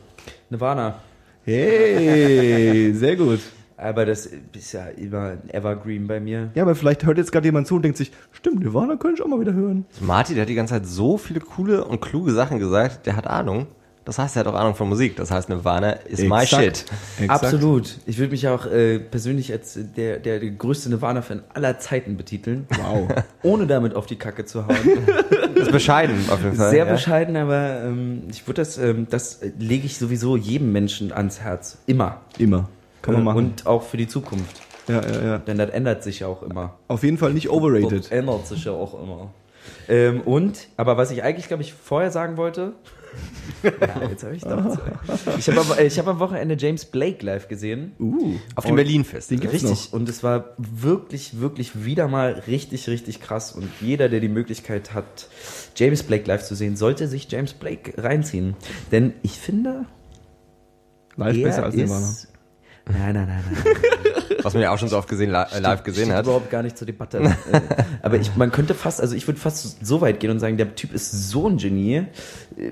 Nirvana. 0.49 0.95
Hey, 1.43 2.93
sehr 2.95 3.17
gut. 3.17 3.39
Aber 3.75 4.05
das 4.05 4.27
ist 4.27 4.71
ja 4.71 4.85
immer 4.87 5.31
ein 5.31 5.49
Evergreen 5.49 6.07
bei 6.07 6.21
mir. 6.21 6.51
Ja, 6.55 6.63
aber 6.63 6.73
vielleicht 6.75 7.05
hört 7.05 7.17
jetzt 7.17 7.33
gerade 7.33 7.47
jemand 7.47 7.67
zu 7.67 7.75
und 7.75 7.81
denkt 7.81 7.97
sich, 7.97 8.13
stimmt, 8.31 8.61
Nirvana 8.61 8.95
könnte 8.95 9.15
ich 9.15 9.21
auch 9.21 9.27
mal 9.27 9.41
wieder 9.41 9.53
hören. 9.53 9.85
Martin, 9.99 10.35
der 10.35 10.43
hat 10.43 10.49
die 10.49 10.55
ganze 10.55 10.75
Zeit 10.75 10.85
so 10.85 11.17
viele 11.17 11.41
coole 11.41 11.83
und 11.83 11.99
kluge 11.99 12.31
Sachen 12.31 12.59
gesagt, 12.59 13.05
der 13.07 13.17
hat 13.17 13.27
Ahnung. 13.27 13.67
Das 14.05 14.19
heißt, 14.19 14.35
er 14.35 14.41
hat 14.41 14.47
auch 14.47 14.55
Ahnung 14.59 14.75
von 14.75 14.89
Musik. 14.89 15.15
Das 15.15 15.31
heißt, 15.31 15.47
Nirvana 15.47 15.91
ist 15.91 16.23
my 16.23 16.45
shit. 16.45 16.85
Exakt. 17.19 17.29
Absolut. 17.29 17.97
Ich 18.05 18.17
würde 18.17 18.31
mich 18.31 18.47
auch 18.49 18.65
äh, 18.65 18.99
persönlich 18.99 19.51
als 19.51 19.79
der, 19.95 20.19
der, 20.19 20.39
der 20.39 20.49
größte 20.51 20.89
Nirvana-Fan 20.89 21.43
aller 21.53 21.79
Zeiten 21.79 22.17
betiteln. 22.17 22.67
Wow. 22.69 23.07
Ohne 23.43 23.65
damit 23.65 23.95
auf 23.95 24.05
die 24.05 24.17
Kacke 24.17 24.43
zu 24.45 24.67
hauen. 24.67 24.75
Das 25.55 25.63
ist 25.67 25.71
bescheiden 25.71 26.17
auf 26.29 26.43
jeden 26.43 26.55
Fall. 26.55 26.69
Sehr 26.71 26.85
ja. 26.85 26.91
bescheiden, 26.91 27.37
aber 27.37 27.81
ähm, 27.83 28.23
ich 28.29 28.45
würde 28.45 28.61
das, 28.61 28.77
ähm, 28.77 29.07
das 29.09 29.35
äh, 29.41 29.51
lege 29.57 29.85
ich 29.85 29.97
sowieso 29.97 30.35
jedem 30.35 30.73
Menschen 30.73 31.13
ans 31.13 31.39
Herz. 31.39 31.77
Immer. 31.85 32.21
Immer. 32.37 32.67
Kann 33.01 33.13
man 33.13 33.21
Äh, 33.21 33.25
machen. 33.25 33.37
Und 33.37 33.65
auch 33.65 33.83
für 33.83 33.97
die 33.97 34.07
Zukunft. 34.07 34.61
ja, 34.89 35.01
ja, 35.01 35.25
ja. 35.25 35.37
Denn 35.37 35.57
das 35.57 35.69
ändert 35.69 36.03
sich 36.03 36.19
ja 36.19 36.27
auch 36.27 36.43
immer. 36.43 36.73
Auf 36.89 37.03
jeden 37.03 37.17
Fall 37.17 37.33
nicht 37.33 37.49
overrated. 37.49 38.05
Das 38.05 38.11
ändert 38.11 38.47
sich 38.47 38.65
ja 38.65 38.73
auch 38.73 39.01
immer. 39.01 39.31
Ähm, 39.87 40.21
und, 40.21 40.67
aber 40.75 40.97
was 40.97 41.09
ich 41.11 41.23
eigentlich, 41.23 41.47
glaube 41.47 41.63
ich, 41.63 41.73
vorher 41.73 42.11
sagen 42.11 42.35
wollte. 42.35 42.73
Ja, 43.63 44.09
jetzt 44.09 44.23
habe 44.23 44.35
ich 44.35 44.41
doch. 44.41 44.77
Ich 45.37 45.47
habe 45.49 45.59
am- 45.61 45.85
ich 45.85 45.99
hab 45.99 46.07
am 46.07 46.19
Wochenende 46.19 46.55
James 46.57 46.85
Blake 46.85 47.25
live 47.25 47.47
gesehen. 47.47 47.93
Uh. 47.99 48.35
Auf 48.55 48.65
dem 48.65 48.75
Berlin-Fest. 48.75 49.31
Den 49.31 49.39
gibt's 49.39 49.63
Richtig. 49.63 49.93
Und 49.93 50.09
es 50.09 50.23
war 50.23 50.55
wirklich, 50.57 51.39
wirklich 51.39 51.85
wieder 51.85 52.07
mal 52.07 52.33
richtig, 52.47 52.87
richtig 52.89 53.21
krass. 53.21 53.51
Und 53.53 53.69
jeder, 53.81 54.09
der 54.09 54.19
die 54.19 54.27
Möglichkeit 54.29 54.93
hat, 54.93 55.27
James 55.75 56.03
Blake 56.03 56.27
live 56.27 56.43
zu 56.43 56.55
sehen, 56.55 56.75
sollte 56.75 57.07
sich 57.07 57.31
James 57.31 57.53
Blake 57.53 58.01
reinziehen. 58.01 58.55
Denn 58.91 59.13
ich 59.21 59.33
finde, 59.39 59.85
Live 61.15 61.37
er 61.37 61.43
besser 61.43 61.63
als 61.63 61.75
Nirvana. 61.75 62.13
Nein, 62.91 63.13
nein, 63.15 63.27
nein, 63.27 63.43
nein. 63.63 63.75
Was 64.43 64.53
man 64.53 64.61
ja 64.63 64.71
auch 64.73 64.77
schon 64.77 64.89
so 64.89 64.97
oft 64.97 65.07
gesehen, 65.07 65.33
äh, 65.33 65.59
live 65.59 65.83
gesehen 65.83 66.05
Steht 66.05 66.15
hat. 66.15 66.25
überhaupt 66.25 66.49
gar 66.49 66.63
nicht 66.63 66.77
zur 66.77 66.85
Debatte. 66.85 67.19
Äh, 67.19 67.61
Aber 68.01 68.17
ich, 68.17 68.35
man 68.35 68.51
könnte 68.51 68.73
fast, 68.73 68.99
also 68.99 69.15
ich 69.15 69.25
würde 69.25 69.39
fast 69.39 69.85
so 69.85 70.01
weit 70.01 70.19
gehen 70.19 70.31
und 70.31 70.39
sagen, 70.39 70.57
der 70.57 70.75
Typ 70.75 70.93
ist 70.93 71.29
so 71.29 71.47
ein 71.47 71.57
Genie. 71.57 72.03
Äh, 72.57 72.71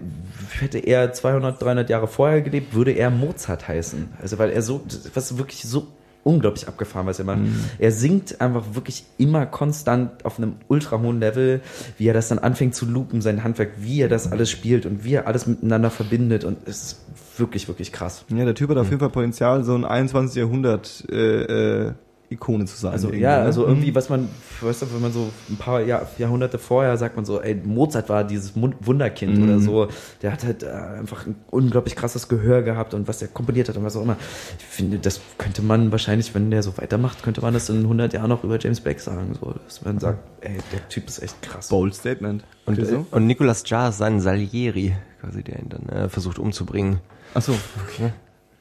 Hätte 0.59 0.79
er 0.79 1.13
200, 1.13 1.61
300 1.61 1.89
Jahre 1.89 2.07
vorher 2.07 2.41
gelebt, 2.41 2.73
würde 2.73 2.91
er 2.91 3.09
Mozart 3.09 3.69
heißen. 3.69 4.09
Also 4.21 4.37
weil 4.37 4.49
er 4.49 4.61
so, 4.61 4.81
was 5.13 5.37
wirklich 5.37 5.63
so 5.63 5.87
unglaublich 6.23 6.67
abgefahren, 6.67 7.07
was 7.07 7.19
er 7.19 7.25
macht. 7.25 7.39
Er 7.79 7.91
singt 7.91 8.41
einfach 8.41 8.63
wirklich 8.73 9.05
immer 9.17 9.45
konstant 9.45 10.23
auf 10.25 10.37
einem 10.37 10.55
ultra 10.67 10.99
hohen 10.99 11.19
Level, 11.19 11.61
wie 11.97 12.07
er 12.07 12.13
das 12.13 12.27
dann 12.27 12.39
anfängt 12.39 12.75
zu 12.75 12.85
loopen, 12.85 13.21
sein 13.21 13.43
Handwerk, 13.43 13.71
wie 13.79 14.01
er 14.01 14.09
das 14.09 14.31
alles 14.31 14.49
spielt 14.49 14.85
und 14.85 15.03
wie 15.03 15.15
er 15.15 15.27
alles 15.27 15.47
miteinander 15.47 15.89
verbindet 15.89 16.43
und 16.43 16.59
es 16.65 16.83
ist 16.83 17.01
wirklich, 17.37 17.67
wirklich 17.67 17.91
krass. 17.91 18.25
Ja, 18.29 18.45
der 18.45 18.55
Typ 18.55 18.69
hat 18.69 18.77
auf 18.77 18.89
jeden 18.89 18.99
Fall 18.99 19.09
Potenzial, 19.09 19.63
so 19.63 19.73
ein 19.73 19.85
21. 19.85 20.35
Jahrhundert 20.35 21.05
äh, 21.11 21.87
äh, 21.87 21.93
Ikone 22.31 22.65
zu 22.65 22.77
sein. 22.77 22.91
Also 22.93 23.07
irgendwie, 23.09 23.21
ja, 23.23 23.39
ne? 23.39 23.43
also 23.45 23.65
irgendwie, 23.67 23.93
was 23.93 24.09
man, 24.09 24.29
weißt 24.61 24.81
du, 24.83 24.93
wenn 24.93 25.01
man 25.01 25.11
so 25.11 25.29
ein 25.49 25.57
paar 25.57 25.81
Jahr, 25.81 26.07
Jahrhunderte 26.17 26.57
vorher 26.57 26.97
sagt 26.97 27.15
man 27.15 27.25
so, 27.25 27.41
ey, 27.41 27.55
Mozart 27.55 28.09
war 28.09 28.23
dieses 28.23 28.53
Wunderkind 28.55 29.37
Mhm. 29.37 29.43
oder 29.43 29.59
so. 29.59 29.87
Der 30.21 30.31
hat 30.31 30.43
halt 30.43 30.63
äh, 30.63 30.67
einfach 30.69 31.25
ein 31.27 31.35
unglaublich 31.51 31.95
krasses 31.95 32.27
Gehör 32.27 32.61
gehabt 32.61 32.93
und 32.93 33.07
was 33.07 33.21
er 33.21 33.27
komponiert 33.27 33.69
hat 33.69 33.77
und 33.77 33.83
was 33.83 33.95
auch 33.95 34.03
immer. 34.03 34.17
Ich 34.59 34.65
finde, 34.65 34.97
das 34.99 35.19
könnte 35.37 35.61
man 35.61 35.91
wahrscheinlich, 35.91 36.33
wenn 36.33 36.49
der 36.51 36.63
so 36.63 36.77
weitermacht, 36.77 37.21
könnte 37.23 37.41
man 37.41 37.53
das 37.53 37.69
in 37.69 37.79
100 37.81 38.13
Jahren 38.13 38.29
noch 38.29 38.43
über 38.43 38.57
James 38.59 38.79
Blake 38.81 38.99
sagen, 38.99 39.35
so, 39.39 39.53
dass 39.65 39.83
man 39.83 39.99
sagt, 39.99 40.19
ey, 40.41 40.57
der 40.71 40.87
Typ 40.89 41.07
ist 41.07 41.21
echt 41.21 41.41
krass. 41.41 41.69
Bold 41.69 41.93
Statement. 41.95 42.43
Und, 42.65 42.73
Okay, 42.79 42.87
äh, 42.87 42.91
so? 42.91 43.05
und 43.11 43.27
Nicolas 43.27 43.63
Jar 43.67 43.89
ist 43.89 43.97
sein 43.97 44.21
Salieri, 44.21 44.95
quasi, 45.19 45.43
der 45.43 45.59
ihn 45.59 45.69
dann 45.69 45.89
äh, 45.89 46.09
versucht 46.09 46.39
umzubringen. 46.39 46.99
Achso. 47.33 47.53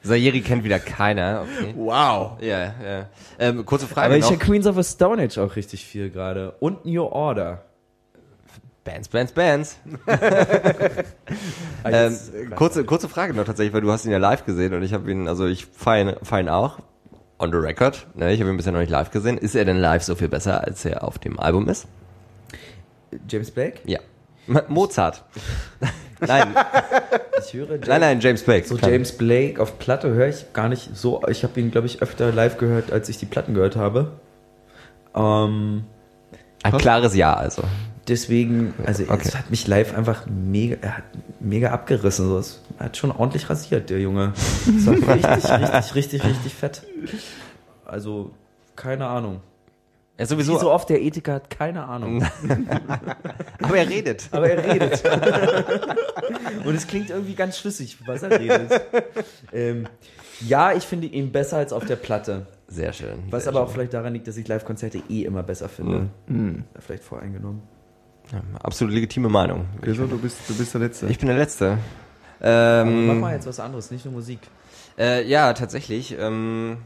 Salieri 0.03 0.41
kennt 0.41 0.63
wieder 0.63 0.79
keiner. 0.79 1.43
Okay. 1.43 1.73
Wow. 1.75 2.37
Ja, 2.41 2.59
ja. 2.83 3.09
Ähm, 3.39 3.65
kurze 3.65 3.87
Frage 3.87 4.07
Aber 4.07 4.17
ich 4.17 4.23
noch. 4.23 4.31
höre 4.31 4.37
Queens 4.39 4.65
of 4.67 4.75
the 4.75 4.83
Stone 4.83 5.21
Age 5.21 5.37
auch 5.37 5.55
richtig 5.55 5.85
viel 5.85 6.09
gerade. 6.09 6.51
Und 6.59 6.85
New 6.85 7.03
Order. 7.03 7.63
Bands, 8.83 9.09
Bands, 9.09 9.31
Bands. 9.33 9.77
Ah, 11.83 11.89
Ähm, 11.89 12.17
kurze, 12.55 12.83
kurze 12.83 13.09
Frage 13.09 13.33
noch 13.33 13.45
tatsächlich, 13.45 13.73
weil 13.73 13.81
du 13.81 13.91
hast 13.91 14.05
ihn 14.05 14.11
ja 14.11 14.17
live 14.17 14.45
gesehen 14.45 14.73
und 14.73 14.83
ich 14.83 14.93
habe 14.93 15.09
ihn, 15.11 15.27
also 15.27 15.45
ich 15.47 15.65
feiere 15.65 16.17
fein 16.23 16.49
auch. 16.49 16.79
On 17.39 17.51
the 17.51 17.57
record. 17.57 18.05
Ne, 18.13 18.31
ich 18.33 18.39
habe 18.39 18.51
ihn 18.51 18.57
bisher 18.57 18.71
noch 18.71 18.79
nicht 18.81 18.91
live 18.91 19.09
gesehen. 19.09 19.37
Ist 19.39 19.55
er 19.55 19.65
denn 19.65 19.77
live 19.77 20.03
so 20.03 20.13
viel 20.15 20.27
besser, 20.29 20.63
als 20.63 20.85
er 20.85 21.03
auf 21.03 21.17
dem 21.17 21.39
Album 21.39 21.67
ist? 21.69 21.87
James 23.27 23.49
Blake? 23.51 23.79
Ja. 23.85 23.99
Mozart. 24.67 25.23
nein, 26.27 26.55
Ich 27.45 27.53
höre 27.53 27.69
James, 27.71 27.87
nein, 27.87 28.01
nein, 28.01 28.19
James 28.19 28.43
Blake. 28.43 28.67
So 28.67 28.75
Klar. 28.75 28.91
James 28.91 29.11
Blake 29.17 29.61
auf 29.61 29.79
Platte 29.79 30.09
höre 30.13 30.27
ich 30.27 30.53
gar 30.53 30.69
nicht 30.69 30.95
so. 30.95 31.21
Ich 31.27 31.43
habe 31.43 31.59
ihn, 31.59 31.71
glaube 31.71 31.87
ich, 31.87 32.01
öfter 32.01 32.31
live 32.31 32.57
gehört, 32.57 32.91
als 32.91 33.09
ich 33.09 33.17
die 33.17 33.25
Platten 33.25 33.53
gehört 33.53 33.75
habe. 33.75 34.11
Ähm, 35.15 35.83
Ein 36.63 36.77
klares 36.77 37.15
Ja, 37.15 37.33
also. 37.33 37.63
deswegen, 38.07 38.73
also 38.85 39.03
Okay. 39.03 39.21
es 39.25 39.35
hat 39.35 39.49
mich 39.49 39.67
live 39.67 39.95
einfach 39.97 40.25
mega, 40.27 40.77
er 40.81 40.97
hat 40.97 41.03
mega 41.39 41.71
abgerissen. 41.71 42.27
So. 42.27 42.37
Es- 42.37 42.61
Er 42.79 42.85
hat 42.85 42.97
schon 42.97 43.11
ordentlich 43.11 43.49
rasiert, 43.49 43.89
der 43.89 43.99
Junge. 43.99 44.33
Das 44.65 44.85
war 44.87 44.93
richtig, 45.15 45.51
richtig, 45.51 45.95
richtig, 45.95 46.23
richtig 46.23 46.55
fett. 46.55 46.81
Also, 47.85 48.31
keine 48.75 49.05
Ahnung. 49.07 49.41
Er 50.21 50.25
ist 50.25 50.29
Wie 50.29 50.43
sowieso, 50.43 50.59
so 50.59 50.71
oft 50.71 50.87
der 50.87 51.01
Ethiker 51.01 51.33
hat 51.33 51.49
keine 51.49 51.83
Ahnung. 51.85 52.23
aber 53.59 53.75
er 53.75 53.89
redet. 53.89 54.29
Aber 54.29 54.47
er 54.47 54.71
redet. 54.71 55.03
Und 56.63 56.75
es 56.75 56.85
klingt 56.85 57.09
irgendwie 57.09 57.33
ganz 57.33 57.57
schlüssig, 57.57 57.97
was 58.05 58.21
er 58.21 58.39
redet. 58.39 58.71
Ähm, 59.51 59.87
ja, 60.41 60.73
ich 60.73 60.83
finde 60.83 61.07
ihn 61.07 61.31
besser 61.31 61.57
als 61.57 61.73
auf 61.73 61.85
der 61.85 61.95
Platte. 61.95 62.45
Sehr 62.67 62.93
schön. 62.93 63.23
Was 63.31 63.45
sehr 63.45 63.51
aber 63.51 63.61
auch 63.61 63.69
schön. 63.69 63.73
vielleicht 63.73 63.95
daran 63.95 64.13
liegt, 64.13 64.27
dass 64.27 64.37
ich 64.37 64.47
Live-Konzerte 64.47 65.01
eh 65.09 65.23
immer 65.23 65.41
besser 65.41 65.67
finde. 65.67 66.11
Da 66.27 66.81
vielleicht 66.81 67.03
voreingenommen. 67.03 67.63
Ja, 68.31 68.43
absolut 68.61 68.93
legitime 68.93 69.27
Meinung. 69.27 69.65
Okay, 69.79 69.93
so, 69.93 70.05
du 70.05 70.19
bist, 70.19 70.37
du 70.47 70.55
bist 70.55 70.71
der 70.75 70.81
Letzte. 70.81 71.07
Ich 71.07 71.17
bin 71.17 71.29
der 71.29 71.37
Letzte. 71.37 71.79
Ähm, 72.43 73.07
mach 73.07 73.15
mal 73.15 73.33
jetzt 73.33 73.47
was 73.47 73.59
anderes, 73.59 73.89
nicht 73.89 74.05
nur 74.05 74.13
Musik. 74.13 74.41
Äh, 74.99 75.27
ja, 75.27 75.53
tatsächlich. 75.53 76.15
Ähm, 76.19 76.77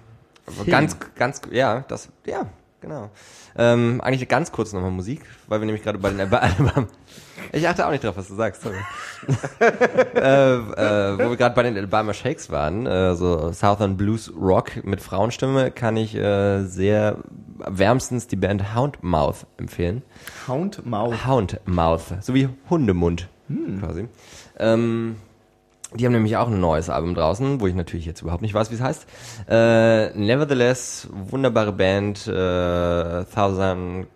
Film. 0.47 0.67
ganz, 0.67 0.97
ganz, 1.15 1.41
ja, 1.51 1.83
das, 1.89 2.07
ja, 2.25 2.45
genau. 2.85 3.09
Ähm, 3.57 3.99
eigentlich 4.01 4.27
ganz 4.29 4.51
kurz 4.51 4.73
nochmal 4.73 4.91
Musik, 4.91 5.21
weil 5.47 5.59
wir 5.59 5.65
nämlich 5.65 5.83
gerade 5.83 5.97
bei 5.97 6.09
den 6.09 6.19
Alben. 6.21 6.87
Ich 7.51 7.67
achte 7.67 7.85
auch 7.85 7.91
nicht 7.91 8.03
drauf, 8.03 8.17
was 8.17 8.27
du 8.27 8.35
sagst. 8.35 8.63
Sorry. 8.63 8.77
äh, 10.15 10.55
äh, 10.55 11.17
wo 11.19 11.29
wir 11.29 11.37
gerade 11.37 11.53
bei 11.53 11.63
den 11.63 11.77
Alabama 11.77 12.13
Shakes 12.13 12.49
waren, 12.49 12.85
äh, 12.85 13.13
so 13.15 13.51
Southern 13.51 13.97
Blues 13.97 14.31
Rock 14.35 14.83
mit 14.83 14.99
Frauenstimme, 15.01 15.69
kann 15.71 15.95
ich 15.95 16.15
äh, 16.15 16.63
sehr 16.63 17.17
wärmstens 17.57 18.27
die 18.27 18.35
Band 18.35 18.75
Houndmouth 18.75 19.45
empfehlen. 19.57 20.01
Houndmouth. 20.47 21.25
Houndmouth, 21.27 22.13
so 22.21 22.33
wie 22.33 22.49
Hundemund 22.69 23.29
Hm. 23.47 23.79
quasi. 23.81 24.07
Ähm, 24.57 25.17
die 25.95 26.05
haben 26.05 26.13
nämlich 26.13 26.37
auch 26.37 26.47
ein 26.47 26.59
neues 26.59 26.89
Album 26.89 27.15
draußen, 27.15 27.59
wo 27.59 27.67
ich 27.67 27.75
natürlich 27.75 28.05
jetzt 28.05 28.21
überhaupt 28.21 28.41
nicht 28.41 28.53
weiß, 28.53 28.71
wie 28.71 28.75
es 28.75 28.81
heißt. 28.81 29.07
Äh, 29.49 30.09
nevertheless, 30.17 31.07
wunderbare 31.11 31.71
Band, 31.71 32.27
äh, 32.27 33.23
Southern 33.25 34.07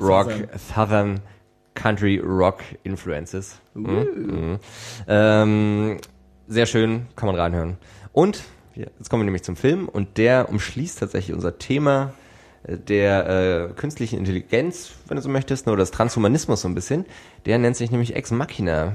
Rock, 0.00 0.30
Southern 0.74 1.20
Country 1.74 2.18
Rock 2.18 2.60
Influences. 2.82 3.56
Mhm. 3.74 4.06
Mhm. 4.16 4.58
Ähm, 5.08 5.96
sehr 6.48 6.66
schön, 6.66 7.06
kann 7.16 7.26
man 7.26 7.36
reinhören. 7.36 7.76
Und 8.12 8.42
jetzt 8.74 9.10
kommen 9.10 9.22
wir 9.22 9.26
nämlich 9.26 9.44
zum 9.44 9.56
Film 9.56 9.88
und 9.88 10.18
der 10.18 10.48
umschließt 10.48 10.98
tatsächlich 10.98 11.34
unser 11.34 11.58
Thema 11.58 12.14
der 12.66 13.68
äh, 13.70 13.72
künstlichen 13.74 14.18
Intelligenz, 14.18 14.90
wenn 15.06 15.16
du 15.16 15.22
so 15.22 15.28
möchtest, 15.28 15.66
ne, 15.66 15.72
oder 15.72 15.82
des 15.82 15.90
Transhumanismus 15.92 16.62
so 16.62 16.68
ein 16.68 16.74
bisschen. 16.74 17.04
Der 17.44 17.58
nennt 17.58 17.76
sich 17.76 17.90
nämlich 17.90 18.16
Ex 18.16 18.30
Machina. 18.30 18.94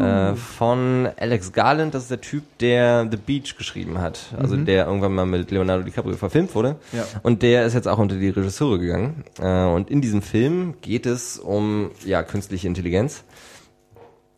Äh, 0.00 0.34
von 0.34 1.08
Alex 1.16 1.52
Garland, 1.52 1.94
das 1.94 2.02
ist 2.02 2.10
der 2.10 2.20
Typ, 2.20 2.42
der 2.58 3.08
The 3.10 3.16
Beach 3.16 3.56
geschrieben 3.56 4.00
hat. 4.00 4.34
Also 4.36 4.56
der 4.56 4.86
irgendwann 4.86 5.14
mal 5.14 5.26
mit 5.26 5.50
Leonardo 5.50 5.84
DiCaprio 5.84 6.16
verfilmt 6.16 6.54
wurde. 6.54 6.76
Ja. 6.92 7.06
Und 7.22 7.42
der 7.42 7.64
ist 7.64 7.74
jetzt 7.74 7.86
auch 7.86 7.98
unter 7.98 8.16
die 8.16 8.28
Regisseure 8.28 8.78
gegangen. 8.78 9.24
Äh, 9.40 9.64
und 9.64 9.90
in 9.90 10.00
diesem 10.00 10.20
Film 10.20 10.74
geht 10.80 11.06
es 11.06 11.38
um 11.38 11.90
ja 12.04 12.22
künstliche 12.22 12.66
Intelligenz. 12.66 13.24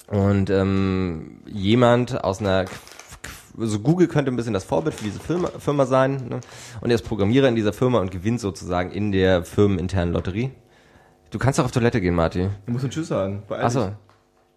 Und 0.08 0.50
ähm, 0.50 1.40
jemand 1.46 2.22
aus 2.22 2.40
einer 2.40 2.66
also 3.58 3.80
Google 3.80 4.08
könnte 4.08 4.30
ein 4.30 4.36
bisschen 4.36 4.52
das 4.52 4.64
Vorbild 4.64 4.94
für 4.94 5.04
diese 5.04 5.20
Firma, 5.20 5.48
Firma 5.58 5.86
sein. 5.86 6.28
Ne? 6.28 6.40
Und 6.80 6.90
er 6.90 6.94
ist 6.94 7.02
Programmierer 7.02 7.48
in 7.48 7.56
dieser 7.56 7.72
Firma 7.72 8.00
und 8.00 8.10
gewinnt 8.10 8.40
sozusagen 8.40 8.90
in 8.90 9.12
der 9.12 9.44
firmeninternen 9.44 10.12
Lotterie. 10.12 10.50
Du 11.30 11.38
kannst 11.38 11.58
doch 11.58 11.64
auf 11.64 11.72
Toilette 11.72 12.00
gehen, 12.00 12.14
Martin. 12.14 12.50
Du 12.66 12.72
musst 12.72 12.84
einen 12.84 12.92
Tschüss 12.92 13.08
sagen. 13.08 13.42
Achso. 13.48 13.92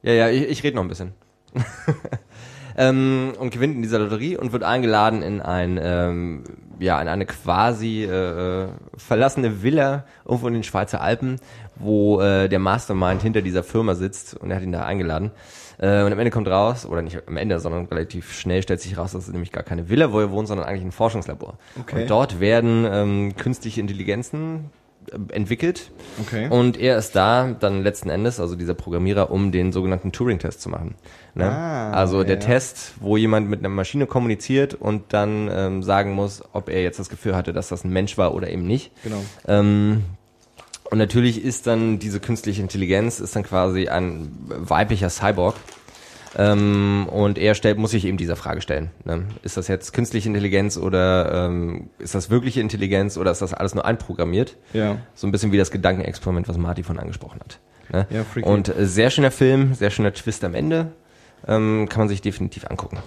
Ja, 0.01 0.13
ja, 0.13 0.29
ich, 0.29 0.43
ich 0.43 0.63
rede 0.63 0.75
noch 0.75 0.83
ein 0.83 0.87
bisschen. 0.87 1.13
ähm, 2.77 3.33
und 3.39 3.51
gewinnt 3.51 3.75
in 3.75 3.81
dieser 3.81 3.99
Lotterie 3.99 4.37
und 4.37 4.51
wird 4.51 4.63
eingeladen 4.63 5.21
in 5.21 5.41
ein, 5.41 5.79
ähm, 5.81 6.43
ja, 6.79 7.01
in 7.01 7.07
eine 7.07 7.25
quasi 7.25 8.03
äh, 8.03 8.67
verlassene 8.95 9.63
Villa 9.63 10.05
irgendwo 10.25 10.47
in 10.47 10.53
den 10.53 10.63
Schweizer 10.63 11.01
Alpen, 11.01 11.37
wo 11.75 12.21
äh, 12.21 12.47
der 12.47 12.59
Mastermind 12.59 13.21
hinter 13.21 13.41
dieser 13.41 13.63
Firma 13.63 13.95
sitzt 13.95 14.35
und 14.35 14.51
er 14.51 14.57
hat 14.57 14.63
ihn 14.63 14.71
da 14.71 14.85
eingeladen. 14.85 15.31
Äh, 15.79 16.03
und 16.03 16.11
am 16.11 16.19
Ende 16.19 16.29
kommt 16.29 16.47
raus, 16.47 16.85
oder 16.85 17.01
nicht 17.01 17.27
am 17.27 17.37
Ende, 17.37 17.59
sondern 17.59 17.85
relativ 17.85 18.33
schnell 18.33 18.61
stellt 18.61 18.81
sich 18.81 18.97
raus, 18.97 19.13
dass 19.13 19.27
es 19.27 19.31
nämlich 19.31 19.51
gar 19.51 19.63
keine 19.63 19.89
Villa, 19.89 20.11
wo 20.11 20.19
er 20.19 20.29
wohnt, 20.31 20.47
sondern 20.47 20.67
eigentlich 20.67 20.83
ein 20.83 20.91
Forschungslabor. 20.91 21.57
Okay. 21.79 22.01
Und 22.01 22.09
dort 22.09 22.39
werden 22.39 22.85
ähm, 22.91 23.35
künstliche 23.37 23.79
Intelligenzen 23.79 24.71
äh, 25.07 25.33
entwickelt. 25.33 25.91
Okay. 26.19 26.49
Und 26.49 26.77
er 26.77 26.97
ist 26.97 27.15
da 27.15 27.55
dann 27.57 27.81
letzten 27.81 28.09
Endes, 28.09 28.41
also 28.41 28.55
dieser 28.55 28.73
Programmierer, 28.73 29.31
um 29.31 29.53
den 29.53 29.71
sogenannten 29.71 30.11
Turing-Test 30.11 30.61
zu 30.61 30.69
machen. 30.69 30.95
Ne? 31.33 31.49
Ah, 31.49 31.91
also 31.91 32.23
der 32.25 32.35
ja. 32.35 32.41
Test, 32.41 32.95
wo 32.99 33.15
jemand 33.15 33.49
mit 33.49 33.59
einer 33.59 33.69
Maschine 33.69 34.05
kommuniziert 34.05 34.73
und 34.73 35.13
dann 35.13 35.49
ähm, 35.49 35.81
sagen 35.81 36.11
muss, 36.11 36.43
ob 36.51 36.67
er 36.67 36.83
jetzt 36.83 36.99
das 36.99 37.07
Gefühl 37.07 37.37
hatte, 37.37 37.53
dass 37.53 37.69
das 37.69 37.85
ein 37.85 37.93
Mensch 37.93 38.17
war 38.17 38.33
oder 38.33 38.49
eben 38.49 38.65
nicht. 38.65 38.91
Genau. 39.03 39.23
Ähm, 39.47 40.03
und 40.89 40.97
natürlich 40.97 41.43
ist 41.43 41.67
dann 41.67 41.99
diese 41.99 42.19
künstliche 42.19 42.61
Intelligenz 42.61 43.19
ist 43.19 43.35
dann 43.35 43.43
quasi 43.43 43.87
ein 43.87 44.31
weiblicher 44.47 45.09
Cyborg. 45.09 45.55
Ähm, 46.37 47.07
und 47.09 47.39
er 47.39 47.55
stellt, 47.55 47.77
muss 47.79 47.91
sich 47.91 48.05
eben 48.05 48.17
dieser 48.17 48.35
Frage 48.35 48.61
stellen. 48.61 48.91
Ne? 49.03 49.25
Ist 49.41 49.57
das 49.57 49.67
jetzt 49.67 49.93
künstliche 49.93 50.29
Intelligenz 50.29 50.77
oder 50.77 51.47
ähm, 51.47 51.89
ist 51.97 52.13
das 52.13 52.29
wirkliche 52.29 52.61
Intelligenz 52.61 53.17
oder 53.17 53.31
ist 53.31 53.41
das 53.41 53.53
alles 53.53 53.73
nur 53.73 53.85
einprogrammiert? 53.85 54.55
Ja. 54.73 54.97
So 55.15 55.27
ein 55.27 55.31
bisschen 55.31 55.51
wie 55.51 55.57
das 55.57 55.71
Gedankenexperiment, 55.71 56.47
was 56.47 56.57
Marty 56.57 56.83
von 56.83 56.99
angesprochen 56.99 57.39
hat. 57.39 57.59
Ne? 57.91 58.07
Ja, 58.11 58.23
freaky. 58.23 58.47
Und 58.47 58.69
äh, 58.69 58.85
sehr 58.85 59.09
schöner 59.09 59.31
Film, 59.31 59.73
sehr 59.73 59.89
schöner 59.89 60.13
Twist 60.13 60.43
am 60.43 60.53
Ende. 60.53 60.91
Ähm, 61.47 61.87
kann 61.89 62.01
man 62.01 62.09
sich 62.09 62.21
definitiv 62.21 62.65
angucken. 62.67 62.99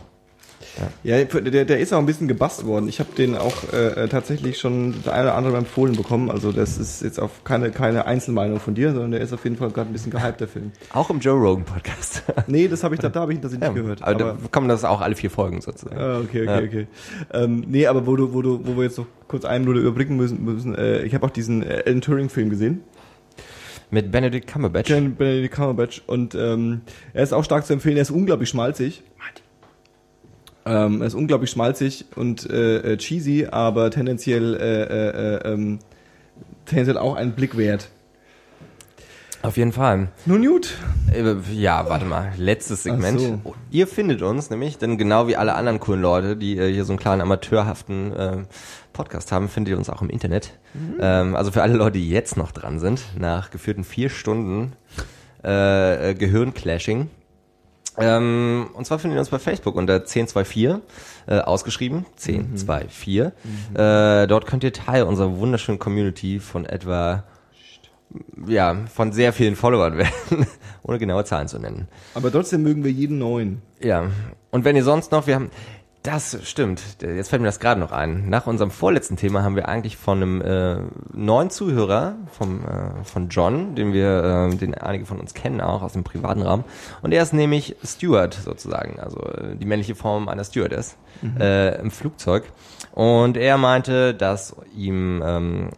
Ja, 1.04 1.22
der, 1.22 1.64
der 1.66 1.80
ist 1.80 1.92
auch 1.92 1.98
ein 1.98 2.06
bisschen 2.06 2.28
gebast 2.28 2.64
worden. 2.64 2.88
Ich 2.88 2.98
habe 2.98 3.10
den 3.16 3.36
auch 3.36 3.72
äh, 3.74 4.08
tatsächlich 4.08 4.58
schon 4.58 4.94
das 5.04 5.12
eine 5.12 5.24
oder 5.24 5.34
andere 5.34 5.56
empfohlen 5.58 5.94
bekommen. 5.96 6.30
Also 6.30 6.50
das 6.50 6.78
ist 6.78 7.02
jetzt 7.02 7.20
auf 7.20 7.44
keine, 7.44 7.70
keine 7.70 8.06
Einzelmeinung 8.06 8.58
von 8.58 8.74
dir, 8.74 8.92
sondern 8.92 9.10
der 9.10 9.20
ist 9.20 9.34
auf 9.34 9.44
jeden 9.44 9.56
Fall 9.56 9.70
gerade 9.70 9.90
ein 9.90 9.92
bisschen 9.92 10.10
gehypt, 10.12 10.40
der 10.40 10.48
Film. 10.48 10.72
Auch 10.94 11.10
im 11.10 11.20
Joe 11.20 11.38
Rogan 11.38 11.64
Podcast. 11.64 12.22
Nee, 12.46 12.68
das 12.68 12.82
habe 12.84 12.94
ich 12.94 13.00
da, 13.00 13.08
da 13.10 13.20
habe 13.20 13.32
ich 13.34 13.40
das 13.40 13.52
nicht 13.52 13.62
Ja, 13.62 13.68
gehört. 13.70 14.02
aber, 14.02 14.14
da 14.18 14.36
kommen 14.50 14.68
das 14.68 14.84
auch 14.84 15.00
alle 15.02 15.14
vier 15.14 15.30
Folgen 15.30 15.60
sozusagen. 15.60 15.98
Ah, 15.98 16.18
okay, 16.20 16.42
okay, 16.42 16.46
Ja. 16.46 16.58
okay. 16.58 16.86
Ähm, 17.32 17.64
nee, 17.68 17.86
aber 17.86 18.06
wo 18.06 18.16
du, 18.16 18.32
wo 18.32 18.40
du, 18.42 18.60
wo 18.64 18.76
wir 18.76 18.84
jetzt 18.84 18.98
noch 18.98 19.06
kurz 19.28 19.44
einen 19.44 19.64
Minute 19.64 19.80
überblicken 19.80 20.16
müssen, 20.16 20.42
müssen 20.44 20.74
äh, 20.74 21.02
ich 21.02 21.14
habe 21.14 21.26
auch 21.26 21.30
diesen 21.30 21.62
äh, 21.62 21.82
Alan 21.86 22.00
Turing-Film 22.00 22.48
gesehen. 22.50 22.82
Mit 23.90 24.10
Benedict 24.10 24.50
Cumberbatch. 24.50 24.88
Benedict 24.88 25.54
Cumberbatch 25.54 26.02
und 26.06 26.34
ähm, 26.34 26.80
er 27.12 27.22
ist 27.24 27.34
auch 27.34 27.44
stark 27.44 27.66
zu 27.66 27.74
empfehlen. 27.74 27.96
Er 27.96 28.02
ist 28.02 28.10
unglaublich 28.10 28.48
schmalzig. 28.48 29.02
Ähm, 30.64 31.00
er 31.00 31.06
ist 31.08 31.14
unglaublich 31.14 31.50
schmalzig 31.50 32.04
und 32.14 32.48
äh, 32.48 32.92
äh, 32.92 32.96
cheesy, 32.96 33.46
aber 33.50 33.90
tendenziell 33.90 34.54
äh, 34.54 34.82
äh, 34.82 35.36
äh, 35.48 35.52
ähm, 35.52 35.78
tendenziell 36.66 36.98
auch 36.98 37.16
einen 37.16 37.32
Blick 37.32 37.56
wert. 37.56 37.88
Auf 39.42 39.56
jeden 39.56 39.72
Fall. 39.72 40.06
Nun 40.24 40.46
gut. 40.46 40.74
Äh, 41.12 41.34
Ja, 41.52 41.88
warte 41.88 42.04
mal. 42.04 42.32
Letztes 42.36 42.84
Segment. 42.84 43.18
so. 43.20 43.40
Ihr 43.72 43.88
findet 43.88 44.22
uns 44.22 44.50
nämlich, 44.50 44.78
denn 44.78 44.98
genau 44.98 45.26
wie 45.26 45.34
alle 45.34 45.54
anderen 45.54 45.80
coolen 45.80 46.00
Leute, 46.00 46.36
die 46.36 46.54
hier 46.54 46.84
so 46.84 46.92
einen 46.92 47.00
kleinen 47.00 47.22
amateurhaften 47.22 48.12
äh, 48.14 48.36
Podcast 48.92 49.32
haben, 49.32 49.48
findet 49.48 49.72
ihr 49.72 49.78
uns 49.78 49.90
auch 49.90 50.00
im 50.00 50.10
Internet. 50.10 50.52
Ähm, 51.00 51.34
also 51.34 51.50
für 51.50 51.62
alle 51.62 51.74
Leute, 51.74 51.98
die 51.98 52.08
jetzt 52.08 52.36
noch 52.36 52.52
dran 52.52 52.78
sind, 52.78 53.02
nach 53.18 53.50
geführten 53.50 53.82
vier 53.82 54.10
Stunden 54.10 54.74
äh, 55.42 56.14
Gehirnclashing. 56.14 57.08
Ähm, 57.98 58.68
und 58.74 58.86
zwar 58.86 58.98
findet 58.98 59.16
ihr 59.16 59.20
uns 59.20 59.28
bei 59.28 59.38
Facebook 59.38 59.76
unter 59.76 59.94
1024, 59.94 60.82
äh, 61.26 61.38
ausgeschrieben, 61.40 62.06
1024. 62.16 63.18
Äh, 63.18 64.26
dort 64.26 64.46
könnt 64.46 64.64
ihr 64.64 64.72
Teil 64.72 65.02
unserer 65.02 65.36
wunderschönen 65.38 65.78
Community 65.78 66.40
von 66.40 66.64
etwa, 66.64 67.24
ja, 68.46 68.76
von 68.92 69.12
sehr 69.12 69.32
vielen 69.32 69.56
Followern 69.56 69.98
werden, 69.98 70.46
ohne 70.82 70.98
genaue 70.98 71.24
Zahlen 71.24 71.48
zu 71.48 71.58
nennen. 71.58 71.88
Aber 72.14 72.32
trotzdem 72.32 72.62
mögen 72.62 72.82
wir 72.84 72.90
jeden 72.90 73.18
neuen. 73.18 73.60
Ja, 73.80 74.06
und 74.50 74.64
wenn 74.64 74.76
ihr 74.76 74.84
sonst 74.84 75.12
noch, 75.12 75.26
wir 75.26 75.34
haben, 75.34 75.50
das 76.02 76.36
stimmt, 76.42 76.82
jetzt 77.00 77.28
fällt 77.28 77.42
mir 77.42 77.48
das 77.48 77.60
gerade 77.60 77.78
noch 77.78 77.92
ein. 77.92 78.28
Nach 78.28 78.46
unserem 78.48 78.72
vorletzten 78.72 79.16
Thema 79.16 79.44
haben 79.44 79.54
wir 79.54 79.68
eigentlich 79.68 79.96
von 79.96 80.20
einem 80.20 80.42
äh, 80.42 80.76
neuen 81.12 81.50
Zuhörer, 81.50 82.16
vom, 82.30 82.64
äh, 82.64 83.04
von 83.04 83.28
John, 83.28 83.76
den 83.76 83.92
wir, 83.92 84.50
äh, 84.52 84.56
den 84.56 84.74
einige 84.74 85.06
von 85.06 85.20
uns 85.20 85.32
kennen 85.32 85.60
auch 85.60 85.82
aus 85.82 85.92
dem 85.92 86.02
privaten 86.02 86.42
Raum. 86.42 86.64
Und 87.02 87.12
er 87.12 87.22
ist 87.22 87.32
nämlich 87.32 87.76
Steward 87.84 88.34
sozusagen, 88.34 88.98
also 88.98 89.20
äh, 89.20 89.54
die 89.54 89.64
männliche 89.64 89.94
Form 89.94 90.28
einer 90.28 90.42
Stewardess 90.44 90.96
äh, 91.38 91.80
im 91.80 91.92
Flugzeug. 91.92 92.44
Und 92.92 93.36
er 93.36 93.56
meinte, 93.56 94.12
dass 94.12 94.56
ihm 94.76 95.22
ähm, 95.24 95.70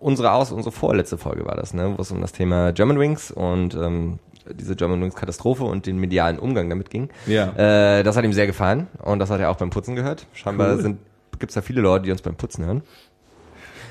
unsere 0.00 0.32
aus 0.32 0.50
unsere 0.50 0.72
vorletzte 0.72 1.16
Folge 1.16 1.46
war 1.46 1.54
das, 1.54 1.74
ne, 1.74 1.94
wo 1.96 2.02
es 2.02 2.10
um 2.10 2.20
das 2.20 2.32
Thema 2.32 2.72
Germanwings 2.72 3.30
und 3.30 3.74
ähm, 3.74 4.18
diese 4.52 4.76
Germanwings 4.76 5.14
Katastrophe 5.14 5.64
und 5.64 5.86
den 5.86 5.98
medialen 5.98 6.38
Umgang 6.38 6.68
damit 6.68 6.90
ging. 6.90 7.08
Ja. 7.26 7.98
Äh, 7.98 8.02
das 8.02 8.16
hat 8.16 8.24
ihm 8.24 8.32
sehr 8.32 8.46
gefallen 8.46 8.88
und 9.02 9.18
das 9.18 9.30
hat 9.30 9.40
er 9.40 9.50
auch 9.50 9.56
beim 9.56 9.70
Putzen 9.70 9.96
gehört. 9.96 10.26
Scheinbar 10.32 10.74
Cool. 10.74 10.82
sind 10.82 10.98
gibt's 11.38 11.54
da 11.54 11.62
viele 11.62 11.80
Leute, 11.80 12.04
die 12.04 12.10
uns 12.10 12.22
beim 12.22 12.36
Putzen 12.36 12.64
hören. 12.64 12.82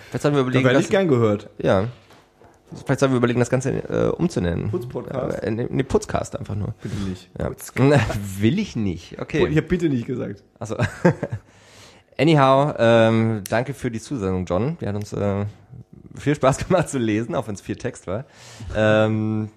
Vielleicht 0.09 0.23
sollten 0.23 0.37
wir 0.37 0.41
überlegen, 0.41 0.69
das, 0.69 0.83
ich 0.83 0.89
gern 0.89 1.07
gehört. 1.07 1.49
ja. 1.57 1.87
Vielleicht 2.85 3.01
sollten 3.01 3.13
wir 3.13 3.17
überlegen, 3.17 3.39
das 3.39 3.51
Ganze 3.51 3.71
äh, 3.71 4.09
umzunennen. 4.09 4.71
Putzpodcast? 4.71 5.43
Äh, 5.43 5.51
nee, 5.51 5.67
nee, 5.69 5.83
Putzcast 5.83 6.37
einfach 6.39 6.55
nur. 6.55 6.73
Bitte 6.81 6.95
nicht. 7.07 7.29
Ja. 7.37 7.51
Will 8.39 8.57
ich 8.57 8.75
nicht. 8.75 9.21
Okay. 9.21 9.47
Ich 9.47 9.57
habe 9.57 9.67
bitte 9.67 9.89
nicht 9.89 10.07
gesagt. 10.07 10.43
Also, 10.57 10.77
anyhow, 12.17 12.73
ähm, 12.77 13.43
danke 13.47 13.75
für 13.75 13.91
die 13.91 13.99
Zusendung, 13.99 14.45
John. 14.45 14.77
Die 14.81 14.87
hat 14.87 14.95
uns 14.95 15.13
äh, 15.13 15.45
viel 16.15 16.35
Spaß 16.35 16.57
gemacht 16.67 16.89
zu 16.89 16.97
lesen, 16.97 17.35
auch 17.35 17.47
wenn 17.47 17.55
es 17.55 17.61
viel 17.61 17.75
Text 17.75 18.07
war. 18.07 18.25
Ähm, 18.75 19.49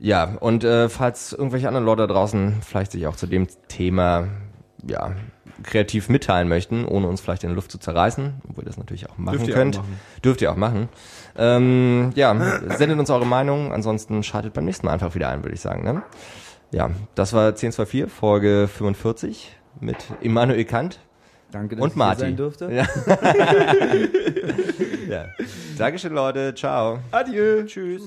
ja, 0.00 0.36
und 0.40 0.64
äh, 0.64 0.88
falls 0.88 1.32
irgendwelche 1.32 1.68
anderen 1.68 1.84
Leute 1.86 2.06
da 2.06 2.12
draußen 2.14 2.62
vielleicht 2.66 2.92
sich 2.92 3.06
auch 3.06 3.16
zu 3.16 3.26
dem 3.26 3.46
Thema 3.68 4.28
ja, 4.86 5.12
kreativ 5.62 6.08
mitteilen 6.08 6.48
möchten, 6.48 6.86
ohne 6.86 7.06
uns 7.06 7.20
vielleicht 7.20 7.44
in 7.44 7.50
der 7.50 7.56
Luft 7.56 7.70
zu 7.70 7.78
zerreißen, 7.78 8.40
obwohl 8.48 8.64
ihr 8.64 8.68
das 8.68 8.78
natürlich 8.78 9.08
auch 9.10 9.18
machen 9.18 9.36
Dürft 9.36 9.48
ihr 9.48 9.54
auch 9.54 9.58
könnt, 9.58 9.76
machen. 9.76 10.00
dürft 10.24 10.42
ihr 10.42 10.50
auch 10.52 10.56
machen. 10.56 10.88
Ähm, 11.36 12.12
ja, 12.14 12.34
sendet 12.76 12.98
uns 12.98 13.10
eure 13.10 13.26
Meinung, 13.26 13.72
ansonsten 13.72 14.22
schaltet 14.22 14.54
beim 14.54 14.64
nächsten 14.64 14.86
Mal 14.86 14.92
einfach 14.94 15.14
wieder 15.14 15.28
ein, 15.28 15.42
würde 15.44 15.54
ich 15.54 15.60
sagen. 15.60 15.84
Ne? 15.84 16.02
Ja, 16.72 16.90
das 17.14 17.32
war 17.32 17.48
1024, 17.48 18.10
Folge 18.10 18.68
45 18.68 19.54
mit 19.80 19.96
Immanuel 20.22 20.64
Kant 20.64 21.00
Danke, 21.52 21.76
dass 21.76 21.82
und 21.82 21.90
ich 21.90 21.96
Martin. 21.96 22.36
hier 22.36 22.36
sein 22.36 22.36
durfte. 22.36 22.72
Ja. 22.72 22.86
ja. 25.10 25.24
Dankeschön, 25.76 26.12
Leute. 26.14 26.54
Ciao. 26.54 27.00
Adieu. 27.10 27.64
Tschüss. 27.64 28.02